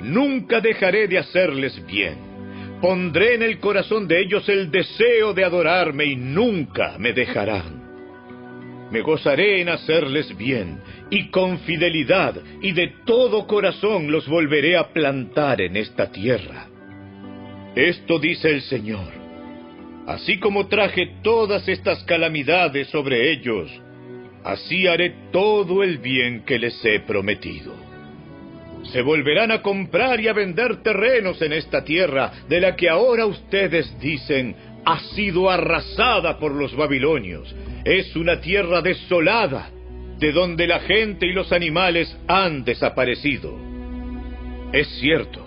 Nunca 0.00 0.60
dejaré 0.60 1.08
de 1.08 1.18
hacerles 1.18 1.84
bien 1.86 2.36
Pondré 2.80 3.34
en 3.34 3.42
el 3.42 3.58
corazón 3.58 4.06
de 4.06 4.20
ellos 4.20 4.46
el 4.48 4.70
deseo 4.70 5.32
de 5.32 5.44
adorarme 5.44 6.04
y 6.04 6.16
nunca 6.16 6.96
me 6.98 7.12
dejarán. 7.14 7.86
Me 8.90 9.00
gozaré 9.00 9.62
en 9.62 9.70
hacerles 9.70 10.36
bien 10.36 10.80
y 11.10 11.30
con 11.30 11.58
fidelidad 11.60 12.36
y 12.60 12.72
de 12.72 12.92
todo 13.06 13.46
corazón 13.46 14.12
los 14.12 14.28
volveré 14.28 14.76
a 14.76 14.92
plantar 14.92 15.60
en 15.62 15.76
esta 15.76 16.12
tierra. 16.12 16.68
Esto 17.74 18.18
dice 18.18 18.50
el 18.50 18.62
Señor. 18.62 19.25
Así 20.06 20.38
como 20.38 20.68
traje 20.68 21.10
todas 21.22 21.68
estas 21.68 22.02
calamidades 22.04 22.88
sobre 22.88 23.32
ellos, 23.32 23.70
así 24.44 24.86
haré 24.86 25.14
todo 25.32 25.82
el 25.82 25.98
bien 25.98 26.44
que 26.44 26.58
les 26.58 26.84
he 26.84 27.00
prometido 27.00 27.86
se 28.92 29.02
volverán 29.02 29.50
a 29.50 29.62
comprar 29.62 30.20
y 30.20 30.28
a 30.28 30.32
vender 30.32 30.82
terrenos 30.82 31.40
en 31.42 31.52
esta 31.52 31.84
tierra 31.84 32.32
de 32.48 32.60
la 32.60 32.76
que 32.76 32.88
ahora 32.88 33.26
ustedes 33.26 33.98
dicen 34.00 34.54
ha 34.84 35.00
sido 35.14 35.50
arrasada 35.50 36.38
por 36.38 36.52
los 36.52 36.74
babilonios. 36.76 37.54
Es 37.84 38.14
una 38.14 38.40
tierra 38.40 38.82
desolada, 38.82 39.70
de 40.18 40.32
donde 40.32 40.66
la 40.66 40.80
gente 40.80 41.26
y 41.26 41.32
los 41.32 41.52
animales 41.52 42.16
han 42.28 42.64
desaparecido. 42.64 43.58
Es 44.72 44.86
cierto, 45.00 45.44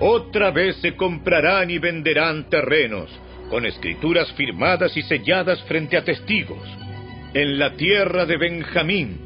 otra 0.00 0.50
vez 0.50 0.76
se 0.76 0.96
comprarán 0.96 1.70
y 1.70 1.78
venderán 1.78 2.48
terrenos, 2.48 3.10
con 3.52 3.66
escrituras 3.66 4.32
firmadas 4.32 4.96
y 4.96 5.02
selladas 5.02 5.62
frente 5.64 5.98
a 5.98 6.02
testigos, 6.02 6.66
en 7.34 7.58
la 7.58 7.74
tierra 7.74 8.24
de 8.24 8.38
Benjamín, 8.38 9.18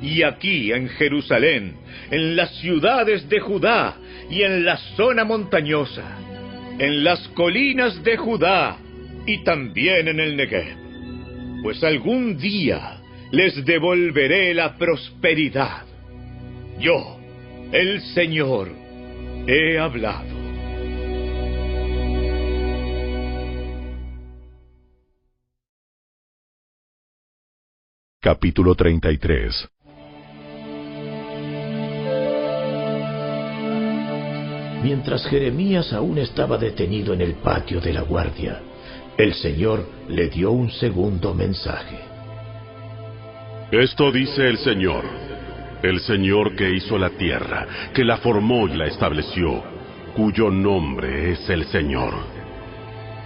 y 0.00 0.22
aquí 0.22 0.70
en 0.70 0.88
Jerusalén, 0.90 1.74
en 2.08 2.36
las 2.36 2.54
ciudades 2.60 3.28
de 3.28 3.40
Judá 3.40 3.96
y 4.30 4.42
en 4.42 4.64
la 4.64 4.76
zona 4.96 5.24
montañosa, 5.24 6.04
en 6.78 7.02
las 7.02 7.26
colinas 7.30 8.00
de 8.04 8.16
Judá 8.16 8.76
y 9.26 9.42
también 9.42 10.06
en 10.06 10.20
el 10.20 10.36
Negev. 10.36 10.76
Pues 11.64 11.82
algún 11.82 12.38
día 12.38 13.00
les 13.32 13.64
devolveré 13.64 14.54
la 14.54 14.76
prosperidad. 14.76 15.82
Yo, 16.78 17.18
el 17.72 18.00
Señor, 18.14 18.70
he 19.48 19.80
hablado. 19.80 20.43
Capítulo 28.24 28.74
33 28.74 29.68
Mientras 34.82 35.26
Jeremías 35.26 35.92
aún 35.92 36.16
estaba 36.16 36.56
detenido 36.56 37.12
en 37.12 37.20
el 37.20 37.34
patio 37.34 37.82
de 37.82 37.92
la 37.92 38.00
guardia, 38.00 38.62
el 39.18 39.34
Señor 39.34 39.86
le 40.08 40.30
dio 40.30 40.52
un 40.52 40.70
segundo 40.70 41.34
mensaje. 41.34 41.98
Esto 43.70 44.10
dice 44.10 44.48
el 44.48 44.56
Señor, 44.56 45.04
el 45.82 46.00
Señor 46.00 46.56
que 46.56 46.70
hizo 46.70 46.96
la 46.96 47.10
tierra, 47.10 47.66
que 47.92 48.06
la 48.06 48.16
formó 48.16 48.66
y 48.68 48.74
la 48.74 48.86
estableció, 48.86 49.62
cuyo 50.16 50.48
nombre 50.50 51.32
es 51.32 51.50
el 51.50 51.66
Señor. 51.66 52.33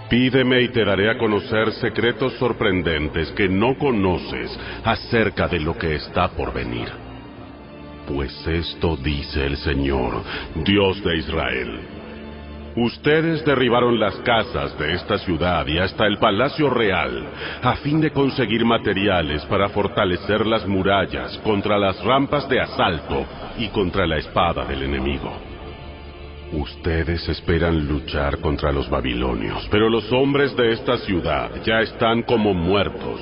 Pídeme 0.09 0.61
y 0.63 0.69
te 0.69 0.83
daré 0.83 1.11
a 1.11 1.19
conocer 1.19 1.71
secretos 1.73 2.33
sorprendentes 2.33 3.31
que 3.33 3.47
no 3.47 3.77
conoces 3.77 4.57
acerca 4.83 5.47
de 5.47 5.59
lo 5.59 5.77
que 5.77 5.95
está 5.95 6.29
por 6.29 6.51
venir. 6.51 6.87
Pues 8.07 8.47
esto 8.47 8.97
dice 8.97 9.45
el 9.45 9.57
Señor, 9.57 10.23
Dios 10.65 11.03
de 11.03 11.17
Israel. 11.17 11.79
Ustedes 12.75 13.45
derribaron 13.45 13.99
las 13.99 14.15
casas 14.21 14.77
de 14.79 14.95
esta 14.95 15.19
ciudad 15.19 15.67
y 15.67 15.77
hasta 15.77 16.07
el 16.07 16.17
palacio 16.17 16.71
real 16.71 17.27
a 17.61 17.75
fin 17.77 18.01
de 18.01 18.11
conseguir 18.11 18.65
materiales 18.65 19.45
para 19.45 19.69
fortalecer 19.69 20.45
las 20.47 20.65
murallas 20.67 21.37
contra 21.39 21.77
las 21.77 22.03
rampas 22.03 22.49
de 22.49 22.59
asalto 22.59 23.25
y 23.59 23.67
contra 23.67 24.07
la 24.07 24.17
espada 24.17 24.65
del 24.65 24.83
enemigo. 24.83 25.48
Ustedes 26.51 27.29
esperan 27.29 27.87
luchar 27.87 28.39
contra 28.39 28.71
los 28.71 28.89
babilonios, 28.89 29.67
pero 29.69 29.87
los 29.87 30.11
hombres 30.11 30.55
de 30.57 30.71
esta 30.73 30.97
ciudad 30.97 31.51
ya 31.63 31.81
están 31.81 32.23
como 32.23 32.55
muertos, 32.55 33.21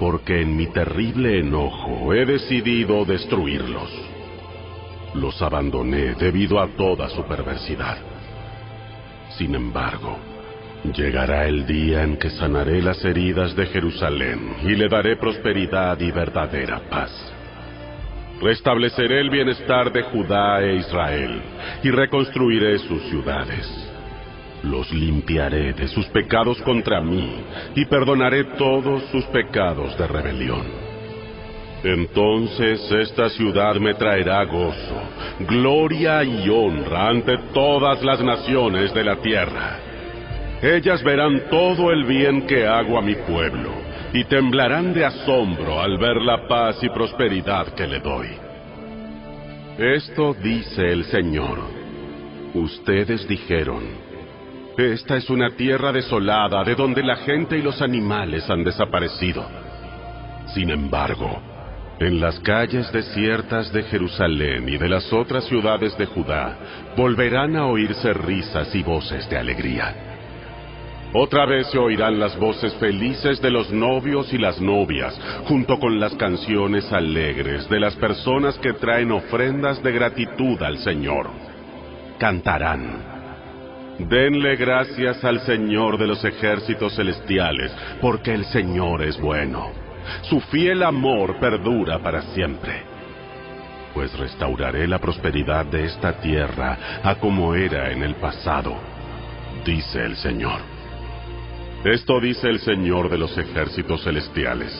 porque 0.00 0.40
en 0.40 0.56
mi 0.56 0.66
terrible 0.66 1.38
enojo 1.38 2.12
he 2.12 2.26
decidido 2.26 3.04
destruirlos. 3.04 3.88
Los 5.14 5.40
abandoné 5.42 6.14
debido 6.14 6.60
a 6.60 6.66
toda 6.76 7.08
su 7.08 7.22
perversidad. 7.24 7.98
Sin 9.38 9.54
embargo, 9.54 10.18
llegará 10.92 11.46
el 11.46 11.66
día 11.66 12.02
en 12.02 12.16
que 12.16 12.30
sanaré 12.30 12.82
las 12.82 13.04
heridas 13.04 13.54
de 13.54 13.66
Jerusalén 13.66 14.56
y 14.64 14.74
le 14.74 14.88
daré 14.88 15.16
prosperidad 15.16 16.00
y 16.00 16.10
verdadera 16.10 16.80
paz. 16.90 17.35
Restableceré 18.40 19.20
el 19.20 19.30
bienestar 19.30 19.90
de 19.90 20.02
Judá 20.02 20.62
e 20.62 20.76
Israel 20.76 21.40
y 21.82 21.90
reconstruiré 21.90 22.78
sus 22.80 23.02
ciudades. 23.04 23.66
Los 24.62 24.92
limpiaré 24.92 25.72
de 25.72 25.88
sus 25.88 26.06
pecados 26.06 26.60
contra 26.62 27.00
mí 27.00 27.34
y 27.74 27.86
perdonaré 27.86 28.44
todos 28.58 29.02
sus 29.10 29.24
pecados 29.26 29.96
de 29.96 30.06
rebelión. 30.06 30.66
Entonces 31.82 32.90
esta 32.92 33.30
ciudad 33.30 33.76
me 33.76 33.94
traerá 33.94 34.44
gozo, 34.44 35.00
gloria 35.48 36.22
y 36.22 36.48
honra 36.50 37.08
ante 37.08 37.38
todas 37.54 38.02
las 38.02 38.20
naciones 38.22 38.92
de 38.92 39.04
la 39.04 39.16
tierra. 39.16 39.78
Ellas 40.60 41.02
verán 41.02 41.44
todo 41.48 41.90
el 41.90 42.04
bien 42.04 42.46
que 42.46 42.66
hago 42.66 42.98
a 42.98 43.02
mi 43.02 43.14
pueblo 43.14 43.85
y 44.16 44.24
temblarán 44.24 44.94
de 44.94 45.04
asombro 45.04 45.78
al 45.78 45.98
ver 45.98 46.22
la 46.22 46.48
paz 46.48 46.82
y 46.82 46.88
prosperidad 46.88 47.74
que 47.74 47.86
le 47.86 48.00
doy. 48.00 48.28
Esto 49.76 50.32
dice 50.32 50.90
el 50.90 51.04
Señor. 51.04 51.58
Ustedes 52.54 53.28
dijeron, 53.28 53.82
esta 54.78 55.18
es 55.18 55.28
una 55.28 55.50
tierra 55.50 55.92
desolada 55.92 56.64
de 56.64 56.74
donde 56.74 57.02
la 57.02 57.16
gente 57.16 57.58
y 57.58 57.62
los 57.62 57.82
animales 57.82 58.48
han 58.48 58.64
desaparecido. 58.64 59.46
Sin 60.54 60.70
embargo, 60.70 61.38
en 62.00 62.18
las 62.18 62.40
calles 62.40 62.90
desiertas 62.92 63.70
de 63.70 63.82
Jerusalén 63.82 64.66
y 64.66 64.78
de 64.78 64.88
las 64.88 65.12
otras 65.12 65.44
ciudades 65.44 65.96
de 65.98 66.06
Judá 66.06 66.56
volverán 66.96 67.54
a 67.54 67.66
oírse 67.66 68.14
risas 68.14 68.74
y 68.74 68.82
voces 68.82 69.28
de 69.28 69.36
alegría. 69.36 70.05
Otra 71.12 71.46
vez 71.46 71.68
se 71.68 71.78
oirán 71.78 72.18
las 72.18 72.36
voces 72.38 72.74
felices 72.74 73.40
de 73.40 73.50
los 73.50 73.70
novios 73.70 74.32
y 74.32 74.38
las 74.38 74.60
novias, 74.60 75.18
junto 75.46 75.78
con 75.78 75.98
las 76.00 76.14
canciones 76.16 76.92
alegres 76.92 77.68
de 77.68 77.80
las 77.80 77.94
personas 77.96 78.58
que 78.58 78.72
traen 78.74 79.12
ofrendas 79.12 79.82
de 79.82 79.92
gratitud 79.92 80.60
al 80.62 80.78
Señor. 80.78 81.30
Cantarán. 82.18 83.16
Denle 83.98 84.56
gracias 84.56 85.24
al 85.24 85.40
Señor 85.40 85.96
de 85.96 86.06
los 86.06 86.22
ejércitos 86.24 86.94
celestiales, 86.96 87.74
porque 88.00 88.34
el 88.34 88.44
Señor 88.46 89.02
es 89.02 89.18
bueno. 89.18 89.70
Su 90.22 90.40
fiel 90.40 90.82
amor 90.82 91.38
perdura 91.40 91.98
para 91.98 92.20
siempre. 92.34 92.82
Pues 93.94 94.16
restauraré 94.18 94.86
la 94.86 94.98
prosperidad 94.98 95.64
de 95.64 95.86
esta 95.86 96.20
tierra 96.20 97.00
a 97.02 97.14
como 97.14 97.54
era 97.54 97.90
en 97.90 98.02
el 98.02 98.16
pasado, 98.16 98.74
dice 99.64 100.04
el 100.04 100.16
Señor. 100.16 100.75
Esto 101.86 102.18
dice 102.18 102.48
el 102.48 102.58
Señor 102.58 103.08
de 103.08 103.16
los 103.16 103.38
ejércitos 103.38 104.02
celestiales. 104.02 104.72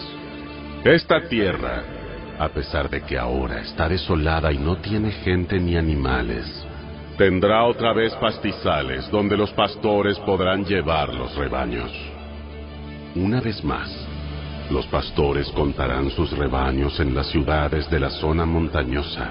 Esta 0.83 1.29
tierra, 1.29 1.85
a 2.37 2.49
pesar 2.49 2.91
de 2.91 3.03
que 3.03 3.17
ahora 3.17 3.61
está 3.61 3.89
desolada 3.89 4.53
y 4.53 4.59
no 4.59 4.79
tiene 4.79 5.13
gente 5.13 5.61
ni 5.61 5.77
animales, 5.77 6.45
tendrá 7.17 7.63
otra 7.63 7.93
vez 7.93 8.13
pastizales 8.17 9.09
donde 9.13 9.37
los 9.37 9.53
pastores 9.53 10.19
podrán 10.19 10.65
llevar 10.65 11.15
los 11.15 11.33
rebaños. 11.37 11.93
Una 13.15 13.41
vez 13.41 13.63
más, 13.63 13.89
los 14.73 14.85
pastores 14.89 15.49
contarán 15.51 16.11
sus 16.11 16.37
rebaños 16.37 16.99
en 16.99 17.15
las 17.15 17.29
ciudades 17.29 17.89
de 17.89 18.01
la 18.01 18.11
zona 18.11 18.45
montañosa, 18.47 19.31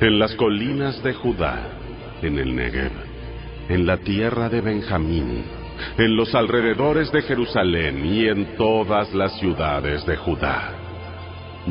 en 0.00 0.20
las 0.20 0.32
colinas 0.36 1.02
de 1.02 1.12
Judá, 1.12 1.72
en 2.22 2.38
el 2.38 2.54
Negev, 2.54 2.92
en 3.68 3.84
la 3.84 3.96
tierra 3.96 4.48
de 4.48 4.60
Benjamín, 4.60 5.55
en 5.98 6.16
los 6.16 6.34
alrededores 6.34 7.10
de 7.12 7.22
Jerusalén 7.22 8.04
y 8.04 8.26
en 8.26 8.56
todas 8.56 9.12
las 9.14 9.38
ciudades 9.38 10.04
de 10.06 10.16
Judá. 10.16 10.72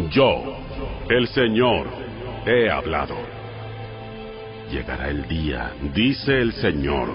Yo, 0.09 0.57
el 1.09 1.27
Señor, 1.27 1.87
he 2.45 2.69
hablado. 2.69 3.15
Llegará 4.71 5.09
el 5.09 5.27
día, 5.27 5.71
dice 5.93 6.41
el 6.41 6.53
Señor, 6.53 7.09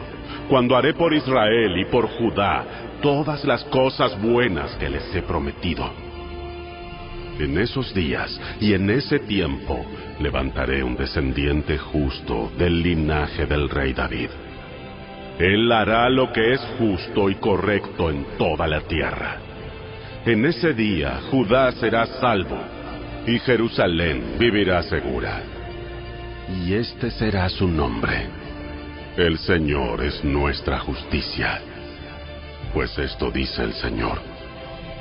cuando 0.49 0.77
haré 0.77 0.95
por 0.95 1.13
Israel 1.13 1.77
y 1.79 1.85
por 1.87 2.09
Judá 2.09 2.65
todas 3.03 3.45
las 3.45 3.65
cosas 3.65 4.21
buenas 4.21 4.75
que 4.77 4.89
les 4.89 5.15
he 5.15 5.23
prometido. 5.23 5.91
En 7.39 7.59
esos 7.59 7.93
días 7.95 8.39
y 8.61 8.75
en 8.75 8.91
ese 8.91 9.19
tiempo 9.21 9.85
levantaré 10.21 10.83
un 10.83 10.97
descendiente 10.97 11.79
justo 11.79 12.53
del 12.59 12.83
linaje 12.83 13.47
del 13.47 13.69
rey 13.69 13.95
David 13.95 14.29
él 15.41 15.73
hará 15.73 16.11
lo 16.11 16.31
que 16.33 16.53
es 16.53 16.61
justo 16.79 17.31
y 17.31 17.37
correcto 17.37 18.11
en 18.11 18.27
toda 18.37 18.67
la 18.67 18.83
tierra. 18.83 19.39
En 20.27 20.45
ese 20.45 20.75
día 20.75 21.19
Judá 21.31 21.73
será 21.73 22.05
salvo 22.05 22.59
y 23.27 23.39
Jerusalén 23.39 24.37
vivirá 24.39 24.83
segura. 24.83 25.41
Y 26.63 26.75
este 26.75 27.11
será 27.11 27.49
su 27.49 27.67
nombre. 27.67 28.27
El 29.17 29.39
Señor 29.39 30.05
es 30.05 30.23
nuestra 30.23 30.79
justicia. 30.81 31.63
Pues 32.75 32.99
esto 32.99 33.31
dice 33.31 33.65
el 33.65 33.73
Señor. 33.73 34.19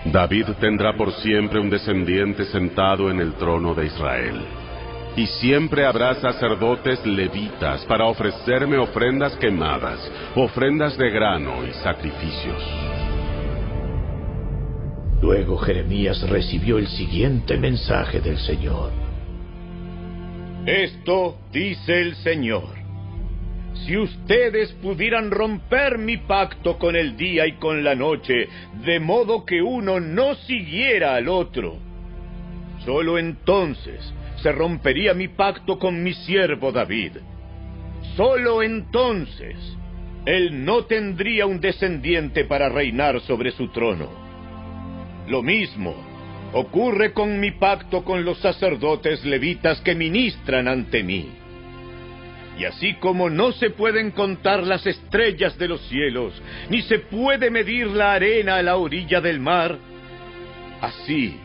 David 0.05 0.45
tendrá 0.61 0.93
por 0.95 1.11
siempre 1.15 1.59
un 1.59 1.69
descendiente 1.69 2.45
sentado 2.45 3.11
en 3.11 3.19
el 3.19 3.33
trono 3.33 3.73
de 3.73 3.87
Israel 3.87 4.45
y 5.19 5.27
siempre 5.27 5.85
habrá 5.85 6.15
sacerdotes 6.15 7.05
levitas 7.05 7.83
para 7.87 8.05
ofrecerme 8.05 8.77
ofrendas 8.77 9.35
quemadas, 9.35 9.99
ofrendas 10.33 10.97
de 10.97 11.09
grano 11.09 11.67
y 11.67 11.73
sacrificios. 11.73 12.63
Luego 15.21 15.57
Jeremías 15.57 16.21
recibió 16.29 16.77
el 16.77 16.87
siguiente 16.87 17.57
mensaje 17.57 18.21
del 18.21 18.37
Señor. 18.37 18.93
Esto 20.65 21.37
dice 21.51 21.99
el 21.99 22.15
Señor. 22.15 22.79
Si 23.85 23.97
ustedes 23.97 24.71
pudieran 24.81 25.31
romper 25.31 25.97
mi 25.97 26.15
pacto 26.15 26.77
con 26.77 26.95
el 26.95 27.17
día 27.17 27.45
y 27.45 27.57
con 27.57 27.83
la 27.83 27.93
noche, 27.93 28.47
de 28.85 29.01
modo 29.01 29.43
que 29.43 29.61
uno 29.61 29.99
no 29.99 30.35
siguiera 30.35 31.15
al 31.15 31.27
otro, 31.27 31.75
solo 32.85 33.17
entonces 33.17 34.13
se 34.41 34.51
rompería 34.51 35.13
mi 35.13 35.27
pacto 35.27 35.77
con 35.77 36.01
mi 36.03 36.13
siervo 36.13 36.71
David. 36.71 37.17
Solo 38.15 38.63
entonces 38.63 39.55
él 40.25 40.65
no 40.65 40.85
tendría 40.85 41.45
un 41.45 41.59
descendiente 41.59 42.45
para 42.45 42.69
reinar 42.69 43.19
sobre 43.21 43.51
su 43.51 43.69
trono. 43.69 44.09
Lo 45.27 45.41
mismo 45.41 45.95
ocurre 46.53 47.13
con 47.13 47.39
mi 47.39 47.51
pacto 47.51 48.03
con 48.03 48.25
los 48.25 48.39
sacerdotes 48.39 49.23
levitas 49.23 49.79
que 49.81 49.95
ministran 49.95 50.67
ante 50.67 51.03
mí. 51.03 51.29
Y 52.57 52.65
así 52.65 52.95
como 52.95 53.29
no 53.29 53.53
se 53.53 53.69
pueden 53.69 54.11
contar 54.11 54.63
las 54.63 54.85
estrellas 54.85 55.57
de 55.57 55.67
los 55.69 55.81
cielos, 55.87 56.33
ni 56.69 56.81
se 56.81 56.99
puede 56.99 57.49
medir 57.49 57.87
la 57.87 58.13
arena 58.13 58.57
a 58.57 58.63
la 58.63 58.75
orilla 58.75 59.21
del 59.21 59.39
mar, 59.39 59.77
así 60.81 61.39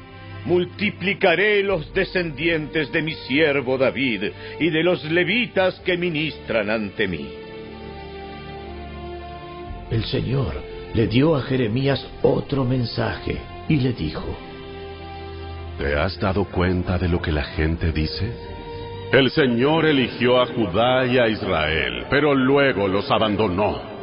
multiplicaré 0.45 1.63
los 1.63 1.93
descendientes 1.95 2.93
de 2.93 3.03
mi 3.03 3.15
siervo 3.15 3.79
David 3.79 4.25
y 4.61 4.71
de 4.71 4.83
los 4.83 5.05
levitas 5.05 5.81
que 5.81 5.97
ministran 5.97 6.71
ante 6.71 7.09
mí. 7.09 7.29
El 9.91 10.05
Señor 10.05 10.55
le 10.95 11.07
dio 11.07 11.37
a 11.37 11.43
Jeremías 11.43 12.05
otro 12.23 12.65
mensaje 12.65 13.39
y 13.69 13.77
le 13.77 13.93
dijo, 13.93 14.25
¿Te 15.79 15.95
has 15.97 16.19
dado 16.21 16.45
cuenta 16.45 16.99
de 16.99 17.09
lo 17.09 17.21
que 17.21 17.33
la 17.33 17.45
gente 17.45 17.91
dice? 17.93 18.33
El 19.13 19.31
Señor 19.31 19.87
eligió 19.87 20.41
a 20.41 20.47
Judá 20.47 21.07
y 21.07 21.19
a 21.19 21.29
Israel, 21.29 22.07
pero 22.11 22.35
luego 22.35 22.89
los 22.89 23.11
abandonó. 23.11 23.94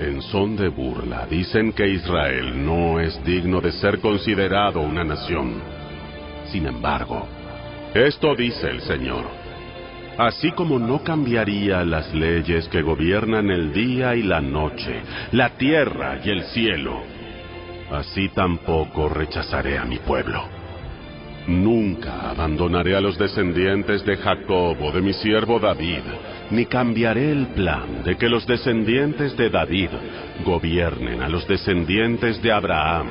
En 0.00 0.22
son 0.22 0.56
de 0.56 0.68
burla 0.68 1.26
dicen 1.26 1.72
que 1.74 1.86
Israel 1.86 2.64
no 2.64 2.98
es 2.98 3.22
digno 3.22 3.60
de 3.60 3.70
ser 3.70 4.00
considerado 4.00 4.80
una 4.80 5.04
nación. 5.04 5.60
Sin 6.46 6.66
embargo, 6.66 7.28
esto 7.92 8.34
dice 8.34 8.70
el 8.70 8.80
Señor. 8.80 9.26
Así 10.16 10.52
como 10.52 10.78
no 10.78 11.04
cambiaría 11.04 11.84
las 11.84 12.14
leyes 12.14 12.66
que 12.68 12.80
gobiernan 12.80 13.50
el 13.50 13.74
día 13.74 14.14
y 14.14 14.22
la 14.22 14.40
noche, 14.40 15.02
la 15.32 15.50
tierra 15.50 16.18
y 16.24 16.30
el 16.30 16.44
cielo, 16.44 17.02
así 17.92 18.30
tampoco 18.30 19.10
rechazaré 19.10 19.76
a 19.76 19.84
mi 19.84 19.98
pueblo. 19.98 20.44
Nunca 21.46 22.30
abandonaré 22.30 22.96
a 22.96 23.02
los 23.02 23.18
descendientes 23.18 24.04
de 24.06 24.16
Jacob 24.16 24.80
o 24.80 24.92
de 24.92 25.02
mi 25.02 25.12
siervo 25.12 25.58
David, 25.58 26.04
ni 26.50 26.66
cambiaré 26.66 27.30
el 27.30 27.46
plan 27.48 28.02
de 28.04 28.16
que 28.16 28.28
los 28.28 28.46
descendientes 28.46 29.36
de 29.36 29.50
David 29.50 29.90
gobiernen 30.44 31.22
a 31.22 31.28
los 31.28 31.46
descendientes 31.46 32.42
de 32.42 32.52
Abraham, 32.52 33.08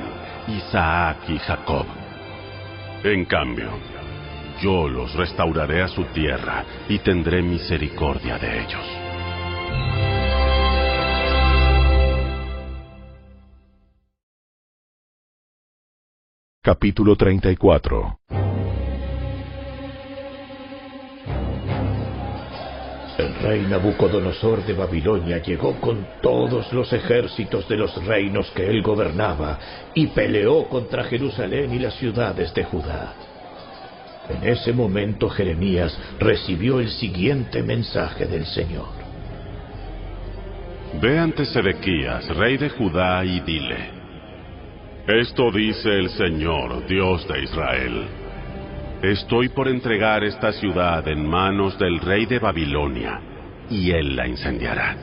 Isaac 0.48 1.18
y 1.28 1.38
Jacob. 1.38 1.86
En 3.02 3.24
cambio, 3.24 3.70
yo 4.60 4.88
los 4.88 5.14
restauraré 5.14 5.82
a 5.82 5.88
su 5.88 6.04
tierra 6.04 6.64
y 6.88 6.98
tendré 6.98 7.42
misericordia 7.42 8.38
de 8.38 8.62
ellos. 8.62 9.00
Capítulo 16.62 17.16
34 17.16 18.20
rey 23.42 23.66
Nabucodonosor 23.68 24.64
de 24.64 24.74
Babilonia 24.74 25.38
llegó 25.38 25.80
con 25.80 26.06
todos 26.22 26.72
los 26.72 26.92
ejércitos 26.92 27.68
de 27.68 27.76
los 27.76 28.04
reinos 28.04 28.50
que 28.50 28.68
él 28.68 28.82
gobernaba 28.82 29.58
y 29.94 30.08
peleó 30.08 30.68
contra 30.68 31.04
Jerusalén 31.04 31.72
y 31.72 31.78
las 31.78 31.94
ciudades 31.94 32.52
de 32.54 32.64
Judá. 32.64 33.14
En 34.28 34.48
ese 34.48 34.72
momento 34.72 35.28
Jeremías 35.28 35.98
recibió 36.18 36.80
el 36.80 36.90
siguiente 36.90 37.62
mensaje 37.62 38.26
del 38.26 38.46
Señor. 38.46 39.00
Ve 41.00 41.18
ante 41.18 41.44
Sedequías, 41.46 42.28
rey 42.36 42.56
de 42.56 42.68
Judá, 42.68 43.24
y 43.24 43.40
dile, 43.40 43.90
Esto 45.06 45.50
dice 45.50 45.88
el 45.88 46.10
Señor, 46.10 46.86
Dios 46.86 47.26
de 47.26 47.42
Israel. 47.42 48.04
Estoy 49.02 49.48
por 49.48 49.66
entregar 49.66 50.24
esta 50.24 50.52
ciudad 50.52 51.06
en 51.08 51.26
manos 51.26 51.78
del 51.78 52.00
rey 52.00 52.26
de 52.26 52.38
Babilonia, 52.38 53.20
y 53.70 53.92
él 53.92 54.16
la 54.16 54.26
incendiará. 54.26 54.96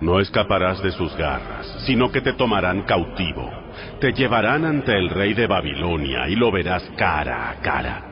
No 0.00 0.20
escaparás 0.20 0.82
de 0.82 0.92
sus 0.92 1.16
garras, 1.16 1.66
sino 1.86 2.12
que 2.12 2.20
te 2.20 2.34
tomarán 2.34 2.82
cautivo. 2.82 3.50
Te 4.00 4.12
llevarán 4.12 4.64
ante 4.64 4.96
el 4.96 5.08
rey 5.08 5.34
de 5.34 5.46
Babilonia 5.46 6.28
y 6.28 6.36
lo 6.36 6.52
verás 6.52 6.82
cara 6.96 7.50
a 7.50 7.54
cara. 7.56 8.02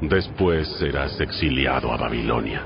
Después 0.00 0.68
serás 0.78 1.20
exiliado 1.20 1.92
a 1.92 1.96
Babilonia. 1.96 2.62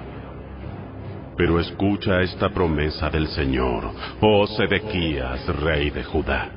Pero 1.37 1.61
escucha 1.61 2.23
esta 2.23 2.49
promesa 2.49 3.11
del 3.11 3.29
Señor, 3.29 3.91
oh 4.23 4.47
Sedequías, 4.47 5.47
rey 5.61 5.91
de 5.91 6.03
Judá. 6.03 6.49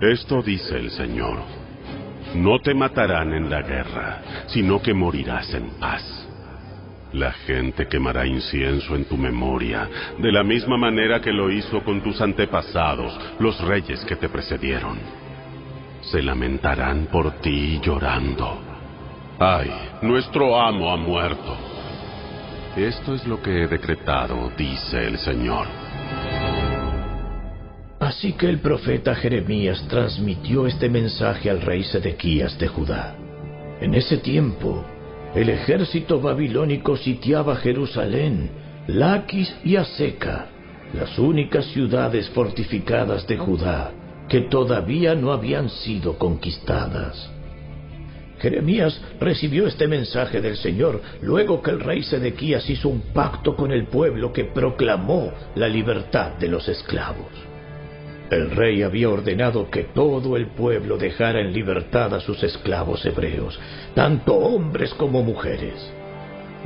Esto 0.00 0.40
dice 0.40 0.76
el 0.76 0.90
Señor. 0.90 1.40
No 2.34 2.58
te 2.60 2.72
matarán 2.72 3.34
en 3.34 3.50
la 3.50 3.60
guerra, 3.60 4.22
sino 4.46 4.80
que 4.80 4.94
morirás 4.94 5.52
en 5.52 5.68
paz. 5.78 6.02
La 7.12 7.32
gente 7.32 7.86
quemará 7.88 8.26
incienso 8.26 8.96
en 8.96 9.04
tu 9.04 9.18
memoria, 9.18 9.88
de 10.18 10.32
la 10.32 10.42
misma 10.42 10.78
manera 10.78 11.20
que 11.20 11.30
lo 11.30 11.50
hizo 11.50 11.82
con 11.84 12.02
tus 12.02 12.20
antepasados, 12.20 13.18
los 13.38 13.60
reyes 13.60 14.02
que 14.06 14.16
te 14.16 14.30
precedieron. 14.30 14.98
Se 16.00 16.22
lamentarán 16.22 17.08
por 17.12 17.32
ti 17.40 17.78
llorando. 17.82 18.58
Ay, 19.38 19.70
nuestro 20.00 20.58
amo 20.58 20.90
ha 20.90 20.96
muerto. 20.96 21.56
Esto 22.76 23.14
es 23.14 23.26
lo 23.26 23.42
que 23.42 23.62
he 23.62 23.68
decretado, 23.68 24.50
dice 24.56 25.06
el 25.06 25.18
Señor. 25.18 25.66
Así 28.00 28.32
que 28.32 28.48
el 28.48 28.60
profeta 28.60 29.14
Jeremías 29.14 29.86
transmitió 29.88 30.66
este 30.66 30.88
mensaje 30.88 31.50
al 31.50 31.60
rey 31.60 31.84
Sedequías 31.84 32.58
de 32.58 32.68
Judá. 32.68 33.14
En 33.80 33.94
ese 33.94 34.16
tiempo, 34.16 34.84
el 35.34 35.48
ejército 35.48 36.20
babilónico 36.20 36.96
sitiaba 36.96 37.56
Jerusalén, 37.56 38.50
Laquis 38.86 39.54
y 39.64 39.76
Aseca, 39.76 40.46
las 40.92 41.18
únicas 41.18 41.64
ciudades 41.66 42.28
fortificadas 42.30 43.26
de 43.26 43.38
Judá 43.38 43.92
que 44.28 44.42
todavía 44.42 45.14
no 45.14 45.32
habían 45.32 45.68
sido 45.68 46.18
conquistadas. 46.18 47.30
Jeremías 48.40 49.00
recibió 49.20 49.66
este 49.66 49.86
mensaje 49.86 50.40
del 50.40 50.56
Señor 50.56 51.00
luego 51.20 51.62
que 51.62 51.70
el 51.70 51.80
rey 51.80 52.02
Sedequías 52.02 52.68
hizo 52.68 52.88
un 52.88 53.00
pacto 53.12 53.54
con 53.54 53.70
el 53.70 53.86
pueblo 53.86 54.32
que 54.32 54.44
proclamó 54.44 55.32
la 55.54 55.68
libertad 55.68 56.32
de 56.38 56.48
los 56.48 56.66
esclavos. 56.68 57.51
El 58.32 58.50
rey 58.50 58.82
había 58.82 59.10
ordenado 59.10 59.68
que 59.68 59.82
todo 59.82 60.38
el 60.38 60.46
pueblo 60.46 60.96
dejara 60.96 61.42
en 61.42 61.52
libertad 61.52 62.14
a 62.14 62.20
sus 62.20 62.42
esclavos 62.42 63.04
hebreos, 63.04 63.60
tanto 63.94 64.34
hombres 64.34 64.94
como 64.94 65.22
mujeres. 65.22 65.74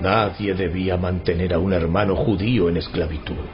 Nadie 0.00 0.54
debía 0.54 0.96
mantener 0.96 1.52
a 1.52 1.58
un 1.58 1.72
hermano 1.72 2.14
judío 2.14 2.68
en 2.68 2.76
esclavitud. 2.76 3.44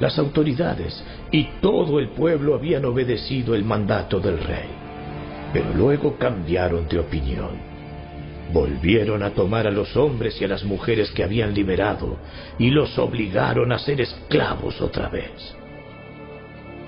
Las 0.00 0.18
autoridades 0.18 1.04
y 1.30 1.44
todo 1.60 2.00
el 2.00 2.08
pueblo 2.08 2.56
habían 2.56 2.84
obedecido 2.84 3.54
el 3.54 3.62
mandato 3.62 4.18
del 4.18 4.42
rey, 4.42 4.68
pero 5.52 5.72
luego 5.74 6.18
cambiaron 6.18 6.88
de 6.88 6.98
opinión. 6.98 7.50
Volvieron 8.52 9.22
a 9.22 9.30
tomar 9.30 9.68
a 9.68 9.70
los 9.70 9.96
hombres 9.96 10.42
y 10.42 10.46
a 10.46 10.48
las 10.48 10.64
mujeres 10.64 11.12
que 11.12 11.22
habían 11.22 11.54
liberado 11.54 12.16
y 12.58 12.70
los 12.70 12.98
obligaron 12.98 13.70
a 13.70 13.78
ser 13.78 14.00
esclavos 14.00 14.80
otra 14.80 15.08
vez. 15.08 15.57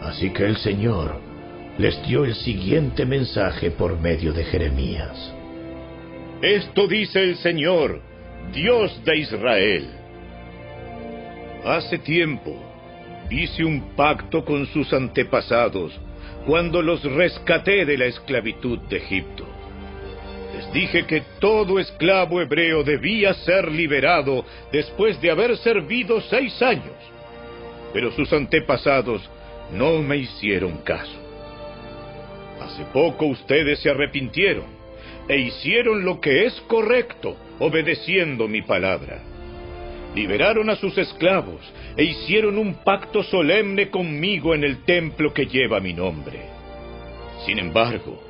Así 0.02 0.30
que 0.30 0.44
el 0.44 0.56
Señor 0.56 1.20
les 1.78 2.02
dio 2.06 2.24
el 2.24 2.34
siguiente 2.34 3.04
mensaje 3.04 3.70
por 3.70 3.98
medio 3.98 4.32
de 4.32 4.44
Jeremías. 4.44 5.34
Esto 6.42 6.86
dice 6.86 7.22
el 7.22 7.36
Señor, 7.36 8.00
Dios 8.52 9.02
de 9.04 9.18
Israel. 9.18 9.88
Hace 11.64 11.98
tiempo 11.98 12.56
hice 13.30 13.64
un 13.64 13.94
pacto 13.94 14.44
con 14.44 14.66
sus 14.66 14.92
antepasados 14.92 15.98
cuando 16.46 16.82
los 16.82 17.02
rescaté 17.04 17.84
de 17.84 17.98
la 17.98 18.06
esclavitud 18.06 18.78
de 18.88 18.96
Egipto. 18.96 19.46
Les 20.56 20.72
dije 20.72 21.04
que 21.06 21.22
todo 21.38 21.78
esclavo 21.78 22.40
hebreo 22.40 22.82
debía 22.82 23.34
ser 23.34 23.70
liberado 23.70 24.44
después 24.72 25.20
de 25.20 25.30
haber 25.30 25.56
servido 25.58 26.20
seis 26.22 26.60
años. 26.62 26.96
Pero 27.92 28.10
sus 28.12 28.32
antepasados 28.32 29.28
no 29.72 30.02
me 30.02 30.16
hicieron 30.16 30.78
caso. 30.78 31.18
Hace 32.60 32.84
poco 32.92 33.26
ustedes 33.26 33.80
se 33.80 33.90
arrepintieron 33.90 34.66
e 35.28 35.38
hicieron 35.38 36.04
lo 36.04 36.20
que 36.20 36.46
es 36.46 36.60
correcto, 36.62 37.36
obedeciendo 37.58 38.48
mi 38.48 38.62
palabra. 38.62 39.22
Liberaron 40.14 40.68
a 40.70 40.76
sus 40.76 40.98
esclavos 40.98 41.60
e 41.96 42.04
hicieron 42.04 42.58
un 42.58 42.74
pacto 42.82 43.22
solemne 43.22 43.90
conmigo 43.90 44.54
en 44.54 44.64
el 44.64 44.84
templo 44.84 45.32
que 45.32 45.46
lleva 45.46 45.80
mi 45.80 45.92
nombre. 45.92 46.40
Sin 47.46 47.58
embargo, 47.58 48.29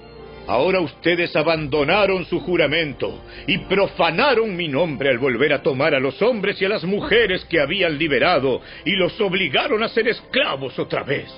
ahora 0.50 0.80
ustedes 0.80 1.36
abandonaron 1.36 2.24
su 2.24 2.40
juramento 2.40 3.22
y 3.46 3.58
profanaron 3.58 4.56
mi 4.56 4.66
nombre 4.66 5.08
al 5.08 5.18
volver 5.18 5.52
a 5.52 5.62
tomar 5.62 5.94
a 5.94 6.00
los 6.00 6.20
hombres 6.22 6.60
y 6.60 6.64
a 6.64 6.68
las 6.68 6.82
mujeres 6.82 7.44
que 7.44 7.60
habían 7.60 7.96
liberado 7.96 8.60
y 8.84 8.96
los 8.96 9.20
obligaron 9.20 9.80
a 9.84 9.88
ser 9.88 10.08
esclavos 10.08 10.76
otra 10.76 11.04
vez. 11.04 11.28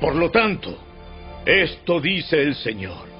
Por 0.00 0.14
lo 0.14 0.30
tanto, 0.30 0.78
esto 1.44 2.00
dice 2.00 2.40
el 2.40 2.54
Señor 2.54 3.14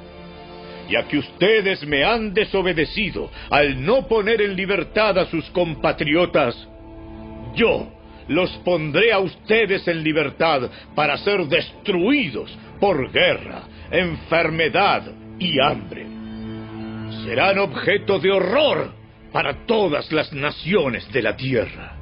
ya 0.89 1.09
que 1.09 1.19
ustedes 1.19 1.85
me 1.85 2.05
han 2.05 2.33
desobedecido 2.33 3.29
al 3.51 3.85
no 3.85 4.07
poner 4.07 4.41
en 4.41 4.55
libertad 4.55 5.19
a 5.19 5.27
sus 5.27 5.45
compatriotas, 5.51 6.57
yo 7.57 7.89
los 8.29 8.51
pondré 8.59 9.13
a 9.13 9.19
ustedes 9.19 9.87
en 9.89 10.05
libertad 10.05 10.71
para 10.95 11.19
ser 11.19 11.45
destruidos 11.47 12.57
por 12.79 13.11
guerra, 13.11 13.63
enfermedad 13.91 15.03
y 15.39 15.61
hambre. 15.61 16.07
Serán 17.25 17.59
objeto 17.59 18.19
de 18.19 18.31
horror 18.31 18.93
para 19.33 19.67
todas 19.67 20.11
las 20.13 20.33
naciones 20.33 21.11
de 21.13 21.23
la 21.23 21.37
tierra. 21.37 21.97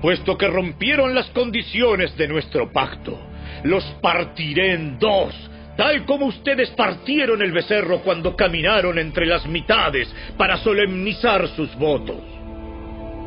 Puesto 0.00 0.38
que 0.38 0.48
rompieron 0.48 1.14
las 1.14 1.26
condiciones 1.30 2.16
de 2.16 2.28
nuestro 2.28 2.72
pacto, 2.72 3.18
los 3.64 3.84
partiré 4.00 4.74
en 4.74 4.98
dos 4.98 5.34
tal 5.78 6.04
como 6.06 6.26
ustedes 6.26 6.70
partieron 6.70 7.40
el 7.40 7.52
becerro 7.52 8.00
cuando 8.00 8.34
caminaron 8.34 8.98
entre 8.98 9.26
las 9.26 9.46
mitades 9.46 10.12
para 10.36 10.56
solemnizar 10.56 11.46
sus 11.54 11.72
votos. 11.76 12.20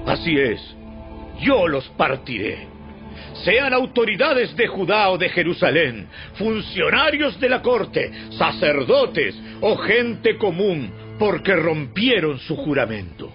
Así 0.06 0.38
es, 0.38 0.60
yo 1.40 1.66
los 1.66 1.88
partiré. 1.92 2.71
Sean 3.44 3.74
autoridades 3.74 4.56
de 4.56 4.68
Judá 4.68 5.10
o 5.10 5.18
de 5.18 5.30
Jerusalén, 5.30 6.08
funcionarios 6.36 7.40
de 7.40 7.50
la 7.50 7.62
corte, 7.62 8.12
sacerdotes 8.38 9.40
o 9.62 9.78
gente 9.78 10.38
común, 10.38 10.92
porque 11.18 11.56
rompieron 11.56 12.40
su 12.40 12.56
juramento. 12.56 13.32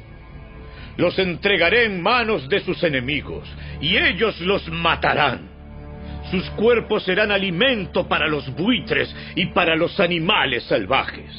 Los 0.96 1.18
entregaré 1.18 1.84
en 1.84 2.02
manos 2.02 2.48
de 2.48 2.60
sus 2.60 2.82
enemigos, 2.82 3.48
y 3.80 3.96
ellos 3.96 4.40
los 4.40 4.66
matarán 4.68 5.56
sus 6.30 6.48
cuerpos 6.50 7.04
serán 7.04 7.30
alimento 7.30 8.08
para 8.08 8.26
los 8.26 8.52
buitres 8.54 9.14
y 9.34 9.46
para 9.46 9.76
los 9.76 9.98
animales 10.00 10.64
salvajes. 10.64 11.30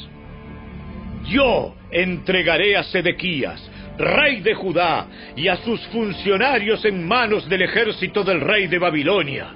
Yo 1.26 1.74
entregaré 1.90 2.76
a 2.76 2.84
Sedequías, 2.84 3.60
rey 3.98 4.40
de 4.40 4.54
Judá, 4.54 5.06
y 5.36 5.48
a 5.48 5.56
sus 5.56 5.80
funcionarios 5.88 6.84
en 6.84 7.06
manos 7.06 7.48
del 7.48 7.62
ejército 7.62 8.24
del 8.24 8.40
rey 8.40 8.66
de 8.66 8.78
Babilonia. 8.78 9.48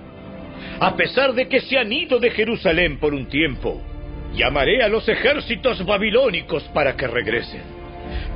A 0.80 0.96
pesar 0.96 1.32
de 1.32 1.48
que 1.48 1.60
se 1.60 1.78
han 1.78 1.92
ido 1.92 2.18
de 2.18 2.30
Jerusalén 2.30 2.98
por 2.98 3.14
un 3.14 3.26
tiempo, 3.26 3.80
llamaré 4.34 4.82
a 4.82 4.88
los 4.88 5.08
ejércitos 5.08 5.84
babilónicos 5.84 6.62
para 6.74 6.96
que 6.96 7.06
regresen. 7.06 7.62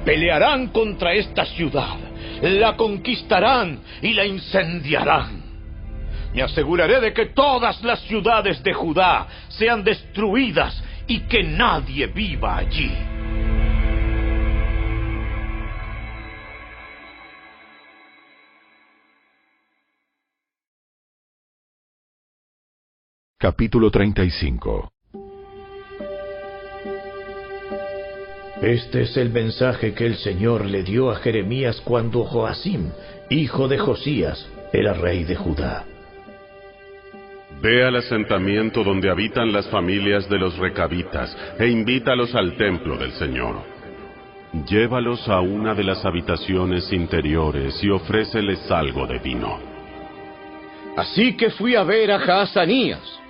Pelearán 0.05 0.69
contra 0.69 1.15
esta 1.15 1.45
ciudad, 1.45 1.97
la 2.43 2.77
conquistarán 2.77 3.81
y 4.03 4.13
la 4.13 4.25
incendiarán 4.25 5.47
me 6.37 6.43
aseguraré 6.43 7.01
de 7.01 7.15
que 7.15 7.27
todas 7.27 7.83
las 7.83 7.99
ciudades 8.01 8.63
de 8.63 8.75
Judá 8.75 9.27
sean 9.49 9.83
destruidas 9.83 10.85
y 11.07 11.21
que 11.21 11.43
nadie 11.43 12.09
viva 12.09 12.59
allí. 12.59 13.16
Capítulo 23.49 23.93
35 23.93 24.91
Este 28.61 29.03
es 29.03 29.17
el 29.17 29.31
mensaje 29.31 29.95
que 29.95 30.05
el 30.05 30.17
Señor 30.17 30.65
le 30.65 30.83
dio 30.83 31.13
a 31.13 31.15
Jeremías 31.21 31.81
cuando 31.85 32.25
Joacim, 32.25 32.91
hijo 33.31 33.69
de 33.69 33.79
Josías, 33.79 34.51
era 34.73 34.95
rey 34.95 35.23
de 35.23 35.37
Judá. 35.37 35.85
Ve 37.63 37.85
al 37.85 37.95
asentamiento 37.95 38.83
donde 38.83 39.11
habitan 39.11 39.53
las 39.53 39.69
familias 39.69 40.29
de 40.29 40.39
los 40.39 40.59
recabitas 40.59 41.37
e 41.61 41.69
invítalos 41.69 42.35
al 42.35 42.57
templo 42.57 42.99
del 42.99 43.13
Señor. 43.13 43.63
Llévalos 44.69 45.29
a 45.29 45.39
una 45.39 45.73
de 45.73 45.85
las 45.85 46.05
habitaciones 46.05 46.93
interiores 46.93 47.79
y 47.85 47.91
ofréceles 47.91 48.69
algo 48.73 49.07
de 49.07 49.21
vino. 49.21 49.61
Así 50.97 51.37
que 51.37 51.51
fui 51.51 51.77
a 51.77 51.85
ver 51.85 52.11
a 52.11 52.19
Jaazanías, 52.19 53.21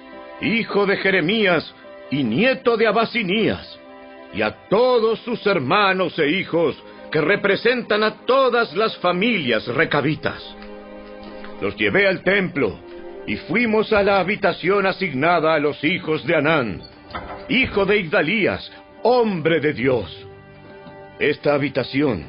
hijo 0.41 0.87
de 0.87 0.97
Jeremías 0.97 1.75
y 2.11 2.23
nieto 2.23 2.77
de 2.77 2.87
Abasinías, 2.87 3.79
y 4.35 4.43
a 4.43 4.53
todos 4.69 5.21
sus 5.21 5.47
hermanos 5.47 6.19
e 6.19 6.29
hijos 6.29 6.77
que 7.11 7.21
representan 7.21 8.03
a 8.03 8.27
todas 8.27 8.75
las 8.75 8.97
familias 8.99 9.67
recabitas. 9.69 10.43
Los 11.61 11.77
llevé 11.77 12.07
al 12.07 12.23
templo 12.23 12.79
y 13.27 13.37
fuimos 13.37 13.93
a 13.93 14.03
la 14.03 14.21
habitación 14.21 14.87
asignada 14.87 15.55
a 15.55 15.59
los 15.59 15.83
hijos 15.83 16.25
de 16.27 16.37
Anán, 16.37 16.83
hijo 17.49 17.87
de 17.87 17.99
Igdalías, 17.99 18.71
hombre 19.03 19.61
de 19.61 19.73
Dios. 19.73 20.27
Esta 21.19 21.55
habitación 21.55 22.27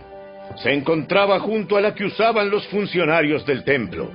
se 0.56 0.74
encontraba 0.74 1.40
junto 1.40 1.76
a 1.76 1.82
la 1.82 1.94
que 1.94 2.06
usaban 2.06 2.50
los 2.50 2.66
funcionarios 2.68 3.46
del 3.46 3.64
templo, 3.64 4.12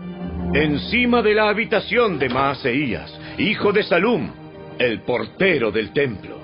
encima 0.54 1.22
de 1.22 1.34
la 1.34 1.48
habitación 1.50 2.18
de 2.18 2.28
Maaseías, 2.28 3.12
hijo 3.38 3.72
de 3.72 3.82
Salum, 3.82 4.30
el 4.78 5.00
portero 5.00 5.70
del 5.70 5.92
templo. 5.92 6.38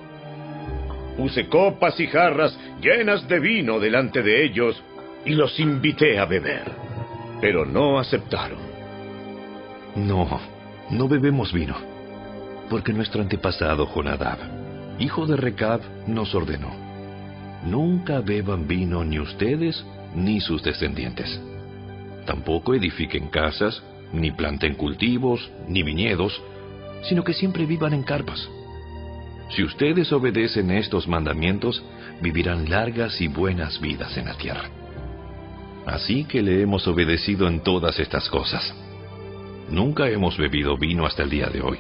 Puse 1.17 1.49
copas 1.49 1.99
y 2.01 2.07
jarras 2.07 2.59
llenas 2.81 3.27
de 3.29 3.41
vino 3.41 3.79
delante 3.79 4.23
de 4.23 4.45
ellos 4.45 4.83
y 5.25 5.35
los 5.35 5.59
invité 5.59 6.19
a 6.19 6.27
beber, 6.27 6.71
pero 7.41 7.67
no 7.67 7.99
aceptaron. 7.99 8.59
No, 9.97 10.41
no 10.91 11.09
bebemos 11.09 11.53
vino, 11.53 11.75
porque 12.71 12.93
nuestro 12.93 13.21
antepasado 13.21 13.87
Jonadab, 13.87 14.39
hijo 14.99 15.27
de 15.27 15.37
Recab, 15.37 15.81
nos 16.07 16.35
ordenó. 16.35 16.71
Nunca 17.65 18.21
beban 18.21 18.69
vino 18.69 19.05
ni 19.05 19.19
ustedes 19.19 19.85
ni 20.15 20.41
sus 20.41 20.63
descendientes. 20.63 21.41
Tampoco 22.25 22.75
edifiquen 22.75 23.29
casas, 23.29 23.83
ni 24.13 24.31
planten 24.31 24.75
cultivos, 24.75 25.51
ni 25.67 25.83
viñedos, 25.83 26.41
sino 27.03 27.25
que 27.25 27.35
siempre 27.35 27.67
vivan 27.67 27.95
en 27.95 28.03
carpas. 28.03 28.49
Si 29.51 29.63
ustedes 29.65 30.13
obedecen 30.13 30.71
estos 30.71 31.09
mandamientos, 31.09 31.83
vivirán 32.21 32.69
largas 32.69 33.21
y 33.21 33.29
buenas 33.29 33.81
vidas 33.81 34.17
en 34.17 34.27
la 34.27 34.35
tierra. 34.35 34.69
Así 35.87 36.25
que 36.25 36.43
le 36.43 36.61
hemos 36.61 36.87
obedecido 36.87 37.49
en 37.49 37.61
todas 37.61 37.99
estas 37.99 38.29
cosas. 38.29 38.75
Nunca 39.71 40.09
hemos 40.09 40.37
bebido 40.37 40.77
vino 40.77 41.07
hasta 41.07 41.23
el 41.23 41.31
día 41.31 41.47
de 41.47 41.63
hoy, 41.63 41.79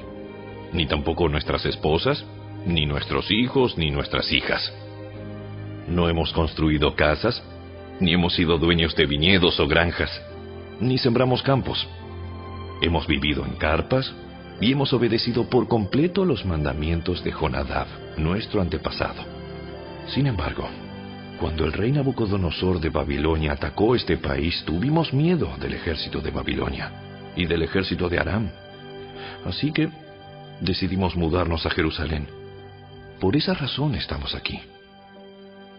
ni 0.73 0.87
tampoco 0.87 1.29
nuestras 1.29 1.67
esposas, 1.67 2.25
ni 2.67 2.87
nuestros 2.87 3.31
hijos, 3.31 3.77
ni 3.77 3.91
nuestras 3.91 4.33
hijas. 4.33 4.73
No 5.89 6.09
hemos 6.09 6.33
construido 6.33 6.95
casas, 6.95 7.43
ni 8.01 8.15
hemos 8.15 8.35
sido 8.35 8.59
dueños 8.59 8.95
de 8.95 9.07
viñedos 9.07 9.61
o 9.61 9.67
granjas, 9.67 10.11
ni 10.81 10.97
sembramos 10.99 11.43
campos. 11.43 11.87
Hemos 12.81 13.07
vivido 13.07 13.45
en 13.45 13.57
carpas 13.57 14.15
y 14.61 14.73
hemos 14.73 14.93
obedecido 14.93 15.49
por 15.49 15.69
completo 15.69 16.25
los 16.25 16.45
mandamientos 16.45 17.23
de 17.23 17.33
Jonadab, 17.33 17.87
nuestro 18.17 18.61
antepasado. 18.61 19.23
Sin 20.09 20.27
embargo, 20.27 20.69
cuando 21.41 21.65
el 21.65 21.73
rey 21.73 21.93
Nabucodonosor 21.93 22.81
de 22.81 22.91
Babilonia 22.91 23.53
atacó 23.53 23.95
este 23.95 24.17
país, 24.17 24.63
tuvimos 24.65 25.13
miedo 25.13 25.55
del 25.61 25.75
ejército 25.75 26.21
de 26.21 26.31
Babilonia 26.31 26.91
y 27.37 27.47
del 27.47 27.63
ejército 27.63 28.09
de 28.09 28.19
Aram. 28.19 28.51
Así 29.45 29.71
que 29.71 29.89
decidimos 30.61 31.15
mudarnos 31.15 31.65
a 31.65 31.71
Jerusalén. 31.71 32.27
Por 33.21 33.37
esa 33.37 33.55
razón 33.55 33.95
estamos 33.95 34.35
aquí. 34.35 34.61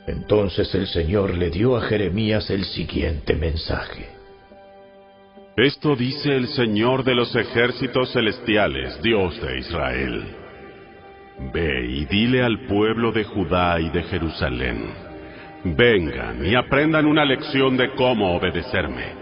Entonces 0.07 0.73
el 0.75 0.87
Señor 0.87 1.37
le 1.37 1.49
dio 1.49 1.75
a 1.75 1.81
Jeremías 1.81 2.49
el 2.49 2.63
siguiente 2.63 3.35
mensaje. 3.35 4.18
Esto 5.61 5.93
dice 5.93 6.33
el 6.37 6.47
Señor 6.47 7.03
de 7.03 7.13
los 7.13 7.35
ejércitos 7.35 8.13
celestiales, 8.13 9.01
Dios 9.01 9.41
de 9.41 9.59
Israel. 9.59 10.23
Ve 11.53 11.85
y 11.85 12.05
dile 12.05 12.43
al 12.43 12.65
pueblo 12.65 13.11
de 13.11 13.25
Judá 13.25 13.77
y 13.81 13.89
de 13.89 14.03
Jerusalén, 14.03 14.85
vengan 15.65 16.45
y 16.45 16.55
aprendan 16.55 17.05
una 17.05 17.25
lección 17.25 17.75
de 17.75 17.89
cómo 17.95 18.37
obedecerme. 18.37 19.15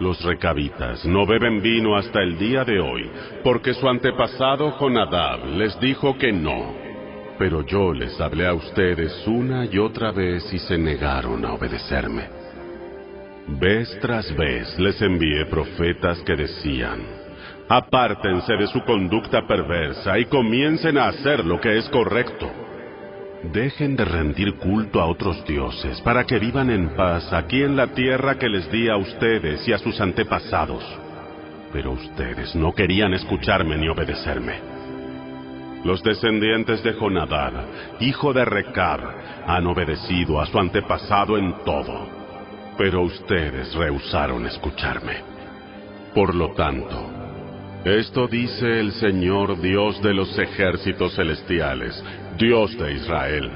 Los 0.00 0.24
recabitas 0.24 1.06
no 1.06 1.24
beben 1.24 1.62
vino 1.62 1.96
hasta 1.96 2.20
el 2.20 2.36
día 2.36 2.64
de 2.64 2.80
hoy, 2.80 3.08
porque 3.44 3.74
su 3.74 3.88
antepasado 3.88 4.76
Jonadab 4.76 5.46
les 5.56 5.78
dijo 5.78 6.18
que 6.18 6.32
no. 6.32 6.74
Pero 7.38 7.64
yo 7.64 7.92
les 7.92 8.20
hablé 8.20 8.48
a 8.48 8.54
ustedes 8.54 9.24
una 9.28 9.66
y 9.66 9.78
otra 9.78 10.10
vez 10.10 10.52
y 10.52 10.58
se 10.58 10.76
negaron 10.76 11.44
a 11.44 11.52
obedecerme. 11.52 12.43
Vez 13.46 13.98
tras 14.00 14.34
vez 14.36 14.78
les 14.78 15.00
envié 15.02 15.44
profetas 15.44 16.18
que 16.22 16.34
decían, 16.34 17.00
apártense 17.68 18.56
de 18.56 18.66
su 18.68 18.82
conducta 18.84 19.46
perversa 19.46 20.18
y 20.18 20.24
comiencen 20.24 20.96
a 20.96 21.08
hacer 21.08 21.44
lo 21.44 21.60
que 21.60 21.76
es 21.76 21.86
correcto. 21.90 22.50
Dejen 23.52 23.96
de 23.96 24.06
rendir 24.06 24.54
culto 24.54 24.98
a 24.98 25.04
otros 25.04 25.44
dioses 25.44 26.00
para 26.00 26.24
que 26.24 26.38
vivan 26.38 26.70
en 26.70 26.96
paz 26.96 27.30
aquí 27.34 27.62
en 27.62 27.76
la 27.76 27.88
tierra 27.88 28.38
que 28.38 28.48
les 28.48 28.70
di 28.72 28.88
a 28.88 28.96
ustedes 28.96 29.68
y 29.68 29.74
a 29.74 29.78
sus 29.78 30.00
antepasados. 30.00 30.82
Pero 31.70 31.92
ustedes 31.92 32.54
no 32.54 32.74
querían 32.74 33.12
escucharme 33.12 33.76
ni 33.76 33.90
obedecerme. 33.90 34.54
Los 35.84 36.02
descendientes 36.02 36.82
de 36.82 36.94
Jonadab, 36.94 37.52
hijo 38.00 38.32
de 38.32 38.46
Recab, 38.46 39.00
han 39.46 39.66
obedecido 39.66 40.40
a 40.40 40.46
su 40.46 40.58
antepasado 40.58 41.36
en 41.36 41.52
todo 41.66 42.13
pero 42.76 43.02
ustedes 43.02 43.74
rehusaron 43.74 44.46
escucharme. 44.46 45.16
Por 46.14 46.34
lo 46.34 46.52
tanto, 46.54 47.10
esto 47.84 48.26
dice 48.26 48.80
el 48.80 48.92
Señor 48.92 49.60
Dios 49.60 50.00
de 50.02 50.14
los 50.14 50.38
ejércitos 50.38 51.14
celestiales, 51.14 52.02
Dios 52.38 52.76
de 52.78 52.94
Israel. 52.94 53.50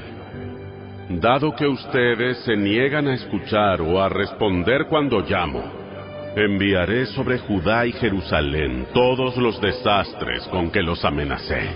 Dado 1.09 1.55
que 1.55 1.65
ustedes 1.65 2.37
se 2.39 2.55
niegan 2.55 3.07
a 3.07 3.15
escuchar 3.15 3.81
o 3.81 4.01
a 4.01 4.09
responder 4.09 4.85
cuando 4.87 5.21
llamo, 5.21 5.63
enviaré 6.35 7.07
sobre 7.07 7.39
Judá 7.39 7.87
y 7.87 7.91
Jerusalén 7.93 8.85
todos 8.93 9.35
los 9.37 9.59
desastres 9.59 10.43
con 10.49 10.69
que 10.69 10.83
los 10.83 11.03
amenacé. 11.03 11.69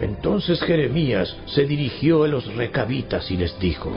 Entonces 0.00 0.60
Jeremías 0.62 1.36
se 1.46 1.66
dirigió 1.66 2.24
a 2.24 2.28
los 2.28 2.54
recabitas 2.54 3.30
y 3.30 3.36
les 3.36 3.58
dijo, 3.60 3.92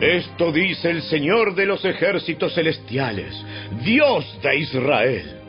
esto 0.00 0.52
dice 0.52 0.90
el 0.90 1.02
Señor 1.02 1.54
de 1.54 1.66
los 1.66 1.84
ejércitos 1.84 2.54
celestiales, 2.54 3.34
Dios 3.82 4.38
de 4.42 4.56
Israel. 4.58 5.40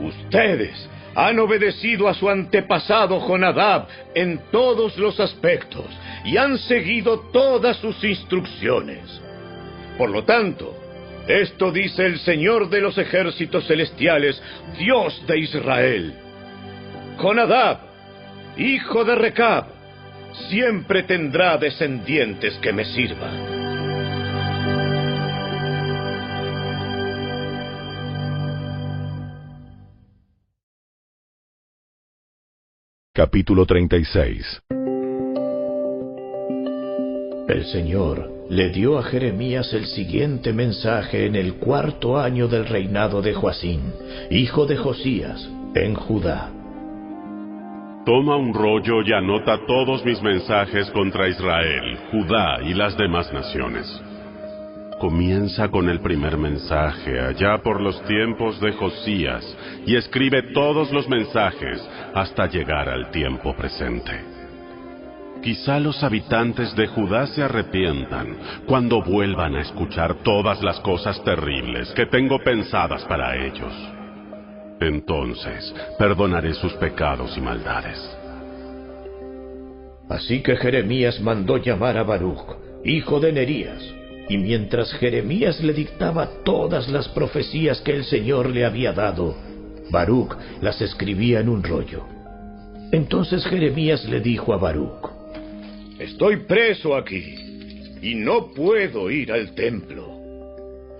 Ustedes 0.00 0.88
han 1.16 1.38
obedecido 1.40 2.08
a 2.08 2.14
su 2.14 2.28
antepasado 2.28 3.20
Jonadab 3.20 3.86
en 4.14 4.40
todos 4.52 4.96
los 4.98 5.18
aspectos 5.18 5.86
y 6.24 6.36
han 6.36 6.58
seguido 6.58 7.20
todas 7.32 7.76
sus 7.78 8.02
instrucciones. 8.04 9.20
Por 9.98 10.10
lo 10.10 10.24
tanto, 10.24 10.74
esto 11.26 11.72
dice 11.72 12.06
el 12.06 12.18
Señor 12.20 12.68
de 12.68 12.80
los 12.80 12.98
ejércitos 12.98 13.66
celestiales, 13.66 14.40
Dios 14.78 15.24
de 15.26 15.38
Israel. 15.40 16.14
Jonadab, 17.18 17.78
hijo 18.58 19.04
de 19.04 19.14
Recab, 19.14 19.73
siempre 20.48 21.02
tendrá 21.04 21.56
descendientes 21.58 22.54
que 22.58 22.72
me 22.72 22.84
sirvan. 22.84 23.54
Capítulo 33.16 33.64
36 33.64 34.62
El 37.48 37.64
Señor 37.66 38.28
le 38.50 38.70
dio 38.70 38.98
a 38.98 39.04
Jeremías 39.04 39.72
el 39.72 39.86
siguiente 39.86 40.52
mensaje 40.52 41.26
en 41.26 41.36
el 41.36 41.54
cuarto 41.54 42.18
año 42.18 42.48
del 42.48 42.66
reinado 42.66 43.22
de 43.22 43.32
Joacín, 43.32 43.92
hijo 44.30 44.66
de 44.66 44.76
Josías, 44.76 45.48
en 45.74 45.94
Judá. 45.94 46.63
Toma 48.04 48.36
un 48.36 48.52
rollo 48.52 49.00
y 49.02 49.14
anota 49.14 49.58
todos 49.66 50.04
mis 50.04 50.20
mensajes 50.20 50.90
contra 50.90 51.26
Israel, 51.26 51.98
Judá 52.10 52.58
y 52.62 52.74
las 52.74 52.94
demás 52.98 53.32
naciones. 53.32 53.86
Comienza 55.00 55.68
con 55.70 55.88
el 55.88 56.00
primer 56.00 56.36
mensaje 56.36 57.18
allá 57.18 57.62
por 57.62 57.80
los 57.80 58.02
tiempos 58.04 58.60
de 58.60 58.72
Josías 58.72 59.42
y 59.86 59.96
escribe 59.96 60.52
todos 60.52 60.92
los 60.92 61.08
mensajes 61.08 61.80
hasta 62.14 62.46
llegar 62.46 62.90
al 62.90 63.10
tiempo 63.10 63.56
presente. 63.56 64.12
Quizá 65.42 65.80
los 65.80 66.04
habitantes 66.04 66.76
de 66.76 66.86
Judá 66.88 67.26
se 67.28 67.42
arrepientan 67.42 68.36
cuando 68.66 69.02
vuelvan 69.02 69.54
a 69.56 69.62
escuchar 69.62 70.16
todas 70.16 70.62
las 70.62 70.78
cosas 70.80 71.24
terribles 71.24 71.90
que 71.92 72.04
tengo 72.04 72.38
pensadas 72.38 73.02
para 73.06 73.34
ellos. 73.46 73.93
Entonces 74.84 75.74
perdonaré 75.98 76.54
sus 76.54 76.72
pecados 76.74 77.36
y 77.36 77.40
maldades. 77.40 77.98
Así 80.08 80.42
que 80.42 80.56
Jeremías 80.56 81.20
mandó 81.20 81.56
llamar 81.56 81.96
a 81.96 82.02
Baruch, 82.02 82.56
hijo 82.84 83.20
de 83.20 83.32
Nerías, 83.32 83.82
y 84.28 84.36
mientras 84.36 84.92
Jeremías 84.94 85.62
le 85.62 85.72
dictaba 85.72 86.28
todas 86.44 86.88
las 86.88 87.08
profecías 87.08 87.80
que 87.80 87.92
el 87.92 88.04
Señor 88.04 88.50
le 88.50 88.64
había 88.64 88.92
dado, 88.92 89.34
Baruch 89.90 90.36
las 90.60 90.80
escribía 90.80 91.40
en 91.40 91.48
un 91.48 91.62
rollo. 91.62 92.04
Entonces 92.92 93.44
Jeremías 93.46 94.04
le 94.04 94.20
dijo 94.20 94.52
a 94.52 94.58
Baruch, 94.58 95.10
Estoy 95.98 96.44
preso 96.44 96.96
aquí 96.96 97.98
y 98.02 98.14
no 98.14 98.52
puedo 98.52 99.10
ir 99.10 99.32
al 99.32 99.54
templo. 99.54 100.13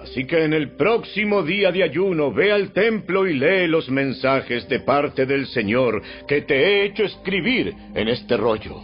Así 0.04 0.26
que 0.26 0.44
en 0.44 0.52
el 0.52 0.76
próximo 0.76 1.42
día 1.42 1.72
de 1.72 1.82
ayuno 1.82 2.30
ve 2.30 2.52
al 2.52 2.72
templo 2.72 3.26
y 3.26 3.32
lee 3.32 3.66
los 3.66 3.88
mensajes 3.88 4.68
de 4.68 4.80
parte 4.80 5.24
del 5.24 5.46
Señor 5.46 6.02
que 6.28 6.42
te 6.42 6.54
he 6.54 6.84
hecho 6.84 7.04
escribir 7.04 7.74
en 7.94 8.08
este 8.08 8.36
rollo. 8.36 8.82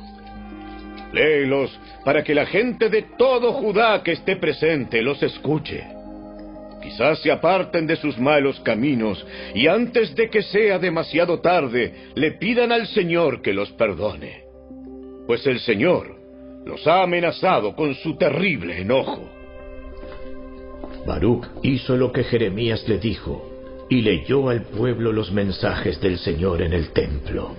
Léelos 1.12 1.78
para 2.06 2.24
que 2.24 2.34
la 2.34 2.46
gente 2.46 2.88
de 2.88 3.02
todo 3.18 3.52
Judá 3.52 4.02
que 4.02 4.12
esté 4.12 4.36
presente 4.36 5.02
los 5.02 5.22
escuche. 5.22 5.84
Quizás 6.82 7.20
se 7.20 7.30
aparten 7.30 7.86
de 7.86 7.96
sus 7.96 8.18
malos 8.18 8.58
caminos 8.60 9.24
y 9.54 9.66
antes 9.66 10.14
de 10.14 10.30
que 10.30 10.40
sea 10.40 10.78
demasiado 10.78 11.40
tarde 11.40 12.12
le 12.14 12.32
pidan 12.32 12.72
al 12.72 12.86
Señor 12.86 13.42
que 13.42 13.52
los 13.52 13.70
perdone. 13.72 14.44
Pues 15.26 15.46
el 15.46 15.60
Señor 15.60 16.16
los 16.64 16.86
ha 16.86 17.02
amenazado 17.02 17.76
con 17.76 17.94
su 17.96 18.16
terrible 18.16 18.80
enojo. 18.80 19.39
Baruch 21.10 21.44
hizo 21.64 21.96
lo 21.96 22.12
que 22.12 22.22
Jeremías 22.22 22.86
le 22.86 22.98
dijo 22.98 23.86
y 23.88 24.00
leyó 24.00 24.48
al 24.48 24.62
pueblo 24.62 25.12
los 25.12 25.32
mensajes 25.32 26.00
del 26.00 26.18
Señor 26.18 26.62
en 26.62 26.72
el 26.72 26.90
templo. 26.90 27.50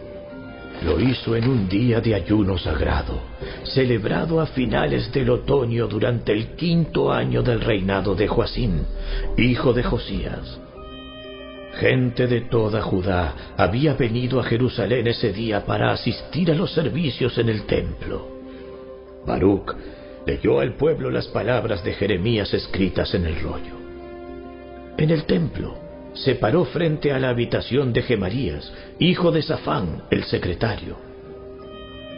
Lo 0.85 0.97
hizo 1.01 1.35
en 1.35 1.49
un 1.49 1.67
día 1.67 1.99
de 1.99 2.15
ayuno 2.15 2.57
sagrado, 2.57 3.19
celebrado 3.65 4.39
a 4.39 4.45
finales 4.45 5.11
del 5.11 5.30
otoño 5.30 5.88
durante 5.88 6.31
el 6.31 6.55
quinto 6.55 7.11
año 7.11 7.43
del 7.43 7.59
reinado 7.59 8.15
de 8.15 8.30
Joacín, 8.30 8.85
hijo 9.38 9.73
de 9.73 9.83
Josías. 9.83 10.57
Gente 11.73 12.27
de 12.27 12.41
toda 12.41 12.81
Judá 12.81 13.35
había 13.57 13.95
venido 13.95 14.39
a 14.39 14.43
Jerusalén 14.43 15.07
ese 15.07 15.33
día 15.33 15.65
para 15.65 15.91
asistir 15.91 16.51
a 16.51 16.55
los 16.55 16.71
servicios 16.71 17.38
en 17.38 17.49
el 17.49 17.63
templo. 17.65 18.27
Baruch 19.25 19.75
leyó 20.25 20.59
al 20.59 20.74
pueblo 20.74 21.09
las 21.09 21.27
palabras 21.27 21.83
de 21.83 21.93
Jeremías 21.93 22.53
escritas 22.53 23.14
en 23.14 23.25
el 23.25 23.40
rollo. 23.41 23.75
En 24.98 25.09
el 25.09 25.25
templo, 25.25 25.77
se 26.14 26.35
paró 26.35 26.66
frente 26.66 27.11
a 27.11 27.19
la 27.19 27.30
habitación 27.30 27.93
de 27.93 28.01
Gemarías, 28.03 28.72
hijo 29.00 29.32
de 29.32 29.41
Safán, 29.41 30.03
el 30.11 30.24
secretario. 30.25 30.98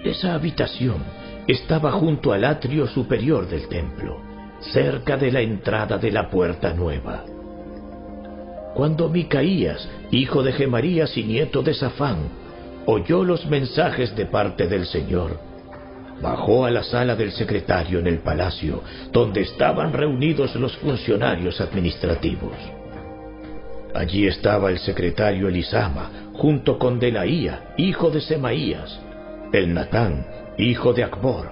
Esa 0.04 0.34
habitación 0.34 1.04
estaba 1.48 1.92
junto 1.92 2.34
al 2.34 2.44
atrio 2.44 2.88
superior 2.88 3.48
del 3.48 3.68
templo, 3.68 4.18
cerca 4.60 5.18
de 5.18 5.32
la 5.32 5.42
entrada 5.42 5.98
de 5.98 6.12
la 6.12 6.30
puerta 6.30 6.74
nueva. 6.74 7.24
Cuando 8.74 9.10
Micaías, 9.10 9.88
hijo 10.12 10.42
de 10.42 10.52
Gemarías 10.54 11.16
y 11.16 11.24
nieto 11.24 11.62
de 11.62 11.74
Safán, 11.74 12.18
oyó 12.86 13.24
los 13.24 13.46
mensajes 13.46 14.16
de 14.16 14.26
parte 14.26 14.68
del 14.68 14.86
Señor, 14.88 15.40
bajó 16.22 16.66
a 16.66 16.72
la 16.72 16.84
sala 16.84 17.16
del 17.16 17.32
secretario 17.32 18.00
en 18.00 18.08
el 18.08 18.20
palacio, 18.20 18.82
donde 19.12 19.42
estaban 19.42 19.94
reunidos 19.94 20.56
los 20.56 20.76
funcionarios 20.78 21.60
administrativos. 21.62 22.54
Allí 23.94 24.28
estaba 24.28 24.72
el 24.72 24.80
secretario 24.80 25.48
Elisama, 25.48 26.10
junto 26.34 26.80
con 26.80 27.00
Delaía, 27.00 27.74
hijo 27.78 28.10
de 28.10 28.22
Semaías, 28.22 29.00
el 29.52 29.74
Natán, 29.74 30.26
hijo 30.58 30.94
de 30.94 31.04
Acbor, 31.04 31.52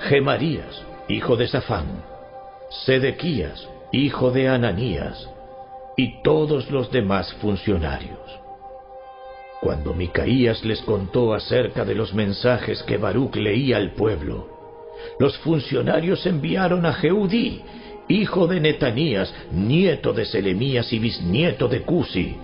Gemarías, 0.00 0.82
hijo 1.08 1.36
de 1.36 1.48
Safán, 1.48 1.86
Sedequías, 2.84 3.68
hijo 3.92 4.30
de 4.30 4.48
Ananías, 4.48 5.28
y 5.96 6.22
todos 6.22 6.70
los 6.70 6.90
demás 6.90 7.32
funcionarios. 7.34 8.43
Cuando 9.64 9.94
Micaías 9.94 10.62
les 10.62 10.82
contó 10.82 11.32
acerca 11.32 11.86
de 11.86 11.94
los 11.94 12.12
mensajes 12.12 12.82
que 12.82 12.98
Baruch 12.98 13.34
leía 13.36 13.78
al 13.78 13.92
pueblo, 13.92 14.46
los 15.18 15.38
funcionarios 15.38 16.26
enviaron 16.26 16.84
a 16.84 16.92
Jeudí, 16.92 17.62
hijo 18.06 18.46
de 18.46 18.60
Netanías, 18.60 19.34
nieto 19.52 20.12
de 20.12 20.26
Selemías 20.26 20.92
y 20.92 20.98
bisnieto 20.98 21.66
de 21.66 21.80
Cusi, 21.80 22.36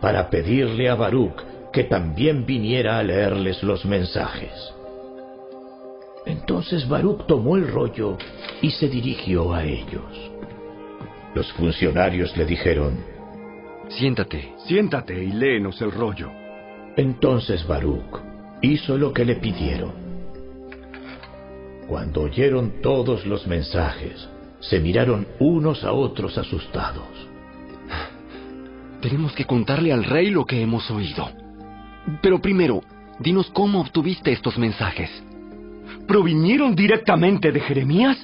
para 0.00 0.30
pedirle 0.30 0.88
a 0.88 0.94
Baruch 0.94 1.42
que 1.72 1.82
también 1.82 2.46
viniera 2.46 3.00
a 3.00 3.02
leerles 3.02 3.64
los 3.64 3.84
mensajes. 3.84 4.52
Entonces 6.24 6.88
Baruch 6.88 7.26
tomó 7.26 7.56
el 7.56 7.66
rollo 7.66 8.16
y 8.62 8.70
se 8.70 8.88
dirigió 8.88 9.52
a 9.52 9.64
ellos. 9.64 10.30
Los 11.34 11.52
funcionarios 11.54 12.36
le 12.36 12.44
dijeron, 12.44 12.96
Siéntate. 13.88 14.52
Siéntate 14.68 15.20
y 15.20 15.32
léenos 15.32 15.82
el 15.82 15.90
rollo. 15.90 16.39
Entonces 16.96 17.66
Baruch 17.66 18.20
hizo 18.62 18.98
lo 18.98 19.12
que 19.12 19.24
le 19.24 19.36
pidieron. 19.36 19.92
Cuando 21.86 22.22
oyeron 22.22 22.80
todos 22.82 23.26
los 23.26 23.46
mensajes, 23.46 24.28
se 24.60 24.78
miraron 24.80 25.26
unos 25.38 25.84
a 25.84 25.92
otros 25.92 26.36
asustados. 26.38 27.08
Tenemos 29.00 29.32
que 29.32 29.44
contarle 29.44 29.92
al 29.92 30.04
rey 30.04 30.30
lo 30.30 30.44
que 30.44 30.60
hemos 30.60 30.90
oído. 30.90 31.30
Pero 32.22 32.40
primero, 32.40 32.82
dinos 33.18 33.50
cómo 33.50 33.80
obtuviste 33.80 34.30
estos 34.30 34.58
mensajes. 34.58 35.10
¿Provinieron 36.06 36.74
directamente 36.74 37.50
de 37.50 37.60
Jeremías? 37.60 38.18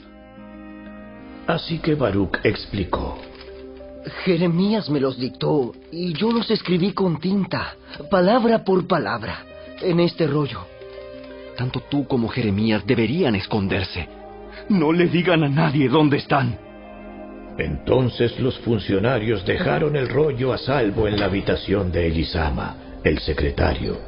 Así 1.47 1.79
que 1.79 1.95
Baruch 1.95 2.39
explicó. 2.45 3.19
Jeremías 4.25 4.89
me 4.89 5.01
los 5.01 5.19
dictó 5.19 5.73
y 5.91 6.13
yo 6.13 6.31
los 6.31 6.51
escribí 6.51 6.93
con 6.93 7.19
tinta, 7.19 7.75
palabra 8.11 8.65
por 8.65 8.87
palabra, 8.87 9.45
en 9.81 10.01
este 10.01 10.27
rollo. 10.27 10.61
Tanto 11.57 11.81
tú 11.89 12.07
como 12.07 12.29
Jeremías 12.29 12.87
deberían 12.87 13.35
esconderse. 13.35 14.09
No 14.69 14.93
le 14.93 15.07
digan 15.09 15.43
a 15.43 15.49
nadie 15.49 15.89
dónde 15.89 16.19
están. 16.19 16.59
Entonces 17.59 18.39
los 18.39 18.59
funcionarios 18.59 19.45
dejaron 19.45 19.97
el 19.97 20.09
rollo 20.09 20.53
a 20.53 20.59
salvo 20.59 21.09
en 21.09 21.19
la 21.19 21.27
habitación 21.27 21.91
de 21.91 22.07
Elisama, 22.07 22.77
el 23.03 23.19
secretario, 23.21 23.99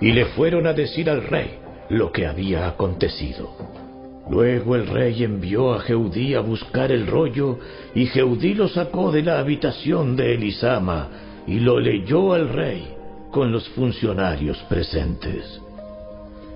y 0.00 0.12
le 0.12 0.26
fueron 0.26 0.66
a 0.66 0.72
decir 0.72 1.10
al 1.10 1.24
rey 1.24 1.58
lo 1.90 2.12
que 2.12 2.26
había 2.26 2.68
acontecido. 2.68 3.81
Luego 4.30 4.76
el 4.76 4.86
rey 4.86 5.24
envió 5.24 5.74
a 5.74 5.80
Jeudí 5.80 6.34
a 6.34 6.40
buscar 6.40 6.92
el 6.92 7.06
rollo, 7.06 7.58
y 7.94 8.06
Jeudí 8.06 8.54
lo 8.54 8.68
sacó 8.68 9.10
de 9.10 9.22
la 9.22 9.38
habitación 9.38 10.16
de 10.16 10.34
Elisama 10.34 11.08
y 11.46 11.58
lo 11.58 11.80
leyó 11.80 12.32
al 12.32 12.48
rey 12.48 12.94
con 13.30 13.50
los 13.50 13.68
funcionarios 13.70 14.58
presentes. 14.68 15.60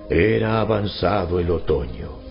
Era 0.08 0.60
avanzado 0.60 1.40
el 1.40 1.50
otoño 1.50 2.26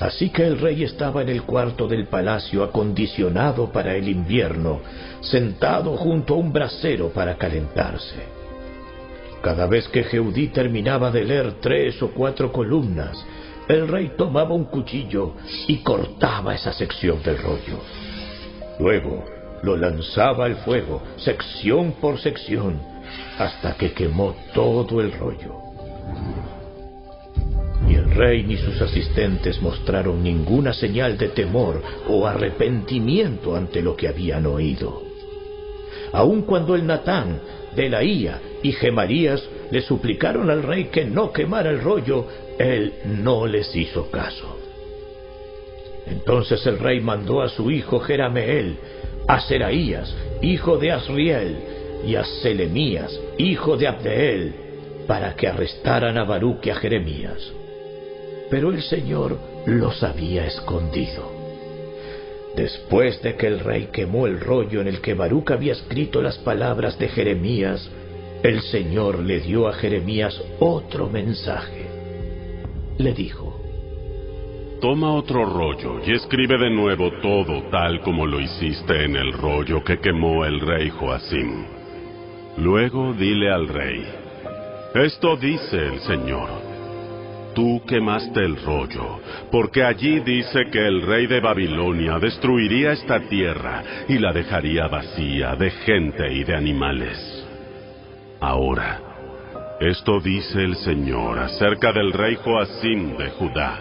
Así 0.00 0.30
que 0.30 0.46
el 0.46 0.60
rey 0.60 0.84
estaba 0.84 1.22
en 1.22 1.28
el 1.28 1.42
cuarto 1.42 1.88
del 1.88 2.06
palacio 2.06 2.62
acondicionado 2.62 3.72
para 3.72 3.96
el 3.96 4.08
invierno, 4.08 4.80
sentado 5.20 5.96
junto 5.96 6.34
a 6.34 6.36
un 6.36 6.52
brasero 6.52 7.08
para 7.08 7.36
calentarse. 7.36 8.38
Cada 9.42 9.66
vez 9.66 9.88
que 9.88 10.04
Jeudí 10.04 10.48
terminaba 10.48 11.10
de 11.10 11.24
leer 11.24 11.54
tres 11.60 12.00
o 12.00 12.10
cuatro 12.10 12.52
columnas, 12.52 13.24
el 13.68 13.86
rey 13.86 14.12
tomaba 14.16 14.54
un 14.54 14.64
cuchillo 14.64 15.34
y 15.66 15.78
cortaba 15.78 16.54
esa 16.54 16.72
sección 16.72 17.22
del 17.22 17.38
rollo. 17.38 17.80
Luego 18.80 19.24
lo 19.62 19.76
lanzaba 19.76 20.46
al 20.46 20.56
fuego, 20.56 21.02
sección 21.16 21.92
por 22.00 22.18
sección, 22.18 22.80
hasta 23.38 23.74
que 23.74 23.92
quemó 23.92 24.34
todo 24.54 25.00
el 25.00 25.12
rollo. 25.12 25.56
Ni 27.86 27.94
el 27.94 28.10
rey 28.10 28.42
ni 28.44 28.56
sus 28.56 28.80
asistentes 28.80 29.60
mostraron 29.60 30.22
ninguna 30.22 30.72
señal 30.72 31.18
de 31.18 31.28
temor 31.28 31.82
o 32.08 32.26
arrepentimiento 32.26 33.54
ante 33.54 33.82
lo 33.82 33.96
que 33.96 34.08
habían 34.08 34.46
oído. 34.46 35.02
Aun 36.12 36.42
cuando 36.42 36.74
el 36.74 36.86
Natán, 36.86 37.40
Delaía 37.76 38.40
y 38.62 38.72
Gemarías 38.72 39.42
le 39.70 39.82
suplicaron 39.82 40.50
al 40.50 40.62
rey 40.62 40.84
que 40.86 41.04
no 41.04 41.32
quemara 41.32 41.70
el 41.70 41.80
rollo, 41.82 42.26
él 42.58 42.94
no 43.04 43.46
les 43.46 43.74
hizo 43.74 44.10
caso. 44.10 44.56
Entonces 46.06 46.64
el 46.66 46.78
rey 46.78 47.00
mandó 47.00 47.42
a 47.42 47.48
su 47.48 47.70
hijo 47.70 48.00
Jerameel, 48.00 48.76
a 49.26 49.40
Seraías, 49.40 50.14
hijo 50.42 50.78
de 50.78 50.92
Asriel, 50.92 51.56
y 52.06 52.14
a 52.14 52.24
Selemías, 52.24 53.18
hijo 53.36 53.76
de 53.76 53.88
Abdeel, 53.88 54.54
para 55.06 55.34
que 55.34 55.48
arrestaran 55.48 56.16
a 56.16 56.24
Baruch 56.24 56.66
y 56.66 56.70
a 56.70 56.76
Jeremías 56.76 57.52
pero 58.50 58.70
el 58.70 58.82
Señor 58.82 59.38
los 59.66 60.02
había 60.02 60.46
escondido. 60.46 61.30
Después 62.56 63.22
de 63.22 63.36
que 63.36 63.46
el 63.46 63.60
rey 63.60 63.88
quemó 63.92 64.26
el 64.26 64.40
rollo 64.40 64.80
en 64.80 64.88
el 64.88 65.00
que 65.00 65.14
Baruch 65.14 65.50
había 65.50 65.72
escrito 65.72 66.22
las 66.22 66.38
palabras 66.38 66.98
de 66.98 67.08
Jeremías, 67.08 67.88
el 68.42 68.62
Señor 68.62 69.20
le 69.20 69.40
dio 69.40 69.68
a 69.68 69.74
Jeremías 69.74 70.40
otro 70.58 71.08
mensaje. 71.08 71.97
Le 72.98 73.12
dijo, 73.14 73.60
Toma 74.80 75.12
otro 75.12 75.44
rollo 75.44 76.00
y 76.04 76.12
escribe 76.12 76.58
de 76.58 76.70
nuevo 76.70 77.10
todo 77.20 77.62
tal 77.70 78.00
como 78.02 78.26
lo 78.26 78.40
hiciste 78.40 79.04
en 79.04 79.16
el 79.16 79.32
rollo 79.32 79.82
que 79.82 79.98
quemó 79.98 80.44
el 80.44 80.60
rey 80.60 80.90
Joacim. 80.90 81.64
Luego 82.58 83.12
dile 83.12 83.50
al 83.50 83.68
rey, 83.68 84.04
esto 84.94 85.36
dice 85.36 85.76
el 85.76 86.00
Señor 86.00 86.68
tú 87.58 87.82
quemaste 87.88 88.38
el 88.44 88.54
rollo, 88.62 89.18
porque 89.50 89.82
allí 89.82 90.20
dice 90.20 90.66
que 90.70 90.86
el 90.86 91.02
rey 91.02 91.26
de 91.26 91.40
Babilonia 91.40 92.20
destruiría 92.20 92.92
esta 92.92 93.18
tierra 93.28 93.82
y 94.06 94.16
la 94.16 94.32
dejaría 94.32 94.86
vacía 94.86 95.56
de 95.56 95.72
gente 95.72 96.32
y 96.32 96.44
de 96.44 96.54
animales. 96.54 97.18
Ahora, 98.38 99.07
esto 99.80 100.18
dice 100.18 100.64
el 100.64 100.74
Señor 100.76 101.38
acerca 101.38 101.92
del 101.92 102.12
rey 102.12 102.36
Joacim 102.42 103.16
de 103.16 103.30
Judá. 103.30 103.78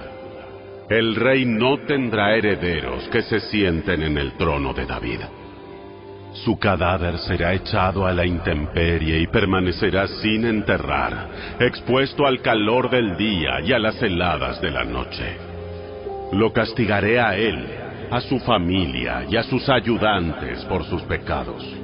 El 0.90 1.16
rey 1.16 1.44
no 1.44 1.80
tendrá 1.80 2.36
herederos 2.36 3.08
que 3.10 3.24
se 3.24 3.40
sienten 3.40 4.04
en 4.04 4.18
el 4.18 4.34
trono 4.38 4.74
de 4.74 4.86
David. 4.86 5.22
Su 6.34 6.60
cadáver 6.60 7.18
será 7.18 7.54
echado 7.54 8.06
a 8.06 8.14
la 8.14 8.28
intemperie 8.28 9.20
y 9.20 9.28
permanecerá 9.28 10.08
sin 10.08 10.46
enterrar, 10.46 11.30
expuesto 11.60 12.28
al 12.28 12.42
calor 12.42 12.92
del 12.92 13.18
día 13.18 13.60
y 13.62 13.74
a 13.74 13.80
las 13.80 14.00
heladas 14.02 14.62
de 14.62 14.70
la 14.70 14.84
noche. 14.84 15.36
Lo 16.32 16.54
castigaré 16.54 17.20
a 17.20 17.36
él, 17.36 17.66
a 18.12 18.22
su 18.22 18.40
familia 18.40 19.26
y 19.28 19.36
a 19.36 19.44
sus 19.44 19.68
ayudantes 19.68 20.64
por 20.66 20.84
sus 20.84 21.02
pecados. 21.04 21.77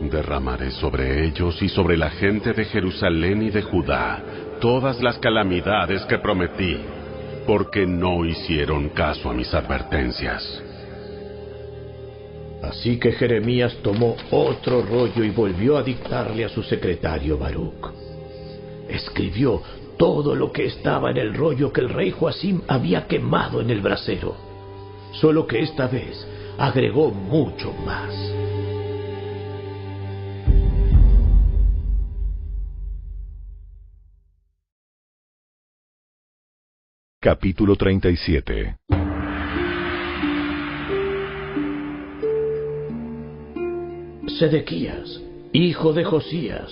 Derramaré 0.00 0.70
sobre 0.70 1.26
ellos 1.26 1.60
y 1.60 1.68
sobre 1.68 1.96
la 1.96 2.10
gente 2.10 2.52
de 2.52 2.64
Jerusalén 2.66 3.42
y 3.42 3.50
de 3.50 3.62
Judá 3.62 4.22
todas 4.60 5.00
las 5.02 5.18
calamidades 5.18 6.04
que 6.06 6.18
prometí, 6.18 6.76
porque 7.46 7.86
no 7.86 8.24
hicieron 8.24 8.90
caso 8.90 9.30
a 9.30 9.34
mis 9.34 9.52
advertencias. 9.52 10.62
Así 12.62 12.98
que 12.98 13.12
Jeremías 13.12 13.76
tomó 13.82 14.16
otro 14.30 14.82
rollo 14.82 15.24
y 15.24 15.30
volvió 15.30 15.76
a 15.76 15.82
dictarle 15.82 16.44
a 16.44 16.48
su 16.48 16.62
secretario 16.62 17.38
Baruch. 17.38 17.92
Escribió 18.88 19.62
todo 19.96 20.34
lo 20.34 20.52
que 20.52 20.66
estaba 20.66 21.10
en 21.10 21.18
el 21.18 21.34
rollo 21.34 21.72
que 21.72 21.80
el 21.80 21.88
rey 21.88 22.10
Joacim 22.10 22.62
había 22.68 23.06
quemado 23.06 23.60
en 23.60 23.70
el 23.70 23.80
brasero, 23.80 24.36
solo 25.12 25.46
que 25.46 25.60
esta 25.60 25.86
vez 25.86 26.26
agregó 26.58 27.10
mucho 27.10 27.72
más. 27.84 28.12
Capítulo 37.20 37.74
37 37.74 38.76
Sedequías, 44.38 45.20
hijo 45.52 45.92
de 45.94 46.04
Josías, 46.04 46.70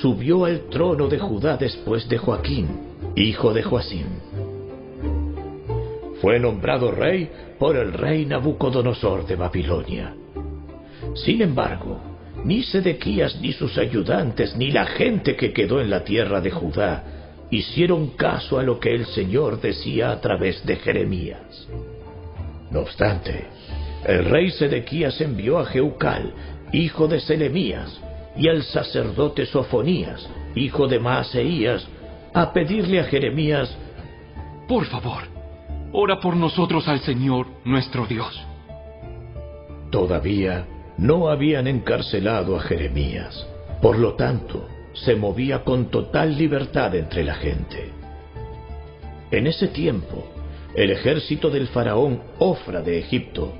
subió 0.00 0.44
al 0.44 0.68
trono 0.70 1.08
de 1.08 1.18
Judá 1.18 1.56
después 1.56 2.08
de 2.08 2.16
Joaquín, 2.16 2.68
hijo 3.16 3.52
de 3.52 3.64
Joacim. 3.64 4.06
Fue 6.20 6.38
nombrado 6.38 6.92
rey 6.92 7.28
por 7.58 7.74
el 7.74 7.92
rey 7.92 8.24
Nabucodonosor 8.24 9.26
de 9.26 9.34
Babilonia. 9.34 10.14
Sin 11.16 11.42
embargo, 11.42 12.00
ni 12.44 12.62
Sedequías 12.62 13.40
ni 13.40 13.50
sus 13.50 13.76
ayudantes 13.76 14.54
ni 14.54 14.70
la 14.70 14.86
gente 14.86 15.34
que 15.34 15.52
quedó 15.52 15.80
en 15.80 15.90
la 15.90 16.04
tierra 16.04 16.40
de 16.40 16.52
Judá 16.52 17.17
hicieron 17.50 18.08
caso 18.08 18.58
a 18.58 18.62
lo 18.62 18.78
que 18.78 18.94
el 18.94 19.06
Señor 19.06 19.60
decía 19.60 20.10
a 20.10 20.20
través 20.20 20.64
de 20.66 20.76
Jeremías. 20.76 21.68
No 22.70 22.80
obstante, 22.80 23.46
el 24.06 24.24
rey 24.26 24.50
Sedequías 24.50 25.20
envió 25.20 25.58
a 25.58 25.66
Jeucal, 25.66 26.32
hijo 26.72 27.08
de 27.08 27.20
Selemías, 27.20 28.00
y 28.36 28.48
al 28.48 28.62
sacerdote 28.62 29.46
Sofonías, 29.46 30.28
hijo 30.54 30.86
de 30.86 30.98
Maaseías, 30.98 31.86
a 32.34 32.52
pedirle 32.52 33.00
a 33.00 33.04
Jeremías, 33.04 33.76
Por 34.68 34.84
favor, 34.84 35.22
ora 35.92 36.20
por 36.20 36.36
nosotros 36.36 36.86
al 36.88 37.00
Señor 37.00 37.46
nuestro 37.64 38.06
Dios. 38.06 38.38
Todavía 39.90 40.66
no 40.98 41.30
habían 41.30 41.66
encarcelado 41.66 42.56
a 42.56 42.60
Jeremías, 42.60 43.46
por 43.80 43.98
lo 43.98 44.14
tanto, 44.14 44.68
se 45.04 45.14
movía 45.14 45.64
con 45.64 45.90
total 45.90 46.36
libertad 46.36 46.94
entre 46.94 47.24
la 47.24 47.34
gente. 47.34 47.90
En 49.30 49.46
ese 49.46 49.68
tiempo, 49.68 50.26
el 50.74 50.90
ejército 50.90 51.50
del 51.50 51.68
faraón 51.68 52.22
Ofra 52.38 52.82
de 52.82 52.98
Egipto 52.98 53.52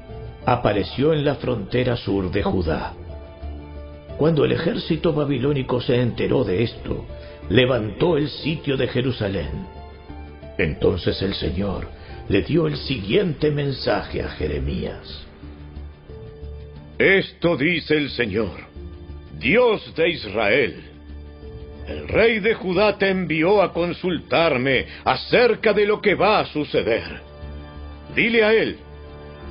apareció 0.46 1.12
en 1.12 1.24
la 1.24 1.34
frontera 1.36 1.96
sur 1.96 2.30
de 2.30 2.42
Judá. 2.42 2.94
Cuando 4.16 4.44
el 4.44 4.52
ejército 4.52 5.12
babilónico 5.12 5.80
se 5.80 6.00
enteró 6.00 6.42
de 6.44 6.62
esto, 6.62 7.04
levantó 7.48 8.16
el 8.16 8.28
sitio 8.28 8.76
de 8.76 8.88
Jerusalén. 8.88 9.66
Entonces 10.58 11.20
el 11.22 11.34
Señor 11.34 11.86
le 12.28 12.42
dio 12.42 12.66
el 12.66 12.76
siguiente 12.76 13.50
mensaje 13.50 14.22
a 14.22 14.28
Jeremías. 14.30 15.26
Esto 16.98 17.56
dice 17.56 17.96
el 17.96 18.10
Señor, 18.10 18.58
Dios 19.38 19.94
de 19.94 20.10
Israel. 20.10 20.87
El 21.88 22.06
rey 22.06 22.40
de 22.40 22.54
Judá 22.54 22.98
te 22.98 23.08
envió 23.08 23.62
a 23.62 23.72
consultarme 23.72 24.86
acerca 25.04 25.72
de 25.72 25.86
lo 25.86 26.02
que 26.02 26.14
va 26.14 26.40
a 26.40 26.46
suceder. 26.46 27.20
Dile 28.14 28.44
a 28.44 28.52
él, 28.52 28.78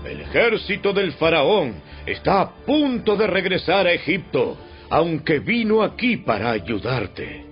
el 0.06 0.22
ejército 0.22 0.94
del 0.94 1.14
faraón 1.14 1.82
está 2.06 2.42
a 2.42 2.52
punto 2.52 3.16
de 3.16 3.26
regresar 3.26 3.88
a 3.88 3.94
Egipto, 3.94 4.58
aunque 4.90 5.40
vino 5.40 5.82
aquí 5.82 6.18
para 6.18 6.52
ayudarte. 6.52 7.46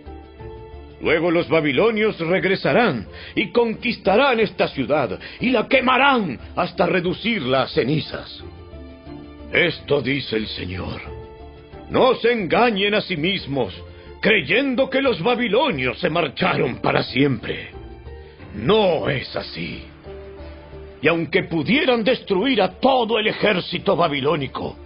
Luego 1.01 1.31
los 1.31 1.49
babilonios 1.49 2.19
regresarán 2.19 3.07
y 3.35 3.51
conquistarán 3.51 4.39
esta 4.39 4.67
ciudad 4.67 5.19
y 5.39 5.49
la 5.49 5.67
quemarán 5.67 6.39
hasta 6.55 6.85
reducirla 6.85 7.63
a 7.63 7.67
cenizas. 7.67 8.43
Esto 9.51 10.01
dice 10.01 10.37
el 10.37 10.47
Señor. 10.47 11.01
No 11.89 12.15
se 12.15 12.31
engañen 12.31 12.95
a 12.95 13.01
sí 13.01 13.17
mismos, 13.17 13.73
creyendo 14.25 14.89
que 14.89 15.03
los 15.03 15.21
babilonios 15.21 15.99
se 15.99 16.09
marcharon 16.09 16.77
para 16.77 17.03
siempre. 17.03 17.69
No 18.55 19.07
es 19.07 19.35
así. 19.35 19.83
Y 20.99 21.07
aunque 21.07 21.43
pudieran 21.43 22.03
destruir 22.03 22.59
a 22.59 22.71
todo 22.79 23.19
el 23.19 23.27
ejército 23.27 23.95
babilónico 23.95 24.77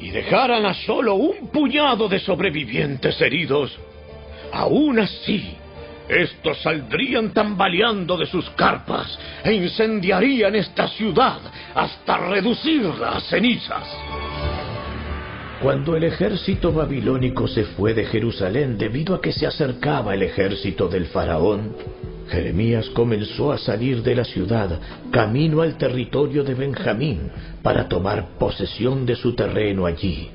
y 0.00 0.08
dejaran 0.08 0.64
a 0.64 0.72
solo 0.72 1.16
un 1.16 1.48
puñado 1.48 2.08
de 2.08 2.18
sobrevivientes 2.20 3.20
heridos, 3.20 3.78
aún 4.50 4.98
así, 4.98 5.44
estos 6.08 6.62
saldrían 6.62 7.34
tambaleando 7.34 8.16
de 8.16 8.24
sus 8.24 8.48
carpas 8.52 9.18
e 9.44 9.52
incendiarían 9.52 10.54
esta 10.54 10.88
ciudad 10.88 11.40
hasta 11.74 12.16
reducirla 12.16 13.10
a 13.10 13.20
cenizas. 13.20 14.45
Cuando 15.62 15.96
el 15.96 16.04
ejército 16.04 16.70
babilónico 16.70 17.48
se 17.48 17.64
fue 17.64 17.94
de 17.94 18.04
Jerusalén 18.04 18.76
debido 18.76 19.14
a 19.14 19.22
que 19.22 19.32
se 19.32 19.46
acercaba 19.46 20.14
el 20.14 20.22
ejército 20.22 20.86
del 20.86 21.06
faraón, 21.06 21.74
Jeremías 22.28 22.90
comenzó 22.90 23.52
a 23.52 23.58
salir 23.58 24.02
de 24.02 24.16
la 24.16 24.24
ciudad 24.24 24.78
camino 25.10 25.62
al 25.62 25.78
territorio 25.78 26.44
de 26.44 26.54
Benjamín 26.54 27.30
para 27.62 27.88
tomar 27.88 28.36
posesión 28.38 29.06
de 29.06 29.16
su 29.16 29.34
terreno 29.34 29.86
allí, 29.86 30.30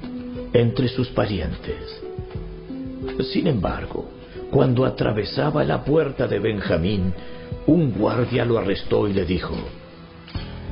entre 0.54 0.88
sus 0.88 1.10
parientes. 1.10 2.02
Sin 3.32 3.46
embargo, 3.46 4.10
cuando 4.50 4.86
atravesaba 4.86 5.64
la 5.64 5.84
puerta 5.84 6.28
de 6.28 6.40
Benjamín, 6.40 7.14
un 7.68 7.92
guardia 7.92 8.44
lo 8.44 8.58
arrestó 8.58 9.08
y 9.08 9.14
le 9.14 9.26
dijo, 9.26 9.54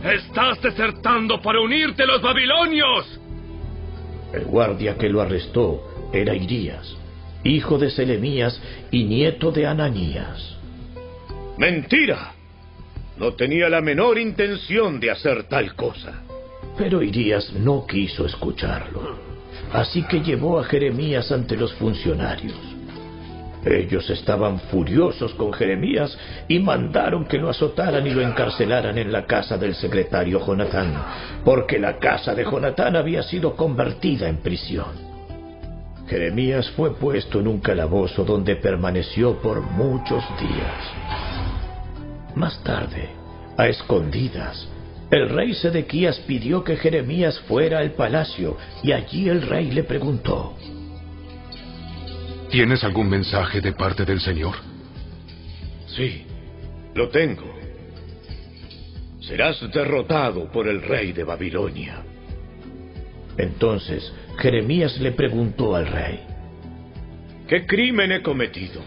Estás 0.03 0.59
desertando 0.61 1.39
para 1.39 1.59
unirte 1.59 2.03
a 2.03 2.07
los 2.07 2.21
babilonios. 2.21 3.19
El 4.33 4.45
guardia 4.45 4.95
que 4.95 5.09
lo 5.09 5.22
arrestó 5.22 6.09
era 6.14 6.35
Irías, 6.35 6.95
hijo 7.43 7.77
de 7.77 7.90
Selemías 7.90 8.61
y 8.91 9.03
nieto 9.03 9.51
de 9.51 9.66
Ananías. 9.66 10.56
Mentira. 11.58 12.33
No 13.17 13.33
tenía 13.33 13.69
la 13.69 13.82
menor 13.82 14.17
intención 14.17 14.99
de 14.99 15.11
hacer 15.11 15.43
tal 15.43 15.75
cosa. 15.75 16.24
Pero 16.77 17.01
Irías 17.03 17.51
no 17.53 17.85
quiso 17.85 18.25
escucharlo. 18.25 19.17
Así 19.74 20.03
que 20.03 20.22
llevó 20.22 20.59
a 20.59 20.64
Jeremías 20.64 21.32
ante 21.32 21.58
los 21.58 21.74
funcionarios. 21.74 22.56
Ellos 23.65 24.09
estaban 24.09 24.59
furiosos 24.59 25.33
con 25.33 25.51
Jeremías 25.51 26.17
y 26.47 26.59
mandaron 26.59 27.25
que 27.25 27.38
lo 27.38 27.49
azotaran 27.49 28.07
y 28.07 28.11
lo 28.11 28.21
encarcelaran 28.21 28.97
en 28.97 29.11
la 29.11 29.25
casa 29.25 29.57
del 29.57 29.75
secretario 29.75 30.45
Jonatán, 30.45 30.93
porque 31.43 31.77
la 31.77 31.97
casa 31.97 32.33
de 32.33 32.45
Jonatán 32.45 32.95
había 32.95 33.21
sido 33.23 33.55
convertida 33.55 34.29
en 34.29 34.38
prisión. 34.38 35.09
Jeremías 36.07 36.69
fue 36.71 36.95
puesto 36.95 37.39
en 37.39 37.47
un 37.47 37.59
calabozo 37.59 38.23
donde 38.23 38.55
permaneció 38.55 39.39
por 39.41 39.61
muchos 39.61 40.23
días. 40.39 40.91
Más 42.35 42.63
tarde, 42.63 43.09
a 43.57 43.67
escondidas, 43.67 44.67
el 45.11 45.29
rey 45.29 45.53
Sedequías 45.53 46.19
pidió 46.19 46.63
que 46.63 46.77
Jeremías 46.77 47.39
fuera 47.41 47.79
al 47.79 47.91
palacio 47.91 48.57
y 48.83 48.91
allí 48.91 49.27
el 49.27 49.41
rey 49.41 49.71
le 49.71 49.83
preguntó, 49.83 50.55
¿Tienes 52.49 52.83
algún 52.83 53.09
mensaje 53.09 53.61
de 53.61 53.73
parte 53.73 54.05
del 54.05 54.19
Señor? 54.19 54.55
Sí, 55.87 56.25
Lo 56.95 57.09
tengo. 57.09 57.43
Serás 59.21 59.61
derrotado 59.71 60.51
por 60.51 60.67
el 60.67 60.81
rey 60.81 61.11
de 61.11 61.23
Babilonia. 61.23 62.03
Entonces 63.37 64.11
Jeremías 64.39 64.99
le 64.99 65.11
preguntó 65.11 65.75
al 65.75 65.85
rey, 65.85 66.19
¿qué 67.47 67.65
crimen 67.67 68.11
he 68.11 68.21
cometido? 68.23 68.81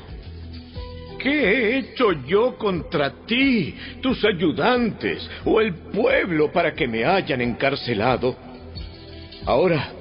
¿Qué 1.18 1.31
he 1.31 1.78
hecho 1.78 2.12
yo 2.26 2.58
contra 2.58 3.24
ti, 3.24 3.76
tus 4.02 4.24
ayudantes 4.24 5.31
o 5.44 5.60
el 5.60 5.73
pueblo 5.74 6.50
para 6.50 6.74
que 6.74 6.89
me 6.89 7.05
hayan 7.05 7.41
encarcelado? 7.41 8.36
Ahora, 9.47 9.92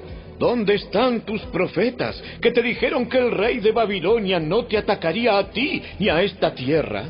¿dónde 0.42 0.74
están 0.74 1.20
tus 1.20 1.40
profetas 1.52 2.20
que 2.40 2.50
te 2.50 2.62
dijeron 2.62 3.08
que 3.08 3.16
el 3.16 3.30
rey 3.30 3.60
de 3.60 3.70
Babilonia 3.70 4.40
no 4.40 4.64
te 4.64 4.76
atacaría 4.76 5.38
a 5.38 5.48
ti 5.52 5.80
ni 6.00 6.08
a 6.08 6.20
esta 6.20 6.52
tierra? 6.52 7.04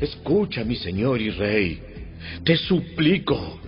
Escucha, 0.00 0.62
mi 0.62 0.76
señor 0.76 1.20
y 1.20 1.30
rey, 1.30 1.82
te 2.44 2.56
suplico 2.56 3.58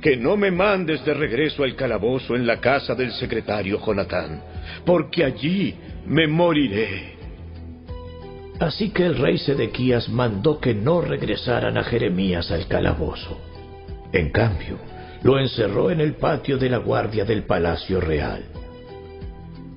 que 0.00 0.16
no 0.16 0.36
me 0.36 0.52
mandes 0.52 1.04
de 1.04 1.14
regreso 1.14 1.64
al 1.64 1.74
calabozo 1.74 2.36
en 2.36 2.46
la 2.46 2.60
casa 2.60 2.94
del 2.94 3.10
secretario 3.10 3.84
Jonatán, 3.84 4.40
porque 4.86 5.24
allí 5.24 5.74
me 6.06 6.28
moriré. 6.28 7.16
Así 8.60 8.90
que 8.90 9.04
el 9.04 9.18
rey 9.18 9.36
Sedequías 9.38 10.08
mandó 10.08 10.60
que 10.60 10.74
no 10.74 11.00
regresaran 11.00 11.76
a 11.76 11.82
Jeremías 11.82 12.52
al 12.52 12.68
calabozo. 12.68 13.40
En 14.12 14.30
cambio, 14.30 14.78
lo 15.22 15.38
encerró 15.38 15.90
en 15.90 16.00
el 16.00 16.14
patio 16.14 16.58
de 16.58 16.68
la 16.68 16.78
guardia 16.78 17.24
del 17.24 17.44
palacio 17.44 18.00
real. 18.00 18.44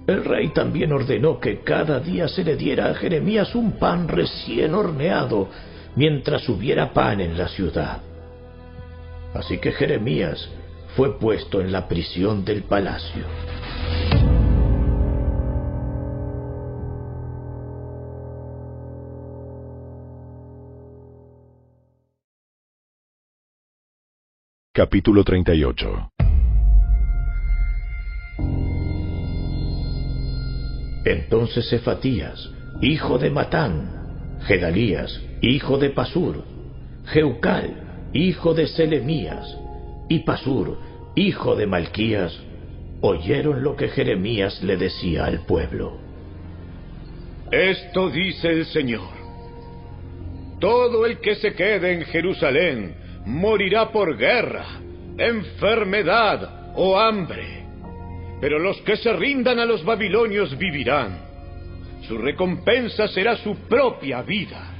El 0.07 0.23
rey 0.23 0.49
también 0.49 0.91
ordenó 0.91 1.39
que 1.39 1.61
cada 1.61 1.99
día 1.99 2.27
se 2.27 2.43
le 2.43 2.55
diera 2.55 2.91
a 2.91 2.95
Jeremías 2.95 3.55
un 3.55 3.73
pan 3.73 4.07
recién 4.07 4.75
horneado 4.75 5.49
mientras 5.95 6.47
hubiera 6.47 6.93
pan 6.93 7.21
en 7.21 7.37
la 7.37 7.47
ciudad. 7.47 8.01
Así 9.33 9.57
que 9.57 9.71
Jeremías 9.71 10.47
fue 10.95 11.17
puesto 11.19 11.59
en 11.59 11.71
la 11.71 11.87
prisión 11.87 12.45
del 12.45 12.63
palacio. 12.63 13.23
Capítulo 24.75 25.23
38 25.23 26.11
Entonces 31.05 31.69
Cefatías, 31.69 32.51
hijo 32.81 33.17
de 33.17 33.29
Matán, 33.29 34.37
Gedalías, 34.41 35.21
hijo 35.41 35.77
de 35.77 35.91
Pasur, 35.91 36.43
Jeucal, 37.05 38.09
hijo 38.11 38.53
de 38.53 38.67
Selemías, 38.67 39.47
y 40.09 40.19
Pasur, 40.25 40.77
hijo 41.15 41.55
de 41.55 41.67
Malquías, 41.67 42.37
oyeron 42.99 43.63
lo 43.63 43.77
que 43.77 43.87
Jeremías 43.87 44.61
le 44.61 44.75
decía 44.75 45.23
al 45.23 45.45
pueblo. 45.45 45.97
Esto 47.49 48.09
dice 48.09 48.49
el 48.49 48.65
Señor. 48.65 49.07
Todo 50.59 51.05
el 51.05 51.21
que 51.21 51.35
se 51.35 51.53
quede 51.53 51.93
en 51.93 52.01
Jerusalén 52.01 53.04
morirá 53.25 53.91
por 53.91 54.17
guerra, 54.17 54.65
enfermedad 55.17 56.73
o 56.75 56.99
hambre. 56.99 57.65
Pero 58.41 58.59
los 58.59 58.81
que 58.81 58.97
se 58.97 59.11
rindan 59.13 59.59
a 59.59 59.65
los 59.65 59.83
babilonios 59.83 60.57
vivirán. 60.57 61.19
Su 62.07 62.17
recompensa 62.17 63.07
será 63.07 63.35
su 63.37 63.55
propia 63.67 64.21
vida. 64.21 64.71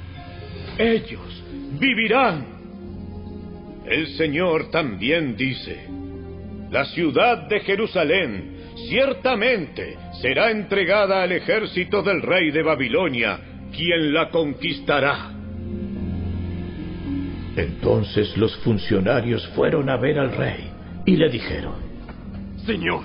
Ellos 0.78 1.42
vivirán. 1.78 2.46
El 3.86 4.08
Señor 4.16 4.70
también 4.70 5.36
dice, 5.36 5.86
la 6.70 6.84
ciudad 6.86 7.48
de 7.48 7.60
Jerusalén 7.60 8.56
ciertamente 8.88 9.96
será 10.20 10.50
entregada 10.50 11.22
al 11.22 11.32
ejército 11.32 12.02
del 12.02 12.20
rey 12.22 12.50
de 12.50 12.62
Babilonia, 12.62 13.38
quien 13.72 14.12
la 14.12 14.30
conquistará. 14.30 15.35
Entonces 17.56 18.36
los 18.36 18.54
funcionarios 18.58 19.46
fueron 19.48 19.88
a 19.88 19.96
ver 19.96 20.18
al 20.18 20.36
rey 20.36 20.70
y 21.06 21.16
le 21.16 21.30
dijeron, 21.30 21.74
Señor, 22.66 23.04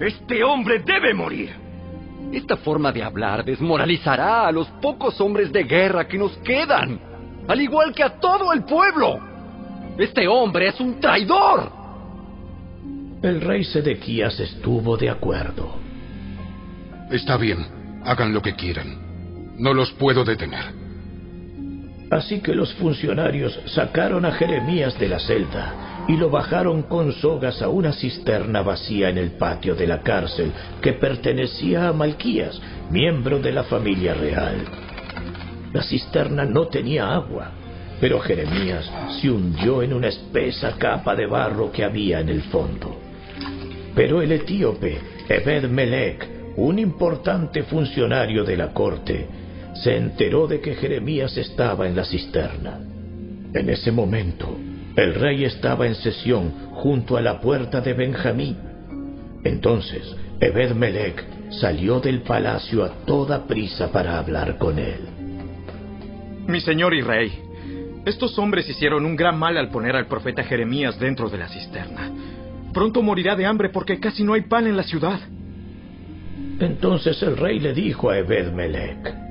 este 0.00 0.44
hombre 0.44 0.78
debe 0.78 1.12
morir. 1.12 1.50
Esta 2.32 2.56
forma 2.58 2.92
de 2.92 3.02
hablar 3.02 3.44
desmoralizará 3.44 4.46
a 4.46 4.52
los 4.52 4.68
pocos 4.82 5.20
hombres 5.20 5.50
de 5.50 5.64
guerra 5.64 6.06
que 6.06 6.18
nos 6.18 6.36
quedan, 6.38 7.00
al 7.48 7.60
igual 7.60 7.92
que 7.92 8.04
a 8.04 8.20
todo 8.20 8.52
el 8.52 8.64
pueblo. 8.64 9.18
Este 9.98 10.28
hombre 10.28 10.68
es 10.68 10.78
un 10.78 11.00
traidor. 11.00 11.72
El 13.20 13.40
rey 13.40 13.64
Sedequías 13.64 14.38
estuvo 14.38 14.96
de 14.96 15.10
acuerdo. 15.10 15.74
Está 17.10 17.36
bien, 17.36 17.66
hagan 18.04 18.32
lo 18.32 18.40
que 18.40 18.54
quieran. 18.54 19.56
No 19.58 19.74
los 19.74 19.90
puedo 19.92 20.22
detener. 20.22 20.87
Así 22.10 22.40
que 22.40 22.54
los 22.54 22.72
funcionarios 22.74 23.60
sacaron 23.66 24.24
a 24.24 24.32
Jeremías 24.32 24.98
de 24.98 25.08
la 25.08 25.18
celda 25.18 26.04
y 26.08 26.16
lo 26.16 26.30
bajaron 26.30 26.82
con 26.84 27.12
sogas 27.12 27.60
a 27.60 27.68
una 27.68 27.92
cisterna 27.92 28.62
vacía 28.62 29.10
en 29.10 29.18
el 29.18 29.32
patio 29.32 29.74
de 29.74 29.86
la 29.86 30.00
cárcel 30.00 30.50
que 30.80 30.94
pertenecía 30.94 31.88
a 31.88 31.92
Malquías, 31.92 32.58
miembro 32.90 33.38
de 33.40 33.52
la 33.52 33.64
familia 33.64 34.14
real. 34.14 34.64
La 35.74 35.82
cisterna 35.82 36.46
no 36.46 36.68
tenía 36.68 37.12
agua, 37.12 37.50
pero 38.00 38.20
Jeremías 38.20 38.90
se 39.20 39.30
hundió 39.30 39.82
en 39.82 39.92
una 39.92 40.08
espesa 40.08 40.76
capa 40.78 41.14
de 41.14 41.26
barro 41.26 41.70
que 41.70 41.84
había 41.84 42.20
en 42.20 42.30
el 42.30 42.42
fondo. 42.44 42.96
Pero 43.94 44.22
el 44.22 44.32
etíope, 44.32 44.98
Ebed 45.28 45.68
Melech, 45.68 46.26
un 46.56 46.78
importante 46.78 47.64
funcionario 47.64 48.44
de 48.44 48.56
la 48.56 48.72
corte, 48.72 49.28
se 49.82 49.96
enteró 49.96 50.46
de 50.46 50.60
que 50.60 50.74
Jeremías 50.74 51.36
estaba 51.36 51.86
en 51.86 51.96
la 51.96 52.04
cisterna. 52.04 52.80
En 53.54 53.70
ese 53.70 53.92
momento, 53.92 54.56
el 54.96 55.14
rey 55.14 55.44
estaba 55.44 55.86
en 55.86 55.94
sesión 55.94 56.52
junto 56.72 57.16
a 57.16 57.22
la 57.22 57.40
puerta 57.40 57.80
de 57.80 57.92
Benjamín. 57.92 58.56
Entonces, 59.44 60.02
Ebed 60.40 60.74
Melech 60.74 61.24
salió 61.60 62.00
del 62.00 62.22
palacio 62.22 62.84
a 62.84 62.90
toda 63.06 63.46
prisa 63.46 63.90
para 63.92 64.18
hablar 64.18 64.58
con 64.58 64.78
él. 64.78 65.00
Mi 66.46 66.60
señor 66.60 66.94
y 66.94 67.00
rey, 67.00 67.32
estos 68.04 68.38
hombres 68.38 68.68
hicieron 68.68 69.04
un 69.04 69.16
gran 69.16 69.38
mal 69.38 69.56
al 69.56 69.70
poner 69.70 69.94
al 69.94 70.06
profeta 70.06 70.42
Jeremías 70.42 70.98
dentro 70.98 71.28
de 71.28 71.38
la 71.38 71.48
cisterna. 71.48 72.10
Pronto 72.72 73.02
morirá 73.02 73.36
de 73.36 73.46
hambre 73.46 73.68
porque 73.68 74.00
casi 74.00 74.24
no 74.24 74.34
hay 74.34 74.42
pan 74.42 74.66
en 74.66 74.76
la 74.76 74.82
ciudad. 74.82 75.20
Entonces 76.60 77.22
el 77.22 77.36
rey 77.36 77.60
le 77.60 77.72
dijo 77.72 78.10
a 78.10 78.18
Ebed 78.18 78.52
Melech, 78.52 79.27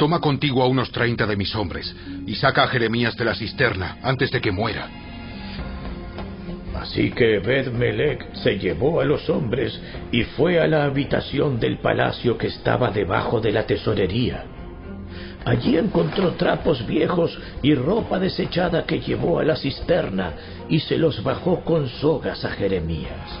Toma 0.00 0.18
contigo 0.18 0.62
a 0.62 0.66
unos 0.66 0.90
treinta 0.90 1.26
de 1.26 1.36
mis 1.36 1.54
hombres 1.54 1.94
y 2.26 2.34
saca 2.34 2.62
a 2.62 2.68
Jeremías 2.68 3.14
de 3.18 3.24
la 3.26 3.34
cisterna 3.34 3.98
antes 4.02 4.30
de 4.30 4.40
que 4.40 4.50
muera. 4.50 4.88
Así 6.74 7.10
que 7.10 7.34
Ebed 7.34 7.70
Melech 7.72 8.32
se 8.36 8.58
llevó 8.58 9.02
a 9.02 9.04
los 9.04 9.28
hombres 9.28 9.78
y 10.10 10.22
fue 10.22 10.58
a 10.58 10.66
la 10.66 10.84
habitación 10.84 11.60
del 11.60 11.80
palacio 11.80 12.38
que 12.38 12.46
estaba 12.46 12.90
debajo 12.90 13.42
de 13.42 13.52
la 13.52 13.66
tesorería. 13.66 14.44
Allí 15.44 15.76
encontró 15.76 16.30
trapos 16.30 16.86
viejos 16.86 17.38
y 17.60 17.74
ropa 17.74 18.18
desechada 18.18 18.86
que 18.86 19.00
llevó 19.00 19.38
a 19.38 19.44
la 19.44 19.56
cisterna 19.56 20.32
y 20.70 20.80
se 20.80 20.96
los 20.96 21.22
bajó 21.22 21.60
con 21.62 21.86
sogas 21.86 22.42
a 22.46 22.52
Jeremías. 22.52 23.38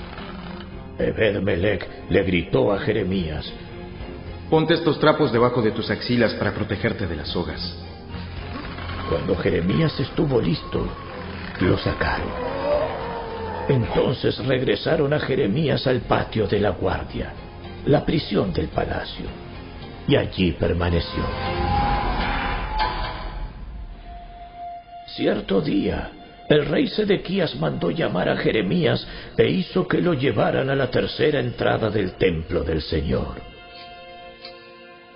Ebed 0.98 1.40
Melech 1.40 1.88
le 2.10 2.22
gritó 2.22 2.70
a 2.70 2.80
Jeremías, 2.80 3.50
Ponte 4.50 4.74
estos 4.74 4.98
trapos 4.98 5.30
debajo 5.30 5.62
de 5.62 5.70
tus 5.70 5.88
axilas 5.90 6.34
para 6.34 6.52
protegerte 6.52 7.06
de 7.06 7.14
las 7.14 7.28
sogas. 7.28 7.72
Cuando 9.08 9.36
Jeremías 9.36 9.98
estuvo 10.00 10.40
listo, 10.40 10.88
lo 11.60 11.78
sacaron. 11.78 12.26
Entonces 13.68 14.44
regresaron 14.44 15.12
a 15.12 15.20
Jeremías 15.20 15.86
al 15.86 16.00
patio 16.00 16.48
de 16.48 16.58
la 16.58 16.70
guardia, 16.70 17.32
la 17.86 18.04
prisión 18.04 18.52
del 18.52 18.66
palacio, 18.66 19.26
y 20.08 20.16
allí 20.16 20.50
permaneció. 20.50 21.22
Cierto 25.14 25.60
día, 25.60 26.10
el 26.48 26.66
rey 26.66 26.88
Sedequías 26.88 27.54
mandó 27.54 27.92
llamar 27.92 28.28
a 28.28 28.36
Jeremías 28.36 29.06
e 29.36 29.48
hizo 29.48 29.86
que 29.86 30.00
lo 30.00 30.14
llevaran 30.14 30.70
a 30.70 30.74
la 30.74 30.90
tercera 30.90 31.38
entrada 31.38 31.88
del 31.88 32.14
templo 32.14 32.64
del 32.64 32.82
Señor. 32.82 33.49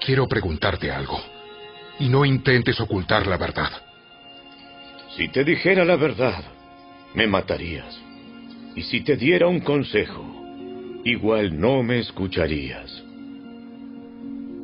Quiero 0.05 0.29
preguntarte 0.29 0.91
algo. 0.91 1.19
Y 1.99 2.09
no 2.09 2.25
intentes 2.25 2.79
ocultar 2.81 3.27
la 3.27 3.39
verdad. 3.39 3.71
Si 5.17 5.29
te 5.29 5.45
dijera 5.45 5.85
la 5.85 5.97
verdad, 5.97 6.45
me 7.15 7.27
matarías. 7.27 7.99
Y 8.75 8.83
si 8.83 9.01
te 9.03 9.17
diera 9.17 9.47
un 9.47 9.61
consejo, 9.61 10.23
igual 11.05 11.59
no 11.59 11.83
me 11.83 12.01
escucharías. 12.01 13.03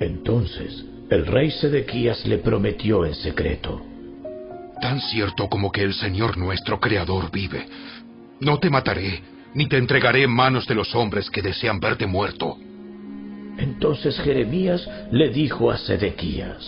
Entonces 0.01 0.85
el 1.09 1.27
rey 1.27 1.51
Sedequías 1.51 2.27
le 2.27 2.39
prometió 2.39 3.07
en 3.07 3.15
secreto. 3.15 3.81
Tan 4.81 5.01
cierto 5.01 5.49
como 5.49 5.73
que 5.73 5.83
el 5.83 5.95
Señor 5.95 6.37
nuestro 6.37 6.81
Creador 6.81 7.31
vive. 7.31 7.67
No 8.41 8.59
te 8.59 8.69
mataré, 8.69 9.23
ni 9.55 9.67
te 9.67 9.79
entregaré 9.79 10.25
en 10.25 10.31
manos 10.31 10.67
de 10.67 10.75
los 10.75 10.95
hombres 10.95 11.31
que 11.31 11.43
desean 11.43 11.81
verte 11.81 12.07
muerto. 12.07 12.59
Entonces 13.61 14.19
Jeremías 14.21 14.89
le 15.11 15.29
dijo 15.29 15.71
a 15.71 15.77
Sedequías, 15.77 16.67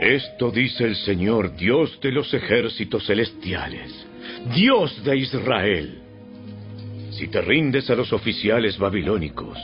Esto 0.00 0.50
dice 0.50 0.84
el 0.84 0.96
Señor, 0.96 1.54
Dios 1.56 2.00
de 2.00 2.10
los 2.10 2.34
ejércitos 2.34 3.06
celestiales, 3.06 3.92
Dios 4.52 5.04
de 5.04 5.16
Israel. 5.16 6.02
Si 7.10 7.28
te 7.28 7.40
rindes 7.40 7.88
a 7.88 7.94
los 7.94 8.12
oficiales 8.12 8.76
babilónicos, 8.76 9.58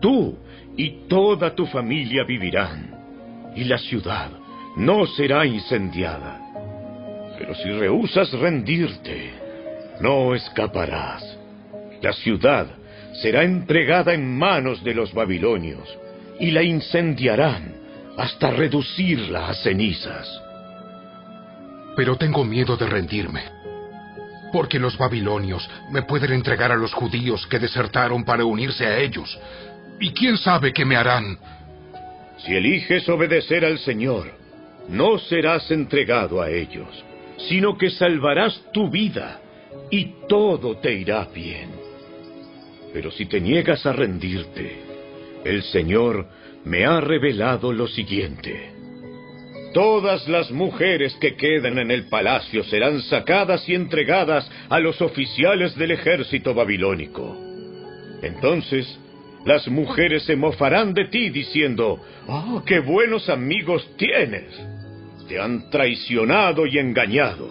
tú 0.00 0.38
y 0.76 1.06
toda 1.08 1.54
tu 1.54 1.66
familia 1.66 2.24
vivirán, 2.24 3.52
y 3.54 3.64
la 3.64 3.76
ciudad 3.76 4.30
no 4.76 5.06
será 5.06 5.44
incendiada. 5.44 6.40
Pero 7.38 7.54
si 7.54 7.70
rehusas 7.70 8.32
rendirte, 8.32 9.30
no 10.00 10.34
escaparás. 10.34 11.38
La 12.00 12.14
ciudad 12.14 12.79
será 13.14 13.44
entregada 13.44 14.14
en 14.14 14.38
manos 14.38 14.82
de 14.84 14.94
los 14.94 15.12
babilonios 15.12 15.88
y 16.38 16.50
la 16.50 16.62
incendiarán 16.62 17.74
hasta 18.16 18.50
reducirla 18.50 19.48
a 19.48 19.54
cenizas. 19.54 20.28
Pero 21.96 22.16
tengo 22.16 22.44
miedo 22.44 22.76
de 22.76 22.86
rendirme, 22.86 23.42
porque 24.52 24.78
los 24.78 24.96
babilonios 24.96 25.68
me 25.90 26.02
pueden 26.02 26.32
entregar 26.32 26.72
a 26.72 26.76
los 26.76 26.92
judíos 26.92 27.46
que 27.46 27.58
desertaron 27.58 28.24
para 28.24 28.44
unirse 28.44 28.86
a 28.86 28.98
ellos. 28.98 29.38
¿Y 30.00 30.12
quién 30.12 30.36
sabe 30.36 30.72
qué 30.72 30.84
me 30.84 30.96
harán? 30.96 31.38
Si 32.38 32.54
eliges 32.54 33.08
obedecer 33.08 33.64
al 33.64 33.78
Señor, 33.78 34.32
no 34.88 35.18
serás 35.18 35.70
entregado 35.70 36.40
a 36.40 36.50
ellos, 36.50 37.04
sino 37.48 37.76
que 37.76 37.90
salvarás 37.90 38.62
tu 38.72 38.88
vida 38.90 39.40
y 39.90 40.14
todo 40.28 40.76
te 40.78 40.94
irá 40.94 41.26
bien. 41.32 41.79
Pero 42.92 43.10
si 43.10 43.26
te 43.26 43.40
niegas 43.40 43.86
a 43.86 43.92
rendirte, 43.92 44.80
el 45.44 45.62
Señor 45.62 46.26
me 46.64 46.84
ha 46.84 47.00
revelado 47.00 47.72
lo 47.72 47.86
siguiente. 47.86 48.72
Todas 49.72 50.26
las 50.28 50.50
mujeres 50.50 51.14
que 51.20 51.36
quedan 51.36 51.78
en 51.78 51.92
el 51.92 52.08
palacio 52.08 52.64
serán 52.64 53.00
sacadas 53.02 53.68
y 53.68 53.74
entregadas 53.74 54.50
a 54.68 54.80
los 54.80 55.00
oficiales 55.00 55.76
del 55.76 55.92
ejército 55.92 56.54
babilónico. 56.54 57.36
Entonces, 58.22 58.98
las 59.44 59.68
mujeres 59.68 60.24
se 60.24 60.34
mofarán 60.34 60.92
de 60.92 61.06
ti 61.06 61.30
diciendo, 61.30 62.00
¡Oh, 62.26 62.62
qué 62.66 62.80
buenos 62.80 63.28
amigos 63.28 63.88
tienes! 63.96 64.60
Te 65.28 65.38
han 65.38 65.70
traicionado 65.70 66.66
y 66.66 66.78
engañado. 66.78 67.48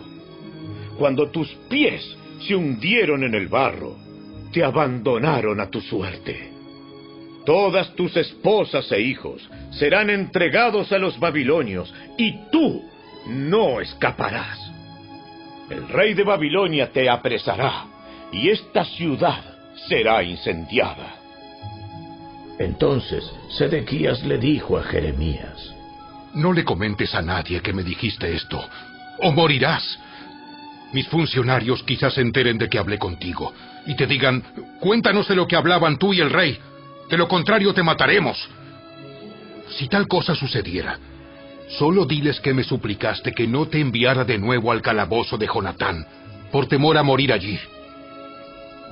Cuando 0.97 1.31
tus 1.31 1.47
pies 1.69 2.17
se 2.45 2.53
hundieron 2.53 3.23
en 3.23 3.33
el 3.33 3.47
barro, 3.47 3.95
te 4.51 4.63
abandonaron 4.63 5.59
a 5.59 5.69
tu 5.69 5.81
suerte. 5.81 6.51
Todas 7.45 7.93
tus 7.95 8.15
esposas 8.15 8.91
e 8.91 9.01
hijos 9.01 9.49
serán 9.71 10.09
entregados 10.09 10.91
a 10.91 10.97
los 10.97 11.19
babilonios 11.19 11.93
y 12.17 12.37
tú 12.51 12.83
no 13.27 13.81
escaparás. 13.81 14.59
El 15.69 15.87
rey 15.89 16.13
de 16.13 16.23
Babilonia 16.23 16.91
te 16.91 17.09
apresará 17.09 17.85
y 18.31 18.49
esta 18.49 18.85
ciudad 18.85 19.41
será 19.87 20.23
incendiada. 20.23 21.15
Entonces 22.59 23.23
Sedequías 23.49 24.23
le 24.25 24.37
dijo 24.37 24.77
a 24.77 24.83
Jeremías, 24.83 25.73
No 26.33 26.53
le 26.53 26.63
comentes 26.63 27.15
a 27.15 27.21
nadie 27.21 27.61
que 27.61 27.73
me 27.73 27.83
dijiste 27.83 28.35
esto, 28.35 28.63
o 29.19 29.31
morirás. 29.31 29.99
Mis 30.91 31.07
funcionarios 31.07 31.83
quizás 31.83 32.15
se 32.15 32.21
enteren 32.21 32.57
de 32.57 32.67
que 32.67 32.79
hablé 32.79 32.97
contigo 32.97 33.53
y 33.89 33.95
te 33.95 34.05
digan, 34.05 34.43
cuéntanos 34.79 35.27
de 35.27 35.35
lo 35.35 35.47
que 35.47 35.55
hablaban 35.55 35.97
tú 35.97 36.13
y 36.13 36.21
el 36.21 36.29
rey. 36.29 36.59
De 37.09 37.17
lo 37.17 37.27
contrario 37.27 37.73
te 37.73 37.81
mataremos. 37.81 38.37
Si 39.69 39.87
tal 39.87 40.07
cosa 40.07 40.35
sucediera, 40.35 40.99
solo 41.69 42.05
diles 42.05 42.39
que 42.39 42.53
me 42.53 42.63
suplicaste 42.63 43.31
que 43.33 43.47
no 43.47 43.65
te 43.65 43.79
enviara 43.79 44.23
de 44.23 44.37
nuevo 44.37 44.71
al 44.71 44.83
calabozo 44.83 45.39
de 45.39 45.47
Jonatán, 45.47 46.05
por 46.51 46.67
temor 46.67 46.99
a 46.99 47.03
morir 47.03 47.33
allí. 47.33 47.59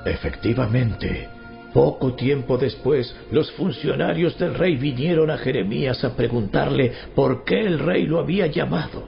Efectivamente, 0.03 1.29
poco 1.75 2.15
tiempo 2.15 2.57
después, 2.57 3.15
los 3.29 3.51
funcionarios 3.51 4.35
del 4.39 4.55
rey 4.55 4.77
vinieron 4.77 5.29
a 5.29 5.37
Jeremías 5.37 6.03
a 6.03 6.15
preguntarle 6.15 6.91
por 7.13 7.43
qué 7.43 7.67
el 7.67 7.77
rey 7.77 8.07
lo 8.07 8.19
había 8.19 8.47
llamado. 8.47 9.07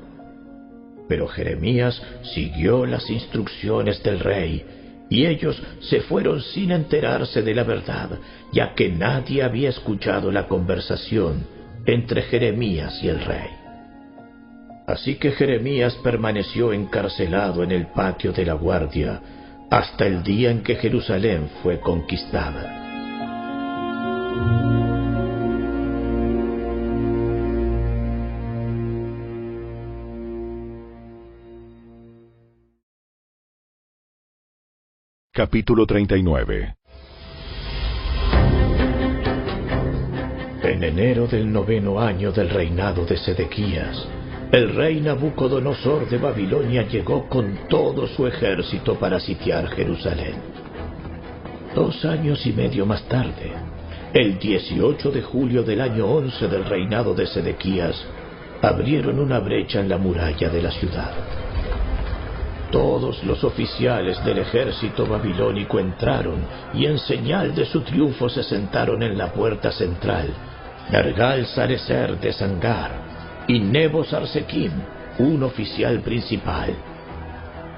Pero 1.08 1.28
Jeremías 1.28 2.00
siguió 2.36 2.86
las 2.86 3.10
instrucciones 3.10 4.04
del 4.04 4.20
rey, 4.20 4.64
y 5.10 5.26
ellos 5.26 5.62
se 5.82 6.02
fueron 6.02 6.42
sin 6.42 6.72
enterarse 6.72 7.42
de 7.42 7.56
la 7.56 7.64
verdad, 7.64 8.20
ya 8.52 8.74
que 8.76 8.90
nadie 8.90 9.44
había 9.44 9.70
escuchado 9.70 10.32
la 10.32 10.48
conversación 10.48 11.46
entre 11.86 12.22
Jeremías 12.24 13.00
y 13.02 13.10
el 13.10 13.20
rey. 13.20 13.50
Así 14.88 15.16
que 15.16 15.32
Jeremías 15.32 15.96
permaneció 16.04 16.74
encarcelado 16.74 17.64
en 17.64 17.72
el 17.72 17.88
patio 17.88 18.32
de 18.32 18.46
la 18.46 18.54
guardia 18.54 19.22
hasta 19.70 20.06
el 20.06 20.24
día 20.24 20.50
en 20.52 20.64
que 20.64 20.76
Jerusalén 20.76 21.50
fue 21.62 21.80
conquistada. 21.80 22.80
Capítulo 35.40 35.86
39 35.86 36.76
En 40.64 40.84
enero 40.84 41.28
del 41.28 41.50
noveno 41.50 41.98
año 41.98 42.34
del 42.34 42.50
reinado 42.50 43.06
de 43.06 43.16
Sedequías, 43.16 44.06
el 44.52 44.76
rey 44.76 45.00
Nabucodonosor 45.00 46.10
de 46.10 46.18
Babilonia 46.18 46.86
llegó 46.90 47.30
con 47.30 47.58
todo 47.70 48.06
su 48.08 48.28
ejército 48.28 49.00
para 49.00 49.22
sitiar 49.22 49.70
Jerusalén. 49.70 50.36
Dos 51.74 52.04
años 52.04 52.46
y 52.46 52.52
medio 52.52 52.86
más 52.86 53.08
tarde, 53.08 53.54
el 54.14 54.40
18 54.40 55.10
de 55.10 55.22
julio 55.22 55.64
del 55.64 55.80
año 55.80 56.06
11 56.06 56.50
del 56.50 56.66
reinado 56.66 57.14
de 57.14 57.26
Sedequías, 57.26 57.96
abrieron 58.62 59.18
una 59.18 59.40
brecha 59.40 59.80
en 59.80 59.88
la 59.88 59.98
muralla 59.98 60.50
de 60.50 60.62
la 60.62 60.72
ciudad. 60.72 61.49
Todos 62.72 63.24
los 63.24 63.44
oficiales 63.44 64.24
del 64.24 64.40
ejército 64.40 65.08
babilónico 65.08 65.80
entraron 65.80 66.46
y 66.74 66.86
en 66.86 67.00
señal 67.00 67.56
de 67.56 67.66
su 67.66 67.82
triunfo 67.82 68.30
se 68.30 68.44
sentaron 68.44 69.02
en 69.02 69.18
la 69.18 69.34
puerta 69.34 69.72
central. 69.72 70.28
Nergal 70.92 71.48
Sarecer 71.48 72.20
de 72.20 72.32
Sangar 72.32 72.92
y 73.48 73.60
Nebo 73.60 74.04
Sarsekim, 74.04 74.72
un 75.18 75.42
oficial 75.42 76.02
principal. 76.02 76.76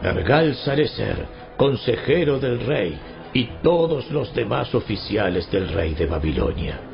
Nergal 0.02 0.56
Sarecer, 0.56 1.26
consejero 1.56 2.40
del 2.40 2.60
rey, 2.60 3.00
y 3.34 3.46
todos 3.64 4.12
los 4.12 4.34
demás 4.34 4.76
oficiales 4.76 5.50
del 5.50 5.70
rey 5.70 5.94
de 5.94 6.06
Babilonia. 6.06 6.91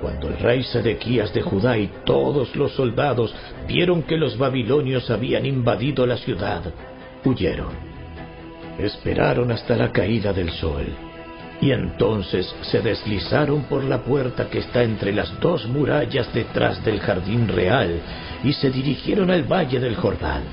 Cuando 0.00 0.28
el 0.28 0.38
rey 0.38 0.62
Sedequías 0.62 1.32
de 1.34 1.42
Judá 1.42 1.76
y 1.76 1.90
todos 2.04 2.54
los 2.54 2.72
soldados 2.72 3.34
vieron 3.66 4.02
que 4.02 4.16
los 4.16 4.38
babilonios 4.38 5.10
habían 5.10 5.44
invadido 5.44 6.06
la 6.06 6.16
ciudad, 6.16 6.62
huyeron. 7.24 7.72
Esperaron 8.78 9.50
hasta 9.50 9.76
la 9.76 9.90
caída 9.90 10.32
del 10.32 10.50
sol, 10.50 10.86
y 11.60 11.72
entonces 11.72 12.54
se 12.62 12.80
deslizaron 12.80 13.64
por 13.64 13.82
la 13.82 14.04
puerta 14.04 14.48
que 14.48 14.58
está 14.58 14.84
entre 14.84 15.12
las 15.12 15.40
dos 15.40 15.66
murallas 15.66 16.32
detrás 16.32 16.84
del 16.84 17.00
jardín 17.00 17.48
real 17.48 18.00
y 18.44 18.52
se 18.52 18.70
dirigieron 18.70 19.30
al 19.30 19.42
valle 19.42 19.80
del 19.80 19.96
Jordán. 19.96 20.44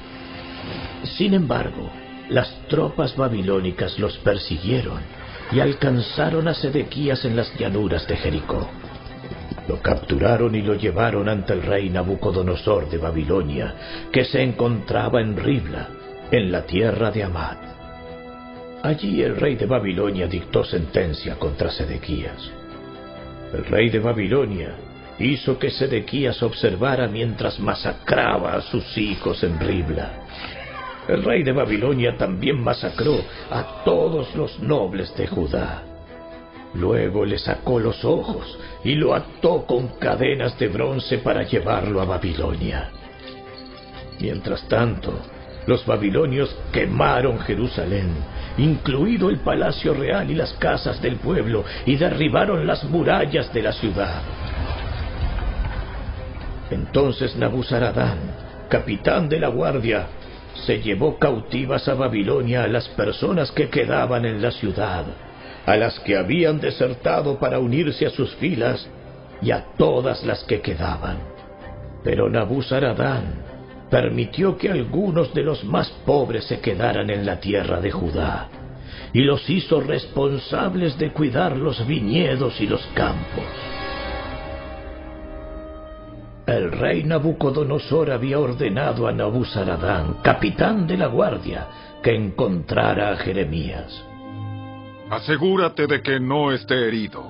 Sin 1.04 1.36
embargo, 1.36 1.92
las 2.30 2.52
tropas 2.68 3.16
babilónicas 3.16 4.00
los 4.00 4.18
persiguieron 4.18 5.02
y 5.52 5.60
alcanzaron 5.60 6.48
a 6.48 6.56
Sedequías 6.56 7.24
en 7.26 7.36
las 7.36 7.56
llanuras 7.60 8.08
de 8.08 8.16
Jericó. 8.16 8.68
Lo 9.68 9.82
capturaron 9.82 10.54
y 10.56 10.62
lo 10.62 10.76
llevaron 10.76 11.28
ante 11.28 11.54
el 11.54 11.64
rey 11.64 11.90
Nabucodonosor 11.90 12.90
de 12.90 12.98
Babilonia, 12.98 13.74
que 14.12 14.26
se 14.26 14.42
encontraba 14.42 15.22
en 15.22 15.36
Ribla, 15.36 15.88
en 16.32 16.52
la 16.52 16.64
tierra 16.64 17.12
de 17.12 17.24
Amad. 17.24 17.58
Allí 18.84 19.24
el 19.24 19.36
rey 19.36 19.56
de 19.56 19.66
Babilonia 19.66 20.28
dictó 20.28 20.64
sentencia 20.64 21.36
contra 21.36 21.72
Sedequías. 21.72 22.52
El 23.54 23.66
rey 23.66 23.90
de 23.90 24.00
Babilonia 24.00 24.76
hizo 25.18 25.58
que 25.58 25.72
Sedequías 25.72 26.44
observara 26.44 27.08
mientras 27.08 27.60
masacraba 27.60 28.54
a 28.54 28.62
sus 28.62 28.98
hijos 28.98 29.44
en 29.44 29.60
Ribla. 29.60 30.26
El 31.08 31.24
rey 31.24 31.44
de 31.44 31.52
Babilonia 31.52 32.18
también 32.18 32.62
masacró 32.62 33.20
a 33.50 33.84
todos 33.84 34.36
los 34.36 34.60
nobles 34.60 35.16
de 35.16 35.28
Judá. 35.28 35.95
Luego 36.76 37.26
le 37.26 37.38
sacó 37.38 37.80
los 37.80 38.04
ojos 38.04 38.58
y 38.84 38.96
lo 38.96 39.16
ató 39.16 39.66
con 39.66 39.88
cadenas 40.00 40.58
de 40.60 40.68
bronce 40.68 41.20
para 41.20 41.44
llevarlo 41.44 42.02
a 42.02 42.06
Babilonia. 42.06 42.90
Mientras 44.20 44.68
tanto, 44.68 45.14
los 45.68 45.86
babilonios 45.86 46.56
quemaron 46.72 47.40
Jerusalén, 47.40 48.10
incluido 48.58 49.30
el 49.30 49.40
palacio 49.40 49.94
real 49.94 50.30
y 50.30 50.36
las 50.36 50.54
casas 50.54 51.02
del 51.02 51.16
pueblo, 51.16 51.64
y 51.86 51.96
derribaron 51.96 52.68
las 52.68 52.84
murallas 52.84 53.52
de 53.54 53.62
la 53.62 53.72
ciudad. 53.72 54.22
Entonces 56.70 57.36
Nabuzaradán, 57.36 58.18
capitán 58.70 59.30
de 59.30 59.40
la 59.40 59.48
guardia, 59.48 60.08
se 60.66 60.82
llevó 60.82 61.18
cautivas 61.18 61.88
a 61.88 61.94
Babilonia 61.94 62.64
a 62.64 62.68
las 62.68 62.88
personas 62.90 63.52
que 63.52 63.70
quedaban 63.70 64.26
en 64.26 64.42
la 64.42 64.52
ciudad, 64.52 65.06
a 65.66 65.76
las 65.76 66.00
que 66.02 66.16
habían 66.16 66.60
desertado 66.60 67.40
para 67.40 67.60
unirse 67.60 68.06
a 68.06 68.12
sus 68.12 68.34
filas 68.36 68.88
y 69.42 69.52
a 69.52 69.66
todas 69.78 70.24
las 70.26 70.44
que 70.44 70.62
quedaban. 70.62 71.18
Pero 72.04 72.30
Nabuzaradán 72.30 73.44
permitió 73.90 74.58
que 74.58 74.70
algunos 74.70 75.34
de 75.34 75.44
los 75.44 75.64
más 75.64 75.90
pobres 76.06 76.46
se 76.46 76.60
quedaran 76.60 77.10
en 77.10 77.26
la 77.26 77.40
tierra 77.40 77.82
de 77.82 77.92
Judá 77.92 78.50
y 79.14 79.22
los 79.22 79.50
hizo 79.50 79.80
responsables 79.82 80.98
de 80.98 81.12
cuidar 81.12 81.58
los 81.58 81.86
viñedos 81.88 82.60
y 82.62 82.68
los 82.68 82.86
campos. 82.94 83.46
El 86.46 86.72
rey 86.72 87.04
Nabucodonosor 87.04 88.12
había 88.12 88.40
ordenado 88.40 89.08
a 89.08 89.12
Nabuzaradán, 89.12 90.18
capitán 90.22 90.86
de 90.86 90.98
la 90.98 91.08
guardia, 91.08 91.68
que 92.04 92.14
encontrara 92.14 93.12
a 93.12 93.16
Jeremías. 93.16 94.04
Asegúrate 95.10 95.86
de 95.86 96.02
que 96.02 96.20
no 96.20 96.52
esté 96.52 96.88
herido. 96.88 97.24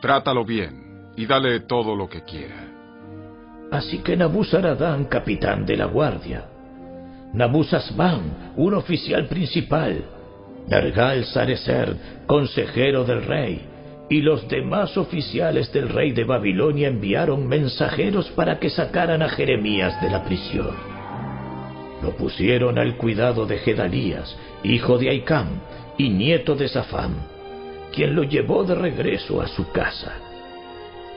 Trátalo 0.00 0.44
bien 0.44 1.12
y 1.16 1.24
dale 1.24 1.60
todo 1.60 1.94
lo 1.94 2.08
que 2.08 2.22
quiera. 2.22 2.68
Así 3.70 3.98
que 3.98 4.16
Nabuzaradán, 4.16 5.04
capitán 5.04 5.64
de 5.64 5.76
la 5.76 5.86
guardia, 5.86 6.46
Nabuzazbán, 7.32 8.54
un 8.56 8.74
oficial 8.74 9.26
principal, 9.26 10.04
Nergal 10.66 11.24
Sarecer, 11.26 11.96
consejero 12.26 13.04
del 13.04 13.24
rey, 13.24 13.60
y 14.10 14.20
los 14.20 14.48
demás 14.48 14.96
oficiales 14.96 15.72
del 15.72 15.88
rey 15.88 16.10
de 16.10 16.24
Babilonia 16.24 16.88
enviaron 16.88 17.46
mensajeros 17.46 18.28
para 18.30 18.58
que 18.58 18.70
sacaran 18.70 19.22
a 19.22 19.28
Jeremías 19.28 20.00
de 20.00 20.10
la 20.10 20.24
prisión. 20.24 20.74
Lo 22.02 22.16
pusieron 22.16 22.78
al 22.78 22.96
cuidado 22.96 23.46
de 23.46 23.58
Gedalías, 23.58 24.36
hijo 24.64 24.98
de 24.98 25.10
Aicam 25.10 25.60
y 25.98 26.08
nieto 26.08 26.54
de 26.54 26.68
Safán, 26.68 27.14
quien 27.94 28.14
lo 28.14 28.24
llevó 28.24 28.64
de 28.64 28.74
regreso 28.74 29.40
a 29.40 29.48
su 29.48 29.70
casa. 29.70 30.12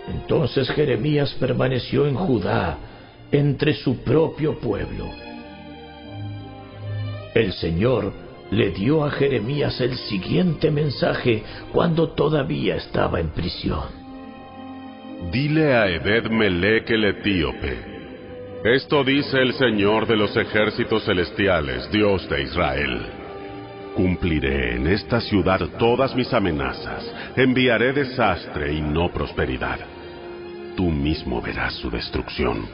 Entonces 0.08 0.70
Jeremías 0.72 1.36
permaneció 1.40 2.08
en 2.08 2.16
Judá, 2.16 2.78
entre 3.32 3.74
su 3.74 4.04
propio 4.04 4.60
pueblo. 4.60 5.10
El 7.36 7.54
Señor 7.54 8.12
le 8.52 8.72
dio 8.72 9.06
a 9.06 9.12
Jeremías 9.12 9.80
el 9.82 9.96
siguiente 9.96 10.72
mensaje 10.72 11.44
cuando 11.72 12.10
todavía 12.10 12.76
estaba 12.76 13.20
en 13.20 13.30
prisión. 13.30 14.00
Dile 15.32 15.76
a 15.76 15.88
Ebed 15.88 16.30
Melech 16.32 16.90
el 16.90 17.06
etíope. 17.06 17.78
Esto 18.64 19.04
dice 19.04 19.42
el 19.42 19.54
Señor 19.54 20.08
de 20.08 20.18
los 20.18 20.36
ejércitos 20.36 21.06
celestiales, 21.06 21.90
Dios 21.92 22.28
de 22.30 22.44
Israel. 22.44 23.19
Cumpliré 23.96 24.76
en 24.76 24.88
esta 24.88 25.20
ciudad 25.20 25.60
todas 25.78 26.16
mis 26.16 26.34
amenazas, 26.34 27.14
enviaré 27.36 27.94
desastre 27.94 28.74
y 28.74 28.82
no 28.82 29.12
prosperidad. 29.12 29.80
Tú 30.76 30.90
mismo 30.90 31.42
verás 31.42 31.74
su 31.76 31.90
destrucción, 31.90 32.66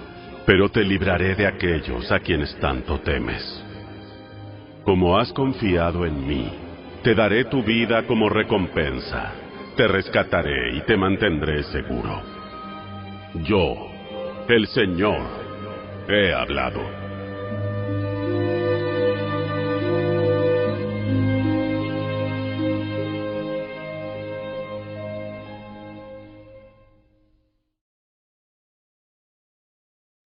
pero 0.45 0.69
te 0.69 0.83
libraré 0.83 1.35
de 1.35 1.47
aquellos 1.47 2.11
a 2.11 2.19
quienes 2.19 2.55
tanto 2.59 2.99
temes. 2.99 3.63
Como 4.83 5.17
has 5.17 5.33
confiado 5.33 6.05
en 6.05 6.27
mí, 6.27 6.47
te 7.01 7.15
daré 7.15 7.45
tu 7.45 7.63
vida 7.63 8.05
como 8.05 8.29
recompensa, 8.29 9.31
te 9.75 9.87
rescataré 9.87 10.75
y 10.77 10.81
te 10.81 10.95
mantendré 10.95 11.63
seguro. 11.63 12.21
Yo, 13.43 13.87
el 14.47 14.67
Señor, 14.67 15.21
he 16.07 16.33
hablado. 16.33 16.81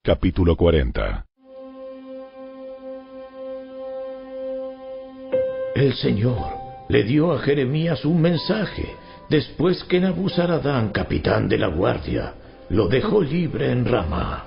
Capítulo 0.01 0.55
40 0.55 1.25
El 5.75 5.93
Señor 5.95 6.53
le 6.87 7.03
dio 7.03 7.33
a 7.33 7.39
Jeremías 7.39 8.05
un 8.05 8.21
mensaje 8.21 8.95
después 9.29 9.83
que 9.83 9.99
Nabuzaradán, 9.99 10.93
capitán 10.93 11.49
de 11.49 11.57
la 11.57 11.67
guardia, 11.67 12.33
lo 12.69 12.87
dejó 12.87 13.21
libre 13.21 13.73
en 13.73 13.83
Ramá. 13.83 14.45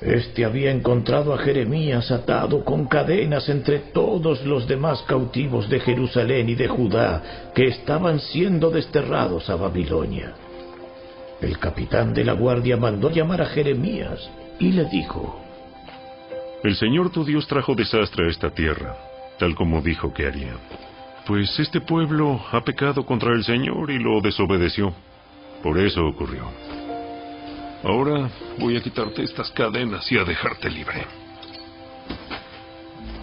Este 0.00 0.46
había 0.46 0.70
encontrado 0.70 1.34
a 1.34 1.38
Jeremías 1.38 2.10
atado 2.10 2.64
con 2.64 2.86
cadenas 2.86 3.50
entre 3.50 3.80
todos 3.92 4.46
los 4.46 4.66
demás 4.66 5.02
cautivos 5.02 5.68
de 5.68 5.78
Jerusalén 5.80 6.48
y 6.48 6.54
de 6.54 6.68
Judá 6.68 7.50
que 7.54 7.66
estaban 7.66 8.18
siendo 8.18 8.70
desterrados 8.70 9.50
a 9.50 9.56
Babilonia. 9.56 10.47
El 11.40 11.58
capitán 11.58 12.12
de 12.14 12.24
la 12.24 12.32
guardia 12.32 12.76
mandó 12.76 13.10
llamar 13.10 13.42
a 13.42 13.46
Jeremías 13.46 14.30
y 14.58 14.72
le 14.72 14.84
dijo, 14.86 15.40
El 16.64 16.74
Señor 16.76 17.10
tu 17.10 17.24
Dios 17.24 17.46
trajo 17.46 17.74
desastre 17.74 18.26
a 18.26 18.30
esta 18.30 18.50
tierra 18.50 18.96
tal 19.38 19.54
como 19.54 19.80
dijo 19.80 20.12
que 20.12 20.26
haría. 20.26 20.54
Pues 21.26 21.58
este 21.58 21.80
pueblo 21.80 22.40
ha 22.50 22.62
pecado 22.62 23.04
contra 23.06 23.32
el 23.32 23.44
Señor 23.44 23.90
y 23.90 23.98
lo 23.98 24.20
desobedeció. 24.20 24.92
Por 25.62 25.78
eso 25.78 26.04
ocurrió. 26.06 26.44
Ahora 27.84 28.28
voy 28.58 28.76
a 28.76 28.82
quitarte 28.82 29.22
estas 29.22 29.50
cadenas 29.52 30.10
y 30.10 30.18
a 30.18 30.24
dejarte 30.24 30.68
libre. 30.70 31.06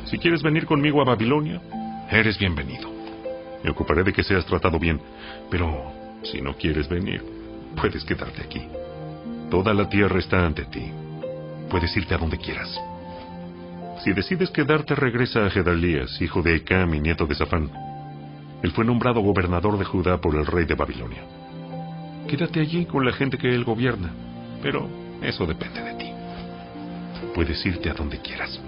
Si 0.05 0.17
quieres 0.17 0.41
venir 0.41 0.65
conmigo 0.65 1.01
a 1.01 1.05
Babilonia, 1.05 1.61
eres 2.09 2.37
bienvenido. 2.37 2.89
Me 3.63 3.71
ocuparé 3.71 4.03
de 4.03 4.13
que 4.13 4.23
seas 4.23 4.45
tratado 4.45 4.79
bien, 4.79 5.01
pero 5.49 5.91
si 6.23 6.41
no 6.41 6.53
quieres 6.55 6.87
venir, 6.87 7.23
puedes 7.75 8.03
quedarte 8.03 8.41
aquí. 8.41 8.67
Toda 9.49 9.73
la 9.73 9.87
tierra 9.87 10.19
está 10.19 10.45
ante 10.45 10.65
ti. 10.65 10.91
Puedes 11.69 11.95
irte 11.95 12.15
a 12.15 12.17
donde 12.17 12.37
quieras. 12.37 12.79
Si 14.03 14.13
decides 14.13 14.49
quedarte, 14.51 14.95
regresa 14.95 15.45
a 15.45 15.49
Gedalías, 15.49 16.21
hijo 16.21 16.41
de 16.41 16.55
Ecam 16.55 16.93
y 16.93 16.99
nieto 16.99 17.25
de 17.25 17.35
Safán. 17.35 17.71
Él 18.61 18.71
fue 18.71 18.85
nombrado 18.85 19.21
gobernador 19.21 19.77
de 19.77 19.85
Judá 19.85 20.19
por 20.19 20.35
el 20.35 20.45
rey 20.45 20.65
de 20.65 20.75
Babilonia. 20.75 21.23
Quédate 22.27 22.59
allí 22.59 22.85
con 22.85 23.05
la 23.05 23.13
gente 23.13 23.37
que 23.37 23.49
él 23.49 23.63
gobierna, 23.63 24.11
pero 24.61 24.87
eso 25.21 25.45
depende 25.45 25.81
de 25.81 25.93
ti. 25.95 26.11
Puedes 27.33 27.63
irte 27.65 27.89
a 27.89 27.93
donde 27.93 28.19
quieras. 28.19 28.59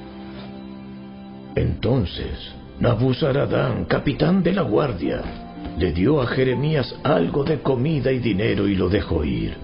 Entonces, 1.56 2.54
Nabuzaradán, 2.80 3.86
capitán 3.86 4.44
de 4.44 4.54
la 4.54 4.62
guardia, 4.62 5.47
le 5.78 5.92
dio 5.92 6.22
a 6.22 6.28
Jeremías 6.28 6.94
algo 7.04 7.44
de 7.44 7.60
comida 7.60 8.12
y 8.12 8.20
dinero 8.20 8.68
y 8.68 8.76
lo 8.76 8.90
dejó 8.90 9.24
ir. 9.24 9.56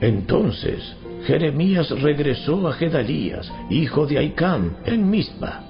Entonces, 0.00 0.96
Jeremías 1.26 1.88
regresó 2.02 2.66
a 2.68 2.72
Gedalías, 2.72 3.50
hijo 3.70 4.06
de 4.06 4.18
Aicam, 4.18 4.76
en 4.84 5.08
Mizpa, 5.08 5.62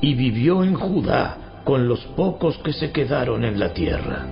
y 0.00 0.14
vivió 0.14 0.62
en 0.62 0.74
Judá 0.74 1.62
con 1.64 1.88
los 1.88 2.00
pocos 2.16 2.58
que 2.58 2.72
se 2.72 2.92
quedaron 2.92 3.44
en 3.44 3.58
la 3.58 3.72
tierra. 3.72 4.26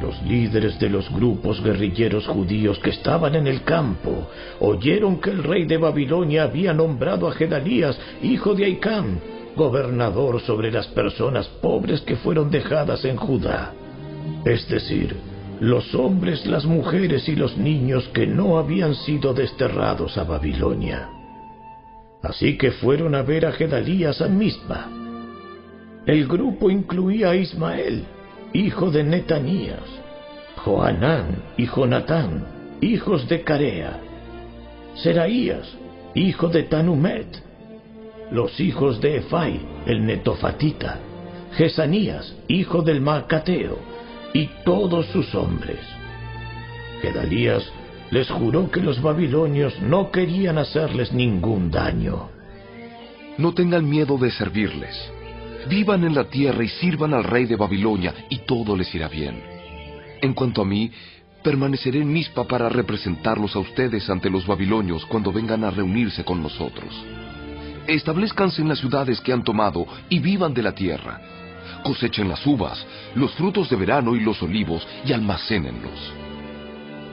Los 0.00 0.22
líderes 0.22 0.78
de 0.78 0.88
los 0.88 1.12
grupos 1.12 1.62
guerrilleros 1.62 2.26
judíos 2.26 2.78
que 2.78 2.90
estaban 2.90 3.34
en 3.34 3.46
el 3.46 3.62
campo 3.64 4.30
oyeron 4.60 5.20
que 5.20 5.30
el 5.30 5.42
rey 5.42 5.66
de 5.66 5.76
Babilonia 5.76 6.44
había 6.44 6.72
nombrado 6.72 7.28
a 7.28 7.32
Gedalías, 7.32 7.98
hijo 8.22 8.54
de 8.54 8.64
Aicam, 8.64 9.18
gobernador 9.56 10.40
sobre 10.40 10.70
las 10.70 10.86
personas 10.88 11.46
pobres 11.60 12.00
que 12.02 12.16
fueron 12.16 12.50
dejadas 12.50 13.04
en 13.04 13.16
Judá, 13.16 13.72
es 14.44 14.68
decir, 14.68 15.16
los 15.60 15.94
hombres, 15.94 16.46
las 16.46 16.64
mujeres 16.64 17.28
y 17.28 17.36
los 17.36 17.56
niños 17.58 18.08
que 18.14 18.26
no 18.26 18.58
habían 18.58 18.94
sido 18.94 19.34
desterrados 19.34 20.16
a 20.16 20.24
Babilonia. 20.24 21.10
Así 22.22 22.56
que 22.56 22.70
fueron 22.70 23.14
a 23.14 23.22
ver 23.22 23.46
a 23.46 23.52
Gedalías 23.52 24.20
a 24.22 24.28
Misma. 24.28 24.88
El 26.06 26.26
grupo 26.26 26.70
incluía 26.70 27.30
a 27.30 27.36
Ismael, 27.36 28.04
hijo 28.52 28.90
de 28.90 29.04
Netanías, 29.04 29.84
Joanán 30.56 31.42
y 31.56 31.66
Jonatán, 31.66 32.44
hijos 32.80 33.28
de 33.28 33.42
Carea, 33.42 34.00
Seraías, 34.96 35.66
hijo 36.14 36.48
de 36.48 36.64
Tanumet, 36.64 37.49
los 38.30 38.58
hijos 38.60 39.00
de 39.00 39.18
Efai, 39.18 39.60
el 39.86 40.06
netofatita, 40.06 40.98
Jesanías, 41.52 42.34
hijo 42.48 42.82
del 42.82 43.00
Macateo, 43.00 43.78
y 44.32 44.48
todos 44.64 45.06
sus 45.06 45.34
hombres. 45.34 45.80
Gedalías 47.02 47.70
les 48.10 48.28
juró 48.28 48.70
que 48.70 48.80
los 48.80 49.00
babilonios 49.00 49.80
no 49.80 50.10
querían 50.10 50.58
hacerles 50.58 51.12
ningún 51.12 51.70
daño. 51.70 52.28
No 53.38 53.52
tengan 53.52 53.88
miedo 53.88 54.18
de 54.18 54.30
servirles. 54.30 54.96
Vivan 55.68 56.04
en 56.04 56.14
la 56.14 56.24
tierra 56.24 56.64
y 56.64 56.68
sirvan 56.68 57.14
al 57.14 57.24
rey 57.24 57.46
de 57.46 57.56
Babilonia 57.56 58.14
y 58.28 58.38
todo 58.38 58.76
les 58.76 58.94
irá 58.94 59.08
bien. 59.08 59.42
En 60.20 60.34
cuanto 60.34 60.62
a 60.62 60.64
mí, 60.64 60.90
permaneceré 61.42 62.00
en 62.00 62.12
Mispa 62.12 62.44
para 62.44 62.68
representarlos 62.68 63.54
a 63.56 63.60
ustedes 63.60 64.08
ante 64.10 64.30
los 64.30 64.46
babilonios 64.46 65.06
cuando 65.06 65.32
vengan 65.32 65.64
a 65.64 65.70
reunirse 65.70 66.24
con 66.24 66.42
nosotros. 66.42 66.94
Establezcanse 67.86 68.62
en 68.62 68.68
las 68.68 68.78
ciudades 68.78 69.20
que 69.20 69.32
han 69.32 69.44
tomado 69.44 69.86
y 70.08 70.18
vivan 70.18 70.54
de 70.54 70.62
la 70.62 70.72
tierra. 70.72 71.20
Cosechen 71.82 72.28
las 72.28 72.46
uvas, 72.46 72.86
los 73.14 73.32
frutos 73.34 73.70
de 73.70 73.76
verano 73.76 74.14
y 74.14 74.20
los 74.20 74.42
olivos 74.42 74.86
y 75.04 75.12
almacénenlos. 75.12 76.12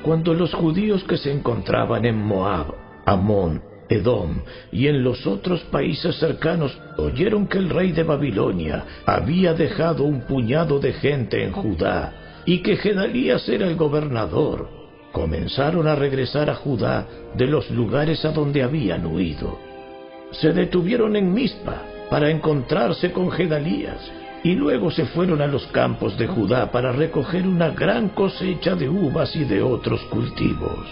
Cuando 0.03 0.33
los 0.33 0.53
judíos 0.53 1.03
que 1.03 1.17
se 1.17 1.31
encontraban 1.31 2.05
en 2.05 2.17
Moab, 2.17 2.73
Amón, 3.05 3.61
Edom 3.89 4.41
y 4.71 4.87
en 4.87 5.03
los 5.03 5.25
otros 5.25 5.61
países 5.65 6.17
cercanos 6.17 6.77
oyeron 6.97 7.47
que 7.47 7.57
el 7.57 7.69
rey 7.69 7.91
de 7.91 8.03
Babilonia 8.03 8.85
había 9.05 9.53
dejado 9.53 10.03
un 10.03 10.21
puñado 10.21 10.79
de 10.79 10.93
gente 10.93 11.43
en 11.43 11.53
Judá 11.53 12.41
y 12.45 12.61
que 12.61 12.77
Gedalías 12.77 13.47
era 13.49 13.67
el 13.67 13.75
gobernador, 13.75 14.69
comenzaron 15.11 15.87
a 15.87 15.95
regresar 15.95 16.49
a 16.49 16.55
Judá 16.55 17.07
de 17.35 17.47
los 17.47 17.69
lugares 17.71 18.23
a 18.25 18.31
donde 18.31 18.63
habían 18.63 19.05
huido. 19.05 19.57
Se 20.31 20.53
detuvieron 20.53 21.15
en 21.15 21.33
Mizpa 21.33 21.83
para 22.09 22.29
encontrarse 22.29 23.11
con 23.11 23.31
Gedalías 23.31 24.11
y 24.43 24.55
luego 24.55 24.91
se 24.91 25.05
fueron 25.05 25.41
a 25.41 25.47
los 25.47 25.65
campos 25.67 26.17
de 26.17 26.27
Judá 26.27 26.71
para 26.71 26.91
recoger 26.91 27.47
una 27.47 27.69
gran 27.69 28.09
cosecha 28.09 28.75
de 28.75 28.87
uvas 28.87 29.35
y 29.35 29.43
de 29.43 29.61
otros 29.61 30.01
cultivos. 30.03 30.85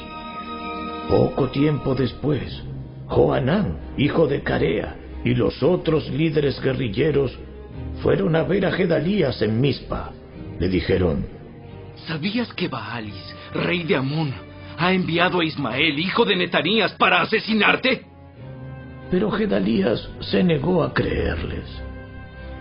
Poco 1.09 1.49
tiempo 1.49 1.93
después, 1.95 2.63
Joanán, 3.07 3.77
hijo 3.97 4.27
de 4.27 4.41
Carea, 4.41 4.95
y 5.23 5.35
los 5.35 5.61
otros 5.63 6.09
líderes 6.09 6.59
guerrilleros 6.61 7.37
fueron 8.01 8.35
a 8.35 8.43
ver 8.43 8.65
a 8.65 8.71
Gedalías 8.71 9.41
en 9.41 9.61
Mizpa. 9.61 10.11
Le 10.59 10.67
dijeron, 10.67 11.25
¿Sabías 12.07 12.51
que 12.53 12.67
Baalis, 12.67 13.35
rey 13.53 13.83
de 13.83 13.95
Amón, 13.95 14.33
ha 14.77 14.91
enviado 14.93 15.39
a 15.39 15.45
Ismael, 15.45 15.97
hijo 15.99 16.25
de 16.25 16.35
Netanías, 16.35 16.93
para 16.93 17.21
asesinarte? 17.21 18.14
Pero 19.11 19.31
Gedalías 19.31 20.09
se 20.19 20.43
negó 20.43 20.83
a 20.83 20.93
creerles. 20.93 21.65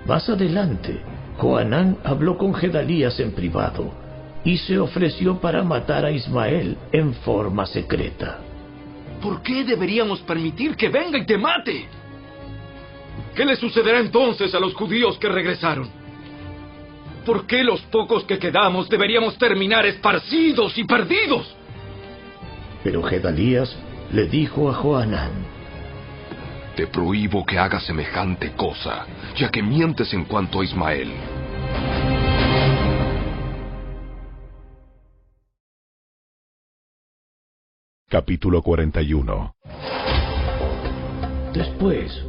Más 0.06 0.28
adelante, 0.28 1.00
Joanán 1.39 1.97
habló 2.05 2.36
con 2.36 2.55
Gedalías 2.55 3.18
en 3.20 3.32
privado 3.32 3.90
y 4.44 4.58
se 4.58 4.78
ofreció 4.78 5.40
para 5.40 5.62
matar 5.62 6.05
a 6.05 6.10
Ismael 6.10 6.76
en 6.92 7.14
forma 7.14 7.64
secreta. 7.66 8.39
¿Por 9.23 9.42
qué 9.42 9.64
deberíamos 9.64 10.20
permitir 10.20 10.76
que 10.76 10.90
venga 10.90 11.18
y 11.18 11.24
te 11.24 11.39
mate? 11.39 11.86
¿Qué 13.34 13.44
le 13.44 13.56
sucederá 13.56 14.00
entonces 14.00 14.55
a 14.55 14.60
los 14.60 14.74
judíos 14.74 15.18
que 15.18 15.28
regresaron? 15.28 15.89
¿Por 17.24 17.47
qué 17.47 17.64
los 17.64 17.81
pocos 17.82 18.24
que 18.24 18.39
quedamos 18.39 18.89
deberíamos 18.90 19.39
terminar 19.39 19.86
esparcidos 19.86 20.76
y 20.76 20.84
perdidos? 20.84 21.56
Pero 22.82 23.02
Gedalías 23.02 23.74
le 24.12 24.26
dijo 24.26 24.68
a 24.68 24.74
Joanán, 24.74 25.32
Te 26.76 26.88
prohíbo 26.88 27.46
que 27.46 27.56
hagas 27.56 27.84
semejante 27.84 28.52
cosa, 28.56 29.06
ya 29.36 29.48
que 29.48 29.62
mientes 29.62 30.12
en 30.12 30.24
cuanto 30.24 30.60
a 30.60 30.64
Ismael. 30.64 31.12
Capítulo 38.08 38.60
41 38.62 39.54
Después, 41.52 42.24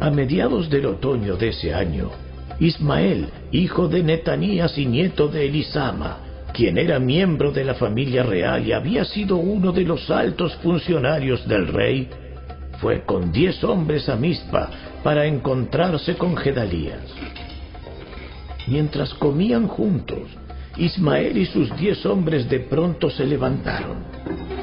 a 0.00 0.10
mediados 0.10 0.70
del 0.70 0.86
otoño 0.86 1.36
de 1.36 1.48
ese 1.48 1.74
año, 1.74 2.10
Ismael, 2.58 3.28
hijo 3.52 3.88
de 3.88 4.02
Netanías 4.02 4.78
y 4.78 4.86
nieto 4.86 5.28
de 5.28 5.46
Elisama, 5.46 6.18
quien 6.54 6.78
era 6.78 6.98
miembro 6.98 7.52
de 7.52 7.64
la 7.64 7.74
familia 7.74 8.22
real 8.22 8.66
y 8.66 8.72
había 8.72 9.04
sido 9.04 9.36
uno 9.36 9.72
de 9.72 9.82
los 9.82 10.10
altos 10.10 10.56
funcionarios 10.56 11.46
del 11.46 11.68
rey, 11.68 12.08
fue 12.80 13.02
con 13.04 13.30
diez 13.30 13.62
hombres 13.62 14.08
a 14.08 14.16
Mizpa 14.16 14.70
para 15.02 15.26
encontrarse 15.26 16.16
con 16.16 16.36
Gedalías. 16.36 17.04
Mientras 18.66 19.12
comían 19.14 19.66
juntos, 19.68 20.28
Ismael 20.76 21.36
y 21.36 21.46
sus 21.46 21.76
diez 21.76 22.04
hombres 22.06 22.48
de 22.48 22.60
pronto 22.60 23.10
se 23.10 23.26
levantaron, 23.26 24.04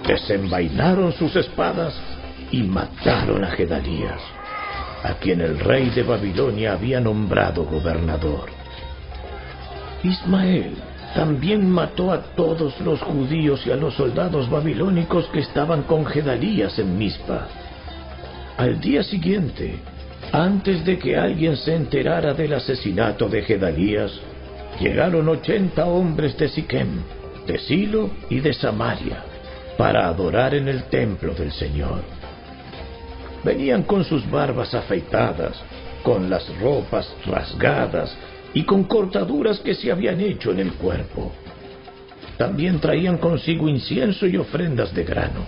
desenvainaron 0.07 1.13
sus 1.13 1.35
espadas 1.35 1.93
y 2.51 2.63
mataron 2.63 3.43
a 3.43 3.51
Gedalías, 3.51 4.21
a 5.03 5.13
quien 5.15 5.41
el 5.41 5.59
rey 5.59 5.89
de 5.89 6.03
Babilonia 6.03 6.73
había 6.73 6.99
nombrado 6.99 7.65
gobernador. 7.65 8.49
Ismael 10.03 10.75
también 11.13 11.69
mató 11.69 12.11
a 12.11 12.21
todos 12.35 12.79
los 12.81 13.01
judíos 13.01 13.65
y 13.65 13.71
a 13.71 13.75
los 13.75 13.95
soldados 13.95 14.49
babilónicos 14.49 15.25
que 15.27 15.39
estaban 15.39 15.83
con 15.83 16.05
Gedalías 16.05 16.77
en 16.79 16.97
Mizpa. 16.97 17.47
Al 18.57 18.81
día 18.81 19.03
siguiente, 19.03 19.75
antes 20.31 20.83
de 20.83 20.97
que 20.97 21.15
alguien 21.15 21.55
se 21.57 21.75
enterara 21.75 22.33
del 22.33 22.53
asesinato 22.53 23.29
de 23.29 23.43
Gedalías, 23.43 24.11
llegaron 24.79 25.29
ochenta 25.29 25.85
hombres 25.85 26.35
de 26.39 26.49
Siquem, 26.49 27.03
de 27.45 27.59
Silo 27.59 28.09
y 28.31 28.39
de 28.39 28.53
Samaria 28.53 29.23
para 29.77 30.07
adorar 30.07 30.55
en 30.55 30.67
el 30.67 30.85
templo 30.85 31.35
del 31.35 31.51
Señor. 31.51 32.01
Venían 33.43 33.83
con 33.83 34.03
sus 34.03 34.27
barbas 34.27 34.73
afeitadas, 34.73 35.55
con 36.01 36.27
las 36.27 36.49
ropas 36.59 37.13
rasgadas 37.27 38.17
y 38.55 38.63
con 38.63 38.85
cortaduras 38.85 39.59
que 39.59 39.75
se 39.75 39.91
habían 39.91 40.19
hecho 40.19 40.51
en 40.51 40.61
el 40.61 40.73
cuerpo. 40.73 41.31
También 42.37 42.79
traían 42.79 43.19
consigo 43.19 43.69
incienso 43.69 44.25
y 44.25 44.35
ofrendas 44.35 44.95
de 44.95 45.03
grano. 45.03 45.45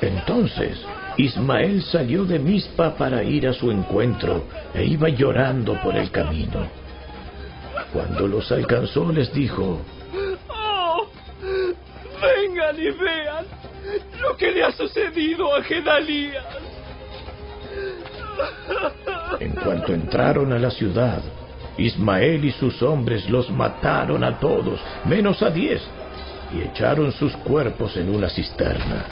Entonces 0.00 0.78
Ismael 1.16 1.82
salió 1.82 2.24
de 2.24 2.38
Mizpa 2.38 2.94
para 2.94 3.24
ir 3.24 3.48
a 3.48 3.52
su 3.52 3.70
encuentro 3.72 4.44
e 4.72 4.84
iba 4.84 5.08
llorando 5.08 5.74
por 5.82 5.96
el 5.96 6.10
camino. 6.10 6.68
Cuando 7.92 8.28
los 8.28 8.50
alcanzó 8.52 9.10
les 9.10 9.32
dijo, 9.32 9.80
¡Oh! 10.48 11.06
Vengan 12.22 12.76
y 12.78 12.90
vean 12.90 13.46
lo 14.20 14.36
que 14.36 14.52
le 14.52 14.62
ha 14.62 14.72
sucedido 14.72 15.54
a 15.54 15.62
Gedalías. 15.62 16.44
En 19.40 19.52
cuanto 19.52 19.92
entraron 19.92 20.52
a 20.52 20.58
la 20.58 20.70
ciudad, 20.70 21.20
Ismael 21.76 22.44
y 22.44 22.52
sus 22.52 22.80
hombres 22.82 23.28
los 23.28 23.50
mataron 23.50 24.22
a 24.22 24.38
todos, 24.38 24.80
menos 25.04 25.42
a 25.42 25.50
diez, 25.50 25.82
y 26.52 26.62
echaron 26.62 27.10
sus 27.12 27.36
cuerpos 27.38 27.96
en 27.96 28.14
una 28.14 28.28
cisterna. 28.28 29.06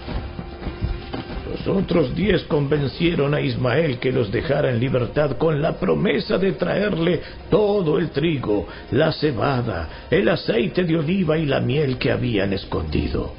Los 1.56 1.68
otros 1.68 2.14
diez 2.14 2.42
convencieron 2.44 3.34
a 3.34 3.40
Ismael 3.40 3.98
que 3.98 4.12
los 4.12 4.30
dejara 4.30 4.70
en 4.70 4.78
libertad 4.78 5.38
con 5.38 5.62
la 5.62 5.78
promesa 5.78 6.36
de 6.36 6.52
traerle 6.52 7.22
todo 7.48 7.98
el 7.98 8.10
trigo, 8.10 8.66
la 8.90 9.10
cebada, 9.12 9.88
el 10.10 10.28
aceite 10.28 10.84
de 10.84 10.98
oliva 10.98 11.38
y 11.38 11.46
la 11.46 11.60
miel 11.60 11.96
que 11.96 12.12
habían 12.12 12.52
escondido. 12.52 13.32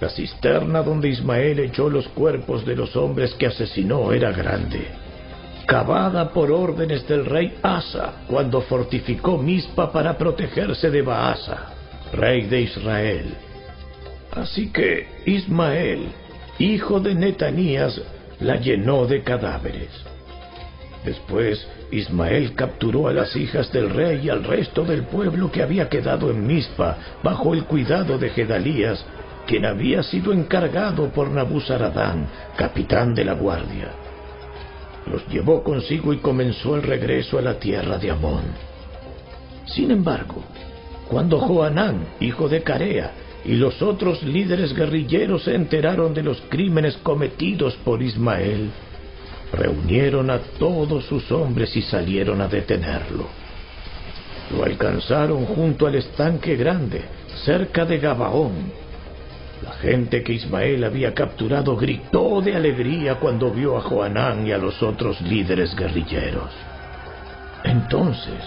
La 0.00 0.08
cisterna 0.08 0.82
donde 0.82 1.08
Ismael 1.08 1.58
echó 1.58 1.90
los 1.90 2.06
cuerpos 2.08 2.64
de 2.64 2.76
los 2.76 2.94
hombres 2.94 3.34
que 3.34 3.46
asesinó 3.46 4.12
era 4.12 4.30
grande, 4.30 4.86
cavada 5.66 6.32
por 6.32 6.52
órdenes 6.52 7.08
del 7.08 7.26
rey 7.26 7.54
Asa 7.60 8.22
cuando 8.28 8.60
fortificó 8.60 9.36
Mizpa 9.36 9.90
para 9.90 10.16
protegerse 10.16 10.90
de 10.90 11.02
Baasa, 11.02 11.72
rey 12.12 12.42
de 12.42 12.60
Israel. 12.60 13.34
Así 14.32 14.70
que 14.70 15.08
Ismael, 15.26 16.12
hijo 16.60 17.00
de 17.00 17.14
Netanías, 17.14 18.00
la 18.40 18.56
llenó 18.56 19.06
de 19.06 19.22
cadáveres. 19.22 19.88
Después 21.04 21.66
Ismael 21.90 22.54
capturó 22.54 23.08
a 23.08 23.12
las 23.12 23.34
hijas 23.34 23.72
del 23.72 23.88
rey 23.88 24.26
y 24.26 24.28
al 24.28 24.44
resto 24.44 24.84
del 24.84 25.04
pueblo 25.04 25.50
que 25.50 25.62
había 25.62 25.88
quedado 25.88 26.30
en 26.30 26.46
Mizpa 26.46 26.98
bajo 27.22 27.54
el 27.54 27.64
cuidado 27.64 28.18
de 28.18 28.28
Gedalías, 28.28 29.04
quien 29.46 29.64
había 29.64 30.02
sido 30.02 30.32
encargado 30.32 31.08
por 31.08 31.30
Nabuzaradán, 31.30 32.28
capitán 32.56 33.14
de 33.14 33.24
la 33.24 33.32
guardia. 33.32 33.90
Los 35.10 35.26
llevó 35.28 35.64
consigo 35.64 36.12
y 36.12 36.18
comenzó 36.18 36.76
el 36.76 36.82
regreso 36.82 37.38
a 37.38 37.42
la 37.42 37.54
tierra 37.54 37.96
de 37.96 38.10
Amón. 38.10 38.42
Sin 39.64 39.90
embargo, 39.90 40.44
cuando 41.08 41.38
Joanán, 41.40 42.06
hijo 42.20 42.48
de 42.48 42.62
Carea, 42.62 43.12
y 43.44 43.54
los 43.54 43.80
otros 43.80 44.22
líderes 44.22 44.74
guerrilleros 44.74 45.44
se 45.44 45.54
enteraron 45.54 46.12
de 46.12 46.22
los 46.22 46.42
crímenes 46.48 46.96
cometidos 46.98 47.74
por 47.84 48.02
Ismael, 48.02 48.70
reunieron 49.52 50.30
a 50.30 50.38
todos 50.58 51.04
sus 51.06 51.30
hombres 51.32 51.74
y 51.76 51.82
salieron 51.82 52.40
a 52.40 52.48
detenerlo. 52.48 53.26
Lo 54.54 54.64
alcanzaron 54.64 55.46
junto 55.46 55.86
al 55.86 55.94
estanque 55.94 56.56
grande, 56.56 57.02
cerca 57.44 57.84
de 57.84 57.98
Gabaón. 57.98 58.72
La 59.62 59.72
gente 59.72 60.22
que 60.22 60.32
Ismael 60.32 60.84
había 60.84 61.14
capturado 61.14 61.76
gritó 61.76 62.40
de 62.40 62.56
alegría 62.56 63.16
cuando 63.16 63.50
vio 63.50 63.76
a 63.76 63.82
Joanán 63.82 64.46
y 64.46 64.52
a 64.52 64.58
los 64.58 64.82
otros 64.82 65.20
líderes 65.20 65.74
guerrilleros. 65.76 66.50
Entonces, 67.64 68.40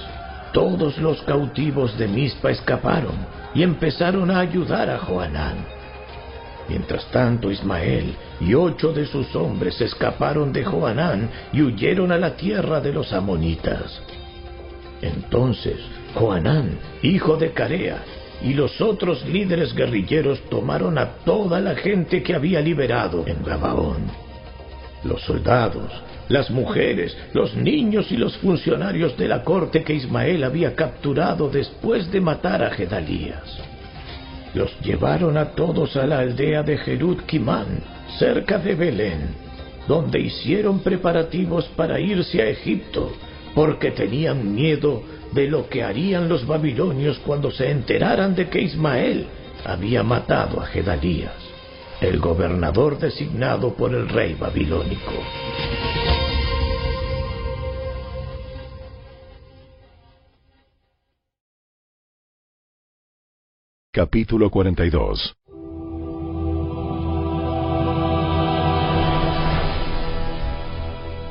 todos 0.51 0.97
los 0.97 1.21
cautivos 1.21 1.97
de 1.97 2.07
Mizpa 2.07 2.51
escaparon 2.51 3.42
y 3.55 3.63
empezaron 3.63 4.31
a 4.31 4.39
ayudar 4.39 4.89
a 4.89 4.99
Joanán. 4.99 5.65
Mientras 6.69 7.05
tanto, 7.11 7.51
Ismael 7.51 8.15
y 8.39 8.53
ocho 8.53 8.93
de 8.93 9.05
sus 9.05 9.35
hombres 9.35 9.79
escaparon 9.81 10.53
de 10.53 10.63
Joanán 10.63 11.29
y 11.51 11.61
huyeron 11.61 12.11
a 12.11 12.17
la 12.17 12.35
tierra 12.35 12.79
de 12.79 12.93
los 12.93 13.11
amonitas. 13.13 14.01
Entonces, 15.01 15.77
Joanán, 16.15 16.79
hijo 17.01 17.35
de 17.35 17.51
Carea, 17.51 18.03
y 18.41 18.53
los 18.53 18.79
otros 18.81 19.25
líderes 19.25 19.73
guerrilleros 19.73 20.41
tomaron 20.49 20.97
a 20.97 21.15
toda 21.25 21.59
la 21.59 21.75
gente 21.75 22.23
que 22.23 22.35
había 22.35 22.61
liberado 22.61 23.23
en 23.25 23.43
Gabaón. 23.43 24.32
Los 25.03 25.21
soldados, 25.23 25.91
las 26.29 26.49
mujeres, 26.49 27.15
los 27.33 27.55
niños 27.55 28.11
y 28.11 28.17
los 28.17 28.37
funcionarios 28.37 29.17
de 29.17 29.27
la 29.27 29.43
corte 29.43 29.83
que 29.83 29.93
Ismael 29.93 30.43
había 30.43 30.75
capturado 30.75 31.49
después 31.49 32.11
de 32.11 32.21
matar 32.21 32.63
a 32.63 32.71
Gedalías. 32.71 33.59
Los 34.53 34.79
llevaron 34.81 35.37
a 35.37 35.51
todos 35.51 35.95
a 35.95 36.05
la 36.05 36.19
aldea 36.19 36.63
de 36.63 36.77
Jerut 36.77 37.25
Kimán, 37.25 37.81
cerca 38.17 38.59
de 38.59 38.75
Belén, 38.75 39.35
donde 39.87 40.19
hicieron 40.19 40.79
preparativos 40.79 41.65
para 41.75 41.99
irse 41.99 42.41
a 42.41 42.49
Egipto, 42.49 43.11
porque 43.55 43.91
tenían 43.91 44.53
miedo 44.53 45.03
de 45.33 45.47
lo 45.47 45.67
que 45.67 45.83
harían 45.83 46.29
los 46.29 46.45
babilonios 46.45 47.19
cuando 47.19 47.51
se 47.51 47.69
enteraran 47.69 48.35
de 48.35 48.47
que 48.49 48.61
Ismael 48.61 49.25
había 49.65 50.03
matado 50.03 50.61
a 50.61 50.65
Gedalías, 50.65 51.33
el 52.03 52.19
gobernador 52.19 52.99
designado 52.99 53.73
por 53.75 53.95
el 53.95 54.09
rey 54.09 54.33
babilónico. 54.33 55.13
Capítulo 63.91 64.49
42 64.49 65.37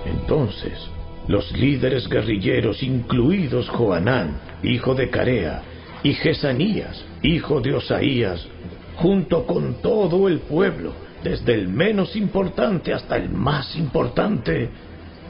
Entonces, 0.06 0.72
los 1.28 1.52
líderes 1.52 2.08
guerrilleros, 2.08 2.82
incluidos 2.82 3.68
Joanán, 3.68 4.40
hijo 4.62 4.94
de 4.94 5.10
Carea, 5.10 5.62
y 6.02 6.14
Jesanías, 6.14 7.04
hijo 7.22 7.60
de 7.60 7.74
Osaías, 7.74 8.48
junto 9.02 9.44
con 9.44 9.82
todo 9.82 10.28
el 10.28 10.38
pueblo, 10.38 10.92
desde 11.24 11.54
el 11.54 11.68
menos 11.68 12.14
importante 12.14 12.94
hasta 12.94 13.16
el 13.16 13.30
más 13.30 13.74
importante, 13.74 14.70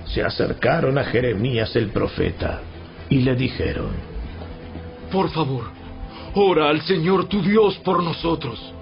se 0.05 0.23
acercaron 0.23 0.99
a 0.99 1.05
Jeremías 1.05 1.75
el 1.75 1.89
profeta 1.89 2.61
y 3.09 3.21
le 3.21 3.35
dijeron, 3.35 3.91
Por 5.11 5.31
favor, 5.31 5.71
ora 6.35 6.69
al 6.69 6.83
Señor 6.83 7.29
tu 7.29 7.41
Dios 7.43 7.79
por 7.79 8.03
nosotros. 8.03 8.75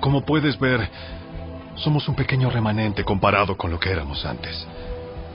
Como 0.00 0.24
puedes 0.24 0.58
ver, 0.60 0.88
somos 1.74 2.08
un 2.08 2.14
pequeño 2.14 2.48
remanente 2.48 3.02
comparado 3.02 3.56
con 3.56 3.72
lo 3.72 3.80
que 3.80 3.90
éramos 3.90 4.24
antes. 4.24 4.66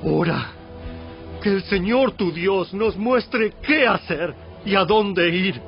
Ora 0.03 0.51
que 1.43 1.49
el 1.49 1.63
Señor 1.63 2.11
tu 2.11 2.31
Dios 2.31 2.73
nos 2.73 2.95
muestre 2.95 3.53
qué 3.61 3.85
hacer 3.85 4.33
y 4.65 4.75
a 4.75 4.85
dónde 4.85 5.27
ir. 5.29 5.61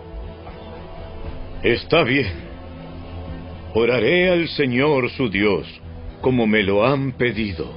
Está 1.62 2.04
bien. 2.04 2.43
Oraré 3.76 4.30
al 4.30 4.48
Señor 4.50 5.10
su 5.12 5.30
Dios 5.30 5.68
como 6.24 6.48
me 6.48 6.64
lo 6.64 6.86
han 6.86 7.12
pedido, 7.12 7.70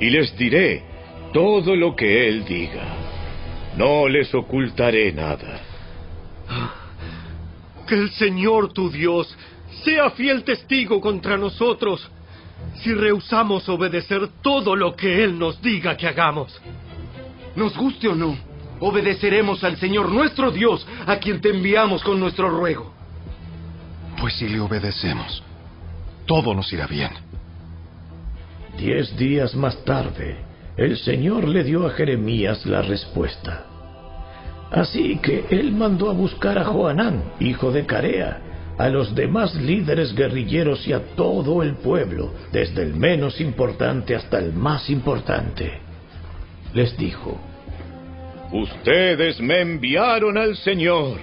y 0.00 0.08
les 0.08 0.34
diré 0.38 0.84
todo 1.32 1.74
lo 1.74 1.96
que 1.96 2.28
Él 2.28 2.44
diga. 2.44 2.86
No 3.76 4.06
les 4.06 4.32
ocultaré 4.32 5.12
nada. 5.12 5.60
Que 7.84 7.96
el 7.96 8.10
Señor 8.12 8.72
tu 8.72 8.88
Dios 8.88 9.36
sea 9.82 10.10
fiel 10.10 10.44
testigo 10.44 11.00
contra 11.00 11.36
nosotros 11.36 12.08
si 12.76 12.94
rehusamos 12.94 13.68
obedecer 13.68 14.28
todo 14.40 14.76
lo 14.76 14.94
que 14.94 15.24
Él 15.24 15.36
nos 15.36 15.60
diga 15.60 15.96
que 15.96 16.06
hagamos. 16.06 16.60
Nos 17.56 17.76
guste 17.76 18.06
o 18.06 18.14
no, 18.14 18.38
obedeceremos 18.78 19.64
al 19.64 19.76
Señor 19.78 20.12
nuestro 20.12 20.52
Dios, 20.52 20.86
a 21.06 21.16
quien 21.16 21.40
te 21.40 21.50
enviamos 21.50 22.04
con 22.04 22.20
nuestro 22.20 22.48
ruego. 22.48 22.93
Pues 24.24 24.36
si 24.36 24.48
le 24.48 24.58
obedecemos, 24.58 25.42
todo 26.24 26.54
nos 26.54 26.72
irá 26.72 26.86
bien. 26.86 27.10
Diez 28.78 29.14
días 29.18 29.54
más 29.54 29.84
tarde, 29.84 30.38
el 30.78 30.96
Señor 30.96 31.46
le 31.46 31.62
dio 31.62 31.86
a 31.86 31.90
Jeremías 31.90 32.64
la 32.64 32.80
respuesta. 32.80 33.66
Así 34.70 35.18
que 35.18 35.44
él 35.50 35.72
mandó 35.72 36.08
a 36.08 36.14
buscar 36.14 36.56
a 36.56 36.64
Joanán, 36.64 37.34
hijo 37.38 37.70
de 37.70 37.84
Carea, 37.84 38.40
a 38.78 38.88
los 38.88 39.14
demás 39.14 39.54
líderes 39.56 40.14
guerrilleros 40.14 40.88
y 40.88 40.94
a 40.94 41.04
todo 41.16 41.62
el 41.62 41.74
pueblo, 41.74 42.32
desde 42.50 42.82
el 42.82 42.94
menos 42.94 43.42
importante 43.42 44.14
hasta 44.14 44.38
el 44.38 44.54
más 44.54 44.88
importante 44.88 45.82
les 46.72 46.96
dijo, 46.96 47.38
Ustedes 48.52 49.38
me 49.38 49.60
enviaron 49.60 50.38
al 50.38 50.56
Señor, 50.56 51.18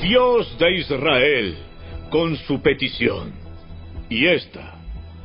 Dios 0.00 0.56
de 0.56 0.76
Israel, 0.76 1.67
con 2.10 2.36
su 2.36 2.60
petición. 2.62 3.32
Y 4.08 4.26
esta 4.26 4.76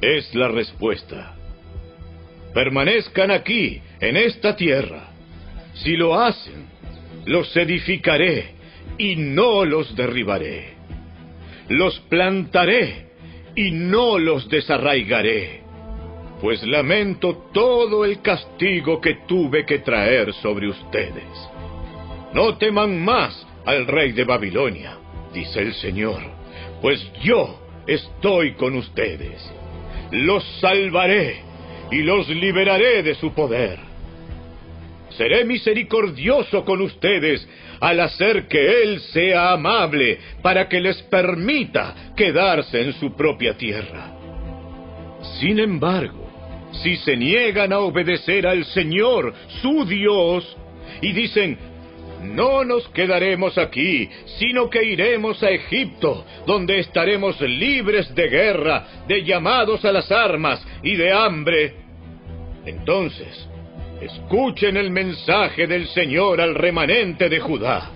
es 0.02 0.34
la 0.36 0.48
respuesta. 0.50 1.36
Permanezcan 2.54 3.32
aquí, 3.32 3.82
en 4.00 4.18
esta 4.18 4.56
tierra. 4.56 5.12
Si 5.74 5.96
lo 5.96 6.20
hacen, 6.20 6.68
los 7.26 7.56
edificaré 7.56 8.56
y 8.98 9.16
no 9.16 9.66
los 9.66 9.96
derribaré. 9.96 10.74
Los 11.70 12.00
plantaré 12.02 13.08
y 13.56 13.72
no 13.72 14.20
los 14.20 14.50
desarraigaré 14.50 15.64
pues 16.44 16.62
lamento 16.64 17.48
todo 17.54 18.04
el 18.04 18.22
castigo 18.22 19.00
que 19.00 19.16
tuve 19.26 19.66
que 19.66 19.80
traer 19.80 20.34
sobre 20.34 20.68
ustedes. 20.68 21.24
No 22.34 22.58
teman 22.58 23.02
más 23.02 23.48
al 23.66 23.88
rey 23.88 24.12
de 24.12 24.26
Babilonia, 24.26 24.98
dice 25.34 25.62
el 25.62 25.74
Señor, 25.76 26.22
pues 26.84 27.02
yo 27.24 27.62
estoy 27.88 28.56
con 28.56 28.76
ustedes. 28.76 29.42
Los 30.12 30.44
salvaré 30.60 31.38
y 31.90 32.02
los 32.02 32.28
liberaré 32.28 33.02
de 33.02 33.16
su 33.16 33.34
poder. 33.34 33.80
Seré 35.12 35.46
misericordioso 35.46 36.66
con 36.66 36.82
ustedes 36.82 37.48
al 37.80 38.02
hacer 38.02 38.50
que 38.50 38.84
Él 38.84 39.00
sea 39.00 39.54
amable 39.54 40.20
para 40.42 40.68
que 40.68 40.82
les 40.82 41.02
permita 41.04 42.12
quedarse 42.18 42.82
en 42.82 42.92
su 43.00 43.16
propia 43.16 43.56
tierra. 43.56 44.18
Sin 45.40 45.60
embargo, 45.60 46.30
si 46.84 46.98
se 46.98 47.16
niegan 47.16 47.72
a 47.72 47.80
obedecer 47.80 48.46
al 48.46 48.66
Señor, 48.66 49.34
su 49.62 49.86
Dios, 49.86 50.58
y 51.02 51.14
dicen, 51.14 51.58
no 52.24 52.64
nos 52.64 52.88
quedaremos 52.90 53.58
aquí, 53.58 54.10
sino 54.38 54.70
que 54.70 54.84
iremos 54.84 55.42
a 55.44 55.50
Egipto, 55.50 56.26
donde 56.46 56.80
estaremos 56.80 57.40
libres 57.42 58.14
de 58.16 58.30
guerra, 58.30 58.88
de 59.08 59.24
llamados 59.24 59.84
a 59.86 59.92
las 59.92 60.12
armas 60.12 60.66
y 60.82 60.96
de 60.96 61.12
hambre. 61.12 61.74
Entonces, 62.66 63.48
escuchen 64.02 64.78
el 64.78 64.92
mensaje 64.92 65.68
del 65.68 65.88
Señor 65.88 66.42
al 66.42 66.56
remanente 66.56 67.30
de 67.30 67.40
Judá. 67.40 67.92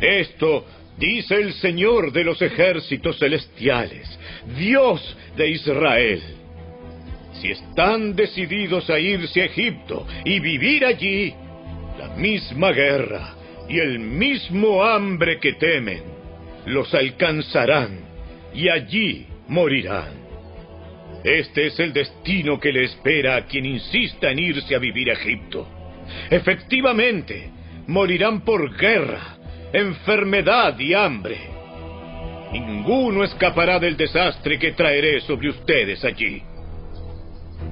Esto 0.00 0.64
dice 0.98 1.34
el 1.34 1.52
Señor 1.54 2.12
de 2.12 2.24
los 2.24 2.40
ejércitos 2.40 3.18
celestiales, 3.18 4.18
Dios 4.56 5.16
de 5.36 5.50
Israel 5.50 6.22
si 7.40 7.50
están 7.50 8.14
decididos 8.14 8.88
a 8.90 8.98
irse 8.98 9.42
a 9.42 9.46
Egipto 9.46 10.06
y 10.24 10.40
vivir 10.40 10.84
allí, 10.84 11.34
la 11.98 12.08
misma 12.16 12.72
guerra 12.72 13.34
y 13.68 13.78
el 13.78 13.98
mismo 13.98 14.84
hambre 14.84 15.38
que 15.38 15.54
temen 15.54 16.02
los 16.66 16.92
alcanzarán 16.94 18.00
y 18.54 18.68
allí 18.68 19.26
morirán. 19.48 20.24
Este 21.22 21.68
es 21.68 21.80
el 21.80 21.92
destino 21.92 22.60
que 22.60 22.72
le 22.72 22.84
espera 22.84 23.36
a 23.36 23.46
quien 23.46 23.64
insista 23.64 24.30
en 24.30 24.38
irse 24.38 24.74
a 24.74 24.78
vivir 24.78 25.10
a 25.10 25.14
Egipto. 25.14 25.66
Efectivamente, 26.30 27.50
morirán 27.86 28.42
por 28.42 28.76
guerra, 28.76 29.38
enfermedad 29.72 30.78
y 30.78 30.92
hambre. 30.92 31.38
Ninguno 32.52 33.24
escapará 33.24 33.78
del 33.78 33.96
desastre 33.96 34.58
que 34.58 34.72
traeré 34.72 35.20
sobre 35.22 35.48
ustedes 35.48 36.04
allí. 36.04 36.42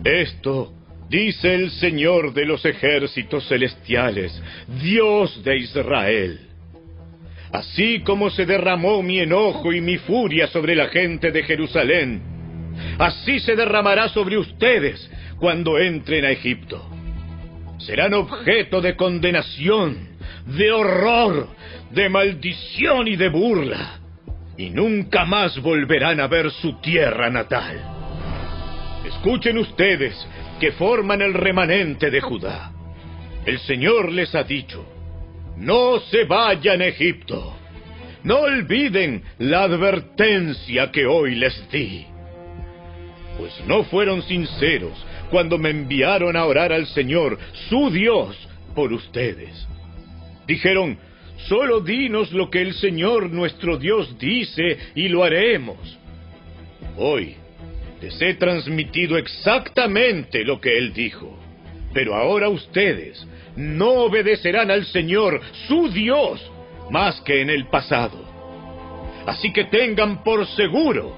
Esto 0.02 0.73
dice 1.12 1.55
el 1.55 1.70
Señor 1.73 2.32
de 2.32 2.47
los 2.47 2.65
ejércitos 2.65 3.47
celestiales, 3.47 4.32
Dios 4.81 5.44
de 5.44 5.58
Israel. 5.58 6.41
Así 7.52 8.00
como 8.00 8.31
se 8.31 8.47
derramó 8.47 9.02
mi 9.02 9.20
enojo 9.20 9.74
y 9.74 9.82
mi 9.82 9.99
furia 9.99 10.47
sobre 10.47 10.74
la 10.74 10.89
gente 10.89 11.31
de 11.31 11.42
Jerusalén, 11.42 12.23
así 12.99 13.41
se 13.41 13.55
derramará 13.55 14.08
sobre 14.08 14.39
ustedes 14.39 15.10
cuando 15.39 15.78
entren 15.78 16.24
a 16.24 16.31
Egipto. 16.31 16.82
Serán 17.76 18.15
objeto 18.15 18.81
de 18.81 18.97
condenación, 18.97 20.16
de 20.47 20.73
horror, 20.73 21.49
de 21.91 22.08
maldición 22.08 23.07
y 23.07 23.16
de 23.16 23.28
burla, 23.28 24.00
y 24.57 24.70
nunca 24.70 25.26
más 25.26 25.60
volverán 25.60 26.20
a 26.20 26.26
ver 26.26 26.50
su 26.50 26.81
tierra 26.81 27.28
natal. 27.28 27.82
Escuchen 29.05 29.58
ustedes 29.58 30.15
que 30.62 30.70
forman 30.70 31.20
el 31.20 31.34
remanente 31.34 32.08
de 32.08 32.20
Judá. 32.20 32.70
El 33.44 33.58
Señor 33.58 34.12
les 34.12 34.32
ha 34.32 34.44
dicho, 34.44 34.86
no 35.57 35.99
se 35.99 36.23
vayan 36.23 36.81
a 36.81 36.86
Egipto. 36.86 37.57
No 38.23 38.42
olviden 38.42 39.24
la 39.39 39.65
advertencia 39.65 40.92
que 40.92 41.05
hoy 41.05 41.34
les 41.34 41.68
di. 41.68 42.07
Pues 43.36 43.60
no 43.66 43.82
fueron 43.82 44.23
sinceros 44.23 45.05
cuando 45.32 45.58
me 45.58 45.70
enviaron 45.70 46.36
a 46.36 46.44
orar 46.44 46.73
al 46.73 46.86
Señor, 46.86 47.41
su 47.68 47.91
Dios, 47.91 48.36
por 48.73 48.92
ustedes. 48.92 49.66
Dijeron, 50.47 50.97
solo 51.49 51.81
dinos 51.81 52.31
lo 52.31 52.50
que 52.50 52.62
el 52.62 52.74
Señor 52.74 53.32
nuestro 53.32 53.78
Dios 53.78 54.16
dice 54.16 54.78
y 54.94 55.08
lo 55.08 55.24
haremos. 55.24 55.99
Hoy 56.97 57.34
les 58.02 58.20
he 58.20 58.34
transmitido 58.34 59.16
exactamente 59.16 60.44
lo 60.44 60.60
que 60.60 60.76
Él 60.76 60.92
dijo. 60.92 61.39
Pero 61.94 62.14
ahora 62.14 62.48
ustedes 62.48 63.24
no 63.56 63.90
obedecerán 63.90 64.70
al 64.70 64.84
Señor, 64.86 65.40
su 65.68 65.89
Dios, 65.89 66.40
más 66.90 67.20
que 67.20 67.40
en 67.40 67.50
el 67.50 67.66
pasado. 67.66 68.18
Así 69.26 69.52
que 69.52 69.64
tengan 69.64 70.24
por 70.24 70.47
seguro 70.48 71.16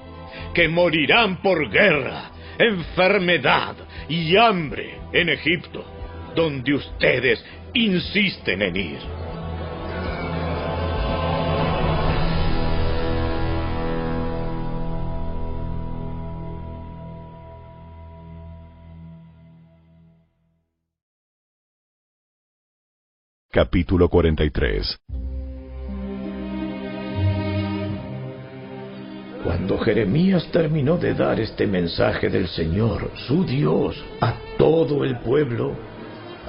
que 0.53 0.67
morirán 0.67 1.41
por 1.41 1.69
guerra, 1.69 2.31
enfermedad 2.59 3.75
y 4.07 4.37
hambre 4.37 4.99
en 5.11 5.29
Egipto, 5.29 5.83
donde 6.35 6.75
ustedes 6.75 7.43
insisten 7.73 8.61
en 8.61 8.75
ir. 8.75 9.24
Capítulo 23.55 24.09
43 24.09 24.99
Cuando 29.45 29.77
Jeremías 29.77 30.45
terminó 30.51 30.97
de 30.97 31.13
dar 31.13 31.39
este 31.39 31.65
mensaje 31.65 32.27
del 32.27 32.49
Señor, 32.49 33.11
su 33.15 33.45
Dios, 33.45 33.95
a 34.19 34.33
todo 34.57 35.05
el 35.05 35.19
pueblo, 35.19 35.73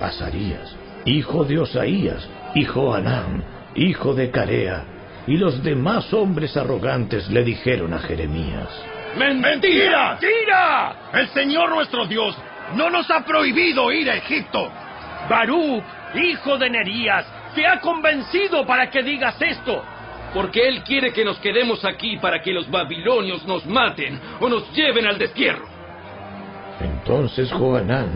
Azarías, 0.00 0.74
hijo 1.04 1.44
de 1.44 1.60
Osaías, 1.60 2.28
y 2.56 2.64
Joanán, 2.64 3.44
hijo 3.76 4.12
de 4.12 4.32
Carea, 4.32 4.82
y 5.28 5.36
los 5.36 5.62
demás 5.62 6.12
hombres 6.12 6.56
arrogantes 6.56 7.30
le 7.30 7.44
dijeron 7.44 7.94
a 7.94 8.00
Jeremías, 8.00 8.68
¡Mentira! 9.16 10.18
¡Mentira! 10.20 10.96
El 11.12 11.28
Señor 11.28 11.70
nuestro 11.70 12.04
Dios 12.06 12.36
no 12.74 12.90
nos 12.90 13.08
ha 13.12 13.24
prohibido 13.24 13.92
ir 13.92 14.10
a 14.10 14.16
Egipto. 14.16 14.68
Baruch, 15.28 15.84
hijo 16.14 16.58
de 16.58 16.70
Nerías, 16.70 17.26
te 17.54 17.66
ha 17.66 17.80
convencido 17.80 18.66
para 18.66 18.90
que 18.90 19.02
digas 19.02 19.40
esto. 19.40 19.82
Porque 20.34 20.68
Él 20.68 20.82
quiere 20.82 21.12
que 21.12 21.24
nos 21.24 21.38
quedemos 21.38 21.84
aquí 21.84 22.18
para 22.18 22.42
que 22.42 22.52
los 22.52 22.70
babilonios 22.70 23.46
nos 23.46 23.64
maten 23.66 24.20
o 24.40 24.48
nos 24.48 24.70
lleven 24.74 25.06
al 25.06 25.18
destierro. 25.18 25.66
Entonces 26.80 27.50
Joanán, 27.52 28.10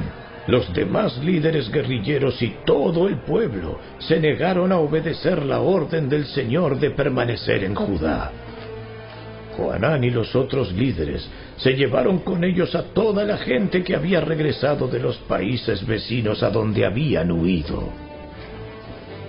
los 0.46 0.72
demás 0.74 1.16
líderes 1.18 1.70
guerrilleros 1.70 2.40
y 2.42 2.56
todo 2.66 3.08
el 3.08 3.16
pueblo 3.18 3.78
se 3.98 4.20
negaron 4.20 4.72
a 4.72 4.78
obedecer 4.78 5.44
la 5.44 5.60
orden 5.60 6.08
del 6.08 6.26
Señor 6.26 6.78
de 6.78 6.90
permanecer 6.90 7.64
en 7.64 7.74
Judá. 7.74 8.30
Joanán 9.56 10.04
y 10.04 10.10
los 10.10 10.34
otros 10.34 10.72
líderes 10.72 11.28
se 11.56 11.72
llevaron 11.72 12.20
con 12.20 12.44
ellos 12.44 12.74
a 12.74 12.84
toda 12.94 13.24
la 13.24 13.38
gente 13.38 13.82
que 13.82 13.94
había 13.94 14.20
regresado 14.20 14.88
de 14.88 15.00
los 15.00 15.16
países 15.18 15.86
vecinos 15.86 16.42
a 16.42 16.50
donde 16.50 16.86
habían 16.86 17.30
huido. 17.30 17.88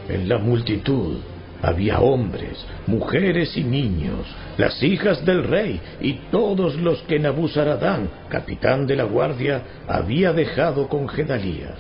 En 0.07 0.27
la 0.27 0.37
multitud 0.37 1.17
había 1.61 1.99
hombres, 1.99 2.65
mujeres 2.87 3.55
y 3.55 3.63
niños, 3.63 4.25
las 4.57 4.81
hijas 4.81 5.23
del 5.25 5.43
rey 5.43 5.79
y 6.01 6.13
todos 6.31 6.75
los 6.75 7.01
que 7.03 7.19
Nabuzaradán, 7.19 8.09
capitán 8.29 8.87
de 8.87 8.95
la 8.95 9.03
guardia, 9.03 9.61
había 9.87 10.33
dejado 10.33 10.87
con 10.87 11.07
Gedalías. 11.07 11.77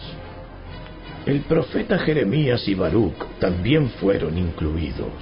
El 1.25 1.41
profeta 1.41 1.99
Jeremías 1.99 2.67
y 2.67 2.73
Baruch 2.73 3.13
también 3.39 3.89
fueron 3.89 4.37
incluidos. 4.37 5.13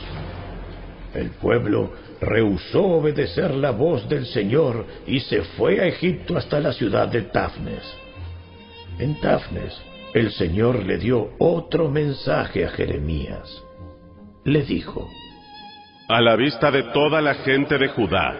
El 1.13 1.29
pueblo 1.31 1.91
rehusó 2.21 2.83
obedecer 2.83 3.53
la 3.55 3.71
voz 3.71 4.07
del 4.09 4.25
Señor 4.25 4.85
y 5.07 5.19
se 5.21 5.41
fue 5.41 5.79
a 5.79 5.85
Egipto 5.85 6.37
hasta 6.37 6.59
la 6.59 6.73
ciudad 6.73 7.07
de 7.07 7.23
Tafnes. 7.23 7.97
En 8.99 9.19
Tafnes, 9.21 9.81
el 10.13 10.31
Señor 10.31 10.85
le 10.85 10.97
dio 10.97 11.29
otro 11.39 11.89
mensaje 11.89 12.65
a 12.65 12.69
Jeremías. 12.69 13.63
Le 14.43 14.63
dijo, 14.63 15.07
A 16.07 16.21
la 16.21 16.35
vista 16.35 16.71
de 16.71 16.83
toda 16.83 17.21
la 17.21 17.35
gente 17.35 17.77
de 17.77 17.87
Judá, 17.89 18.35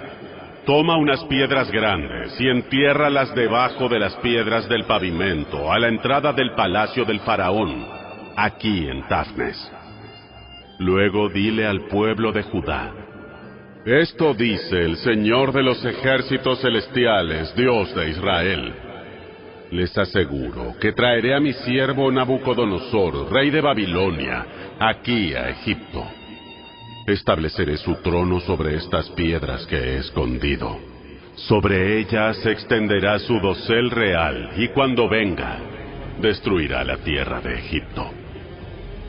toma 0.66 0.98
unas 0.98 1.24
piedras 1.25 1.72
grandes 1.72 2.40
y 2.40 2.48
entiérralas 2.48 3.33
debajo 3.35 3.88
de 3.88 3.99
las 3.99 4.16
piedras 4.17 4.67
del 4.67 4.85
pavimento, 4.85 5.72
a 5.72 5.80
la 5.80 5.88
entrada 5.88 6.33
del 6.33 6.51
palacio 6.51 7.06
del 7.06 7.19
faraón, 7.22 7.85
aquí 8.35 8.88
en 8.88 9.08
Tafnes. 9.08 9.72
Luego 10.80 11.30
dile 11.30 11.67
al 11.67 11.82
pueblo 11.88 12.32
de 12.32 12.43
Judá, 12.43 12.93
esto 13.93 14.34
dice 14.34 14.82
el 14.82 14.98
Señor 14.98 15.51
de 15.51 15.64
los 15.64 15.84
ejércitos 15.84 16.61
celestiales, 16.61 17.56
Dios 17.56 17.93
de 17.95 18.09
Israel. 18.09 18.74
Les 19.72 19.98
aseguro 19.98 20.76
que 20.80 20.93
traeré 20.93 21.34
a 21.34 21.40
mi 21.40 21.53
siervo 21.53 22.11
Nabucodonosor, 22.11 23.32
rey 23.32 23.50
de 23.50 23.61
Babilonia, 23.61 24.45
aquí 24.80 25.34
a 25.34 25.50
Egipto. 25.50 26.06
Estableceré 27.08 27.77
su 27.77 27.95
trono 27.95 28.40
sobre 28.42 28.76
estas 28.76 29.09
piedras 29.11 29.66
que 29.66 29.77
he 29.77 29.98
escondido. 29.98 30.77
Sobre 31.35 32.00
ellas 32.00 32.45
extenderá 32.45 33.18
su 33.19 33.40
dosel 33.40 33.90
real 33.90 34.51
y 34.58 34.68
cuando 34.68 35.08
venga, 35.08 35.58
destruirá 36.22 36.84
la 36.84 36.98
tierra 36.98 37.42
de 37.42 37.56
Egipto. 37.56 38.11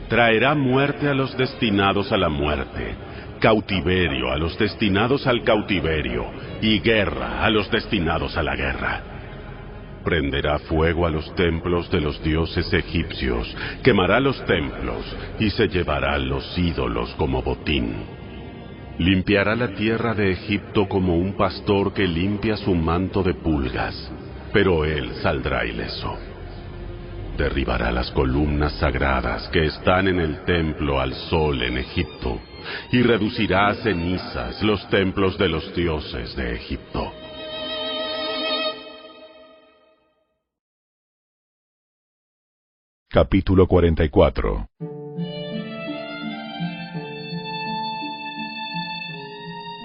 Traerá 0.07 0.55
muerte 0.55 1.07
a 1.07 1.13
los 1.13 1.37
destinados 1.37 2.11
a 2.11 2.17
la 2.17 2.29
muerte, 2.29 2.95
cautiverio 3.41 4.31
a 4.31 4.37
los 4.37 4.57
destinados 4.57 5.25
al 5.25 5.43
cautiverio 5.43 6.27
y 6.61 6.79
guerra 6.79 7.43
a 7.43 7.49
los 7.49 7.69
destinados 7.71 8.37
a 8.37 8.43
la 8.43 8.55
guerra. 8.55 9.01
Prenderá 10.05 10.59
fuego 10.59 11.05
a 11.05 11.09
los 11.09 11.35
templos 11.35 11.89
de 11.91 12.01
los 12.01 12.23
dioses 12.23 12.71
egipcios, 12.71 13.53
quemará 13.83 14.19
los 14.19 14.45
templos 14.45 15.03
y 15.39 15.49
se 15.49 15.67
llevará 15.67 16.17
los 16.19 16.57
ídolos 16.57 17.13
como 17.17 17.41
botín. 17.41 17.95
Limpiará 18.99 19.55
la 19.55 19.69
tierra 19.69 20.13
de 20.13 20.31
Egipto 20.31 20.87
como 20.87 21.15
un 21.15 21.33
pastor 21.33 21.93
que 21.93 22.07
limpia 22.07 22.57
su 22.57 22.75
manto 22.75 23.23
de 23.23 23.33
pulgas, 23.33 24.11
pero 24.53 24.85
él 24.85 25.13
saldrá 25.15 25.65
ileso. 25.65 26.15
Derribará 27.37 27.91
las 27.91 28.11
columnas 28.11 28.73
sagradas 28.73 29.47
que 29.49 29.65
están 29.65 30.07
en 30.07 30.19
el 30.19 30.43
templo 30.45 30.99
al 30.99 31.13
sol 31.13 31.63
en 31.63 31.77
Egipto, 31.77 32.39
y 32.91 33.01
reducirá 33.01 33.67
a 33.69 33.75
cenizas 33.75 34.61
los 34.63 34.87
templos 34.89 35.37
de 35.37 35.49
los 35.49 35.73
dioses 35.75 36.35
de 36.35 36.55
Egipto. 36.55 37.11
Capítulo 43.09 43.67
44 43.67 44.69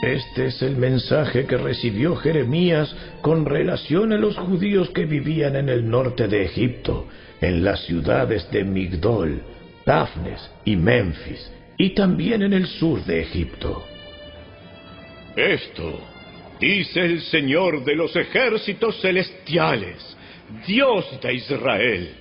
Este 0.06 0.46
es 0.46 0.62
el 0.62 0.76
mensaje 0.76 1.46
que 1.46 1.56
recibió 1.56 2.14
Jeremías 2.14 2.94
con 3.22 3.44
relación 3.44 4.12
a 4.12 4.16
los 4.16 4.36
judíos 4.36 4.90
que 4.90 5.04
vivían 5.04 5.56
en 5.56 5.68
el 5.68 5.90
norte 5.90 6.28
de 6.28 6.44
Egipto, 6.44 7.08
en 7.40 7.64
las 7.64 7.84
ciudades 7.86 8.48
de 8.52 8.62
Migdol, 8.62 9.42
Tafnes 9.84 10.48
y 10.64 10.76
Memphis, 10.76 11.50
y 11.78 11.90
también 11.90 12.42
en 12.42 12.52
el 12.52 12.66
sur 12.66 13.04
de 13.04 13.22
Egipto. 13.22 13.86
Esto 15.36 16.00
dice 16.58 17.00
el 17.00 17.20
Señor 17.22 17.84
de 17.84 17.94
los 17.94 18.14
ejércitos 18.16 19.00
celestiales, 19.00 20.16
Dios 20.66 21.20
de 21.20 21.34
Israel. 21.34 22.14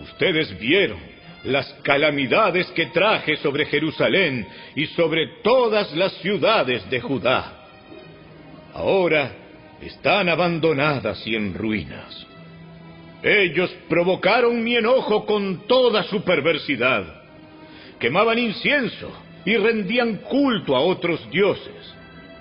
Ustedes 0.00 0.58
vieron 0.58 0.98
las 1.44 1.72
calamidades 1.82 2.66
que 2.72 2.86
traje 2.86 3.36
sobre 3.36 3.66
Jerusalén 3.66 4.46
y 4.74 4.86
sobre 4.86 5.26
todas 5.42 5.94
las 5.94 6.12
ciudades 6.14 6.88
de 6.90 7.00
Judá. 7.00 7.66
Ahora 8.74 9.32
están 9.80 10.28
abandonadas 10.28 11.24
y 11.26 11.34
en 11.34 11.54
ruinas. 11.54 12.26
Ellos 13.22 13.70
provocaron 13.88 14.62
mi 14.64 14.76
enojo 14.76 15.26
con 15.26 15.66
toda 15.66 16.02
su 16.04 16.22
perversidad. 16.24 17.21
Quemaban 18.02 18.36
incienso 18.36 19.12
y 19.44 19.56
rendían 19.56 20.16
culto 20.16 20.74
a 20.74 20.80
otros 20.80 21.30
dioses. 21.30 21.94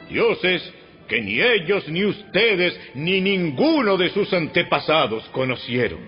Dioses 0.09 0.73
que 1.07 1.21
ni 1.21 1.39
ellos, 1.39 1.87
ni 1.87 2.03
ustedes, 2.03 2.79
ni 2.95 3.21
ninguno 3.21 3.95
de 3.95 4.09
sus 4.09 4.33
antepasados 4.33 5.23
conocieron. 5.29 5.99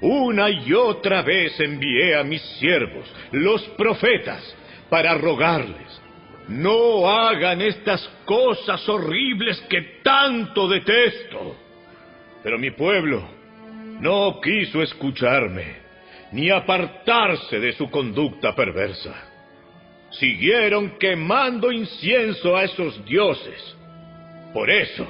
Una 0.00 0.48
y 0.48 0.72
otra 0.74 1.22
vez 1.22 1.58
envié 1.58 2.14
a 2.14 2.22
mis 2.22 2.40
siervos, 2.60 3.12
los 3.32 3.62
profetas, 3.70 4.56
para 4.88 5.14
rogarles, 5.16 6.00
no 6.46 7.10
hagan 7.10 7.62
estas 7.62 8.08
cosas 8.24 8.88
horribles 8.88 9.60
que 9.62 10.02
tanto 10.04 10.68
detesto. 10.68 11.56
Pero 12.44 12.60
mi 12.60 12.70
pueblo 12.70 13.24
no 13.98 14.40
quiso 14.40 14.82
escucharme, 14.82 15.81
ni 16.32 16.50
apartarse 16.50 17.60
de 17.60 17.72
su 17.74 17.90
conducta 17.90 18.54
perversa. 18.54 19.14
Siguieron 20.10 20.98
quemando 20.98 21.70
incienso 21.70 22.56
a 22.56 22.64
esos 22.64 23.04
dioses. 23.04 23.76
Por 24.52 24.70
eso, 24.70 25.06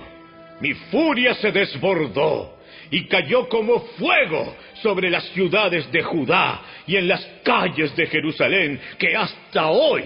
mi 0.60 0.74
furia 0.74 1.34
se 1.34 1.50
desbordó 1.50 2.58
y 2.90 3.06
cayó 3.06 3.48
como 3.48 3.80
fuego 3.98 4.54
sobre 4.82 5.10
las 5.10 5.24
ciudades 5.30 5.90
de 5.90 6.02
Judá 6.02 6.60
y 6.86 6.96
en 6.96 7.08
las 7.08 7.24
calles 7.42 7.96
de 7.96 8.06
Jerusalén, 8.06 8.80
que 8.98 9.16
hasta 9.16 9.68
hoy 9.68 10.04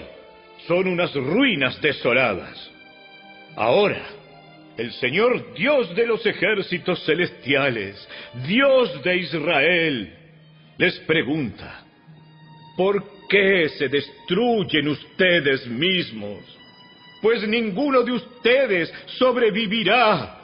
son 0.66 0.86
unas 0.88 1.12
ruinas 1.14 1.80
desoladas. 1.80 2.70
Ahora, 3.56 4.02
el 4.76 4.92
Señor 4.92 5.54
Dios 5.54 5.94
de 5.94 6.06
los 6.06 6.24
ejércitos 6.26 7.04
celestiales, 7.04 8.08
Dios 8.46 9.02
de 9.02 9.16
Israel, 9.16 10.15
les 10.78 10.98
pregunta, 11.00 11.84
¿por 12.76 13.02
qué 13.28 13.68
se 13.70 13.88
destruyen 13.88 14.88
ustedes 14.88 15.66
mismos? 15.66 16.40
Pues 17.22 17.46
ninguno 17.48 18.02
de 18.02 18.12
ustedes 18.12 18.92
sobrevivirá. 19.18 20.42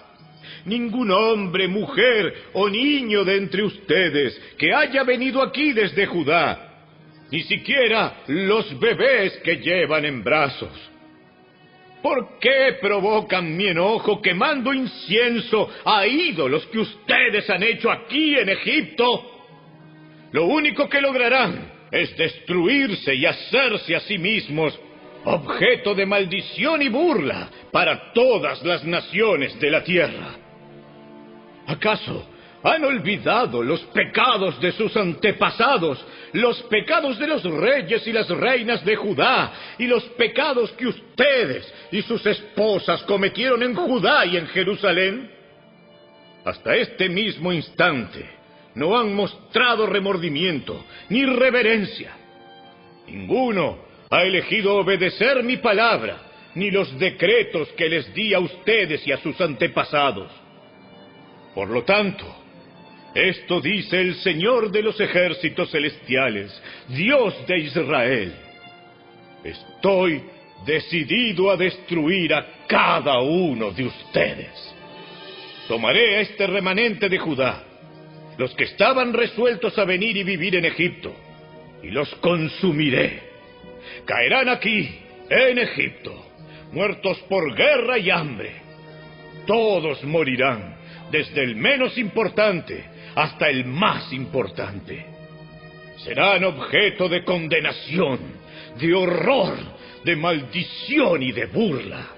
Ningún 0.65 1.11
hombre, 1.11 1.67
mujer 1.67 2.35
o 2.53 2.69
niño 2.69 3.25
de 3.25 3.37
entre 3.37 3.63
ustedes 3.63 4.41
que 4.57 4.73
haya 4.73 5.03
venido 5.03 5.43
aquí 5.43 5.73
desde 5.73 6.07
Judá 6.07 6.73
ni 7.33 7.43
siquiera 7.45 8.25
los 8.27 8.79
bebés 8.79 9.39
que 9.39 9.57
llevan 9.57 10.05
en 10.05 10.23
brazos. 10.23 10.71
¿Por 12.03 12.39
qué 12.39 12.77
provocan 12.81 13.57
mi 13.57 13.69
enojo 13.69 14.21
quemando 14.21 14.73
incienso 14.73 15.71
a 15.85 16.07
ídolos 16.07 16.67
que 16.67 16.81
ustedes 16.81 17.49
han 17.49 17.63
hecho 17.63 17.91
aquí 17.91 18.35
en 18.35 18.51
Egipto? 18.51 19.32
Lo 20.33 20.47
único 20.47 20.89
que 20.89 21.01
lograrán 21.01 21.71
es 21.91 22.17
destruirse 22.17 23.15
y 23.15 23.27
hacerse 23.27 23.95
a 23.95 24.01
sí 24.01 24.19
mismos 24.19 24.79
objeto 25.25 25.95
de 25.95 26.07
maldición 26.07 26.83
y 26.83 26.89
burla 26.89 27.49
para 27.71 28.13
todas 28.13 28.63
las 28.65 28.83
naciones 28.85 29.59
de 29.61 29.71
la 29.71 29.85
tierra. 29.85 30.35
¿Acaso 31.67 32.27
han 32.65 32.85
olvidado 32.85 33.63
los 33.63 33.81
pecados 33.87 34.61
de 34.61 34.73
sus 34.73 34.97
antepasados, 34.97 36.05
los 36.33 36.63
pecados 36.65 37.19
de 37.19 37.27
los 37.27 37.43
reyes 37.43 38.07
y 38.07 38.13
las 38.13 38.29
reinas 38.29 38.85
de 38.85 38.97
Judá, 38.97 39.53
y 39.79 39.87
los 39.87 40.05
pecados 40.11 40.73
que 40.73 40.87
ustedes 40.87 41.73
y 41.91 42.03
sus 42.03 42.25
esposas 42.25 43.03
cometieron 43.03 43.63
en 43.63 43.75
Judá 43.75 44.25
y 44.25 44.37
en 44.37 44.47
Jerusalén? 44.47 45.31
Hasta 46.45 46.75
este 46.77 47.09
mismo 47.09 47.53
instante 47.53 48.42
no 48.75 48.99
han 48.99 49.15
mostrado 49.15 49.87
remordimiento 49.87 50.85
ni 51.09 51.25
reverencia. 51.25 52.13
Ninguno 53.07 53.79
ha 54.11 54.23
elegido 54.23 54.77
obedecer 54.77 55.43
mi 55.43 55.57
palabra, 55.57 56.19
ni 56.55 56.71
los 56.71 56.99
decretos 56.99 57.69
que 57.71 57.89
les 57.89 58.13
di 58.15 58.35
a 58.35 58.39
ustedes 58.39 59.07
y 59.07 59.13
a 59.13 59.19
sus 59.19 59.41
antepasados. 59.41 60.31
Por 61.55 61.69
lo 61.69 61.83
tanto, 61.83 62.25
esto 63.15 63.61
dice 63.61 64.01
el 64.01 64.15
Señor 64.17 64.71
de 64.71 64.83
los 64.83 64.99
ejércitos 65.01 65.71
celestiales, 65.71 66.63
Dios 66.89 67.35
de 67.47 67.59
Israel. 67.59 68.33
Estoy 69.45 70.23
decidido 70.65 71.51
a 71.51 71.57
destruir 71.57 72.33
a 72.33 72.47
cada 72.67 73.21
uno 73.21 73.71
de 73.71 73.85
ustedes. 73.85 74.75
Tomaré 75.69 76.17
a 76.17 76.21
este 76.21 76.47
remanente 76.47 77.09
de 77.09 77.19
Judá, 77.19 77.65
los 78.43 78.57
que 78.57 78.65
estaban 78.65 79.13
resueltos 79.13 79.79
a 79.79 79.85
venir 79.85 80.17
y 80.17 80.25
vivir 80.25 80.57
en 80.57 80.65
Egipto, 80.65 81.15
y 81.81 81.91
los 81.91 82.13
consumiré. 82.17 83.23
Caerán 84.05 84.49
aquí, 84.49 84.99
en 85.31 85.59
Egipto, 85.59 86.27
muertos 86.73 87.21
por 87.29 87.55
guerra 87.55 87.99
y 87.99 88.11
hambre. 88.11 88.51
Todos 89.47 90.03
morirán, 90.03 90.75
desde 91.13 91.45
el 91.45 91.55
menos 91.55 91.97
importante 91.97 92.85
hasta 93.15 93.49
el 93.49 93.65
más 93.65 94.13
importante. 94.13 95.07
Serán 95.99 96.43
objeto 96.43 97.09
de 97.09 97.23
condenación, 97.23 98.19
de 98.77 98.93
horror, 98.93 99.57
de 100.05 100.17
maldición 100.17 101.23
y 101.23 101.31
de 101.31 101.47
burla. 101.47 102.09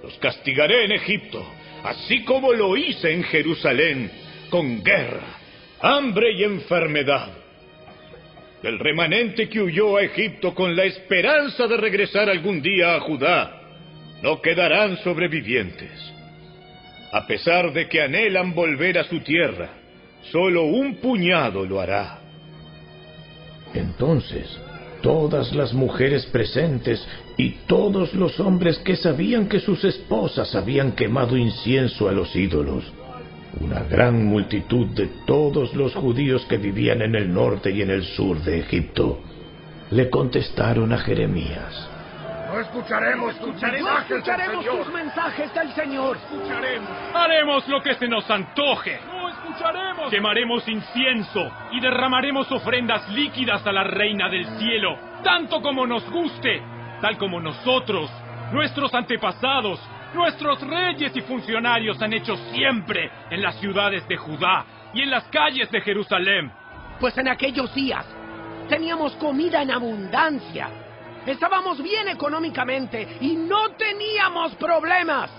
Los 0.00 0.16
castigaré 0.18 0.84
en 0.84 0.92
Egipto, 0.92 1.44
así 1.82 2.22
como 2.22 2.52
lo 2.52 2.76
hice 2.76 3.12
en 3.12 3.24
Jerusalén, 3.24 4.23
con 4.54 4.84
guerra, 4.84 5.40
hambre 5.80 6.30
y 6.30 6.44
enfermedad. 6.44 7.26
Del 8.62 8.78
remanente 8.78 9.48
que 9.48 9.60
huyó 9.60 9.96
a 9.96 10.02
Egipto 10.02 10.54
con 10.54 10.76
la 10.76 10.84
esperanza 10.84 11.66
de 11.66 11.76
regresar 11.76 12.30
algún 12.30 12.62
día 12.62 12.94
a 12.94 13.00
Judá, 13.00 13.60
no 14.22 14.40
quedarán 14.40 14.96
sobrevivientes. 14.98 15.90
A 17.10 17.26
pesar 17.26 17.72
de 17.72 17.88
que 17.88 18.00
anhelan 18.00 18.54
volver 18.54 18.96
a 18.96 19.02
su 19.02 19.18
tierra, 19.22 19.70
Solo 20.30 20.64
un 20.64 20.96
puñado 20.96 21.66
lo 21.66 21.80
hará. 21.80 22.20
Entonces, 23.74 24.58
todas 25.02 25.52
las 25.52 25.74
mujeres 25.74 26.24
presentes 26.26 27.06
y 27.36 27.50
todos 27.66 28.14
los 28.14 28.38
hombres 28.40 28.78
que 28.78 28.96
sabían 28.96 29.48
que 29.48 29.60
sus 29.60 29.84
esposas 29.84 30.54
habían 30.54 30.92
quemado 30.92 31.36
incienso 31.36 32.08
a 32.08 32.12
los 32.12 32.34
ídolos, 32.34 32.84
una 33.60 33.82
gran 33.82 34.24
multitud 34.24 34.86
de 34.88 35.06
todos 35.26 35.74
los 35.74 35.94
judíos 35.94 36.44
que 36.46 36.58
vivían 36.58 37.02
en 37.02 37.14
el 37.14 37.32
norte 37.32 37.70
y 37.70 37.82
en 37.82 37.90
el 37.90 38.04
sur 38.04 38.38
de 38.38 38.60
Egipto, 38.60 39.20
le 39.90 40.10
contestaron 40.10 40.92
a 40.92 40.98
Jeremías. 40.98 41.90
No 42.52 42.60
escucharemos, 42.60 43.34
tus 43.40 43.60
mensajes 43.60 44.10
escucharemos 44.10 44.64
tus 44.64 44.92
mensajes 44.92 45.54
del 45.54 45.72
Señor. 45.72 46.16
Escucharemos. 46.16 46.88
Haremos 47.12 47.68
lo 47.68 47.82
que 47.82 47.94
se 47.94 48.06
nos 48.06 48.30
antoje. 48.30 49.00
No 49.06 49.28
escucharemos. 49.28 50.10
Quemaremos 50.10 50.68
incienso 50.68 51.50
y 51.72 51.80
derramaremos 51.80 52.50
ofrendas 52.52 53.08
líquidas 53.08 53.66
a 53.66 53.72
la 53.72 53.82
Reina 53.82 54.28
del 54.28 54.46
Cielo, 54.58 54.96
tanto 55.24 55.60
como 55.60 55.84
nos 55.86 56.08
guste, 56.10 56.62
tal 57.00 57.18
como 57.18 57.40
nosotros, 57.40 58.08
nuestros 58.52 58.94
antepasados, 58.94 59.80
nuestros 60.14 60.60
reyes 60.60 61.14
y 61.14 61.20
funcionarios 61.22 62.00
han 62.00 62.12
hecho 62.12 62.36
siempre 62.52 63.10
en 63.30 63.42
las 63.42 63.58
ciudades 63.60 64.06
de 64.08 64.16
Judá 64.16 64.64
y 64.94 65.02
en 65.02 65.10
las 65.10 65.24
calles 65.24 65.70
de 65.70 65.80
Jerusalén. 65.80 66.50
Pues 67.00 67.16
en 67.18 67.28
aquellos 67.28 67.74
días 67.74 68.06
teníamos 68.68 69.14
comida 69.16 69.62
en 69.62 69.70
abundancia 69.70 70.70
Estábamos 71.26 71.82
bien 71.82 72.08
económicamente 72.08 73.16
y 73.20 73.34
no 73.34 73.70
teníamos 73.70 74.54
problemas. 74.56 75.30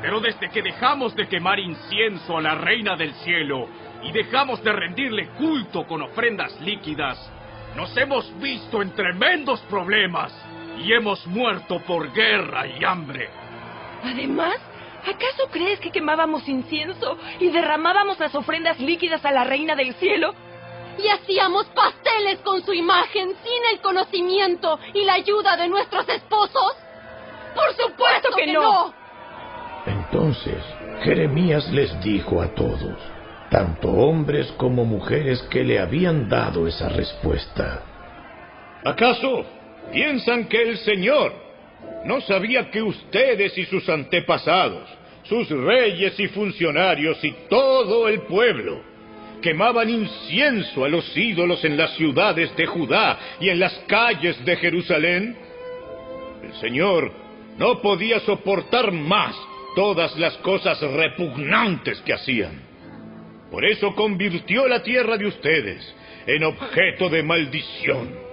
Pero 0.00 0.18
desde 0.18 0.48
que 0.48 0.62
dejamos 0.62 1.14
de 1.14 1.28
quemar 1.28 1.58
incienso 1.58 2.38
a 2.38 2.40
la 2.40 2.54
Reina 2.54 2.96
del 2.96 3.12
Cielo 3.16 3.68
y 4.02 4.12
dejamos 4.12 4.62
de 4.64 4.72
rendirle 4.72 5.28
culto 5.36 5.86
con 5.86 6.00
ofrendas 6.00 6.58
líquidas, 6.62 7.18
nos 7.76 7.94
hemos 7.98 8.32
visto 8.40 8.80
en 8.80 8.94
tremendos 8.94 9.60
problemas 9.68 10.32
y 10.78 10.94
hemos 10.94 11.26
muerto 11.26 11.80
por 11.86 12.10
guerra 12.14 12.66
y 12.66 12.82
hambre. 12.82 13.28
Además, 14.04 14.56
¿acaso 15.02 15.48
crees 15.50 15.80
que 15.80 15.90
quemábamos 15.90 16.48
incienso 16.48 17.18
y 17.40 17.48
derramábamos 17.50 18.18
las 18.18 18.34
ofrendas 18.34 18.78
líquidas 18.80 19.24
a 19.24 19.32
la 19.32 19.44
Reina 19.44 19.74
del 19.74 19.94
Cielo 19.94 20.34
y 20.98 21.08
hacíamos 21.08 21.66
pasteles 21.66 22.40
con 22.40 22.64
su 22.64 22.72
imagen 22.72 23.28
sin 23.42 23.72
el 23.72 23.80
conocimiento 23.80 24.78
y 24.94 25.04
la 25.04 25.14
ayuda 25.14 25.56
de 25.56 25.68
nuestros 25.68 26.08
esposos? 26.08 26.74
Por 27.54 27.74
supuesto 27.74 28.28
que, 28.36 28.52
no. 28.52 28.94
Entonces 29.86 30.62
Jeremías 31.02 31.70
les 31.70 31.98
dijo 32.02 32.40
a 32.42 32.48
todos, 32.54 32.98
tanto 33.50 33.88
hombres 33.88 34.52
como 34.56 34.84
mujeres 34.84 35.40
que 35.50 35.62
le 35.62 35.78
habían 35.78 36.28
dado 36.28 36.66
esa 36.66 36.88
respuesta. 36.88 37.82
¿Acaso 38.84 39.46
piensan 39.92 40.48
que 40.48 40.62
el 40.62 40.78
Señor 40.78 41.45
no 42.04 42.20
sabía 42.20 42.70
que 42.70 42.82
ustedes 42.82 43.56
y 43.58 43.64
sus 43.66 43.88
antepasados, 43.88 44.88
sus 45.24 45.48
reyes 45.50 46.18
y 46.20 46.28
funcionarios 46.28 47.22
y 47.24 47.34
todo 47.48 48.08
el 48.08 48.22
pueblo 48.22 48.80
quemaban 49.42 49.88
incienso 49.88 50.84
a 50.84 50.88
los 50.88 51.16
ídolos 51.16 51.64
en 51.64 51.76
las 51.76 51.94
ciudades 51.96 52.54
de 52.56 52.66
Judá 52.66 53.18
y 53.40 53.48
en 53.48 53.60
las 53.60 53.72
calles 53.86 54.42
de 54.44 54.56
Jerusalén? 54.56 55.36
El 56.42 56.52
Señor 56.54 57.12
no 57.58 57.80
podía 57.80 58.20
soportar 58.20 58.92
más 58.92 59.36
todas 59.74 60.16
las 60.16 60.36
cosas 60.38 60.80
repugnantes 60.80 62.00
que 62.00 62.14
hacían. 62.14 62.62
Por 63.50 63.64
eso 63.64 63.94
convirtió 63.94 64.66
la 64.66 64.82
tierra 64.82 65.16
de 65.16 65.26
ustedes 65.26 65.94
en 66.26 66.42
objeto 66.44 67.08
de 67.08 67.22
maldición, 67.22 68.25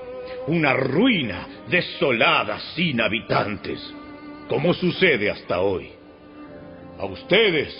una 0.47 0.73
ruina 0.73 1.47
desolada 1.69 2.59
sin 2.75 3.01
habitantes, 3.01 3.79
como 4.47 4.73
sucede 4.73 5.29
hasta 5.29 5.61
hoy. 5.61 5.89
A 6.99 7.05
ustedes 7.05 7.75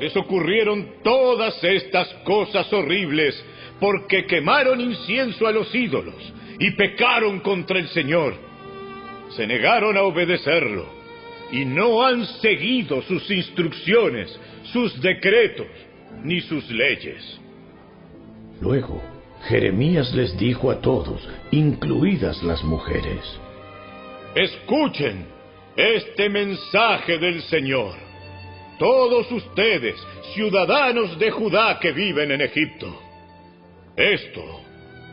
les 0.00 0.16
ocurrieron 0.16 0.86
todas 1.02 1.62
estas 1.62 2.08
cosas 2.24 2.72
horribles 2.72 3.44
porque 3.80 4.26
quemaron 4.26 4.80
incienso 4.80 5.46
a 5.46 5.52
los 5.52 5.72
ídolos 5.74 6.32
y 6.58 6.70
pecaron 6.72 7.40
contra 7.40 7.78
el 7.78 7.88
Señor. 7.88 8.34
Se 9.30 9.46
negaron 9.46 9.96
a 9.96 10.02
obedecerlo 10.02 10.86
y 11.52 11.64
no 11.64 12.04
han 12.04 12.24
seguido 12.40 13.02
sus 13.02 13.30
instrucciones, 13.30 14.38
sus 14.72 15.00
decretos, 15.00 15.66
ni 16.22 16.40
sus 16.40 16.68
leyes. 16.70 17.40
Luego, 18.60 19.00
Jeremías 19.48 20.12
les 20.14 20.36
dijo 20.36 20.70
a 20.70 20.80
todos, 20.80 21.26
incluidas 21.50 22.42
las 22.42 22.62
mujeres, 22.62 23.40
Escuchen 24.34 25.26
este 25.74 26.28
mensaje 26.28 27.18
del 27.18 27.40
Señor. 27.42 27.94
Todos 28.78 29.32
ustedes, 29.32 29.96
ciudadanos 30.34 31.18
de 31.18 31.30
Judá 31.30 31.78
que 31.80 31.92
viven 31.92 32.30
en 32.30 32.42
Egipto. 32.42 33.00
Esto 33.96 34.60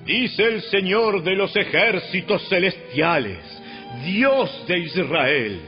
dice 0.06 0.44
el 0.44 0.62
Señor 0.64 1.24
de 1.24 1.36
los 1.36 1.56
ejércitos 1.56 2.48
celestiales, 2.50 3.40
Dios 4.04 4.66
de 4.68 4.80
Israel. 4.80 5.62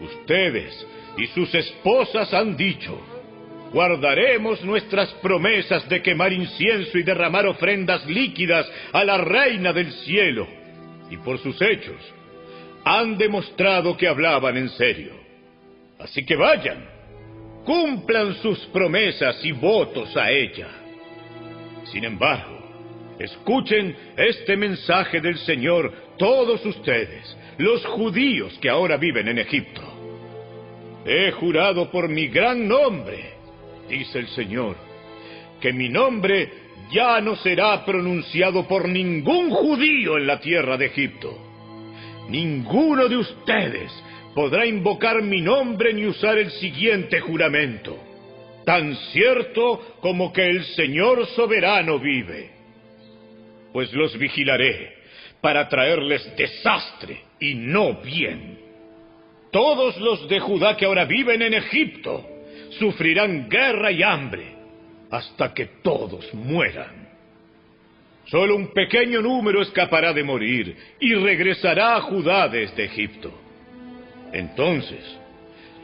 Ustedes 0.00 0.86
y 1.18 1.26
sus 1.26 1.52
esposas 1.54 2.32
han 2.32 2.56
dicho, 2.56 2.98
guardaremos 3.72 4.62
nuestras 4.64 5.12
promesas 5.14 5.88
de 5.88 6.02
quemar 6.02 6.32
incienso 6.32 6.98
y 6.98 7.02
derramar 7.02 7.46
ofrendas 7.46 8.04
líquidas 8.06 8.66
a 8.92 9.04
la 9.04 9.18
reina 9.18 9.72
del 9.72 9.92
cielo. 9.92 10.46
Y 11.10 11.16
por 11.18 11.38
sus 11.38 11.60
hechos, 11.60 11.96
han 12.84 13.16
demostrado 13.18 13.96
que 13.96 14.08
hablaban 14.08 14.56
en 14.56 14.68
serio. 14.70 15.12
Así 15.98 16.24
que 16.24 16.36
vayan, 16.36 16.84
cumplan 17.64 18.34
sus 18.36 18.58
promesas 18.66 19.44
y 19.44 19.52
votos 19.52 20.16
a 20.16 20.30
ella. 20.30 20.68
Sin 21.84 22.04
embargo, 22.04 22.58
escuchen 23.18 23.96
este 24.16 24.56
mensaje 24.56 25.20
del 25.20 25.38
Señor 25.38 25.92
todos 26.18 26.64
ustedes, 26.64 27.36
los 27.58 27.84
judíos 27.86 28.56
que 28.60 28.68
ahora 28.68 28.96
viven 28.96 29.28
en 29.28 29.38
Egipto. 29.38 29.82
He 31.04 31.30
jurado 31.32 31.90
por 31.90 32.08
mi 32.08 32.28
gran 32.28 32.68
nombre, 32.68 33.37
dice 33.88 34.18
el 34.18 34.28
Señor, 34.28 34.76
que 35.60 35.72
mi 35.72 35.88
nombre 35.88 36.50
ya 36.90 37.20
no 37.20 37.36
será 37.36 37.84
pronunciado 37.84 38.66
por 38.66 38.88
ningún 38.88 39.50
judío 39.50 40.16
en 40.16 40.26
la 40.26 40.40
tierra 40.40 40.76
de 40.76 40.86
Egipto. 40.86 41.36
Ninguno 42.28 43.08
de 43.08 43.16
ustedes 43.16 43.92
podrá 44.34 44.66
invocar 44.66 45.22
mi 45.22 45.40
nombre 45.40 45.92
ni 45.92 46.06
usar 46.06 46.38
el 46.38 46.50
siguiente 46.52 47.20
juramento, 47.20 47.98
tan 48.64 48.94
cierto 49.12 49.96
como 50.00 50.32
que 50.32 50.46
el 50.48 50.64
Señor 50.64 51.26
soberano 51.28 51.98
vive. 51.98 52.50
Pues 53.72 53.92
los 53.92 54.16
vigilaré 54.18 54.94
para 55.40 55.68
traerles 55.68 56.30
desastre 56.36 57.20
y 57.40 57.54
no 57.54 57.94
bien. 58.02 58.58
Todos 59.50 59.96
los 59.98 60.28
de 60.28 60.40
Judá 60.40 60.76
que 60.76 60.84
ahora 60.84 61.04
viven 61.04 61.42
en 61.42 61.54
Egipto 61.54 62.37
sufrirán 62.78 63.48
guerra 63.48 63.90
y 63.90 64.02
hambre 64.02 64.54
hasta 65.10 65.52
que 65.54 65.66
todos 65.82 66.32
mueran. 66.34 67.08
Solo 68.26 68.56
un 68.56 68.72
pequeño 68.72 69.22
número 69.22 69.62
escapará 69.62 70.12
de 70.12 70.22
morir 70.22 70.76
y 71.00 71.14
regresará 71.14 71.96
a 71.96 72.00
Judá 72.02 72.48
desde 72.48 72.84
Egipto. 72.84 73.32
Entonces, 74.32 75.00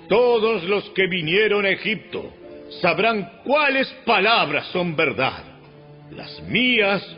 todos 0.08 0.64
los 0.64 0.90
que 0.90 1.06
vinieron 1.06 1.64
a 1.64 1.70
Egipto 1.70 2.30
sabrán 2.82 3.40
cuáles 3.44 3.88
palabras 4.04 4.66
son 4.68 4.94
verdad, 4.94 5.42
las 6.10 6.42
mías 6.42 7.16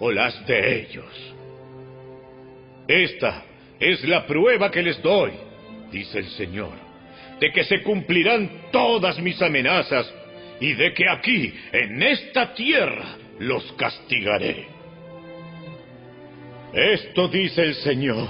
o 0.00 0.10
las 0.10 0.44
de 0.46 0.80
ellos. 0.80 1.34
Esta 2.88 3.44
es 3.78 4.02
la 4.04 4.26
prueba 4.26 4.70
que 4.70 4.82
les 4.82 5.00
doy, 5.02 5.30
dice 5.92 6.18
el 6.18 6.28
Señor, 6.30 6.83
de 7.40 7.52
que 7.52 7.64
se 7.64 7.82
cumplirán 7.82 8.70
todas 8.70 9.18
mis 9.18 9.40
amenazas 9.42 10.12
y 10.60 10.72
de 10.74 10.92
que 10.92 11.08
aquí, 11.08 11.52
en 11.72 12.02
esta 12.02 12.54
tierra, 12.54 13.16
los 13.38 13.72
castigaré. 13.72 14.66
Esto 16.72 17.28
dice 17.28 17.62
el 17.62 17.74
Señor. 17.74 18.28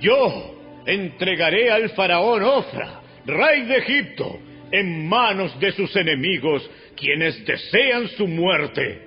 Yo 0.00 0.82
entregaré 0.86 1.70
al 1.70 1.90
faraón 1.90 2.42
Ofra, 2.42 3.00
rey 3.24 3.62
de 3.62 3.76
Egipto, 3.78 4.38
en 4.70 5.08
manos 5.08 5.58
de 5.60 5.72
sus 5.72 5.94
enemigos, 5.96 6.68
quienes 6.96 7.44
desean 7.44 8.08
su 8.08 8.26
muerte, 8.26 9.02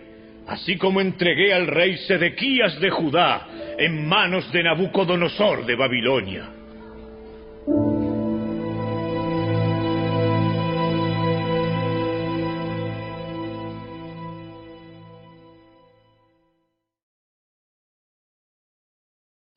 así 0.47 0.77
como 0.77 1.01
entregué 1.01 1.53
al 1.53 1.67
rey 1.67 1.97
Sedequías 1.97 2.79
de 2.79 2.89
Judá 2.89 3.47
en 3.77 4.07
manos 4.07 4.51
de 4.51 4.63
Nabucodonosor 4.63 5.65
de 5.65 5.75
Babilonia. 5.75 6.58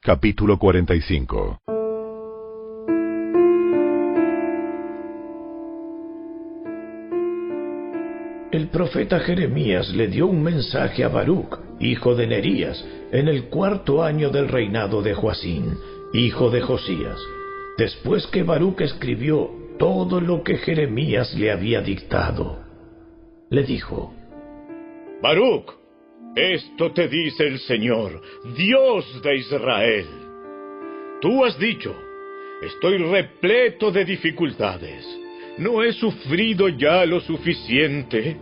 Capítulo 0.04 0.58
45 0.58 1.60
El 8.50 8.66
profeta 8.66 9.20
Jeremías 9.20 9.90
le 9.94 10.08
dio 10.08 10.26
un 10.26 10.42
mensaje 10.42 11.04
a 11.04 11.08
Baruch, 11.08 11.56
hijo 11.78 12.16
de 12.16 12.26
Nerías, 12.26 12.84
en 13.12 13.28
el 13.28 13.44
cuarto 13.44 14.02
año 14.02 14.30
del 14.30 14.48
reinado 14.48 15.02
de 15.02 15.14
Joacín, 15.14 15.78
hijo 16.12 16.50
de 16.50 16.62
Josías, 16.62 17.20
después 17.78 18.26
que 18.26 18.42
Baruch 18.42 18.80
escribió 18.80 19.52
todo 19.78 20.20
lo 20.20 20.42
que 20.42 20.56
Jeremías 20.56 21.32
le 21.34 21.52
había 21.52 21.80
dictado. 21.80 22.58
Le 23.50 23.62
dijo, 23.62 24.12
Baruch, 25.22 25.81
esto 26.34 26.92
te 26.92 27.08
dice 27.08 27.46
el 27.46 27.58
Señor, 27.58 28.22
Dios 28.56 29.22
de 29.22 29.36
Israel. 29.36 30.06
Tú 31.20 31.44
has 31.44 31.58
dicho, 31.58 31.94
estoy 32.62 32.96
repleto 32.98 33.90
de 33.90 34.04
dificultades. 34.04 35.06
¿No 35.58 35.82
he 35.82 35.92
sufrido 35.92 36.68
ya 36.70 37.04
lo 37.04 37.20
suficiente? 37.20 38.38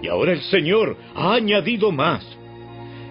Y 0.00 0.08
ahora 0.08 0.32
el 0.32 0.42
Señor 0.42 0.96
ha 1.14 1.34
añadido 1.34 1.90
más. 1.90 2.24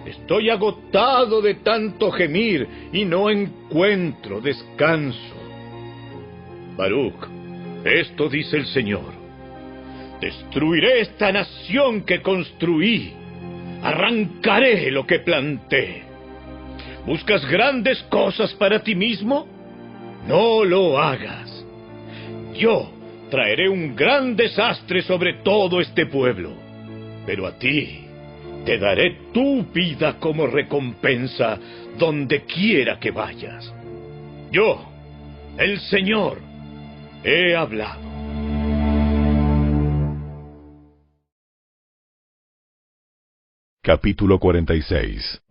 Estoy 0.06 0.48
agotado 0.48 1.42
de 1.42 1.54
tanto 1.56 2.10
gemir 2.10 2.66
y 2.92 3.04
no 3.04 3.28
encuentro 3.28 4.40
descanso. 4.40 5.36
Baruch, 6.76 7.28
esto 7.84 8.28
dice 8.28 8.56
el 8.56 8.66
Señor. 8.66 9.12
Destruiré 10.20 11.00
esta 11.00 11.30
nación 11.30 12.02
que 12.04 12.22
construí. 12.22 13.21
Arrancaré 13.82 14.90
lo 14.90 15.06
que 15.06 15.18
planté. 15.18 16.02
¿Buscas 17.06 17.44
grandes 17.46 18.02
cosas 18.04 18.52
para 18.54 18.82
ti 18.82 18.94
mismo? 18.94 19.46
No 20.28 20.64
lo 20.64 20.98
hagas. 20.98 21.64
Yo 22.54 22.90
traeré 23.30 23.68
un 23.68 23.96
gran 23.96 24.36
desastre 24.36 25.02
sobre 25.02 25.34
todo 25.42 25.80
este 25.80 26.06
pueblo. 26.06 26.52
Pero 27.26 27.46
a 27.46 27.58
ti 27.58 28.06
te 28.64 28.78
daré 28.78 29.16
tu 29.32 29.64
vida 29.64 30.18
como 30.20 30.46
recompensa 30.46 31.58
donde 31.98 32.42
quiera 32.42 32.98
que 33.00 33.10
vayas. 33.10 33.72
Yo, 34.52 34.84
el 35.58 35.80
Señor, 35.80 36.38
he 37.24 37.56
hablado. 37.56 38.11
Capítulo 43.84 44.38
46 44.38 45.42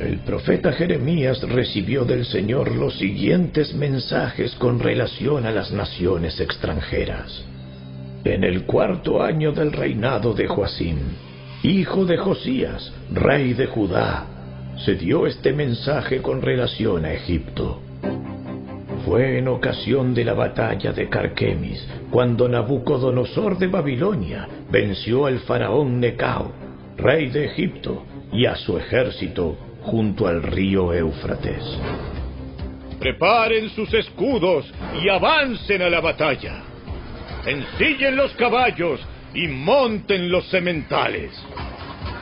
El 0.00 0.18
profeta 0.26 0.72
Jeremías 0.72 1.40
recibió 1.42 2.04
del 2.04 2.24
Señor 2.24 2.74
los 2.74 2.98
siguientes 2.98 3.72
mensajes 3.72 4.56
con 4.56 4.80
relación 4.80 5.46
a 5.46 5.52
las 5.52 5.70
naciones 5.70 6.40
extranjeras. 6.40 7.44
En 8.24 8.42
el 8.42 8.64
cuarto 8.64 9.22
año 9.22 9.52
del 9.52 9.70
reinado 9.70 10.34
de 10.34 10.48
Joacim, 10.48 10.98
hijo 11.62 12.04
de 12.04 12.16
Josías, 12.16 12.92
rey 13.12 13.52
de 13.52 13.68
Judá, 13.68 14.26
se 14.84 14.96
dio 14.96 15.24
este 15.24 15.52
mensaje 15.52 16.20
con 16.20 16.42
relación 16.42 17.04
a 17.04 17.12
Egipto. 17.12 17.80
Fue 19.04 19.38
en 19.38 19.48
ocasión 19.48 20.12
de 20.14 20.24
la 20.24 20.34
batalla 20.34 20.92
de 20.92 21.08
Carquemis, 21.08 21.86
cuando 22.10 22.48
Nabucodonosor 22.48 23.56
de 23.58 23.66
Babilonia 23.66 24.46
venció 24.70 25.26
al 25.26 25.40
faraón 25.40 26.00
Necao, 26.00 26.52
rey 26.98 27.30
de 27.30 27.46
Egipto, 27.46 28.04
y 28.32 28.46
a 28.46 28.56
su 28.56 28.76
ejército 28.78 29.56
junto 29.82 30.26
al 30.26 30.42
río 30.42 30.92
Éufrates. 30.92 31.64
Preparen 32.98 33.70
sus 33.70 33.92
escudos 33.94 34.70
y 35.02 35.08
avancen 35.08 35.80
a 35.82 35.88
la 35.88 36.00
batalla. 36.00 36.62
Ensillen 37.46 38.16
los 38.16 38.32
caballos 38.34 39.00
y 39.34 39.48
monten 39.48 40.30
los 40.30 40.46
sementales. 40.48 41.32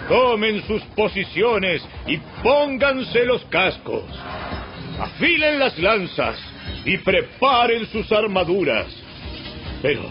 Tomen 0.09 0.63
sus 0.63 0.83
posiciones 0.95 1.83
y 2.07 2.19
pónganse 2.43 3.25
los 3.25 3.45
cascos. 3.47 4.05
Afilen 5.01 5.59
las 5.59 5.77
lanzas 5.79 6.39
y 6.89 6.97
preparen 6.97 7.87
sus 7.89 8.11
armaduras. 8.11 8.87
Pero, 9.83 10.05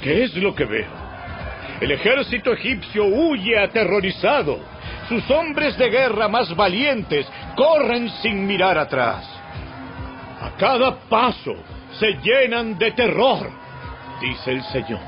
¿qué 0.00 0.22
es 0.22 0.36
lo 0.36 0.54
que 0.54 0.64
veo? 0.64 1.06
El 1.80 1.90
ejército 1.90 2.52
egipcio 2.52 3.04
huye 3.06 3.58
aterrorizado. 3.58 4.60
Sus 5.08 5.28
hombres 5.32 5.76
de 5.76 5.90
guerra 5.90 6.28
más 6.28 6.54
valientes 6.54 7.26
corren 7.56 8.08
sin 8.22 8.46
mirar 8.46 8.78
atrás. 8.78 9.28
A 10.40 10.56
cada 10.56 10.96
paso 11.08 11.56
se 11.98 12.12
llenan 12.22 12.78
de 12.78 12.92
terror, 12.92 13.50
dice 14.20 14.52
el 14.52 14.62
Señor. 14.62 15.00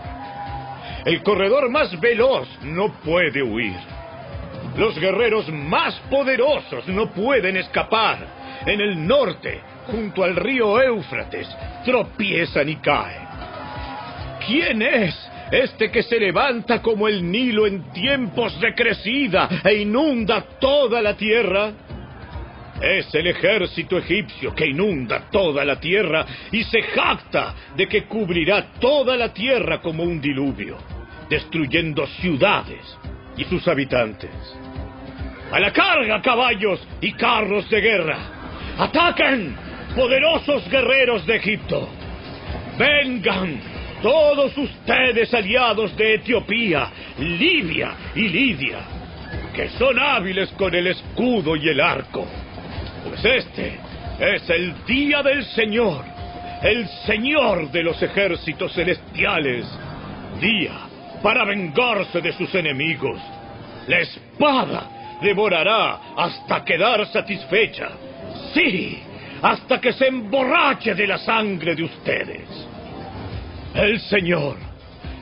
El 1.04 1.22
corredor 1.22 1.70
más 1.70 1.98
veloz 2.00 2.48
no 2.62 2.92
puede 3.04 3.40
huir. 3.40 3.78
Los 4.76 4.98
guerreros 4.98 5.48
más 5.48 5.94
poderosos 6.10 6.88
no 6.88 7.10
pueden 7.10 7.56
escapar. 7.56 8.18
En 8.66 8.81
el 8.81 9.06
norte, 9.06 9.60
junto 9.90 10.22
al 10.22 10.37
río 10.37 10.81
Éufrates, 10.81 11.49
tropiezan 11.85 12.69
y 12.69 12.76
caen. 12.76 13.28
¿Quién 14.47 14.83
es 14.83 15.15
este 15.51 15.90
que 15.90 16.03
se 16.03 16.19
levanta 16.19 16.81
como 16.83 17.08
el 17.08 17.31
Nilo 17.31 17.67
en 17.67 17.90
tiempos 17.92 18.58
de 18.60 18.74
crecida 18.74 19.49
e 19.65 19.74
inunda 19.74 20.42
toda 20.60 21.01
la 21.03 21.17
tierra? 21.17 21.72
Es 22.81 23.12
el 23.15 23.26
ejército 23.26 23.99
egipcio 23.99 24.54
que 24.54 24.67
inunda 24.67 25.28
toda 25.33 25.65
la 25.65 25.81
tierra 25.81 26.24
y 26.53 26.62
se 26.65 26.83
jacta 26.83 27.54
de 27.76 27.88
que 27.88 28.04
cubrirá 28.04 28.72
toda 28.78 29.17
la 29.17 29.33
tierra 29.33 29.81
como 29.81 30.04
un 30.04 30.21
diluvio, 30.21 30.76
destruyendo 31.28 32.06
ciudades 32.06 32.99
y 33.37 33.44
sus 33.44 33.67
habitantes. 33.67 34.31
A 35.51 35.58
la 35.58 35.72
carga, 35.72 36.21
caballos 36.21 36.87
y 37.01 37.12
carros 37.12 37.69
de 37.71 37.81
guerra. 37.81 38.19
¡Ataquen, 38.78 39.56
poderosos 39.98 40.70
guerreros 40.70 41.26
de 41.26 41.36
Egipto! 41.36 41.88
¡Vengan, 42.78 43.60
todos 44.00 44.56
ustedes 44.56 45.34
aliados 45.34 45.97
de 45.97 46.14
Etiopía, 46.14 46.88
Libia 47.18 47.97
y 48.14 48.28
Lidia, 48.28 48.78
que 49.52 49.68
son 49.70 49.98
hábiles 49.98 50.50
con 50.50 50.72
el 50.72 50.86
escudo 50.86 51.56
y 51.56 51.68
el 51.68 51.81
arco. 51.81 52.24
Pues 53.08 53.24
este 53.24 53.81
es 54.20 54.48
el 54.48 54.84
día 54.86 55.20
del 55.24 55.44
Señor, 55.47 56.04
el 56.62 56.86
Señor 57.04 57.68
de 57.72 57.82
los 57.82 58.00
ejércitos 58.00 58.72
celestiales, 58.74 59.66
día 60.40 60.78
para 61.24 61.44
vengarse 61.44 62.20
de 62.20 62.32
sus 62.34 62.54
enemigos. 62.54 63.20
La 63.88 63.98
espada 63.98 65.18
devorará 65.20 65.98
hasta 66.16 66.64
quedar 66.64 67.04
satisfecha. 67.08 67.88
Sí, 68.54 69.02
hasta 69.42 69.81
que 69.81 69.92
se 69.92 70.06
emborrache 70.06 70.94
de 70.94 71.06
la 71.06 71.19
sangre 71.19 71.74
de 71.74 71.85
ustedes. 71.85 72.69
El 73.74 74.01
Señor, 74.01 74.56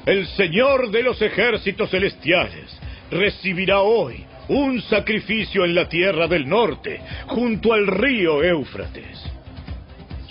el 0.05 0.27
Señor 0.29 0.91
de 0.91 1.03
los 1.03 1.21
ejércitos 1.21 1.91
celestiales, 1.91 2.79
recibirá 3.11 3.81
hoy 3.81 4.25
un 4.49 4.81
sacrificio 4.83 5.65
en 5.65 5.75
la 5.75 5.89
tierra 5.89 6.29
del 6.29 6.49
norte, 6.49 7.01
junto 7.27 7.73
al 7.73 7.87
río 7.87 8.43
Éufrates. 8.43 9.23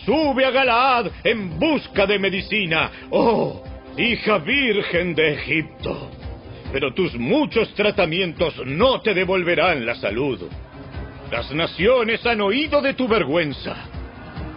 Sube 0.06 0.46
a 0.46 0.52
Galaad 0.52 1.08
en 1.24 1.60
busca 1.60 2.06
de 2.06 2.20
medicina, 2.20 2.92
oh, 3.10 3.64
hija 3.98 4.38
virgen 4.38 5.16
de 5.16 5.34
Egipto. 5.34 6.12
Pero 6.72 6.94
tus 6.94 7.16
muchos 7.16 7.74
tratamientos 7.74 8.62
no 8.66 9.02
te 9.02 9.14
devolverán 9.14 9.86
la 9.86 9.96
salud. 9.96 10.42
Las 11.32 11.52
naciones 11.52 12.26
han 12.26 12.42
oído 12.42 12.82
de 12.82 12.94
tu 12.94 13.08
vergüenza. 13.08 13.76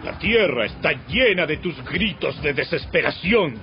La 0.03 0.17
tierra 0.19 0.65
está 0.65 0.91
llena 1.07 1.45
de 1.45 1.57
tus 1.57 1.75
gritos 1.83 2.41
de 2.41 2.53
desesperación. 2.53 3.55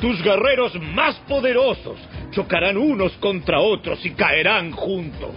Tus 0.00 0.22
guerreros 0.22 0.74
más 0.94 1.16
poderosos 1.28 1.98
chocarán 2.30 2.76
unos 2.76 3.12
contra 3.14 3.60
otros 3.60 4.04
y 4.04 4.10
caerán 4.10 4.72
juntos. 4.72 5.30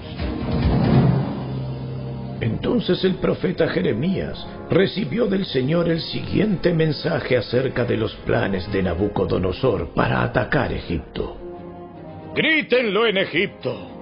Entonces 2.41 3.03
el 3.03 3.15
profeta 3.15 3.67
Jeremías 3.67 4.45
recibió 4.69 5.27
del 5.27 5.45
Señor 5.45 5.89
el 5.89 5.99
siguiente 5.99 6.73
mensaje 6.73 7.35
acerca 7.35 7.83
de 7.83 7.97
los 7.97 8.15
planes 8.15 8.71
de 8.71 8.83
Nabucodonosor 8.83 9.93
para 9.93 10.23
atacar 10.23 10.71
Egipto. 10.71 11.37
Grítenlo 12.33 13.05
en 13.05 13.17
Egipto. 13.17 13.98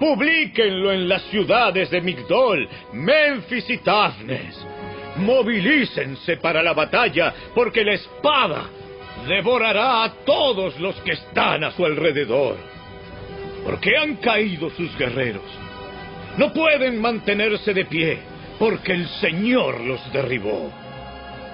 Publíquenlo 0.00 0.92
en 0.92 1.10
las 1.10 1.22
ciudades 1.24 1.90
de 1.90 2.00
Migdol, 2.00 2.66
Memphis 2.94 3.68
y 3.68 3.76
Tafnes. 3.78 4.66
Movilícense 5.16 6.38
para 6.38 6.62
la 6.62 6.72
batalla, 6.72 7.34
porque 7.54 7.84
la 7.84 7.92
espada 7.92 8.64
devorará 9.28 10.04
a 10.04 10.12
todos 10.24 10.80
los 10.80 10.96
que 11.02 11.12
están 11.12 11.64
a 11.64 11.72
su 11.72 11.84
alrededor. 11.84 12.56
Porque 13.62 13.94
han 13.94 14.16
caído 14.16 14.70
sus 14.70 14.96
guerreros. 14.96 15.44
No 16.38 16.50
pueden 16.50 16.98
mantenerse 16.98 17.74
de 17.74 17.84
pie, 17.84 18.18
porque 18.58 18.92
el 18.92 19.06
Señor 19.20 19.80
los 19.80 20.00
derribó. 20.14 20.72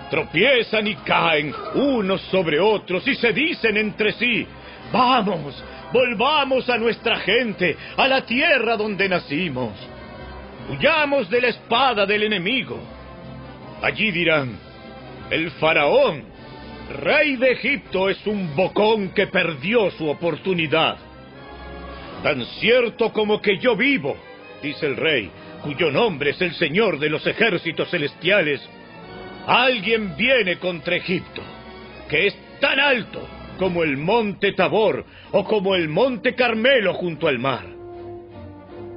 Tropiezan 0.09 0.87
y 0.87 0.95
caen 0.95 1.53
unos 1.75 2.21
sobre 2.31 2.61
otros 2.61 3.09
y 3.09 3.17
se 3.17 3.33
dicen 3.33 3.77
entre 3.77 4.13
sí, 4.13 4.47
vamos, 4.93 5.65
volvamos 5.93 6.69
a 6.69 6.79
nuestra 6.79 7.17
gente, 7.21 7.77
a 7.97 8.09
la 8.09 8.25
tierra 8.25 8.77
donde 8.77 9.09
nacimos. 9.09 9.73
Huyamos 10.71 11.31
de 11.31 11.41
la 11.41 11.49
espada 11.49 12.07
del 12.07 12.25
enemigo. 12.25 12.79
Allí 13.83 14.11
dirán, 14.11 14.59
el 15.31 15.51
faraón, 15.53 16.25
rey 17.03 17.37
de 17.37 17.53
Egipto, 17.53 18.09
es 18.09 18.27
un 18.27 18.55
bocón 18.57 19.11
que 19.11 19.27
perdió 19.29 19.91
su 19.93 20.09
oportunidad. 20.09 20.97
Tan 22.23 22.45
cierto 22.61 23.13
como 23.13 23.41
que 23.41 23.59
yo 23.59 23.77
vivo, 23.77 24.17
dice 24.63 24.87
el 24.87 24.97
rey, 24.97 25.31
cuyo 25.63 25.91
nombre 25.91 26.31
es 26.31 26.41
el 26.41 26.55
Señor 26.55 26.99
de 26.99 27.11
los 27.11 27.27
ejércitos 27.27 27.91
celestiales, 27.91 28.61
alguien 29.47 30.17
viene 30.17 30.59
contra 30.59 30.97
Egipto, 30.97 31.43
que 32.09 32.27
es 32.27 32.37
tan 32.61 32.81
alto 32.81 33.36
como 33.59 33.83
el 33.83 33.97
monte 33.97 34.53
Tabor 34.53 35.05
o 35.33 35.45
como 35.45 35.75
el 35.75 35.89
monte 35.89 36.35
Carmelo 36.35 36.95
junto 36.95 37.29
al 37.29 37.39
mar. 37.39 37.65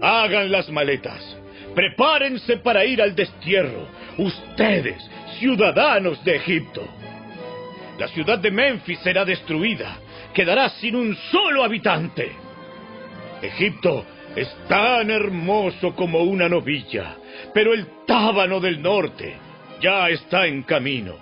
Hagan 0.01 0.51
las 0.51 0.69
maletas, 0.69 1.37
prepárense 1.75 2.57
para 2.57 2.85
ir 2.85 3.01
al 3.01 3.15
destierro, 3.15 3.87
ustedes, 4.17 4.97
ciudadanos 5.39 6.23
de 6.23 6.35
Egipto. 6.35 6.87
La 7.97 8.07
ciudad 8.07 8.39
de 8.39 8.51
Memphis 8.51 8.99
será 8.99 9.25
destruida, 9.25 9.97
quedará 10.33 10.69
sin 10.69 10.95
un 10.95 11.15
solo 11.31 11.63
habitante. 11.63 12.31
Egipto 13.41 14.05
es 14.35 14.47
tan 14.67 15.11
hermoso 15.11 15.95
como 15.95 16.19
una 16.19 16.47
novilla, 16.47 17.17
pero 17.53 17.73
el 17.73 17.87
tábano 18.05 18.59
del 18.59 18.81
norte 18.81 19.35
ya 19.81 20.09
está 20.09 20.47
en 20.47 20.63
camino. 20.63 21.15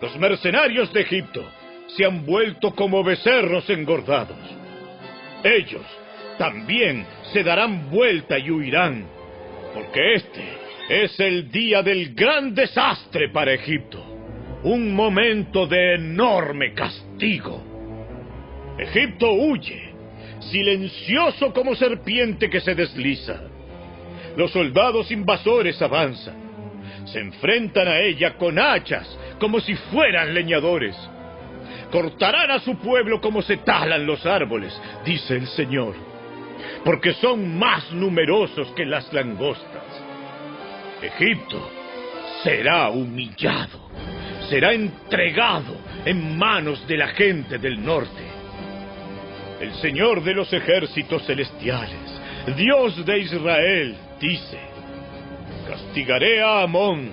Los 0.00 0.16
mercenarios 0.18 0.92
de 0.92 1.00
Egipto 1.00 1.44
se 1.88 2.04
han 2.04 2.24
vuelto 2.24 2.74
como 2.74 3.04
becerros 3.04 3.68
engordados. 3.70 4.38
Ellos 5.42 5.84
también 6.38 7.06
se 7.32 7.42
darán 7.42 7.90
vuelta 7.90 8.38
y 8.38 8.50
huirán, 8.50 9.06
porque 9.74 10.14
este 10.14 10.42
es 10.88 11.18
el 11.20 11.50
día 11.50 11.82
del 11.82 12.14
gran 12.14 12.54
desastre 12.54 13.28
para 13.30 13.52
Egipto. 13.52 14.10
un 14.64 14.94
momento 14.94 15.66
de 15.66 15.96
enorme 15.96 16.72
castigo. 16.72 17.62
Egipto 18.78 19.30
huye, 19.30 19.92
silencioso 20.40 21.52
como 21.52 21.74
serpiente 21.74 22.48
que 22.48 22.60
se 22.60 22.74
desliza. 22.74 23.42
Los 24.36 24.52
soldados 24.52 25.10
invasores 25.10 25.80
avanzan, 25.82 27.04
se 27.04 27.20
enfrentan 27.20 27.88
a 27.88 28.00
ella 28.00 28.38
con 28.38 28.58
hachas 28.58 29.18
como 29.38 29.60
si 29.60 29.74
fueran 29.74 30.32
leñadores. 30.32 30.96
Cortarán 31.94 32.50
a 32.50 32.58
su 32.58 32.74
pueblo 32.78 33.20
como 33.20 33.40
se 33.40 33.58
talan 33.58 34.04
los 34.04 34.26
árboles, 34.26 34.76
dice 35.04 35.36
el 35.36 35.46
Señor, 35.46 35.94
porque 36.84 37.12
son 37.12 37.56
más 37.56 37.92
numerosos 37.92 38.66
que 38.72 38.84
las 38.84 39.12
langostas. 39.12 39.84
Egipto 41.00 41.70
será 42.42 42.88
humillado, 42.88 43.90
será 44.50 44.72
entregado 44.72 45.76
en 46.04 46.36
manos 46.36 46.84
de 46.88 46.96
la 46.96 47.06
gente 47.10 47.58
del 47.58 47.80
norte. 47.80 48.24
El 49.60 49.72
Señor 49.74 50.24
de 50.24 50.34
los 50.34 50.52
ejércitos 50.52 51.24
celestiales, 51.24 52.20
Dios 52.56 53.06
de 53.06 53.20
Israel, 53.20 53.96
dice, 54.18 54.58
castigaré 55.68 56.42
a 56.42 56.62
Amón, 56.62 57.12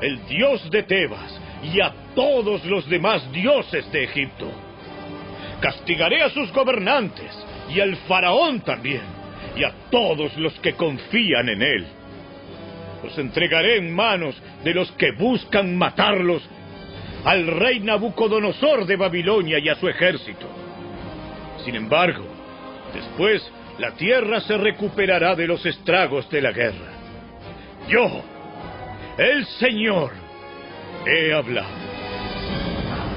el 0.00 0.24
Dios 0.28 0.70
de 0.70 0.84
Tebas, 0.84 1.39
y 1.62 1.80
a 1.80 1.92
todos 2.14 2.64
los 2.64 2.88
demás 2.88 3.30
dioses 3.32 3.90
de 3.92 4.04
Egipto. 4.04 4.50
Castigaré 5.60 6.22
a 6.22 6.30
sus 6.30 6.52
gobernantes 6.52 7.30
y 7.68 7.80
al 7.80 7.96
faraón 8.08 8.60
también, 8.60 9.02
y 9.56 9.64
a 9.64 9.72
todos 9.90 10.36
los 10.36 10.58
que 10.60 10.74
confían 10.74 11.48
en 11.48 11.62
él. 11.62 11.86
Los 13.04 13.16
entregaré 13.18 13.76
en 13.76 13.94
manos 13.94 14.40
de 14.64 14.74
los 14.74 14.90
que 14.92 15.12
buscan 15.12 15.76
matarlos, 15.76 16.42
al 17.24 17.46
rey 17.46 17.80
Nabucodonosor 17.80 18.86
de 18.86 18.96
Babilonia 18.96 19.58
y 19.58 19.68
a 19.68 19.74
su 19.74 19.88
ejército. 19.88 20.46
Sin 21.64 21.74
embargo, 21.74 22.24
después 22.94 23.42
la 23.78 23.92
tierra 23.92 24.40
se 24.40 24.56
recuperará 24.56 25.34
de 25.34 25.46
los 25.46 25.64
estragos 25.66 26.28
de 26.30 26.40
la 26.40 26.52
guerra. 26.52 26.92
Yo, 27.88 28.22
el 29.18 29.44
Señor, 29.46 30.12
he 31.06 31.32
hablado. 31.32 31.68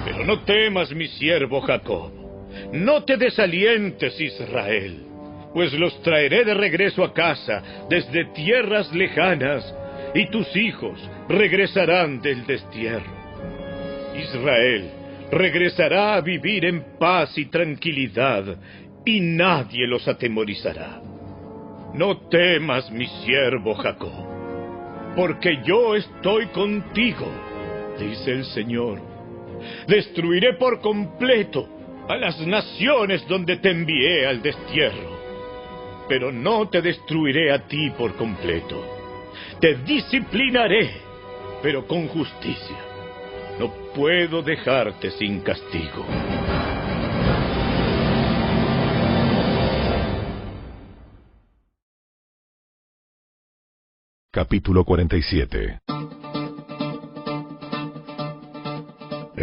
Pero 0.06 0.26
no 0.26 0.42
temas, 0.42 0.92
mi 0.94 1.08
siervo 1.08 1.62
Jacob. 1.62 2.12
No 2.72 3.04
te 3.04 3.18
desalientes, 3.18 4.20
Israel, 4.20 5.06
pues 5.54 5.74
los 5.74 6.02
traeré 6.04 6.44
de 6.46 6.54
regreso 6.54 7.04
a 7.04 7.14
casa 7.14 7.64
desde 7.90 8.26
tierras 8.34 8.94
lejanas, 8.94 9.74
y 10.14 10.28
tus 10.30 10.56
hijos 10.56 11.00
regresarán 11.28 12.22
del 12.22 12.46
destierro. 12.46 13.24
Israel 14.16 14.92
regresará 15.32 16.16
a 16.16 16.22
vivir 16.22 16.66
en 16.66 16.98
paz 17.00 17.36
y 17.38 17.46
tranquilidad, 17.46 18.58
y 19.06 19.20
nadie 19.20 19.88
los 19.88 20.08
atemorizará. 20.08 21.02
No 21.96 22.28
temas, 22.30 22.92
mi 22.92 23.08
siervo 23.24 23.74
Jacob, 23.76 25.16
porque 25.16 25.60
yo 25.66 25.96
estoy 25.96 26.48
contigo 26.48 27.53
dice 27.98 28.32
el 28.32 28.46
Señor. 28.46 29.00
Destruiré 29.88 30.54
por 30.56 30.82
completo 30.82 31.68
a 32.08 32.16
las 32.18 32.40
naciones 32.46 33.26
donde 33.28 33.58
te 33.58 33.72
envié 33.72 34.28
al 34.28 34.42
destierro. 34.42 35.14
Pero 36.08 36.32
no 36.32 36.68
te 36.70 36.82
destruiré 36.82 37.52
a 37.52 37.68
ti 37.68 37.90
por 37.92 38.16
completo. 38.16 38.84
Te 39.60 39.76
disciplinaré, 39.76 40.92
pero 41.62 41.88
con 41.88 42.08
justicia. 42.08 42.78
No 43.60 43.72
puedo 43.96 44.42
dejarte 44.42 45.12
sin 45.12 45.42
castigo. 45.42 46.06
Capítulo 54.32 54.84
47 54.84 55.80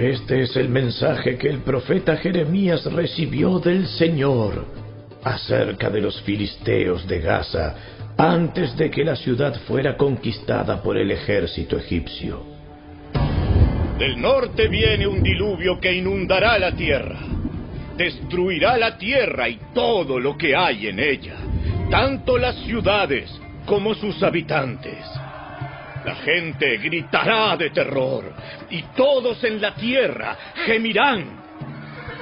Este 0.00 0.40
es 0.40 0.56
el 0.56 0.70
mensaje 0.70 1.36
que 1.36 1.50
el 1.50 1.58
profeta 1.58 2.16
Jeremías 2.16 2.90
recibió 2.90 3.58
del 3.58 3.86
Señor 3.86 4.65
acerca 5.22 5.90
de 5.90 6.00
los 6.00 6.22
filisteos 6.22 7.06
de 7.06 7.20
Gaza 7.20 7.74
antes 8.16 8.74
de 8.78 8.90
que 8.90 9.04
la 9.04 9.15
ciudad 9.15 9.54
fuera 9.66 9.99
conquistada 9.99 10.83
por 10.83 10.97
el 10.97 11.10
ejército 11.10 11.76
egipcio. 11.76 12.42
Del 13.99 14.18
norte 14.18 14.68
viene 14.68 15.06
un 15.06 15.22
diluvio 15.22 15.78
que 15.78 15.92
inundará 15.92 16.58
la 16.58 16.74
tierra. 16.74 17.18
Destruirá 17.99 18.78
la 18.78 18.97
tierra 18.97 19.50
y 19.50 19.58
todo 19.74 20.18
lo 20.18 20.34
que 20.38 20.56
hay 20.56 20.86
en 20.86 20.99
ella, 20.99 21.36
tanto 21.90 22.38
las 22.38 22.56
ciudades 22.65 23.31
como 23.66 23.92
sus 23.92 24.22
habitantes. 24.22 25.04
La 26.06 26.15
gente 26.24 26.78
gritará 26.78 27.54
de 27.58 27.68
terror 27.68 28.33
y 28.70 28.83
todos 28.97 29.42
en 29.44 29.60
la 29.60 29.74
tierra 29.74 30.36
gemirán. 30.67 31.40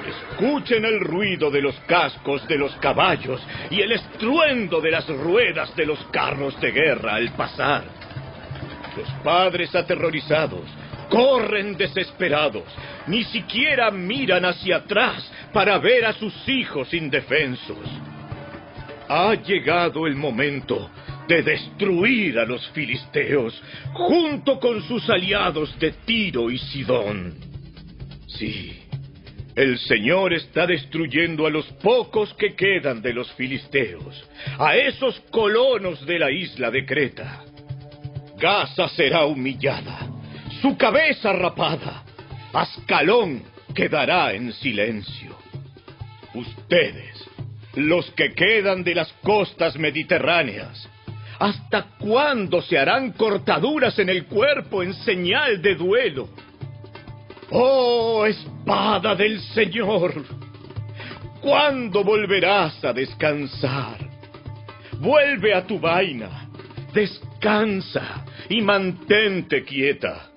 Escuchen 0.09 0.85
el 0.85 1.01
ruido 1.01 1.51
de 1.51 1.61
los 1.61 1.75
cascos 1.81 2.47
de 2.49 2.57
los 2.57 2.75
caballos 2.77 3.41
y 3.71 3.81
el 3.81 3.93
estruendo 3.93 4.81
de 4.81 4.91
las 4.91 5.07
ruedas 5.09 5.75
de 5.77 5.85
los 5.85 5.99
carros 6.07 6.59
de 6.61 6.71
guerra 6.71 7.17
al 7.17 7.31
pasar. 7.33 7.85
Los 8.97 9.09
padres 9.23 9.75
aterrorizados 9.75 10.65
corren 11.11 11.77
desesperados, 11.77 12.65
ni 13.07 13.25
siquiera 13.25 13.91
miran 13.91 14.45
hacia 14.45 14.77
atrás 14.77 15.31
para 15.53 15.79
ver 15.79 16.05
a 16.05 16.13
sus 16.13 16.35
hijos 16.49 16.93
indefensos. 16.95 17.89
Ha 19.09 19.35
llegado 19.35 20.07
el 20.07 20.15
momento 20.17 20.91
de 21.29 21.43
destruir 21.43 22.39
a 22.39 22.47
los 22.47 22.67
filisteos 22.71 23.63
junto 23.93 24.59
con 24.59 24.83
sus 24.83 25.09
aliados 25.11 25.79
de 25.79 25.93
Tiro 26.05 26.51
y 26.51 26.59
Sidón. 26.59 27.35
Sí, 28.27 28.81
el 29.55 29.79
Señor 29.79 30.33
está 30.33 30.67
destruyendo 30.67 31.47
a 31.47 31.51
los 31.51 31.67
pocos 31.83 32.33
que 32.35 32.55
quedan 32.55 33.03
de 33.03 33.13
los 33.13 33.31
filisteos, 33.33 34.25
a 34.59 34.77
esos 34.77 35.21
colonos 35.31 36.05
de 36.07 36.19
la 36.19 36.31
isla 36.31 36.71
de 36.71 36.87
Creta. 36.87 37.45
Gaza 38.39 38.89
será 38.89 39.27
humillada, 39.27 40.09
su 40.63 40.77
cabeza 40.77 41.33
rapada, 41.33 42.05
Ascalón 42.53 43.43
quedará 43.75 44.33
en 44.33 44.53
silencio. 44.53 45.37
Ustedes, 46.35 47.29
los 47.75 48.11
que 48.13 48.33
quedan 48.33 48.83
de 48.85 48.95
las 48.95 49.13
costas 49.25 49.77
mediterráneas, 49.77 50.89
¿Hasta 51.39 51.87
cuándo 51.99 52.61
se 52.63 52.77
harán 52.77 53.13
cortaduras 53.13 53.99
en 53.99 54.09
el 54.09 54.27
cuerpo 54.27 54.83
en 54.83 54.93
señal 54.93 55.63
de 55.63 55.77
duelo? 55.77 56.29
Oh, 57.51 58.27
espada 58.27 59.15
del 59.15 59.41
Señor, 59.41 60.13
¿cuándo 61.41 62.03
volverás 62.03 62.85
a 62.85 62.93
descansar? 62.93 63.99
Vuelve 64.99 65.55
a 65.55 65.65
tu 65.65 65.79
vaina, 65.79 66.51
descansa 66.93 68.25
y 68.49 68.61
mantente 68.61 69.63
quieta. 69.63 70.31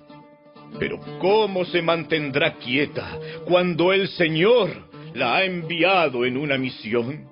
Pero 0.78 1.00
¿cómo 1.18 1.64
se 1.64 1.82
mantendrá 1.82 2.54
quieta 2.54 3.18
cuando 3.44 3.92
el 3.92 4.08
Señor 4.08 4.70
la 5.14 5.36
ha 5.36 5.44
enviado 5.44 6.24
en 6.24 6.36
una 6.36 6.56
misión? 6.56 7.28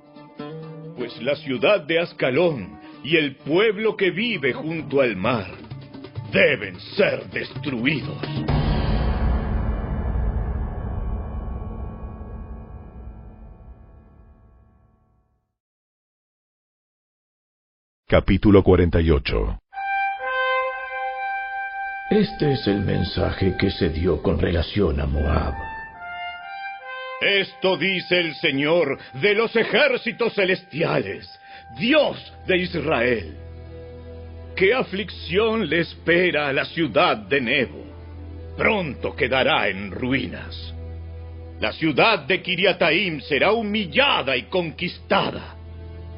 Pues 0.99 1.23
la 1.23 1.37
ciudad 1.37 1.81
de 1.81 2.01
Ascalón 2.01 2.80
y 3.03 3.17
el 3.17 3.37
pueblo 3.37 3.97
que 3.97 4.11
vive 4.11 4.53
junto 4.53 5.01
al 5.01 5.17
mar 5.17 5.47
deben 6.33 6.79
ser 6.81 7.25
destruidos. 7.31 8.19
Capítulo 18.07 18.65
48 18.65 19.61
Este 22.11 22.53
es 22.53 22.67
el 22.67 22.81
mensaje 22.81 23.57
que 23.57 23.71
se 23.71 23.89
dio 23.89 24.21
con 24.21 24.41
relación 24.41 25.01
a 25.01 25.07
Moab. 25.07 25.55
Esto 27.21 27.77
dice 27.77 28.19
el 28.19 28.35
Señor 28.35 28.99
de 29.15 29.35
los 29.35 29.55
ejércitos 29.55 30.35
celestiales 30.35 31.40
Dios 31.79 32.33
de 32.47 32.59
Israel. 32.59 33.37
¿Qué 34.57 34.75
aflicción 34.75 35.69
le 35.69 35.81
espera 35.81 36.49
a 36.49 36.53
la 36.53 36.65
ciudad 36.65 37.17
de 37.17 37.41
Nebo? 37.41 37.85
Pronto 38.57 39.15
quedará 39.15 39.69
en 39.69 39.91
ruinas. 39.91 40.75
La 41.61 41.73
ciudad 41.73 42.21
de 42.21 42.43
Kiriataim 42.43 43.21
será 43.21 43.53
humillada 43.53 44.37
y 44.37 44.45
conquistada. 44.45 45.55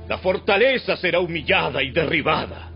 La 0.09 0.19
fortaleza 0.19 0.97
será 0.97 1.21
humillada 1.21 1.83
y 1.83 1.91
derribada. 1.91 2.71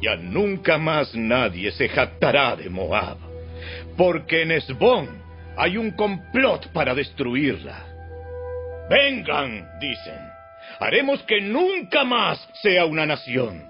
Ya 0.00 0.16
nunca 0.16 0.78
más 0.78 1.14
nadie 1.14 1.70
se 1.72 1.88
jactará 1.88 2.56
de 2.56 2.70
Moab, 2.70 3.18
porque 3.96 4.42
en 4.42 4.52
Esbón 4.52 5.08
hay 5.56 5.76
un 5.76 5.90
complot 5.90 6.68
para 6.72 6.94
destruirla. 6.94 7.84
Vengan, 8.88 9.68
dicen, 9.78 10.29
haremos 10.80 11.22
que 11.24 11.40
nunca 11.40 12.04
más 12.04 12.48
sea 12.62 12.86
una 12.86 13.06
nación. 13.06 13.68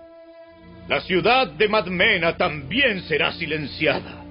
La 0.89 1.01
ciudad 1.01 1.49
de 1.49 1.69
Madmena 1.69 2.37
también 2.37 3.03
será 3.03 3.33
silenciada. 3.33 4.25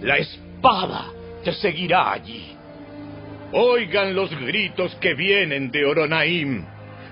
La 0.00 0.16
espada 0.16 1.06
te 1.44 1.52
seguirá 1.52 2.12
allí. 2.12 2.56
Oigan 3.52 4.14
los 4.14 4.30
gritos 4.30 4.94
que 4.96 5.14
vienen 5.14 5.70
de 5.70 5.84
Oronaim, 5.84 6.64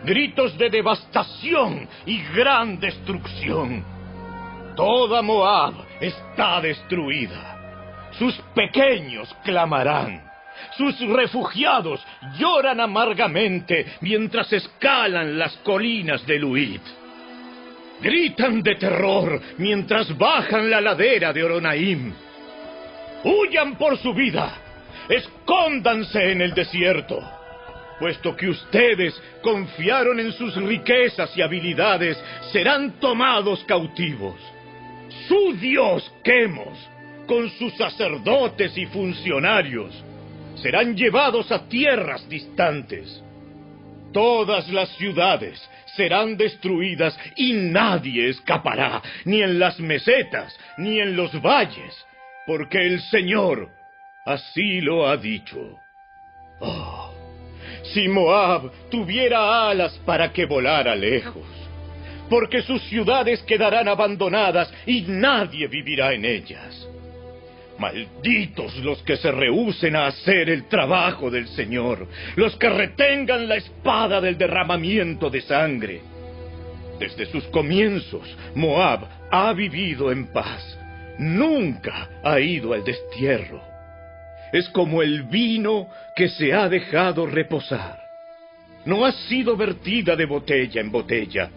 gritos 0.04 0.56
de 0.56 0.70
devastación 0.70 1.88
y 2.06 2.22
gran 2.34 2.78
destrucción. 2.78 3.84
Toda 4.76 5.20
Moab 5.22 5.74
está 6.00 6.60
destruida. 6.60 8.08
Sus 8.12 8.34
pequeños 8.54 9.34
clamarán. 9.44 10.27
Sus 10.78 10.96
refugiados 11.00 12.00
lloran 12.38 12.78
amargamente 12.78 13.84
mientras 14.00 14.52
escalan 14.52 15.36
las 15.36 15.56
colinas 15.58 16.24
de 16.24 16.38
Luid. 16.38 16.80
Gritan 18.00 18.62
de 18.62 18.76
terror 18.76 19.40
mientras 19.56 20.16
bajan 20.16 20.70
la 20.70 20.80
ladera 20.80 21.32
de 21.32 21.42
Oronaim. 21.42 22.12
Huyan 23.24 23.76
por 23.76 23.98
su 23.98 24.14
vida. 24.14 24.54
Escóndanse 25.08 26.30
en 26.30 26.42
el 26.42 26.54
desierto. 26.54 27.18
Puesto 27.98 28.36
que 28.36 28.48
ustedes 28.48 29.20
confiaron 29.42 30.20
en 30.20 30.30
sus 30.30 30.54
riquezas 30.54 31.36
y 31.36 31.42
habilidades, 31.42 32.16
serán 32.52 33.00
tomados 33.00 33.64
cautivos. 33.64 34.36
Su 35.26 35.54
Dios 35.54 36.08
Quemos, 36.22 36.78
con 37.26 37.50
sus 37.50 37.74
sacerdotes 37.76 38.78
y 38.78 38.86
funcionarios, 38.86 40.04
serán 40.62 40.96
llevados 40.96 41.50
a 41.52 41.68
tierras 41.68 42.28
distantes. 42.28 43.22
Todas 44.12 44.68
las 44.70 44.88
ciudades 44.96 45.60
serán 45.96 46.36
destruidas 46.36 47.18
y 47.36 47.52
nadie 47.52 48.28
escapará, 48.28 49.02
ni 49.24 49.42
en 49.42 49.58
las 49.58 49.78
mesetas, 49.80 50.56
ni 50.78 51.00
en 51.00 51.16
los 51.16 51.32
valles, 51.42 52.06
porque 52.46 52.78
el 52.86 53.00
Señor 53.02 53.68
así 54.24 54.80
lo 54.80 55.06
ha 55.06 55.16
dicho. 55.16 55.76
Oh, 56.60 57.12
si 57.92 58.08
Moab 58.08 58.70
tuviera 58.90 59.68
alas 59.68 59.98
para 60.04 60.32
que 60.32 60.46
volara 60.46 60.94
lejos, 60.94 61.46
porque 62.30 62.62
sus 62.62 62.82
ciudades 62.84 63.42
quedarán 63.42 63.88
abandonadas 63.88 64.72
y 64.86 65.02
nadie 65.02 65.66
vivirá 65.66 66.12
en 66.12 66.24
ellas. 66.24 66.88
Malditos 67.78 68.76
los 68.78 69.00
que 69.02 69.16
se 69.16 69.30
rehúsen 69.30 69.94
a 69.94 70.06
hacer 70.06 70.50
el 70.50 70.66
trabajo 70.68 71.30
del 71.30 71.46
Señor, 71.48 72.08
los 72.34 72.56
que 72.56 72.68
retengan 72.68 73.48
la 73.48 73.56
espada 73.56 74.20
del 74.20 74.36
derramamiento 74.36 75.30
de 75.30 75.40
sangre. 75.42 76.00
Desde 76.98 77.26
sus 77.26 77.44
comienzos, 77.44 78.36
Moab 78.56 79.06
ha 79.30 79.52
vivido 79.52 80.10
en 80.10 80.26
paz. 80.32 80.76
Nunca 81.18 82.08
ha 82.24 82.40
ido 82.40 82.72
al 82.72 82.82
destierro. 82.82 83.62
Es 84.52 84.68
como 84.70 85.02
el 85.02 85.24
vino 85.24 85.88
que 86.16 86.28
se 86.28 86.52
ha 86.52 86.68
dejado 86.68 87.26
reposar. 87.26 88.00
No 88.84 89.04
ha 89.04 89.12
sido 89.12 89.56
vertida 89.56 90.16
de 90.16 90.26
botella 90.26 90.80
en 90.80 90.90
botella. 90.90 91.50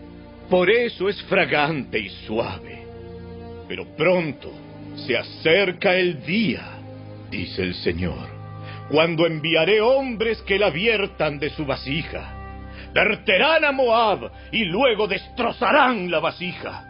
Por 0.50 0.70
eso 0.70 1.10
es 1.10 1.22
fragante 1.24 1.98
y 1.98 2.10
suave. 2.28 2.84
Pero 3.68 3.86
pronto 3.96 4.52
se 4.96 5.18
acerca 5.18 5.96
el 5.96 6.24
día, 6.26 6.64
dice 7.30 7.64
el 7.64 7.74
Señor, 7.76 8.28
cuando 8.90 9.26
enviaré 9.26 9.82
hombres 9.82 10.42
que 10.44 10.60
la 10.60 10.70
viertan 10.70 11.40
de 11.40 11.50
su 11.52 11.66
vasija. 11.66 12.38
Verterán 12.94 13.64
a 13.64 13.72
Moab 13.72 14.32
y 14.52 14.66
luego 14.66 15.08
destrozarán 15.08 16.12
la 16.12 16.20
vasija. 16.20 16.84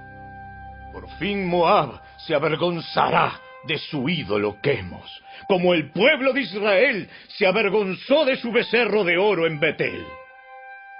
Por 0.91 1.07
fin 1.19 1.45
Moab 1.47 2.01
se 2.25 2.33
avergonzará 2.33 3.39
de 3.67 3.77
su 3.77 4.09
ídolo 4.09 4.57
Quemos, 4.61 5.23
como 5.47 5.73
el 5.73 5.91
pueblo 5.91 6.33
de 6.33 6.41
Israel 6.41 7.09
se 7.27 7.45
avergonzó 7.45 8.25
de 8.25 8.35
su 8.37 8.51
becerro 8.51 9.03
de 9.03 9.17
oro 9.17 9.45
en 9.45 9.59
Betel. 9.59 10.03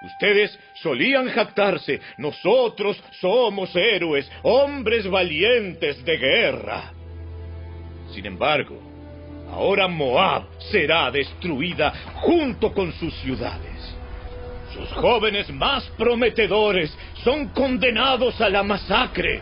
Ustedes 0.01 0.57
solían 0.81 1.29
jactarse, 1.29 2.01
nosotros 2.17 3.01
somos 3.19 3.75
héroes, 3.75 4.29
hombres 4.41 5.07
valientes 5.07 6.03
de 6.03 6.17
guerra. 6.17 6.91
Sin 8.11 8.25
embargo, 8.25 8.79
ahora 9.51 9.87
Moab 9.87 10.45
será 10.71 11.11
destruida 11.11 11.93
junto 12.15 12.73
con 12.73 12.91
sus 12.93 13.13
ciudades. 13.17 13.95
Sus 14.73 14.91
jóvenes 14.93 15.51
más 15.53 15.83
prometedores 15.97 16.97
son 17.23 17.49
condenados 17.49 18.41
a 18.41 18.49
la 18.49 18.63
masacre, 18.63 19.41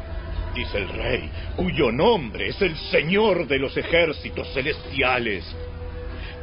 dice 0.54 0.78
el 0.78 0.90
rey, 0.90 1.30
cuyo 1.56 1.90
nombre 1.90 2.50
es 2.50 2.62
el 2.62 2.76
Señor 2.76 3.48
de 3.48 3.60
los 3.60 3.78
ejércitos 3.78 4.52
celestiales. 4.54 5.46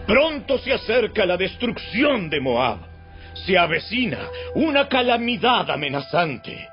Pronto 0.07 0.57
se 0.57 0.73
acerca 0.73 1.27
la 1.27 1.37
destrucción 1.37 2.31
de 2.31 2.41
Moab 2.41 2.96
se 3.45 3.59
avecina 3.59 4.29
una 4.55 4.89
calamidad 4.89 5.71
amenazante. 5.71 6.69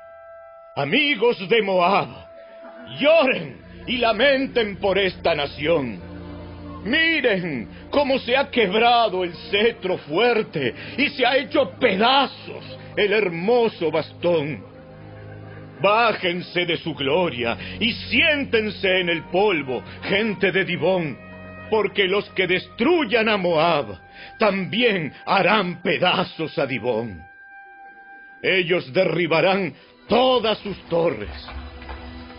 Amigos 0.76 1.48
de 1.48 1.62
Moab, 1.62 2.08
lloren 2.98 3.58
y 3.86 3.98
lamenten 3.98 4.76
por 4.76 4.98
esta 4.98 5.34
nación. 5.34 6.00
Miren 6.84 7.68
cómo 7.90 8.18
se 8.18 8.36
ha 8.36 8.50
quebrado 8.50 9.24
el 9.24 9.34
cetro 9.50 9.98
fuerte 9.98 10.74
y 10.98 11.08
se 11.10 11.24
ha 11.24 11.36
hecho 11.36 11.70
pedazos 11.78 12.64
el 12.96 13.12
hermoso 13.12 13.90
bastón. 13.90 14.64
Bájense 15.80 16.64
de 16.66 16.76
su 16.78 16.94
gloria 16.94 17.56
y 17.80 17.92
siéntense 17.92 19.00
en 19.00 19.08
el 19.08 19.24
polvo, 19.24 19.82
gente 20.02 20.52
de 20.52 20.64
Dibón, 20.64 21.18
porque 21.70 22.06
los 22.06 22.28
que 22.30 22.46
destruyan 22.46 23.28
a 23.28 23.36
Moab 23.36 24.03
también 24.38 25.12
harán 25.26 25.82
pedazos 25.82 26.58
a 26.58 26.66
Dibón. 26.66 27.24
Ellos 28.42 28.92
derribarán 28.92 29.74
todas 30.08 30.58
sus 30.58 30.76
torres. 30.88 31.30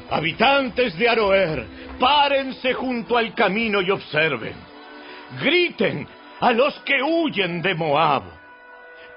Habitantes 0.10 0.98
de 0.98 1.10
Aroer, 1.10 1.66
párense 2.00 2.74
junto 2.74 3.18
al 3.18 3.34
camino 3.34 3.82
y 3.82 3.90
observen. 3.90 4.54
Griten 5.42 6.08
a 6.40 6.52
los 6.52 6.78
que 6.82 7.02
huyen 7.02 7.62
de 7.62 7.74
Moab. 7.74 8.24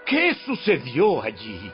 ¿Qué 0.06 0.34
sucedió 0.46 1.22
allí? 1.22 1.70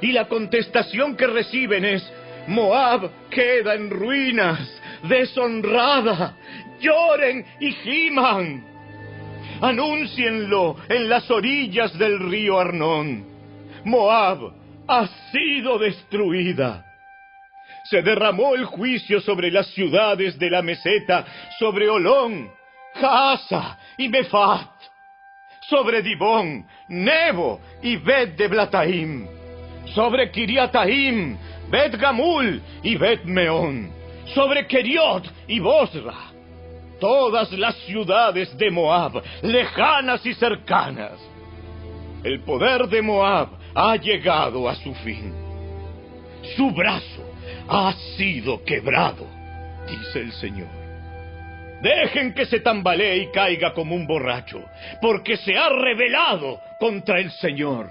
Y 0.00 0.12
la 0.12 0.28
contestación 0.28 1.16
que 1.16 1.26
reciben 1.26 1.84
es, 1.84 2.12
Moab 2.46 3.10
queda 3.30 3.74
en 3.74 3.90
ruinas, 3.90 4.80
deshonrada. 5.02 6.36
Lloren 6.80 7.44
y 7.58 7.72
giman 7.72 8.69
anúncienlo 9.60 10.76
en 10.88 11.08
las 11.08 11.30
orillas 11.30 11.96
del 11.98 12.18
río 12.18 12.58
Arnón. 12.58 13.24
Moab 13.84 14.52
ha 14.88 15.06
sido 15.32 15.78
destruida. 15.78 16.84
Se 17.84 18.02
derramó 18.02 18.54
el 18.54 18.64
juicio 18.64 19.20
sobre 19.20 19.50
las 19.50 19.66
ciudades 19.68 20.38
de 20.38 20.50
la 20.50 20.62
meseta, 20.62 21.24
sobre 21.58 21.88
Olón, 21.88 22.50
Jaasa 22.94 23.78
y 23.96 24.08
Mefat, 24.08 24.70
sobre 25.68 26.02
Dibón, 26.02 26.66
Nebo 26.88 27.60
y 27.82 27.96
Bet 27.96 28.36
de 28.36 28.48
Blataim, 28.48 29.26
sobre 29.94 30.30
Kiriataim, 30.30 31.36
Bet 31.70 31.96
Gamul 31.96 32.60
y 32.82 32.96
Bet 32.96 33.24
Meón, 33.24 33.90
sobre 34.34 34.66
Keriot 34.66 35.24
y 35.48 35.58
Bosra 35.60 36.29
todas 37.00 37.50
las 37.52 37.74
ciudades 37.86 38.56
de 38.56 38.70
Moab, 38.70 39.22
lejanas 39.42 40.24
y 40.24 40.34
cercanas. 40.34 41.18
El 42.22 42.40
poder 42.42 42.86
de 42.86 43.02
Moab 43.02 43.48
ha 43.74 43.96
llegado 43.96 44.68
a 44.68 44.74
su 44.76 44.94
fin. 44.96 45.34
Su 46.56 46.70
brazo 46.70 47.24
ha 47.68 47.92
sido 48.16 48.62
quebrado, 48.64 49.26
dice 49.88 50.20
el 50.20 50.32
Señor. 50.32 50.68
Dejen 51.82 52.34
que 52.34 52.44
se 52.44 52.60
tambalee 52.60 53.22
y 53.22 53.26
caiga 53.28 53.72
como 53.72 53.94
un 53.94 54.06
borracho, 54.06 54.62
porque 55.00 55.36
se 55.38 55.56
ha 55.56 55.70
rebelado 55.70 56.60
contra 56.78 57.18
el 57.18 57.30
Señor. 57.32 57.90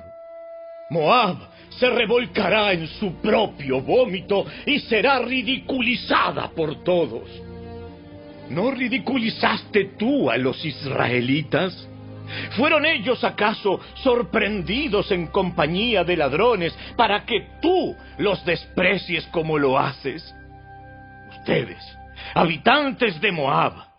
Moab 0.92 1.38
se 1.80 1.90
revolcará 1.90 2.74
en 2.74 2.88
su 2.88 3.16
propio 3.22 3.82
vómito 3.82 4.46
y 4.66 4.80
será 4.80 5.20
ridiculizada 5.20 6.50
por 6.50 6.84
todos. 6.84 7.49
¿No 8.50 8.72
ridiculizaste 8.72 9.92
tú 9.98 10.30
a 10.30 10.38
los 10.38 10.64
israelitas? 10.66 11.88
¿Fueron 12.58 12.86
ellos 12.86 13.24
acaso 13.24 13.80
sorprendidos 13.96 15.12
en 15.12 15.28
compañía 15.28 16.04
de 16.04 16.18
ladrones 16.18 16.78
para 16.96 17.26
que 17.26 17.48
tú 17.62 17.96
los 18.18 18.44
desprecies 18.46 19.26
como 19.28 19.58
lo 19.58 19.78
haces? 19.80 20.36
Ustedes, 21.40 21.78
habitantes 22.36 23.20
de 23.22 23.32
Moab, 23.32 23.90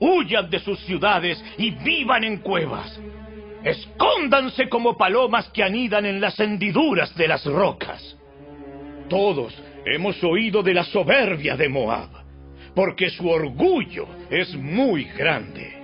Huyan 0.00 0.48
de 0.48 0.60
sus 0.60 0.78
ciudades 0.80 1.42
y 1.56 1.70
vivan 1.70 2.24
en 2.24 2.38
cuevas. 2.38 2.98
Escóndanse 3.64 4.68
como 4.68 4.96
palomas 4.96 5.48
que 5.48 5.64
anidan 5.64 6.06
en 6.06 6.20
las 6.20 6.38
hendiduras 6.38 7.14
de 7.16 7.26
las 7.26 7.44
rocas. 7.44 8.16
Todos 9.08 9.54
hemos 9.84 10.22
oído 10.22 10.62
de 10.62 10.74
la 10.74 10.84
soberbia 10.84 11.56
de 11.56 11.68
Moab, 11.68 12.08
porque 12.74 13.10
su 13.10 13.28
orgullo 13.28 14.06
es 14.30 14.54
muy 14.54 15.04
grande. 15.04 15.76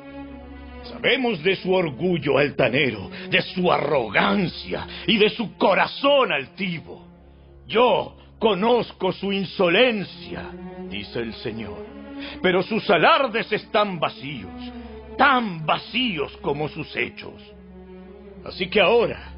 Sabemos 0.84 1.42
de 1.42 1.56
su 1.56 1.72
orgullo 1.72 2.38
altanero, 2.38 3.10
de 3.30 3.40
su 3.40 3.72
arrogancia 3.72 4.86
y 5.06 5.16
de 5.16 5.30
su 5.30 5.56
corazón 5.56 6.32
altivo. 6.32 7.06
Yo 7.66 8.16
conozco 8.38 9.12
su 9.12 9.32
insolencia, 9.32 10.50
dice 10.90 11.20
el 11.20 11.32
Señor, 11.34 11.86
pero 12.42 12.62
sus 12.62 12.88
alardes 12.90 13.50
están 13.50 13.98
vacíos, 13.98 14.52
tan 15.16 15.64
vacíos 15.64 16.36
como 16.42 16.68
sus 16.68 16.94
hechos. 16.96 17.40
Así 18.44 18.68
que 18.68 18.80
ahora 18.80 19.34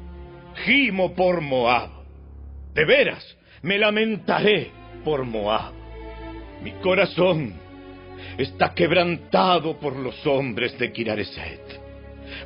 gimo 0.65 1.13
por 1.13 1.41
Moab. 1.41 1.89
De 2.73 2.85
veras, 2.85 3.37
me 3.61 3.77
lamentaré 3.77 4.71
por 5.03 5.23
Moab. 5.23 5.76
Mi 6.61 6.71
corazón 6.81 7.53
está 8.37 8.73
quebrantado 8.73 9.77
por 9.77 9.95
los 9.95 10.25
hombres 10.25 10.77
de 10.77 10.91
Kirareset. 10.91 11.81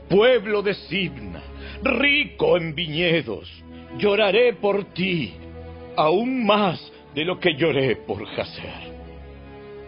Pueblo 0.10 0.62
de 0.62 0.74
Sibna, 0.74 1.42
rico 1.84 2.58
en 2.58 2.76
viñedos, 2.76 3.50
lloraré 3.98 4.54
por 4.54 4.94
ti, 4.94 5.34
aún 5.96 6.46
más 6.46 6.92
de 7.16 7.26
lo 7.26 7.40
que 7.40 7.56
lloré 7.56 7.96
por 7.96 8.26
Jaser. 8.26 8.92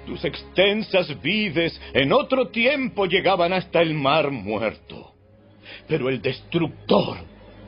Tus 0.06 0.24
extensas 0.26 1.22
vides 1.22 1.80
en 1.94 2.12
otro 2.12 2.50
tiempo 2.50 3.06
llegaban 3.06 3.54
hasta 3.54 3.82
el 3.82 3.94
mar 3.94 4.32
muerto, 4.32 5.14
pero 5.88 6.10
el 6.10 6.22
destructor 6.22 7.18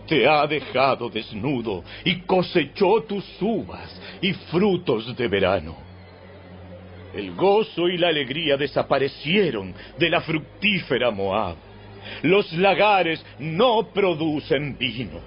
te 0.08 0.28
ha 0.28 0.46
dejado 0.46 1.10
desnudo 1.10 1.84
y 2.04 2.22
cosechó 2.22 3.04
tus 3.04 3.26
uvas 3.42 4.02
y 4.22 4.34
frutos 4.34 5.16
de 5.16 5.28
verano. 5.28 5.85
El 7.16 7.34
gozo 7.34 7.88
y 7.88 7.98
la 7.98 8.10
alegría 8.10 8.58
desaparecieron 8.58 9.74
de 9.98 10.10
la 10.10 10.20
fructífera 10.22 11.12
Moab. 11.12 11.56
Los 12.24 12.52
lagares 12.54 13.26
no 13.40 13.88
producen 13.94 14.78
vino. 14.78 15.22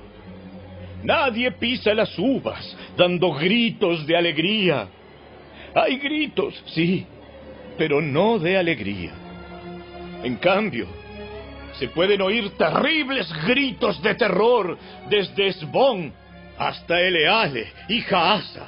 Nadie 1.03 1.53
pisa 1.53 1.95
las 1.95 2.17
uvas 2.19 2.77
dando 2.97 3.33
gritos 3.33 4.07
de 4.07 4.17
alegría. 4.17 4.89
Hay 5.75 5.97
gritos, 5.99 6.63
sí, 6.67 7.07
pero 7.79 8.03
no 8.03 8.39
de 8.39 8.59
alegría. 8.59 9.13
En 10.23 10.37
cambio, 10.37 10.87
se 11.79 11.89
pueden 11.89 12.21
oír 12.21 12.51
terribles 12.51 13.33
gritos 13.47 14.03
de 14.03 14.15
terror 14.15 14.77
desde 15.09 15.47
Esbón 15.47 16.13
hasta 16.59 17.01
Eleale 17.01 17.73
y 17.89 18.01
Jaasa, 18.01 18.67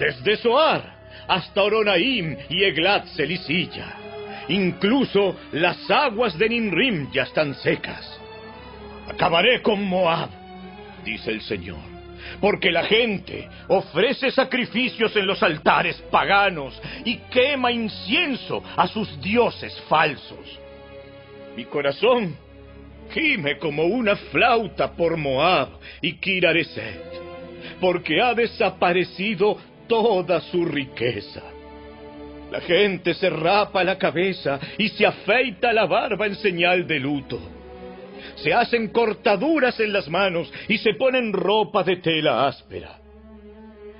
desde 0.00 0.36
Soar 0.38 0.95
hasta 1.28 1.62
Oronaim 1.62 2.36
y 2.48 2.64
Eglat 2.64 3.06
Selisilla. 3.08 3.94
Incluso 4.48 5.36
las 5.52 5.90
aguas 5.90 6.38
de 6.38 6.48
Ninrim 6.48 7.10
ya 7.12 7.22
están 7.24 7.54
secas. 7.54 8.20
Acabaré 9.08 9.62
con 9.62 9.82
Moab, 9.82 10.30
dice 11.04 11.30
el 11.30 11.40
Señor, 11.42 11.78
porque 12.40 12.70
la 12.70 12.84
gente 12.84 13.48
ofrece 13.68 14.30
sacrificios 14.30 15.14
en 15.16 15.26
los 15.26 15.42
altares 15.42 15.96
paganos 16.10 16.80
y 17.04 17.16
quema 17.30 17.70
incienso 17.70 18.62
a 18.76 18.86
sus 18.86 19.20
dioses 19.20 19.80
falsos. 19.88 20.60
Mi 21.56 21.64
corazón 21.64 22.36
gime 23.10 23.58
como 23.58 23.84
una 23.84 24.16
flauta 24.16 24.92
por 24.92 25.16
Moab 25.16 25.68
y 26.00 26.14
Kirareset, 26.14 27.02
porque 27.80 28.20
ha 28.20 28.34
desaparecido 28.34 29.56
toda 29.86 30.40
su 30.40 30.64
riqueza. 30.64 31.42
La 32.50 32.60
gente 32.60 33.14
se 33.14 33.28
rapa 33.28 33.82
la 33.82 33.98
cabeza 33.98 34.60
y 34.78 34.88
se 34.90 35.04
afeita 35.04 35.72
la 35.72 35.86
barba 35.86 36.26
en 36.26 36.36
señal 36.36 36.86
de 36.86 37.00
luto. 37.00 37.40
Se 38.36 38.52
hacen 38.52 38.88
cortaduras 38.88 39.78
en 39.80 39.92
las 39.92 40.08
manos 40.08 40.52
y 40.68 40.78
se 40.78 40.94
ponen 40.94 41.32
ropa 41.32 41.82
de 41.82 41.96
tela 41.96 42.46
áspera. 42.46 42.98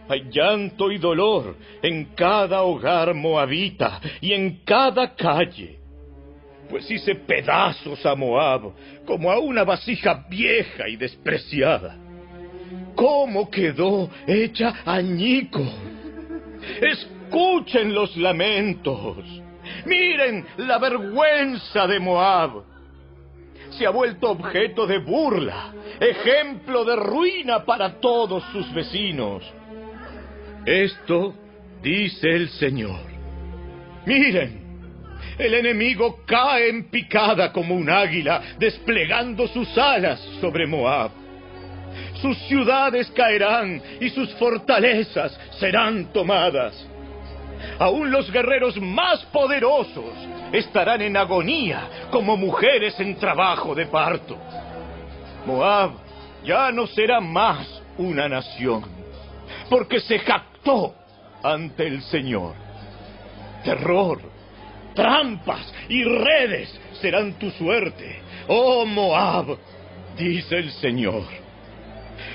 Hay 0.08 0.28
llanto 0.30 0.92
y 0.92 0.98
dolor 0.98 1.56
en 1.82 2.14
cada 2.14 2.62
hogar 2.62 3.12
moabita 3.14 4.00
y 4.20 4.32
en 4.32 4.60
cada 4.64 5.14
calle. 5.16 5.80
Pues 6.70 6.88
hice 6.90 7.14
pedazos 7.14 8.04
a 8.06 8.14
Moab 8.14 8.72
como 9.04 9.30
a 9.30 9.38
una 9.38 9.64
vasija 9.64 10.26
vieja 10.28 10.88
y 10.88 10.96
despreciada. 10.96 12.05
¿Cómo 12.96 13.50
quedó 13.50 14.10
hecha 14.26 14.74
añicos? 14.86 15.70
Escuchen 16.80 17.94
los 17.94 18.16
lamentos. 18.16 19.18
Miren 19.84 20.46
la 20.56 20.78
vergüenza 20.78 21.86
de 21.86 22.00
Moab. 22.00 22.64
Se 23.70 23.86
ha 23.86 23.90
vuelto 23.90 24.30
objeto 24.30 24.86
de 24.86 24.98
burla, 24.98 25.74
ejemplo 26.00 26.84
de 26.84 26.96
ruina 26.96 27.64
para 27.64 28.00
todos 28.00 28.42
sus 28.52 28.72
vecinos. 28.72 29.42
Esto 30.64 31.34
dice 31.82 32.28
el 32.30 32.48
Señor. 32.50 33.00
Miren, 34.06 34.66
el 35.38 35.52
enemigo 35.52 36.20
cae 36.24 36.70
en 36.70 36.88
picada 36.88 37.52
como 37.52 37.74
un 37.74 37.90
águila, 37.90 38.40
desplegando 38.58 39.46
sus 39.48 39.76
alas 39.76 40.18
sobre 40.40 40.66
Moab. 40.66 41.25
Sus 42.20 42.36
ciudades 42.48 43.10
caerán 43.10 43.82
y 44.00 44.10
sus 44.10 44.32
fortalezas 44.34 45.38
serán 45.58 46.12
tomadas. 46.12 46.74
Aún 47.78 48.10
los 48.10 48.30
guerreros 48.30 48.80
más 48.80 49.24
poderosos 49.26 50.12
estarán 50.52 51.02
en 51.02 51.16
agonía 51.16 52.08
como 52.10 52.36
mujeres 52.36 52.98
en 53.00 53.16
trabajo 53.16 53.74
de 53.74 53.86
parto. 53.86 54.36
Moab 55.46 55.92
ya 56.44 56.70
no 56.72 56.86
será 56.86 57.20
más 57.20 57.82
una 57.98 58.28
nación, 58.28 58.84
porque 59.68 60.00
se 60.00 60.18
jactó 60.18 60.94
ante 61.42 61.86
el 61.86 62.02
Señor. 62.02 62.54
Terror, 63.64 64.20
trampas 64.94 65.72
y 65.88 66.04
redes 66.04 66.72
serán 67.00 67.34
tu 67.34 67.50
suerte, 67.50 68.20
oh 68.48 68.84
Moab, 68.84 69.58
dice 70.16 70.56
el 70.56 70.70
Señor. 70.72 71.45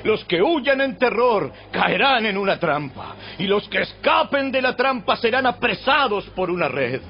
Los 0.03 0.23
que 0.25 0.41
huyan 0.41 0.81
en 0.81 0.97
terror 0.97 1.51
caerán 1.71 2.25
en 2.25 2.37
una 2.37 2.59
trampa, 2.59 3.15
y 3.37 3.43
los 3.47 3.67
que 3.69 3.81
escapen 3.81 4.51
de 4.51 4.61
la 4.61 4.75
trampa 4.75 5.15
serán 5.17 5.45
apresados 5.45 6.25
por 6.31 6.49
una 6.49 6.67
red. 6.67 7.01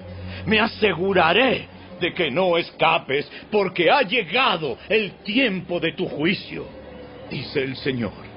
Me 0.45 0.59
aseguraré 0.59 1.67
de 1.99 2.13
que 2.13 2.31
no 2.31 2.57
escapes, 2.57 3.29
porque 3.51 3.89
ha 3.89 4.01
llegado 4.01 4.77
el 4.89 5.23
tiempo 5.23 5.79
de 5.79 5.93
tu 5.93 6.07
juicio, 6.07 6.65
dice 7.29 7.63
el 7.63 7.75
Señor. 7.77 8.31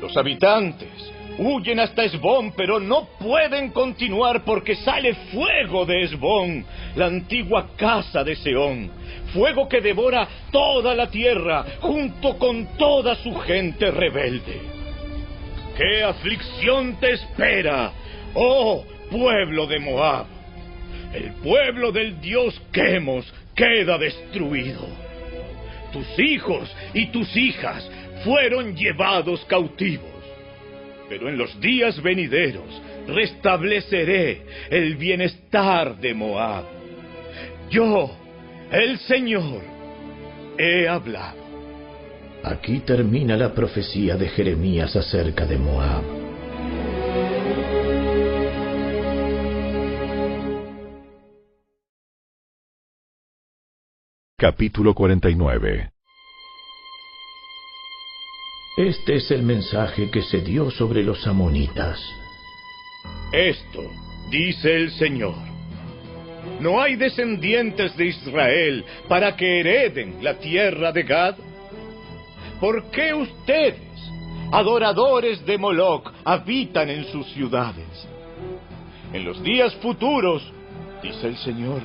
Los 0.00 0.16
habitantes 0.16 0.90
huyen 1.38 1.80
hasta 1.80 2.04
Esbón, 2.04 2.52
pero 2.56 2.78
no 2.78 3.08
pueden 3.18 3.70
continuar 3.70 4.44
porque 4.44 4.76
sale 4.76 5.14
fuego 5.32 5.86
de 5.86 6.02
Esbón, 6.02 6.64
la 6.94 7.06
antigua 7.06 7.70
casa 7.76 8.22
de 8.22 8.36
Seón 8.36 9.03
fuego 9.34 9.68
que 9.68 9.80
devora 9.80 10.26
toda 10.50 10.94
la 10.94 11.10
tierra 11.10 11.64
junto 11.80 12.38
con 12.38 12.78
toda 12.78 13.16
su 13.16 13.34
gente 13.40 13.90
rebelde. 13.90 14.60
¿Qué 15.76 16.04
aflicción 16.04 17.00
te 17.00 17.12
espera, 17.12 17.92
oh 18.34 18.84
pueblo 19.10 19.66
de 19.66 19.80
Moab? 19.80 20.26
El 21.12 21.32
pueblo 21.42 21.92
del 21.92 22.20
dios 22.20 22.60
Quemos 22.72 23.30
queda 23.54 23.98
destruido. 23.98 24.86
Tus 25.92 26.06
hijos 26.18 26.74
y 26.92 27.06
tus 27.06 27.36
hijas 27.36 27.88
fueron 28.24 28.76
llevados 28.76 29.44
cautivos. 29.46 30.10
Pero 31.08 31.28
en 31.28 31.36
los 31.36 31.60
días 31.60 32.00
venideros 32.02 32.82
restableceré 33.06 34.42
el 34.70 34.96
bienestar 34.96 35.96
de 35.96 36.14
Moab. 36.14 36.64
Yo, 37.70 38.10
el 38.72 38.98
Señor, 39.00 39.62
he 40.58 40.88
hablado. 40.88 41.44
Aquí 42.42 42.80
termina 42.80 43.36
la 43.36 43.54
profecía 43.54 44.16
de 44.16 44.28
Jeremías 44.28 44.94
acerca 44.96 45.46
de 45.46 45.58
Moab. 45.58 46.04
Capítulo 54.36 54.94
49 54.94 55.90
Este 58.76 59.14
es 59.14 59.30
el 59.30 59.42
mensaje 59.42 60.10
que 60.10 60.20
se 60.20 60.42
dio 60.42 60.70
sobre 60.70 61.02
los 61.02 61.26
amonitas. 61.26 61.98
Esto 63.32 63.90
dice 64.30 64.74
el 64.74 64.90
Señor. 64.90 65.53
¿No 66.60 66.80
hay 66.80 66.96
descendientes 66.96 67.96
de 67.96 68.06
Israel 68.06 68.84
para 69.08 69.36
que 69.36 69.60
hereden 69.60 70.18
la 70.22 70.34
tierra 70.34 70.92
de 70.92 71.02
Gad? 71.02 71.36
¿Por 72.60 72.90
qué 72.90 73.12
ustedes, 73.12 73.80
adoradores 74.52 75.44
de 75.44 75.58
Moloch, 75.58 76.10
habitan 76.24 76.88
en 76.88 77.04
sus 77.06 77.26
ciudades? 77.32 78.08
En 79.12 79.24
los 79.24 79.42
días 79.42 79.74
futuros, 79.76 80.42
dice 81.02 81.28
el 81.28 81.36
Señor, 81.36 81.82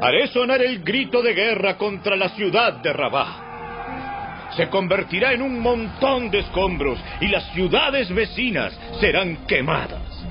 haré 0.00 0.28
sonar 0.28 0.62
el 0.62 0.82
grito 0.82 1.22
de 1.22 1.34
guerra 1.34 1.76
contra 1.76 2.16
la 2.16 2.28
ciudad 2.30 2.74
de 2.74 2.92
Rabá. 2.92 4.50
Se 4.56 4.68
convertirá 4.68 5.32
en 5.32 5.42
un 5.42 5.58
montón 5.58 6.30
de 6.30 6.40
escombros 6.40 6.98
y 7.20 7.26
las 7.28 7.52
ciudades 7.52 8.08
vecinas 8.14 8.78
serán 9.00 9.46
quemadas. 9.46 10.24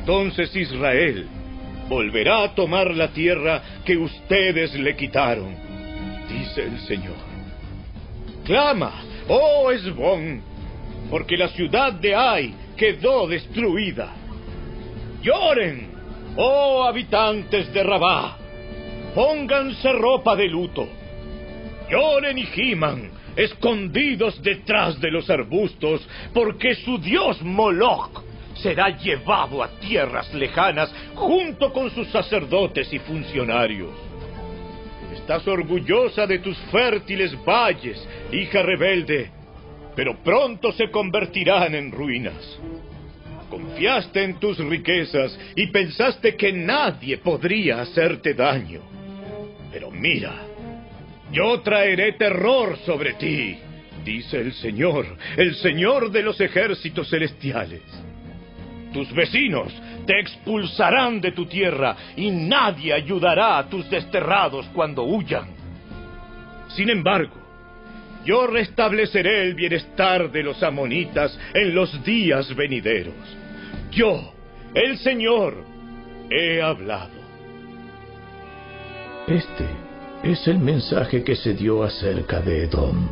Entonces 0.00 0.54
Israel 0.56 1.28
volverá 1.90 2.44
a 2.44 2.54
tomar 2.54 2.94
la 2.94 3.08
tierra 3.08 3.60
que 3.84 3.96
ustedes 3.96 4.72
le 4.74 4.94
quitaron, 4.94 5.56
dice 6.28 6.62
el 6.62 6.78
Señor. 6.86 7.16
Clama, 8.44 8.92
oh 9.28 9.72
Esbón, 9.72 10.40
porque 11.10 11.36
la 11.36 11.48
ciudad 11.48 11.92
de 11.94 12.14
Ai 12.14 12.54
quedó 12.76 13.26
destruida. 13.26 14.14
Lloren, 15.20 15.90
oh 16.36 16.84
habitantes 16.84 17.72
de 17.72 17.82
Rabá, 17.82 18.38
pónganse 19.12 19.92
ropa 19.92 20.36
de 20.36 20.46
luto. 20.46 20.88
Lloren 21.90 22.38
y 22.38 22.46
giman, 22.46 23.10
escondidos 23.34 24.40
detrás 24.44 25.00
de 25.00 25.10
los 25.10 25.28
arbustos, 25.28 26.08
porque 26.32 26.76
su 26.76 26.98
dios 26.98 27.42
Moloch 27.42 28.29
será 28.62 28.96
llevado 28.96 29.62
a 29.62 29.68
tierras 29.80 30.32
lejanas 30.34 30.92
junto 31.14 31.72
con 31.72 31.90
sus 31.90 32.08
sacerdotes 32.08 32.92
y 32.92 32.98
funcionarios. 32.98 33.90
Estás 35.12 35.46
orgullosa 35.48 36.26
de 36.26 36.38
tus 36.38 36.56
fértiles 36.70 37.36
valles, 37.44 38.06
hija 38.32 38.62
rebelde, 38.62 39.30
pero 39.96 40.16
pronto 40.22 40.72
se 40.72 40.90
convertirán 40.90 41.74
en 41.74 41.90
ruinas. 41.90 42.58
Confiaste 43.48 44.22
en 44.22 44.38
tus 44.38 44.58
riquezas 44.58 45.36
y 45.56 45.66
pensaste 45.68 46.36
que 46.36 46.52
nadie 46.52 47.18
podría 47.18 47.80
hacerte 47.80 48.34
daño. 48.34 48.80
Pero 49.72 49.90
mira, 49.90 50.46
yo 51.32 51.60
traeré 51.60 52.12
terror 52.12 52.78
sobre 52.86 53.14
ti, 53.14 53.58
dice 54.04 54.38
el 54.38 54.52
Señor, 54.54 55.06
el 55.36 55.56
Señor 55.56 56.10
de 56.10 56.22
los 56.22 56.40
ejércitos 56.40 57.10
celestiales. 57.10 57.82
Tus 58.92 59.12
vecinos 59.12 59.72
te 60.06 60.18
expulsarán 60.18 61.20
de 61.20 61.32
tu 61.32 61.46
tierra 61.46 61.96
y 62.16 62.30
nadie 62.30 62.92
ayudará 62.92 63.58
a 63.58 63.68
tus 63.68 63.88
desterrados 63.88 64.66
cuando 64.74 65.04
huyan. 65.04 65.48
Sin 66.68 66.90
embargo, 66.90 67.36
yo 68.24 68.46
restableceré 68.46 69.42
el 69.42 69.54
bienestar 69.54 70.30
de 70.30 70.42
los 70.42 70.62
amonitas 70.62 71.38
en 71.54 71.74
los 71.74 72.02
días 72.04 72.54
venideros. 72.54 73.14
Yo, 73.90 74.32
el 74.74 74.98
Señor, 74.98 75.64
he 76.30 76.60
hablado. 76.60 77.20
Este 79.26 79.66
es 80.22 80.46
el 80.48 80.58
mensaje 80.58 81.24
que 81.24 81.36
se 81.36 81.54
dio 81.54 81.82
acerca 81.82 82.40
de 82.40 82.64
Edom. 82.64 83.08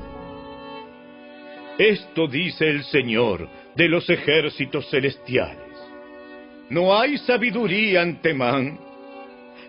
Esto 1.78 2.26
dice 2.26 2.68
el 2.68 2.82
Señor 2.84 3.48
de 3.76 3.88
los 3.88 4.10
ejércitos 4.10 4.90
celestiales. 4.90 5.67
No 6.70 6.99
hay 6.99 7.17
sabiduría 7.18 8.02
en 8.02 8.20
Temán. 8.20 8.78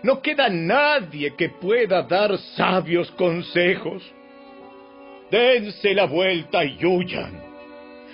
No 0.02 0.20
queda 0.20 0.48
nadie 0.48 1.34
que 1.36 1.48
pueda 1.48 2.02
dar 2.02 2.36
sabios 2.56 3.10
consejos. 3.12 4.02
Dense 5.30 5.94
la 5.94 6.06
vuelta 6.06 6.64
y 6.64 6.84
huyan. 6.84 7.42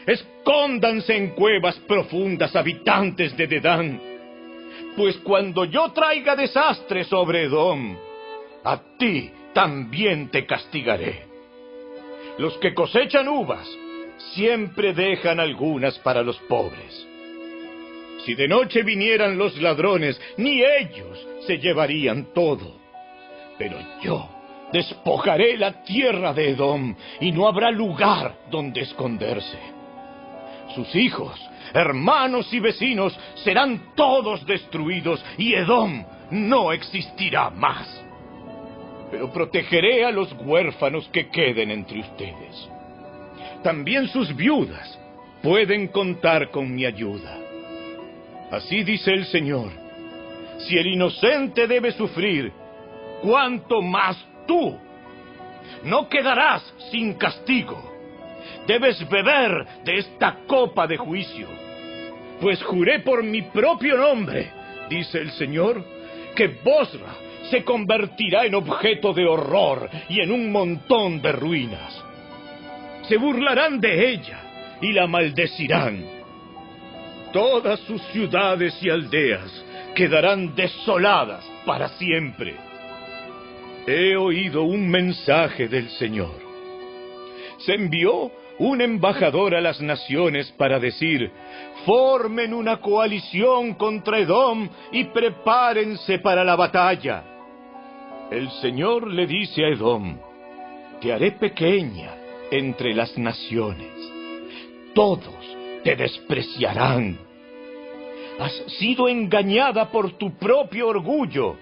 Escóndanse 0.06 1.16
en 1.16 1.30
cuevas 1.30 1.76
profundas, 1.80 2.54
habitantes 2.54 3.36
de 3.36 3.46
Dedán. 3.46 4.00
Pues 4.96 5.16
cuando 5.18 5.64
yo 5.64 5.90
traiga 5.92 6.36
desastre 6.36 7.04
sobre 7.04 7.44
Edom, 7.44 7.96
a 8.62 8.80
ti 8.98 9.30
también 9.52 10.28
te 10.30 10.46
castigaré. 10.46 11.24
Los 12.38 12.56
que 12.58 12.74
cosechan 12.74 13.28
uvas 13.28 13.66
siempre 14.34 14.92
dejan 14.92 15.40
algunas 15.40 15.98
para 16.00 16.22
los 16.22 16.38
pobres. 16.40 17.05
Si 18.26 18.34
de 18.34 18.48
noche 18.48 18.82
vinieran 18.82 19.38
los 19.38 19.56
ladrones, 19.62 20.20
ni 20.36 20.60
ellos 20.60 21.28
se 21.46 21.58
llevarían 21.58 22.34
todo. 22.34 22.74
Pero 23.56 23.78
yo 24.02 24.28
despojaré 24.72 25.56
la 25.56 25.84
tierra 25.84 26.34
de 26.34 26.50
Edom 26.50 26.96
y 27.20 27.30
no 27.30 27.46
habrá 27.46 27.70
lugar 27.70 28.34
donde 28.50 28.80
esconderse. 28.80 29.58
Sus 30.74 30.92
hijos, 30.96 31.40
hermanos 31.72 32.52
y 32.52 32.58
vecinos 32.58 33.16
serán 33.44 33.94
todos 33.94 34.44
destruidos 34.44 35.24
y 35.38 35.54
Edom 35.54 36.04
no 36.32 36.72
existirá 36.72 37.50
más. 37.50 38.04
Pero 39.08 39.32
protegeré 39.32 40.04
a 40.04 40.10
los 40.10 40.32
huérfanos 40.32 41.08
que 41.12 41.28
queden 41.28 41.70
entre 41.70 42.00
ustedes. 42.00 42.68
También 43.62 44.08
sus 44.08 44.34
viudas 44.34 44.98
pueden 45.44 45.86
contar 45.86 46.50
con 46.50 46.74
mi 46.74 46.84
ayuda. 46.84 47.45
Así 48.50 48.84
dice 48.84 49.12
el 49.12 49.26
Señor. 49.26 49.70
Si 50.58 50.78
el 50.78 50.86
inocente 50.86 51.66
debe 51.66 51.92
sufrir, 51.92 52.52
¿cuánto 53.22 53.82
más 53.82 54.16
tú? 54.46 54.78
No 55.84 56.08
quedarás 56.08 56.62
sin 56.90 57.14
castigo. 57.14 57.92
Debes 58.66 59.08
beber 59.08 59.66
de 59.84 59.98
esta 59.98 60.38
copa 60.46 60.86
de 60.86 60.96
juicio. 60.96 61.48
Pues 62.40 62.62
juré 62.62 63.00
por 63.00 63.22
mi 63.22 63.42
propio 63.42 63.96
nombre, 63.96 64.50
dice 64.88 65.18
el 65.18 65.30
Señor, 65.32 65.84
que 66.34 66.48
Bosra 66.48 67.14
se 67.50 67.64
convertirá 67.64 68.44
en 68.44 68.54
objeto 68.54 69.12
de 69.12 69.26
horror 69.26 69.88
y 70.08 70.20
en 70.20 70.30
un 70.30 70.52
montón 70.52 71.20
de 71.20 71.32
ruinas. 71.32 72.04
Se 73.08 73.16
burlarán 73.16 73.80
de 73.80 74.10
ella 74.10 74.40
y 74.80 74.92
la 74.92 75.06
maldecirán 75.06 76.15
todas 77.36 77.78
sus 77.80 78.00
ciudades 78.12 78.74
y 78.80 78.88
aldeas 78.88 79.52
quedarán 79.94 80.54
desoladas 80.54 81.44
para 81.66 81.90
siempre. 81.90 82.54
He 83.86 84.16
oído 84.16 84.62
un 84.62 84.88
mensaje 84.88 85.68
del 85.68 85.90
Señor. 85.90 86.32
Se 87.58 87.74
envió 87.74 88.32
un 88.58 88.80
embajador 88.80 89.54
a 89.54 89.60
las 89.60 89.82
naciones 89.82 90.50
para 90.52 90.80
decir, 90.80 91.30
formen 91.84 92.54
una 92.54 92.78
coalición 92.78 93.74
contra 93.74 94.18
Edom 94.18 94.70
y 94.92 95.04
prepárense 95.04 96.20
para 96.20 96.42
la 96.42 96.56
batalla. 96.56 97.22
El 98.30 98.50
Señor 98.62 99.12
le 99.12 99.26
dice 99.26 99.62
a 99.62 99.68
Edom, 99.68 100.18
te 101.02 101.12
haré 101.12 101.32
pequeña 101.32 102.14
entre 102.50 102.94
las 102.94 103.18
naciones. 103.18 103.92
Todos 104.94 105.34
te 105.84 105.94
despreciarán. 105.96 107.25
Has 108.38 108.52
sido 108.78 109.08
engañada 109.08 109.90
por 109.90 110.12
tu 110.18 110.36
propio 110.36 110.88
orgullo 110.88 111.56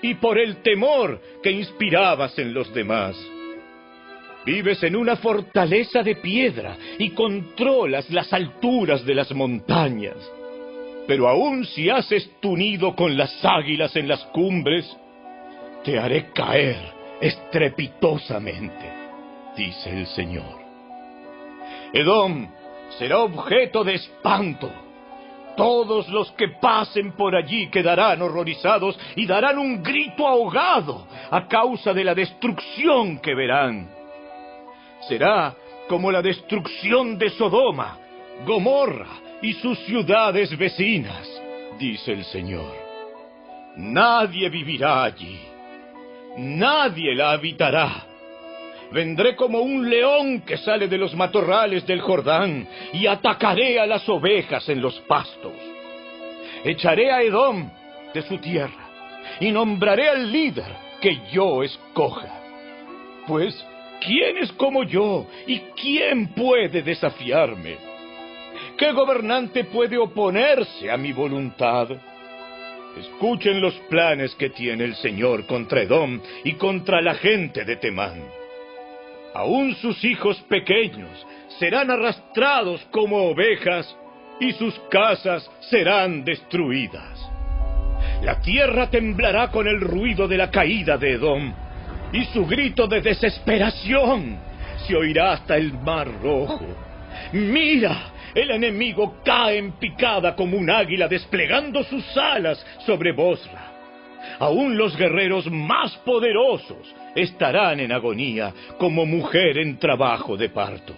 y 0.00 0.14
por 0.14 0.38
el 0.38 0.56
temor 0.62 1.20
que 1.42 1.50
inspirabas 1.50 2.38
en 2.38 2.54
los 2.54 2.72
demás. 2.72 3.16
Vives 4.44 4.82
en 4.82 4.96
una 4.96 5.16
fortaleza 5.16 6.02
de 6.02 6.16
piedra 6.16 6.76
y 6.98 7.10
controlas 7.10 8.10
las 8.10 8.32
alturas 8.32 9.04
de 9.04 9.14
las 9.14 9.32
montañas. 9.32 10.16
Pero 11.06 11.28
aun 11.28 11.64
si 11.66 11.90
haces 11.90 12.30
tu 12.40 12.56
nido 12.56 12.94
con 12.94 13.16
las 13.16 13.44
águilas 13.44 13.94
en 13.96 14.08
las 14.08 14.22
cumbres, 14.26 14.84
te 15.84 15.98
haré 15.98 16.30
caer 16.32 16.76
estrepitosamente, 17.20 18.92
dice 19.56 19.90
el 19.90 20.06
Señor. 20.06 20.60
Edom 21.92 22.48
será 22.98 23.20
objeto 23.20 23.84
de 23.84 23.94
espanto. 23.94 24.83
Todos 25.56 26.08
los 26.08 26.32
que 26.32 26.48
pasen 26.48 27.12
por 27.12 27.36
allí 27.36 27.68
quedarán 27.68 28.22
horrorizados 28.22 28.98
y 29.16 29.26
darán 29.26 29.58
un 29.58 29.82
grito 29.82 30.26
ahogado 30.26 31.06
a 31.30 31.46
causa 31.46 31.92
de 31.92 32.04
la 32.04 32.14
destrucción 32.14 33.18
que 33.18 33.34
verán. 33.34 33.88
Será 35.08 35.54
como 35.88 36.10
la 36.10 36.22
destrucción 36.22 37.18
de 37.18 37.30
Sodoma, 37.30 37.98
Gomorra 38.46 39.06
y 39.42 39.52
sus 39.54 39.78
ciudades 39.80 40.56
vecinas, 40.56 41.28
dice 41.78 42.12
el 42.12 42.24
Señor. 42.24 42.74
Nadie 43.76 44.48
vivirá 44.48 45.04
allí, 45.04 45.38
nadie 46.36 47.14
la 47.14 47.32
habitará 47.32 48.13
Vendré 48.92 49.34
como 49.34 49.60
un 49.60 49.88
león 49.88 50.42
que 50.42 50.56
sale 50.58 50.88
de 50.88 50.98
los 50.98 51.14
matorrales 51.14 51.86
del 51.86 52.00
Jordán 52.00 52.66
y 52.92 53.06
atacaré 53.06 53.80
a 53.80 53.86
las 53.86 54.08
ovejas 54.08 54.68
en 54.68 54.80
los 54.80 54.98
pastos. 55.00 55.52
Echaré 56.64 57.10
a 57.10 57.22
Edom 57.22 57.70
de 58.12 58.22
su 58.22 58.38
tierra 58.38 58.88
y 59.40 59.50
nombraré 59.50 60.08
al 60.08 60.30
líder 60.30 60.72
que 61.00 61.18
yo 61.32 61.62
escoja. 61.62 62.40
Pues, 63.26 63.54
¿quién 64.00 64.38
es 64.38 64.52
como 64.52 64.84
yo 64.84 65.26
y 65.46 65.58
quién 65.80 66.28
puede 66.28 66.82
desafiarme? 66.82 67.76
¿Qué 68.78 68.92
gobernante 68.92 69.64
puede 69.64 69.98
oponerse 69.98 70.90
a 70.90 70.96
mi 70.96 71.12
voluntad? 71.12 71.88
Escuchen 72.98 73.60
los 73.60 73.74
planes 73.90 74.34
que 74.36 74.50
tiene 74.50 74.84
el 74.84 74.94
Señor 74.96 75.46
contra 75.46 75.82
Edom 75.82 76.20
y 76.44 76.52
contra 76.54 77.00
la 77.00 77.14
gente 77.14 77.64
de 77.64 77.76
Temán. 77.76 78.43
Aún 79.34 79.74
sus 79.76 80.02
hijos 80.04 80.40
pequeños 80.48 81.26
serán 81.58 81.90
arrastrados 81.90 82.80
como 82.92 83.30
ovejas 83.30 83.96
y 84.40 84.52
sus 84.52 84.78
casas 84.90 85.50
serán 85.70 86.24
destruidas. 86.24 87.30
La 88.22 88.40
tierra 88.40 88.88
temblará 88.90 89.50
con 89.50 89.66
el 89.66 89.80
ruido 89.80 90.28
de 90.28 90.36
la 90.36 90.50
caída 90.50 90.96
de 90.96 91.14
Edom 91.14 91.52
y 92.12 92.24
su 92.26 92.46
grito 92.46 92.86
de 92.86 93.00
desesperación 93.00 94.38
se 94.86 94.94
oirá 94.94 95.32
hasta 95.32 95.56
el 95.56 95.72
mar 95.72 96.08
rojo. 96.22 96.66
Mira, 97.32 98.12
el 98.34 98.52
enemigo 98.52 99.16
cae 99.24 99.58
en 99.58 99.72
picada 99.72 100.36
como 100.36 100.56
un 100.56 100.70
águila 100.70 101.08
desplegando 101.08 101.82
sus 101.82 102.16
alas 102.16 102.64
sobre 102.86 103.12
Bosra. 103.12 103.73
Aún 104.38 104.76
los 104.76 104.96
guerreros 104.96 105.50
más 105.50 105.96
poderosos 105.98 106.94
estarán 107.14 107.80
en 107.80 107.92
agonía 107.92 108.52
como 108.78 109.06
mujer 109.06 109.58
en 109.58 109.78
trabajo 109.78 110.36
de 110.36 110.48
parto. 110.48 110.94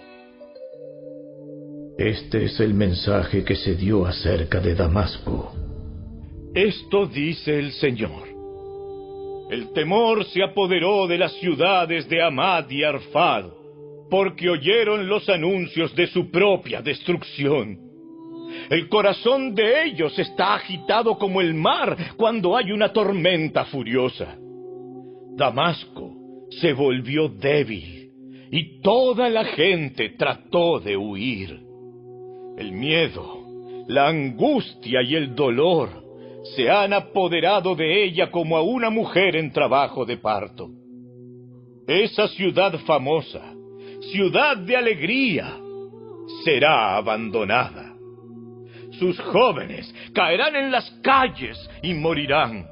Este 1.97 2.45
es 2.45 2.59
el 2.59 2.73
mensaje 2.73 3.43
que 3.43 3.55
se 3.55 3.75
dio 3.75 4.05
acerca 4.05 4.59
de 4.59 4.75
Damasco. 4.75 5.53
Esto 6.53 7.07
dice 7.07 7.57
el 7.57 7.71
Señor. 7.71 8.27
El 9.49 9.71
temor 9.73 10.25
se 10.25 10.43
apoderó 10.43 11.07
de 11.07 11.17
las 11.17 11.33
ciudades 11.39 12.07
de 12.09 12.21
Amad 12.21 12.69
y 12.69 12.83
Arfad, 12.83 13.45
porque 14.09 14.49
oyeron 14.49 15.07
los 15.07 15.27
anuncios 15.29 15.95
de 15.95 16.07
su 16.07 16.29
propia 16.29 16.81
destrucción. 16.81 17.86
El 18.69 18.89
corazón 18.89 19.55
de 19.55 19.85
ellos 19.85 20.17
está 20.19 20.55
agitado 20.55 21.17
como 21.17 21.41
el 21.41 21.53
mar 21.53 21.95
cuando 22.17 22.55
hay 22.55 22.71
una 22.71 22.91
tormenta 22.91 23.65
furiosa. 23.65 24.37
Damasco 25.35 26.13
se 26.49 26.73
volvió 26.73 27.29
débil 27.29 28.11
y 28.51 28.81
toda 28.81 29.29
la 29.29 29.45
gente 29.45 30.09
trató 30.17 30.79
de 30.79 30.97
huir. 30.97 31.59
El 32.57 32.71
miedo, 32.71 33.45
la 33.87 34.07
angustia 34.07 35.01
y 35.03 35.15
el 35.15 35.35
dolor 35.35 35.89
se 36.55 36.69
han 36.69 36.93
apoderado 36.93 37.75
de 37.75 38.03
ella 38.03 38.31
como 38.31 38.57
a 38.57 38.61
una 38.61 38.89
mujer 38.89 39.35
en 39.35 39.51
trabajo 39.51 40.05
de 40.05 40.17
parto. 40.17 40.69
Esa 41.87 42.27
ciudad 42.29 42.77
famosa, 42.79 43.53
ciudad 44.11 44.57
de 44.57 44.75
alegría, 44.75 45.57
será 46.43 46.97
abandonada. 46.97 47.86
Sus 48.99 49.19
jóvenes 49.19 49.93
caerán 50.13 50.55
en 50.55 50.71
las 50.71 50.89
calles 51.01 51.57
y 51.81 51.93
morirán. 51.93 52.67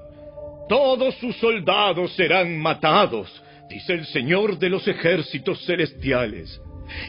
Todos 0.67 1.15
sus 1.15 1.35
soldados 1.37 2.13
serán 2.15 2.57
matados, 2.57 3.43
dice 3.69 3.93
el 3.93 4.05
Señor 4.05 4.57
de 4.57 4.69
los 4.69 4.87
ejércitos 4.87 5.63
celestiales 5.65 6.59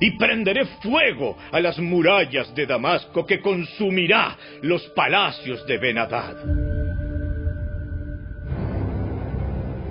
y 0.00 0.16
prenderé 0.18 0.64
fuego 0.82 1.36
a 1.52 1.60
las 1.60 1.78
murallas 1.78 2.54
de 2.54 2.66
Damasco 2.66 3.24
que 3.24 3.40
consumirá 3.40 4.36
los 4.62 4.82
palacios 4.88 5.66
de 5.66 5.78
Benadad. 5.78 6.36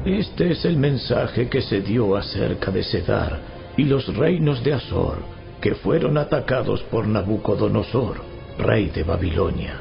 Este 0.06 0.52
es 0.52 0.66
el 0.66 0.78
mensaje 0.78 1.50
que 1.50 1.62
se 1.62 1.82
dio 1.82 2.16
acerca 2.16 2.70
de 2.72 2.84
Sedar 2.84 3.40
y 3.76 3.86
los 3.86 4.16
reinos 4.16 4.64
de 4.64 4.74
Azor, 4.74 5.18
que 5.62 5.74
fueron 5.74 6.18
atacados 6.18 6.84
por 6.84 7.08
Nabucodonosor, 7.08 8.35
rey 8.58 8.86
de 8.88 9.04
Babilonia. 9.04 9.80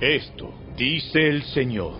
Esto 0.00 0.52
dice 0.76 1.28
el 1.28 1.42
Señor. 1.44 1.94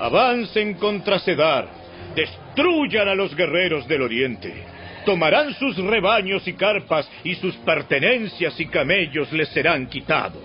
Avancen 0.00 0.74
contra 0.74 1.18
Sedar, 1.18 1.68
destruyan 2.14 3.08
a 3.08 3.14
los 3.14 3.34
guerreros 3.34 3.86
del 3.86 4.02
oriente. 4.02 4.64
Tomarán 5.06 5.54
sus 5.54 5.76
rebaños 5.76 6.46
y 6.46 6.54
carpas 6.54 7.08
y 7.24 7.34
sus 7.36 7.54
pertenencias 7.56 8.58
y 8.60 8.66
camellos 8.66 9.32
les 9.32 9.48
serán 9.50 9.86
quitados. 9.86 10.42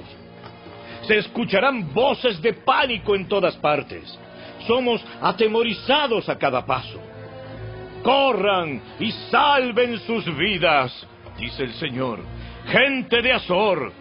Se 1.08 1.18
escucharán 1.18 1.94
voces 1.94 2.42
de 2.42 2.53
pánico 2.53 3.16
en 3.16 3.28
todas 3.28 3.56
partes. 3.58 4.18
Somos 4.66 5.03
atemorizados 5.22 6.30
a 6.30 6.38
cada 6.38 6.66
paso. 6.66 7.00
Corran 8.03 8.82
y 9.00 9.12
salven 9.30 10.00
sus 10.00 10.26
vidas, 10.38 11.08
dice 11.38 11.64
el 11.64 11.74
Señor. 11.74 12.35
Gente 12.67 13.22
de 13.22 13.31
Azor, 13.31 13.92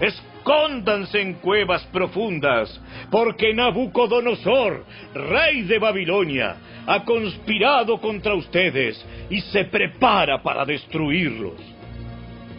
escóndanse 0.00 1.20
en 1.20 1.34
cuevas 1.34 1.84
profundas, 1.86 2.80
porque 3.10 3.52
Nabucodonosor, 3.52 4.84
rey 5.14 5.62
de 5.62 5.78
Babilonia, 5.78 6.56
ha 6.86 7.04
conspirado 7.04 8.00
contra 8.00 8.34
ustedes 8.34 9.04
y 9.28 9.40
se 9.40 9.64
prepara 9.64 10.42
para 10.42 10.64
destruirlos. 10.64 11.60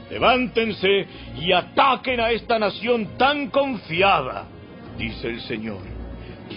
Levántense 0.09 1.07
y 1.41 1.51
ataquen 1.51 2.19
a 2.19 2.29
esta 2.31 2.59
nación 2.59 3.17
tan 3.17 3.49
confiada, 3.49 4.45
dice 4.97 5.29
el 5.29 5.41
Señor. 5.41 5.81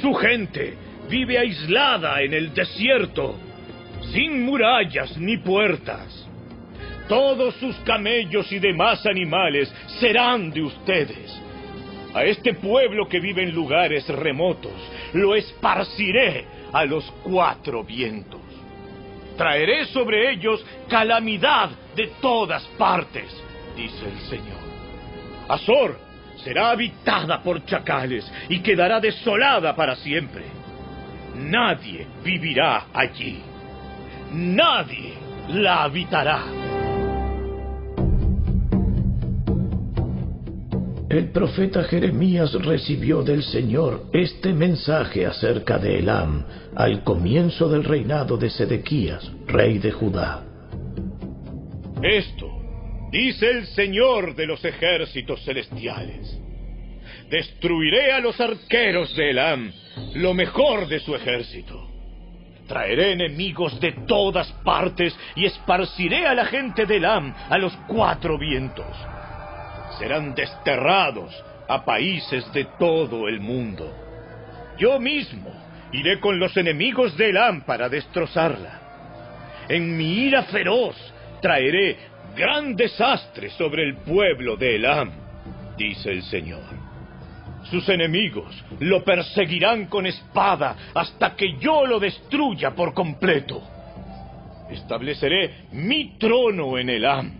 Su 0.02 0.12
gente 0.14 0.74
vive 1.08 1.38
aislada 1.38 2.20
en 2.20 2.34
el 2.34 2.52
desierto, 2.52 3.36
sin 4.12 4.44
murallas 4.44 5.16
ni 5.16 5.38
puertas. 5.38 6.27
Todos 7.08 7.54
sus 7.56 7.74
camellos 7.80 8.50
y 8.52 8.58
demás 8.58 9.04
animales 9.06 9.72
serán 9.98 10.50
de 10.50 10.62
ustedes. 10.62 11.42
A 12.14 12.24
este 12.24 12.54
pueblo 12.54 13.08
que 13.08 13.20
vive 13.20 13.42
en 13.42 13.54
lugares 13.54 14.06
remotos 14.08 14.72
lo 15.14 15.34
esparciré 15.34 16.46
a 16.72 16.84
los 16.84 17.10
cuatro 17.22 17.82
vientos. 17.82 18.40
Traeré 19.36 19.86
sobre 19.86 20.32
ellos 20.32 20.64
calamidad 20.88 21.70
de 21.94 22.08
todas 22.20 22.64
partes, 22.76 23.26
dice 23.76 24.04
el 24.06 24.18
Señor. 24.28 24.58
Azor 25.48 25.98
será 26.42 26.70
habitada 26.70 27.42
por 27.42 27.64
chacales 27.64 28.30
y 28.48 28.60
quedará 28.60 29.00
desolada 29.00 29.74
para 29.74 29.96
siempre. 29.96 30.44
Nadie 31.36 32.06
vivirá 32.24 32.86
allí. 32.92 33.40
Nadie 34.32 35.14
la 35.48 35.84
habitará. 35.84 36.77
El 41.08 41.30
profeta 41.30 41.84
Jeremías 41.84 42.52
recibió 42.52 43.22
del 43.22 43.42
Señor 43.42 44.10
este 44.12 44.52
mensaje 44.52 45.24
acerca 45.24 45.78
de 45.78 46.00
Elam 46.00 46.44
al 46.76 47.02
comienzo 47.02 47.66
del 47.70 47.84
reinado 47.84 48.36
de 48.36 48.50
Sedequías, 48.50 49.32
rey 49.46 49.78
de 49.78 49.90
Judá. 49.90 50.44
Esto 52.02 52.50
dice 53.10 53.50
el 53.50 53.66
Señor 53.68 54.34
de 54.34 54.46
los 54.46 54.62
ejércitos 54.62 55.42
celestiales. 55.46 56.38
Destruiré 57.30 58.12
a 58.12 58.20
los 58.20 58.38
arqueros 58.38 59.16
de 59.16 59.30
Elam, 59.30 59.72
lo 60.16 60.34
mejor 60.34 60.88
de 60.88 61.00
su 61.00 61.14
ejército. 61.14 61.88
Traeré 62.66 63.12
enemigos 63.12 63.80
de 63.80 63.92
todas 64.06 64.52
partes 64.62 65.16
y 65.36 65.46
esparciré 65.46 66.26
a 66.26 66.34
la 66.34 66.44
gente 66.44 66.84
de 66.84 66.96
Elam 66.96 67.34
a 67.48 67.56
los 67.56 67.74
cuatro 67.88 68.38
vientos 68.38 68.94
serán 69.98 70.34
desterrados 70.34 71.34
a 71.68 71.84
países 71.84 72.50
de 72.52 72.64
todo 72.78 73.28
el 73.28 73.40
mundo. 73.40 73.92
Yo 74.78 74.98
mismo 74.98 75.52
iré 75.92 76.20
con 76.20 76.38
los 76.38 76.56
enemigos 76.56 77.16
de 77.16 77.30
Elam 77.30 77.62
para 77.62 77.88
destrozarla. 77.88 78.80
En 79.68 79.96
mi 79.96 80.26
ira 80.26 80.44
feroz 80.44 80.96
traeré 81.42 81.96
gran 82.34 82.74
desastre 82.74 83.50
sobre 83.50 83.84
el 83.84 83.96
pueblo 83.96 84.56
de 84.56 84.76
Elam, 84.76 85.10
dice 85.76 86.10
el 86.10 86.22
Señor. 86.22 86.88
Sus 87.70 87.86
enemigos 87.88 88.64
lo 88.80 89.04
perseguirán 89.04 89.86
con 89.86 90.06
espada 90.06 90.90
hasta 90.94 91.34
que 91.34 91.58
yo 91.58 91.84
lo 91.84 91.98
destruya 91.98 92.70
por 92.70 92.94
completo. 92.94 93.62
Estableceré 94.70 95.66
mi 95.72 96.16
trono 96.18 96.78
en 96.78 96.88
Elam, 96.88 97.32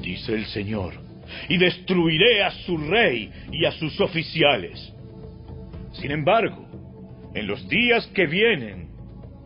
dice 0.00 0.34
el 0.34 0.46
Señor 0.46 1.09
y 1.48 1.58
destruiré 1.58 2.42
a 2.42 2.50
su 2.50 2.76
rey 2.76 3.30
y 3.52 3.64
a 3.64 3.72
sus 3.72 4.00
oficiales. 4.00 4.92
Sin 5.92 6.10
embargo, 6.10 6.66
en 7.34 7.46
los 7.46 7.68
días 7.68 8.06
que 8.08 8.26
vienen, 8.26 8.88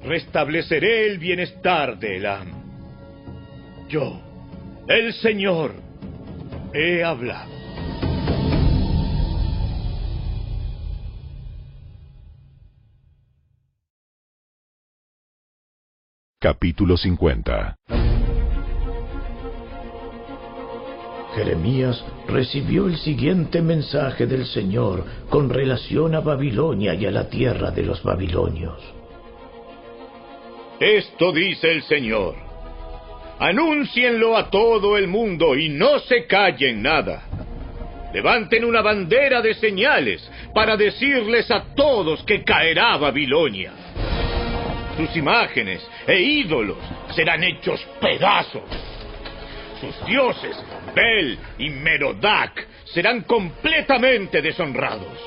restableceré 0.02 1.06
el 1.06 1.18
bienestar 1.18 1.98
de 1.98 2.16
Elam. 2.16 2.48
Yo, 3.88 4.20
el 4.88 5.12
Señor, 5.14 5.74
he 6.72 7.02
hablado. 7.02 7.52
Capítulo 16.40 16.98
50 16.98 17.76
Jeremías 21.34 22.04
recibió 22.28 22.86
el 22.86 22.96
siguiente 22.96 23.60
mensaje 23.60 24.26
del 24.26 24.46
Señor 24.46 25.04
con 25.28 25.50
relación 25.50 26.14
a 26.14 26.20
Babilonia 26.20 26.94
y 26.94 27.06
a 27.06 27.10
la 27.10 27.28
tierra 27.28 27.70
de 27.70 27.82
los 27.82 28.02
babilonios. 28.02 28.80
Esto 30.78 31.32
dice 31.32 31.70
el 31.72 31.82
Señor. 31.82 32.36
Anúncienlo 33.38 34.36
a 34.36 34.48
todo 34.48 34.96
el 34.96 35.08
mundo 35.08 35.56
y 35.56 35.68
no 35.68 35.98
se 36.00 36.26
callen 36.26 36.82
nada. 36.82 37.24
Levanten 38.12 38.64
una 38.64 38.80
bandera 38.80 39.42
de 39.42 39.54
señales 39.54 40.30
para 40.54 40.76
decirles 40.76 41.50
a 41.50 41.74
todos 41.74 42.22
que 42.22 42.44
caerá 42.44 42.96
Babilonia. 42.96 43.72
Sus 44.96 45.16
imágenes 45.16 45.84
e 46.06 46.20
ídolos 46.20 46.78
serán 47.14 47.42
hechos 47.42 47.84
pedazos. 48.00 48.62
Sus 49.84 50.06
dioses, 50.06 50.56
Bel 50.94 51.38
y 51.58 51.70
Merodac, 51.70 52.66
serán 52.86 53.22
completamente 53.22 54.40
deshonrados. 54.40 55.18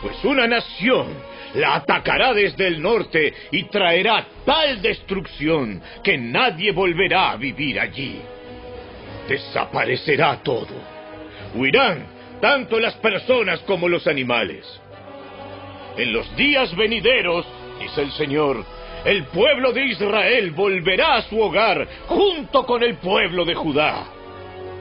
Pues 0.00 0.24
una 0.24 0.46
nación 0.46 1.08
la 1.54 1.76
atacará 1.76 2.32
desde 2.32 2.66
el 2.66 2.80
norte 2.80 3.32
y 3.50 3.64
traerá 3.64 4.26
tal 4.44 4.80
destrucción 4.80 5.82
que 6.02 6.16
nadie 6.16 6.72
volverá 6.72 7.32
a 7.32 7.36
vivir 7.36 7.80
allí. 7.80 8.20
Desaparecerá 9.28 10.42
todo. 10.42 10.74
Huirán 11.54 12.06
tanto 12.40 12.78
las 12.78 12.94
personas 12.94 13.60
como 13.60 13.88
los 13.88 14.06
animales. 14.06 14.64
En 15.96 16.12
los 16.12 16.34
días 16.36 16.74
venideros, 16.76 17.46
dice 17.80 18.02
el 18.02 18.12
Señor, 18.12 18.64
el 19.06 19.22
pueblo 19.26 19.72
de 19.72 19.84
Israel 19.86 20.50
volverá 20.50 21.14
a 21.14 21.22
su 21.22 21.40
hogar 21.40 21.86
junto 22.08 22.66
con 22.66 22.82
el 22.82 22.96
pueblo 22.96 23.44
de 23.44 23.54
Judá. 23.54 24.04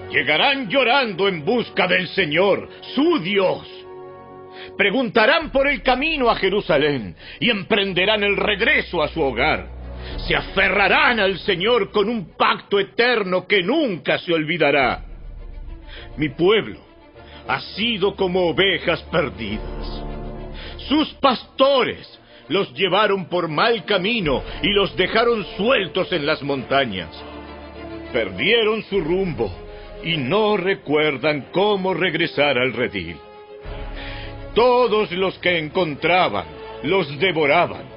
Llegarán 0.09 0.67
llorando 0.67 1.27
en 1.27 1.45
busca 1.45 1.88
del 1.88 2.08
Señor, 2.08 2.67
su 2.95 3.19
Dios. 3.19 3.67
Preguntarán 4.75 5.51
por 5.51 5.67
el 5.67 5.83
camino 5.83 6.27
a 6.31 6.35
Jerusalén 6.38 7.15
y 7.40 7.51
emprenderán 7.51 8.24
el 8.24 8.35
regreso 8.35 9.03
a 9.03 9.09
su 9.09 9.22
hogar. 9.22 9.67
Se 10.27 10.35
aferrarán 10.35 11.19
al 11.19 11.38
Señor 11.38 11.91
con 11.91 12.09
un 12.09 12.35
pacto 12.35 12.79
eterno 12.79 13.45
que 13.45 13.61
nunca 13.61 14.17
se 14.17 14.33
olvidará. 14.33 15.03
Mi 16.17 16.29
pueblo 16.29 16.79
ha 17.47 17.59
sido 17.59 18.15
como 18.15 18.47
ovejas 18.47 19.03
perdidas. 19.03 20.03
Sus 20.90 21.13
pastores 21.15 22.19
los 22.47 22.74
llevaron 22.74 23.26
por 23.26 23.47
mal 23.47 23.85
camino 23.85 24.44
y 24.61 24.69
los 24.69 24.95
dejaron 24.95 25.45
sueltos 25.58 26.11
en 26.11 26.26
las 26.26 26.42
montañas. 26.44 27.10
Perdieron 28.13 28.83
su 28.83 28.99
rumbo 28.99 29.51
y 30.03 30.17
no 30.17 30.58
recuerdan 30.58 31.47
cómo 31.51 31.94
regresar 31.94 32.58
al 32.58 32.74
redil. 32.74 33.17
Todos 34.53 35.11
los 35.11 35.38
que 35.40 35.58
encontraban 35.58 36.45
los 36.83 37.19
devoraban. 37.19 37.95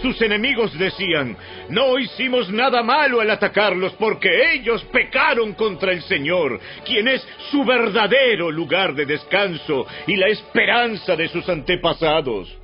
Sus 0.00 0.20
enemigos 0.20 0.76
decían, 0.76 1.36
no 1.68 1.96
hicimos 1.96 2.50
nada 2.50 2.82
malo 2.82 3.20
al 3.20 3.30
atacarlos 3.30 3.92
porque 3.94 4.52
ellos 4.52 4.82
pecaron 4.92 5.52
contra 5.54 5.92
el 5.92 6.02
Señor, 6.02 6.58
quien 6.84 7.06
es 7.06 7.26
su 7.50 7.64
verdadero 7.64 8.50
lugar 8.50 8.94
de 8.94 9.06
descanso 9.06 9.86
y 10.08 10.16
la 10.16 10.26
esperanza 10.26 11.14
de 11.14 11.28
sus 11.28 11.48
antepasados. 11.48 12.61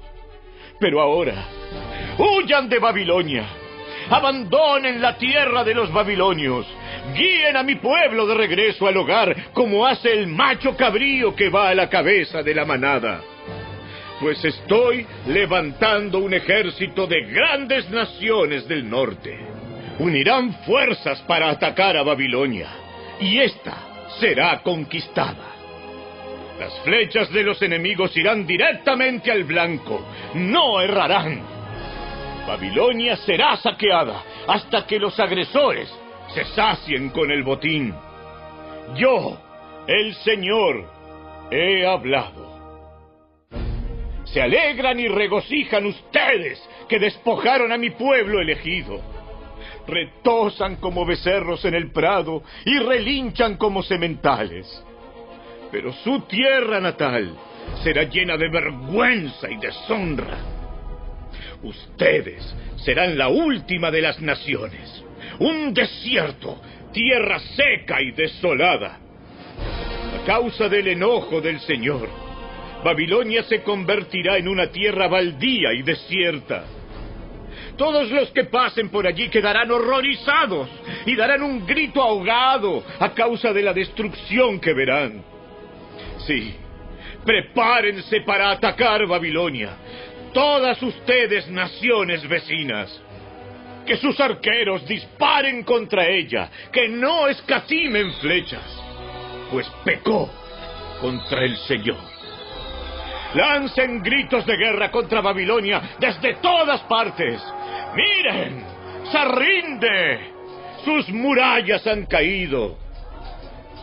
Pero 0.81 1.01
ahora, 1.01 1.47
huyan 2.19 2.69
de 2.69 2.79
Babilonia, 2.79 3.47
abandonen 4.11 5.01
la 5.01 5.17
tierra 5.17 5.65
de 5.65 5.75
los 5.75 5.93
babilonios, 5.93 6.67
guíen 7.15 7.57
a 7.57 7.63
mi 7.63 7.77
pueblo 7.77 8.27
de 8.27 8.35
regreso 8.35 8.87
al 8.87 8.97
hogar 8.97 9.53
como 9.53 9.87
hace 9.87 10.13
el 10.13 10.27
macho 10.29 10.77
cabrío 10.77 11.35
que 11.35 11.49
va 11.49 11.69
a 11.69 11.75
la 11.75 11.89
cabeza 11.89 12.43
de 12.43 12.55
la 12.55 12.65
manada 12.65 13.23
pues 14.21 14.45
estoy 14.45 15.07
levantando 15.27 16.19
un 16.19 16.35
ejército 16.35 17.07
de 17.07 17.23
grandes 17.23 17.89
naciones 17.91 18.67
del 18.67 18.89
norte. 18.89 19.39
Unirán 19.99 20.53
fuerzas 20.65 21.21
para 21.23 21.51
atacar 21.51 21.97
a 21.97 22.03
Babilonia, 22.03 22.69
y 23.21 23.39
ésta 23.39 23.77
será 24.21 24.61
conquistada. 24.63 25.58
Las 26.59 26.77
flechas 26.81 27.33
de 27.33 27.45
los 27.45 27.63
enemigos 27.63 28.17
irán 28.17 28.47
directamente 28.47 29.31
al 29.31 29.45
blanco, 29.45 30.05
no 30.35 30.81
errarán. 30.81 31.41
Babilonia 32.47 33.17
será 33.17 33.57
saqueada 33.57 34.23
hasta 34.47 34.87
que 34.87 34.99
los 34.99 35.19
agresores 35.21 35.89
se 36.35 36.45
sacien 36.47 37.11
con 37.11 37.31
el 37.31 37.45
botín. 37.45 37.95
Yo, 38.97 39.39
el 39.87 40.15
Señor, 40.17 40.85
he 41.51 41.87
hablado. 41.87 42.49
Se 44.25 44.43
alegran 44.43 44.99
y 44.99 45.09
regocijan 45.09 45.87
ustedes 45.87 46.61
que 46.89 46.99
despojaron 46.99 47.71
a 47.71 47.79
mi 47.79 47.91
pueblo 47.91 48.41
elegido. 48.41 49.01
Retosan 49.87 50.77
como 50.77 51.07
becerros 51.07 51.65
en 51.65 51.75
el 51.75 51.93
prado 51.93 52.43
y 52.65 52.79
relinchan 52.79 53.57
como 53.57 53.83
sementales. 53.83 54.85
Pero 55.71 55.93
su 55.93 56.21
tierra 56.23 56.81
natal 56.81 57.37
será 57.83 58.05
llena 58.05 58.37
de 58.37 58.49
vergüenza 58.49 59.51
y 59.51 59.57
deshonra. 59.57 60.39
Ustedes 61.63 62.55
serán 62.77 63.19
la 63.19 63.29
última 63.29 63.91
de 63.91 64.01
las 64.01 64.21
naciones, 64.21 65.05
un 65.41 65.75
desierto, 65.75 66.61
tierra 66.93 67.39
seca 67.39 68.01
y 68.01 68.13
desolada. 68.13 68.99
A 70.21 70.25
causa 70.25 70.69
del 70.69 70.89
enojo 70.89 71.41
del 71.41 71.61
Señor, 71.61 72.09
Babilonia 72.85 73.43
se 73.43 73.63
convertirá 73.63 74.37
en 74.37 74.49
una 74.49 74.69
tierra 74.69 75.09
baldía 75.09 75.73
y 75.73 75.83
desierta. 75.83 76.65
Todos 77.77 78.11
los 78.11 78.31
que 78.31 78.45
pasen 78.45 78.89
por 78.89 79.07
allí 79.07 79.29
quedarán 79.29 79.71
horrorizados 79.71 80.69
y 81.07 81.15
darán 81.15 81.43
un 81.43 81.67
grito 81.67 82.03
ahogado 82.03 82.83
a 82.99 83.15
causa 83.15 83.53
de 83.53 83.63
la 83.63 83.73
destrucción 83.73 84.61
que 84.61 84.73
verán. 84.75 85.38
Prepárense 87.25 88.21
para 88.23 88.51
atacar 88.51 89.07
Babilonia, 89.07 89.71
todas 90.33 90.81
ustedes 90.83 91.49
naciones 91.49 92.27
vecinas. 92.29 93.03
Que 93.87 93.97
sus 93.97 94.21
arqueros 94.21 94.87
disparen 94.87 95.65
contra 95.65 96.07
ella, 96.07 96.51
que 96.71 96.89
no 96.89 97.27
escatimen 97.29 98.13
flechas, 98.15 98.63
pues 99.51 99.67
pecó 99.85 100.31
contra 101.01 101.45
el 101.45 101.57
Señor. 101.59 101.97
Lancen 103.35 104.03
gritos 104.03 104.45
de 104.47 104.57
guerra 104.57 104.91
contra 104.91 105.21
Babilonia 105.21 105.97
desde 105.99 106.35
todas 106.35 106.81
partes. 106.83 107.43
Miren, 107.95 108.65
se 109.11 109.25
rinde. 109.25 110.33
Sus 110.85 111.09
murallas 111.11 111.87
han 111.87 112.07
caído. 112.07 112.88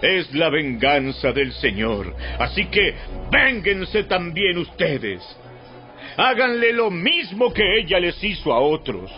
Es 0.05 0.31
la 0.35 0.49
venganza 0.49 1.31
del 1.31 1.51
Señor. 1.53 2.15
Así 2.37 2.65
que 2.67 2.93
vénganse 3.31 4.03
también 4.03 4.55
ustedes. 4.59 5.19
Háganle 6.15 6.73
lo 6.73 6.91
mismo 6.91 7.51
que 7.51 7.79
ella 7.79 7.99
les 7.99 8.23
hizo 8.23 8.53
a 8.53 8.59
otros. 8.59 9.11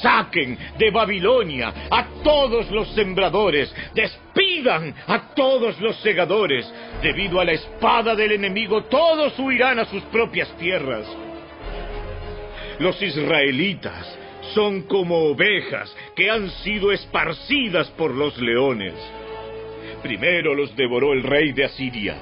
Saquen 0.00 0.56
de 0.78 0.92
Babilonia 0.92 1.72
a 1.90 2.06
todos 2.22 2.70
los 2.70 2.86
sembradores, 2.94 3.74
despidan 3.94 4.94
a 5.08 5.34
todos 5.34 5.80
los 5.80 5.96
segadores. 5.96 6.72
Debido 7.02 7.40
a 7.40 7.44
la 7.44 7.52
espada 7.52 8.14
del 8.14 8.30
enemigo, 8.30 8.84
todos 8.84 9.36
huirán 9.40 9.80
a 9.80 9.86
sus 9.86 10.04
propias 10.04 10.56
tierras. 10.56 11.04
Los 12.78 13.02
israelitas 13.02 14.18
son 14.54 14.82
como 14.82 15.16
ovejas 15.30 15.92
que 16.14 16.30
han 16.30 16.48
sido 16.62 16.92
esparcidas 16.92 17.88
por 17.90 18.12
los 18.12 18.38
leones. 18.38 18.94
Primero 20.06 20.54
los 20.54 20.76
devoró 20.76 21.12
el 21.14 21.24
rey 21.24 21.50
de 21.50 21.64
Asiria. 21.64 22.16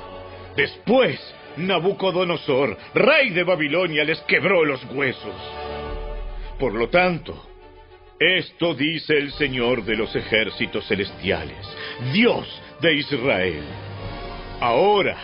Después, 0.56 1.20
Nabucodonosor, 1.58 2.78
rey 2.94 3.28
de 3.28 3.44
Babilonia, 3.44 4.04
les 4.04 4.20
quebró 4.22 4.64
los 4.64 4.82
huesos. 4.86 5.34
Por 6.58 6.72
lo 6.72 6.88
tanto, 6.88 7.46
esto 8.18 8.74
dice 8.74 9.18
el 9.18 9.32
Señor 9.32 9.84
de 9.84 9.96
los 9.96 10.16
ejércitos 10.16 10.88
celestiales, 10.88 11.58
Dios 12.10 12.48
de 12.80 12.94
Israel. 12.94 13.64
Ahora 14.60 15.18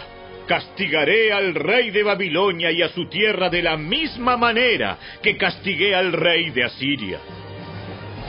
castigaré 0.47 1.33
al 1.33 1.55
rey 1.55 1.91
de 1.91 2.03
Babilonia 2.03 2.71
y 2.73 2.83
a 2.83 2.91
su 2.91 3.09
tierra 3.09 3.49
de 3.49 3.62
la 3.62 3.78
misma 3.78 4.37
manera 4.37 4.99
que 5.23 5.39
castigué 5.39 5.94
al 5.94 6.12
rey 6.12 6.51
de 6.51 6.65
Asiria. 6.65 7.21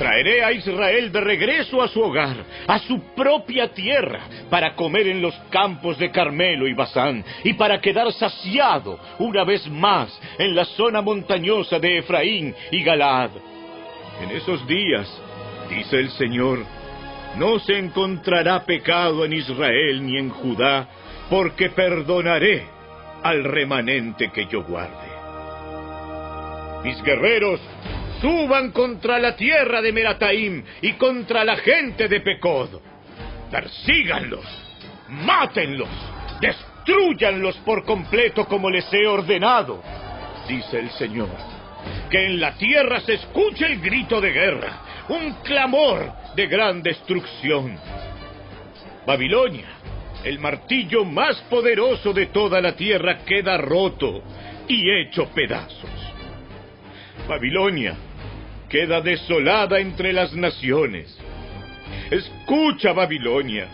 Traeré 0.01 0.43
a 0.43 0.51
Israel 0.51 1.11
de 1.11 1.21
regreso 1.21 1.79
a 1.79 1.87
su 1.87 2.01
hogar, 2.01 2.43
a 2.65 2.79
su 2.79 3.13
propia 3.13 3.67
tierra, 3.67 4.21
para 4.49 4.73
comer 4.73 5.05
en 5.05 5.21
los 5.21 5.35
campos 5.51 5.95
de 5.99 6.09
Carmelo 6.09 6.67
y 6.67 6.73
Basán, 6.73 7.23
y 7.43 7.53
para 7.53 7.79
quedar 7.79 8.11
saciado 8.13 8.99
una 9.19 9.43
vez 9.43 9.69
más 9.69 10.19
en 10.39 10.55
la 10.55 10.65
zona 10.65 11.03
montañosa 11.03 11.77
de 11.77 11.99
Efraín 11.99 12.55
y 12.71 12.83
Galaad 12.83 13.29
En 14.23 14.31
esos 14.31 14.65
días, 14.65 15.07
dice 15.69 15.99
el 15.99 16.09
Señor, 16.09 16.65
no 17.37 17.59
se 17.59 17.77
encontrará 17.77 18.65
pecado 18.65 19.23
en 19.23 19.33
Israel 19.33 20.03
ni 20.03 20.17
en 20.17 20.31
Judá, 20.31 20.87
porque 21.29 21.69
perdonaré 21.69 22.65
al 23.21 23.43
remanente 23.43 24.31
que 24.31 24.47
yo 24.47 24.63
guarde. 24.63 25.11
Mis 26.83 26.99
guerreros 27.03 27.61
suban 28.21 28.71
contra 28.71 29.19
la 29.19 29.35
tierra 29.35 29.81
de 29.81 29.91
Merataim 29.91 30.63
y 30.81 30.93
contra 30.93 31.43
la 31.43 31.57
gente 31.57 32.07
de 32.07 32.21
Pecod. 32.21 32.79
Persíganlos, 33.49 34.45
mátenlos, 35.09 35.89
destruyanlos 36.39 37.57
por 37.57 37.83
completo 37.83 38.45
como 38.45 38.69
les 38.69 38.85
he 38.93 39.05
ordenado, 39.07 39.83
dice 40.47 40.79
el 40.79 40.91
Señor. 40.91 41.29
Que 42.09 42.27
en 42.27 42.39
la 42.39 42.53
tierra 42.55 43.01
se 43.01 43.15
escuche 43.15 43.65
el 43.65 43.81
grito 43.81 44.21
de 44.21 44.31
guerra, 44.31 44.81
un 45.09 45.33
clamor 45.43 46.11
de 46.35 46.45
gran 46.45 46.83
destrucción. 46.83 47.77
Babilonia, 49.05 49.67
el 50.23 50.37
martillo 50.37 51.03
más 51.03 51.41
poderoso 51.49 52.13
de 52.13 52.27
toda 52.27 52.61
la 52.61 52.75
tierra, 52.75 53.25
queda 53.25 53.57
roto 53.57 54.21
y 54.67 54.91
hecho 54.91 55.27
pedazos. 55.33 55.89
Babilonia 57.27 57.95
queda 58.71 59.01
desolada 59.01 59.79
entre 59.79 60.13
las 60.13 60.33
naciones. 60.33 61.13
Escucha, 62.09 62.93
Babilonia, 62.93 63.67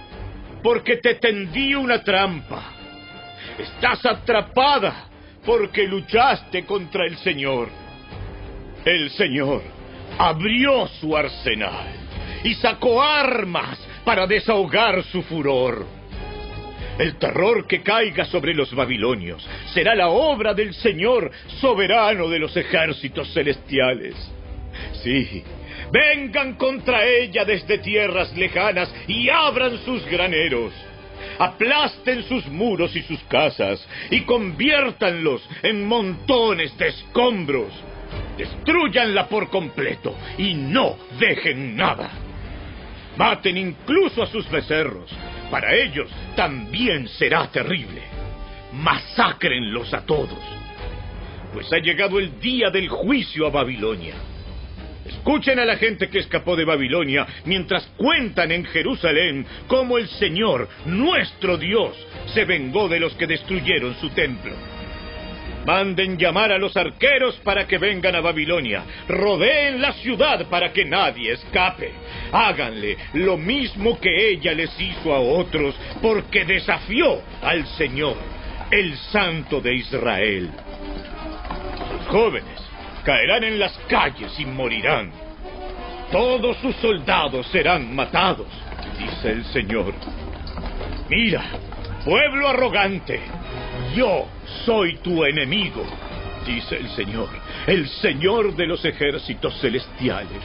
porque 0.63 0.97
te 0.97 1.15
tendí 1.15 1.75
una 1.75 2.03
trampa. 2.03 2.73
Estás 3.59 4.03
atrapada 4.07 5.05
porque 5.45 5.87
luchaste 5.87 6.65
contra 6.65 7.05
el 7.05 7.15
Señor. 7.17 7.69
El 8.83 9.11
Señor 9.11 9.61
abrió 10.17 10.87
su 10.87 11.15
arsenal 11.15 11.87
y 12.43 12.55
sacó 12.55 13.01
armas 13.01 13.77
para 14.03 14.25
desahogar 14.25 15.03
su 15.03 15.21
furor. 15.23 15.85
El 16.97 17.17
terror 17.17 17.67
que 17.67 17.83
caiga 17.83 18.25
sobre 18.25 18.55
los 18.55 18.73
babilonios 18.73 19.47
será 19.73 19.93
la 19.93 20.09
obra 20.09 20.55
del 20.55 20.73
Señor 20.73 21.31
soberano 21.61 22.27
de 22.27 22.39
los 22.39 22.57
ejércitos 22.57 23.31
celestiales. 23.31 24.15
Sí, 25.03 25.43
vengan 25.91 26.55
contra 26.55 27.05
ella 27.05 27.45
desde 27.45 27.77
tierras 27.79 28.35
lejanas 28.35 28.93
y 29.07 29.29
abran 29.29 29.77
sus 29.85 30.05
graneros. 30.05 30.73
Aplasten 31.39 32.23
sus 32.23 32.47
muros 32.47 32.95
y 32.95 33.01
sus 33.03 33.19
casas 33.23 33.85
y 34.09 34.21
conviértanlos 34.21 35.47
en 35.63 35.85
montones 35.85 36.77
de 36.77 36.87
escombros. 36.87 37.71
Destruyanla 38.37 39.27
por 39.27 39.49
completo 39.49 40.15
y 40.37 40.53
no 40.53 40.97
dejen 41.19 41.75
nada. 41.75 42.11
Maten 43.17 43.57
incluso 43.57 44.21
a 44.21 44.27
sus 44.27 44.49
becerros. 44.49 45.11
Para 45.49 45.73
ellos 45.73 46.09
también 46.35 47.07
será 47.07 47.47
terrible. 47.47 48.01
Masácrenlos 48.73 49.93
a 49.93 50.05
todos. 50.05 50.39
Pues 51.53 51.71
ha 51.73 51.77
llegado 51.77 52.19
el 52.19 52.39
día 52.39 52.69
del 52.69 52.89
juicio 52.89 53.47
a 53.47 53.49
Babilonia. 53.49 54.15
Escuchen 55.07 55.59
a 55.59 55.65
la 55.65 55.77
gente 55.77 56.09
que 56.09 56.19
escapó 56.19 56.55
de 56.55 56.65
Babilonia 56.65 57.25
mientras 57.45 57.85
cuentan 57.97 58.51
en 58.51 58.65
Jerusalén 58.65 59.45
cómo 59.67 59.97
el 59.97 60.07
Señor, 60.07 60.67
nuestro 60.85 61.57
Dios, 61.57 61.95
se 62.33 62.45
vengó 62.45 62.87
de 62.87 62.99
los 62.99 63.13
que 63.15 63.27
destruyeron 63.27 63.95
su 63.95 64.09
templo. 64.09 64.55
Manden 65.65 66.17
llamar 66.17 66.53
a 66.53 66.57
los 66.57 66.77
arqueros 66.77 67.35
para 67.43 67.67
que 67.67 67.77
vengan 67.77 68.15
a 68.15 68.21
Babilonia. 68.21 68.85
Rodeen 69.09 69.81
la 69.81 69.91
ciudad 69.93 70.47
para 70.47 70.71
que 70.71 70.85
nadie 70.85 71.33
escape. 71.33 71.91
Háganle 72.31 72.97
lo 73.13 73.37
mismo 73.37 73.99
que 73.99 74.29
ella 74.29 74.53
les 74.53 74.79
hizo 74.79 75.13
a 75.13 75.19
otros 75.19 75.75
porque 76.01 76.45
desafió 76.45 77.21
al 77.41 77.67
Señor, 77.77 78.15
el 78.71 78.95
Santo 79.11 79.59
de 79.59 79.75
Israel. 79.75 80.49
Jóvenes 82.07 82.66
caerán 83.07 83.41
en 83.45 83.57
las 83.57 83.71
calles 83.87 84.37
y 84.37 84.45
morirán. 84.45 85.09
Todos 86.11 86.57
sus 86.57 86.75
soldados 86.75 87.47
serán 87.47 87.95
matados, 87.95 88.47
dice 88.99 89.31
el 89.31 89.45
Señor. 89.45 89.93
Mira, 91.07 91.41
pueblo 92.03 92.49
arrogante, 92.49 93.21
yo 93.95 94.27
soy 94.65 94.97
tu 94.97 95.23
enemigo, 95.23 95.85
dice 96.45 96.75
el 96.75 96.89
Señor, 96.89 97.29
el 97.65 97.87
Señor 97.87 98.53
de 98.57 98.67
los 98.67 98.83
ejércitos 98.83 99.57
celestiales. 99.61 100.43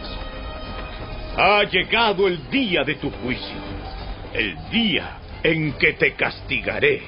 Ha 1.37 1.65
llegado 1.65 2.29
el 2.29 2.49
día 2.49 2.85
de 2.85 2.95
tu 2.95 3.11
juicio, 3.11 3.59
el 4.33 4.71
día 4.71 5.19
en 5.43 5.73
que 5.73 5.95
te 5.95 6.13
castigaré. 6.15 7.03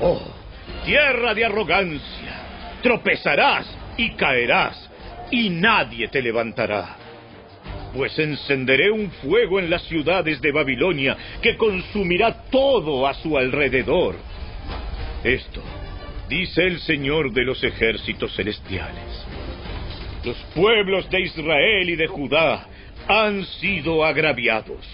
Oh, 0.00 0.22
tierra 0.86 1.34
de 1.34 1.44
arrogancia, 1.44 2.80
tropezarás 2.82 3.83
y 3.96 4.10
caerás, 4.10 4.90
y 5.30 5.50
nadie 5.50 6.08
te 6.08 6.22
levantará. 6.22 6.96
Pues 7.94 8.18
encenderé 8.18 8.90
un 8.90 9.10
fuego 9.10 9.60
en 9.60 9.70
las 9.70 9.82
ciudades 9.84 10.40
de 10.40 10.50
Babilonia 10.50 11.16
que 11.40 11.56
consumirá 11.56 12.44
todo 12.50 13.06
a 13.06 13.14
su 13.14 13.38
alrededor. 13.38 14.16
Esto 15.22 15.62
dice 16.28 16.62
el 16.64 16.80
Señor 16.80 17.32
de 17.32 17.44
los 17.44 17.62
ejércitos 17.62 18.34
celestiales. 18.34 19.26
Los 20.24 20.36
pueblos 20.54 21.08
de 21.10 21.20
Israel 21.20 21.90
y 21.90 21.96
de 21.96 22.06
Judá 22.06 22.66
han 23.06 23.44
sido 23.44 24.04
agraviados. 24.04 24.84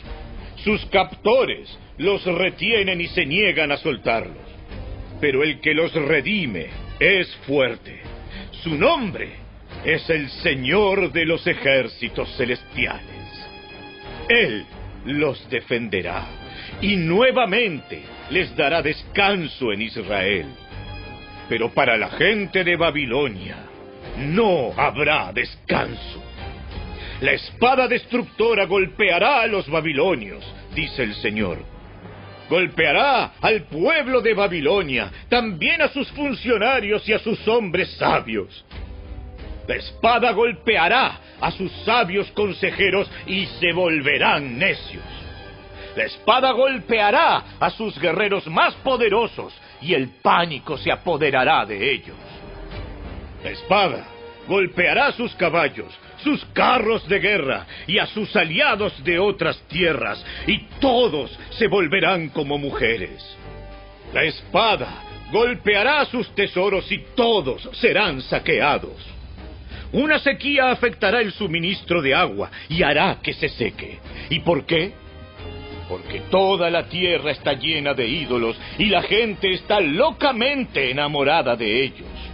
Sus 0.56 0.84
captores 0.86 1.78
los 1.98 2.24
retienen 2.24 3.00
y 3.00 3.06
se 3.08 3.24
niegan 3.24 3.72
a 3.72 3.76
soltarlos. 3.76 4.36
Pero 5.20 5.42
el 5.42 5.60
que 5.60 5.74
los 5.74 5.92
redime 5.94 6.68
es 6.98 7.34
fuerte. 7.46 7.99
Su 8.62 8.74
nombre 8.74 9.30
es 9.84 10.10
el 10.10 10.28
Señor 10.28 11.12
de 11.12 11.24
los 11.24 11.46
ejércitos 11.46 12.28
celestiales. 12.36 13.48
Él 14.28 14.66
los 15.06 15.48
defenderá 15.48 16.26
y 16.82 16.96
nuevamente 16.96 18.02
les 18.28 18.54
dará 18.54 18.82
descanso 18.82 19.72
en 19.72 19.80
Israel. 19.80 20.46
Pero 21.48 21.72
para 21.72 21.96
la 21.96 22.10
gente 22.10 22.62
de 22.62 22.76
Babilonia 22.76 23.56
no 24.18 24.72
habrá 24.76 25.32
descanso. 25.32 26.22
La 27.22 27.32
espada 27.32 27.88
destructora 27.88 28.66
golpeará 28.66 29.40
a 29.40 29.46
los 29.46 29.68
babilonios, 29.70 30.44
dice 30.74 31.02
el 31.02 31.14
Señor. 31.14 31.79
Golpeará 32.50 33.34
al 33.40 33.62
pueblo 33.62 34.20
de 34.20 34.34
Babilonia, 34.34 35.08
también 35.28 35.80
a 35.82 35.88
sus 35.88 36.10
funcionarios 36.10 37.08
y 37.08 37.12
a 37.12 37.20
sus 37.20 37.46
hombres 37.46 37.88
sabios. 37.96 38.64
La 39.68 39.76
espada 39.76 40.32
golpeará 40.32 41.20
a 41.40 41.50
sus 41.52 41.70
sabios 41.84 42.28
consejeros 42.32 43.08
y 43.24 43.46
se 43.46 43.72
volverán 43.72 44.58
necios. 44.58 45.04
La 45.94 46.04
espada 46.04 46.50
golpeará 46.50 47.44
a 47.60 47.70
sus 47.70 47.96
guerreros 48.00 48.44
más 48.48 48.74
poderosos 48.82 49.54
y 49.80 49.94
el 49.94 50.08
pánico 50.20 50.76
se 50.76 50.90
apoderará 50.90 51.64
de 51.64 51.92
ellos. 51.92 52.16
La 53.44 53.50
espada 53.50 54.08
golpeará 54.48 55.06
a 55.06 55.12
sus 55.12 55.32
caballos, 55.36 55.96
sus 56.22 56.44
carros 56.46 57.06
de 57.08 57.18
guerra 57.18 57.66
y 57.86 57.98
a 57.98 58.06
sus 58.06 58.34
aliados 58.36 58.92
de 59.04 59.18
otras 59.18 59.60
tierras, 59.68 60.24
y 60.46 60.58
todos 60.80 61.36
se 61.50 61.66
volverán 61.68 62.28
como 62.30 62.58
mujeres. 62.58 63.36
La 64.12 64.24
espada 64.24 65.04
golpeará 65.32 66.04
sus 66.06 66.34
tesoros 66.34 66.90
y 66.90 66.98
todos 67.14 67.68
serán 67.74 68.20
saqueados. 68.22 68.96
Una 69.92 70.18
sequía 70.18 70.70
afectará 70.70 71.20
el 71.20 71.32
suministro 71.32 72.00
de 72.00 72.14
agua 72.14 72.50
y 72.68 72.82
hará 72.82 73.18
que 73.22 73.32
se 73.34 73.48
seque. 73.48 73.98
¿Y 74.28 74.40
por 74.40 74.64
qué? 74.64 74.92
Porque 75.88 76.20
toda 76.30 76.70
la 76.70 76.88
tierra 76.88 77.32
está 77.32 77.54
llena 77.54 77.94
de 77.94 78.06
ídolos 78.06 78.56
y 78.78 78.86
la 78.86 79.02
gente 79.02 79.52
está 79.52 79.80
locamente 79.80 80.90
enamorada 80.90 81.56
de 81.56 81.82
ellos. 81.82 82.29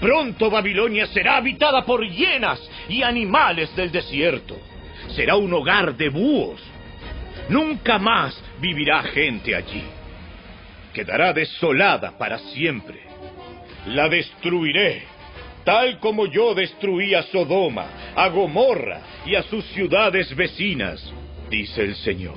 Pronto 0.00 0.48
Babilonia 0.50 1.06
será 1.08 1.36
habitada 1.36 1.82
por 1.82 2.06
hienas 2.06 2.60
y 2.88 3.02
animales 3.02 3.74
del 3.74 3.90
desierto. 3.90 4.56
Será 5.14 5.36
un 5.36 5.52
hogar 5.52 5.96
de 5.96 6.08
búhos. 6.08 6.60
Nunca 7.48 7.98
más 7.98 8.40
vivirá 8.60 9.02
gente 9.02 9.56
allí. 9.56 9.82
Quedará 10.92 11.32
desolada 11.32 12.16
para 12.16 12.38
siempre. 12.38 13.00
La 13.86 14.08
destruiré, 14.08 15.02
tal 15.64 15.98
como 15.98 16.26
yo 16.26 16.54
destruí 16.54 17.14
a 17.14 17.22
Sodoma, 17.24 17.86
a 18.14 18.28
Gomorra 18.28 19.00
y 19.24 19.34
a 19.34 19.42
sus 19.44 19.64
ciudades 19.66 20.34
vecinas, 20.36 21.12
dice 21.50 21.82
el 21.82 21.96
Señor. 21.96 22.36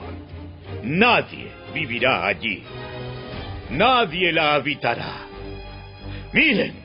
Nadie 0.84 1.48
vivirá 1.74 2.26
allí. 2.26 2.64
Nadie 3.70 4.32
la 4.32 4.56
habitará. 4.56 5.28
Miren, 6.34 6.81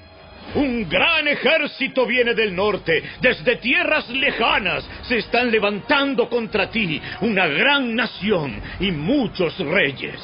Un 0.55 0.89
gran 0.89 1.29
ejército 1.29 2.07
viene 2.07 2.35
del 2.35 2.55
norte, 2.55 3.03
desde 3.21 3.57
tierras 3.57 4.09
lejanas 4.09 4.89
se 5.03 5.19
están 5.19 5.51
levantando 5.51 6.29
contra 6.29 6.71
ti, 6.71 7.01
una 7.21 7.47
gran 7.47 7.95
nación 7.95 8.61
y 8.81 8.91
muchos 8.91 9.59
reyes. 9.59 10.21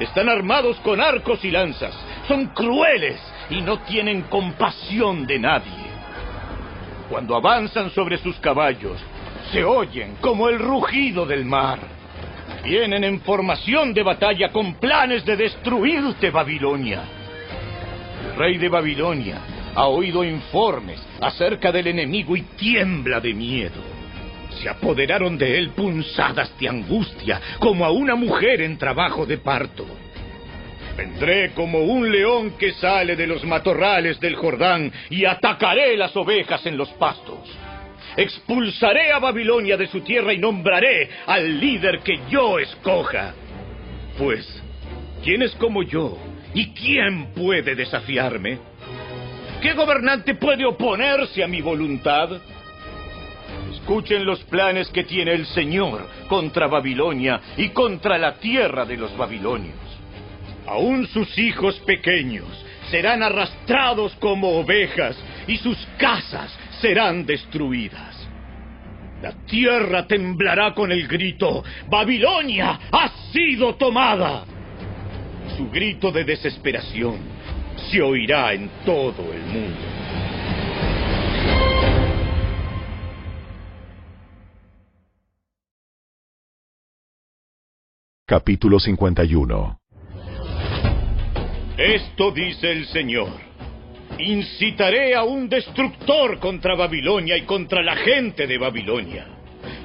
Están 0.00 0.28
armados 0.28 0.76
con 0.80 1.00
arcos 1.00 1.42
y 1.44 1.50
lanzas, 1.50 1.94
son 2.28 2.48
crueles 2.48 3.18
y 3.48 3.62
no 3.62 3.78
tienen 3.80 4.22
compasión 4.22 5.26
de 5.26 5.38
nadie. 5.38 5.86
Cuando 7.08 7.36
avanzan 7.36 7.90
sobre 7.90 8.18
sus 8.18 8.36
caballos, 8.40 9.00
se 9.52 9.64
oyen 9.64 10.16
como 10.20 10.48
el 10.48 10.58
rugido 10.58 11.24
del 11.24 11.44
mar. 11.44 11.78
Vienen 12.64 13.04
en 13.04 13.20
formación 13.20 13.94
de 13.94 14.02
batalla 14.02 14.50
con 14.50 14.74
planes 14.74 15.24
de 15.24 15.36
destruirte, 15.36 16.30
Babilonia 16.30 17.02
rey 18.36 18.58
de 18.58 18.68
Babilonia, 18.68 19.40
ha 19.74 19.86
oído 19.86 20.22
informes 20.22 21.02
acerca 21.20 21.72
del 21.72 21.88
enemigo 21.88 22.36
y 22.36 22.42
tiembla 22.42 23.20
de 23.20 23.34
miedo. 23.34 23.82
Se 24.60 24.68
apoderaron 24.68 25.36
de 25.36 25.58
él 25.58 25.70
punzadas 25.70 26.56
de 26.58 26.68
angustia, 26.68 27.40
como 27.58 27.84
a 27.84 27.90
una 27.90 28.14
mujer 28.14 28.62
en 28.62 28.78
trabajo 28.78 29.26
de 29.26 29.38
parto. 29.38 29.86
Vendré 30.96 31.52
como 31.52 31.80
un 31.80 32.10
león 32.10 32.52
que 32.58 32.72
sale 32.72 33.16
de 33.16 33.26
los 33.26 33.44
matorrales 33.44 34.18
del 34.18 34.34
Jordán 34.34 34.90
y 35.10 35.26
atacaré 35.26 35.96
las 35.96 36.16
ovejas 36.16 36.64
en 36.64 36.78
los 36.78 36.88
pastos. 36.94 37.38
Expulsaré 38.16 39.12
a 39.12 39.18
Babilonia 39.18 39.76
de 39.76 39.88
su 39.88 40.00
tierra 40.00 40.32
y 40.32 40.38
nombraré 40.38 41.10
al 41.26 41.60
líder 41.60 42.00
que 42.00 42.20
yo 42.30 42.58
escoja. 42.58 43.34
Pues, 44.16 44.62
¿quién 45.22 45.42
es 45.42 45.54
como 45.56 45.82
yo 45.82 46.16
¿Y 46.56 46.68
quién 46.68 47.34
puede 47.34 47.74
desafiarme? 47.74 48.58
¿Qué 49.60 49.74
gobernante 49.74 50.36
puede 50.36 50.64
oponerse 50.64 51.44
a 51.44 51.46
mi 51.46 51.60
voluntad? 51.60 52.30
Escuchen 53.74 54.24
los 54.24 54.42
planes 54.44 54.88
que 54.88 55.04
tiene 55.04 55.34
el 55.34 55.44
Señor 55.44 56.08
contra 56.28 56.66
Babilonia 56.66 57.42
y 57.58 57.68
contra 57.68 58.16
la 58.16 58.36
tierra 58.38 58.86
de 58.86 58.96
los 58.96 59.14
babilonios. 59.18 59.76
Aún 60.66 61.06
sus 61.08 61.36
hijos 61.36 61.78
pequeños 61.80 62.48
serán 62.90 63.22
arrastrados 63.22 64.14
como 64.14 64.58
ovejas 64.58 65.14
y 65.46 65.58
sus 65.58 65.76
casas 65.98 66.58
serán 66.80 67.26
destruidas. 67.26 68.16
La 69.20 69.32
tierra 69.44 70.06
temblará 70.06 70.72
con 70.72 70.90
el 70.90 71.06
grito, 71.06 71.62
Babilonia 71.90 72.80
ha 72.90 73.10
sido 73.30 73.74
tomada 73.74 74.55
su 75.56 75.70
grito 75.70 76.10
de 76.10 76.24
desesperación 76.24 77.18
se 77.90 78.02
oirá 78.02 78.52
en 78.52 78.68
todo 78.84 79.32
el 79.32 79.42
mundo. 79.42 79.96
Capítulo 88.28 88.80
51 88.80 89.78
Esto 91.78 92.32
dice 92.32 92.72
el 92.72 92.86
Señor. 92.86 93.28
Incitaré 94.18 95.14
a 95.14 95.22
un 95.22 95.48
destructor 95.48 96.40
contra 96.40 96.74
Babilonia 96.74 97.36
y 97.36 97.42
contra 97.42 97.82
la 97.82 97.94
gente 97.94 98.48
de 98.48 98.58
Babilonia. 98.58 99.28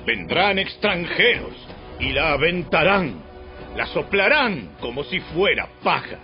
Vendrán 0.07 0.57
extranjeros 0.57 1.53
y 1.99 2.13
la 2.13 2.31
aventarán 2.31 3.30
la 3.75 3.85
soplarán 3.87 4.71
como 4.79 5.03
si 5.03 5.19
fuera 5.19 5.67
paja. 5.83 6.17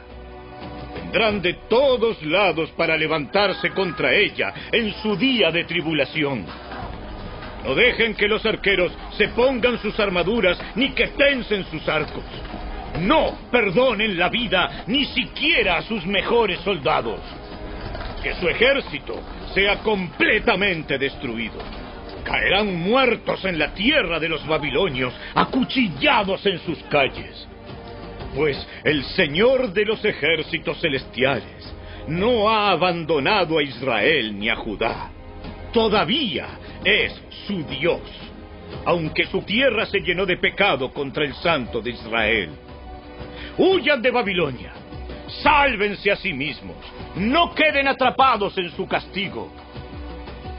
Vendrán 0.95 1.41
de 1.41 1.53
todos 1.69 2.21
lados 2.23 2.71
para 2.71 2.97
levantarse 2.97 3.71
contra 3.71 4.13
ella 4.13 4.53
en 4.71 4.93
su 5.01 5.15
día 5.15 5.51
de 5.51 5.63
tribulación. 5.63 6.45
No 7.63 7.75
dejen 7.75 8.15
que 8.15 8.27
los 8.27 8.45
arqueros 8.45 8.91
se 9.17 9.29
pongan 9.29 9.79
sus 9.79 9.99
armaduras 9.99 10.59
ni 10.75 10.91
que 10.91 11.07
tensen 11.09 11.65
sus 11.65 11.87
arcos. 11.87 12.23
No 13.01 13.37
perdonen 13.51 14.17
la 14.17 14.29
vida 14.29 14.83
ni 14.87 15.05
siquiera 15.05 15.77
a 15.77 15.81
sus 15.83 16.05
mejores 16.05 16.59
soldados. 16.61 17.19
Que 18.23 18.33
su 18.35 18.47
ejército 18.47 19.21
sea 19.53 19.77
completamente 19.79 20.97
destruido 20.97 21.86
caerán 22.27 22.75
muertos 22.75 23.45
en 23.45 23.57
la 23.57 23.73
tierra 23.73 24.19
de 24.19 24.27
los 24.27 24.45
babilonios, 24.45 25.13
acuchillados 25.33 26.45
en 26.45 26.59
sus 26.59 26.77
calles. 26.89 27.47
Pues 28.35 28.67
el 28.83 29.03
Señor 29.15 29.71
de 29.71 29.85
los 29.85 30.03
ejércitos 30.03 30.77
celestiales 30.81 31.73
no 32.07 32.49
ha 32.49 32.71
abandonado 32.71 33.57
a 33.57 33.63
Israel 33.63 34.37
ni 34.37 34.49
a 34.49 34.57
Judá. 34.57 35.09
Todavía 35.71 36.47
es 36.83 37.13
su 37.47 37.63
Dios, 37.63 38.01
aunque 38.83 39.25
su 39.27 39.41
tierra 39.43 39.85
se 39.85 39.99
llenó 39.99 40.25
de 40.25 40.35
pecado 40.35 40.91
contra 40.91 41.23
el 41.23 41.33
Santo 41.35 41.79
de 41.79 41.91
Israel. 41.91 42.49
Huyan 43.57 44.01
de 44.01 44.11
Babilonia, 44.11 44.73
sálvense 45.41 46.11
a 46.11 46.17
sí 46.17 46.33
mismos, 46.33 46.77
no 47.15 47.55
queden 47.55 47.87
atrapados 47.87 48.57
en 48.57 48.69
su 48.71 48.85
castigo 48.85 49.49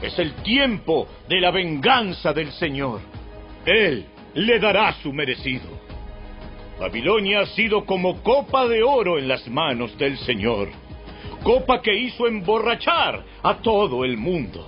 es 0.01 0.17
el 0.17 0.33
tiempo 0.43 1.07
de 1.27 1.41
la 1.41 1.51
venganza 1.51 2.33
del 2.33 2.51
Señor. 2.53 3.01
Él 3.65 4.05
le 4.33 4.59
dará 4.59 4.93
su 5.01 5.11
merecido. 5.11 5.67
Babilonia 6.79 7.41
ha 7.41 7.45
sido 7.47 7.85
como 7.85 8.23
copa 8.23 8.67
de 8.67 8.81
oro 8.83 9.19
en 9.19 9.27
las 9.27 9.47
manos 9.49 9.97
del 9.97 10.17
Señor, 10.19 10.69
copa 11.43 11.81
que 11.81 11.93
hizo 11.93 12.25
emborrachar 12.27 13.23
a 13.43 13.55
todo 13.55 14.05
el 14.05 14.15
mundo. 14.15 14.65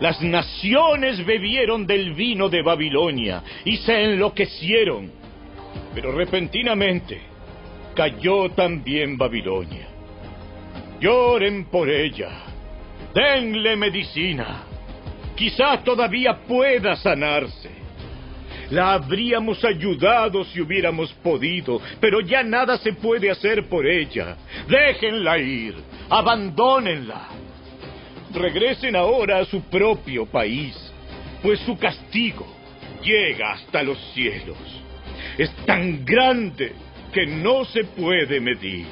Las 0.00 0.20
naciones 0.22 1.24
bebieron 1.24 1.86
del 1.86 2.14
vino 2.14 2.48
de 2.48 2.62
Babilonia 2.62 3.44
y 3.64 3.76
se 3.76 4.02
enloquecieron, 4.02 5.12
pero 5.94 6.10
repentinamente 6.10 7.20
cayó 7.94 8.50
también 8.50 9.16
Babilonia. 9.16 9.86
Lloren 11.00 11.66
por 11.66 11.88
ella 11.88 12.49
Denle 13.14 13.76
medicina. 13.76 14.62
Quizá 15.34 15.82
todavía 15.82 16.38
pueda 16.46 16.96
sanarse. 16.96 17.70
La 18.70 18.92
habríamos 18.92 19.64
ayudado 19.64 20.44
si 20.44 20.60
hubiéramos 20.60 21.12
podido, 21.14 21.80
pero 22.00 22.20
ya 22.20 22.44
nada 22.44 22.78
se 22.78 22.92
puede 22.92 23.30
hacer 23.30 23.68
por 23.68 23.84
ella. 23.84 24.36
Déjenla 24.68 25.38
ir, 25.38 25.74
abandónenla. 26.08 27.28
Regresen 28.32 28.94
ahora 28.94 29.38
a 29.38 29.44
su 29.44 29.62
propio 29.62 30.24
país, 30.26 30.76
pues 31.42 31.58
su 31.60 31.76
castigo 31.76 32.46
llega 33.02 33.54
hasta 33.54 33.82
los 33.82 33.98
cielos. 34.12 34.58
Es 35.36 35.50
tan 35.66 36.04
grande 36.04 36.72
que 37.12 37.26
no 37.26 37.64
se 37.64 37.82
puede 37.82 38.40
medir. 38.40 38.86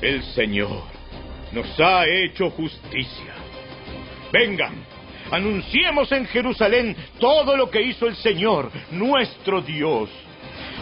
El 0.00 0.22
Señor 0.34 0.91
nos 1.52 1.78
ha 1.80 2.06
hecho 2.06 2.50
justicia. 2.50 3.34
Vengan, 4.32 4.74
anunciemos 5.30 6.10
en 6.12 6.26
Jerusalén 6.26 6.96
todo 7.18 7.56
lo 7.56 7.70
que 7.70 7.82
hizo 7.82 8.06
el 8.06 8.16
Señor, 8.16 8.70
nuestro 8.90 9.60
Dios. 9.60 10.08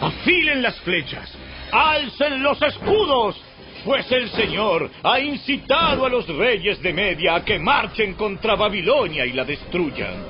Afilen 0.01 0.61
las 0.61 0.79
flechas, 0.81 1.31
alcen 1.71 2.41
los 2.41 2.61
escudos, 2.61 3.41
pues 3.83 4.11
el 4.11 4.29
Señor 4.29 4.89
ha 5.03 5.19
incitado 5.19 6.05
a 6.05 6.09
los 6.09 6.27
reyes 6.27 6.81
de 6.81 6.93
Media 6.93 7.35
a 7.35 7.45
que 7.45 7.59
marchen 7.59 8.13
contra 8.13 8.55
Babilonia 8.55 9.25
y 9.25 9.33
la 9.33 9.43
destruyan. 9.43 10.25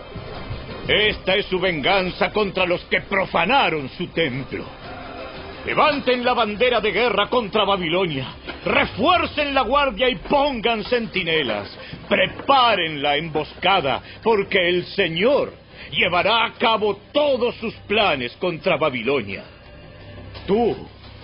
Esta 0.88 1.35
es 1.35 1.45
su 1.45 1.59
venganza 1.59 2.31
contra 2.31 2.65
los 2.65 2.81
que 2.85 3.01
profanaron 3.01 3.90
su 3.90 4.07
templo. 4.07 4.65
Levanten 5.65 6.26
la 6.26 6.33
bandera 6.33 6.81
de 6.81 6.92
guerra 6.92 7.27
contra 7.27 7.63
Babilonia. 7.63 8.33
Refuercen 8.65 9.53
la 9.53 9.61
guardia 9.61 10.10
y 10.10 10.15
pongan 10.15 10.83
centinelas. 10.83 11.77
Preparen 12.10 13.01
la 13.01 13.15
emboscada, 13.15 14.01
porque 14.24 14.67
el 14.67 14.85
Señor 14.85 15.53
llevará 15.92 16.45
a 16.45 16.53
cabo 16.53 16.99
todos 17.11 17.56
sus 17.56 17.76
planes 17.88 18.31
contra 18.38 18.77
Babilonia. 18.77 19.44
Tú 20.47 20.76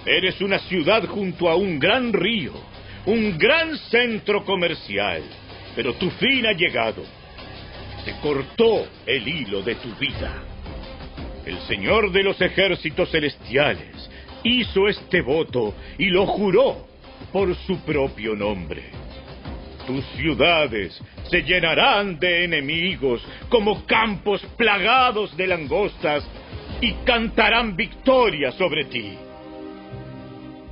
eres 0.05 0.39
una 0.39 0.59
ciudad 0.59 1.05
junto 1.07 1.49
a 1.49 1.55
un 1.55 1.79
gran 1.79 2.13
río, 2.13 2.53
un 3.07 3.37
gran 3.39 3.75
centro 3.89 4.45
comercial, 4.45 5.23
pero 5.75 5.93
tu 5.93 6.11
fin 6.11 6.45
ha 6.45 6.53
llegado. 6.53 7.03
Se 8.05 8.13
cortó 8.21 8.87
el 9.05 9.27
hilo 9.27 9.63
de 9.63 9.75
tu 9.75 9.89
vida. 9.95 10.43
El 11.43 11.57
Señor 11.61 12.11
de 12.11 12.23
los 12.23 12.39
ejércitos 12.39 13.09
celestiales 13.09 14.09
hizo 14.43 14.87
este 14.87 15.21
voto 15.21 15.73
y 15.97 16.05
lo 16.05 16.25
juró 16.25 16.87
por 17.31 17.55
su 17.55 17.79
propio 17.79 18.35
nombre. 18.35 18.83
Tus 19.85 20.03
ciudades 20.17 21.01
se 21.29 21.43
llenarán 21.43 22.19
de 22.19 22.43
enemigos 22.43 23.25
como 23.49 23.85
campos 23.85 24.41
plagados 24.57 25.35
de 25.37 25.47
langostas 25.47 26.27
y 26.81 26.91
cantarán 27.05 27.75
victoria 27.75 28.51
sobre 28.51 28.85
ti. 28.85 29.13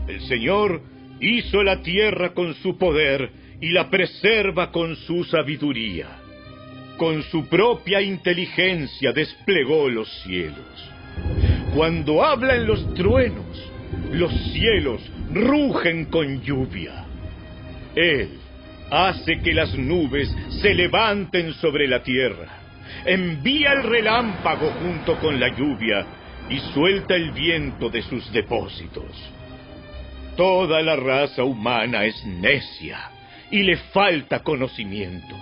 El 0.08 0.22
Señor 0.22 0.82
hizo 1.20 1.64
la 1.64 1.82
tierra 1.82 2.34
con 2.34 2.54
su 2.56 2.78
poder 2.78 3.32
y 3.62 3.70
la 3.70 3.90
preserva 3.90 4.72
con 4.72 4.96
su 4.96 5.24
sabiduría. 5.24 6.08
Con 6.98 7.24
su 7.24 7.48
propia 7.48 8.02
inteligencia 8.02 9.12
desplegó 9.12 9.90
los 9.90 10.10
cielos. 10.24 10.92
Cuando 11.76 12.24
hablan 12.24 12.66
los 12.66 12.94
truenos, 12.94 13.70
los 14.14 14.32
cielos 14.54 15.02
rugen 15.34 16.06
con 16.06 16.42
lluvia. 16.42 17.04
Él 17.94 18.30
hace 18.90 19.42
que 19.42 19.54
las 19.54 19.78
nubes 19.78 20.34
se 20.62 20.74
levanten 20.74 21.54
sobre 21.56 21.86
la 21.90 22.02
tierra, 22.02 22.48
envía 23.06 23.74
el 23.74 23.84
relámpago 23.84 24.72
junto 24.82 25.18
con 25.18 25.38
la 25.38 25.50
lluvia 25.50 26.06
y 26.50 26.60
suelta 26.74 27.14
el 27.14 27.32
viento 27.32 27.90
de 27.90 28.04
sus 28.04 28.32
depósitos. 28.32 29.12
Toda 30.38 30.82
la 30.82 30.96
raza 30.96 31.44
humana 31.44 32.06
es 32.06 32.26
necia 32.26 33.12
y 33.52 33.64
le 33.64 33.76
falta 33.76 34.40
conocimiento. 34.44 35.36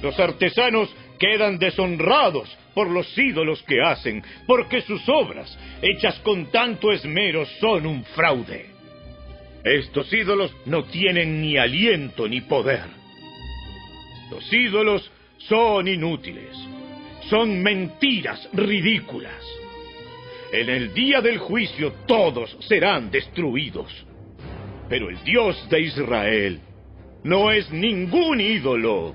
Los 0.00 0.16
artesanos 0.20 0.94
quedan 1.18 1.58
deshonrados 1.58 2.56
por 2.74 2.88
los 2.90 3.16
ídolos 3.16 3.62
que 3.62 3.80
hacen, 3.82 4.22
porque 4.46 4.82
sus 4.82 5.08
obras, 5.08 5.56
hechas 5.82 6.18
con 6.20 6.46
tanto 6.50 6.92
esmero, 6.92 7.44
son 7.60 7.86
un 7.86 8.04
fraude. 8.04 8.66
Estos 9.64 10.12
ídolos 10.12 10.54
no 10.64 10.84
tienen 10.84 11.40
ni 11.40 11.58
aliento 11.58 12.26
ni 12.26 12.40
poder. 12.40 12.84
Los 14.30 14.50
ídolos 14.52 15.10
son 15.38 15.88
inútiles, 15.88 16.56
son 17.28 17.62
mentiras 17.62 18.48
ridículas. 18.52 19.44
En 20.52 20.68
el 20.68 20.92
día 20.94 21.20
del 21.20 21.38
juicio 21.38 21.92
todos 22.06 22.56
serán 22.60 23.10
destruidos. 23.10 24.06
Pero 24.88 25.08
el 25.08 25.22
Dios 25.22 25.68
de 25.68 25.80
Israel 25.82 26.60
no 27.22 27.50
es 27.50 27.70
ningún 27.70 28.40
ídolo. 28.40 29.14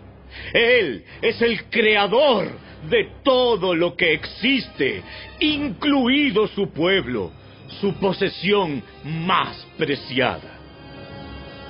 Él 0.54 1.04
es 1.22 1.42
el 1.42 1.66
creador 1.66 2.52
de 2.90 3.10
todo 3.24 3.76
lo 3.76 3.96
que 3.96 4.14
existe, 4.14 5.02
incluido 5.40 6.48
su 6.48 6.70
pueblo, 6.70 7.32
su 7.80 7.94
posesión 7.96 8.84
más 9.04 9.68
preciada. 9.78 10.60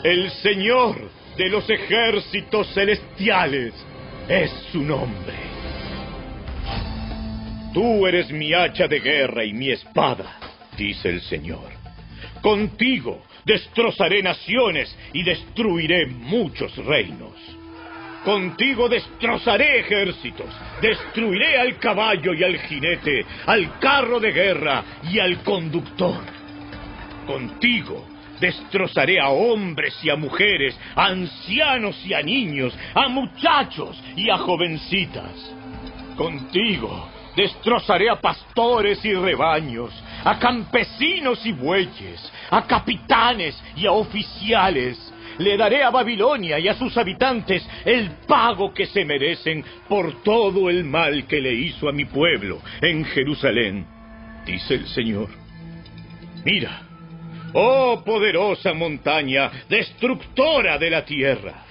El 0.03 0.29
Señor 0.29 1.09
de 1.37 1.49
los 1.49 1.69
ejércitos 1.69 2.73
celestiales 2.73 3.73
es 4.27 4.51
su 4.71 4.81
nombre. 4.81 5.33
Tú 7.73 8.07
eres 8.07 8.31
mi 8.31 8.53
hacha 8.53 8.87
de 8.87 8.99
guerra 8.99 9.43
y 9.43 9.53
mi 9.53 9.69
espada, 9.69 10.39
dice 10.77 11.09
el 11.09 11.21
Señor. 11.21 11.71
Contigo 12.41 13.23
destrozaré 13.43 14.21
naciones 14.23 14.95
y 15.13 15.23
destruiré 15.23 16.05
muchos 16.07 16.75
reinos. 16.77 17.33
Contigo 18.25 18.89
destrozaré 18.89 19.81
ejércitos, 19.81 20.47
destruiré 20.81 21.59
al 21.59 21.77
caballo 21.77 22.33
y 22.33 22.43
al 22.43 22.57
jinete, 22.57 23.23
al 23.45 23.77
carro 23.77 24.19
de 24.19 24.31
guerra 24.31 24.83
y 25.03 25.19
al 25.19 25.43
conductor. 25.43 26.21
Contigo 27.27 28.03
destrozaré 28.39 29.19
a 29.19 29.29
hombres 29.29 30.03
y 30.03 30.09
a 30.09 30.15
mujeres, 30.15 30.75
a 30.95 31.05
ancianos 31.05 32.03
y 32.03 32.15
a 32.15 32.23
niños, 32.23 32.75
a 32.95 33.07
muchachos 33.09 34.01
y 34.15 34.27
a 34.31 34.37
jovencitas. 34.39 35.53
Contigo 36.17 37.07
destrozaré 37.35 38.09
a 38.09 38.19
pastores 38.19 39.05
y 39.05 39.13
rebaños, 39.13 39.91
a 40.23 40.39
campesinos 40.39 41.45
y 41.45 41.51
bueyes, 41.51 42.31
a 42.49 42.65
capitanes 42.65 43.61
y 43.75 43.85
a 43.85 43.91
oficiales 43.91 45.13
le 45.37 45.57
daré 45.57 45.83
a 45.83 45.89
Babilonia 45.89 46.59
y 46.59 46.67
a 46.67 46.75
sus 46.75 46.97
habitantes 46.97 47.67
el 47.83 48.11
pago 48.27 48.73
que 48.73 48.85
se 48.87 49.05
merecen 49.05 49.63
por 49.87 50.23
todo 50.23 50.69
el 50.69 50.83
mal 50.83 51.25
que 51.27 51.41
le 51.41 51.53
hizo 51.53 51.89
a 51.89 51.91
mi 51.91 52.05
pueblo 52.05 52.61
en 52.81 53.05
Jerusalén, 53.05 53.85
dice 54.45 54.75
el 54.75 54.87
Señor. 54.87 55.29
Mira, 56.43 56.81
oh 57.53 58.01
poderosa 58.05 58.73
montaña, 58.73 59.51
destructora 59.69 60.77
de 60.77 60.89
la 60.89 61.03
tierra, 61.03 61.65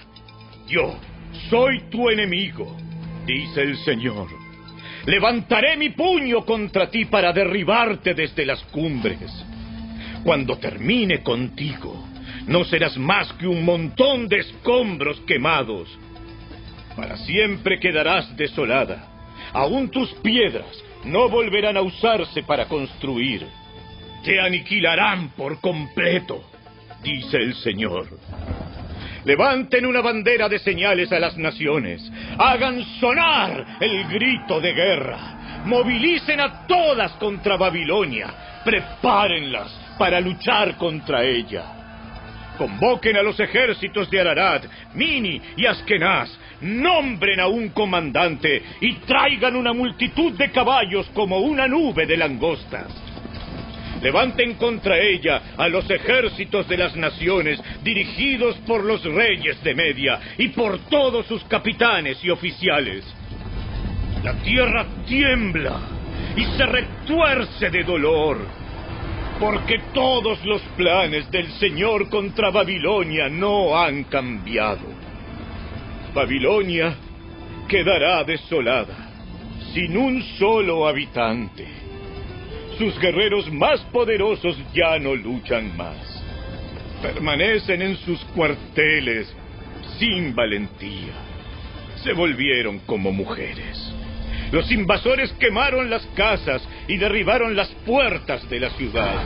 yo 0.67 0.95
soy 1.49 1.89
tu 1.89 2.09
enemigo, 2.09 2.75
dice 3.25 3.61
el 3.61 3.77
Señor. 3.77 4.27
Levantaré 5.05 5.77
mi 5.77 5.91
puño 5.91 6.43
contra 6.45 6.89
ti 6.89 7.05
para 7.05 7.31
derribarte 7.31 8.15
desde 8.15 8.45
las 8.45 8.63
cumbres. 8.65 9.19
Cuando 10.23 10.57
termine 10.57 11.21
contigo, 11.21 12.14
no 12.47 12.63
serás 12.63 12.97
más 12.97 13.31
que 13.33 13.47
un 13.47 13.63
montón 13.63 14.27
de 14.27 14.37
escombros 14.37 15.19
quemados. 15.21 15.89
Para 16.95 17.17
siempre 17.17 17.79
quedarás 17.79 18.35
desolada. 18.37 19.07
Aún 19.53 19.89
tus 19.89 20.13
piedras 20.15 20.83
no 21.03 21.29
volverán 21.29 21.77
a 21.77 21.81
usarse 21.81 22.43
para 22.43 22.67
construir. 22.67 23.45
Te 24.23 24.39
aniquilarán 24.39 25.29
por 25.29 25.59
completo, 25.59 26.43
dice 27.03 27.37
el 27.37 27.53
Señor. 27.55 28.07
Levanten 29.23 29.85
una 29.87 30.01
bandera 30.01 30.47
de 30.47 30.59
señales 30.59 31.11
a 31.11 31.19
las 31.19 31.35
naciones. 31.37 32.11
Hagan 32.37 32.83
sonar 32.99 33.77
el 33.79 34.07
grito 34.07 34.61
de 34.61 34.73
guerra. 34.73 35.63
Movilicen 35.65 36.39
a 36.39 36.67
todas 36.67 37.11
contra 37.13 37.57
Babilonia. 37.57 38.61
Prepárenlas 38.63 39.95
para 39.97 40.19
luchar 40.21 40.77
contra 40.77 41.23
ella. 41.23 41.74
Convoquen 42.57 43.17
a 43.17 43.21
los 43.21 43.39
ejércitos 43.39 44.09
de 44.09 44.21
Ararat, 44.21 44.65
Mini 44.93 45.41
y 45.57 45.65
Askenaz, 45.65 46.29
nombren 46.61 47.39
a 47.39 47.47
un 47.47 47.69
comandante 47.69 48.61
y 48.79 48.93
traigan 48.99 49.55
una 49.55 49.73
multitud 49.73 50.33
de 50.33 50.51
caballos 50.51 51.09
como 51.13 51.39
una 51.39 51.67
nube 51.67 52.05
de 52.05 52.17
langostas. 52.17 52.87
Levanten 54.01 54.53
contra 54.55 54.99
ella 54.99 55.41
a 55.57 55.67
los 55.67 55.89
ejércitos 55.89 56.67
de 56.67 56.77
las 56.77 56.95
naciones 56.95 57.61
dirigidos 57.83 58.55
por 58.67 58.83
los 58.83 59.03
reyes 59.03 59.61
de 59.63 59.73
Media 59.73 60.19
y 60.37 60.49
por 60.49 60.79
todos 60.89 61.25
sus 61.25 61.43
capitanes 61.45 62.23
y 62.23 62.29
oficiales. 62.29 63.03
La 64.23 64.33
tierra 64.43 64.85
tiembla 65.07 65.79
y 66.35 66.43
se 66.57 66.65
retuerce 66.65 67.69
de 67.69 67.83
dolor 67.83 68.64
porque 69.39 69.79
todos 69.93 70.43
los 70.45 70.61
planes 70.77 71.29
del 71.31 71.51
Señor 71.53 72.09
contra 72.09 72.51
Babilonia 72.51 73.29
no 73.29 73.77
han 73.77 74.05
cambiado. 74.05 74.87
Babilonia 76.13 76.95
quedará 77.67 78.23
desolada, 78.23 79.09
sin 79.73 79.97
un 79.97 80.23
solo 80.37 80.87
habitante. 80.87 81.67
Sus 82.77 82.97
guerreros 82.99 83.51
más 83.51 83.81
poderosos 83.91 84.57
ya 84.73 84.97
no 84.99 85.15
luchan 85.15 85.75
más. 85.75 86.23
Permanecen 87.01 87.81
en 87.81 87.97
sus 87.97 88.23
cuarteles 88.35 89.33
sin 89.99 90.33
valentía. 90.33 91.13
Se 92.03 92.13
volvieron 92.13 92.79
como 92.79 93.11
mujeres. 93.11 93.84
Los 94.51 94.71
invasores 94.71 95.31
quemaron 95.33 95.89
las 95.89 96.05
casas 96.15 96.61
y 96.87 96.97
derribaron 96.97 97.55
las 97.55 97.69
puertas 97.85 98.47
de 98.49 98.59
la 98.59 98.69
ciudad. 98.71 99.23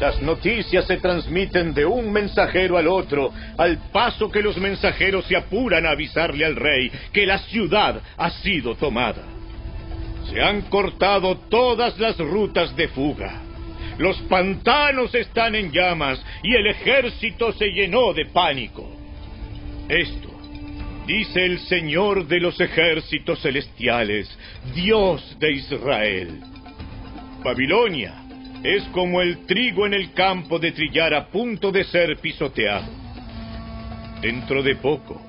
Las 0.00 0.20
noticias 0.22 0.86
se 0.86 0.96
transmiten 0.96 1.74
de 1.74 1.84
un 1.84 2.10
mensajero 2.10 2.78
al 2.78 2.88
otro, 2.88 3.32
al 3.58 3.90
paso 3.92 4.30
que 4.30 4.42
los 4.42 4.56
mensajeros 4.56 5.26
se 5.26 5.36
apuran 5.36 5.84
a 5.84 5.90
avisarle 5.90 6.44
al 6.44 6.56
rey 6.56 6.90
que 7.12 7.26
la 7.26 7.38
ciudad 7.38 8.00
ha 8.16 8.30
sido 8.30 8.74
tomada. 8.76 9.24
Se 10.30 10.40
han 10.40 10.62
cortado 10.62 11.36
todas 11.50 11.98
las 11.98 12.16
rutas 12.18 12.74
de 12.76 12.88
fuga. 12.88 13.42
Los 13.98 14.16
pantanos 14.22 15.14
están 15.14 15.54
en 15.54 15.70
llamas 15.70 16.24
y 16.42 16.54
el 16.54 16.66
ejército 16.68 17.52
se 17.52 17.66
llenó 17.66 18.14
de 18.14 18.24
pánico. 18.26 18.88
Esto 19.88 20.29
dice 21.10 21.44
el 21.44 21.58
Señor 21.58 22.28
de 22.28 22.38
los 22.38 22.60
ejércitos 22.60 23.42
celestiales, 23.42 24.30
Dios 24.72 25.36
de 25.40 25.52
Israel. 25.54 26.40
Babilonia 27.42 28.14
es 28.62 28.84
como 28.92 29.20
el 29.20 29.44
trigo 29.44 29.86
en 29.86 29.94
el 29.94 30.12
campo 30.12 30.60
de 30.60 30.70
trillar 30.70 31.12
a 31.12 31.26
punto 31.26 31.72
de 31.72 31.82
ser 31.82 32.16
pisoteado. 32.18 32.86
Dentro 34.20 34.62
de 34.62 34.76
poco 34.76 35.20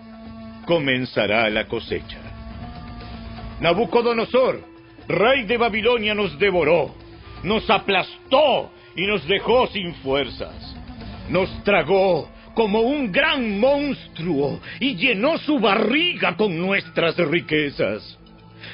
comenzará 0.68 1.50
la 1.50 1.66
cosecha. 1.66 2.20
Nabucodonosor, 3.60 4.64
rey 5.08 5.46
de 5.46 5.58
Babilonia, 5.58 6.14
nos 6.14 6.38
devoró, 6.38 6.94
nos 7.42 7.68
aplastó 7.72 8.72
y 8.96 9.08
nos 9.08 9.28
dejó 9.28 9.66
sin 9.66 9.96
fuerzas. 9.96 10.76
Nos 11.28 11.64
tragó 11.64 12.30
como 12.54 12.82
un 12.82 13.12
gran 13.12 13.60
monstruo 13.60 14.60
y 14.80 14.96
llenó 14.96 15.38
su 15.38 15.60
barriga 15.60 16.36
con 16.36 16.58
nuestras 16.58 17.18
riquezas. 17.18 18.18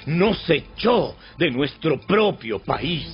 Nos 0.06 0.50
echó 0.50 1.16
de 1.38 1.52
nuestro 1.52 2.00
propio 2.02 2.60
país. 2.60 3.08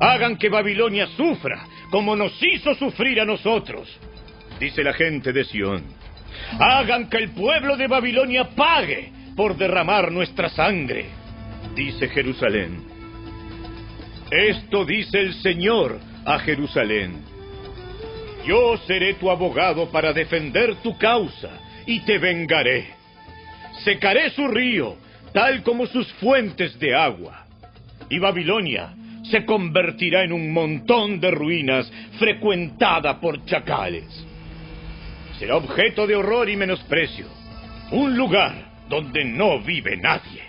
Hagan 0.00 0.36
que 0.36 0.48
Babilonia 0.48 1.06
sufra 1.16 1.66
como 1.92 2.16
nos 2.16 2.32
hizo 2.42 2.74
sufrir 2.74 3.20
a 3.20 3.26
nosotros, 3.26 3.86
dice 4.58 4.82
la 4.82 4.94
gente 4.94 5.30
de 5.30 5.44
Sión. 5.44 5.84
Hagan 6.58 7.10
que 7.10 7.18
el 7.18 7.32
pueblo 7.32 7.76
de 7.76 7.86
Babilonia 7.86 8.48
pague 8.56 9.12
por 9.36 9.58
derramar 9.58 10.10
nuestra 10.10 10.48
sangre, 10.48 11.10
dice 11.74 12.08
Jerusalén. 12.08 12.82
Esto 14.30 14.86
dice 14.86 15.20
el 15.20 15.34
Señor 15.34 16.00
a 16.24 16.38
Jerusalén. 16.38 17.31
Yo 18.46 18.76
seré 18.86 19.14
tu 19.14 19.30
abogado 19.30 19.90
para 19.90 20.12
defender 20.12 20.76
tu 20.76 20.96
causa 20.98 21.50
y 21.86 22.00
te 22.00 22.18
vengaré. 22.18 22.88
Secaré 23.84 24.30
su 24.30 24.48
río, 24.48 24.96
tal 25.32 25.62
como 25.62 25.86
sus 25.86 26.12
fuentes 26.14 26.78
de 26.78 26.94
agua. 26.94 27.46
Y 28.10 28.18
Babilonia 28.18 28.94
se 29.30 29.44
convertirá 29.44 30.24
en 30.24 30.32
un 30.32 30.52
montón 30.52 31.20
de 31.20 31.30
ruinas 31.30 31.90
frecuentada 32.18 33.20
por 33.20 33.44
chacales. 33.44 34.26
Será 35.38 35.56
objeto 35.56 36.06
de 36.06 36.16
horror 36.16 36.48
y 36.48 36.56
menosprecio, 36.56 37.26
un 37.92 38.16
lugar 38.16 38.72
donde 38.88 39.24
no 39.24 39.60
vive 39.60 39.96
nadie. 39.96 40.42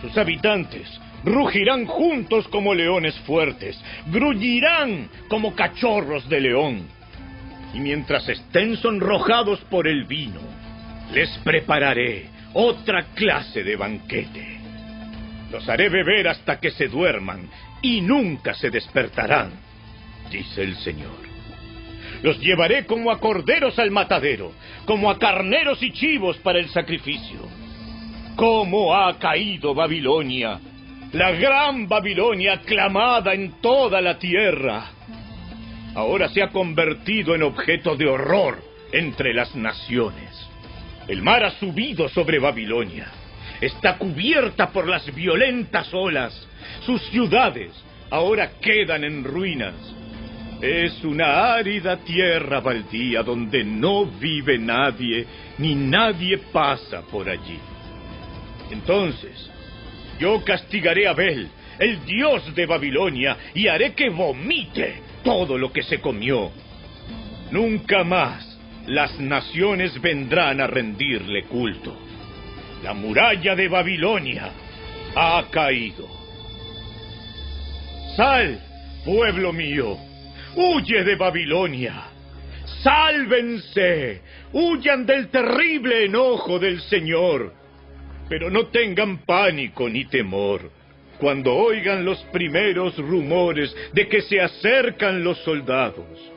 Sus 0.00 0.16
habitantes 0.16 1.00
rugirán 1.24 1.86
juntos 1.86 2.48
como 2.48 2.74
leones 2.74 3.14
fuertes, 3.20 3.80
gruñirán 4.06 5.08
como 5.28 5.54
cachorros 5.54 6.28
de 6.28 6.40
león. 6.40 6.93
Y 7.74 7.80
mientras 7.80 8.28
estén 8.28 8.76
sonrojados 8.76 9.60
por 9.62 9.88
el 9.88 10.04
vino, 10.04 10.40
les 11.12 11.28
prepararé 11.38 12.30
otra 12.54 13.06
clase 13.14 13.62
de 13.62 13.76
banquete. 13.76 14.60
Los 15.50 15.68
haré 15.68 15.88
beber 15.88 16.28
hasta 16.28 16.58
que 16.58 16.70
se 16.70 16.88
duerman 16.88 17.48
y 17.82 18.00
nunca 18.00 18.54
se 18.54 18.70
despertarán, 18.70 19.52
dice 20.30 20.62
el 20.62 20.76
Señor. 20.76 21.34
Los 22.22 22.40
llevaré 22.40 22.86
como 22.86 23.10
a 23.10 23.20
corderos 23.20 23.78
al 23.78 23.90
matadero, 23.90 24.52
como 24.86 25.10
a 25.10 25.18
carneros 25.18 25.82
y 25.82 25.92
chivos 25.92 26.38
para 26.38 26.58
el 26.58 26.68
sacrificio. 26.70 27.40
¿Cómo 28.36 28.94
ha 28.96 29.18
caído 29.18 29.74
Babilonia? 29.74 30.58
La 31.12 31.32
gran 31.32 31.86
Babilonia 31.86 32.54
aclamada 32.54 33.34
en 33.34 33.60
toda 33.60 34.00
la 34.00 34.18
tierra. 34.18 34.93
Ahora 35.94 36.28
se 36.28 36.42
ha 36.42 36.48
convertido 36.48 37.34
en 37.34 37.44
objeto 37.44 37.96
de 37.96 38.06
horror 38.06 38.58
entre 38.92 39.32
las 39.32 39.54
naciones. 39.54 40.30
El 41.06 41.22
mar 41.22 41.44
ha 41.44 41.50
subido 41.52 42.08
sobre 42.08 42.38
Babilonia. 42.38 43.06
Está 43.60 43.96
cubierta 43.96 44.70
por 44.70 44.88
las 44.88 45.14
violentas 45.14 45.92
olas. 45.94 46.48
Sus 46.84 47.00
ciudades 47.10 47.70
ahora 48.10 48.52
quedan 48.60 49.04
en 49.04 49.22
ruinas. 49.22 49.74
Es 50.60 51.04
una 51.04 51.54
árida 51.54 51.98
tierra 51.98 52.60
baldía 52.60 53.22
donde 53.22 53.62
no 53.62 54.06
vive 54.06 54.58
nadie, 54.58 55.26
ni 55.58 55.74
nadie 55.74 56.38
pasa 56.38 57.02
por 57.02 57.28
allí. 57.28 57.58
Entonces, 58.70 59.50
yo 60.18 60.42
castigaré 60.42 61.06
a 61.06 61.12
Bel, 61.12 61.48
el 61.78 62.04
dios 62.04 62.54
de 62.54 62.66
Babilonia, 62.66 63.36
y 63.54 63.68
haré 63.68 63.92
que 63.92 64.08
vomite 64.08 65.03
todo 65.24 65.58
lo 65.58 65.72
que 65.72 65.82
se 65.82 66.00
comió. 66.00 66.52
Nunca 67.50 68.04
más 68.04 68.56
las 68.86 69.18
naciones 69.18 70.00
vendrán 70.00 70.60
a 70.60 70.66
rendirle 70.66 71.44
culto. 71.44 71.96
La 72.82 72.92
muralla 72.92 73.56
de 73.56 73.66
Babilonia 73.66 74.50
ha 75.16 75.44
caído. 75.50 76.06
Sal, 78.14 78.60
pueblo 79.04 79.52
mío, 79.52 79.96
huye 80.54 81.02
de 81.02 81.16
Babilonia. 81.16 82.04
Sálvense, 82.82 84.20
huyan 84.52 85.06
del 85.06 85.28
terrible 85.28 86.04
enojo 86.04 86.58
del 86.58 86.80
Señor. 86.82 87.52
Pero 88.28 88.50
no 88.50 88.66
tengan 88.66 89.18
pánico 89.18 89.88
ni 89.88 90.04
temor 90.04 90.83
cuando 91.24 91.56
oigan 91.56 92.04
los 92.04 92.22
primeros 92.24 92.98
rumores 92.98 93.74
de 93.94 94.06
que 94.06 94.20
se 94.20 94.42
acercan 94.42 95.24
los 95.24 95.38
soldados 95.38 96.34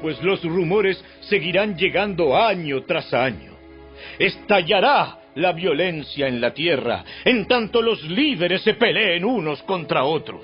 pues 0.00 0.22
los 0.22 0.42
rumores 0.42 1.04
seguirán 1.20 1.76
llegando 1.76 2.36
año 2.36 2.82
tras 2.84 3.12
año. 3.12 3.52
Estallará 4.18 5.18
la 5.34 5.52
violencia 5.52 6.28
en 6.28 6.40
la 6.40 6.54
tierra, 6.54 7.04
en 7.24 7.46
tanto 7.46 7.82
los 7.82 8.02
líderes 8.04 8.62
se 8.62 8.74
peleen 8.74 9.24
unos 9.24 9.62
contra 9.64 10.04
otros. 10.04 10.42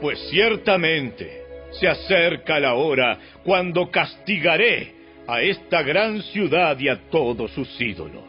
Pues 0.00 0.18
ciertamente 0.30 1.42
se 1.72 1.88
acerca 1.88 2.60
la 2.60 2.74
hora 2.74 3.18
cuando 3.42 3.90
castigaré 3.90 4.92
a 5.26 5.42
esta 5.42 5.82
gran 5.82 6.22
ciudad 6.22 6.78
y 6.78 6.88
a 6.88 7.08
todos 7.10 7.50
sus 7.52 7.80
ídolos. 7.80 8.24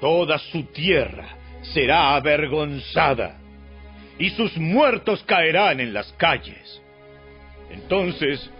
Toda 0.00 0.38
su 0.38 0.64
tierra 0.64 1.36
será 1.62 2.16
avergonzada 2.16 3.45
y 4.18 4.30
sus 4.30 4.56
muertos 4.56 5.22
caerán 5.24 5.80
en 5.80 5.92
las 5.92 6.12
calles. 6.14 6.80
Entonces 7.70 8.50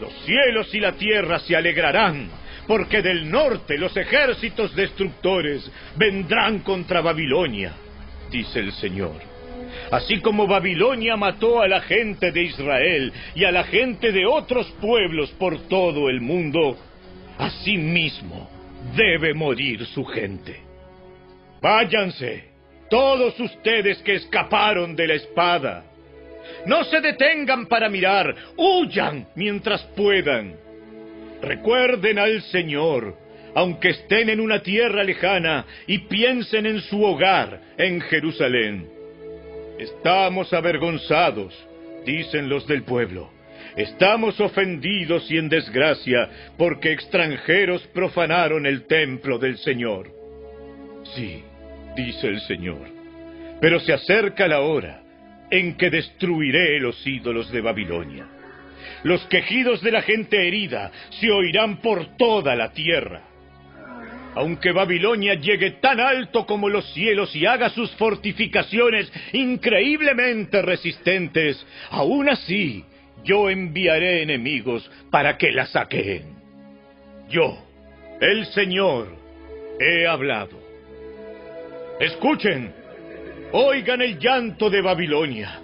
los 0.00 0.12
cielos 0.24 0.74
y 0.74 0.80
la 0.80 0.92
tierra 0.92 1.38
se 1.40 1.56
alegrarán, 1.56 2.28
porque 2.66 3.00
del 3.02 3.30
norte 3.30 3.78
los 3.78 3.96
ejércitos 3.96 4.74
destructores 4.74 5.70
vendrán 5.96 6.60
contra 6.60 7.00
Babilonia, 7.00 7.72
dice 8.30 8.60
el 8.60 8.72
Señor. 8.72 9.36
Así 9.90 10.20
como 10.20 10.46
Babilonia 10.46 11.16
mató 11.16 11.62
a 11.62 11.68
la 11.68 11.80
gente 11.80 12.32
de 12.32 12.42
Israel 12.42 13.12
y 13.34 13.44
a 13.44 13.52
la 13.52 13.64
gente 13.64 14.12
de 14.12 14.26
otros 14.26 14.66
pueblos 14.80 15.30
por 15.32 15.68
todo 15.68 16.10
el 16.10 16.20
mundo, 16.20 16.76
así 17.38 17.78
mismo 17.78 18.50
debe 18.96 19.32
morir 19.32 19.86
su 19.86 20.04
gente. 20.04 20.60
Váyanse, 21.62 22.55
todos 22.88 23.38
ustedes 23.40 23.98
que 24.02 24.14
escaparon 24.14 24.94
de 24.94 25.06
la 25.06 25.14
espada 25.14 25.84
no 26.66 26.84
se 26.84 27.00
detengan 27.00 27.66
para 27.66 27.88
mirar, 27.88 28.34
huyan 28.56 29.28
mientras 29.34 29.82
puedan. 29.96 30.56
Recuerden 31.42 32.18
al 32.18 32.42
Señor, 32.42 33.16
aunque 33.54 33.90
estén 33.90 34.28
en 34.30 34.40
una 34.40 34.62
tierra 34.62 35.04
lejana, 35.04 35.64
y 35.86 35.98
piensen 35.98 36.66
en 36.66 36.80
su 36.80 37.02
hogar, 37.02 37.60
en 37.78 38.00
Jerusalén. 38.00 38.88
Estamos 39.78 40.52
avergonzados, 40.52 41.54
dicen 42.04 42.48
los 42.48 42.66
del 42.66 42.82
pueblo. 42.82 43.30
Estamos 43.76 44.40
ofendidos 44.40 45.30
y 45.30 45.36
en 45.36 45.48
desgracia 45.48 46.30
porque 46.56 46.92
extranjeros 46.92 47.86
profanaron 47.88 48.64
el 48.64 48.86
templo 48.86 49.38
del 49.38 49.58
Señor. 49.58 50.10
Sí, 51.14 51.44
dice 51.96 52.28
el 52.28 52.40
Señor, 52.42 52.86
pero 53.60 53.80
se 53.80 53.92
acerca 53.92 54.46
la 54.46 54.60
hora 54.60 55.02
en 55.50 55.76
que 55.76 55.90
destruiré 55.90 56.78
los 56.78 57.04
ídolos 57.06 57.50
de 57.50 57.60
Babilonia. 57.60 58.28
Los 59.02 59.24
quejidos 59.26 59.82
de 59.82 59.90
la 59.90 60.02
gente 60.02 60.46
herida 60.46 60.92
se 61.10 61.30
oirán 61.30 61.78
por 61.78 62.16
toda 62.16 62.54
la 62.54 62.72
tierra. 62.72 63.22
Aunque 64.34 64.70
Babilonia 64.72 65.34
llegue 65.34 65.72
tan 65.72 65.98
alto 65.98 66.44
como 66.44 66.68
los 66.68 66.92
cielos 66.92 67.34
y 67.34 67.46
haga 67.46 67.70
sus 67.70 67.90
fortificaciones 67.92 69.10
increíblemente 69.32 70.60
resistentes, 70.60 71.64
aún 71.90 72.28
así 72.28 72.84
yo 73.24 73.48
enviaré 73.48 74.22
enemigos 74.22 74.88
para 75.10 75.38
que 75.38 75.50
la 75.52 75.66
saqueen. 75.66 76.36
Yo, 77.30 77.58
el 78.20 78.44
Señor, 78.46 79.16
he 79.80 80.06
hablado. 80.06 80.55
Escuchen, 81.98 82.72
Oigan 83.52 84.02
el 84.02 84.18
llanto 84.18 84.68
de 84.68 84.82
Babilonia, 84.82 85.60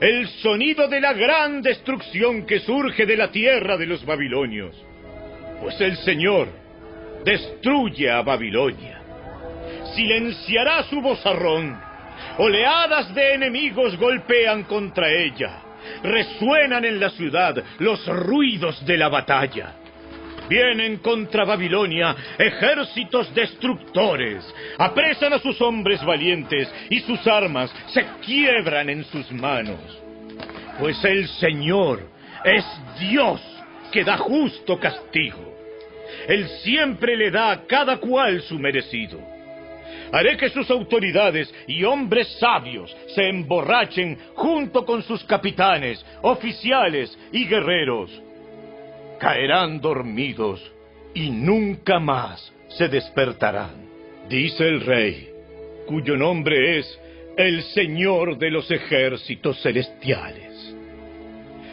el 0.00 0.28
sonido 0.42 0.86
de 0.88 1.00
la 1.00 1.12
gran 1.12 1.60
destrucción 1.60 2.46
que 2.46 2.60
surge 2.60 3.04
de 3.04 3.16
la 3.16 3.30
tierra 3.30 3.76
de 3.76 3.86
los 3.86 4.04
babilonios. 4.06 4.76
Pues 5.60 5.78
el 5.80 5.96
Señor 5.98 6.48
destruye 7.24 8.10
a 8.10 8.22
Babilonia, 8.22 9.02
silenciará 9.94 10.84
su 10.84 11.00
vozarrón, 11.00 11.78
oleadas 12.38 13.12
de 13.14 13.34
enemigos 13.34 13.98
golpean 13.98 14.62
contra 14.62 15.12
ella, 15.12 15.58
resuenan 16.02 16.84
en 16.84 17.00
la 17.00 17.10
ciudad 17.10 17.62
los 17.80 18.06
ruidos 18.06 18.86
de 18.86 18.96
la 18.96 19.08
batalla. 19.08 19.74
Vienen 20.50 20.96
contra 20.96 21.44
Babilonia 21.44 22.16
ejércitos 22.36 23.32
destructores, 23.32 24.44
apresan 24.78 25.32
a 25.32 25.38
sus 25.38 25.60
hombres 25.60 26.04
valientes 26.04 26.68
y 26.90 26.98
sus 27.00 27.24
armas 27.28 27.72
se 27.94 28.04
quiebran 28.26 28.90
en 28.90 29.04
sus 29.04 29.30
manos. 29.30 29.78
Pues 30.80 31.04
el 31.04 31.28
Señor 31.28 32.02
es 32.44 32.64
Dios 32.98 33.40
que 33.92 34.02
da 34.02 34.16
justo 34.16 34.76
castigo. 34.80 35.54
Él 36.26 36.48
siempre 36.64 37.16
le 37.16 37.30
da 37.30 37.52
a 37.52 37.66
cada 37.68 37.98
cual 37.98 38.42
su 38.42 38.58
merecido. 38.58 39.20
Haré 40.10 40.36
que 40.36 40.48
sus 40.48 40.68
autoridades 40.68 41.54
y 41.68 41.84
hombres 41.84 42.26
sabios 42.40 42.92
se 43.14 43.28
emborrachen 43.28 44.18
junto 44.34 44.84
con 44.84 45.04
sus 45.04 45.22
capitanes, 45.22 46.04
oficiales 46.22 47.16
y 47.30 47.44
guerreros 47.46 48.10
caerán 49.20 49.80
dormidos 49.80 50.60
y 51.14 51.30
nunca 51.30 52.00
más 52.00 52.52
se 52.68 52.88
despertarán. 52.88 53.88
Dice 54.28 54.66
el 54.66 54.80
rey, 54.80 55.28
cuyo 55.86 56.16
nombre 56.16 56.78
es 56.78 57.00
el 57.36 57.62
Señor 57.62 58.38
de 58.38 58.50
los 58.50 58.70
ejércitos 58.70 59.60
celestiales. 59.62 60.74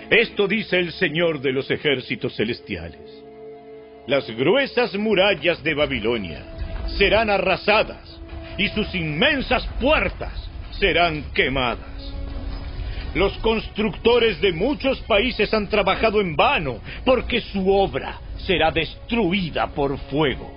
Esto 0.09 0.47
dice 0.47 0.77
el 0.77 0.91
Señor 0.91 1.41
de 1.41 1.53
los 1.53 1.71
ejércitos 1.71 2.35
celestiales. 2.35 3.23
Las 4.07 4.29
gruesas 4.31 4.95
murallas 4.95 5.63
de 5.63 5.73
Babilonia 5.73 6.43
serán 6.97 7.29
arrasadas 7.29 8.19
y 8.57 8.67
sus 8.69 8.93
inmensas 8.93 9.67
puertas 9.79 10.49
serán 10.79 11.23
quemadas. 11.33 12.16
Los 13.17 13.35
constructores 13.39 14.39
de 14.41 14.53
muchos 14.53 14.99
países 14.99 15.51
han 15.51 15.67
trabajado 15.69 16.21
en 16.21 16.35
vano 16.35 16.81
porque 17.03 17.41
su 17.41 17.67
obra 17.67 18.21
será 18.45 18.69
destruida 18.69 19.65
por 19.73 19.97
fuego. 19.97 20.53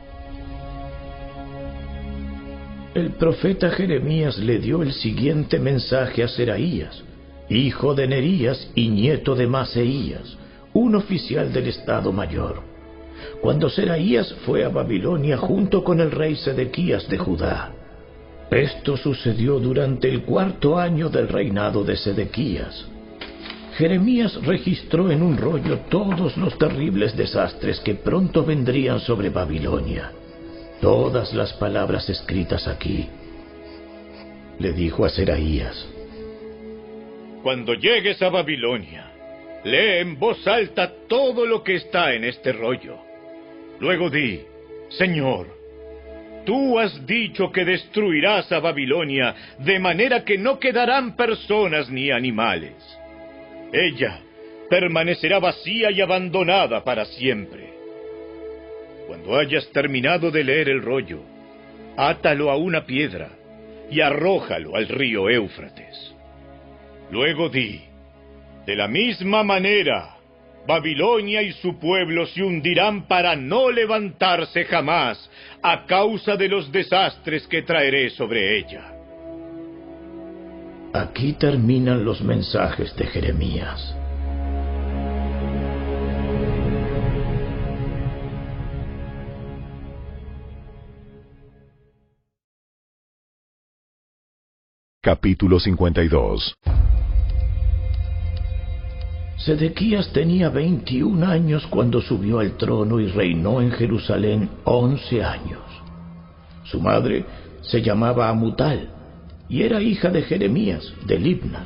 El 2.92 3.12
profeta 3.12 3.70
Jeremías 3.70 4.36
le 4.36 4.58
dio 4.58 4.82
el 4.82 4.92
siguiente 4.92 5.58
mensaje 5.58 6.22
a 6.22 6.28
Seraías, 6.28 7.02
hijo 7.48 7.94
de 7.94 8.06
Nerías 8.06 8.70
y 8.74 8.90
nieto 8.90 9.34
de 9.34 9.46
Maseías, 9.46 10.36
un 10.74 10.96
oficial 10.96 11.50
del 11.54 11.68
Estado 11.68 12.12
Mayor. 12.12 12.62
Cuando 13.40 13.70
Seraías 13.70 14.34
fue 14.44 14.66
a 14.66 14.68
Babilonia 14.68 15.38
junto 15.38 15.82
con 15.82 15.98
el 15.98 16.10
rey 16.10 16.36
Sedequías 16.36 17.08
de 17.08 17.16
Judá. 17.16 17.79
Esto 18.50 18.96
sucedió 18.96 19.60
durante 19.60 20.08
el 20.08 20.22
cuarto 20.22 20.76
año 20.76 21.08
del 21.08 21.28
reinado 21.28 21.84
de 21.84 21.96
Sedequías. 21.96 22.84
Jeremías 23.76 24.44
registró 24.44 25.10
en 25.10 25.22
un 25.22 25.36
rollo 25.36 25.78
todos 25.88 26.36
los 26.36 26.58
terribles 26.58 27.16
desastres 27.16 27.78
que 27.80 27.94
pronto 27.94 28.44
vendrían 28.44 28.98
sobre 28.98 29.30
Babilonia. 29.30 30.10
Todas 30.80 31.32
las 31.32 31.52
palabras 31.54 32.08
escritas 32.10 32.66
aquí. 32.66 33.06
Le 34.58 34.72
dijo 34.72 35.04
a 35.04 35.10
Seraías, 35.10 35.86
Cuando 37.44 37.74
llegues 37.74 38.20
a 38.20 38.30
Babilonia, 38.30 39.12
lee 39.64 40.00
en 40.00 40.18
voz 40.18 40.44
alta 40.46 40.92
todo 41.08 41.46
lo 41.46 41.62
que 41.62 41.76
está 41.76 42.14
en 42.14 42.24
este 42.24 42.52
rollo. 42.52 42.96
Luego 43.78 44.10
di, 44.10 44.40
Señor, 44.90 45.59
Tú 46.44 46.78
has 46.78 47.06
dicho 47.06 47.52
que 47.52 47.64
destruirás 47.64 48.50
a 48.50 48.60
Babilonia 48.60 49.34
de 49.58 49.78
manera 49.78 50.24
que 50.24 50.38
no 50.38 50.58
quedarán 50.58 51.16
personas 51.16 51.90
ni 51.90 52.10
animales. 52.10 52.74
Ella 53.72 54.20
permanecerá 54.68 55.38
vacía 55.38 55.90
y 55.90 56.00
abandonada 56.00 56.82
para 56.82 57.04
siempre. 57.04 57.70
Cuando 59.06 59.36
hayas 59.36 59.68
terminado 59.72 60.30
de 60.30 60.44
leer 60.44 60.68
el 60.68 60.82
rollo, 60.82 61.20
átalo 61.96 62.50
a 62.50 62.56
una 62.56 62.86
piedra 62.86 63.30
y 63.90 64.00
arrójalo 64.00 64.76
al 64.76 64.88
río 64.88 65.28
Éufrates. 65.28 66.14
Luego 67.10 67.48
di, 67.48 67.80
de 68.64 68.76
la 68.76 68.86
misma 68.86 69.42
manera, 69.42 70.19
Babilonia 70.66 71.42
y 71.42 71.52
su 71.52 71.78
pueblo 71.78 72.26
se 72.26 72.42
hundirán 72.42 73.06
para 73.08 73.34
no 73.34 73.70
levantarse 73.70 74.64
jamás 74.64 75.30
a 75.62 75.86
causa 75.86 76.36
de 76.36 76.48
los 76.48 76.70
desastres 76.70 77.46
que 77.46 77.62
traeré 77.62 78.10
sobre 78.10 78.58
ella. 78.58 78.92
Aquí 80.92 81.32
terminan 81.34 82.04
los 82.04 82.20
mensajes 82.20 82.94
de 82.96 83.06
Jeremías. 83.06 83.96
Capítulo 95.02 95.58
52 95.58 96.54
Sedequías 99.44 100.12
tenía 100.12 100.50
21 100.50 101.26
años 101.26 101.66
cuando 101.68 102.02
subió 102.02 102.40
al 102.40 102.58
trono 102.58 103.00
y 103.00 103.06
reinó 103.06 103.62
en 103.62 103.72
Jerusalén 103.72 104.50
11 104.64 105.24
años. 105.24 105.62
Su 106.64 106.78
madre 106.78 107.24
se 107.62 107.80
llamaba 107.80 108.28
Amutal 108.28 108.90
y 109.48 109.62
era 109.62 109.80
hija 109.80 110.10
de 110.10 110.22
Jeremías, 110.22 110.92
de 111.06 111.18
Libna. 111.18 111.64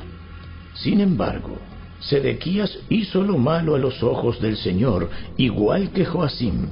Sin 0.73 1.01
embargo, 1.01 1.57
Sedequías 1.99 2.79
hizo 2.89 3.23
lo 3.23 3.37
malo 3.37 3.75
a 3.75 3.79
los 3.79 4.01
ojos 4.03 4.39
del 4.39 4.55
Señor, 4.55 5.09
igual 5.35 5.89
que 5.91 6.05
Joacim. 6.05 6.67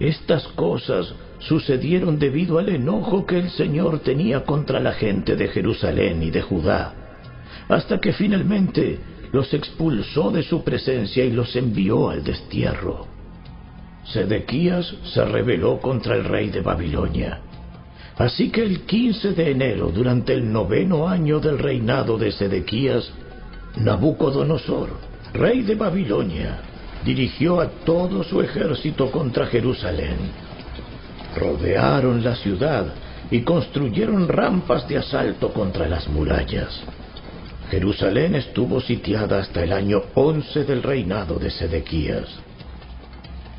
Estas 0.00 0.46
cosas 0.48 1.14
sucedieron 1.38 2.18
debido 2.18 2.58
al 2.58 2.68
enojo 2.68 3.24
que 3.24 3.38
el 3.38 3.48
Señor 3.50 4.00
tenía 4.00 4.44
contra 4.44 4.80
la 4.80 4.92
gente 4.92 5.34
de 5.34 5.48
Jerusalén 5.48 6.22
y 6.22 6.30
de 6.30 6.42
Judá, 6.42 6.92
hasta 7.68 8.00
que 8.00 8.12
finalmente 8.12 8.98
los 9.32 9.52
expulsó 9.54 10.30
de 10.30 10.42
su 10.42 10.62
presencia 10.64 11.24
y 11.24 11.30
los 11.30 11.54
envió 11.56 12.10
al 12.10 12.24
destierro. 12.24 13.06
Sedequías 14.04 14.92
se 15.12 15.24
rebeló 15.24 15.78
contra 15.80 16.16
el 16.16 16.24
rey 16.24 16.50
de 16.50 16.60
Babilonia. 16.60 17.40
Así 18.16 18.50
que 18.50 18.62
el 18.62 18.80
15 18.82 19.32
de 19.32 19.50
enero, 19.50 19.90
durante 19.94 20.34
el 20.34 20.50
noveno 20.52 21.08
año 21.08 21.38
del 21.38 21.58
reinado 21.58 22.18
de 22.18 22.32
Sedequías, 22.32 23.10
Nabucodonosor, 23.76 24.90
rey 25.32 25.62
de 25.62 25.74
Babilonia, 25.74 26.58
dirigió 27.04 27.60
a 27.60 27.68
todo 27.68 28.22
su 28.24 28.40
ejército 28.42 29.10
contra 29.10 29.46
Jerusalén. 29.46 30.16
Rodearon 31.36 32.22
la 32.22 32.34
ciudad 32.34 32.92
y 33.30 33.42
construyeron 33.42 34.28
rampas 34.28 34.88
de 34.88 34.98
asalto 34.98 35.52
contra 35.52 35.88
las 35.88 36.08
murallas. 36.08 36.82
Jerusalén 37.70 38.34
estuvo 38.34 38.80
sitiada 38.80 39.38
hasta 39.38 39.62
el 39.62 39.72
año 39.72 40.02
11 40.14 40.64
del 40.64 40.82
reinado 40.82 41.38
de 41.38 41.50
Sedequías. 41.50 42.26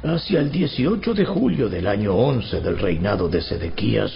Hacia 0.03 0.41
el 0.41 0.51
18 0.51 1.13
de 1.13 1.23
julio 1.23 1.69
del 1.69 1.87
año 1.87 2.13
11 2.15 2.59
del 2.59 2.77
reinado 2.77 3.29
de 3.29 3.41
Sedequías, 3.41 4.11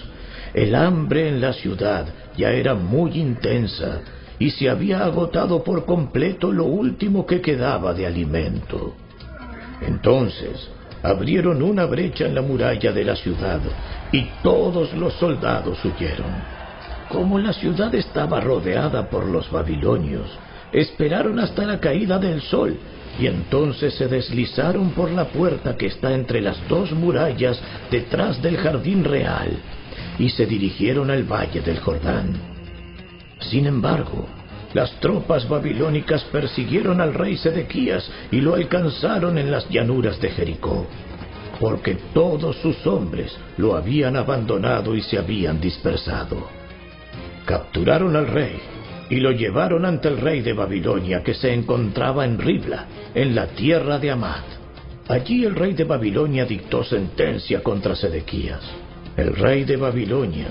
el 0.54 0.76
hambre 0.76 1.30
en 1.30 1.40
la 1.40 1.54
ciudad 1.54 2.08
ya 2.36 2.52
era 2.52 2.76
muy 2.76 3.12
intensa 3.12 4.02
y 4.38 4.50
se 4.50 4.70
había 4.70 5.06
agotado 5.06 5.64
por 5.64 5.86
completo 5.86 6.52
lo 6.52 6.66
último 6.66 7.26
que 7.26 7.40
quedaba 7.40 7.94
de 7.94 8.06
alimento. 8.06 8.96
Entonces 9.82 10.70
abrieron 11.04 11.62
una 11.62 11.86
brecha 11.86 12.26
en 12.26 12.36
la 12.36 12.42
muralla 12.42 12.92
de 12.92 13.06
la 13.06 13.16
ciudad 13.16 13.62
y 14.12 14.28
todos 14.44 14.94
los 14.94 15.14
soldados 15.14 15.78
huyeron. 15.86 16.55
Como 17.10 17.38
la 17.38 17.54
ciudad 17.54 17.94
estaba 17.94 18.40
rodeada 18.42 19.10
por 19.10 19.28
los 19.28 19.50
babilonios, 19.52 20.28
esperaron 20.72 21.40
hasta 21.40 21.66
la 21.66 21.80
caída 21.80 22.18
del 22.18 22.42
sol 22.42 22.78
y 23.20 23.28
entonces 23.28 23.94
se 23.94 24.08
deslizaron 24.08 24.90
por 24.92 25.12
la 25.12 25.26
puerta 25.26 25.78
que 25.78 25.86
está 25.86 26.14
entre 26.14 26.42
las 26.42 26.58
dos 26.68 26.92
murallas 26.92 27.62
detrás 27.92 28.42
del 28.42 28.58
jardín 28.58 29.04
real 29.04 29.58
y 30.18 30.30
se 30.30 30.46
dirigieron 30.46 31.12
al 31.12 31.24
valle 31.24 31.62
del 31.62 31.80
Jordán. 31.80 32.34
Sin 33.40 33.68
embargo, 33.68 34.28
las 34.74 34.92
tropas 35.00 35.48
babilónicas 35.48 36.24
persiguieron 36.26 37.00
al 37.00 37.14
rey 37.14 37.38
Sedequías 37.38 38.10
y 38.32 38.42
lo 38.42 38.56
alcanzaron 38.56 39.38
en 39.38 39.52
las 39.52 39.70
llanuras 39.70 40.20
de 40.20 40.32
Jericó, 40.32 40.86
porque 41.60 41.98
todos 42.14 42.58
sus 42.58 42.86
hombres 42.86 43.38
lo 43.58 43.76
habían 43.76 44.18
abandonado 44.18 44.96
y 44.96 45.02
se 45.02 45.18
habían 45.18 45.62
dispersado 45.62 46.55
capturaron 47.46 48.16
al 48.16 48.28
rey 48.28 48.60
y 49.10 49.18
lo 49.18 49.32
llevaron 49.32 49.86
ante 49.86 50.08
el 50.08 50.18
rey 50.18 50.42
de 50.42 50.54
Babilonia 50.54 51.24
que 51.24 51.34
se 51.34 51.54
encontraba 51.54 52.26
en 52.26 52.40
Ribla, 52.40 52.86
en 53.14 53.36
la 53.36 53.48
tierra 53.48 54.00
de 54.00 54.12
Amad. 54.12 54.44
Allí 55.08 55.46
el 55.46 55.56
rey 55.56 55.74
de 55.74 55.84
Babilonia 55.84 56.46
dictó 56.46 56.84
sentencia 56.84 57.62
contra 57.62 57.96
Sedequías. 57.96 58.62
El 59.16 59.36
rey 59.36 59.64
de 59.64 59.78
Babilonia 59.78 60.48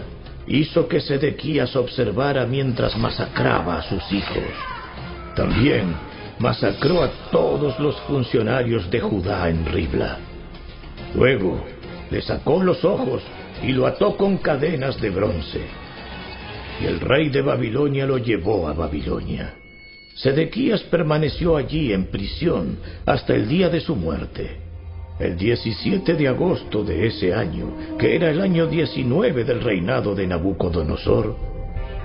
hizo 0.47 0.87
que 0.87 1.01
Sedequías 1.01 1.75
observara 1.75 2.47
mientras 2.47 2.97
masacraba 2.97 3.78
a 3.78 3.83
sus 3.83 4.12
hijos. 4.12 4.44
También 5.35 5.94
masacró 6.39 7.03
a 7.03 7.10
todos 7.33 7.78
los 7.81 8.01
funcionarios 8.03 8.89
de 8.91 9.01
Judá 9.01 9.49
en 9.49 9.67
Ribla. 9.67 10.19
Luego 11.17 11.65
le 12.10 12.23
sacó 12.23 12.62
los 12.62 12.85
ojos 12.85 13.23
y 13.62 13.73
lo 13.73 13.87
ató 13.87 14.17
con 14.17 14.39
cadenas 14.39 15.01
de 15.01 15.10
bronce 15.10 15.83
y 16.81 16.87
el 16.87 17.01
rey 17.01 17.28
de 17.28 17.42
Babilonia 17.42 18.07
lo 18.07 18.19
llevó 18.19 18.69
a 18.69 18.73
Babilonia. 18.73 19.55
Sedequías 20.15 20.83
permaneció 20.85 21.57
allí 21.57 21.92
en 21.92 22.07
prisión 22.07 22.78
hasta 23.05 23.35
el 23.35 23.49
día 23.49 23.69
de 23.69 23.81
su 23.81 23.97
muerte. 23.97 24.58
El 25.19 25.37
17 25.37 26.15
de 26.15 26.28
agosto 26.28 26.85
de 26.85 27.07
ese 27.07 27.35
año, 27.35 27.97
que 27.99 28.17
era 28.17 28.31
el 28.31 28.40
año 28.40 28.67
19 28.67 29.44
del 29.44 29.60
reinado 29.60 30.15
de 30.15 30.26
Nabucodonosor, 30.26 31.37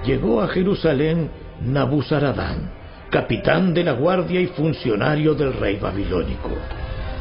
llegó 0.06 0.42
a 0.42 0.48
Jerusalén 0.48 1.30
Nabuzaradán, 1.62 2.72
capitán 3.10 3.74
de 3.74 3.84
la 3.84 3.94
guardia 3.94 4.40
y 4.40 4.48
funcionario 4.48 5.34
del 5.34 5.54
rey 5.54 5.78
babilónico. 5.78 6.50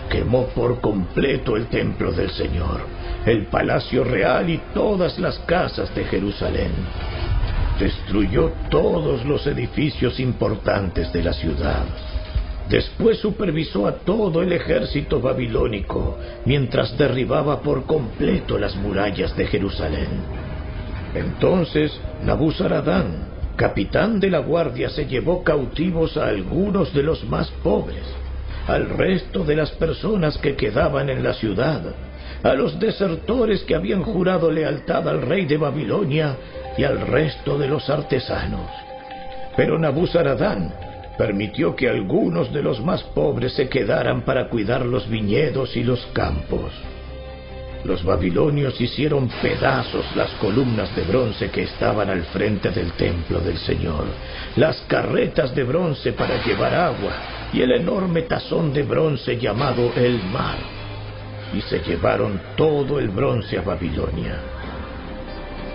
Quemó 0.08 0.46
por 0.48 0.80
completo 0.80 1.56
el 1.56 1.66
templo 1.66 2.12
del 2.12 2.30
Señor, 2.30 2.80
el 3.26 3.46
palacio 3.46 4.04
real 4.04 4.48
y 4.50 4.58
todas 4.74 5.18
las 5.18 5.38
casas 5.40 5.94
de 5.94 6.04
Jerusalén. 6.04 6.72
Destruyó 7.78 8.52
todos 8.70 9.24
los 9.24 9.46
edificios 9.46 10.18
importantes 10.18 11.12
de 11.12 11.22
la 11.22 11.32
ciudad. 11.32 11.84
Después 12.68 13.18
supervisó 13.18 13.86
a 13.86 13.92
todo 13.92 14.42
el 14.42 14.52
ejército 14.52 15.20
babilónico 15.20 16.18
mientras 16.44 16.96
derribaba 16.98 17.60
por 17.60 17.84
completo 17.84 18.58
las 18.58 18.76
murallas 18.76 19.34
de 19.36 19.46
Jerusalén. 19.46 20.08
Entonces 21.14 21.98
Nabuzaradán, 22.22 23.28
capitán 23.56 24.20
de 24.20 24.30
la 24.30 24.40
guardia, 24.40 24.90
se 24.90 25.06
llevó 25.06 25.42
cautivos 25.42 26.16
a 26.16 26.26
algunos 26.26 26.92
de 26.92 27.02
los 27.02 27.24
más 27.24 27.48
pobres, 27.62 28.04
al 28.68 28.90
resto 28.90 29.44
de 29.44 29.56
las 29.56 29.70
personas 29.72 30.36
que 30.38 30.54
quedaban 30.54 31.08
en 31.08 31.24
la 31.24 31.32
ciudad, 31.32 31.82
a 32.42 32.52
los 32.52 32.78
desertores 32.78 33.62
que 33.62 33.74
habían 33.74 34.02
jurado 34.02 34.50
lealtad 34.50 35.08
al 35.08 35.22
rey 35.22 35.46
de 35.46 35.56
Babilonia 35.56 36.36
y 36.76 36.84
al 36.84 37.00
resto 37.00 37.58
de 37.58 37.66
los 37.66 37.88
artesanos. 37.88 38.70
Pero 39.56 39.78
Nabuzaradán 39.78 40.72
permitió 41.16 41.74
que 41.74 41.88
algunos 41.88 42.52
de 42.52 42.62
los 42.62 42.84
más 42.84 43.02
pobres 43.02 43.54
se 43.54 43.68
quedaran 43.68 44.22
para 44.22 44.48
cuidar 44.48 44.84
los 44.84 45.08
viñedos 45.08 45.74
y 45.76 45.82
los 45.82 46.04
campos. 46.12 46.70
Los 47.84 48.02
babilonios 48.04 48.80
hicieron 48.80 49.28
pedazos 49.40 50.04
las 50.16 50.30
columnas 50.32 50.94
de 50.96 51.02
bronce 51.02 51.50
que 51.50 51.62
estaban 51.62 52.10
al 52.10 52.24
frente 52.24 52.70
del 52.70 52.92
templo 52.92 53.38
del 53.38 53.56
Señor, 53.58 54.04
las 54.56 54.80
carretas 54.88 55.54
de 55.54 55.62
bronce 55.62 56.12
para 56.12 56.44
llevar 56.44 56.74
agua 56.74 57.12
y 57.52 57.62
el 57.62 57.72
enorme 57.72 58.22
tazón 58.22 58.72
de 58.72 58.82
bronce 58.82 59.38
llamado 59.38 59.92
el 59.96 60.22
mar. 60.24 60.58
Y 61.54 61.60
se 61.62 61.78
llevaron 61.78 62.40
todo 62.56 62.98
el 62.98 63.08
bronce 63.08 63.58
a 63.58 63.62
Babilonia. 63.62 64.36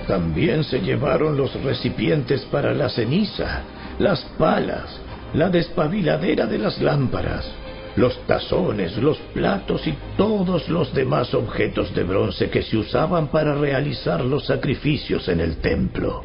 También 0.05 0.63
se 0.65 0.81
llevaron 0.81 1.37
los 1.37 1.53
recipientes 1.63 2.41
para 2.51 2.73
la 2.73 2.89
ceniza, 2.89 3.61
las 3.97 4.21
palas, 4.37 4.99
la 5.33 5.49
despabiladera 5.49 6.45
de 6.45 6.57
las 6.59 6.79
lámparas, 6.79 7.49
los 7.95 8.17
tazones, 8.25 8.97
los 8.97 9.17
platos 9.33 9.85
y 9.87 9.93
todos 10.17 10.67
los 10.69 10.93
demás 10.93 11.33
objetos 11.33 11.93
de 11.93 12.03
bronce 12.03 12.49
que 12.49 12.63
se 12.63 12.77
usaban 12.77 13.27
para 13.27 13.55
realizar 13.55 14.23
los 14.23 14.45
sacrificios 14.45 15.27
en 15.27 15.39
el 15.39 15.57
templo. 15.57 16.23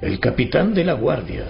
El 0.00 0.20
capitán 0.20 0.74
de 0.74 0.84
la 0.84 0.92
guardia 0.92 1.46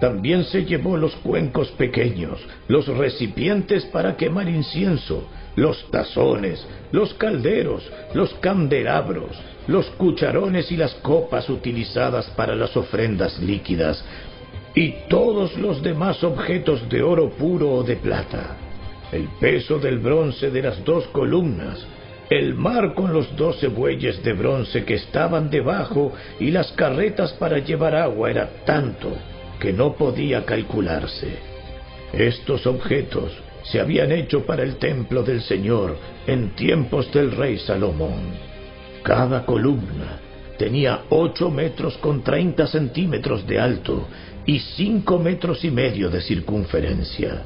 también 0.00 0.44
se 0.44 0.64
llevó 0.64 0.96
los 0.96 1.14
cuencos 1.16 1.68
pequeños, 1.72 2.38
los 2.68 2.86
recipientes 2.86 3.86
para 3.86 4.16
quemar 4.16 4.48
incienso, 4.48 5.26
los 5.54 5.90
tazones, 5.90 6.66
los 6.92 7.14
calderos, 7.14 7.90
los 8.12 8.34
candelabros, 8.34 9.30
los 9.66 9.86
cucharones 9.92 10.70
y 10.70 10.76
las 10.76 10.94
copas 10.96 11.48
utilizadas 11.48 12.26
para 12.36 12.54
las 12.54 12.76
ofrendas 12.76 13.38
líquidas, 13.38 14.04
y 14.76 14.94
todos 15.08 15.56
los 15.56 15.82
demás 15.82 16.22
objetos 16.22 16.86
de 16.90 17.02
oro 17.02 17.30
puro 17.30 17.72
o 17.72 17.82
de 17.82 17.96
plata, 17.96 18.58
el 19.10 19.26
peso 19.40 19.78
del 19.78 19.98
bronce 19.98 20.50
de 20.50 20.62
las 20.62 20.84
dos 20.84 21.06
columnas, 21.08 21.84
el 22.28 22.54
mar 22.54 22.92
con 22.92 23.12
los 23.14 23.34
doce 23.36 23.68
bueyes 23.68 24.22
de 24.22 24.34
bronce 24.34 24.84
que 24.84 24.94
estaban 24.94 25.48
debajo 25.48 26.12
y 26.38 26.50
las 26.50 26.72
carretas 26.72 27.32
para 27.32 27.58
llevar 27.58 27.96
agua 27.96 28.30
era 28.30 28.50
tanto 28.66 29.16
que 29.58 29.72
no 29.72 29.94
podía 29.94 30.44
calcularse. 30.44 31.38
Estos 32.12 32.66
objetos 32.66 33.32
se 33.62 33.80
habían 33.80 34.12
hecho 34.12 34.44
para 34.44 34.62
el 34.62 34.76
templo 34.76 35.22
del 35.22 35.40
Señor 35.40 35.96
en 36.26 36.50
tiempos 36.50 37.10
del 37.12 37.32
rey 37.32 37.56
Salomón. 37.58 38.20
Cada 39.02 39.46
columna 39.46 40.20
tenía 40.58 41.04
ocho 41.08 41.50
metros 41.50 41.96
con 41.98 42.22
treinta 42.22 42.66
centímetros 42.66 43.46
de 43.46 43.58
alto 43.58 44.06
y 44.46 44.60
cinco 44.60 45.18
metros 45.18 45.64
y 45.64 45.70
medio 45.70 46.08
de 46.08 46.20
circunferencia. 46.20 47.42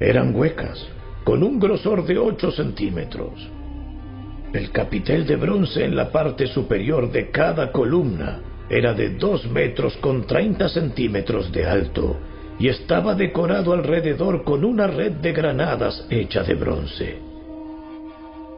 Eran 0.00 0.34
huecas, 0.34 0.86
con 1.24 1.42
un 1.42 1.60
grosor 1.60 2.04
de 2.06 2.18
ocho 2.18 2.50
centímetros. 2.50 3.32
El 4.52 4.70
capitel 4.70 5.26
de 5.26 5.36
bronce 5.36 5.84
en 5.84 5.94
la 5.94 6.10
parte 6.10 6.46
superior 6.46 7.10
de 7.10 7.30
cada 7.30 7.70
columna 7.70 8.40
era 8.70 8.94
de 8.94 9.10
dos 9.10 9.46
metros 9.50 9.96
con 9.98 10.26
treinta 10.26 10.68
centímetros 10.68 11.52
de 11.52 11.66
alto 11.66 12.16
y 12.58 12.68
estaba 12.68 13.14
decorado 13.14 13.72
alrededor 13.72 14.44
con 14.44 14.64
una 14.64 14.86
red 14.86 15.12
de 15.12 15.32
granadas 15.32 16.06
hecha 16.08 16.42
de 16.44 16.54
bronce. 16.54 17.33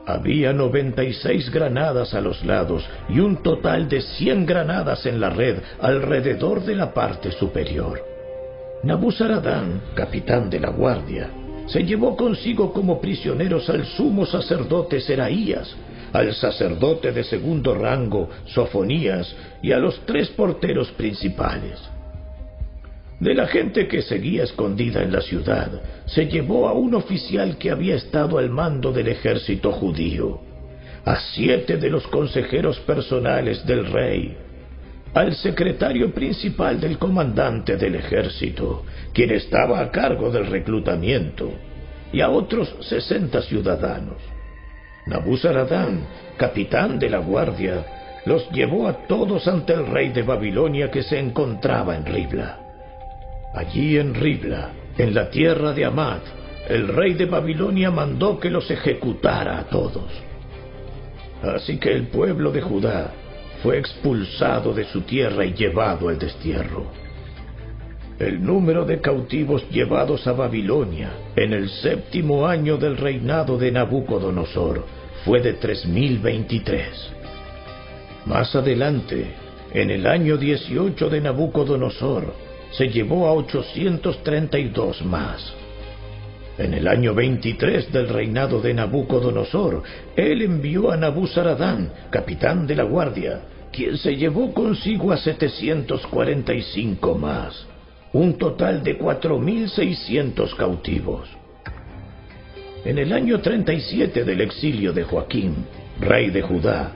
Había 0.06 0.52
96 0.52 1.50
granadas 1.50 2.14
a 2.14 2.20
los 2.20 2.44
lados 2.44 2.88
y 3.08 3.18
un 3.18 3.42
total 3.42 3.88
de 3.88 4.00
100 4.00 4.46
granadas 4.46 5.04
en 5.04 5.20
la 5.20 5.30
red 5.30 5.58
alrededor 5.80 6.64
de 6.64 6.76
la 6.76 6.94
parte 6.94 7.32
superior. 7.32 8.00
Nabuzaradán, 8.84 9.82
capitán 9.94 10.48
de 10.48 10.60
la 10.60 10.70
guardia, 10.70 11.28
se 11.66 11.82
llevó 11.82 12.16
consigo 12.16 12.72
como 12.72 13.00
prisioneros 13.00 13.68
al 13.68 13.84
sumo 13.84 14.24
sacerdote 14.24 15.00
Seraías, 15.00 15.74
al 16.12 16.32
sacerdote 16.34 17.10
de 17.10 17.24
segundo 17.24 17.74
rango 17.74 18.30
Sofonías 18.46 19.34
y 19.60 19.72
a 19.72 19.78
los 19.78 19.98
tres 20.06 20.28
porteros 20.28 20.88
principales. 20.92 21.95
De 23.20 23.34
la 23.34 23.46
gente 23.46 23.88
que 23.88 24.02
seguía 24.02 24.44
escondida 24.44 25.02
en 25.02 25.10
la 25.10 25.22
ciudad, 25.22 25.70
se 26.04 26.26
llevó 26.26 26.68
a 26.68 26.72
un 26.72 26.94
oficial 26.94 27.56
que 27.56 27.70
había 27.70 27.94
estado 27.96 28.36
al 28.38 28.50
mando 28.50 28.92
del 28.92 29.08
ejército 29.08 29.72
judío, 29.72 30.40
a 31.04 31.18
siete 31.34 31.78
de 31.78 31.88
los 31.88 32.06
consejeros 32.08 32.78
personales 32.80 33.64
del 33.64 33.86
rey, 33.86 34.36
al 35.14 35.34
secretario 35.34 36.12
principal 36.12 36.78
del 36.78 36.98
comandante 36.98 37.78
del 37.78 37.94
ejército, 37.94 38.84
quien 39.14 39.30
estaba 39.30 39.80
a 39.80 39.90
cargo 39.90 40.30
del 40.30 40.46
reclutamiento, 40.46 41.50
y 42.12 42.20
a 42.20 42.28
otros 42.28 42.76
sesenta 42.80 43.40
ciudadanos. 43.40 44.18
Nabuzaradán, 45.06 46.00
capitán 46.36 46.98
de 46.98 47.08
la 47.08 47.18
guardia, 47.18 47.86
los 48.26 48.50
llevó 48.50 48.88
a 48.88 49.06
todos 49.06 49.48
ante 49.48 49.72
el 49.72 49.86
rey 49.86 50.10
de 50.10 50.22
Babilonia 50.22 50.90
que 50.90 51.02
se 51.02 51.18
encontraba 51.18 51.96
en 51.96 52.04
Ribla. 52.04 52.65
Allí 53.56 53.96
en 53.96 54.12
Ribla, 54.12 54.68
en 54.98 55.14
la 55.14 55.30
tierra 55.30 55.72
de 55.72 55.86
Amad, 55.86 56.20
el 56.68 56.88
rey 56.88 57.14
de 57.14 57.24
Babilonia 57.24 57.90
mandó 57.90 58.38
que 58.38 58.50
los 58.50 58.70
ejecutara 58.70 59.58
a 59.58 59.64
todos. 59.64 60.12
Así 61.42 61.78
que 61.78 61.90
el 61.90 62.08
pueblo 62.08 62.52
de 62.52 62.60
Judá 62.60 63.14
fue 63.62 63.78
expulsado 63.78 64.74
de 64.74 64.84
su 64.84 65.00
tierra 65.00 65.46
y 65.46 65.54
llevado 65.54 66.10
al 66.10 66.18
destierro. 66.18 66.84
El 68.18 68.44
número 68.44 68.84
de 68.84 69.00
cautivos 69.00 69.66
llevados 69.70 70.26
a 70.26 70.32
Babilonia 70.32 71.12
en 71.34 71.54
el 71.54 71.70
séptimo 71.70 72.46
año 72.46 72.76
del 72.76 72.98
reinado 72.98 73.56
de 73.56 73.72
Nabucodonosor 73.72 74.84
fue 75.24 75.40
de 75.40 75.54
3023. 75.54 76.88
Más 78.26 78.54
adelante, 78.54 79.32
en 79.72 79.90
el 79.90 80.06
año 80.06 80.36
18 80.36 81.08
de 81.08 81.20
Nabucodonosor, 81.22 82.45
se 82.72 82.88
llevó 82.88 83.26
a 83.26 83.32
832 83.32 85.04
más. 85.04 85.54
En 86.58 86.72
el 86.72 86.88
año 86.88 87.14
23 87.14 87.92
del 87.92 88.08
reinado 88.08 88.60
de 88.60 88.72
Nabucodonosor, 88.72 89.82
él 90.16 90.42
envió 90.42 90.90
a 90.90 90.96
Nabuzaradán, 90.96 91.92
capitán 92.10 92.66
de 92.66 92.76
la 92.76 92.84
guardia, 92.84 93.42
quien 93.70 93.98
se 93.98 94.16
llevó 94.16 94.54
consigo 94.54 95.12
a 95.12 95.18
745 95.18 97.14
más, 97.18 97.66
un 98.12 98.38
total 98.38 98.82
de 98.82 98.98
4.600 98.98 100.56
cautivos. 100.56 101.28
En 102.86 102.98
el 102.98 103.12
año 103.12 103.40
37 103.40 104.24
del 104.24 104.40
exilio 104.40 104.92
de 104.94 105.04
Joaquín, 105.04 105.66
rey 106.00 106.30
de 106.30 106.40
Judá, 106.40 106.92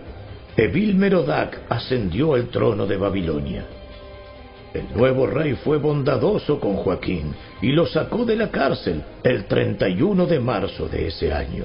Evil 0.56 0.94
Merodac 0.94 1.60
ascendió 1.68 2.34
al 2.34 2.48
trono 2.48 2.86
de 2.86 2.96
Babilonia. 2.96 3.66
El 4.72 4.84
nuevo 4.94 5.26
rey 5.26 5.54
fue 5.54 5.78
bondadoso 5.78 6.60
con 6.60 6.76
Joaquín 6.76 7.34
y 7.60 7.72
lo 7.72 7.86
sacó 7.86 8.24
de 8.24 8.36
la 8.36 8.50
cárcel 8.50 9.02
el 9.24 9.46
31 9.46 10.26
de 10.26 10.38
marzo 10.38 10.88
de 10.88 11.08
ese 11.08 11.32
año. 11.32 11.64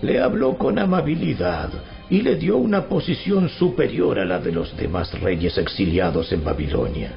Le 0.00 0.20
habló 0.20 0.56
con 0.56 0.78
amabilidad 0.78 1.70
y 2.08 2.22
le 2.22 2.36
dio 2.36 2.56
una 2.56 2.86
posición 2.86 3.50
superior 3.50 4.18
a 4.18 4.24
la 4.24 4.38
de 4.38 4.52
los 4.52 4.74
demás 4.76 5.20
reyes 5.20 5.58
exiliados 5.58 6.32
en 6.32 6.44
Babilonia. 6.44 7.12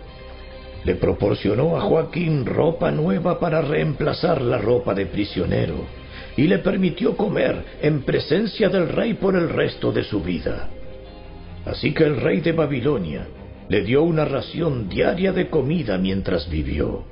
Le 0.84 0.96
proporcionó 0.96 1.78
a 1.78 1.82
Joaquín 1.82 2.46
ropa 2.46 2.92
nueva 2.92 3.40
para 3.40 3.62
reemplazar 3.62 4.42
la 4.42 4.58
ropa 4.58 4.94
de 4.94 5.06
prisionero 5.06 5.86
y 6.36 6.48
le 6.48 6.60
permitió 6.60 7.16
comer 7.16 7.64
en 7.82 8.02
presencia 8.02 8.68
del 8.68 8.90
rey 8.90 9.14
por 9.14 9.36
el 9.36 9.50
resto 9.50 9.92
de 9.94 10.04
su 10.04 10.22
vida. 10.22 10.70
Así 11.66 11.94
que 11.94 12.04
el 12.04 12.18
rey 12.18 12.42
de 12.42 12.54
Babilonia 12.54 13.28
le 13.70 13.84
dio 13.84 14.04
una 14.04 14.26
ración 14.26 14.90
diaria 14.90 15.32
de 15.32 15.50
comida 15.50 15.98
mientras 15.98 16.50
vivió. 16.50 17.04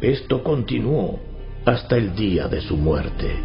Esto 0.00 0.42
continuó 0.42 1.20
hasta 1.64 1.96
el 1.96 2.14
día 2.14 2.48
de 2.48 2.60
su 2.60 2.76
muerte. 2.76 3.36